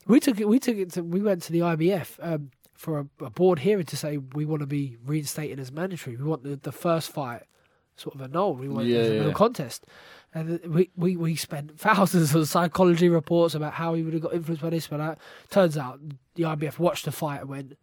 we 0.07 0.19
took 0.19 0.41
it. 0.41 0.49
We 0.49 0.59
took 0.59 0.77
it 0.77 0.93
to. 0.93 1.03
We 1.03 1.21
went 1.21 1.43
to 1.45 1.53
the 1.53 1.61
IBF. 1.61 2.19
Um, 2.21 2.51
for 2.75 3.01
a, 3.01 3.25
a, 3.25 3.31
board 3.31 3.59
hearing 3.59 3.85
to 3.85 3.97
say 3.97 4.19
we 4.19 4.45
want 4.45 4.61
to 4.61 4.67
be 4.67 4.97
reinstated 5.05 5.59
as 5.59 5.73
mandatory. 5.73 6.15
We 6.15 6.23
want 6.23 6.45
the, 6.45 6.55
the 6.55 6.71
first 6.71 7.11
fight 7.11 7.43
sort 7.97 8.15
of 8.15 8.21
annulled. 8.23 8.61
We 8.61 8.69
want 8.69 8.87
yeah, 8.87 9.03
yeah. 9.03 9.23
no 9.23 9.33
contest. 9.33 9.85
And 10.33 10.61
we, 10.65 10.91
we, 10.97 11.17
we 11.17 11.35
spent 11.35 11.79
thousands 11.79 12.35
of 12.35 12.49
psychology 12.49 13.09
reports 13.09 13.55
about 13.55 13.75
how 13.75 13.95
he 13.95 14.03
would 14.03 14.13
have 14.13 14.23
got 14.23 14.33
influenced 14.33 14.63
by 14.63 14.71
this, 14.71 14.87
but 14.87 14.99
that. 14.99 15.19
Turns 15.51 15.77
out 15.77 16.01
the 16.37 16.45
IBF 16.45 16.79
watched 16.79 17.05
the 17.05 17.13
fight 17.13 17.41
and 17.41 17.49
went, 17.49 17.79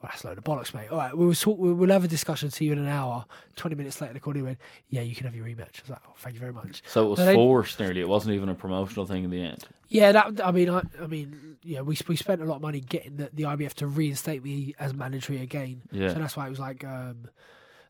well, 0.00 0.10
that's 0.10 0.24
a 0.24 0.28
load 0.28 0.38
of 0.38 0.44
bollocks, 0.44 0.72
mate. 0.72 0.90
All 0.90 0.96
right, 0.96 1.14
we'll, 1.14 1.34
talk, 1.34 1.58
we'll 1.58 1.90
have 1.90 2.04
a 2.04 2.08
discussion. 2.08 2.50
See 2.50 2.64
you 2.64 2.72
in 2.72 2.78
an 2.78 2.88
hour. 2.88 3.26
20 3.56 3.76
minutes 3.76 4.00
later, 4.00 4.14
the 4.14 4.20
corner 4.20 4.42
went, 4.42 4.58
yeah, 4.88 5.02
you 5.02 5.14
can 5.14 5.26
have 5.26 5.34
your 5.34 5.44
rematch. 5.44 5.80
I 5.80 5.82
was 5.82 5.90
like, 5.90 6.02
oh, 6.08 6.12
thank 6.16 6.34
you 6.34 6.40
very 6.40 6.54
much. 6.54 6.82
So 6.86 7.06
it 7.06 7.10
was 7.10 7.18
but 7.18 7.34
forced 7.34 7.76
then, 7.76 7.88
nearly. 7.88 8.00
It 8.00 8.08
wasn't 8.08 8.34
even 8.34 8.48
a 8.48 8.54
promotional 8.54 9.04
thing 9.04 9.24
in 9.24 9.30
the 9.30 9.42
end. 9.42 9.66
Yeah, 9.88 10.12
that. 10.12 10.40
I 10.46 10.52
mean, 10.52 10.70
I, 10.70 10.82
I 11.02 11.06
mean, 11.06 11.58
yeah, 11.62 11.82
we 11.82 11.98
we 12.08 12.16
spent 12.16 12.40
a 12.40 12.44
lot 12.44 12.56
of 12.56 12.62
money 12.62 12.80
getting 12.80 13.16
the, 13.16 13.28
the 13.32 13.42
IBF 13.42 13.74
to 13.74 13.88
reinstate 13.88 14.42
me 14.42 14.74
as 14.78 14.94
mandatory 14.94 15.42
again. 15.42 15.82
Yeah. 15.90 16.14
So 16.14 16.20
that's 16.20 16.36
why 16.36 16.46
it 16.46 16.50
was 16.50 16.60
like, 16.60 16.84
um, 16.84 17.28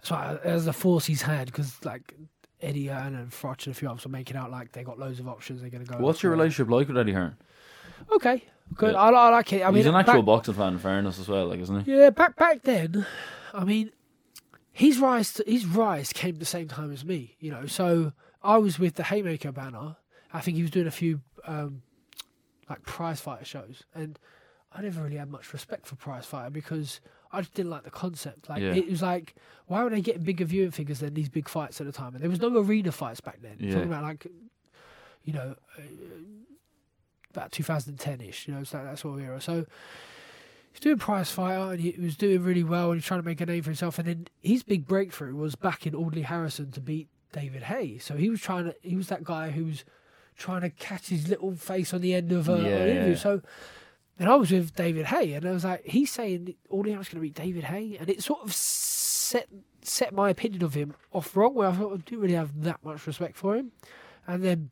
that's 0.01 0.11
why 0.11 0.39
as 0.43 0.67
a 0.67 0.73
force 0.73 1.05
he's 1.05 1.23
had 1.23 1.47
because 1.47 1.85
like 1.85 2.15
Eddie 2.63 2.87
Hearn 2.87 3.15
and 3.15 3.31
Froch 3.31 3.67
and 3.67 3.75
a 3.75 3.79
few 3.79 3.89
others 3.89 4.05
were 4.05 4.11
making 4.11 4.37
out 4.37 4.51
like 4.51 4.73
they 4.73 4.83
got 4.83 4.99
loads 4.99 5.21
of 5.21 5.29
options. 5.29 5.61
They're 5.61 5.71
going 5.71 5.85
to 5.85 5.93
go. 5.93 5.99
What's 5.99 6.23
your 6.23 6.33
relationship 6.33 6.71
like 6.71 6.89
with 6.89 6.99
Eddie 6.99 7.13
Hearn? 7.13 7.37
Okay, 8.13 8.45
good. 8.75 8.93
Yeah. 8.93 9.01
I, 9.01 9.11
I 9.11 9.29
like 9.31 9.53
it. 9.53 9.63
I 9.63 9.67
mean, 9.69 9.77
He's 9.77 9.87
an 9.87 9.95
actual 9.95 10.15
back, 10.23 10.25
boxing 10.27 10.55
fan, 10.55 10.73
in 10.75 10.79
fairness, 10.79 11.19
as 11.19 11.29
well, 11.29 11.47
like, 11.47 11.61
isn't 11.61 11.85
he? 11.85 11.93
yeah, 11.97 12.11
back 12.11 12.37
back 12.37 12.63
then, 12.63 13.07
I 13.53 13.65
mean, 13.65 13.91
his 14.73 14.99
rise 14.99 15.33
to, 15.35 15.45
his 15.47 15.67
rise 15.67 16.13
came 16.13 16.37
the 16.39 16.45
same 16.45 16.69
time 16.69 16.93
as 16.93 17.05
me. 17.05 17.37
You 17.41 17.51
know, 17.51 17.67
so 17.67 18.13
I 18.43 18.57
was 18.59 18.79
with 18.79 18.95
the 18.95 19.03
Hayemaker 19.05 19.53
banner. 19.53 19.97
I 20.33 20.41
think 20.41 20.57
he 20.57 20.63
was 20.63 20.71
doing 20.71 20.87
a 20.87 20.91
few 20.93 21.21
um, 21.45 21.83
like 22.69 22.83
prize 22.85 23.21
fighter 23.21 23.45
shows, 23.45 23.83
and 23.95 24.19
I 24.73 24.83
never 24.83 25.03
really 25.03 25.17
had 25.17 25.29
much 25.31 25.53
respect 25.53 25.87
for 25.87 25.97
prize 25.97 26.25
fighter 26.27 26.51
because 26.51 27.01
I 27.33 27.41
just 27.41 27.55
didn't 27.55 27.71
like 27.71 27.83
the 27.83 27.91
concept. 27.91 28.49
Like 28.49 28.63
Yeah. 28.63 28.75
it 28.75 28.89
was 28.89 29.03
like, 29.03 29.35
why 29.67 29.83
were 29.83 29.91
they 29.91 30.01
getting 30.01 30.23
bigger 30.23 30.45
viewing 30.45 30.71
figures 30.71 31.01
than 31.01 31.15
these 31.15 31.29
big 31.29 31.49
fights 31.49 31.81
at 31.81 31.87
the 31.87 31.93
time? 31.93 32.15
And 32.15 32.23
there 32.23 32.31
was 32.31 32.41
no 32.41 32.57
arena 32.57 32.93
fights 32.93 33.21
back 33.21 33.41
then. 33.43 33.57
Yeah. 33.59 33.75
Talking 33.75 33.89
about 33.89 34.05
like, 34.05 34.27
you 35.25 35.33
know, 35.33 35.57
uh, 35.77 35.83
about 37.31 37.53
2010 37.53 38.21
ish. 38.21 38.47
You 38.49 38.55
know, 38.55 38.61
it's 38.61 38.75
like 38.75 38.85
that 38.85 38.99
sort 38.99 39.19
of 39.19 39.25
era. 39.25 39.41
So 39.41 39.67
he's 40.73 40.81
doing 40.81 40.99
prize 40.99 41.31
fighter, 41.31 41.73
and 41.73 41.81
he 41.81 41.95
was 42.01 42.17
doing 42.17 42.43
really 42.43 42.65
well, 42.65 42.91
and 42.91 43.01
he's 43.01 43.07
trying 43.07 43.21
to 43.21 43.27
make 43.27 43.41
a 43.41 43.47
name 43.47 43.63
for 43.63 43.71
himself. 43.71 43.99
And 43.99 44.09
then 44.09 44.29
his 44.43 44.63
big 44.63 44.87
breakthrough 44.87 45.35
was 45.35 45.55
back 45.55 45.87
in 45.87 45.95
Audley 45.95 46.23
Harrison 46.23 46.71
to 46.73 46.81
beat 46.81 47.09
David 47.33 47.65
Haye. 47.65 47.99
So 47.99 48.17
he 48.17 48.31
was 48.31 48.41
trying 48.41 48.65
to, 48.65 48.75
he 48.83 48.97
was 48.97 49.09
that 49.09 49.25
guy 49.25 49.51
who 49.51 49.67
was 49.67 49.85
trying 50.37 50.63
to 50.63 50.71
catch 50.71 51.09
his 51.09 51.29
little 51.29 51.55
face 51.55 51.93
on 51.93 52.01
the 52.01 52.15
end 52.15 52.33
of 52.33 52.49
a, 52.49 52.57
Yeah, 52.57 52.69
an 52.69 52.89
interview. 52.89 53.17
So. 53.17 53.43
And 54.19 54.29
I 54.29 54.35
was 54.35 54.51
with 54.51 54.75
David 54.77 55.07
Haye, 55.07 55.33
and 55.33 55.49
I 55.49 55.51
was 55.53 55.65
like, 55.65 55.83
he's 55.87 56.13
saying 56.13 56.55
Audley 56.69 56.93
Harrison's 56.93 57.15
going 57.15 57.23
to 57.23 57.41
beat 57.41 57.43
David 57.43 57.65
Haye, 57.65 57.97
and 57.99 58.11
it 58.11 58.23
sort 58.23 58.43
of 58.43 58.53
set 58.53 59.49
set 59.81 60.13
my 60.13 60.29
opinion 60.29 60.63
of 60.63 60.75
him 60.75 60.95
off 61.11 61.35
wrong. 61.35 61.55
Where 61.55 61.69
I 61.69 61.73
thought 61.73 61.95
I 61.95 61.97
didn't 61.97 62.21
really 62.21 62.35
have 62.35 62.63
that 62.63 62.85
much 62.85 63.07
respect 63.07 63.39
for 63.39 63.57
him, 63.57 63.73
and 64.27 64.45
then 64.45 64.71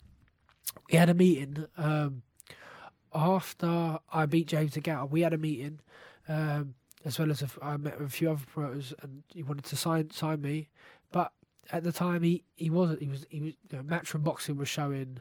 we 0.90 0.98
had 0.98 1.08
a 1.08 1.14
meeting 1.14 1.66
um, 1.78 2.22
after 3.14 3.98
I 4.12 4.26
beat 4.26 4.48
James 4.48 4.76
Agata. 4.76 5.06
We 5.06 5.22
had 5.22 5.32
a 5.32 5.38
meeting, 5.38 5.80
um, 6.28 6.74
as 7.04 7.18
well 7.18 7.30
as 7.30 7.42
a 7.42 7.48
I 7.62 7.76
met 7.76 8.00
a 8.00 8.08
few 8.08 8.30
other 8.30 8.44
promoters, 8.52 8.94
and 9.02 9.22
he 9.32 9.42
wanted 9.42 9.64
to 9.66 9.76
sign 9.76 10.10
sign 10.10 10.40
me, 10.42 10.68
but 11.12 11.32
at 11.70 11.84
the 11.84 11.92
time 11.92 12.22
he, 12.22 12.44
he 12.56 12.70
wasn't. 12.70 13.00
He 13.02 13.08
was 13.08 13.26
he 13.30 13.40
was. 13.40 13.52
You 13.70 13.76
know, 13.78 13.82
Matchroom 13.82 14.24
Boxing 14.24 14.56
was 14.56 14.68
showing 14.68 15.18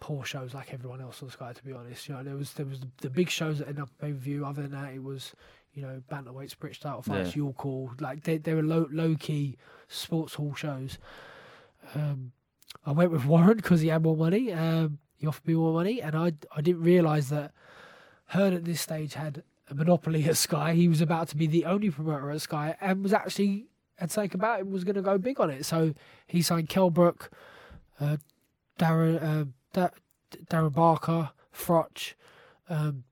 poor 0.00 0.24
shows 0.24 0.54
like 0.54 0.72
everyone 0.72 1.00
else 1.00 1.22
on 1.22 1.30
Sky. 1.30 1.52
To 1.52 1.64
be 1.64 1.72
honest, 1.72 2.08
you 2.08 2.14
know 2.14 2.22
there 2.22 2.36
was 2.36 2.52
there 2.54 2.66
was 2.66 2.80
the, 2.80 2.88
the 3.02 3.10
big 3.10 3.28
shows 3.30 3.58
that 3.58 3.68
ended 3.68 3.82
up 3.82 3.90
pay 4.00 4.12
per 4.12 4.18
view. 4.18 4.44
Other 4.46 4.62
than 4.62 4.72
that, 4.72 4.92
it 4.94 5.02
was 5.02 5.32
you 5.74 5.82
know 5.82 6.02
bantamweights, 6.10 6.58
British 6.58 6.80
title 6.80 7.02
fights, 7.02 7.30
Yeah. 7.36 7.44
York 7.44 7.58
Hall. 7.58 7.90
Like 8.00 8.24
they 8.24 8.38
they 8.38 8.54
were 8.54 8.62
low 8.62 8.88
low 8.90 9.14
key 9.18 9.56
sports 9.88 10.34
hall 10.34 10.54
shows. 10.54 10.98
Um, 11.94 12.32
I 12.84 12.92
went 12.92 13.10
with 13.10 13.24
Warren 13.24 13.56
because 13.56 13.80
he 13.80 13.88
had 13.88 14.02
more 14.02 14.16
money. 14.16 14.52
Um, 14.52 14.98
he 15.18 15.26
offered 15.26 15.46
me 15.46 15.54
more 15.54 15.72
money, 15.74 16.00
and 16.00 16.16
I 16.16 16.32
I 16.56 16.60
didn't 16.62 16.82
realise 16.82 17.28
that 17.28 17.52
Hearn 18.28 18.52
at 18.54 18.64
this 18.64 18.80
stage 18.80 19.14
had 19.14 19.42
a 19.70 19.74
monopoly 19.74 20.24
at 20.24 20.36
Sky. 20.36 20.72
He 20.74 20.88
was 20.88 21.00
about 21.02 21.28
to 21.28 21.36
be 21.36 21.46
the 21.46 21.64
only 21.66 21.90
promoter 21.90 22.30
at 22.30 22.40
Sky, 22.40 22.76
and 22.80 23.02
was 23.02 23.12
actually 23.12 23.66
had 23.96 24.10
taken 24.10 24.38
about 24.40 24.60
it 24.60 24.68
was 24.68 24.84
going 24.84 24.94
to 24.94 25.02
go 25.02 25.18
big 25.18 25.40
on 25.40 25.50
it. 25.50 25.64
So 25.66 25.92
he 26.26 26.40
signed 26.40 26.68
Kell 26.68 26.88
Brook, 26.90 27.30
uh, 28.00 28.16
Darren 28.78 29.22
uh, 29.22 29.44
da- 29.72 29.90
Darren 30.48 30.72
Barker, 30.72 31.30
Froch, 31.52 32.14
um, 32.68 33.04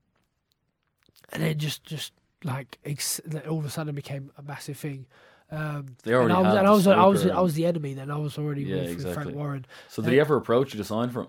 and 1.33 1.43
then 1.43 1.59
just 1.59 1.83
just 1.85 2.13
like 2.45 2.79
ex- 2.85 3.21
all 3.49 3.59
of 3.59 3.65
a 3.65 3.71
sudden 3.71 3.95
became 3.95 4.31
a 4.39 4.43
massive 4.43 4.77
thing. 4.79 5.07
Um, 5.51 5.97
They 6.03 6.13
already 6.13 6.35
and 6.35 6.39
I 6.39 6.41
was, 6.41 6.49
had 6.49 6.59
and 6.59 6.67
I 6.69 6.71
was, 6.73 6.87
I 6.87 7.07
was, 7.07 7.27
I 7.27 7.41
was 7.41 7.55
the 7.55 7.67
enemy 7.67 7.95
then. 7.95 8.11
I 8.11 8.17
was 8.19 8.37
already 8.37 8.63
Yeah, 8.63 8.77
with, 8.77 8.83
with 8.85 8.93
exactly. 8.95 9.23
Frank 9.25 9.37
Warren. 9.37 9.67
So 9.89 10.03
did 10.03 10.13
he 10.13 10.21
ever 10.21 10.37
approach 10.37 10.75
you 10.75 10.79
to 10.79 10.85
sign 10.85 11.11
for 11.11 11.23
him? 11.23 11.29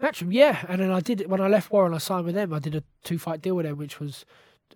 Matchroom, 0.00 0.32
yeah. 0.32 0.64
And 0.68 0.80
then 0.80 0.90
I 0.90 1.00
did 1.00 1.28
when 1.28 1.40
I 1.40 1.48
left 1.48 1.70
Warren, 1.70 1.94
I 1.94 1.98
signed 1.98 2.24
with 2.24 2.34
them. 2.34 2.52
I 2.52 2.58
did 2.58 2.74
a 2.74 2.82
two 3.04 3.18
fight 3.18 3.42
deal 3.42 3.54
with 3.56 3.66
them, 3.66 3.76
which 3.78 4.00
was 4.00 4.24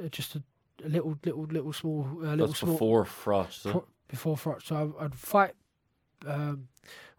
uh, 0.03 0.09
just 0.09 0.37
a, 0.37 0.43
a 0.85 0.89
little, 0.89 1.19
little, 1.25 1.45
little 1.45 1.73
small, 1.73 2.07
uh, 2.23 2.31
little 2.31 2.47
That's 2.49 2.59
small 2.59 2.73
before 2.73 3.05
Froch. 3.05 3.71
Pro- 3.71 3.87
before 4.09 4.37
Froch. 4.37 4.63
So 4.63 4.95
I, 4.99 5.05
I'd 5.05 5.15
fight 5.15 5.55
um, 6.27 6.69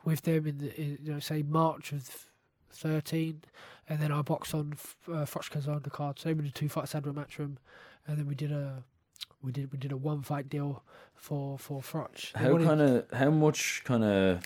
with 0.05 0.21
them 0.21 0.47
in 0.47 0.57
the 0.59 0.79
in, 0.79 0.97
you 1.01 1.13
know 1.13 1.19
say 1.19 1.43
March 1.43 1.91
of 1.91 2.27
thirteen, 2.71 3.41
and 3.89 3.99
then 3.99 4.11
I 4.11 4.21
boxed 4.21 4.53
on 4.53 4.73
uh, 5.07 5.25
Frotchka's 5.25 5.67
on 5.67 5.81
the 5.83 5.89
card. 5.89 6.19
So 6.19 6.29
we 6.33 6.43
did 6.43 6.55
two 6.55 6.69
fights 6.69 6.93
had 6.93 7.05
with 7.05 7.15
Matchroom, 7.15 7.57
and 8.07 8.17
then 8.17 8.27
we 8.27 8.35
did 8.35 8.51
a 8.51 8.83
we 9.41 9.51
did 9.51 9.71
we 9.71 9.77
did 9.77 9.91
a 9.91 9.97
one 9.97 10.21
fight 10.21 10.49
deal 10.49 10.83
for 11.15 11.57
for 11.57 11.81
Froch. 11.81 12.33
How 12.35 12.57
kind 12.57 12.81
of 12.81 13.05
how 13.11 13.29
much 13.29 13.83
kind 13.85 14.03
of 14.03 14.43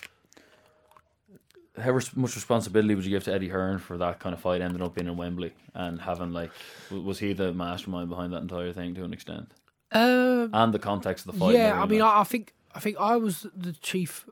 how 1.80 1.92
much 1.92 2.34
responsibility 2.34 2.94
would 2.94 3.04
you 3.04 3.10
give 3.10 3.24
to 3.24 3.32
Eddie 3.32 3.48
Hearn 3.48 3.78
for 3.78 3.98
that 3.98 4.18
kind 4.20 4.34
of 4.34 4.40
fight 4.40 4.60
ending 4.60 4.82
up 4.82 4.94
being 4.94 5.06
in 5.06 5.16
Wembley 5.16 5.52
and 5.74 6.00
having 6.00 6.32
like 6.32 6.50
was 6.90 7.18
he 7.18 7.32
the 7.32 7.52
mastermind 7.52 8.08
behind 8.08 8.32
that 8.32 8.42
entire 8.42 8.72
thing 8.72 8.94
to 8.94 9.04
an 9.04 9.12
extent 9.12 9.52
um, 9.92 10.50
and 10.52 10.74
the 10.74 10.78
context 10.78 11.26
of 11.26 11.32
the 11.32 11.40
fight? 11.40 11.54
yeah, 11.54 11.80
I 11.80 11.86
mean, 11.86 12.02
I, 12.02 12.20
I 12.20 12.24
think 12.24 12.52
I 12.74 12.80
think 12.80 12.96
I 12.98 13.16
was 13.16 13.46
the 13.56 13.72
chief 13.72 14.28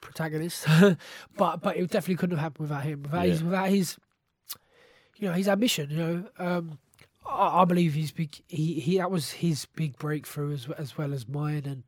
protagonist, 0.00 0.66
but 1.36 1.62
but 1.62 1.76
it 1.76 1.90
definitely 1.90 2.16
couldn't 2.16 2.36
have 2.36 2.44
happened 2.44 2.68
without 2.68 2.84
him. 2.84 3.02
Without 3.02 3.26
his 3.26 3.42
without 3.42 3.68
his, 3.68 3.96
you 5.16 5.28
know, 5.28 5.34
his 5.34 5.48
ambition. 5.48 5.90
You 5.90 5.96
know, 5.96 6.24
um, 6.38 6.78
I, 7.24 7.62
I 7.62 7.64
believe 7.64 7.94
he's 7.94 8.12
big. 8.12 8.36
He, 8.48 8.80
he 8.80 8.98
that 8.98 9.10
was 9.10 9.32
his 9.32 9.66
big 9.66 9.98
breakthrough 9.98 10.52
as 10.52 10.68
as 10.76 10.98
well 10.98 11.12
as 11.12 11.28
mine, 11.28 11.62
and 11.66 11.82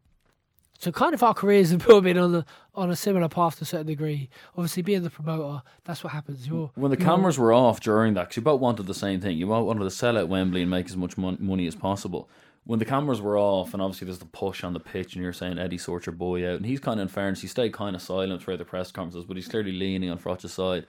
so 0.79 0.93
kind 0.93 1.13
of 1.13 1.23
our 1.23 1.35
careers 1.35 1.71
have 1.71 1.87
all 1.91 2.01
been 2.01 2.17
on 2.17 2.33
the 2.33 2.45
on 2.75 2.91
a 2.91 2.97
similar 2.97 3.29
path 3.29 3.57
to 3.57 3.63
a 3.63 3.67
certain 3.67 3.87
degree. 3.87 4.31
Obviously, 4.57 4.83
being 4.83 5.03
the 5.03 5.11
promoter, 5.11 5.63
that's 5.85 6.03
what 6.05 6.13
happens. 6.13 6.47
You're 6.47 6.71
when 6.77 6.91
the 6.91 6.97
cameras 6.97 7.39
were 7.39 7.53
off 7.53 7.81
during 7.81 8.15
that, 8.15 8.25
because 8.25 8.37
you 8.37 8.43
both 8.43 8.61
wanted 8.61 8.87
the 8.87 8.95
same 8.95 9.21
thing. 9.21 9.37
You 9.37 9.47
both 9.47 9.67
wanted 9.67 9.85
to 9.85 9.91
sell 9.91 10.17
out 10.17 10.29
Wembley 10.29 10.63
and 10.63 10.71
make 10.71 10.87
as 10.87 10.97
much 10.97 11.19
mon- 11.19 11.39
money 11.41 11.67
as 11.67 11.75
possible. 11.75 12.31
When 12.65 12.79
the 12.79 12.85
cameras 12.85 13.21
were 13.21 13.39
off, 13.39 13.73
and 13.73 13.83
obviously 13.83 14.05
there's 14.05 14.19
the 14.19 14.27
push 14.27 14.63
on 14.63 14.75
the 14.75 14.81
pitch, 14.81 15.15
and 15.15 15.23
you're 15.23 15.33
saying 15.33 15.59
Eddie 15.59 15.79
sorts 15.79 16.07
your 16.07 16.15
boy 16.15 16.49
out, 16.49 16.57
and 16.57 16.67
he's 16.67 16.81
kind 16.81 17.01
of 17.01 17.05
in 17.05 17.09
fairness, 17.09 17.41
he 17.41 17.49
stayed 17.49 17.73
kind 17.73 17.97
of 17.97 18.03
silent 18.03 18.43
throughout 18.43 18.59
the 18.59 18.65
press 18.65 18.93
conferences, 18.93 19.25
but 19.25 19.37
he's 19.37 19.49
clearly 19.49 19.73
leaning 19.73 20.11
on 20.11 20.19
Froch's 20.19 20.53
side. 20.53 20.87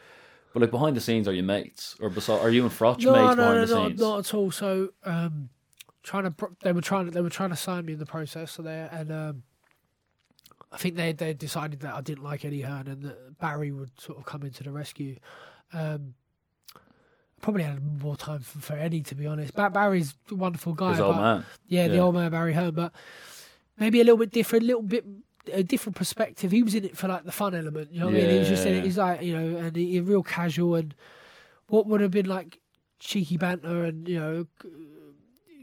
But 0.53 0.61
like 0.61 0.71
behind 0.71 0.95
the 0.97 1.01
scenes, 1.01 1.27
are 1.27 1.33
you 1.33 1.43
mates, 1.43 1.95
or 1.99 2.09
beside, 2.09 2.41
are 2.41 2.49
you 2.49 2.63
and 2.63 2.71
Froch 2.71 3.01
no, 3.03 3.13
mates 3.13 3.35
no, 3.35 3.35
behind 3.35 3.37
no, 3.37 3.65
the 3.65 3.75
not, 3.75 3.87
scenes? 3.87 3.99
not 3.99 4.19
at 4.19 4.33
all. 4.33 4.51
So, 4.51 4.89
um, 5.03 5.49
trying 6.03 6.23
to 6.23 6.33
they 6.63 6.73
were 6.73 6.81
trying 6.81 7.05
to 7.05 7.11
they 7.11 7.21
were 7.21 7.29
trying 7.29 7.51
to 7.51 7.55
sign 7.55 7.85
me 7.85 7.93
in 7.93 7.99
the 7.99 8.05
process. 8.05 8.51
So 8.51 8.63
there, 8.63 8.89
and 8.91 9.11
um, 9.11 9.43
I 10.71 10.77
think 10.77 10.95
they 10.95 11.13
they 11.13 11.33
decided 11.33 11.79
that 11.81 11.95
I 11.95 12.01
didn't 12.01 12.23
like 12.23 12.45
Eddie 12.45 12.61
Hearn 12.61 12.87
and 12.87 13.01
that 13.03 13.37
Barry 13.39 13.71
would 13.71 13.91
sort 13.99 14.17
of 14.19 14.25
come 14.25 14.43
into 14.43 14.63
the 14.63 14.71
rescue. 14.71 15.17
Um, 15.73 16.13
probably 17.41 17.63
had 17.63 18.01
more 18.01 18.17
time 18.17 18.39
for, 18.41 18.59
for 18.59 18.73
Eddie 18.73 19.01
to 19.03 19.15
be 19.15 19.25
honest. 19.25 19.53
Ba- 19.53 19.69
Barry's 19.69 20.13
a 20.31 20.35
wonderful 20.35 20.73
guy. 20.73 20.91
His 20.91 20.99
old 20.99 21.15
but- 21.15 21.21
man. 21.21 21.45
yeah, 21.67 21.87
the 21.87 21.97
old 21.99 22.15
man 22.15 22.31
Barry 22.31 22.53
Hearn, 22.53 22.71
but 22.71 22.93
maybe 23.79 24.01
a 24.01 24.03
little 24.03 24.17
bit 24.17 24.31
different, 24.31 24.63
a 24.63 24.67
little 24.67 24.81
bit 24.81 25.05
a 25.51 25.63
different 25.63 25.95
perspective. 25.95 26.51
He 26.51 26.61
was 26.61 26.75
in 26.75 26.85
it 26.85 26.97
for 26.97 27.07
like 27.07 27.23
the 27.23 27.31
fun 27.31 27.55
element, 27.55 27.91
you 27.91 27.99
know 28.01 28.07
what 28.07 28.15
I 28.15 28.19
mean? 28.19 28.29
He 28.29 28.39
was 28.39 28.49
just 28.49 28.65
in 28.67 28.75
it. 28.75 28.83
He's 28.83 28.97
like, 28.97 29.21
you 29.23 29.33
know, 29.35 29.57
and 29.57 29.75
he, 29.75 29.99
real 29.99 30.21
casual 30.21 30.75
and 30.75 30.93
what 31.69 31.87
would 31.87 32.01
have 32.01 32.11
been 32.11 32.27
like 32.27 32.59
cheeky 32.99 33.37
banter 33.37 33.85
and 33.85 34.07
you 34.07 34.19
know 34.19 34.45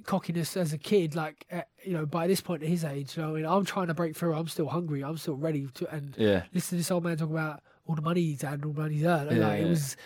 cockiness 0.06 0.56
as 0.56 0.72
a 0.72 0.78
kid, 0.78 1.14
like 1.14 1.44
uh, 1.52 1.62
you 1.84 1.92
know, 1.92 2.06
by 2.06 2.26
this 2.26 2.40
point 2.40 2.62
at 2.62 2.68
his 2.68 2.84
age, 2.84 3.16
you 3.16 3.22
know, 3.22 3.30
I 3.30 3.32
mean, 3.34 3.44
I'm 3.46 3.64
trying 3.64 3.88
to 3.88 3.94
break 3.94 4.16
through. 4.16 4.34
I'm 4.34 4.48
still 4.48 4.68
hungry. 4.68 5.02
I'm 5.04 5.18
still 5.18 5.36
ready 5.36 5.66
to 5.74 5.88
and 5.94 6.14
Yeah. 6.18 6.44
listen 6.54 6.70
to 6.70 6.76
this 6.76 6.90
old 6.90 7.04
man 7.04 7.16
talk 7.16 7.30
about 7.30 7.62
all 7.86 7.94
the 7.94 8.02
money 8.02 8.22
he's 8.22 8.42
had, 8.42 8.64
all 8.64 8.72
the 8.72 8.80
money 8.80 8.94
he's 8.94 9.04
earned. 9.04 9.28
and, 9.30 9.38
Yeah, 9.40 9.46
like, 9.48 9.60
yeah. 9.60 9.66
It 9.66 9.68
was, 9.70 9.96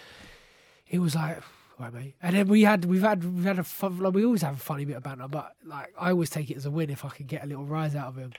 it 0.90 0.98
was 0.98 1.14
like, 1.14 1.38
right, 1.78 1.92
mate. 1.94 2.14
And 2.22 2.34
then 2.36 2.48
we 2.48 2.62
had, 2.62 2.84
we've 2.84 3.02
had, 3.02 3.24
we've 3.24 3.44
had 3.44 3.58
a 3.58 3.64
fun. 3.64 3.98
Like, 3.98 4.12
we 4.14 4.24
always 4.24 4.42
have 4.42 4.54
a 4.54 4.58
funny 4.60 4.84
bit 4.84 4.96
of 4.96 5.02
banter, 5.02 5.28
but 5.28 5.54
like 5.64 5.92
I 5.98 6.10
always 6.10 6.30
take 6.30 6.50
it 6.50 6.56
as 6.56 6.66
a 6.66 6.70
win 6.70 6.90
if 6.90 7.04
I 7.04 7.08
can 7.10 7.26
get 7.26 7.44
a 7.44 7.46
little 7.46 7.64
rise 7.64 7.94
out 7.94 8.08
of 8.08 8.16
him. 8.16 8.32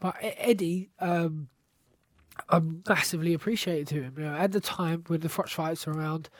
But 0.00 0.16
Eddie, 0.20 0.88
um, 0.98 1.48
I'm 2.48 2.82
massively 2.88 3.34
appreciated 3.34 3.86
to 3.88 4.02
him. 4.02 4.14
You 4.16 4.24
know, 4.24 4.34
at 4.34 4.52
the 4.52 4.60
time 4.60 5.04
when 5.08 5.20
the 5.20 5.28
Froch 5.28 5.50
fights 5.50 5.86
were 5.86 5.92
around, 5.92 6.30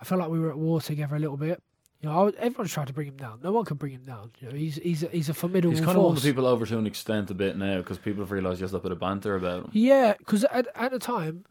I 0.00 0.04
felt 0.04 0.20
like 0.20 0.28
we 0.30 0.38
were 0.38 0.50
at 0.50 0.58
war 0.58 0.80
together 0.82 1.16
a 1.16 1.18
little 1.18 1.38
bit. 1.38 1.62
You 2.06 2.12
know, 2.12 2.32
everyone's 2.38 2.72
tried 2.72 2.86
to 2.86 2.92
bring 2.92 3.08
him 3.08 3.16
down. 3.16 3.40
No 3.42 3.50
one 3.50 3.64
can 3.64 3.76
bring 3.76 3.92
him 3.92 4.04
down. 4.04 4.30
You 4.38 4.48
know, 4.48 4.54
he's 4.54 4.76
he's 4.76 5.02
a, 5.02 5.08
he's 5.08 5.28
a 5.28 5.34
formidable 5.34 5.74
He's 5.74 5.84
kind 5.84 5.98
of 5.98 6.04
won 6.04 6.14
the 6.14 6.20
people 6.20 6.46
over 6.46 6.64
to 6.64 6.78
an 6.78 6.86
extent 6.86 7.32
a 7.32 7.34
bit 7.34 7.56
now 7.56 7.78
because 7.78 7.98
people 7.98 8.22
have 8.22 8.30
realised 8.30 8.60
there's 8.60 8.74
a 8.74 8.78
bit 8.78 8.92
of 8.92 9.00
banter 9.00 9.34
about 9.34 9.64
him. 9.64 9.70
Yeah, 9.72 10.14
because 10.16 10.44
at, 10.44 10.68
at 10.76 10.92
the 10.92 11.00
time, 11.00 11.46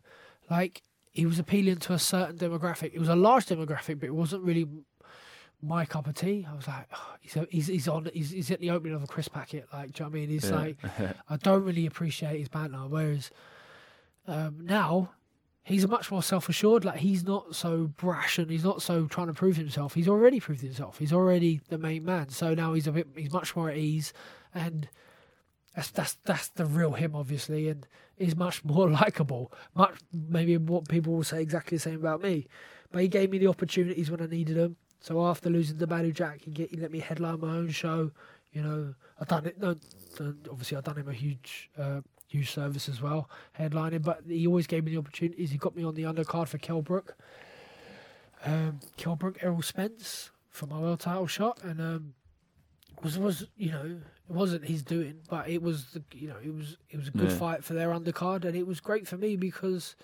like 0.49 0.81
he 1.11 1.25
was 1.25 1.39
appealing 1.39 1.77
to 1.77 1.93
a 1.93 1.99
certain 1.99 2.37
demographic. 2.37 2.93
It 2.93 2.99
was 2.99 3.09
a 3.09 3.17
large 3.17 3.47
demographic, 3.47 3.99
but 3.99 4.07
it 4.07 4.15
wasn't 4.15 4.43
really 4.43 4.65
my 5.61 5.83
cup 5.83 6.07
of 6.07 6.13
tea. 6.13 6.47
I 6.49 6.55
was 6.55 6.69
like, 6.69 6.87
oh, 6.93 7.15
he's, 7.19 7.37
he's 7.49 7.67
he's 7.67 7.87
on 7.89 8.09
he's, 8.13 8.29
he's 8.29 8.49
at 8.49 8.61
the 8.61 8.69
opening 8.69 8.95
of 8.95 9.03
a 9.03 9.07
crisp 9.07 9.33
packet. 9.33 9.67
Like, 9.73 9.91
do 9.91 10.05
you 10.05 10.05
know 10.05 10.11
what 10.11 10.17
I 10.17 10.19
mean? 10.21 10.29
He's 10.29 10.49
Yeah. 10.49 10.55
like, 10.55 10.77
I 11.29 11.35
don't 11.35 11.65
really 11.65 11.85
appreciate 11.85 12.39
his 12.39 12.47
banter. 12.47 12.77
Whereas 12.87 13.29
um, 14.25 14.59
now. 14.61 15.09
He's 15.65 15.87
much 15.87 16.11
more 16.11 16.21
self-assured. 16.21 16.85
Like 16.85 16.99
he's 16.99 17.23
not 17.23 17.55
so 17.55 17.87
brash 17.87 18.37
and 18.37 18.51
he's 18.51 18.63
not 18.63 18.83
so 18.83 19.07
trying 19.07 19.27
to 19.27 19.33
prove 19.33 19.57
himself. 19.57 19.95
He's 19.95 20.07
already 20.07 20.39
proved 20.39 20.61
himself. 20.61 20.99
He's 20.99 21.11
already 21.11 21.59
the 21.69 21.79
main 21.79 22.05
man. 22.05 22.29
So 22.29 22.53
now 22.53 22.73
he's 22.73 22.85
a 22.85 22.91
bit. 22.91 23.07
He's 23.17 23.33
much 23.33 23.55
more 23.55 23.71
at 23.71 23.77
ease, 23.77 24.13
and 24.53 24.87
that's 25.75 25.89
that's 25.89 26.13
that's 26.23 26.49
the 26.49 26.65
real 26.65 26.93
him, 26.93 27.15
obviously, 27.15 27.67
and 27.67 27.87
he's 28.15 28.35
much 28.35 28.63
more 28.63 28.89
likable. 28.89 29.51
Much 29.73 29.95
maybe 30.13 30.55
what 30.57 30.87
people 30.87 31.13
will 31.13 31.23
say 31.23 31.41
exactly 31.41 31.77
the 31.77 31.81
same 31.81 31.95
about 31.95 32.21
me, 32.21 32.47
but 32.91 33.01
he 33.01 33.07
gave 33.07 33.31
me 33.31 33.39
the 33.39 33.47
opportunities 33.47 34.11
when 34.11 34.21
I 34.21 34.27
needed 34.27 34.57
them 34.57 34.77
So 35.01 35.25
after 35.25 35.49
losing 35.49 35.79
to 35.79 35.87
Badou 35.87 36.13
Jack, 36.13 36.41
he 36.43 36.51
get 36.51 36.69
he 36.69 36.77
let 36.77 36.91
me 36.91 36.99
headline 36.99 37.39
my 37.39 37.55
own 37.55 37.69
show. 37.69 38.11
You 38.53 38.61
know, 38.61 38.93
I've 39.19 39.27
done 39.27 39.47
it. 39.47 39.59
No, 39.59 39.75
obviously 40.49 40.77
I've 40.77 40.83
done 40.83 40.97
him 40.97 41.09
a 41.09 41.13
huge, 41.13 41.69
uh, 41.77 42.01
huge 42.35 42.51
service 42.51 42.89
as 42.89 43.01
well, 43.01 43.29
headlining. 43.59 44.03
But 44.03 44.21
he 44.27 44.45
always 44.47 44.67
gave 44.67 44.83
me 44.83 44.91
the 44.91 44.97
opportunities. 44.97 45.51
He 45.51 45.57
got 45.57 45.75
me 45.75 45.83
on 45.83 45.95
the 45.95 46.03
undercard 46.03 46.47
for 46.47 46.57
Kell 46.57 46.81
Brook. 46.81 47.15
Um, 48.45 48.79
Kell 48.97 49.15
Brook, 49.15 49.37
Errol 49.41 49.61
Spence 49.61 50.31
for 50.49 50.67
my 50.67 50.77
world 50.79 50.99
title 50.99 51.27
shot, 51.27 51.59
and 51.63 51.79
um, 51.81 52.13
was 53.03 53.17
was 53.17 53.47
you 53.57 53.71
know 53.71 53.97
it 54.29 54.33
wasn't 54.33 54.65
his 54.65 54.83
doing, 54.83 55.15
but 55.29 55.49
it 55.49 55.61
was 55.61 55.85
the, 55.93 56.03
you 56.13 56.27
know 56.27 56.37
it 56.43 56.53
was 56.53 56.77
it 56.89 56.97
was 56.97 57.07
a 57.07 57.11
good 57.11 57.31
Yeah. 57.31 57.37
fight 57.37 57.63
for 57.63 57.73
their 57.73 57.89
undercard, 57.89 58.45
and 58.45 58.55
it 58.55 58.67
was 58.67 58.79
great 58.79 59.07
for 59.07 59.17
me 59.17 59.35
because 59.35 59.95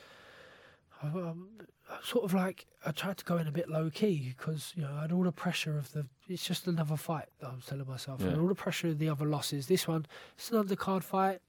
um, 1.03 1.47
I 1.89 1.97
sort 2.03 2.23
of 2.25 2.33
like 2.33 2.65
I 2.85 2.91
tried 2.91 3.17
to 3.17 3.25
go 3.25 3.37
in 3.37 3.47
a 3.47 3.51
bit 3.51 3.69
low 3.69 3.89
key 3.89 4.33
because 4.37 4.73
you 4.75 4.81
know 4.83 4.93
I 4.97 5.01
had 5.03 5.11
all 5.11 5.23
the 5.23 5.31
pressure 5.31 5.77
of 5.77 5.91
the 5.93 6.05
it's 6.27 6.45
just 6.45 6.67
another 6.67 6.97
fight 6.97 7.27
that 7.39 7.47
I 7.51 7.55
was 7.55 7.65
telling 7.65 7.87
myself, 7.87 8.21
and 8.21 8.39
all 8.41 8.47
the 8.47 8.55
pressure 8.55 8.87
of 8.87 8.97
the 8.99 9.09
other 9.09 9.25
losses. 9.25 9.67
This 9.67 9.87
one 9.87 10.05
it's 10.35 10.49
an 10.51 10.63
undercard 10.63 11.03
fight. 11.03 11.41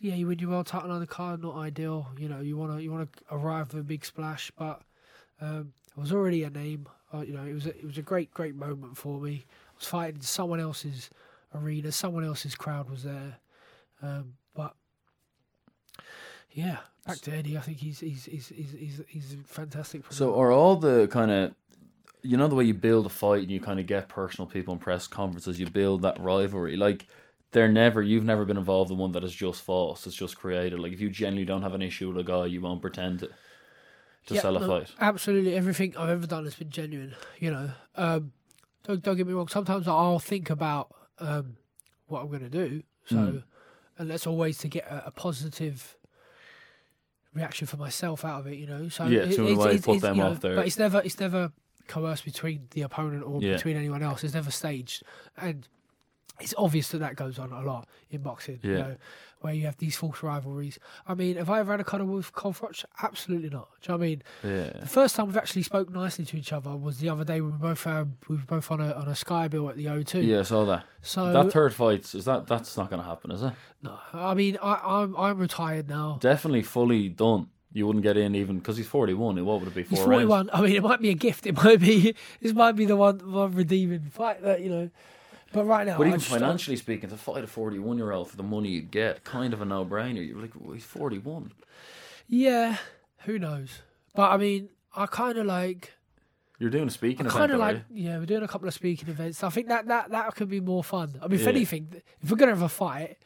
Yeah, 0.00 0.14
you 0.14 0.26
win 0.26 0.38
your 0.38 0.50
world 0.50 0.66
title 0.66 1.04
card, 1.06 1.42
not 1.42 1.56
ideal. 1.56 2.08
You 2.18 2.28
know 2.28 2.40
you 2.40 2.56
want 2.56 2.76
to 2.76 2.82
you 2.82 2.92
want 2.92 3.12
to 3.12 3.22
arrive 3.30 3.72
with 3.72 3.80
a 3.80 3.84
big 3.84 4.04
splash, 4.04 4.50
but 4.56 4.82
um, 5.40 5.72
I 5.96 6.00
was 6.00 6.12
already 6.12 6.44
a 6.44 6.50
name. 6.50 6.88
Uh, 7.12 7.20
you 7.20 7.32
know 7.32 7.44
it 7.44 7.54
was 7.54 7.66
a, 7.66 7.70
it 7.70 7.84
was 7.84 7.98
a 7.98 8.02
great 8.02 8.32
great 8.32 8.54
moment 8.54 8.96
for 8.96 9.20
me. 9.20 9.44
I 9.46 9.78
was 9.78 9.86
fighting 9.86 10.20
someone 10.20 10.60
else's 10.60 11.10
arena, 11.54 11.92
someone 11.92 12.24
else's 12.24 12.54
crowd 12.54 12.90
was 12.90 13.04
there, 13.04 13.38
um, 14.02 14.34
but 14.54 14.74
yeah, 16.52 16.78
back 17.06 17.18
to 17.18 17.32
Eddie. 17.32 17.56
I 17.56 17.60
think 17.60 17.78
he's 17.78 18.00
he's 18.00 18.24
he's 18.24 18.48
he's 18.48 18.72
he's, 18.78 19.00
he's 19.08 19.36
fantastic. 19.46 20.02
So 20.10 20.38
are 20.38 20.52
all 20.52 20.76
the 20.76 21.08
kind 21.08 21.30
of 21.30 21.54
you 22.22 22.36
know 22.36 22.48
the 22.48 22.54
way 22.54 22.64
you 22.64 22.74
build 22.74 23.06
a 23.06 23.10
fight 23.10 23.42
and 23.42 23.50
you 23.50 23.60
kind 23.60 23.80
of 23.80 23.86
get 23.86 24.08
personal 24.08 24.48
people 24.48 24.74
in 24.74 24.80
press 24.80 25.06
conferences, 25.06 25.58
you 25.58 25.66
build 25.66 26.02
that 26.02 26.20
rivalry. 26.20 26.76
Like 26.76 27.06
they're 27.52 27.68
never 27.68 28.02
you've 28.02 28.24
never 28.24 28.44
been 28.44 28.56
involved 28.58 28.90
in 28.90 28.98
one 28.98 29.12
that 29.12 29.24
is 29.24 29.34
just 29.34 29.62
false, 29.62 30.06
it's 30.06 30.16
just 30.16 30.36
created. 30.38 30.78
Like 30.78 30.92
if 30.92 31.00
you 31.00 31.08
genuinely 31.10 31.44
don't 31.46 31.62
have 31.62 31.74
an 31.74 31.82
issue 31.82 32.08
with 32.08 32.18
a 32.18 32.24
guy, 32.24 32.46
you 32.46 32.60
won't 32.60 32.80
pretend 32.82 33.20
to 33.20 33.28
to 34.26 34.34
Yeah, 34.34 34.40
sell 34.42 34.56
a 34.56 34.60
no, 34.60 34.66
fight. 34.66 34.92
Absolutely, 35.00 35.54
everything 35.54 35.96
I've 35.96 36.10
ever 36.10 36.26
done 36.26 36.44
has 36.44 36.54
been 36.54 36.68
genuine. 36.70 37.14
You 37.38 37.50
know, 37.52 37.70
um, 37.96 38.32
don't 38.84 39.02
don't 39.02 39.16
get 39.16 39.26
me 39.26 39.32
wrong. 39.32 39.48
Sometimes 39.48 39.88
I'll 39.88 40.18
think 40.18 40.50
about 40.50 40.94
um, 41.18 41.56
what 42.06 42.20
I'm 42.22 42.28
going 42.28 42.40
to 42.42 42.50
do. 42.50 42.82
So, 43.06 43.16
Mm. 43.16 43.42
and 43.98 44.10
that's 44.10 44.26
always 44.26 44.58
to 44.58 44.68
get 44.68 44.84
a, 44.86 45.06
a 45.06 45.10
positive 45.10 45.96
reaction 47.34 47.66
for 47.66 47.76
myself 47.76 48.24
out 48.24 48.40
of 48.40 48.46
it. 48.46 48.56
You 48.56 48.66
know, 48.66 48.88
so 48.88 49.06
Yeah, 49.06 49.20
it- 49.20 49.32
to 49.36 49.40
in 49.42 49.48
a 49.48 49.50
it's- 49.52 49.58
way 49.58 49.70
it's- 49.74 49.84
put 49.86 50.00
them 50.00 50.16
you 50.16 50.22
know, 50.22 50.30
off 50.30 50.40
their- 50.40 50.56
But 50.56 50.66
it's 50.66 50.78
never 50.78 51.00
it's 51.04 51.18
never 51.20 51.52
coerced 51.86 52.24
between 52.26 52.68
the 52.72 52.82
opponent 52.82 53.24
or 53.24 53.40
Yeah. 53.42 53.54
between 53.54 53.76
anyone 53.76 54.02
else. 54.02 54.22
It's 54.24 54.34
never 54.34 54.50
staged, 54.50 55.02
and 55.38 55.66
it's 56.40 56.54
obvious 56.56 56.88
that 56.88 56.98
that 56.98 57.16
goes 57.16 57.38
on 57.38 57.52
a 57.52 57.62
lot 57.62 57.88
in 58.10 58.22
boxing. 58.22 58.60
You 58.62 58.74
know, 58.74 58.96
where 59.40 59.54
you 59.54 59.66
have 59.66 59.76
these 59.78 59.96
false 59.96 60.22
rivalries. 60.22 60.78
I 61.06 61.14
mean, 61.14 61.36
have 61.36 61.48
I 61.48 61.60
ever 61.60 61.72
had 61.72 61.80
a 61.80 61.84
cuddle 61.84 62.06
with 62.06 62.32
Carl 62.32 62.52
Froch? 62.52 62.84
Absolutely 63.02 63.50
not. 63.50 63.68
Do 63.80 63.92
you 63.92 63.98
know 63.98 63.98
what 63.98 64.04
I 64.04 64.08
mean? 64.08 64.22
Yeah. 64.42 64.80
The 64.80 64.86
first 64.86 65.14
time 65.16 65.26
we've 65.26 65.36
actually 65.36 65.62
spoke 65.62 65.90
nicely 65.90 66.24
to 66.24 66.36
each 66.36 66.52
other 66.52 66.76
was 66.76 66.98
the 66.98 67.08
other 67.08 67.24
day 67.24 67.40
when 67.40 67.52
we 67.52 67.58
both 67.58 67.86
um, 67.86 68.16
we 68.28 68.36
were 68.36 68.42
both 68.42 68.70
on 68.70 68.80
a 68.80 68.92
on 68.92 69.08
a 69.08 69.14
Sky 69.14 69.48
bill 69.48 69.68
at 69.68 69.76
the 69.76 69.86
O2. 69.86 70.26
Yeah, 70.26 70.40
I 70.40 70.42
saw 70.42 70.64
that. 70.64 70.84
So 71.02 71.32
that 71.32 71.52
third 71.52 71.74
fight 71.74 72.14
is 72.14 72.24
that 72.24 72.46
that's 72.46 72.76
not 72.76 72.90
going 72.90 73.02
to 73.02 73.08
happen, 73.08 73.30
is 73.30 73.42
it? 73.42 73.52
no, 73.82 73.98
I 74.12 74.34
mean 74.34 74.58
I, 74.62 74.80
I'm 74.82 75.16
I'm 75.16 75.38
retired 75.38 75.88
now. 75.88 76.18
Definitely 76.20 76.62
fully 76.62 77.08
done. 77.08 77.48
You 77.72 77.86
wouldn't 77.86 78.02
get 78.02 78.16
in 78.16 78.34
even 78.34 78.58
because 78.58 78.76
he's 78.76 78.88
forty 78.88 79.14
one. 79.14 79.42
What 79.44 79.60
would 79.60 79.68
it 79.68 79.74
be? 79.74 79.82
Four 79.84 79.98
He's 79.98 80.06
rounds? 80.06 80.48
41. 80.48 80.50
I 80.52 80.60
mean, 80.62 80.74
it 80.74 80.82
might 80.82 81.00
be 81.00 81.10
a 81.10 81.14
gift. 81.14 81.46
It 81.46 81.54
might 81.62 81.78
be 81.78 82.14
this 82.40 82.54
might 82.54 82.72
be 82.72 82.86
the 82.86 82.96
one 82.96 83.18
one 83.30 83.52
redeeming 83.52 84.00
fight 84.10 84.42
that 84.42 84.62
you 84.62 84.70
know. 84.70 84.90
But 85.52 85.64
right 85.64 85.86
now, 85.86 85.96
But 85.98 86.06
even 86.08 86.20
just- 86.20 86.30
financially 86.30 86.76
speaking, 86.76 87.08
to 87.10 87.16
fight 87.16 87.42
a 87.44 87.46
forty-one-year-old 87.46 88.30
for 88.30 88.36
the 88.36 88.42
money 88.42 88.68
you'd 88.70 88.90
get, 88.90 89.24
kind 89.24 89.52
of 89.54 89.62
a 89.62 89.64
no-brainer. 89.64 90.26
You're 90.26 90.40
like, 90.40 90.52
well, 90.54 90.74
he's 90.74 90.84
forty-one. 90.84 91.52
yeah, 92.28 92.76
who 93.20 93.38
knows? 93.38 93.80
But 94.14 94.30
I 94.32 94.36
mean, 94.36 94.68
I 94.94 95.06
kind 95.06 95.38
of 95.38 95.46
like. 95.46 95.92
You're 96.58 96.70
doing 96.70 96.88
a 96.88 96.90
speaking 96.90 97.24
I 97.24 97.28
event, 97.28 97.38
kind 97.38 97.52
of 97.52 97.60
like, 97.60 97.84
yeah, 97.88 98.18
we're 98.18 98.26
doing 98.26 98.42
a 98.42 98.48
couple 98.48 98.66
of 98.66 98.74
speaking 98.74 99.08
events. 99.08 99.44
I 99.44 99.48
think 99.48 99.68
that 99.68 99.86
that 99.86 100.10
that 100.10 100.34
could 100.34 100.48
be 100.50 100.60
more 100.60 100.82
fun. 100.84 101.14
I 101.22 101.28
mean, 101.28 101.36
if 101.38 101.42
Yeah. 101.44 101.50
anything, 101.50 102.02
if 102.20 102.30
we're 102.30 102.36
gonna 102.36 102.50
have 102.52 102.62
a 102.62 102.68
fight, 102.68 103.16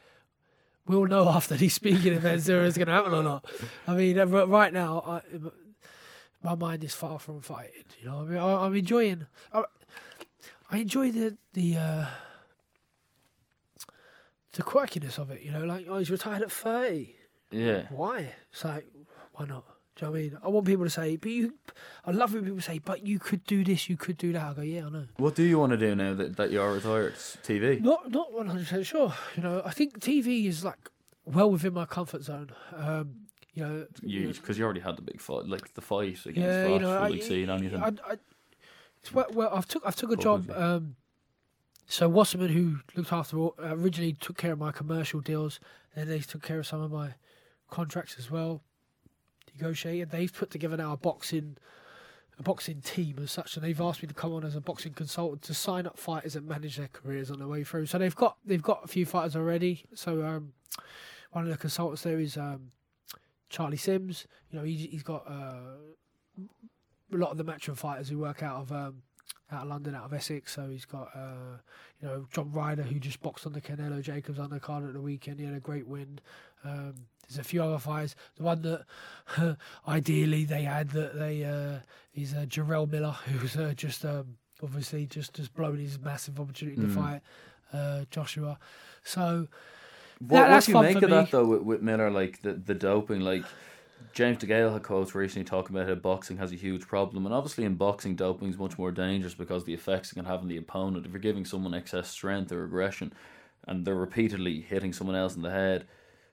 we'll 0.87 1.05
know 1.07 1.27
after 1.37 1.55
these 1.55 1.73
speaking 1.73 2.13
events 2.13 2.47
whether 2.47 2.63
it's 2.63 2.77
gonna 2.77 2.91
happen 2.93 3.13
or 3.13 3.23
not. 3.23 3.45
I 3.87 3.95
mean, 3.95 4.19
uh, 4.19 4.25
right 4.27 4.71
now, 4.71 5.03
I, 5.05 5.21
my 6.43 6.55
mind 6.55 6.83
is 6.83 6.93
far 6.93 7.17
from 7.19 7.41
fighting. 7.41 7.83
You 8.01 8.07
know, 8.09 8.19
I 8.19 8.23
mean, 8.23 8.37
I, 8.37 8.65
I'm 8.65 8.75
enjoying. 8.75 9.25
I, 9.51 9.63
I 10.73 10.77
enjoy 10.77 11.11
the 11.11 11.37
the 11.53 11.77
uh, 11.77 12.05
the 14.53 14.63
quirkiness 14.63 15.19
of 15.19 15.29
it. 15.29 15.43
You 15.43 15.51
know, 15.51 15.65
like 15.65 15.85
oh, 15.87 15.99
he's 15.99 16.09
retired 16.09 16.41
at 16.41 16.51
thirty. 16.51 17.15
Yeah. 17.51 17.83
Why? 17.91 18.33
It's 18.51 18.65
like, 18.65 18.87
why 19.33 19.45
not? 19.45 19.65
Do 19.95 20.05
you 20.05 20.07
know 20.07 20.11
what 20.11 20.17
I 20.17 20.21
mean? 20.21 20.37
I 20.43 20.47
want 20.47 20.65
people 20.65 20.85
to 20.85 20.89
say, 20.89 21.15
but 21.17 21.29
you. 21.29 21.53
I 22.03 22.09
love 22.09 22.33
when 22.33 22.43
people 22.43 22.59
say, 22.61 22.79
but 22.79 23.05
you 23.05 23.19
could 23.19 23.45
do 23.45 23.63
this, 23.63 23.87
you 23.87 23.97
could 23.97 24.17
do 24.17 24.33
that. 24.33 24.41
I 24.41 24.53
go, 24.55 24.61
yeah, 24.63 24.87
I 24.87 24.89
know. 24.89 25.05
What 25.17 25.35
do 25.35 25.43
you 25.43 25.59
want 25.59 25.73
to 25.73 25.77
do 25.77 25.93
now 25.93 26.15
that, 26.15 26.37
that 26.37 26.49
you 26.49 26.59
are 26.59 26.73
retired? 26.73 27.13
TV. 27.13 27.79
Not 27.79 28.09
not 28.09 28.33
one 28.33 28.47
hundred 28.47 28.63
percent 28.63 28.87
sure. 28.87 29.13
You 29.37 29.43
know, 29.43 29.61
I 29.63 29.69
think 29.69 29.99
TV 29.99 30.47
is 30.47 30.65
like 30.65 30.89
well 31.23 31.51
within 31.51 31.75
my 31.75 31.85
comfort 31.85 32.23
zone. 32.23 32.49
Um, 32.75 33.27
you 33.53 33.63
know, 33.63 33.85
You 34.01 34.29
because 34.29 34.57
you 34.57 34.65
already 34.65 34.79
had 34.79 34.97
the 34.97 35.03
big 35.03 35.21
fight, 35.21 35.45
like 35.47 35.75
the 35.75 35.81
fight 35.81 36.25
against 36.25 36.39
yeah, 36.39 36.65
Froch 36.65 36.73
you 36.73 36.79
know, 36.79 36.99
I, 36.99 37.19
seeing 37.19 37.51
anything. 37.51 37.83
I, 37.83 37.89
I, 37.89 38.17
well, 39.11 39.27
well, 39.33 39.49
I've 39.53 39.67
took 39.67 39.83
I've 39.85 39.95
took 39.95 40.11
a 40.11 40.15
job. 40.15 40.49
Um, 40.51 40.95
so 41.85 42.07
Wasserman, 42.07 42.49
who 42.49 42.77
looked 42.95 43.11
after 43.11 43.37
all, 43.37 43.55
uh, 43.61 43.75
originally 43.75 44.13
took 44.13 44.37
care 44.37 44.53
of 44.53 44.59
my 44.59 44.71
commercial 44.71 45.19
deals, 45.19 45.59
and 45.95 46.09
they 46.09 46.19
took 46.19 46.41
care 46.41 46.59
of 46.59 46.67
some 46.67 46.81
of 46.81 46.91
my 46.91 47.15
contracts 47.69 48.15
as 48.17 48.31
well. 48.31 48.61
Negotiated. 49.55 50.11
They've 50.11 50.33
put 50.33 50.49
together 50.49 50.77
now 50.77 50.93
a 50.93 50.97
boxing 50.97 51.57
a 52.39 52.43
boxing 52.43 52.81
team 52.81 53.19
as 53.21 53.31
such, 53.31 53.55
and 53.55 53.63
they've 53.63 53.79
asked 53.79 54.01
me 54.01 54.07
to 54.07 54.13
come 54.13 54.33
on 54.33 54.43
as 54.43 54.55
a 54.55 54.61
boxing 54.61 54.93
consultant 54.93 55.43
to 55.43 55.53
sign 55.53 55.85
up 55.85 55.97
fighters 55.97 56.35
and 56.35 56.47
manage 56.47 56.77
their 56.77 56.87
careers 56.87 57.29
on 57.29 57.39
their 57.39 57.47
way 57.47 57.63
through. 57.63 57.85
So 57.85 57.97
they've 57.97 58.15
got 58.15 58.37
they've 58.45 58.61
got 58.61 58.83
a 58.83 58.87
few 58.87 59.05
fighters 59.05 59.35
already. 59.35 59.85
So 59.93 60.23
um, 60.25 60.53
one 61.31 61.43
of 61.43 61.51
the 61.51 61.57
consultants 61.57 62.03
there 62.03 62.19
is 62.19 62.37
um, 62.37 62.71
Charlie 63.49 63.77
Sims. 63.77 64.25
You 64.51 64.59
know, 64.59 64.65
he's, 64.65 64.89
he's 64.89 65.03
got 65.03 65.27
uh, 65.27 65.77
a 67.13 67.17
lot 67.17 67.31
of 67.31 67.37
the 67.37 67.45
matchroom 67.45 67.77
fighters 67.77 68.09
who 68.09 68.19
work 68.19 68.41
out 68.43 68.61
of 68.61 68.71
um, 68.71 69.03
out 69.51 69.63
of 69.63 69.67
London, 69.67 69.95
out 69.95 70.05
of 70.05 70.13
Essex. 70.13 70.53
So 70.53 70.69
he's 70.69 70.85
got 70.85 71.09
uh, 71.15 71.57
you 72.01 72.07
know 72.07 72.27
John 72.33 72.51
Ryder 72.51 72.83
who 72.83 72.99
just 72.99 73.21
boxed 73.21 73.45
on 73.45 73.53
the 73.53 73.61
Canelo 73.61 74.01
Jacobs 74.01 74.39
undercard 74.39 74.87
at 74.87 74.93
the 74.93 75.01
weekend. 75.01 75.39
He 75.39 75.45
had 75.45 75.55
a 75.55 75.59
great 75.59 75.87
win. 75.87 76.19
Um, 76.65 76.93
there's 77.27 77.39
a 77.39 77.43
few 77.43 77.63
other 77.63 77.77
fighters. 77.79 78.15
The 78.35 78.43
one 78.43 78.61
that 78.63 78.85
ideally 79.87 80.45
they 80.45 80.63
had 80.63 80.89
that 80.91 81.17
they 81.17 81.43
uh, 81.43 81.79
is 82.13 82.33
uh, 82.33 82.45
Jarrell 82.47 82.89
Miller, 82.89 83.11
who's 83.25 83.55
uh, 83.55 83.73
just 83.75 84.03
um, 84.05 84.37
obviously 84.61 85.05
just 85.05 85.33
just 85.33 85.53
blown 85.53 85.77
his 85.77 85.99
massive 85.99 86.39
opportunity 86.39 86.77
to 86.81 86.87
Mm. 86.87 86.95
fight 86.95 87.21
uh, 87.73 88.05
Joshua. 88.11 88.57
So 89.03 89.47
What, 90.19 90.39
That- 90.47 90.51
what 90.51 90.63
do 90.65 90.71
you 90.71 90.81
make 90.81 91.01
of 91.01 91.09
that 91.09 91.31
though 91.31 91.45
with, 91.45 91.61
with 91.63 91.81
Miller, 91.81 92.09
like 92.11 92.41
the, 92.41 92.53
the 92.53 92.73
doping? 92.75 93.21
Like 93.21 93.43
James 94.13 94.37
DeGale 94.37 94.73
had 94.73 94.83
quotes 94.83 95.15
recently 95.15 95.45
talking 95.45 95.75
about 95.75 95.87
how 95.87 95.95
boxing 95.95 96.37
has 96.37 96.51
a 96.51 96.55
huge 96.55 96.87
problem, 96.87 97.25
and 97.25 97.33
obviously 97.33 97.63
in 97.63 97.75
boxing, 97.75 98.15
doping 98.15 98.49
is 98.49 98.57
much 98.57 98.77
more 98.77 98.91
dangerous 98.91 99.33
because 99.33 99.63
the 99.63 99.73
effects 99.73 100.11
it 100.11 100.15
can 100.15 100.25
have 100.25 100.41
on 100.41 100.47
the 100.47 100.57
opponent. 100.57 101.05
If 101.05 101.11
you're 101.11 101.21
giving 101.21 101.45
someone 101.45 101.73
excess 101.73 102.09
strength 102.09 102.51
or 102.51 102.63
aggression, 102.63 103.13
and 103.67 103.85
they're 103.85 103.95
repeatedly 103.95 104.61
hitting 104.61 104.93
someone 104.93 105.15
else 105.15 105.35
in 105.35 105.41
the 105.41 105.51
head, 105.51 105.85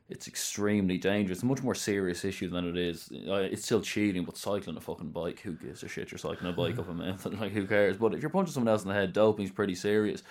it's 0.08 0.26
extremely 0.26 0.98
dangerous. 0.98 1.38
It's 1.38 1.42
a 1.44 1.46
much 1.46 1.62
more 1.62 1.74
serious 1.74 2.24
issue 2.24 2.50
than 2.50 2.68
it 2.68 2.76
is. 2.76 3.10
Uh, 3.28 3.34
It's 3.34 3.64
still 3.64 3.80
cheating, 3.80 4.24
but 4.24 4.36
cycling 4.36 4.76
a 4.76 4.80
fucking 4.80 5.10
bike, 5.12 5.40
who 5.40 5.52
gives 5.52 5.84
a 5.84 5.88
shit? 5.88 6.10
You're 6.10 6.18
cycling 6.18 6.52
a 6.52 6.56
bike 6.56 6.78
up 6.80 6.88
a 6.88 6.94
mountain, 6.94 7.38
like 7.40 7.52
who 7.52 7.66
cares? 7.66 7.96
But 7.96 8.14
if 8.14 8.20
you're 8.20 8.30
punching 8.30 8.52
someone 8.52 8.72
else 8.72 8.82
in 8.82 8.88
the 8.88 8.94
head, 8.94 9.12
doping's 9.12 9.52
pretty 9.52 9.76
serious. 9.76 10.22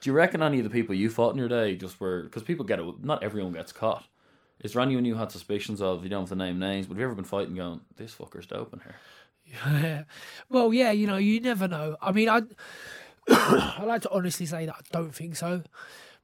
Do 0.00 0.10
you 0.10 0.14
reckon 0.14 0.42
any 0.42 0.58
of 0.58 0.64
the 0.64 0.70
people 0.70 0.96
you 0.96 1.08
fought 1.08 1.32
in 1.32 1.38
your 1.38 1.48
day 1.48 1.76
just 1.76 2.00
were 2.00 2.24
because 2.24 2.42
people 2.42 2.64
get 2.64 2.80
it? 2.80 3.04
Not 3.04 3.22
everyone 3.22 3.52
gets 3.52 3.72
caught. 3.72 4.04
Is 4.62 4.72
there 4.72 4.82
anyone 4.82 5.04
you 5.04 5.16
had 5.16 5.32
suspicions 5.32 5.82
of? 5.82 6.04
You 6.04 6.10
don't 6.10 6.22
have 6.22 6.28
to 6.30 6.36
name 6.36 6.58
names, 6.58 6.86
but 6.86 6.94
have 6.94 7.00
you 7.00 7.06
ever 7.06 7.14
been 7.14 7.24
fighting 7.24 7.54
going, 7.56 7.80
this 7.96 8.14
fucker's 8.14 8.46
doping 8.46 8.80
here? 8.80 8.94
Yeah. 9.44 10.02
Well, 10.48 10.72
yeah, 10.72 10.92
you 10.92 11.06
know, 11.06 11.16
you 11.16 11.40
never 11.40 11.66
know. 11.66 11.96
I 12.00 12.12
mean, 12.12 12.28
I 12.28 12.42
I 13.28 13.82
like 13.84 14.02
to 14.02 14.10
honestly 14.10 14.46
say 14.46 14.66
that 14.66 14.74
I 14.74 14.80
don't 14.92 15.14
think 15.14 15.36
so. 15.36 15.62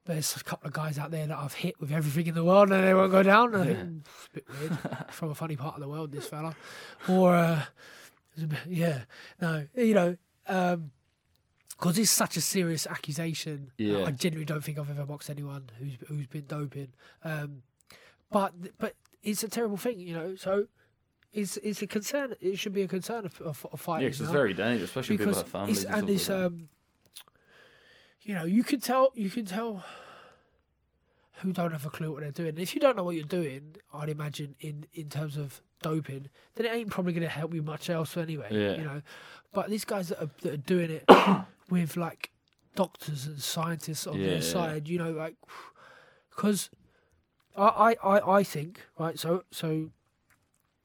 There's 0.05 0.37
a 0.37 0.45
couple 0.45 0.69
of 0.69 0.73
guys 0.73 0.99
out 0.99 1.11
there 1.11 1.27
that 1.27 1.37
I've 1.37 1.53
hit 1.55 1.79
with 1.81 1.93
everything 1.93 2.29
in 2.29 2.35
the 2.35 2.45
world 2.45 2.71
and 2.73 2.83
they 2.83 2.95
won't 2.95 3.11
go 3.13 3.23
down. 3.23 3.55
I 3.55 3.65
think 3.67 3.79
"Hmm, 3.79 3.99
it's 3.99 4.27
a 4.27 4.31
bit 4.33 4.45
weird. 4.49 4.79
From 5.11 5.31
a 5.31 5.35
funny 5.35 5.57
part 5.57 5.75
of 5.75 5.81
the 5.81 5.89
world, 5.89 6.13
this 6.13 6.27
fella. 6.27 6.55
Or, 7.09 7.35
uh, 7.35 7.63
it's 8.37 8.55
yeah, 8.67 9.01
no, 9.41 9.67
you 9.77 9.95
know, 9.95 10.17
because 10.47 11.99
it's 11.99 12.11
such 12.11 12.37
a 12.37 12.41
serious 12.41 12.87
accusation. 12.87 13.73
Yeah. 13.77 14.05
I 14.05 14.13
genuinely 14.13 14.47
don't 14.47 14.65
think 14.65 14.79
I've 14.79 14.89
ever 14.91 15.05
boxed 15.05 15.29
anyone 15.29 15.71
who's 15.79 15.95
who's 16.09 16.27
been 16.27 16.47
doping. 16.47 16.93
Um, 17.23 17.63
but 18.31 18.53
but 18.79 18.95
it's 19.23 19.43
a 19.43 19.49
terrible 19.49 19.77
thing, 19.77 19.99
you 20.01 20.15
know. 20.15 20.37
So 20.37 20.67
it's 21.33 21.57
it's 21.59 21.83
a 21.83 21.87
concern. 21.87 22.35
It 22.41 22.59
should 22.59 22.73
be 22.73 22.83
a 22.83 22.89
concern 22.89 23.27
of, 23.27 23.41
of, 23.41 23.67
of 23.73 23.85
Yeah. 24.01 24.09
'cause 24.09 24.21
it's 24.21 24.31
very 24.31 24.55
dangerous, 24.55 24.91
especially 24.91 25.15
if 25.17 25.21
people 25.21 25.33
because 25.33 25.43
have 25.43 25.51
families. 25.51 25.85
it's, 25.85 25.93
and, 25.93 26.11
it's 26.11 26.29
like 26.29 26.39
um, 26.39 26.69
you 28.23 28.35
know, 28.35 28.45
you 28.45 28.63
can 28.65 28.81
tell 28.81 29.13
you 29.15 29.31
can 29.31 29.45
tell 29.45 29.85
who 31.43 31.53
don't 31.53 31.71
have 31.73 31.87
a 31.87 31.91
clue 31.91 32.11
what 32.13 32.21
they're 32.23 32.33
doing. 32.33 32.49
And 32.51 32.59
if 32.59 32.75
you 32.75 32.81
don't 32.81 32.97
know 32.97 33.05
what 33.05 33.15
you're 33.15 33.25
doing, 33.25 33.77
I'd 33.93 34.09
imagine 34.09 34.55
in 34.61 34.87
in 34.93 35.09
terms 35.09 35.37
of 35.37 35.61
doping, 35.83 36.29
then 36.57 36.67
it 36.67 36.73
ain't 36.73 36.91
probably 36.91 37.13
going 37.13 37.23
to 37.23 37.29
help 37.29 37.55
you 37.55 37.63
much 37.63 37.89
else 37.89 38.17
anyway. 38.17 38.49
Yeah. 38.51 38.77
You 38.77 38.85
know, 38.85 39.03
but 39.53 39.71
these 39.71 39.85
guys 39.85 40.09
that 40.09 40.21
are, 40.23 40.31
that 40.43 40.53
are 40.55 40.57
doing 40.57 40.91
it 40.91 41.05
with 41.71 41.97
like 41.97 42.31
doctors 42.75 43.27
and 43.27 43.41
scientists 43.41 44.07
on 44.07 44.19
Yeah, 44.19 44.27
their 44.27 44.35
yeah. 44.37 44.41
side, 44.41 44.89
you 44.89 44.99
know, 44.99 45.13
like 45.13 45.37
because 46.31 46.71
I, 47.59 47.97
I 48.03 48.39
I 48.39 48.43
think 48.43 48.81
right. 48.99 49.19
So 49.19 49.45
so 49.51 49.91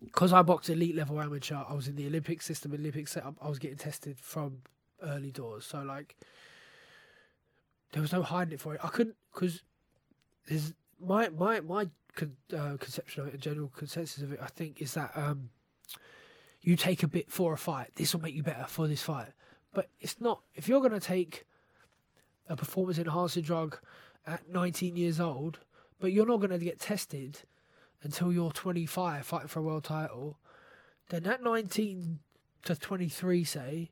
because 0.03 0.33
I 0.33 0.41
boxed 0.41 0.69
elite 0.69 0.95
level 0.95 1.21
amateur, 1.21 1.63
I 1.67 1.73
was 1.73 1.87
in 1.87 1.95
the 1.95 2.07
Olympic 2.07 2.41
system, 2.41 2.73
Olympic 2.73 3.07
setup. 3.07 3.35
I 3.41 3.49
was 3.49 3.59
getting 3.59 3.77
tested 3.77 4.17
from 4.19 4.59
early 5.01 5.31
doors, 5.31 5.65
so 5.65 5.81
like 5.81 6.15
there 7.91 8.01
was 8.01 8.11
no 8.11 8.23
hiding 8.23 8.53
it 8.53 8.59
for 8.59 8.75
it. 8.75 8.81
I 8.83 8.89
couldn't 8.89 9.15
because 9.33 9.61
there's 10.47 10.73
my 10.99 11.29
my 11.29 11.61
my 11.61 11.89
con, 12.15 12.35
uh, 12.55 12.77
conception 12.77 13.21
of 13.21 13.27
it, 13.27 13.33
and 13.33 13.41
general 13.41 13.71
consensus 13.75 14.23
of 14.23 14.33
it. 14.33 14.39
I 14.41 14.47
think 14.47 14.81
is 14.81 14.93
that 14.95 15.11
um, 15.15 15.49
you 16.61 16.75
take 16.75 17.03
a 17.03 17.07
bit 17.07 17.31
for 17.31 17.53
a 17.53 17.57
fight. 17.57 17.91
This 17.95 18.13
will 18.13 18.21
make 18.21 18.35
you 18.35 18.43
better 18.43 18.65
for 18.67 18.87
this 18.87 19.01
fight, 19.01 19.29
but 19.73 19.89
it's 20.01 20.19
not. 20.19 20.41
If 20.55 20.67
you're 20.67 20.81
going 20.81 20.91
to 20.91 20.99
take 20.99 21.45
a 22.49 22.55
performance 22.55 22.97
enhancing 22.97 23.43
drug 23.43 23.79
at 24.25 24.49
19 24.49 24.95
years 24.95 25.19
old, 25.19 25.59
but 26.03 26.11
you're 26.11 26.27
not 26.27 26.41
going 26.41 26.49
to 26.49 26.57
get 26.57 26.81
tested 26.81 27.39
until 28.01 28.33
you're 28.33 28.51
25 28.51 29.25
fighting 29.25 29.47
for 29.47 29.59
a 29.59 29.63
world 29.63 29.85
title, 29.85 30.37
then 31.07 31.25
at 31.25 31.41
19 31.41 32.19
to 32.65 32.75
23, 32.75 33.45
say, 33.45 33.89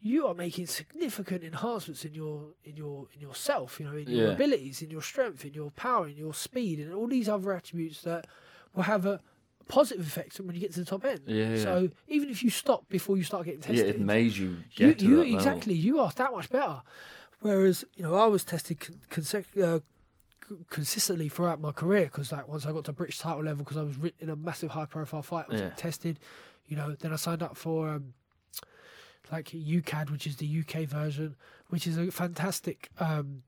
you 0.00 0.26
are 0.26 0.32
making 0.32 0.66
significant 0.66 1.44
enhancements 1.44 2.06
in 2.06 2.14
your 2.14 2.54
in 2.64 2.74
your 2.74 3.06
in 3.14 3.20
yourself, 3.20 3.78
you 3.78 3.84
know, 3.84 3.94
in 3.94 4.08
your 4.08 4.28
Yeah. 4.28 4.32
abilities, 4.32 4.80
in 4.80 4.88
your 4.90 5.02
strength, 5.02 5.44
in 5.44 5.52
your 5.52 5.70
power, 5.72 6.08
in 6.08 6.16
your 6.16 6.32
speed, 6.32 6.80
and 6.80 6.94
all 6.94 7.06
these 7.06 7.28
other 7.28 7.52
attributes 7.52 8.00
that 8.00 8.26
will 8.74 8.84
have 8.84 9.04
a 9.04 9.20
positive 9.68 10.06
effect 10.06 10.40
when 10.40 10.54
you 10.54 10.60
get 10.62 10.72
to 10.72 10.80
the 10.80 10.86
top 10.86 11.04
end. 11.04 11.20
Yeah, 11.26 11.50
yeah. 11.50 11.62
So 11.62 11.90
even 12.08 12.30
if 12.30 12.42
you 12.42 12.48
stop 12.48 12.88
before 12.88 13.18
you 13.18 13.24
start 13.24 13.44
getting 13.44 13.60
tested, 13.60 13.76
yeah, 13.86 13.92
it 13.92 14.00
made 14.00 14.32
you 14.36 14.56
you, 14.72 14.94
you 14.98 15.20
exactly 15.20 15.74
you 15.74 16.00
are 16.00 16.10
that 16.16 16.32
much 16.32 16.48
better. 16.48 16.80
Whereas 17.40 17.84
you 17.94 18.04
know 18.04 18.14
I 18.14 18.24
was 18.24 18.42
tested 18.42 18.80
con- 18.80 19.26
uh, 19.62 19.80
consistently 20.70 21.28
throughout 21.28 21.60
my 21.60 21.72
career 21.72 22.04
because 22.04 22.32
like 22.32 22.48
once 22.48 22.66
I 22.66 22.72
got 22.72 22.84
to 22.86 22.92
British 22.92 23.18
title 23.18 23.42
level 23.44 23.64
because 23.64 23.76
I 23.76 23.82
was 23.82 23.96
in 24.20 24.28
a 24.30 24.36
massive 24.36 24.70
high 24.70 24.86
profile 24.86 25.22
fight, 25.22 25.46
I 25.48 25.52
was 25.52 25.60
Yeah. 25.60 25.70
tested. 25.70 26.18
You 26.66 26.76
know, 26.76 26.94
then 26.98 27.12
I 27.12 27.16
signed 27.16 27.42
up 27.42 27.56
for 27.56 27.88
um, 27.90 28.14
like 29.30 29.46
UKAD, 29.50 30.10
which 30.10 30.26
is 30.26 30.36
the 30.36 30.46
UK 30.60 30.86
version, 30.88 31.36
which 31.68 31.86
is 31.86 31.96
a 31.98 32.10
fantastic 32.10 32.90
um, 32.98 33.42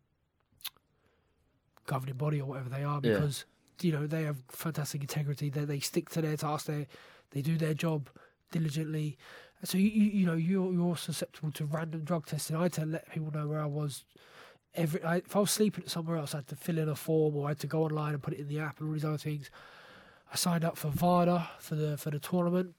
governing 1.86 2.16
body 2.16 2.40
or 2.40 2.46
whatever 2.46 2.68
they 2.68 2.84
are 2.84 3.00
Yeah. 3.02 3.12
because 3.14 3.44
you 3.80 3.92
know 3.92 4.06
they 4.06 4.22
have 4.22 4.38
fantastic 4.48 5.00
integrity. 5.02 5.50
They 5.50 5.64
they 5.64 5.80
stick 5.80 6.08
to 6.10 6.22
their 6.22 6.36
task. 6.36 6.66
They 6.66 6.86
they 7.30 7.42
do 7.42 7.56
their 7.56 7.74
job 7.74 8.08
diligently. 8.50 9.18
So 9.64 9.78
you 9.78 9.88
you, 9.88 10.10
you 10.20 10.26
know 10.26 10.34
you're 10.34 10.72
you're 10.72 10.96
susceptible 10.96 11.50
to 11.52 11.64
random 11.66 12.04
drug 12.04 12.26
testing. 12.26 12.56
I 12.56 12.64
had 12.64 12.72
to 12.74 12.86
let 12.86 13.10
people 13.10 13.30
know 13.32 13.48
where 13.48 13.60
I 13.60 13.66
was. 13.66 14.04
Every 14.74 15.02
I, 15.04 15.16
if 15.16 15.36
I 15.36 15.40
was 15.40 15.50
sleeping 15.50 15.86
somewhere 15.86 16.16
else, 16.16 16.34
I 16.34 16.38
had 16.38 16.48
to 16.48 16.56
fill 16.56 16.78
in 16.78 16.88
a 16.88 16.96
form 16.96 17.36
or 17.36 17.46
I 17.46 17.50
had 17.50 17.60
to 17.60 17.66
go 17.66 17.84
online 17.84 18.14
and 18.14 18.22
put 18.22 18.34
it 18.34 18.40
in 18.40 18.48
the 18.48 18.58
app 18.58 18.80
and 18.80 18.88
all 18.88 18.94
these 18.94 19.04
other 19.04 19.18
things. 19.18 19.50
I 20.32 20.36
signed 20.36 20.64
up 20.64 20.76
for 20.76 20.88
VADA 20.88 21.48
for 21.60 21.74
the 21.74 21.96
for 21.96 22.10
the 22.10 22.18
tournament, 22.18 22.74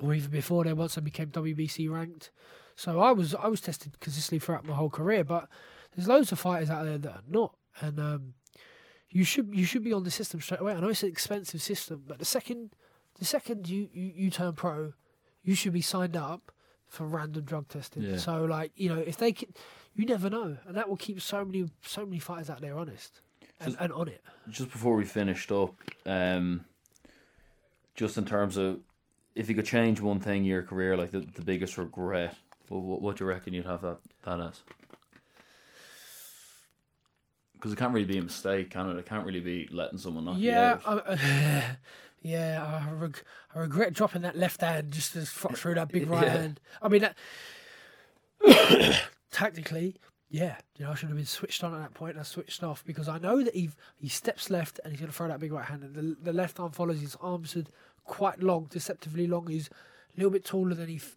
or 0.00 0.14
even 0.14 0.30
before 0.30 0.64
then. 0.64 0.76
Once 0.76 0.96
I 0.96 1.02
became 1.02 1.28
WBC 1.28 1.90
ranked, 1.90 2.30
so 2.74 3.00
I 3.00 3.12
was 3.12 3.34
I 3.34 3.48
was 3.48 3.60
tested 3.60 4.00
consistently 4.00 4.38
throughout 4.38 4.66
my 4.66 4.74
whole 4.74 4.90
career. 4.90 5.24
But 5.24 5.48
there's 5.94 6.08
loads 6.08 6.32
of 6.32 6.38
fighters 6.38 6.70
out 6.70 6.84
there 6.84 6.98
that 6.98 7.10
are 7.10 7.22
not, 7.28 7.54
and 7.80 8.00
um, 8.00 8.34
you 9.10 9.24
should 9.24 9.54
you 9.54 9.64
should 9.66 9.84
be 9.84 9.92
on 9.92 10.04
the 10.04 10.10
system 10.10 10.40
straight 10.40 10.60
away. 10.60 10.72
I 10.72 10.80
know 10.80 10.88
it's 10.88 11.02
an 11.02 11.10
expensive 11.10 11.60
system, 11.60 12.04
but 12.06 12.18
the 12.18 12.24
second 12.24 12.74
the 13.18 13.24
second 13.24 13.68
you, 13.68 13.88
you, 13.92 14.12
you 14.16 14.30
turn 14.30 14.54
pro, 14.54 14.92
you 15.42 15.54
should 15.54 15.72
be 15.72 15.80
signed 15.80 16.16
up 16.16 16.50
for 16.88 17.06
random 17.06 17.44
drug 17.44 17.68
testing. 17.68 18.02
Yeah. 18.02 18.16
So 18.18 18.44
like 18.44 18.72
you 18.76 18.88
know 18.88 18.98
if 18.98 19.16
they 19.16 19.32
can, 19.32 19.52
you 19.94 20.06
never 20.06 20.30
know, 20.30 20.56
and 20.66 20.76
that 20.76 20.88
will 20.88 20.96
keep 20.96 21.20
so 21.20 21.44
many 21.44 21.68
so 21.82 22.04
many 22.04 22.18
fighters 22.18 22.50
out 22.50 22.60
there 22.60 22.76
honest 22.78 23.20
and, 23.60 23.70
Just- 23.72 23.80
and 23.82 23.92
on 23.92 24.08
it. 24.08 24.22
just 24.50 24.70
before 24.70 24.96
we 24.96 25.04
finished 25.04 25.50
up, 25.52 25.74
um, 26.06 26.64
just 27.94 28.16
in 28.18 28.24
terms 28.24 28.56
of 28.56 28.80
if 29.34 29.48
you 29.48 29.54
could 29.54 29.66
change 29.66 30.00
one 30.00 30.20
thing 30.20 30.38
in 30.42 30.44
your 30.44 30.62
career, 30.62 30.96
like 30.96 31.10
the, 31.10 31.20
the 31.20 31.42
biggest 31.42 31.76
regret, 31.76 32.36
what, 32.68 32.82
what, 32.82 33.02
what 33.02 33.16
do 33.16 33.24
you 33.24 33.28
reckon 33.30 33.52
you'd 33.52 33.66
have 33.66 33.82
that, 33.82 33.98
that 34.22 34.40
as? 34.40 34.60
Because 37.54 37.72
it 37.72 37.76
can't 37.76 37.92
really 37.94 38.06
be 38.06 38.18
a 38.18 38.22
mistake, 38.22 38.70
can 38.70 38.90
it? 38.90 38.98
It 38.98 39.06
can't 39.06 39.24
really 39.26 39.40
be 39.40 39.68
letting 39.72 39.98
someone 39.98 40.24
knock 40.26 40.36
Yeah, 40.38 40.78
you 40.84 40.90
out. 40.90 41.08
I, 41.08 41.76
yeah. 42.24 42.82
I, 42.88 42.92
reg- 42.92 43.22
I 43.54 43.58
regret 43.60 43.92
dropping 43.92 44.22
that 44.22 44.36
left 44.36 44.60
hand 44.62 44.90
just 44.92 45.12
to 45.12 45.20
f- 45.20 45.46
through 45.54 45.74
that 45.74 45.88
big 45.92 46.08
right 46.10 46.24
Yeah. 46.26 46.32
hand. 46.38 46.60
I 46.82 46.88
mean, 46.88 47.02
that, 47.02 47.16
tactically, 49.30 49.96
yeah, 50.30 50.56
you 50.76 50.84
know, 50.84 50.90
I 50.90 50.94
should 50.94 51.08
have 51.08 51.16
been 51.16 51.26
switched 51.26 51.62
on 51.62 51.74
at 51.74 51.78
that 51.80 51.94
point. 51.94 52.12
And 52.12 52.20
I 52.20 52.24
switched 52.24 52.62
off 52.62 52.84
because 52.84 53.08
I 53.08 53.18
know 53.18 53.42
that 53.42 53.54
he 53.54 53.70
he 53.96 54.08
steps 54.08 54.50
left 54.50 54.80
and 54.82 54.92
he's 54.92 55.00
going 55.00 55.10
to 55.12 55.16
throw 55.16 55.28
that 55.28 55.40
big 55.40 55.52
right 55.52 55.64
hand, 55.64 55.82
and 55.84 55.94
the, 55.94 56.16
the 56.22 56.32
left 56.32 56.58
arm 56.58 56.72
follows. 56.72 57.00
His 57.00 57.16
arms 57.20 57.56
are 57.56 57.64
quite 58.04 58.42
long, 58.42 58.66
deceptively 58.70 59.26
long. 59.26 59.46
He's 59.46 59.68
a 59.68 60.16
little 60.16 60.30
bit 60.32 60.44
taller 60.44 60.74
than 60.74 60.88
he 60.88 60.96
f- 60.96 61.16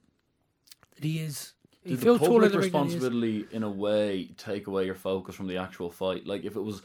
than 0.96 1.04
he 1.10 1.20
is. 1.20 1.54
He 1.84 1.92
Did 1.92 2.00
the 2.00 2.04
feels 2.04 2.20
taller 2.20 2.50
public 2.50 2.52
than 2.52 2.52
than 2.52 2.62
he 2.62 2.68
is. 2.68 2.74
responsibility, 2.96 3.48
in 3.52 3.64
a 3.64 3.70
way, 3.70 4.30
take 4.38 4.68
away 4.68 4.86
your 4.86 4.96
focus 4.96 5.36
from 5.36 5.48
the 5.48 5.58
actual 5.58 5.90
fight? 5.90 6.28
Like, 6.28 6.44
if 6.44 6.56
it 6.56 6.62
was, 6.62 6.82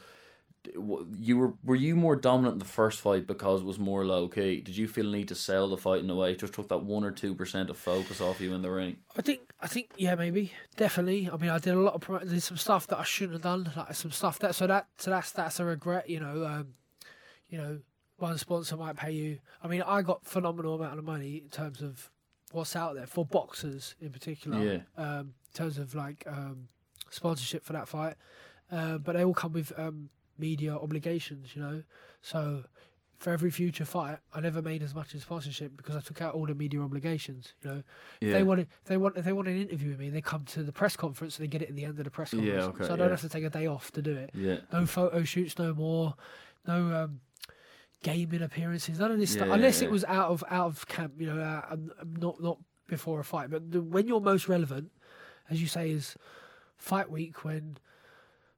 you 1.17 1.37
were 1.37 1.53
were 1.63 1.75
you 1.75 1.95
more 1.95 2.15
dominant 2.15 2.53
in 2.53 2.59
the 2.59 2.65
first 2.65 3.01
fight 3.01 3.27
because 3.27 3.61
it 3.61 3.65
was 3.65 3.79
more 3.79 4.05
low 4.05 4.27
key? 4.27 4.61
Did 4.61 4.77
you 4.77 4.87
feel 4.87 5.05
the 5.05 5.17
need 5.17 5.27
to 5.27 5.35
sell 5.35 5.67
the 5.67 5.77
fight 5.77 6.01
in 6.01 6.09
a 6.09 6.15
way? 6.15 6.31
It 6.31 6.39
just 6.39 6.53
took 6.53 6.69
that 6.69 6.83
one 6.83 7.03
or 7.03 7.11
two 7.11 7.35
percent 7.35 7.69
of 7.69 7.77
focus 7.77 8.21
off 8.21 8.39
you 8.39 8.53
in 8.53 8.61
the 8.61 8.71
ring. 8.71 8.97
I 9.17 9.21
think, 9.21 9.41
I 9.59 9.67
think, 9.67 9.91
yeah, 9.97 10.15
maybe, 10.15 10.51
definitely. 10.77 11.29
I 11.31 11.37
mean, 11.37 11.49
I 11.49 11.59
did 11.59 11.73
a 11.73 11.79
lot 11.79 11.95
of, 11.95 12.29
did 12.29 12.41
some 12.41 12.57
stuff 12.57 12.87
that 12.87 12.99
I 12.99 13.03
shouldn't 13.03 13.33
have 13.33 13.41
done, 13.41 13.71
like 13.75 13.93
some 13.95 14.11
stuff 14.11 14.39
that, 14.39 14.55
so 14.55 14.67
that, 14.67 14.87
so 14.97 15.11
that's 15.11 15.31
that's 15.31 15.59
a 15.59 15.65
regret, 15.65 16.09
you 16.09 16.19
know. 16.19 16.45
Um, 16.45 16.73
you 17.49 17.57
know, 17.57 17.79
one 18.17 18.37
sponsor 18.37 18.77
might 18.77 18.95
pay 18.95 19.11
you. 19.11 19.39
I 19.61 19.67
mean, 19.67 19.83
I 19.83 20.01
got 20.01 20.25
phenomenal 20.25 20.75
amount 20.75 20.97
of 20.97 21.05
money 21.05 21.41
in 21.43 21.49
terms 21.49 21.81
of 21.81 22.09
what's 22.51 22.75
out 22.75 22.95
there 22.95 23.05
for 23.05 23.25
boxers 23.25 23.95
in 23.99 24.11
particular. 24.11 24.63
Yeah. 24.63 24.79
Um, 24.97 25.33
in 25.47 25.53
terms 25.53 25.77
of 25.77 25.93
like 25.93 26.23
um, 26.25 26.69
sponsorship 27.11 27.63
for 27.63 27.73
that 27.73 27.87
fight, 27.87 28.15
uh, 28.71 28.97
but 28.97 29.15
they 29.15 29.23
all 29.23 29.35
come 29.35 29.53
with 29.53 29.71
um, 29.77 30.09
media 30.47 30.73
obligations, 30.85 31.55
you 31.55 31.61
know. 31.61 31.83
So 32.21 32.63
for 33.17 33.31
every 33.31 33.51
future 33.51 33.85
fight, 33.85 34.17
I 34.35 34.41
never 34.41 34.61
made 34.61 34.83
as 34.83 34.93
much 34.93 35.15
as 35.15 35.21
sponsorship 35.21 35.77
because 35.77 35.95
I 35.95 36.01
took 36.01 36.21
out 36.21 36.33
all 36.35 36.45
the 36.45 36.55
media 36.55 36.81
obligations, 36.81 37.53
you 37.61 37.69
know. 37.69 37.83
If 38.19 38.33
they 38.33 38.43
wanted, 38.43 38.67
if 38.83 38.87
they 38.89 38.97
want, 38.97 39.17
if 39.17 39.23
they 39.25 39.31
want 39.33 39.47
an 39.47 39.57
interview 39.65 39.89
with 39.91 39.99
me, 39.99 40.09
they 40.09 40.21
come 40.21 40.43
to 40.55 40.63
the 40.63 40.73
press 40.73 40.95
conference 40.97 41.37
and 41.37 41.43
they 41.45 41.47
get 41.47 41.61
it 41.61 41.69
at 41.69 41.75
the 41.75 41.85
end 41.85 41.97
of 41.99 42.03
the 42.05 42.11
press 42.11 42.33
Yeah, 42.33 42.39
conference. 42.39 42.65
okay, 42.75 42.85
so 42.87 42.93
I 42.93 42.97
don't 42.97 43.07
yeah. 43.07 43.11
have 43.11 43.21
to 43.21 43.29
take 43.29 43.45
a 43.45 43.49
day 43.49 43.67
off 43.67 43.91
to 43.93 44.01
do 44.01 44.13
it. 44.23 44.31
Yeah. 44.33 44.57
No 44.73 44.85
photo 44.85 45.23
shoots, 45.23 45.57
no 45.57 45.73
more, 45.73 46.15
no 46.67 46.77
um, 47.03 47.21
gaming 48.03 48.41
appearances, 48.41 48.99
none 48.99 49.11
of 49.11 49.19
this 49.19 49.31
stuff. 49.31 49.47
Yeah, 49.47 49.53
Unless 49.55 49.81
yeah. 49.81 49.87
it 49.87 49.91
was 49.91 50.03
out 50.05 50.29
of 50.29 50.43
out 50.49 50.67
of 50.67 50.87
camp, 50.87 51.13
you 51.17 51.27
know, 51.27 51.39
uh, 51.41 51.61
um, 51.73 51.91
not 52.19 52.41
not 52.43 52.57
before 52.89 53.19
a 53.21 53.23
fight, 53.23 53.49
but 53.49 53.71
the, 53.71 53.81
when 53.81 54.07
you're 54.07 54.19
most 54.33 54.49
relevant, 54.49 54.91
as 55.49 55.61
you 55.61 55.67
say, 55.67 55.91
is 55.91 56.15
fight 56.77 57.09
week 57.09 57.45
when. 57.45 57.77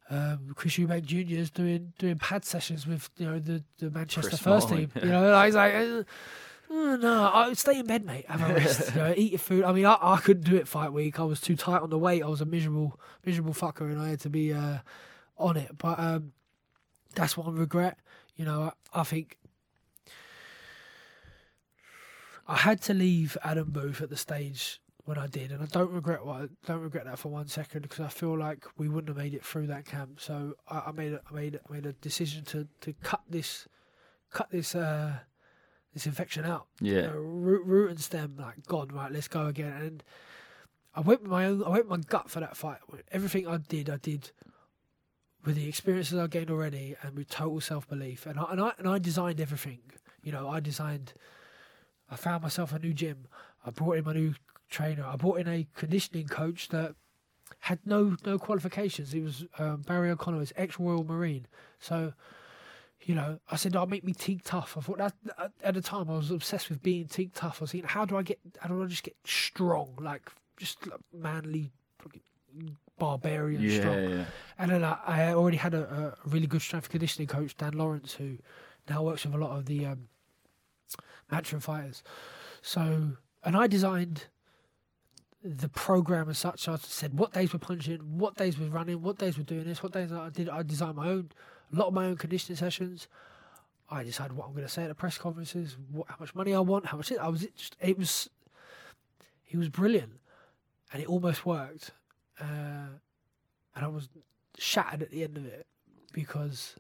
Um, 0.10 0.52
Chris 0.56 0.78
Eubank 0.78 1.06
Jr. 1.06 1.36
is 1.36 1.50
doing 1.50 1.94
doing 1.98 2.18
pad 2.18 2.46
sessions 2.46 2.86
with 2.86 3.10
you 3.18 3.26
know 3.26 3.40
the, 3.40 3.64
the 3.80 3.90
Manchester 3.90 4.30
Chris 4.30 4.42
first 4.42 4.70
team. 4.70 4.92
You 5.02 5.10
know, 5.10 5.32
like, 5.32 5.46
he's 5.48 5.56
like, 5.56 5.74
uh, 5.74 6.04
"Oh, 6.70 6.96
no, 7.02 7.32
I 7.34 7.54
stay 7.54 7.80
in 7.80 7.88
bed, 7.88 8.06
mate. 8.06 8.30
Have 8.30 8.48
a 8.48 8.54
rest. 8.54 8.92
you 8.96 9.02
know, 9.02 9.14
eat 9.18 9.32
your 9.32 9.40
food. 9.40 9.64
I 9.64 9.72
mean, 9.72 9.86
I, 9.86 9.98
I 10.00 10.18
couldn't 10.18 10.44
do 10.44 10.56
it 10.58 10.68
fight 10.68 10.94
week. 10.94 11.20
I 11.20 11.24
was 11.24 11.42
too 11.42 11.56
tight 11.56 11.82
on 11.82 11.90
the 11.90 11.98
weight. 11.98 12.22
I 12.22 12.28
was 12.28 12.42
a 12.42 12.46
miserable, 12.46 13.00
miserable 13.26 13.54
fucker, 13.54 13.92
and 13.92 14.00
I 14.00 14.10
had 14.10 14.20
to 14.22 14.30
be 14.30 14.54
uh, 14.54 14.80
on 15.38 15.58
it. 15.58 15.76
But 15.76 16.00
um, 16.00 16.34
that's 17.16 17.36
one 17.36 17.56
regret. 17.56 17.98
You 18.36 18.46
know, 18.46 18.74
I, 18.94 19.02
I 19.02 19.04
think 19.04 19.38
I 22.48 22.58
had 22.58 22.80
to 22.84 22.94
leave 22.94 23.38
Adam 23.44 23.72
Booth 23.72 24.02
at 24.02 24.12
the 24.12 24.18
stage 24.18 24.80
when 25.06 25.20
I 25.20 25.28
did, 25.28 25.52
and 25.52 25.62
I 25.62 25.68
don't 25.68 25.92
regret 25.92 26.26
what 26.26 26.42
I 26.42 26.48
don't 26.66 26.82
regret 26.82 27.06
that 27.06 27.20
for 27.20 27.30
one 27.30 27.48
second 27.48 27.84
because 27.84 28.00
I 28.00 28.08
feel 28.10 28.38
like 28.38 28.66
we 28.78 28.90
wouldn't 28.90 29.08
have 29.08 29.18
made 29.18 29.36
it 29.36 29.46
through 29.46 29.68
that 29.68 29.86
camp. 29.86 30.20
So 30.20 30.56
I, 30.68 30.86
I 30.88 30.92
made 30.92 31.14
a, 31.14 31.22
I 31.30 31.34
made 31.34 31.60
I 31.70 31.74
made 31.74 31.86
a 31.86 31.94
decision 31.94 32.44
to, 32.46 32.68
to 32.82 32.94
cut 33.04 33.22
this 33.30 33.68
cut 34.32 34.50
this 34.50 34.74
uh, 34.74 35.14
this 35.94 36.08
infection 36.08 36.44
out. 36.44 36.66
Yeah. 36.82 36.94
You 36.94 37.02
know, 37.02 37.18
root, 37.18 37.66
root 37.66 37.90
and 37.92 38.00
stem, 38.00 38.36
like 38.40 38.66
gone. 38.68 38.90
Right, 38.90 39.12
let's 39.12 39.28
go 39.28 39.46
again. 39.46 39.74
And 39.74 40.04
I 40.96 41.02
went 41.02 41.22
with 41.22 41.32
my 41.32 41.46
own. 41.46 41.64
I 41.64 41.70
went 41.70 41.88
with 41.88 42.00
my 42.00 42.04
gut 42.10 42.30
for 42.32 42.40
that 42.40 42.58
fight. 42.58 42.80
Everything 43.12 43.48
I 43.48 43.58
did, 43.58 43.90
I 43.92 43.98
did 43.98 44.32
with 45.46 45.56
the 45.56 45.68
experiences 45.70 46.18
I 46.18 46.26
gained 46.26 46.50
already, 46.50 46.96
and 47.04 47.16
with 47.16 47.30
total 47.30 47.62
self 47.62 47.88
belief. 47.88 48.26
And 48.26 48.40
I 48.40 48.46
and 48.50 48.60
I 48.60 48.72
and 48.80 48.88
I 48.88 48.98
designed 48.98 49.40
everything. 49.40 49.82
You 50.24 50.32
know, 50.32 50.50
I 50.50 50.60
designed 50.60 51.14
I 52.10 52.16
found 52.16 52.42
myself 52.42 52.74
a 52.74 52.80
new 52.80 52.94
gym. 52.94 53.28
I 53.64 53.70
brought 53.72 53.98
in 53.98 54.06
my 54.06 54.14
new 54.14 54.34
trainer. 54.70 55.06
I 55.06 55.16
brought 55.16 55.40
in 55.40 55.48
a 55.48 55.68
conditioning 55.76 56.28
coach 56.28 56.70
that 56.70 56.96
had 57.60 57.80
no 57.86 58.16
no 58.26 58.38
qualifications. 58.38 59.12
He 59.12 59.22
was 59.22 59.46
um, 59.60 59.82
Barry 59.82 60.10
O'Connor, 60.10 60.38
was 60.38 60.54
ex 60.56 60.80
Royal 60.80 61.04
Marine. 61.04 61.48
So, 61.80 62.14
you 63.02 63.16
know, 63.16 63.40
I 63.52 63.56
said, 63.56 63.76
"I'll 63.76 63.86
make 63.86 64.04
me 64.04 64.14
teak 64.14 64.42
tough." 64.44 64.76
I 64.78 64.82
thought 64.82 64.98
that 64.98 65.14
at 65.64 65.74
the 65.74 65.82
time 65.82 66.10
I 66.10 66.18
was 66.18 66.32
obsessed 66.32 66.70
with 66.70 66.82
being 66.82 67.06
teak 67.08 67.32
tough. 67.34 67.62
I 67.62 67.64
was 67.64 67.72
thinking, 67.72 67.90
how 67.90 68.06
do 68.06 68.18
I 68.18 68.24
get? 68.24 68.40
How 68.60 68.70
do 68.70 68.84
I 68.84 68.88
just 68.88 69.04
get 69.04 69.16
strong, 69.26 69.96
like 70.00 70.30
just 70.58 70.86
like 70.88 71.00
manly, 71.14 71.72
barbarian 72.98 73.62
Yeah, 73.62 73.80
strong? 73.80 74.10
yeah. 74.10 74.26
And 74.58 74.72
then 74.72 74.84
I, 74.84 74.98
I 75.06 75.34
already 75.34 75.58
had 75.58 75.74
a, 75.74 76.16
a 76.26 76.30
really 76.30 76.48
good 76.48 76.62
strength 76.62 76.90
conditioning 76.90 77.28
coach, 77.28 77.56
Dan 77.58 77.74
Lawrence, 77.74 78.14
who 78.14 78.38
now 78.90 79.04
works 79.04 79.26
with 79.26 79.36
a 79.36 79.38
lot 79.38 79.52
of 79.58 79.66
the 79.66 79.86
um, 79.86 80.08
matchroom 81.32 81.62
fighters. 81.62 82.04
So, 82.62 83.18
and 83.44 83.56
I 83.58 83.68
designed 83.68 84.26
the 85.46 85.70
program 85.70 86.28
as 86.30 86.40
such. 86.40 86.68
I 86.68 86.76
said 86.78 87.18
what 87.18 87.32
days 87.32 87.54
we're 87.54 87.60
punching, 87.60 88.00
what 88.18 88.36
days 88.36 88.58
we're 88.58 88.68
running, 88.68 89.02
what 89.04 89.20
days 89.20 89.38
we're 89.38 89.44
doing 89.44 89.64
this, 89.66 89.84
what 89.84 89.92
days 89.92 90.12
I 90.12 90.30
did. 90.30 90.50
I 90.50 90.64
designed 90.64 90.96
my 90.96 91.08
own, 91.08 91.30
a 91.72 91.76
lot 91.76 91.88
of 91.88 91.94
my 91.94 92.08
own 92.08 92.18
conditioning 92.18 92.58
sessions. 92.58 93.08
I 93.90 94.04
decided 94.04 94.36
what 94.36 94.48
I'm 94.48 94.54
going 94.54 94.66
to 94.66 94.72
say 94.72 94.84
at 94.84 94.88
the 94.88 94.96
press 94.96 95.20
conferences, 95.20 95.78
what, 95.92 96.08
how 96.10 96.16
much 96.20 96.34
money 96.34 96.56
I 96.56 96.60
want, 96.60 96.88
how 96.88 96.98
much 96.98 97.12
it, 97.12 97.20
I 97.20 97.28
was. 97.30 97.44
It 97.44 97.56
just 97.56 97.76
it 97.80 97.98
was, 97.98 98.28
he 99.44 99.56
was 99.56 99.70
brilliant, 99.70 100.14
and 100.92 101.04
it 101.04 101.08
almost 101.08 101.46
worked. 101.46 101.92
Uh, 102.42 102.98
and 103.76 103.86
I 103.86 103.88
was 103.88 104.10
shattered 104.58 105.04
at 105.04 105.12
the 105.12 105.24
end 105.24 105.38
of 105.38 105.46
it 105.46 105.68
because 106.12 106.76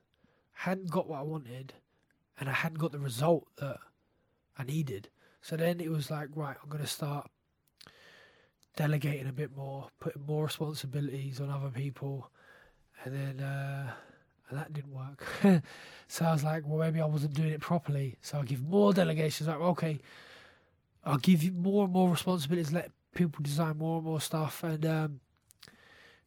I 0.58 0.70
hadn't 0.70 0.90
got 0.90 1.08
what 1.08 1.20
I 1.20 1.24
wanted 1.24 1.74
and 2.40 2.50
I 2.50 2.54
hadn't 2.54 2.80
got 2.80 2.92
the 2.92 3.00
result 3.00 3.48
that 3.58 3.78
I 4.58 4.64
needed. 4.64 5.10
So 5.42 5.56
then 5.56 5.80
it 5.80 5.92
was 5.92 6.10
like, 6.10 6.30
right, 6.36 6.56
I'm 6.62 6.70
going 6.70 6.84
to 6.84 6.90
start 6.90 7.30
delegating 8.76 9.28
a 9.28 9.34
bit 9.34 9.56
more, 9.56 9.88
putting 10.00 10.26
more 10.26 10.46
responsibilities 10.46 11.40
on 11.40 11.50
other 11.50 11.70
people. 11.70 12.30
And 13.04 13.14
then 13.14 13.46
uh, 13.46 13.92
and 14.50 14.60
that 14.60 14.74
didn't 14.74 14.94
work. 14.94 15.26
so 16.08 16.26
I 16.26 16.32
was 16.32 16.44
like, 16.44 16.64
well, 16.66 16.80
maybe 16.80 17.02
I 17.02 17.06
wasn't 17.06 17.34
doing 17.34 17.50
it 17.50 17.62
properly. 17.62 18.18
So 18.22 18.38
I'll 18.38 18.44
give 18.44 18.62
more 18.62 18.94
delegations. 18.94 19.48
Like, 19.48 19.60
okay, 19.60 20.00
I'll 21.04 21.18
give 21.18 21.44
you 21.44 21.52
more 21.52 21.86
and 21.86 21.94
more 21.94 22.10
responsibilities, 22.10 22.72
let 22.72 22.92
people 23.14 23.42
design 23.44 23.78
more 23.78 23.98
and 23.98 24.06
more 24.06 24.22
stuff. 24.22 24.64
And 24.64 24.86
um, 24.86 25.20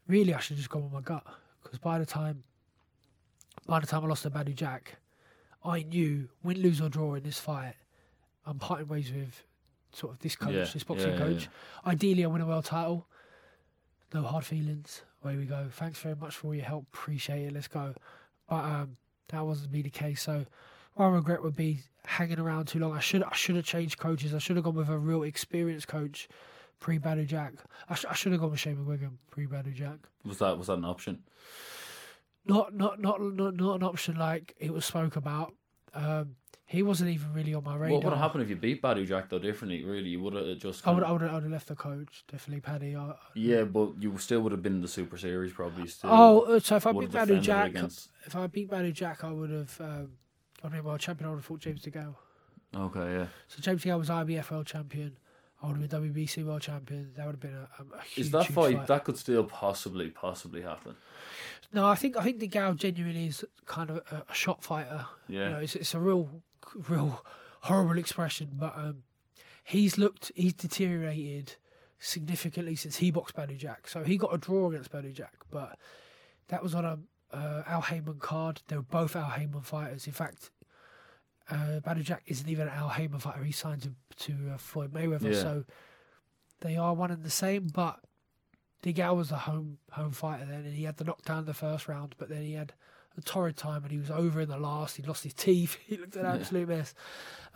really, 0.07 0.35
I 0.35 0.41
should 0.41 0.57
just 0.57 0.71
gone 0.71 0.85
with 0.85 0.93
my 0.93 1.01
gut 1.01 1.25
because 1.63 1.79
by 1.79 1.99
the 1.99 2.07
time, 2.07 2.43
by 3.67 3.81
the 3.81 3.87
time 3.87 4.05
I 4.05 4.09
lost 4.09 4.23
to 4.25 4.31
Badou 4.31 4.55
Jack, 4.55 4.97
I 5.65 5.83
knew 5.83 6.29
win, 6.43 6.61
lose 6.63 6.81
or 6.81 6.89
draw 6.89 7.15
in 7.15 7.23
this 7.23 7.39
fight, 7.39 7.75
I'm 8.47 8.59
parting 8.59 8.89
ways 8.89 9.13
with 9.13 9.45
sort 9.93 10.13
of 10.13 10.19
this 10.21 10.37
coach, 10.37 10.55
Yeah, 10.55 10.65
this 10.65 10.85
boxing 10.85 11.11
yeah, 11.11 11.19
yeah, 11.19 11.25
coach. 11.25 11.49
Ideally, 11.87 12.25
I 12.25 12.29
win 12.29 12.43
a 12.43 12.47
world 12.47 12.65
title. 12.65 13.07
No 14.15 14.23
hard 14.23 14.45
feelings. 14.45 15.03
Away 15.23 15.37
we 15.37 15.45
go. 15.45 15.69
Thanks 15.71 15.99
very 15.99 16.15
much 16.17 16.37
for 16.37 16.49
all 16.49 16.55
your 16.55 16.65
help. 16.65 16.87
Appreciate 16.93 17.47
it. 17.47 17.53
Let's 17.53 17.69
go. 17.69 17.95
But 18.49 18.65
um, 18.65 18.97
that 19.29 19.45
wasn't 19.45 19.69
to 19.69 19.73
be 19.73 19.83
the 19.83 19.91
case. 19.91 20.23
So 20.23 20.47
my 20.97 21.09
regret 21.09 21.43
would 21.43 21.57
be 21.57 21.81
hanging 22.05 22.39
around 22.39 22.67
too 22.67 22.79
long. 22.79 22.97
I 22.97 23.01
should 23.01 23.23
I 23.23 23.35
should 23.35 23.57
have 23.57 23.65
changed 23.65 23.99
coaches. 23.99 24.35
I 24.35 24.39
should 24.39 24.57
have 24.57 24.65
gone 24.65 24.75
with 24.75 24.89
a 24.89 24.99
real 24.99 25.25
experienced 25.25 25.89
coach 25.89 26.29
pre 26.81 26.99
Badou 26.99 27.27
Jack. 27.27 27.55
I, 27.89 27.95
sh- 27.95 28.07
I 28.09 28.15
should 28.15 28.33
have 28.33 28.41
gone 28.41 28.51
with 28.51 28.61
Shane 28.61 28.77
McGuigan 28.77 29.13
pre 29.31 29.47
Badou 29.47 29.75
Jack. 29.75 29.99
Was 30.25 30.39
that 30.39 30.57
was 30.57 30.69
that 30.69 30.79
an 30.79 30.85
option? 30.85 31.21
Not 32.47 32.75
not 32.75 33.01
not 33.01 33.21
not 33.21 33.55
not 33.57 33.75
an 33.77 33.83
option 33.83 34.17
like 34.17 34.55
it 34.59 34.73
was 34.73 34.85
spoke 34.85 35.17
about. 35.17 35.53
Um, 35.95 36.37
he 36.71 36.83
wasn't 36.83 37.09
even 37.09 37.33
really 37.33 37.55
on 37.55 37.65
my 37.65 37.77
radar. 37.77 37.95
What 37.95 38.05
would 38.05 38.11
have 38.13 38.21
happened 38.21 38.43
if 38.43 38.51
you 38.51 38.57
beat 38.57 38.83
Badou 38.83 39.07
Jack 39.07 39.31
though 39.31 39.39
differently? 39.39 39.83
Really, 39.85 40.11
you 40.11 40.21
would 40.21 40.35
have 40.35 40.59
just. 40.59 40.87
I 40.87 40.91
would 40.93 41.03
I 41.03 41.11
would 41.11 41.23
I 41.23 41.33
would 41.33 41.43
have 41.45 41.51
left 41.53 41.69
the 41.69 41.75
coach 41.75 42.25
definitely 42.31 42.61
Paddy. 42.61 42.95
I, 42.95 43.15
Yeah, 43.35 43.63
but 43.63 43.93
you 43.99 44.19
still 44.19 44.41
would 44.41 44.53
have 44.53 44.63
been 44.63 44.75
in 44.75 44.83
the 44.83 44.89
Super 44.89 45.17
Series 45.17 45.55
probably. 45.55 45.89
Still. 45.89 46.11
oh, 46.13 46.41
uh, 46.43 46.61
so 46.61 46.77
if 46.77 46.87
I 46.87 46.93
beat 46.93 47.11
Badou 47.11 47.41
Jack, 47.41 47.71
against- 47.71 48.11
if 48.27 48.37
I 48.37 48.47
beat 48.49 48.71
Badou 48.71 48.93
Jack, 48.93 49.25
I 49.25 49.33
would 49.33 49.51
have. 49.51 49.81
Um, 49.81 50.11
I 50.63 50.69
mean, 50.69 50.85
world 50.85 51.01
champion. 51.01 51.29
I 51.29 51.31
would 51.31 51.39
have 51.39 51.47
fought 51.47 51.61
James 51.61 51.81
DeGale. 51.81 52.17
Okay, 52.77 53.13
yeah. 53.17 53.27
So 53.47 53.63
James 53.63 53.83
DeGale 53.83 53.99
was 53.99 54.11
IBF 54.11 54.51
world 54.51 54.67
champion. 54.67 55.17
I 55.63 55.67
would 55.69 55.81
have 55.81 55.91
been 55.91 56.13
WBC 56.13 56.45
world 56.45 56.61
champion. 56.61 57.13
That 57.17 57.27
would 57.27 57.37
have 57.37 57.41
been 57.41 57.55
a, 57.55 57.97
a, 57.99 58.03
huge, 58.03 58.27
Is 58.27 58.31
that 58.33 58.45
huge 58.45 58.55
fight, 58.55 58.87
that 58.87 59.05
could 59.05 59.17
still 59.17 59.45
possibly 59.45 60.11
possibly 60.11 60.61
happen? 60.63 60.97
No, 61.73 61.87
I 61.87 61.95
think 61.95 62.17
I 62.17 62.25
think 62.25 62.41
DeGale 62.41 62.77
genuinely 62.77 63.27
is 63.27 63.45
kind 63.65 63.91
of 63.91 63.97
a, 64.11 64.25
a 64.29 64.35
shot 64.35 64.63
fighter. 64.63 65.07
Yeah. 65.29 65.45
You 65.45 65.51
know, 65.51 65.59
it's, 65.59 65.77
it's 65.77 65.95
a 65.95 65.99
real, 65.99 66.29
real 66.89 67.25
horrible 67.63 67.99
expression, 67.99 68.51
but 68.55 68.77
um, 68.77 69.03
he's 69.65 69.99
looked, 69.99 70.31
he's 70.35 70.55
deteriorated 70.55 71.57
significantly 71.99 72.77
since 72.77 72.97
he 72.97 73.11
boxed 73.11 73.35
Badou 73.37 73.57
Jack. 73.57 73.89
So 73.89 74.05
he 74.05 74.17
got 74.17 74.33
a 74.35 74.39
draw 74.39 74.69
against 74.71 74.93
Badou 74.93 75.13
Jack, 75.13 75.35
but 75.51 75.79
that 76.49 76.63
was 76.63 76.75
on 76.75 76.85
a 76.85 76.99
uh, 77.37 77.63
Al 77.67 77.83
Haymon 77.83 78.19
card. 78.21 78.63
They 78.69 78.77
were 78.77 78.83
both 78.83 79.17
Al 79.17 79.31
Haymon 79.31 79.63
fighters. 79.63 80.07
In 80.07 80.13
fact, 80.13 80.51
uh, 81.51 81.81
Badou 81.85 82.03
Jack 82.03 82.23
isn't 82.27 82.49
even 82.49 82.69
an 82.69 82.75
Al 82.75 82.89
Haymon 82.91 83.21
fighter. 83.21 83.43
He 83.43 83.53
signed 83.53 83.83
to, 83.83 83.93
to 84.27 84.51
uh, 84.55 84.59
Floyd 84.59 84.93
Mayweather, 84.93 85.35
Yeah. 85.35 85.41
so 85.41 85.65
they 86.61 86.77
are 86.77 86.95
one 86.95 87.11
and 87.11 87.23
the 87.23 87.31
same. 87.31 87.67
But 87.67 88.01
DeGale 88.83 89.17
was 89.17 89.31
the 89.31 89.37
home 89.39 89.79
home 89.91 90.13
fighter 90.13 90.45
then, 90.47 90.65
and 90.65 90.75
he 90.75 90.85
had 90.85 90.97
the 90.99 91.05
knockdown 91.05 91.41
in 91.41 91.45
the 91.47 91.55
first 91.55 91.89
round, 91.89 92.15
but 92.19 92.29
then 92.29 92.43
he 92.43 92.53
had 92.55 92.73
a 93.19 93.23
torrid 93.23 93.57
time, 93.57 93.83
and 93.83 93.91
he 93.93 93.99
was 93.99 94.11
over 94.11 94.41
in 94.41 94.49
the 94.49 94.59
last. 94.59 94.97
He 94.97 95.03
lost 95.03 95.25
his 95.25 95.35
teeth. 95.35 95.77
He 95.87 95.97
looked 95.97 96.17
an 96.17 96.25
Yeah. 96.25 96.35
absolute 96.35 96.69
mess. 96.69 96.95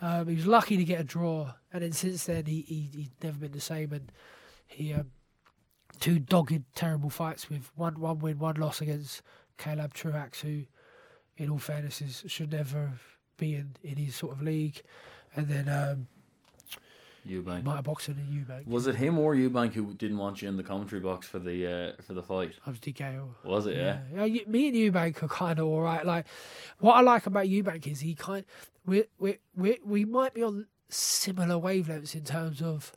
Um, 0.01 0.27
he 0.27 0.35
was 0.35 0.45
lucky 0.47 0.77
to 0.77 0.83
get 0.83 0.99
a 0.99 1.03
draw, 1.03 1.53
and 1.71 1.81
then 1.83 1.91
since 1.93 2.25
then 2.25 2.45
he, 2.45 2.61
he 2.61 2.89
he's 2.93 3.09
never 3.23 3.37
been 3.37 3.51
the 3.53 3.61
same. 3.61 3.93
And 3.93 4.11
he 4.67 4.93
um, 4.93 5.11
two 5.99 6.19
dogged, 6.19 6.63
terrible 6.75 7.09
fights 7.09 7.49
with 7.49 7.71
one 7.75 7.99
one 7.99 8.19
win, 8.19 8.39
one 8.39 8.55
loss 8.55 8.81
against 8.81 9.21
Caleb 9.57 9.93
Truax, 9.93 10.41
who, 10.41 10.63
in 11.37 11.49
all 11.49 11.59
fairness, 11.59 12.01
is, 12.01 12.23
should 12.27 12.51
never 12.51 12.93
be 13.37 13.55
in, 13.55 13.75
in 13.83 13.95
his 13.97 14.15
sort 14.15 14.33
of 14.33 14.41
league. 14.41 14.81
And 15.35 15.47
then 15.47 15.69
um, 15.69 16.07
Eubank. 17.27 17.63
might 17.63 17.75
have 17.75 17.83
boxed 17.85 18.09
in 18.09 18.15
Eubank. 18.15 18.67
Was 18.67 18.87
it 18.87 18.95
him 18.95 19.17
or 19.17 19.35
Eubank 19.35 19.73
who 19.73 19.93
didn't 19.93 20.17
want 20.17 20.41
you 20.41 20.47
in 20.49 20.57
the 20.57 20.63
commentary 20.63 21.01
box 21.01 21.27
for 21.27 21.39
the 21.39 21.65
uh, 21.97 22.01
for 22.01 22.13
the 22.13 22.23
fight? 22.23 22.53
I 22.65 22.69
was 22.69 22.79
DKO. 22.79 23.29
Was 23.45 23.65
it? 23.67 23.77
Yeah. 23.77 23.99
Yeah, 24.13 24.25
you- 24.25 24.45
me 24.47 24.67
and 24.67 24.75
Eubank 24.77 25.21
are 25.23 25.27
kind 25.27 25.59
of 25.59 25.65
all 25.67 25.81
right. 25.81 26.05
Like, 26.05 26.25
what 26.79 26.93
I 26.95 27.01
like 27.01 27.25
about 27.25 27.45
Eubank 27.45 27.87
is 27.87 28.01
he 28.01 28.15
kind 28.15 28.45
we 28.85 29.05
we 29.19 29.37
we 29.55 29.79
we 29.85 30.05
might 30.05 30.33
be 30.33 30.43
on 30.43 30.67
similar 30.89 31.55
wavelengths 31.55 32.13
in 32.15 32.23
terms 32.23 32.61
of 32.61 32.91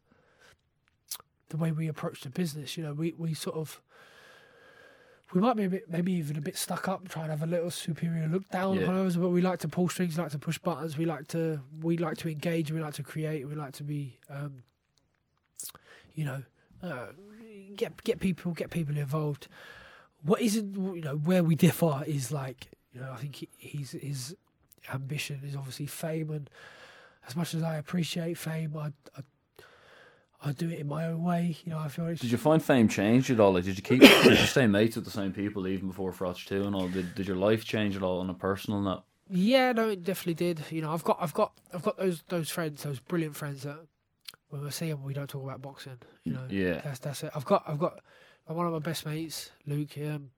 the 1.49 1.57
way 1.57 1.71
we 1.73 1.87
approach 1.89 2.23
the 2.23 2.31
business. 2.31 2.77
You 2.77 2.85
know, 2.85 2.93
we 2.93 3.13
we 3.17 3.33
sort 3.35 3.57
of 3.57 3.81
we 5.33 5.41
might 5.41 5.57
be 5.57 5.65
a 5.65 5.69
bit 5.69 5.91
maybe 5.91 6.13
even 6.13 6.37
a 6.37 6.41
bit 6.41 6.57
stuck 6.57 6.89
up, 6.89 7.09
trying 7.09 7.27
to 7.27 7.31
have 7.33 7.43
a 7.43 7.47
little 7.47 7.71
superior 7.71 8.29
look 8.29 8.49
down 8.51 8.77
Yeah. 8.77 8.83
upon 8.83 8.97
others. 8.97 9.17
But 9.17 9.31
we 9.31 9.41
like 9.43 9.59
to 9.61 9.69
pull 9.69 9.89
strings, 9.89 10.17
like 10.19 10.31
to 10.31 10.39
push 10.39 10.59
buttons. 10.59 10.97
We 10.97 11.05
like 11.05 11.27
to 11.29 11.61
we 11.81 11.97
like 11.99 12.17
to 12.19 12.29
engage. 12.29 12.71
We 12.71 12.81
like 12.81 12.95
to 12.95 13.03
create. 13.03 13.47
We 13.49 13.55
like 13.55 13.73
to 13.75 13.85
be, 13.85 14.19
um, 14.31 14.63
you 16.15 16.25
know, 16.25 16.43
uh, 16.83 17.07
get 17.77 18.03
get 18.05 18.21
people 18.21 18.53
get 18.53 18.71
people 18.71 18.97
involved 18.97 19.49
what 20.23 20.41
isn't 20.41 20.75
you 20.97 21.03
know 21.03 21.17
where 21.17 21.45
we 21.45 21.55
differ 21.55 22.03
is 22.07 22.33
like 22.33 22.69
you 22.93 23.01
know 23.01 23.11
I 23.13 23.17
think 23.17 23.37
he, 23.37 23.49
he's 23.59 23.91
his 23.93 24.35
ambition 24.93 25.41
is 25.45 25.55
obviously 25.55 25.87
fame 25.87 26.31
and 26.31 26.49
as 27.29 27.37
much 27.37 27.55
as 27.55 27.63
I 27.63 27.77
appreciate 27.77 28.39
fame 28.39 28.75
I, 28.77 28.93
I 29.17 29.23
I 30.47 30.53
do 30.53 30.69
it 30.71 30.79
in 30.79 30.87
my 30.89 31.07
own 31.07 31.23
way 31.25 31.57
you 31.65 31.73
know 31.73 31.79
I 31.79 31.89
feel 31.89 32.07
it's 32.07 32.21
Did 32.21 32.31
you 32.31 32.39
find 32.39 32.63
fame 32.63 32.89
changed 32.89 33.31
at 33.31 33.41
all? 33.41 33.53
Like, 33.53 33.65
did 33.65 33.77
you 33.77 33.83
keep 33.83 34.01
did 34.01 34.39
you 34.39 34.47
stay 34.47 34.67
mates 34.67 34.97
with 34.97 35.05
the 35.05 35.11
same 35.11 35.33
people 35.33 35.67
even 35.67 35.89
before 35.89 36.13
Froch 36.13 36.45
two 36.47 36.63
and 36.65 36.75
all? 36.75 36.89
Did 36.89 37.15
did 37.15 37.27
your 37.27 37.37
life 37.37 37.65
change 37.65 37.97
at 37.97 38.03
all 38.03 38.21
on 38.21 38.31
a 38.31 38.35
personal 38.35 38.81
note? 38.81 39.03
yeah 39.29 39.73
no 39.73 39.89
it 39.89 40.05
definitely 40.05 40.35
did 40.35 40.63
you 40.71 40.81
know 40.81 40.93
I've 40.93 41.03
got 41.03 41.19
I've 41.21 41.35
got 41.35 41.53
I've 41.75 41.83
got 41.83 41.97
those 41.99 42.23
those 42.29 42.49
friends 42.49 42.85
those 42.85 43.01
brilliant 43.01 43.35
friends 43.35 43.65
that 43.65 43.81
when 44.51 44.63
we 44.63 44.71
see 44.71 44.89
them 44.89 45.03
we 45.03 45.15
don't 45.15 45.29
talk 45.29 45.43
about 45.43 45.61
boxing 45.61 45.99
you 46.23 46.33
know 46.33 46.47
Yeah. 46.49 46.81
That's 46.85 47.01
that's 47.01 47.25
it. 47.25 47.33
I've 47.35 47.45
got 47.45 47.65
I've 47.67 47.81
got 47.81 48.01
one 48.47 48.67
of 48.67 48.73
my 48.73 48.79
best 48.79 49.05
mates, 49.05 49.51
Luke. 49.67 49.99
Um, 49.99 50.31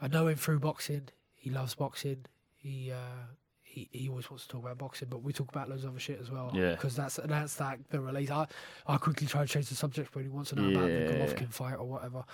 I 0.00 0.08
know 0.08 0.26
him 0.26 0.36
through 0.36 0.58
boxing. 0.58 1.08
He 1.34 1.48
loves 1.48 1.74
boxing. 1.74 2.26
He 2.56 2.92
uh, 2.92 3.26
he 3.72 3.88
he 3.90 4.08
always 4.08 4.30
wants 4.30 4.44
to 4.46 4.50
talk 4.52 4.62
about 4.64 4.78
boxing, 4.78 5.08
but 5.08 5.22
we 5.22 5.32
talk 5.32 5.48
about 5.48 5.68
loads 5.68 5.84
of 5.84 5.90
other 5.90 5.98
shit 5.98 6.20
as 6.20 6.30
well. 6.30 6.50
Yeah. 6.54 6.72
Because 6.72 6.94
that's 6.94 7.18
that's 7.24 7.58
like 7.58 7.88
the 7.88 8.00
relate. 8.00 8.30
I 8.30 8.46
I 8.86 8.96
quickly 8.98 9.26
try 9.26 9.42
to 9.42 9.48
change 9.48 9.68
the 9.68 9.74
subject 9.74 10.14
when 10.14 10.24
he 10.24 10.30
wants 10.30 10.50
to 10.50 10.56
know 10.56 10.68
about 10.70 10.86
the 10.88 10.92
Yeah. 10.92 11.26
Golovkin 11.26 11.52
fight 11.52 11.74
or 11.78 11.86
whatever. 11.88 12.24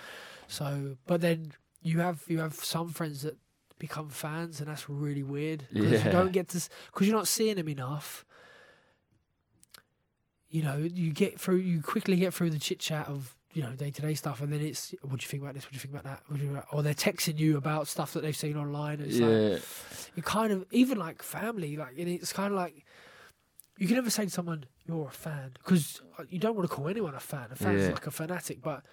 So, 0.47 0.97
but 1.07 1.21
then 1.21 1.53
you 1.81 1.99
have 1.99 2.23
you 2.27 2.39
have 2.39 2.55
some 2.55 2.89
friends 2.89 3.21
that 3.21 3.37
become 3.77 4.09
fans, 4.09 4.59
and 4.59 4.67
that's 4.69 4.89
really 4.89 5.23
weird 5.23 5.65
because 5.71 5.91
Yeah. 5.91 6.05
you 6.05 6.11
don't 6.11 6.31
get 6.33 6.49
to 6.49 6.69
because 6.91 7.07
you're 7.07 7.15
not 7.17 7.27
seeing 7.27 7.55
them 7.55 7.69
enough 7.69 8.25
you 10.51 10.63
know, 10.63 10.77
you 10.77 11.11
get 11.13 11.39
through, 11.39 11.57
you 11.57 11.79
quickly 11.79 12.15
get 12.15 12.33
through 12.33 12.49
the 12.49 12.57
chit 12.57 12.79
chat 12.79 13.07
of 13.07 13.35
you 13.53 13.63
know 13.63 13.71
day 13.71 13.89
to 13.91 14.01
day 14.01 14.13
stuff, 14.13 14.41
and 14.41 14.51
then 14.53 14.61
it's 14.61 14.93
what 15.01 15.19
do 15.19 15.23
you 15.23 15.27
think 15.27 15.41
about 15.43 15.55
this? 15.55 15.63
What 15.65 15.71
do 15.71 15.75
you 15.75 15.79
think 15.81 15.93
about 15.93 16.03
that? 16.03 16.21
What 16.27 16.39
do 16.39 16.45
you, 16.45 16.61
or 16.71 16.83
they're 16.83 16.93
texting 16.93 17.39
you 17.39 17.57
about 17.57 17.87
stuff 17.87 18.13
that 18.13 18.21
they've 18.21 18.35
seen 18.35 18.55
online. 18.57 18.99
And 18.99 19.09
it's 19.11 19.19
like 19.19 20.11
you 20.15 20.23
kind 20.23 20.51
of 20.53 20.65
even 20.71 20.97
like 20.97 21.21
family, 21.23 21.75
like 21.77 21.93
it's 21.97 22.31
kind 22.33 22.53
of 22.53 22.57
like 22.59 22.85
you 23.77 23.87
can 23.87 23.95
never 23.95 24.09
say 24.09 24.25
to 24.25 24.29
someone 24.29 24.65
you're 24.85 25.07
a 25.07 25.11
fan 25.11 25.51
because 25.53 26.01
you 26.29 26.37
don't 26.39 26.55
want 26.55 26.69
to 26.69 26.75
call 26.75 26.87
anyone 26.87 27.15
a 27.15 27.19
fan. 27.19 27.47
A 27.51 27.55
fan's 27.55 27.83
Yeah. 27.83 27.93
like 27.93 28.05
a 28.07 28.11
fanatic, 28.11 28.61
but 28.61 28.83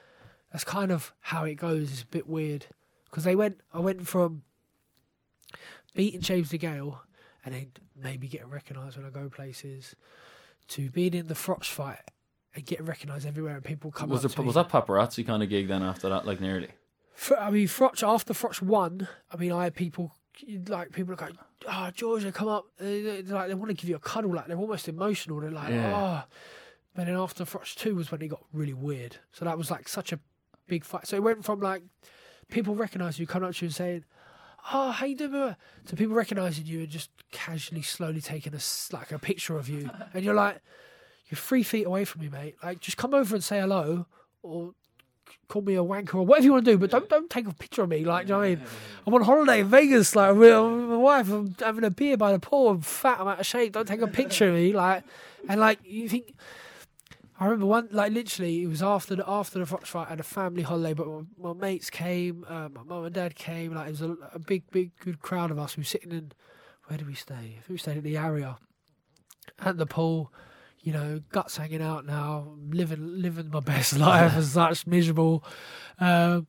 that's 0.52 0.64
kind 0.64 0.90
of 0.92 1.12
how 1.20 1.44
it 1.44 1.56
goes. 1.56 1.92
It's 1.92 2.02
a 2.02 2.06
bit 2.06 2.26
weird 2.28 2.66
because 3.10 3.24
they 3.24 3.36
went. 3.36 3.60
I 3.74 3.80
went 3.80 4.06
from 4.06 4.42
beating 5.94 6.20
James 6.20 6.50
DeGale 6.50 6.98
and 7.44 7.54
then 7.54 7.66
maybe 7.94 8.28
getting 8.28 8.48
recognised 8.50 8.96
when 8.96 9.06
I 9.06 9.10
go 9.10 9.28
places 9.28 9.94
to 10.68 10.90
being 10.90 11.14
in 11.14 11.26
the 11.28 11.34
Froch 11.34 11.64
fight 11.64 12.00
and 12.56 12.64
get 12.66 12.82
recognised 12.82 13.26
everywhere 13.26 13.54
and 13.54 13.62
people 13.64 13.92
come 13.92 14.08
Was 14.08 14.22
to 14.22 14.42
was 14.42 14.54
that 14.56 14.68
paparazzi 14.68 15.24
kind 15.24 15.42
of 15.42 15.48
gig 15.48 15.68
then 15.68 15.82
after 15.82 16.08
that? 16.08 16.26
Like 16.26 16.40
nearly. 16.40 16.70
Fr- 17.14 17.36
I 17.36 17.50
mean, 17.50 17.68
Froch 17.68 18.02
after 18.02 18.34
Froch 18.34 18.60
won. 18.60 19.06
I 19.32 19.36
mean, 19.36 19.52
I 19.52 19.64
had 19.64 19.74
people 19.74 20.14
like 20.68 20.92
people 20.92 21.12
are 21.14 21.16
going, 21.16 21.38
"Oh, 21.66 21.68
ah, 21.68 21.90
Georgia, 21.94 22.32
come 22.32 22.48
up!" 22.48 22.66
They, 22.78 23.02
they- 23.02 23.20
they're 23.22 23.36
like 23.36 23.48
they 23.48 23.54
want 23.54 23.68
to 23.70 23.74
give 23.74 23.88
you 23.88 23.96
a 23.96 24.00
cuddle, 24.00 24.34
like 24.34 24.46
they're 24.48 24.56
almost 24.58 24.88
emotional. 24.88 25.40
They're 25.40 25.50
like, 25.50 25.70
Yeah. 25.70 26.24
"Oh," 26.24 26.28
but 26.94 27.06
then 27.06 27.14
after 27.14 27.44
Froch 27.44 27.74
two 27.76 27.94
was 27.94 28.10
when 28.10 28.22
it 28.22 28.28
got 28.28 28.42
really 28.52 28.74
weird. 28.74 29.18
So 29.32 29.44
that 29.44 29.56
was 29.56 29.70
like 29.70 29.86
such 29.88 30.12
a 30.12 30.18
big 30.66 30.84
fight. 30.84 31.06
So 31.06 31.16
it 31.16 31.22
went 31.22 31.44
from 31.44 31.60
like 31.60 31.82
people 32.48 32.74
recognising 32.74 33.22
you, 33.22 33.26
coming 33.26 33.48
up 33.48 33.54
to 33.54 33.64
you 33.64 33.68
and 33.68 33.74
saying, 33.74 34.04
"Oh, 34.72 34.90
how 34.90 35.06
you 35.06 35.16
doing?" 35.16 35.30
brother?" 35.30 35.56
to 35.86 35.96
people 35.96 36.14
recognising 36.16 36.66
you 36.66 36.80
and 36.80 36.88
just 36.88 37.10
casually, 37.32 37.82
slowly 37.82 38.20
taking 38.20 38.54
a 38.54 38.60
like 38.94 39.12
a 39.12 39.18
picture 39.18 39.56
of 39.58 39.68
you, 39.68 39.90
and 40.14 40.24
you're 40.24 40.34
like, 40.34 40.60
"You're 41.28 41.38
three 41.38 41.62
feet 41.62 41.86
away 41.86 42.04
from 42.04 42.22
me, 42.22 42.28
mate. 42.28 42.56
Like, 42.62 42.80
just 42.80 42.96
come 42.96 43.14
over 43.14 43.34
and 43.34 43.44
say 43.44 43.60
hello, 43.60 44.06
or." 44.42 44.74
Call 45.48 45.62
me 45.62 45.74
a 45.74 45.78
wanker 45.84 46.16
or 46.16 46.26
whatever 46.26 46.44
you 46.44 46.52
want 46.52 46.64
to 46.64 46.72
do, 46.72 46.78
but 46.78 46.90
don't 46.90 47.08
don't 47.08 47.30
take 47.30 47.46
a 47.46 47.54
picture 47.54 47.82
of 47.82 47.88
me. 47.88 48.04
Like, 48.04 48.26
you 48.26 48.32
know 48.32 48.38
what 48.38 48.46
I 48.46 48.54
mean? 48.56 48.62
I'm 49.06 49.14
on 49.14 49.22
holiday 49.22 49.60
in 49.60 49.68
Vegas, 49.68 50.16
like 50.16 50.34
with 50.34 50.52
my 50.52 50.96
wife. 50.96 51.30
I'm 51.30 51.54
having 51.60 51.84
a 51.84 51.90
beer 51.90 52.16
by 52.16 52.32
the 52.32 52.40
pool. 52.40 52.68
I'm 52.68 52.80
fat. 52.80 53.20
I'm 53.20 53.28
out 53.28 53.38
of 53.38 53.46
shape. 53.46 53.72
Don't 53.72 53.86
take 53.86 54.00
a 54.00 54.08
picture 54.08 54.48
of 54.48 54.54
me, 54.54 54.72
like. 54.72 55.04
And 55.48 55.60
like 55.60 55.78
you 55.84 56.08
think, 56.08 56.34
I 57.38 57.44
remember 57.44 57.66
one 57.66 57.88
like 57.92 58.12
literally 58.12 58.62
it 58.62 58.66
was 58.66 58.82
after 58.82 59.14
the 59.14 59.24
after 59.28 59.60
the 59.60 59.66
Fox 59.66 59.88
fight. 59.88 60.08
Had 60.08 60.20
a 60.20 60.24
family 60.24 60.62
holiday, 60.62 60.94
but 60.94 61.06
my, 61.06 61.22
my 61.38 61.52
mates 61.52 61.90
came, 61.90 62.44
uh, 62.48 62.68
my 62.68 62.82
mum 62.84 63.04
and 63.04 63.14
dad 63.14 63.36
came. 63.36 63.74
Like 63.74 63.88
it 63.88 63.90
was 63.92 64.02
a, 64.02 64.16
a 64.32 64.38
big, 64.40 64.68
big, 64.72 64.92
good 64.98 65.20
crowd 65.22 65.50
of 65.52 65.58
us. 65.58 65.76
We 65.76 65.82
were 65.82 65.84
sitting 65.84 66.10
in 66.12 66.32
where 66.86 66.98
did 66.98 67.06
we 67.06 67.14
stay? 67.14 67.34
I 67.34 67.60
think 67.60 67.68
we 67.68 67.78
stayed 67.78 67.98
at 67.98 68.04
the 68.04 68.16
area 68.16 68.58
at 69.60 69.76
the 69.76 69.86
pool. 69.86 70.32
You 70.86 70.92
know, 70.92 71.20
guts 71.32 71.56
hanging 71.56 71.82
out 71.82 72.06
now, 72.06 72.46
living 72.70 73.20
living 73.20 73.50
my 73.50 73.58
best 73.58 73.98
life 73.98 74.36
as 74.36 74.52
such, 74.52 74.86
miserable. 74.86 75.42
Um, 75.98 76.46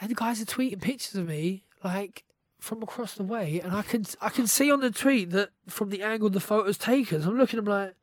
and 0.00 0.10
the 0.10 0.16
guys 0.16 0.42
are 0.42 0.44
tweeting 0.44 0.80
pictures 0.80 1.14
of 1.14 1.28
me 1.28 1.62
like 1.84 2.24
from 2.58 2.82
across 2.82 3.14
the 3.14 3.22
way, 3.22 3.60
and 3.62 3.72
I 3.72 3.82
can 3.82 4.04
I 4.20 4.30
can 4.30 4.48
see 4.48 4.72
on 4.72 4.80
the 4.80 4.90
tweet 4.90 5.30
that 5.30 5.50
from 5.68 5.90
the 5.90 6.02
angle 6.02 6.28
the 6.28 6.40
photo's 6.40 6.76
taken. 6.76 7.22
So 7.22 7.28
I'm 7.28 7.38
looking, 7.38 7.60
I'm 7.60 7.64
like, 7.66 7.94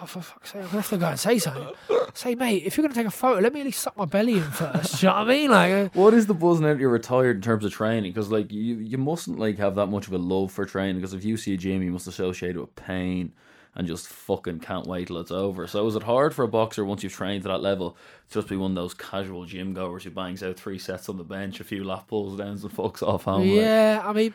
oh 0.00 0.06
for 0.06 0.20
fuck's 0.20 0.52
sake, 0.52 0.62
I'm 0.62 0.68
gonna 0.68 0.82
have 0.82 0.88
to 0.90 0.98
go 0.98 1.06
and 1.06 1.18
say 1.18 1.38
something. 1.40 1.72
say, 2.14 2.36
mate, 2.36 2.62
if 2.64 2.76
you're 2.76 2.82
gonna 2.82 2.94
take 2.94 3.08
a 3.08 3.10
photo, 3.10 3.40
let 3.40 3.52
me 3.52 3.62
at 3.62 3.66
least 3.66 3.82
suck 3.82 3.96
my 3.96 4.04
belly 4.04 4.34
in 4.34 4.42
first. 4.44 5.02
You 5.02 5.08
know 5.08 5.16
what 5.16 5.22
I 5.22 5.28
mean? 5.28 5.50
Like, 5.50 5.72
uh, 5.72 5.88
What 5.94 6.14
is 6.14 6.26
the 6.26 6.34
buzz 6.34 6.60
now 6.60 6.74
you're 6.74 6.90
retired 6.90 7.34
in 7.34 7.42
terms 7.42 7.64
of 7.64 7.72
training? 7.72 8.12
Because 8.12 8.30
like 8.30 8.52
you, 8.52 8.76
you 8.76 8.98
mustn't 8.98 9.36
like 9.36 9.58
have 9.58 9.74
that 9.74 9.86
much 9.86 10.06
of 10.06 10.12
a 10.12 10.18
love 10.18 10.52
for 10.52 10.64
training. 10.64 10.96
Because 10.96 11.12
if 11.12 11.24
you 11.24 11.36
see 11.36 11.54
a 11.54 11.56
gym, 11.56 11.82
you 11.82 11.90
must 11.90 12.06
associate 12.06 12.54
it 12.54 12.60
with 12.60 12.76
pain 12.76 13.32
and 13.74 13.86
just 13.86 14.08
fucking 14.08 14.60
can't 14.60 14.86
wait 14.86 15.06
till 15.06 15.18
it's 15.18 15.30
over. 15.30 15.66
So 15.66 15.86
is 15.86 15.94
it 15.94 16.02
hard 16.02 16.34
for 16.34 16.44
a 16.44 16.48
boxer 16.48 16.84
once 16.84 17.02
you've 17.02 17.12
trained 17.12 17.42
to 17.44 17.48
that 17.48 17.62
level 17.62 17.96
to 18.28 18.34
just 18.34 18.48
be 18.48 18.56
one 18.56 18.72
of 18.72 18.74
those 18.74 18.94
casual 18.94 19.44
gym 19.44 19.74
goers 19.74 20.04
who 20.04 20.10
bangs 20.10 20.42
out 20.42 20.56
three 20.56 20.78
sets 20.78 21.08
on 21.08 21.16
the 21.16 21.24
bench, 21.24 21.60
a 21.60 21.64
few 21.64 21.84
lap 21.84 22.08
pulls 22.08 22.36
downs, 22.36 22.64
and 22.64 22.72
fucks 22.72 23.02
off 23.02 23.24
home? 23.24 23.42
like? 23.42 23.50
yeah, 23.50 24.02
I 24.04 24.12
mean. 24.12 24.34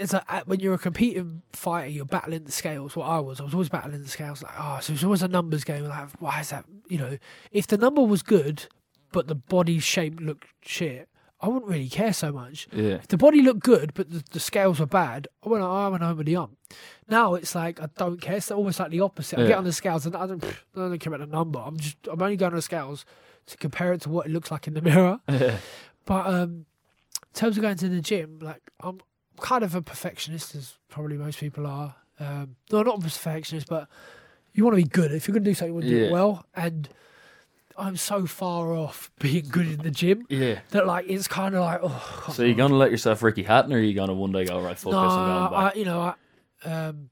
As 0.00 0.14
a, 0.14 0.24
uh, 0.32 0.42
when 0.46 0.60
you're 0.60 0.74
a 0.74 0.78
competing 0.78 1.42
fighter, 1.52 1.88
you're 1.88 2.04
battling 2.04 2.44
the 2.44 2.52
scales. 2.52 2.94
What 2.94 3.06
I 3.06 3.18
was, 3.18 3.40
I 3.40 3.44
was 3.44 3.52
always 3.52 3.68
battling 3.68 4.00
the 4.00 4.08
scales. 4.08 4.44
Like, 4.44 4.52
oh, 4.56 4.78
so 4.80 4.92
it's 4.92 5.02
always 5.02 5.22
a 5.22 5.28
numbers 5.28 5.64
game. 5.64 5.84
Like, 5.86 6.08
why 6.20 6.40
is 6.40 6.50
that? 6.50 6.64
You 6.88 6.98
know, 6.98 7.18
if 7.50 7.66
the 7.66 7.76
number 7.76 8.00
was 8.00 8.22
good, 8.22 8.66
but 9.10 9.26
the 9.26 9.34
body 9.34 9.80
shape 9.80 10.20
looked 10.20 10.46
shit, 10.62 11.08
I 11.42 11.48
wouldn't 11.48 11.70
really 11.70 11.88
care 11.88 12.12
so 12.12 12.32
much. 12.32 12.68
yeah. 12.72 12.94
If 12.96 13.08
the 13.08 13.16
body 13.16 13.40
looked 13.42 13.60
good, 13.60 13.92
but 13.94 14.10
the, 14.10 14.22
the 14.32 14.40
scales 14.40 14.78
were 14.78 14.86
bad, 14.86 15.26
I 15.44 15.48
went, 15.48 15.64
I 15.64 15.88
went 15.88 16.02
home 16.02 16.18
with 16.18 16.26
the 16.26 16.36
ump. 16.36 16.56
Now 17.08 17.34
it's 17.34 17.54
like 17.54 17.80
I 17.80 17.88
don't 17.96 18.20
care. 18.20 18.36
It's 18.36 18.50
almost 18.50 18.78
like 18.78 18.90
the 18.90 19.00
opposite. 19.00 19.38
I 19.38 19.42
Yeah. 19.42 19.48
get 19.48 19.58
on 19.58 19.64
the 19.64 19.72
scales 19.72 20.04
and 20.06 20.14
I 20.14 20.26
don't, 20.26 20.44
I 20.44 20.50
don't 20.74 20.98
care 20.98 21.12
about 21.14 21.26
the 21.28 21.34
number. 21.34 21.58
I'm 21.58 21.78
just, 21.78 21.96
I'm 22.10 22.20
only 22.20 22.36
going 22.36 22.52
on 22.52 22.56
the 22.56 22.62
scales 22.62 23.04
to 23.46 23.56
compare 23.56 23.92
it 23.94 24.02
to 24.02 24.10
what 24.10 24.26
it 24.26 24.32
looks 24.32 24.50
like 24.50 24.66
in 24.68 24.74
the 24.74 24.82
mirror. 24.82 25.20
But 26.06 26.26
um, 26.26 26.66
in 27.22 27.34
terms 27.34 27.56
of 27.56 27.62
going 27.62 27.76
to 27.76 27.88
the 27.88 28.00
gym, 28.00 28.38
like 28.42 28.62
I'm 28.80 29.00
kind 29.38 29.62
of 29.62 29.74
a 29.74 29.82
perfectionist, 29.82 30.54
as 30.54 30.74
probably 30.88 31.16
most 31.16 31.38
people 31.38 31.66
are. 31.66 31.94
Um, 32.18 32.56
no, 32.72 32.82
not 32.82 32.98
a 32.98 33.02
perfectionist, 33.02 33.68
but 33.68 33.88
you 34.52 34.64
want 34.64 34.76
to 34.76 34.82
be 34.82 34.88
good. 34.88 35.12
If 35.12 35.28
you're 35.28 35.32
going 35.34 35.44
to 35.44 35.50
do 35.50 35.54
something, 35.54 35.68
you 35.70 35.74
want 35.74 35.84
to 35.86 35.90
do 35.90 35.96
Yeah. 36.00 36.06
it 36.08 36.12
well. 36.12 36.44
And 36.54 36.88
I'm 37.76 37.96
so 37.96 38.26
far 38.26 38.72
off 38.74 39.10
being 39.18 39.48
good 39.48 39.66
in 39.66 39.78
the 39.78 39.90
gym 39.90 40.26
yeah. 40.28 40.60
that 40.70 40.86
like 40.86 41.06
it's 41.08 41.28
kind 41.28 41.54
of 41.54 41.62
like 41.62 41.80
oh. 41.82 42.20
come 42.22 42.34
So 42.34 42.42
you're 42.42 42.54
gonna 42.54 42.76
let 42.76 42.90
yourself 42.90 43.22
Ricky 43.22 43.42
Hatton, 43.42 43.72
or 43.72 43.76
are 43.76 43.80
you 43.80 43.94
gonna 43.94 44.14
one 44.14 44.32
day 44.32 44.44
go 44.44 44.60
right? 44.60 44.78
Fuck 44.78 44.92
no, 44.92 45.02
this, 45.02 45.12
I'm 45.12 45.26
going 45.26 45.54
I, 45.54 45.68
back. 45.68 45.76
you 45.76 45.84
know, 45.84 46.00
I, 46.00 46.68
um, 46.68 47.10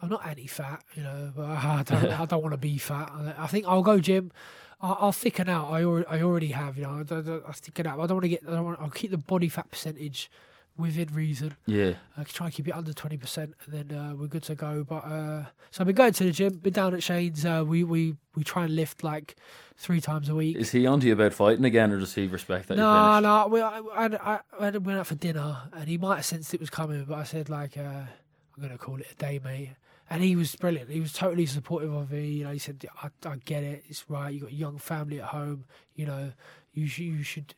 I'm 0.00 0.08
not 0.08 0.26
anti-fat, 0.26 0.82
you 0.94 1.02
know, 1.02 1.32
but 1.34 1.44
I 1.48 1.82
don't, 1.84 2.04
I 2.20 2.24
don't 2.26 2.42
want 2.42 2.52
to 2.52 2.58
be 2.58 2.78
fat. 2.78 3.10
I- 3.14 3.44
I 3.44 3.46
think 3.46 3.66
I'll 3.66 3.82
go 3.82 4.00
gym. 4.00 4.32
I'll, 4.80 4.98
I'll 5.00 5.12
thicken 5.12 5.48
out. 5.48 5.70
I 5.70 5.84
already, 5.84 6.06
I 6.08 6.22
already 6.22 6.48
have, 6.48 6.76
you 6.76 6.82
know. 6.82 7.04
I 7.08 7.46
I'll 7.46 7.52
thicken 7.52 7.86
out. 7.86 8.00
I 8.00 8.06
don't 8.06 8.16
want 8.16 8.24
to 8.24 8.28
get. 8.28 8.42
I 8.46 8.50
don't 8.52 8.64
want. 8.64 8.80
I'll 8.80 8.90
keep 8.90 9.12
the 9.12 9.18
body 9.18 9.48
fat 9.48 9.70
percentage 9.70 10.30
within 10.76 11.08
reason. 11.12 11.56
yeah. 11.66 11.94
I 12.16 12.24
can 12.24 12.32
try 12.32 12.46
and 12.46 12.54
keep 12.54 12.68
it 12.68 12.74
under 12.74 12.92
twenty 12.92 13.16
percent, 13.16 13.54
and 13.64 13.90
then 13.90 13.96
uh, 13.96 14.14
we're 14.14 14.26
good 14.26 14.42
to 14.44 14.54
go. 14.54 14.84
But 14.84 15.04
uh, 15.04 15.44
so 15.70 15.80
I've 15.80 15.86
been 15.86 15.96
going 15.96 16.12
to 16.14 16.24
the 16.24 16.32
gym. 16.32 16.56
Been 16.56 16.72
down 16.72 16.94
at 16.94 17.02
Shane's. 17.02 17.44
Uh, 17.44 17.64
we 17.66 17.84
we 17.84 18.16
we 18.34 18.44
try 18.44 18.64
and 18.64 18.74
lift 18.74 19.04
like 19.04 19.36
three 19.76 20.00
times 20.00 20.28
a 20.28 20.34
week. 20.34 20.56
Is 20.56 20.70
he 20.70 20.86
on 20.86 21.00
to 21.00 21.06
you 21.06 21.12
about 21.12 21.34
fighting 21.34 21.64
again, 21.64 21.92
or 21.92 21.98
does 21.98 22.14
he 22.14 22.26
respect 22.26 22.68
that? 22.68 22.76
No, 22.76 23.20
no, 23.20 23.48
we, 23.48 23.60
I, 23.60 23.80
I, 23.94 24.40
I, 24.58 24.70
went 24.70 24.98
out 24.98 25.06
for 25.06 25.14
dinner, 25.14 25.62
and 25.72 25.88
he 25.88 25.98
might 25.98 26.16
have 26.16 26.24
sensed 26.24 26.54
it 26.54 26.60
was 26.60 26.70
coming, 26.70 27.04
but 27.04 27.18
I 27.18 27.24
said 27.24 27.48
like, 27.48 27.76
uh, 27.76 27.80
I'm 27.82 28.62
gonna 28.62 28.78
call 28.78 28.96
it 28.96 29.06
a 29.10 29.14
day, 29.14 29.40
mate. 29.42 29.70
And 30.10 30.22
he 30.22 30.36
was 30.36 30.54
brilliant. 30.56 30.90
He 30.90 31.00
was 31.00 31.14
totally 31.14 31.46
supportive 31.46 31.94
of 31.94 32.10
me. 32.10 32.26
You 32.26 32.44
know, 32.44 32.50
he 32.50 32.58
said, 32.58 32.84
I, 33.02 33.08
I 33.26 33.36
get 33.36 33.64
it. 33.64 33.84
It's 33.88 34.10
right. 34.10 34.28
You've 34.28 34.42
got 34.42 34.50
a 34.50 34.54
young 34.54 34.76
family 34.76 35.20
at 35.20 35.28
home. 35.28 35.64
You 35.94 36.04
know, 36.04 36.32
you 36.74 36.86
should, 36.86 37.04
you 37.04 37.22
should, 37.22 37.54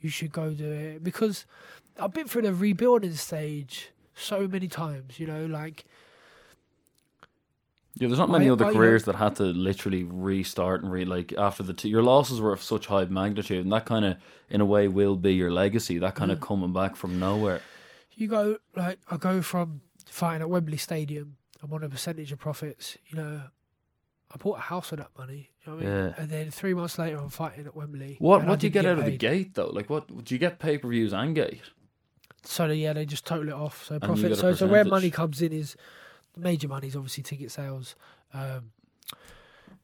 you 0.00 0.08
should 0.08 0.30
go 0.30 0.50
do 0.50 0.70
it 0.70 1.02
because 1.02 1.46
I've 1.98 2.12
been 2.12 2.28
through 2.28 2.42
the 2.42 2.54
rebuilding 2.54 3.14
stage 3.14 3.90
so 4.14 4.46
many 4.48 4.68
times. 4.68 5.18
You 5.20 5.26
know, 5.26 5.46
like 5.46 5.84
Yeah, 7.94 8.08
there's 8.08 8.18
not 8.18 8.28
many 8.30 8.48
I- 8.48 8.52
other 8.52 8.66
I, 8.66 8.68
uh, 8.70 8.72
careers 8.72 9.04
that 9.04 9.16
had 9.16 9.36
to 9.36 9.44
literally 9.44 10.04
restart 10.04 10.82
and 10.82 10.92
re 10.92 11.04
like 11.04 11.32
after 11.38 11.62
the 11.62 11.72
two, 11.72 11.88
your 11.88 12.02
losses 12.02 12.40
were 12.40 12.52
of 12.52 12.62
such 12.62 12.86
high 12.86 13.04
magnitude, 13.06 13.62
and 13.64 13.72
that 13.72 13.86
kind 13.86 14.04
of 14.04 14.16
in 14.50 14.60
a 14.60 14.66
way 14.66 14.86
will 14.88 15.16
be 15.16 15.34
your 15.34 15.50
legacy. 15.50 15.98
That 15.98 16.14
kind 16.14 16.30
of 16.30 16.40
coming 16.40 16.72
back 16.72 16.96
from 16.96 17.18
nowhere. 17.18 17.60
you 18.14 18.28
go 18.28 18.58
like 18.74 18.98
I 19.10 19.16
go 19.16 19.40
from 19.42 19.80
fighting 20.06 20.42
at 20.42 20.50
Wembley 20.50 20.76
Stadium. 20.76 21.36
I'm 21.62 21.72
on 21.72 21.82
a 21.82 21.88
percentage 21.88 22.32
of 22.32 22.38
profits. 22.38 22.98
You 23.08 23.16
know, 23.16 23.40
I 24.30 24.36
bought 24.36 24.58
a 24.58 24.62
house 24.62 24.90
with 24.90 25.00
that 25.00 25.10
money. 25.18 25.50
You 25.64 25.72
know 25.72 25.76
what 25.78 25.86
I 25.86 25.88
mean? 25.88 25.96
Yeah. 26.08 26.14
And 26.18 26.28
then 26.30 26.50
three 26.50 26.74
months 26.74 26.98
later, 26.98 27.16
I'm 27.16 27.30
fighting 27.30 27.64
at 27.66 27.74
Wembley. 27.74 28.16
What 28.18 28.44
what 28.44 28.58
do 28.60 28.66
you 28.66 28.70
didn't 28.70 28.82
get 28.84 28.92
out 28.92 28.98
of 28.98 29.04
the 29.06 29.16
gate 29.16 29.54
though? 29.54 29.68
Like 29.72 29.88
what 29.88 30.24
do 30.24 30.34
you 30.34 30.38
get 30.38 30.58
pay 30.58 30.76
per 30.76 30.88
views 30.88 31.14
and 31.14 31.34
gate? 31.34 31.62
So 32.46 32.66
yeah, 32.66 32.92
they 32.92 33.06
just 33.06 33.26
total 33.26 33.48
it 33.48 33.54
off. 33.54 33.84
So 33.84 33.98
profit. 33.98 34.36
So 34.36 34.54
so 34.54 34.66
where 34.66 34.84
money 34.84 35.10
comes 35.10 35.42
in 35.42 35.52
is 35.52 35.76
major 36.36 36.68
money 36.68 36.88
is 36.88 36.96
obviously 36.96 37.22
ticket 37.22 37.50
sales, 37.50 37.96
um, 38.32 38.70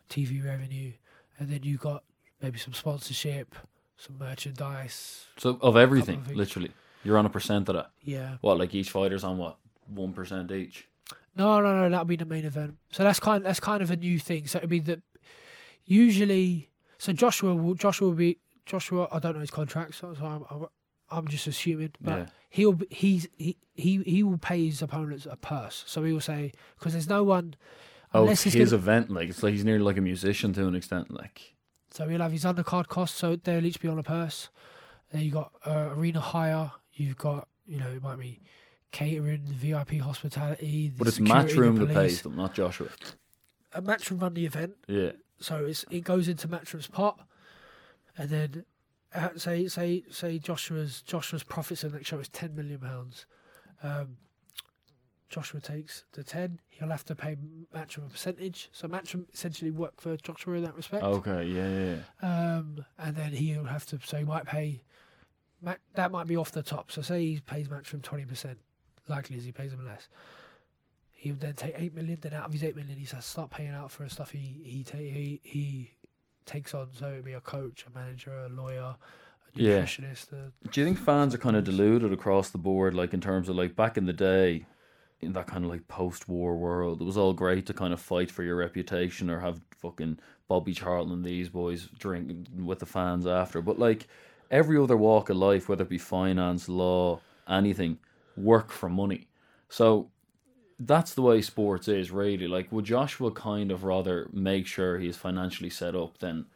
TV 0.09 0.45
revenue, 0.45 0.93
and 1.39 1.49
then 1.49 1.63
you 1.63 1.77
got 1.77 2.05
maybe 2.41 2.59
some 2.59 2.75
sponsorship, 2.75 3.55
some 3.97 4.19
merchandise. 4.19 5.27
So 5.39 5.59
of 5.61 5.77
everything, 5.77 6.25
literally, 6.33 6.71
you're 7.05 7.19
on 7.19 7.27
a 7.27 7.31
percent 7.31 7.69
of 7.69 7.77
that. 7.77 7.91
Yeah. 8.03 8.37
What 8.41 8.59
like 8.59 8.75
each 8.75 8.91
fighter's 8.91 9.25
on 9.25 9.39
what 9.39 9.57
one 9.87 10.13
percent 10.13 10.51
each? 10.53 10.89
No, 11.35 11.61
no, 11.61 11.75
no. 11.75 11.91
That'll 11.91 12.05
be 12.05 12.17
the 12.17 12.27
main 12.27 12.45
event. 12.45 12.77
So 12.91 13.03
that's 13.03 13.21
kind. 13.21 13.45
That's 13.45 13.61
kind 13.61 13.83
of 13.83 13.91
a 13.91 13.97
new 13.97 14.19
thing. 14.19 14.47
So 14.47 14.59
it'd 14.59 14.71
be 14.71 14.81
that 14.81 15.01
usually. 15.85 16.69
So 16.99 17.13
Joshua 17.13 17.55
will. 17.55 17.75
Joshua 17.75 18.09
will 18.09 18.15
be. 18.15 18.39
Joshua. 18.67 19.09
I 19.11 19.19
don't 19.19 19.35
know 19.35 19.41
his 19.41 19.51
contract, 19.51 19.97
so, 19.97 20.15
so 20.15 20.25
I'm, 20.25 20.67
I'm. 21.13 21.29
Just 21.29 21.47
assuming, 21.47 21.93
but 22.01 22.19
Yeah. 22.19 22.27
he'll. 22.51 22.79
He's. 22.91 23.29
He. 23.37 23.57
He. 23.75 24.03
He 24.03 24.23
will 24.23 24.39
pay 24.39 24.67
his 24.67 24.83
opponents 24.83 25.27
a 25.31 25.37
purse. 25.37 25.85
So 25.87 26.03
he 26.05 26.13
will 26.13 26.21
say 26.21 26.53
because 26.79 26.93
there's 26.93 27.09
no 27.09 27.23
one. 27.23 27.55
Oh, 28.15 28.29
it's 28.29 28.43
his 28.43 28.55
gonna, 28.55 28.75
event. 28.75 29.11
Like 29.11 29.29
it's 29.31 29.43
like 29.43 29.53
he's 29.53 29.65
nearly 29.65 29.85
like 29.85 29.97
a 29.97 30.03
musician 30.03 30.53
to 30.55 30.67
an 30.67 30.75
extent. 30.75 31.11
Like 31.11 31.55
so 31.91 32.09
he'll 32.09 32.21
have 32.21 32.33
his 32.33 32.45
undercard 32.45 32.89
costs, 32.89 33.19
so 33.19 33.37
they'll 33.37 33.65
each 33.65 33.81
be 33.81 33.89
on 33.89 33.99
a 33.99 34.03
purse. 34.03 34.49
Then 35.11 35.23
you 35.23 35.31
got 35.31 35.53
uh, 35.67 35.91
arena 35.93 36.21
hire. 36.21 36.73
You've 36.93 37.17
got 37.17 37.49
you 37.67 37.79
know 37.79 37.89
it 37.89 38.03
might 38.03 38.19
be 38.19 38.41
catering, 38.91 39.43
VIP 39.47 40.01
hospitality. 40.01 40.89
the 40.89 40.99
but 40.99 41.07
it's 41.09 41.17
security, 41.17 41.55
Matchroom 41.55 41.79
that 41.79 41.95
pays 41.95 42.23
them, 42.23 42.37
not 42.37 42.55
Joshua. 42.55 42.89
A 43.75 43.81
matchroom 43.81 44.21
run 44.21 44.35
the 44.35 44.45
event. 44.45 44.75
Yeah. 44.87 45.13
so 45.41 45.65
it's 45.65 45.85
it 45.91 46.05
goes 46.05 46.29
into 46.29 46.49
Matchroom's 46.49 46.87
pot, 46.89 47.19
and 48.19 48.29
then 48.29 48.65
uh, 49.15 49.29
say 49.37 49.69
say 49.69 50.05
say 50.11 50.39
Joshua's 50.39 51.03
Joshua's 51.03 51.43
profits 51.43 51.85
in 51.85 51.91
the 51.91 51.97
next 51.97 52.09
show 52.09 52.19
is 52.19 52.29
ten 52.29 52.55
million 52.55 52.79
pounds. 52.79 53.27
Um, 53.83 54.17
Joshua 55.33 55.63
takes 55.63 56.05
the 56.13 56.23
ten, 56.23 56.61
he'll 56.69 56.91
have 56.91 57.07
to 57.07 57.15
pay 57.15 57.37
Matchroom 57.75 58.07
a 58.07 58.11
percentage. 58.11 58.69
So 58.71 58.87
Matchroom 58.87 59.25
essentially 59.33 59.71
work 59.71 59.99
for 59.99 60.15
Joshua 60.19 60.57
in 60.57 60.65
that 60.65 60.77
respect. 60.77 61.03
Okay, 61.03 61.47
yeah, 61.47 61.69
yeah, 61.69 61.97
yeah. 62.23 62.57
Um, 62.57 62.85
and 62.99 63.17
then 63.17 63.33
he'll 63.33 63.65
have 63.65 63.87
to, 63.87 63.99
so 64.05 64.19
he 64.19 64.25
might 64.25 64.45
pay, 64.45 64.83
that 65.95 66.11
might 66.13 66.27
be 66.27 66.37
off 66.37 66.53
the 66.53 66.63
top. 66.63 66.93
So 66.93 67.01
say 67.01 67.25
he 67.25 67.41
pays 67.41 67.69
Matchroom 67.69 68.03
20%, 68.03 68.57
likely 69.09 69.39
as 69.39 69.45
he 69.45 69.53
pays 69.53 69.73
him 69.73 69.87
less. 69.87 70.11
He 71.13 71.31
would 71.31 71.41
then 71.41 71.55
take 71.55 71.77
8 71.79 71.95
million, 71.95 72.19
then 72.21 72.35
out 72.35 72.45
of 72.45 72.53
his 72.53 72.63
8 72.63 72.77
million, 72.77 72.99
he 72.99 73.07
has 73.07 73.11
to 73.11 73.23
start 73.23 73.51
paying 73.51 73.73
out 73.73 73.91
for 73.91 74.07
stuff 74.11 74.33
he, 74.33 74.61
he, 74.63 74.85
ta- 74.85 74.99
he, 74.99 75.41
he 75.43 75.93
takes 76.47 76.75
on. 76.75 76.89
So 76.93 77.09
it'd 77.09 77.25
be 77.25 77.33
a 77.33 77.41
coach, 77.41 77.85
a 77.87 77.99
manager, 77.99 78.37
a 78.37 78.49
lawyer, 78.49 78.81
a 78.81 78.97
Yeah. 79.55 79.83
nutritionist. 79.83 80.33
A, 80.33 80.53
Do 80.71 80.81
you 80.81 80.87
think 80.87 80.99
fans 80.99 81.35
are 81.35 81.39
kind 81.39 81.57
of 81.57 81.65
deluded 81.65 82.13
across 82.13 82.51
the 82.51 82.59
board, 82.59 82.95
like 82.95 83.15
in 83.15 83.21
terms 83.21 83.49
of 83.49 83.57
like 83.57 83.77
back 83.77 83.97
in 83.97 84.07
the 84.07 84.13
day, 84.13 84.67
in 85.21 85.33
that 85.35 85.47
kind 85.47 85.65
of 85.65 85.71
like 85.71 85.87
post-war 85.89 86.57
world, 86.57 87.01
it 87.01 87.05
was 87.05 87.17
all 87.17 87.33
great 87.33 87.67
to 87.67 87.73
kind 87.73 87.93
of 87.93 88.01
fight 88.01 88.31
for 88.31 88.43
your 88.43 88.57
reputation 88.57 89.31
or 89.31 89.39
have 89.41 89.61
fucking 89.79 90.19
Bobby 90.49 90.75
Charlton 90.75 91.13
and 91.13 91.25
these 91.25 91.49
boys 91.49 91.89
drinking 91.99 92.47
with 92.65 92.81
the 92.81 92.87
fans 92.87 93.27
after. 93.27 93.63
But 93.63 93.79
like 93.79 94.09
every 94.51 94.77
other 94.79 94.97
walk 94.97 95.31
of 95.31 95.37
life, 95.37 95.69
whether 95.69 95.85
it 95.85 95.89
be 95.89 95.99
finance, 95.99 96.69
law, 96.69 97.21
anything, 97.49 97.99
work 98.37 98.71
for 98.71 98.89
money. 98.89 99.29
So 99.69 100.11
that's 100.87 101.15
the 101.15 101.23
way 101.23 101.43
sports 101.43 101.89
is 101.89 102.11
really. 102.11 102.49
Like, 102.49 102.71
would 102.73 102.85
Joshua 102.85 103.31
kind 103.31 103.71
of 103.71 103.85
rather 103.85 104.29
make 104.33 104.67
sure 104.67 104.99
he's 104.99 105.17
financially 105.17 105.71
set 105.71 105.95
up 105.95 106.19
than 106.19 106.47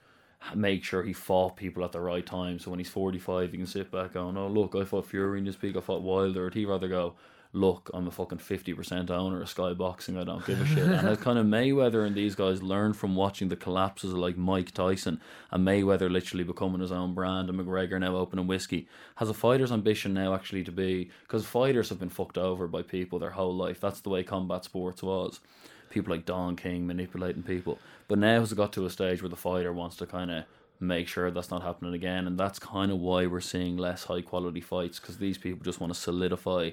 make 0.55 0.85
sure 0.85 1.03
he 1.03 1.13
fought 1.13 1.57
people 1.57 1.85
at 1.85 1.93
the 1.93 2.01
right 2.01 2.25
time? 2.27 2.59
So 2.59 2.71
when 2.71 2.81
he's 2.81 2.89
45, 2.89 3.53
he 3.53 3.57
can 3.59 3.67
sit 3.67 3.91
back 3.91 4.15
going, 4.15 4.37
oh, 4.37 4.49
look, 4.49 4.75
I 4.75 4.85
fought 4.85 5.07
Fury 5.07 5.39
in 5.39 5.45
this 5.45 5.57
peak, 5.57 5.77
I 5.77 5.81
fought 5.81 6.03
Wilder. 6.03 6.45
Would 6.45 6.55
he 6.55 6.65
rather 6.65 6.89
go, 6.89 7.15
look, 7.57 7.91
I'm 7.95 8.07
a 8.07 8.11
fucking 8.11 8.39
50% 8.39 9.11
owner 9.11 9.41
of 9.41 9.49
Sky 9.49 9.73
Boxing, 9.73 10.19
I 10.19 10.25
don't 10.25 10.45
give 10.45 10.61
a 10.61 10.67
shit. 10.67 10.87
and 10.87 11.09
it's 11.09 11.23
kind 11.23 11.39
of 11.39 11.47
Mayweather 11.47 12.07
and 12.07 12.15
these 12.15 12.35
guys 12.35 12.63
learn 12.63 12.93
from 12.93 13.17
watching 13.17 13.49
the 13.49 13.57
collapses 13.57 14.13
of 14.13 14.19
like 14.19 14.37
Mike 14.37 14.73
Tyson 14.73 15.21
and 15.51 15.67
Mayweather 15.67 16.11
literally 16.11 16.45
becoming 16.45 16.81
his 16.81 16.93
own 16.93 17.15
brand 17.15 17.49
and 17.49 17.59
McGregor 17.59 17.99
now 17.99 18.15
opening 18.15 18.47
whiskey. 18.47 18.87
Has 19.17 19.31
a 19.31 19.35
fighter's 19.35 19.73
ambition 19.73 20.13
now 20.13 20.35
actually 20.35 20.65
to 20.65 20.73
be, 20.73 21.11
because 21.23 21.47
fighters 21.47 21.89
have 21.89 21.99
been 21.99 22.11
fucked 22.11 22.39
over 22.39 22.69
by 22.69 22.83
people 22.83 23.19
their 23.19 23.31
whole 23.31 23.57
life. 23.57 23.81
That's 23.81 24.01
the 24.01 24.11
way 24.11 24.23
combat 24.23 24.65
sports 24.65 25.03
was. 25.03 25.41
People 25.89 26.15
like 26.15 26.27
Don 26.27 26.57
King 26.57 26.87
manipulating 26.87 27.43
people. 27.43 27.79
But 28.07 28.19
now 28.19 28.41
has 28.41 28.53
got 28.53 28.73
to 28.75 28.85
a 28.85 28.91
stage 28.91 29.23
where 29.23 29.31
the 29.31 29.37
fighter 29.37 29.73
wants 29.73 29.97
to 29.97 30.07
kind 30.07 30.31
of 30.31 30.45
make 30.79 31.09
sure 31.09 31.31
that's 31.31 31.51
not 31.51 31.63
happening 31.63 31.95
again. 31.95 32.27
And 32.27 32.39
that's 32.39 32.59
kind 32.59 32.93
of 32.93 32.99
why 32.99 33.27
we're 33.27 33.41
seeing 33.41 33.79
less 33.79 34.05
high 34.05 34.21
quality 34.21 34.61
fights 34.61 35.01
because 35.01 35.17
these 35.17 35.39
people 35.39 35.65
just 35.65 35.81
want 35.81 35.95
to 35.95 35.99
solidify 35.99 36.73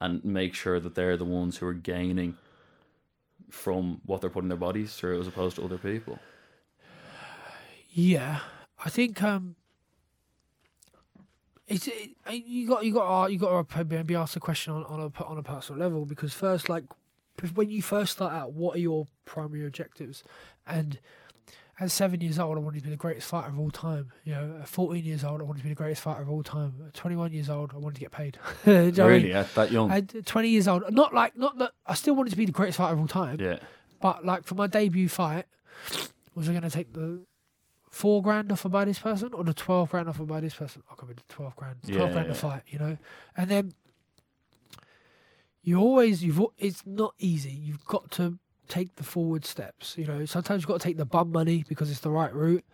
and 0.00 0.24
make 0.24 0.54
sure 0.54 0.80
that 0.80 0.94
they're 0.94 1.16
the 1.16 1.24
ones 1.24 1.58
who 1.58 1.66
are 1.66 1.74
gaining 1.74 2.36
from 3.50 4.00
what 4.04 4.20
they're 4.20 4.30
putting 4.30 4.48
their 4.48 4.58
bodies 4.58 4.94
through 4.94 5.20
as 5.20 5.26
opposed 5.26 5.56
to 5.56 5.64
other 5.64 5.78
people. 5.78 6.18
yeah, 7.90 8.40
I 8.84 8.88
think 8.88 9.22
um, 9.22 9.54
it's 11.66 11.86
it, 11.86 12.10
you 12.30 12.68
got 12.68 12.84
you 12.84 12.92
got 12.92 13.32
you 13.32 13.38
got 13.38 13.68
to 13.68 14.04
be 14.04 14.14
asked 14.14 14.36
a 14.36 14.40
question 14.40 14.72
on, 14.72 14.84
on 14.84 15.00
a 15.00 15.24
on 15.24 15.38
a 15.38 15.42
personal 15.42 15.80
level 15.80 16.04
because 16.04 16.32
first, 16.32 16.68
like 16.68 16.84
when 17.54 17.70
you 17.70 17.82
first 17.82 18.12
start 18.12 18.32
out, 18.32 18.52
what 18.52 18.76
are 18.76 18.80
your 18.80 19.06
primary 19.24 19.66
objectives? 19.66 20.22
And 20.66 20.98
at 21.80 21.90
seven 21.90 22.20
years 22.20 22.38
old, 22.38 22.56
I 22.56 22.60
wanted 22.60 22.78
to 22.78 22.84
be 22.84 22.90
the 22.90 22.96
greatest 22.96 23.26
fighter 23.28 23.48
of 23.48 23.58
all 23.58 23.70
time. 23.70 24.12
You 24.24 24.34
know, 24.34 24.58
at 24.62 24.68
fourteen 24.68 25.04
years 25.04 25.24
old, 25.24 25.40
I 25.40 25.44
wanted 25.44 25.58
to 25.58 25.64
be 25.64 25.70
the 25.70 25.74
greatest 25.74 26.02
fighter 26.02 26.22
of 26.22 26.30
all 26.30 26.42
time. 26.42 26.74
At 26.86 26.94
twenty-one 26.94 27.32
years 27.32 27.50
old, 27.50 27.72
I 27.74 27.78
wanted 27.78 27.94
to 27.96 28.00
get 28.00 28.12
paid. 28.12 28.38
Do 28.64 28.70
you 28.72 28.76
know 28.76 28.84
what 28.84 28.98
I 28.98 29.02
mean? 29.02 29.08
really, 29.22 29.32
at 29.34 29.54
that 29.54 29.72
young? 29.72 29.90
At 29.90 30.26
twenty 30.26 30.48
years 30.50 30.68
old, 30.68 30.84
not 30.92 31.12
like 31.14 31.36
not 31.36 31.58
that 31.58 31.72
I 31.86 31.94
still 31.94 32.14
wanted 32.14 32.30
to 32.30 32.36
be 32.36 32.46
the 32.46 32.52
greatest 32.52 32.78
fighter 32.78 32.94
of 32.94 33.00
all 33.00 33.08
time. 33.08 33.40
yeah. 33.40 33.58
But 34.00 34.24
like 34.24 34.44
for 34.44 34.54
my 34.54 34.66
debut 34.66 35.08
fight, 35.08 35.46
was 36.34 36.48
I 36.48 36.52
going 36.52 36.62
to 36.62 36.70
take 36.70 36.92
the 36.92 37.24
four 37.90 38.22
grand 38.22 38.52
offered 38.52 38.72
by 38.72 38.84
this 38.84 38.98
person 38.98 39.32
or 39.32 39.42
the 39.44 39.54
twelve 39.54 39.90
grand 39.90 40.08
offered 40.08 40.28
by 40.28 40.40
this 40.40 40.54
person? 40.54 40.82
I'll 40.90 40.96
go 40.96 41.06
with 41.06 41.16
the 41.16 41.22
twelve 41.32 41.56
grand. 41.56 41.76
Twelve 41.86 42.08
Yeah, 42.10 42.12
grand 42.12 42.26
yeah. 42.26 42.32
a 42.32 42.36
fight, 42.36 42.62
you 42.68 42.78
know. 42.78 42.98
And 43.36 43.50
then 43.50 43.72
you 45.62 45.78
always 45.78 46.22
you've 46.22 46.40
it's 46.58 46.82
not 46.86 47.14
easy. 47.18 47.50
You've 47.52 47.84
got 47.86 48.10
to 48.12 48.38
take 48.68 48.96
the 48.96 49.02
forward 49.04 49.44
steps. 49.44 49.96
You 49.98 50.06
know, 50.06 50.24
sometimes 50.26 50.62
you've 50.62 50.68
got 50.68 50.80
to 50.80 50.84
take 50.86 50.96
the 50.96 51.04
bum 51.04 51.30
money 51.32 51.64
because 51.68 51.90
it's 51.90 52.00
the 52.00 52.10
right 52.10 52.32
route. 52.34 52.64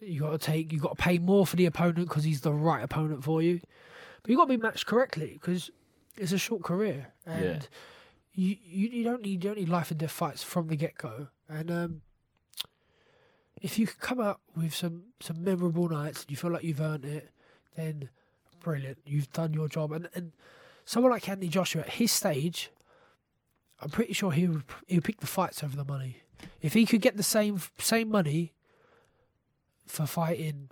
You 0.00 0.20
got 0.20 0.30
to 0.32 0.38
take 0.38 0.72
you 0.72 0.80
got 0.80 0.96
to 0.96 1.02
pay 1.02 1.18
more 1.18 1.46
for 1.46 1.56
the 1.56 1.66
opponent 1.66 2.08
because 2.08 2.24
he's 2.24 2.40
the 2.42 2.52
right 2.52 2.82
opponent 2.82 3.24
for 3.24 3.42
you. 3.42 3.60
But 4.22 4.30
you 4.30 4.36
got 4.36 4.44
to 4.46 4.56
be 4.56 4.62
matched 4.62 4.86
correctly 4.86 5.32
because 5.34 5.70
it's 6.16 6.32
a 6.32 6.38
short 6.38 6.62
career 6.62 7.12
and 7.26 7.44
Yeah. 7.44 7.60
you, 8.34 8.56
you 8.64 8.88
you 8.88 9.04
don't 9.04 9.22
need 9.22 9.42
you 9.44 9.50
don't 9.50 9.58
need 9.58 9.68
life 9.68 9.90
and 9.90 9.98
death 10.00 10.10
fights 10.12 10.42
from 10.42 10.68
the 10.68 10.76
get 10.76 10.96
go. 10.98 11.28
And 11.48 11.70
um, 11.70 12.02
if 13.60 13.78
you 13.78 13.86
can 13.86 13.96
come 14.00 14.20
out 14.20 14.40
with 14.56 14.74
some 14.74 15.04
some 15.20 15.42
memorable 15.42 15.88
nights 15.88 16.22
and 16.22 16.30
you 16.30 16.36
feel 16.36 16.50
like 16.50 16.64
you've 16.64 16.80
earned 16.80 17.04
it, 17.04 17.30
then 17.76 18.08
brilliant. 18.60 18.98
You've 19.04 19.32
done 19.32 19.52
your 19.54 19.68
job. 19.68 19.92
And 19.92 20.08
and 20.14 20.32
someone 20.84 21.12
like 21.12 21.28
Anthony 21.28 21.48
Joshua 21.48 21.82
at 21.82 21.90
his 21.90 22.12
stage, 22.12 22.70
I'm 23.80 23.90
pretty 23.90 24.12
sure 24.12 24.32
he 24.32 24.46
would 24.48 24.64
he 24.86 24.96
would 24.96 25.04
pick 25.04 25.20
the 25.20 25.26
fights 25.26 25.62
over 25.62 25.76
the 25.76 25.84
money. 25.84 26.18
If 26.60 26.72
he 26.74 26.86
could 26.86 27.00
get 27.00 27.16
the 27.16 27.22
same 27.22 27.60
same 27.78 28.10
money 28.10 28.52
for 29.86 30.06
fighting 30.06 30.68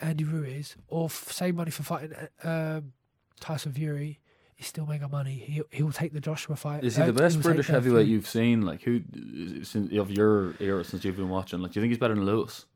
Andy 0.00 0.24
Ruiz 0.24 0.76
or 0.88 1.06
f- 1.06 1.30
same 1.32 1.56
money 1.56 1.70
for 1.70 1.82
fighting 1.82 2.12
um, 2.44 2.92
Tyson 3.40 3.72
Fury, 3.72 4.18
he's 4.54 4.66
still 4.66 4.86
making 4.86 5.10
money. 5.10 5.34
He 5.34 5.62
he'll 5.70 5.92
take 5.92 6.12
the 6.12 6.20
Joshua 6.20 6.56
fight. 6.56 6.84
Is 6.84 6.96
he 6.96 7.02
Uh, 7.02 7.06
the 7.06 7.12
best 7.12 7.40
British 7.42 7.68
heavyweight 7.68 8.06
Fury. 8.06 8.12
you've 8.12 8.28
seen? 8.28 8.62
Like 8.62 8.82
who 8.82 9.02
since 9.64 9.92
of 9.96 10.10
your 10.10 10.54
era 10.60 10.84
since 10.84 11.04
you've 11.04 11.16
been 11.16 11.28
watching? 11.30 11.60
Like, 11.60 11.72
do 11.72 11.80
you 11.80 11.82
think 11.82 11.90
he's 11.92 11.98
better 11.98 12.14
than 12.14 12.24
Lewis? 12.26 12.66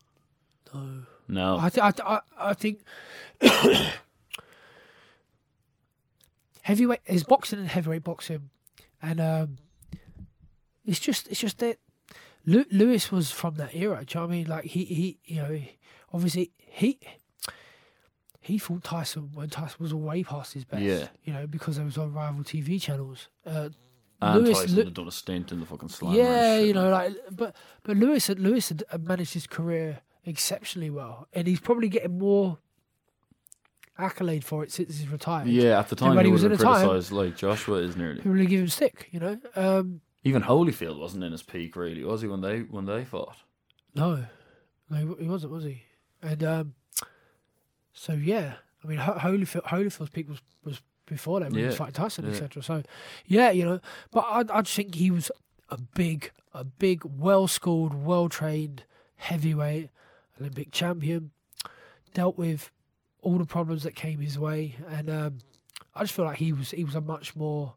No. 0.75 1.03
No. 1.29 1.59
I, 1.59 1.69
th- 1.69 1.85
I, 1.85 1.91
th- 1.91 2.07
I, 2.07 2.21
I 2.39 2.55
think 2.55 2.81
heavyweight 6.63 7.01
is 7.07 7.25
boxing 7.25 7.59
and 7.59 7.69
heavyweight 7.69 8.05
boxing, 8.05 8.51
and 9.01 9.21
um, 9.21 9.59
it's 10.85 10.99
just 11.01 11.29
it's 11.29 11.41
just 11.41 11.59
that 11.59 11.79
Lewis 12.45 13.13
was 13.13 13.31
from 13.31 13.55
that 13.57 13.75
era. 13.75 14.05
Do 14.05 14.19
you 14.19 14.21
know 14.21 14.27
what 14.27 14.33
I 14.33 14.37
mean? 14.37 14.47
Like 14.49 14.65
he 14.65 14.85
he 14.85 15.19
you 15.25 15.37
know 15.43 15.61
obviously 16.13 16.51
he 16.59 16.99
he 18.41 18.59
fought 18.59 18.83
Tyson 18.83 19.31
when 19.35 19.49
Tyson 19.51 19.77
was 19.81 19.95
way 19.95 20.25
past 20.25 20.55
his 20.55 20.65
best. 20.65 20.83
Yeah. 20.83 21.07
you 21.25 21.33
know 21.33 21.47
because 21.47 21.77
there 21.77 21.85
was 21.85 21.99
on 21.99 22.13
rival 22.13 22.43
TV 22.43 22.81
channels. 22.81 23.29
Uh, 23.47 23.69
and 24.21 24.45
Lewis- 24.45 24.59
Tyson 24.61 24.77
Lew- 24.77 24.85
had 24.85 24.95
done 24.95 25.09
a 25.09 25.13
stint 25.13 25.53
in 25.53 25.61
the 25.61 25.67
fucking 25.67 25.89
slammer. 25.89 26.17
yeah, 26.17 26.59
you 26.59 26.73
know, 26.73 26.91
like, 26.91 27.15
but 27.31 27.55
but 27.83 27.97
Lewis 27.97 28.27
had 28.29 28.39
Lewis 28.39 28.69
had 28.69 28.85
managed 29.01 29.35
his 29.35 29.47
career 29.47 30.01
exceptionally 30.25 30.91
well, 30.91 31.27
and 31.33 31.47
he's 31.49 31.59
probably 31.61 31.89
getting 31.89 32.19
more 32.19 32.59
accolade 33.99 34.45
for 34.45 34.63
it 34.65 34.73
since 34.73 34.99
he's 34.99 35.09
retired. 35.09 35.49
Yeah, 35.49 35.79
at 35.79 35.89
the 35.89 35.97
time 35.97 36.15
when 36.15 36.25
he 36.25 36.29
he 36.31 36.33
was 36.33 36.45
in 36.45 36.53
a 36.53 36.57
time- 36.57 37.01
like 37.11 37.37
Joshua 37.37 37.79
is 37.79 37.97
nearly. 37.97 38.17
people 38.17 38.33
really 38.33 38.47
give 38.47 38.61
him 38.61 38.69
stick, 38.69 39.09
you 39.13 39.21
know. 39.21 39.39
Um, 39.57 40.01
Even 40.25 40.43
Holyfield 40.43 40.99
wasn't 40.99 41.25
in 41.25 41.33
his 41.33 41.43
peak, 41.43 41.75
really, 41.77 42.05
was 42.05 42.23
he? 42.23 42.29
When 42.29 42.41
they 42.41 42.61
when 42.61 42.85
they 42.87 43.05
fought, 43.05 43.35
no, 43.95 44.25
no, 44.89 45.17
he- 45.19 45.27
wasn't, 45.27 45.53
was 45.53 45.65
he? 45.65 45.83
And 46.23 46.45
um, 46.45 46.75
so 47.93 48.13
yeah, 48.13 48.55
I 48.85 48.87
mean, 48.87 48.99
Holyfield, 48.99 49.65
Holyfield's 49.65 50.11
peak 50.11 50.29
was 50.29 50.41
was 50.65 50.81
before 51.07 51.41
that 51.41 51.51
when 51.51 51.59
he 51.61 51.67
was 51.67 51.75
Yeah, 51.75 51.79
fighting 51.79 51.95
Tyson, 51.95 52.25
yeah. 52.25 52.31
etc. 52.31 52.63
So 52.63 52.83
yeah, 53.27 53.51
you 53.51 53.65
know, 53.65 53.81
but 54.13 54.21
I 54.21 54.45
I 54.59 54.63
just 54.63 54.75
think 54.77 54.95
he 54.95 55.11
was 55.11 55.31
a 55.69 55.79
big, 55.79 56.31
a 56.53 56.65
big, 56.65 57.03
well 57.05 57.49
schooled, 57.49 57.95
well 57.95 58.29
trained 58.29 58.85
heavyweight 59.17 59.91
Olympic 60.41 60.71
champion. 60.71 61.33
Dealt 62.15 62.37
with 62.37 62.71
all 63.23 63.39
the 63.39 63.47
problems 63.47 63.83
that 63.85 63.95
came 63.95 64.21
his 64.21 64.39
way, 64.39 64.77
and 64.89 65.09
um, 65.09 65.39
I 65.95 66.03
just 66.03 66.13
feel 66.13 66.27
like 66.27 66.39
he 66.39 66.53
was 66.53 66.71
he 66.73 66.85
was 66.85 66.95
a 66.95 67.01
much 67.01 67.35
more 67.35 67.75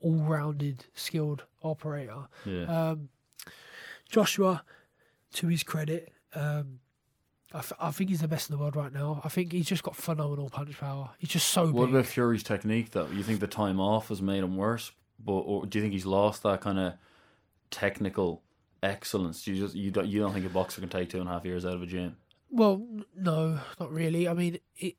all 0.00 0.14
rounded, 0.16 0.84
skilled 0.94 1.44
operator. 1.62 2.28
yeah, 2.44 2.90
Um, 2.90 3.08
Joshua, 4.08 4.62
to 5.34 5.48
his 5.48 5.62
credit, 5.62 6.12
um, 6.34 6.80
I, 7.52 7.60
th- 7.60 7.72
I 7.80 7.90
think 7.90 8.10
he's 8.10 8.20
the 8.20 8.28
best 8.28 8.50
in 8.50 8.56
the 8.56 8.60
world 8.62 8.76
right 8.76 8.92
now. 8.92 9.20
I 9.24 9.28
think 9.28 9.52
he's 9.52 9.66
just 9.66 9.82
got 9.82 9.96
phenomenal 9.96 10.50
punch 10.50 10.78
power. 10.78 11.10
He's 11.18 11.30
just 11.30 11.48
so 11.48 11.70
what 11.70 11.86
big. 11.86 11.94
about 11.94 12.06
Fury's 12.06 12.42
technique 12.42 12.90
though? 12.90 13.06
You 13.08 13.22
think 13.22 13.40
the 13.40 13.46
time 13.46 13.80
off 13.80 14.08
has 14.08 14.20
made 14.22 14.42
him 14.44 14.56
worse, 14.56 14.92
but 15.18 15.32
or 15.32 15.66
do 15.66 15.78
you 15.78 15.82
think 15.82 15.92
he's 15.94 16.06
lost 16.06 16.42
that 16.42 16.60
kind 16.60 16.78
of 16.78 16.94
technical 17.70 18.42
excellence? 18.82 19.42
Do 19.42 19.52
you 19.52 19.60
just 19.64 19.74
you 19.74 19.90
don't 19.90 20.06
you 20.06 20.20
don't 20.20 20.32
think 20.32 20.46
a 20.46 20.50
boxer 20.50 20.80
can 20.80 20.90
take 20.90 21.08
two 21.10 21.20
and 21.20 21.28
a 21.28 21.32
half 21.32 21.44
years 21.44 21.64
out 21.66 21.74
of 21.74 21.82
a 21.82 21.86
gym? 21.86 22.16
Well, 22.50 22.86
no, 23.16 23.58
not 23.78 23.90
really. 23.92 24.26
I 24.28 24.32
mean, 24.34 24.58
it, 24.76 24.96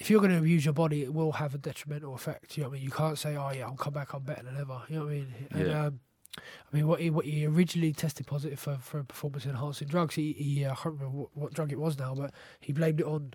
if 0.00 0.10
you're 0.10 0.18
going 0.20 0.32
to 0.32 0.38
abuse 0.38 0.64
your 0.64 0.74
body, 0.74 1.02
it 1.02 1.14
will 1.14 1.32
have 1.32 1.54
a 1.54 1.58
detrimental 1.58 2.14
effect. 2.14 2.56
You 2.56 2.64
know 2.64 2.70
what 2.70 2.74
I 2.74 2.78
mean? 2.78 2.84
You 2.84 2.90
can't 2.90 3.18
say, 3.18 3.36
"Oh 3.36 3.50
yeah, 3.52 3.66
I'll 3.66 3.76
come 3.76 3.92
back, 3.92 4.12
I'm 4.14 4.22
better 4.22 4.42
than 4.42 4.56
ever." 4.56 4.80
You 4.88 4.96
know 4.98 5.04
what 5.04 5.10
I 5.10 5.14
mean? 5.14 5.34
And, 5.52 5.66
Yeah. 5.68 5.84
um, 5.86 6.00
I 6.38 6.76
mean, 6.76 6.86
what 6.86 7.00
he 7.00 7.10
what 7.10 7.24
he 7.26 7.46
originally 7.46 7.92
tested 7.92 8.26
positive 8.26 8.58
for 8.58 8.76
for 8.80 9.04
performance 9.04 9.44
enhancing 9.46 9.88
drugs. 9.88 10.14
He, 10.16 10.32
he 10.32 10.64
uh, 10.64 10.72
I 10.72 10.74
can't 10.74 10.94
remember 10.96 11.18
what, 11.18 11.28
what 11.36 11.52
drug 11.54 11.70
it 11.70 11.78
was 11.78 11.98
now, 11.98 12.14
but 12.14 12.32
he 12.60 12.72
blamed 12.72 13.00
it 13.00 13.06
on 13.06 13.34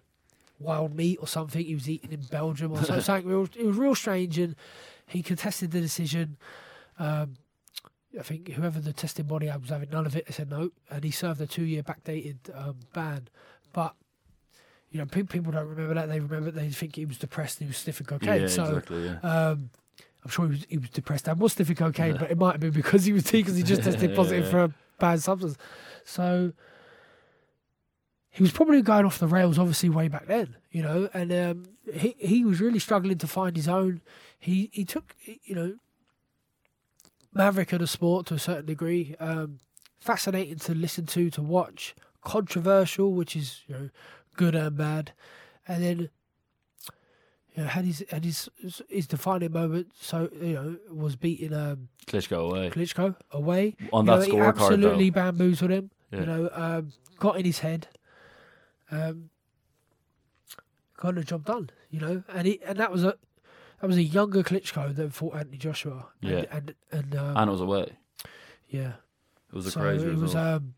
wild 0.59 0.95
meat 0.95 1.17
or 1.21 1.27
something 1.27 1.63
he 1.65 1.75
was 1.75 1.87
eating 1.89 2.11
in 2.11 2.21
Belgium 2.31 2.71
or 2.71 2.83
so- 2.83 2.99
something. 2.99 3.27
Real, 3.29 3.47
it 3.55 3.65
was 3.65 3.77
real 3.77 3.93
strange, 3.95 4.37
and 4.39 4.55
he 5.07 5.21
contested 5.21 5.71
the 5.71 5.81
decision. 5.81 6.37
Um, 6.97 7.35
I 8.17 8.23
think 8.23 8.47
whoever 8.53 8.79
the 8.79 8.93
testing 8.93 9.25
body 9.25 9.47
had 9.47 9.59
was 9.61 9.69
having 9.71 9.89
none 9.91 10.05
of 10.05 10.15
it. 10.15 10.25
They 10.25 10.31
said 10.31 10.49
no, 10.49 10.69
and 10.89 11.03
he 11.03 11.11
served 11.11 11.41
a 11.41 11.47
two-year 11.47 11.83
backdated 11.83 12.37
um, 12.55 12.77
ban. 12.93 13.27
But 13.73 13.93
you 14.95 15.01
know, 15.01 15.05
pe- 15.05 15.23
people 15.23 15.51
don't 15.51 15.67
remember 15.67 15.93
that. 15.95 16.07
They 16.07 16.21
remember 16.21 16.51
they 16.51 16.69
think 16.69 16.95
he 16.95 17.03
was 17.05 17.17
depressed 17.17 17.59
and 17.59 17.67
he 17.67 17.69
was 17.71 17.77
sniffing 17.79 18.07
cocaine. 18.07 18.43
yeah, 18.43 18.47
so 18.47 18.63
exactly. 18.63 19.03
Yeah. 19.07 19.19
um, 19.19 19.69
I'm 20.23 20.31
sure 20.31 20.45
he 20.45 20.51
was, 20.51 20.65
he 20.69 20.77
was 20.77 20.89
depressed 20.89 21.27
and 21.27 21.37
was 21.37 21.51
sniffing 21.51 21.75
cocaine, 21.75 22.15
but 22.17 22.31
it 22.31 22.37
might 22.37 22.53
have 22.53 22.61
been 22.61 22.71
because 22.71 23.03
he 23.03 23.11
was 23.11 23.29
because 23.29 23.57
he 23.57 23.63
just 23.63 23.83
tested 23.83 24.15
positive 24.21 24.45
Yeah. 24.45 24.49
for 24.51 24.63
a 24.63 24.73
bad 24.99 25.21
substance. 25.21 25.57
So 26.05 26.53
he 28.29 28.41
was 28.41 28.53
probably 28.53 28.81
going 28.81 29.05
off 29.05 29.19
the 29.19 29.27
rails, 29.27 29.59
obviously 29.59 29.89
way 29.89 30.07
back 30.07 30.27
then, 30.27 30.55
you 30.71 30.81
know. 30.81 31.09
And 31.13 31.33
um, 31.33 31.63
he 31.93 32.15
he 32.17 32.45
was 32.45 32.61
really 32.61 32.79
struggling 32.79 33.17
to 33.17 33.27
find 33.27 33.57
his 33.57 33.67
own. 33.67 33.99
He 34.39 34.69
he 34.71 34.85
took 34.85 35.13
you 35.43 35.55
know 35.55 35.75
maverick 37.33 37.73
of 37.73 37.79
the 37.79 37.87
sport 37.87 38.27
to 38.27 38.35
a 38.35 38.39
certain 38.39 38.65
degree. 38.65 39.15
Um, 39.19 39.59
fascinating 39.99 40.59
to 40.59 40.73
listen 40.73 41.05
to, 41.07 41.29
to 41.31 41.41
watch. 41.41 41.95
Controversial, 42.23 43.13
which 43.13 43.35
is 43.35 43.61
you 43.67 43.75
know 43.75 43.89
good 44.35 44.55
and 44.55 44.75
bad, 44.77 45.13
and 45.67 45.83
then 45.83 46.09
you 47.55 47.63
know, 47.63 47.69
had 47.69 47.85
his 47.85 48.03
had 48.09 48.25
his 48.25 48.49
his 48.89 49.07
defining 49.07 49.51
moment. 49.51 49.87
So 49.99 50.29
you 50.41 50.53
know, 50.53 50.75
was 50.91 51.15
beating 51.15 51.53
um, 51.53 51.89
Klitschko 52.07 52.49
away. 52.49 52.69
Klitschko 52.69 53.15
away. 53.31 53.75
On 53.93 54.05
You 54.05 54.11
that 54.11 54.27
know, 54.27 54.33
scorecard, 54.35 54.47
absolutely 54.49 55.09
though. 55.09 55.21
bamboozled 55.21 55.71
him. 55.71 55.91
Yeah. 56.11 56.19
You 56.21 56.25
know, 56.25 56.49
um, 56.53 56.93
got 57.19 57.37
in 57.37 57.45
his 57.45 57.59
head. 57.59 57.87
Um, 58.91 59.29
got 60.97 61.15
the 61.15 61.23
job 61.23 61.45
done. 61.45 61.69
You 61.89 61.99
know, 61.99 62.23
and 62.29 62.47
he 62.47 62.59
and 62.63 62.77
that 62.79 62.91
was 62.91 63.03
a 63.03 63.15
that 63.81 63.87
was 63.87 63.97
a 63.97 64.03
younger 64.03 64.43
Klitschko 64.43 64.95
than 64.95 65.09
fought 65.09 65.35
Anthony 65.35 65.57
Joshua. 65.57 66.07
And, 66.21 66.31
Yeah. 66.31 66.45
and 66.51 66.75
and, 66.91 67.15
um, 67.15 67.37
And 67.37 67.49
it 67.49 67.51
was 67.51 67.61
away. 67.61 67.93
yeah, 68.69 68.93
It 69.49 69.55
was 69.55 69.67
a 69.67 69.71
so 69.71 69.79
crazy 69.81 70.05
it 70.05 70.09
result. 70.09 70.21
was 70.21 70.35
um, 70.35 70.73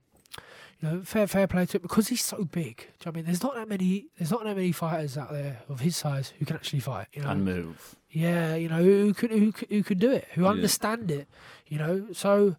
you 0.81 0.87
know, 0.89 1.01
fair 1.03 1.25
fair 1.27 1.47
play 1.47 1.65
to 1.65 1.77
him 1.77 1.81
because 1.81 2.07
he's 2.09 2.23
so 2.23 2.43
big. 2.43 2.77
Do 2.77 2.83
you 2.83 2.87
know 2.87 2.93
what 2.97 3.07
I 3.07 3.11
mean? 3.15 3.25
There's 3.25 3.43
not 3.43 3.55
that 3.55 3.67
many. 3.67 4.05
There's 4.17 4.31
not 4.31 4.43
that 4.43 4.55
many 4.55 4.71
fighters 4.71 5.17
out 5.17 5.31
there 5.31 5.61
of 5.69 5.79
his 5.79 5.95
size 5.95 6.33
who 6.37 6.45
can 6.45 6.55
actually 6.55 6.79
fight. 6.81 7.07
You 7.13 7.23
know, 7.23 7.29
and 7.29 7.45
move. 7.45 7.95
yeah, 8.11 8.55
you 8.55 8.69
know 8.69 8.83
who 8.83 9.13
could 9.13 9.31
who 9.31 9.51
could, 9.51 9.69
who 9.69 9.83
could 9.83 9.99
do 9.99 10.11
it, 10.11 10.27
who 10.33 10.43
Yeah. 10.43 10.49
understand 10.49 11.09
it, 11.11 11.27
you 11.67 11.77
know. 11.79 12.07
So 12.13 12.55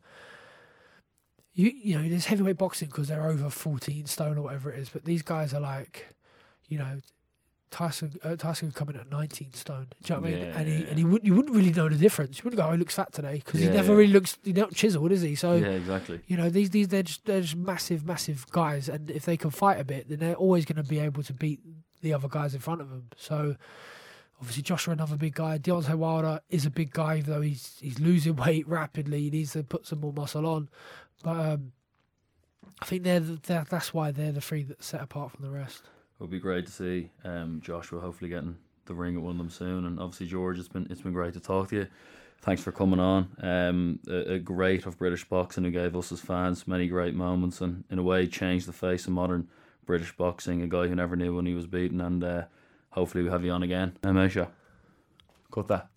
you 1.55 1.71
you 1.75 1.99
know, 2.01 2.09
there's 2.09 2.27
heavyweight 2.27 2.59
boxing 2.59 2.89
because 2.89 3.09
they're 3.09 3.27
over 3.27 3.51
14 3.51 4.07
stone 4.07 4.39
or 4.39 4.43
whatever 4.43 4.73
it 4.73 4.79
is, 4.81 4.89
but 4.89 5.05
these 5.05 5.23
guys 5.23 5.53
are 5.55 5.61
like, 5.61 6.07
you 6.69 6.79
know, 6.79 7.01
Tyson 7.71 8.19
uh, 8.23 8.37
Tyson 8.37 8.73
coming 8.73 8.97
at 8.97 9.11
19 9.11 9.53
stone. 9.53 9.89
Do 10.03 10.15
you 10.15 10.17
know 10.17 10.23
what 10.23 10.29
I 10.29 10.33
mean? 10.33 10.43
Yeah, 10.43 10.59
and 10.59 10.69
he 10.69 10.75
yeah. 10.75 10.87
and 10.89 10.99
he 10.99 11.05
wouldn't 11.05 11.25
you 11.25 11.35
wouldn't 11.35 11.55
really 11.55 11.73
know 11.73 11.89
the 11.89 11.97
difference. 11.97 12.39
You 12.39 12.45
wouldn't 12.45 12.61
go, 12.61 12.69
oh, 12.69 12.73
he 12.73 12.79
looks 12.79 12.95
fat 12.95 13.13
today 13.13 13.43
because 13.45 13.61
Yeah, 13.61 13.71
he 13.71 13.77
never 13.77 13.95
really 13.95 14.13
looks. 14.13 14.39
He's 14.43 14.55
not 14.55 14.75
chiseled, 14.75 15.13
is 15.13 15.23
he? 15.23 15.35
So. 15.35 15.55
yeah, 15.55 15.69
exactly. 15.69 16.21
You 16.27 16.37
know 16.37 16.49
these 16.49 16.71
these 16.71 16.89
they're 16.89 17.03
just, 17.03 17.25
they're 17.27 17.41
just 17.41 17.57
massive 17.57 18.05
massive 18.05 18.47
guys, 18.51 18.89
and 18.89 19.11
if 19.11 19.25
they 19.25 19.37
can 19.37 19.51
fight 19.51 19.81
a 19.81 19.85
bit, 19.85 20.09
then 20.09 20.19
they're 20.19 20.35
always 20.35 20.65
going 20.65 20.83
to 20.83 20.89
be 20.89 20.99
able 20.99 21.23
to 21.23 21.33
beat 21.33 21.61
the 22.01 22.13
other 22.13 22.29
guys 22.29 22.55
in 22.55 22.61
front 22.61 22.81
of 22.81 22.91
them. 22.91 23.09
So 23.17 23.57
obviously 24.41 24.63
Joshua 24.63 24.93
another 24.93 25.17
big 25.17 25.35
guy. 25.35 25.59
Deontay 25.59 25.95
Wilder 25.95 26.41
is 26.49 26.67
a 26.67 26.71
big 26.71 26.93
guy, 26.93 27.19
even 27.19 27.33
though 27.33 27.41
he's 27.41 27.77
he's 27.81 27.99
losing 27.99 28.37
weight 28.45 28.67
rapidly. 28.69 29.23
He 29.23 29.31
needs 29.31 29.53
to 29.53 29.63
put 29.63 29.87
some 29.87 30.01
more 30.01 30.13
muscle 30.13 30.47
on, 30.47 30.69
but 31.23 31.39
um, 31.39 31.73
I 32.81 32.87
think 32.87 33.03
they're, 33.03 33.21
the, 33.21 33.39
they're 33.43 33.67
that's 33.69 33.93
why 33.93 34.11
they're 34.11 34.33
the 34.33 34.41
three 34.41 34.63
that 34.65 34.83
set 34.83 35.03
apart 35.03 35.33
from 35.33 35.45
the 35.45 35.51
rest. 35.51 35.83
It 36.19 36.23
would 36.23 36.31
be 36.31 36.41
great 36.41 36.67
to 36.67 36.73
see 36.73 37.11
um, 37.25 37.61
Joshua 37.63 38.01
hopefully 38.01 38.29
getting 38.29 38.57
the 38.87 38.95
ring 38.95 39.15
at 39.15 39.23
one 39.23 39.33
of 39.33 39.39
them 39.39 39.51
soon. 39.51 39.85
And 39.87 40.01
obviously, 40.01 40.27
George, 40.27 40.59
it's 40.59 40.67
been 40.67 40.89
it's 40.91 41.03
been 41.03 41.13
great 41.13 41.35
to 41.35 41.41
talk 41.41 41.69
to 41.69 41.77
you. 41.77 41.87
Thanks 42.41 42.61
for 42.61 42.73
coming 42.73 42.99
on. 42.99 43.29
Um, 43.41 44.01
a, 44.09 44.35
a 44.35 44.39
great 44.41 44.85
of 44.85 44.99
British 44.99 45.25
boxing 45.25 45.63
who 45.63 45.71
gave 45.71 45.95
us 45.95 46.11
as 46.11 46.21
fans 46.21 46.67
many 46.67 46.89
great 46.89 47.15
moments 47.15 47.61
and 47.61 47.85
in 47.89 48.01
a 48.01 48.03
way 48.03 48.27
changed 48.27 48.67
the 48.67 48.73
face 48.73 49.07
of 49.07 49.13
modern 49.13 49.49
British 49.87 50.17
boxing. 50.17 50.63
A 50.63 50.67
guy 50.67 50.89
who 50.89 50.97
never 50.97 51.15
knew 51.15 51.37
when 51.37 51.47
he 51.47 51.55
was 51.55 51.67
beaten. 51.67 52.01
And 52.01 52.25
uh, 52.25 52.43
hopefully 52.91 53.23
we 53.23 53.31
have 53.31 53.45
you 53.45 53.53
on 53.53 53.63
again. 53.63 53.97
Aisha, 54.03 54.49
cut 55.53 55.69
that. 55.69 55.89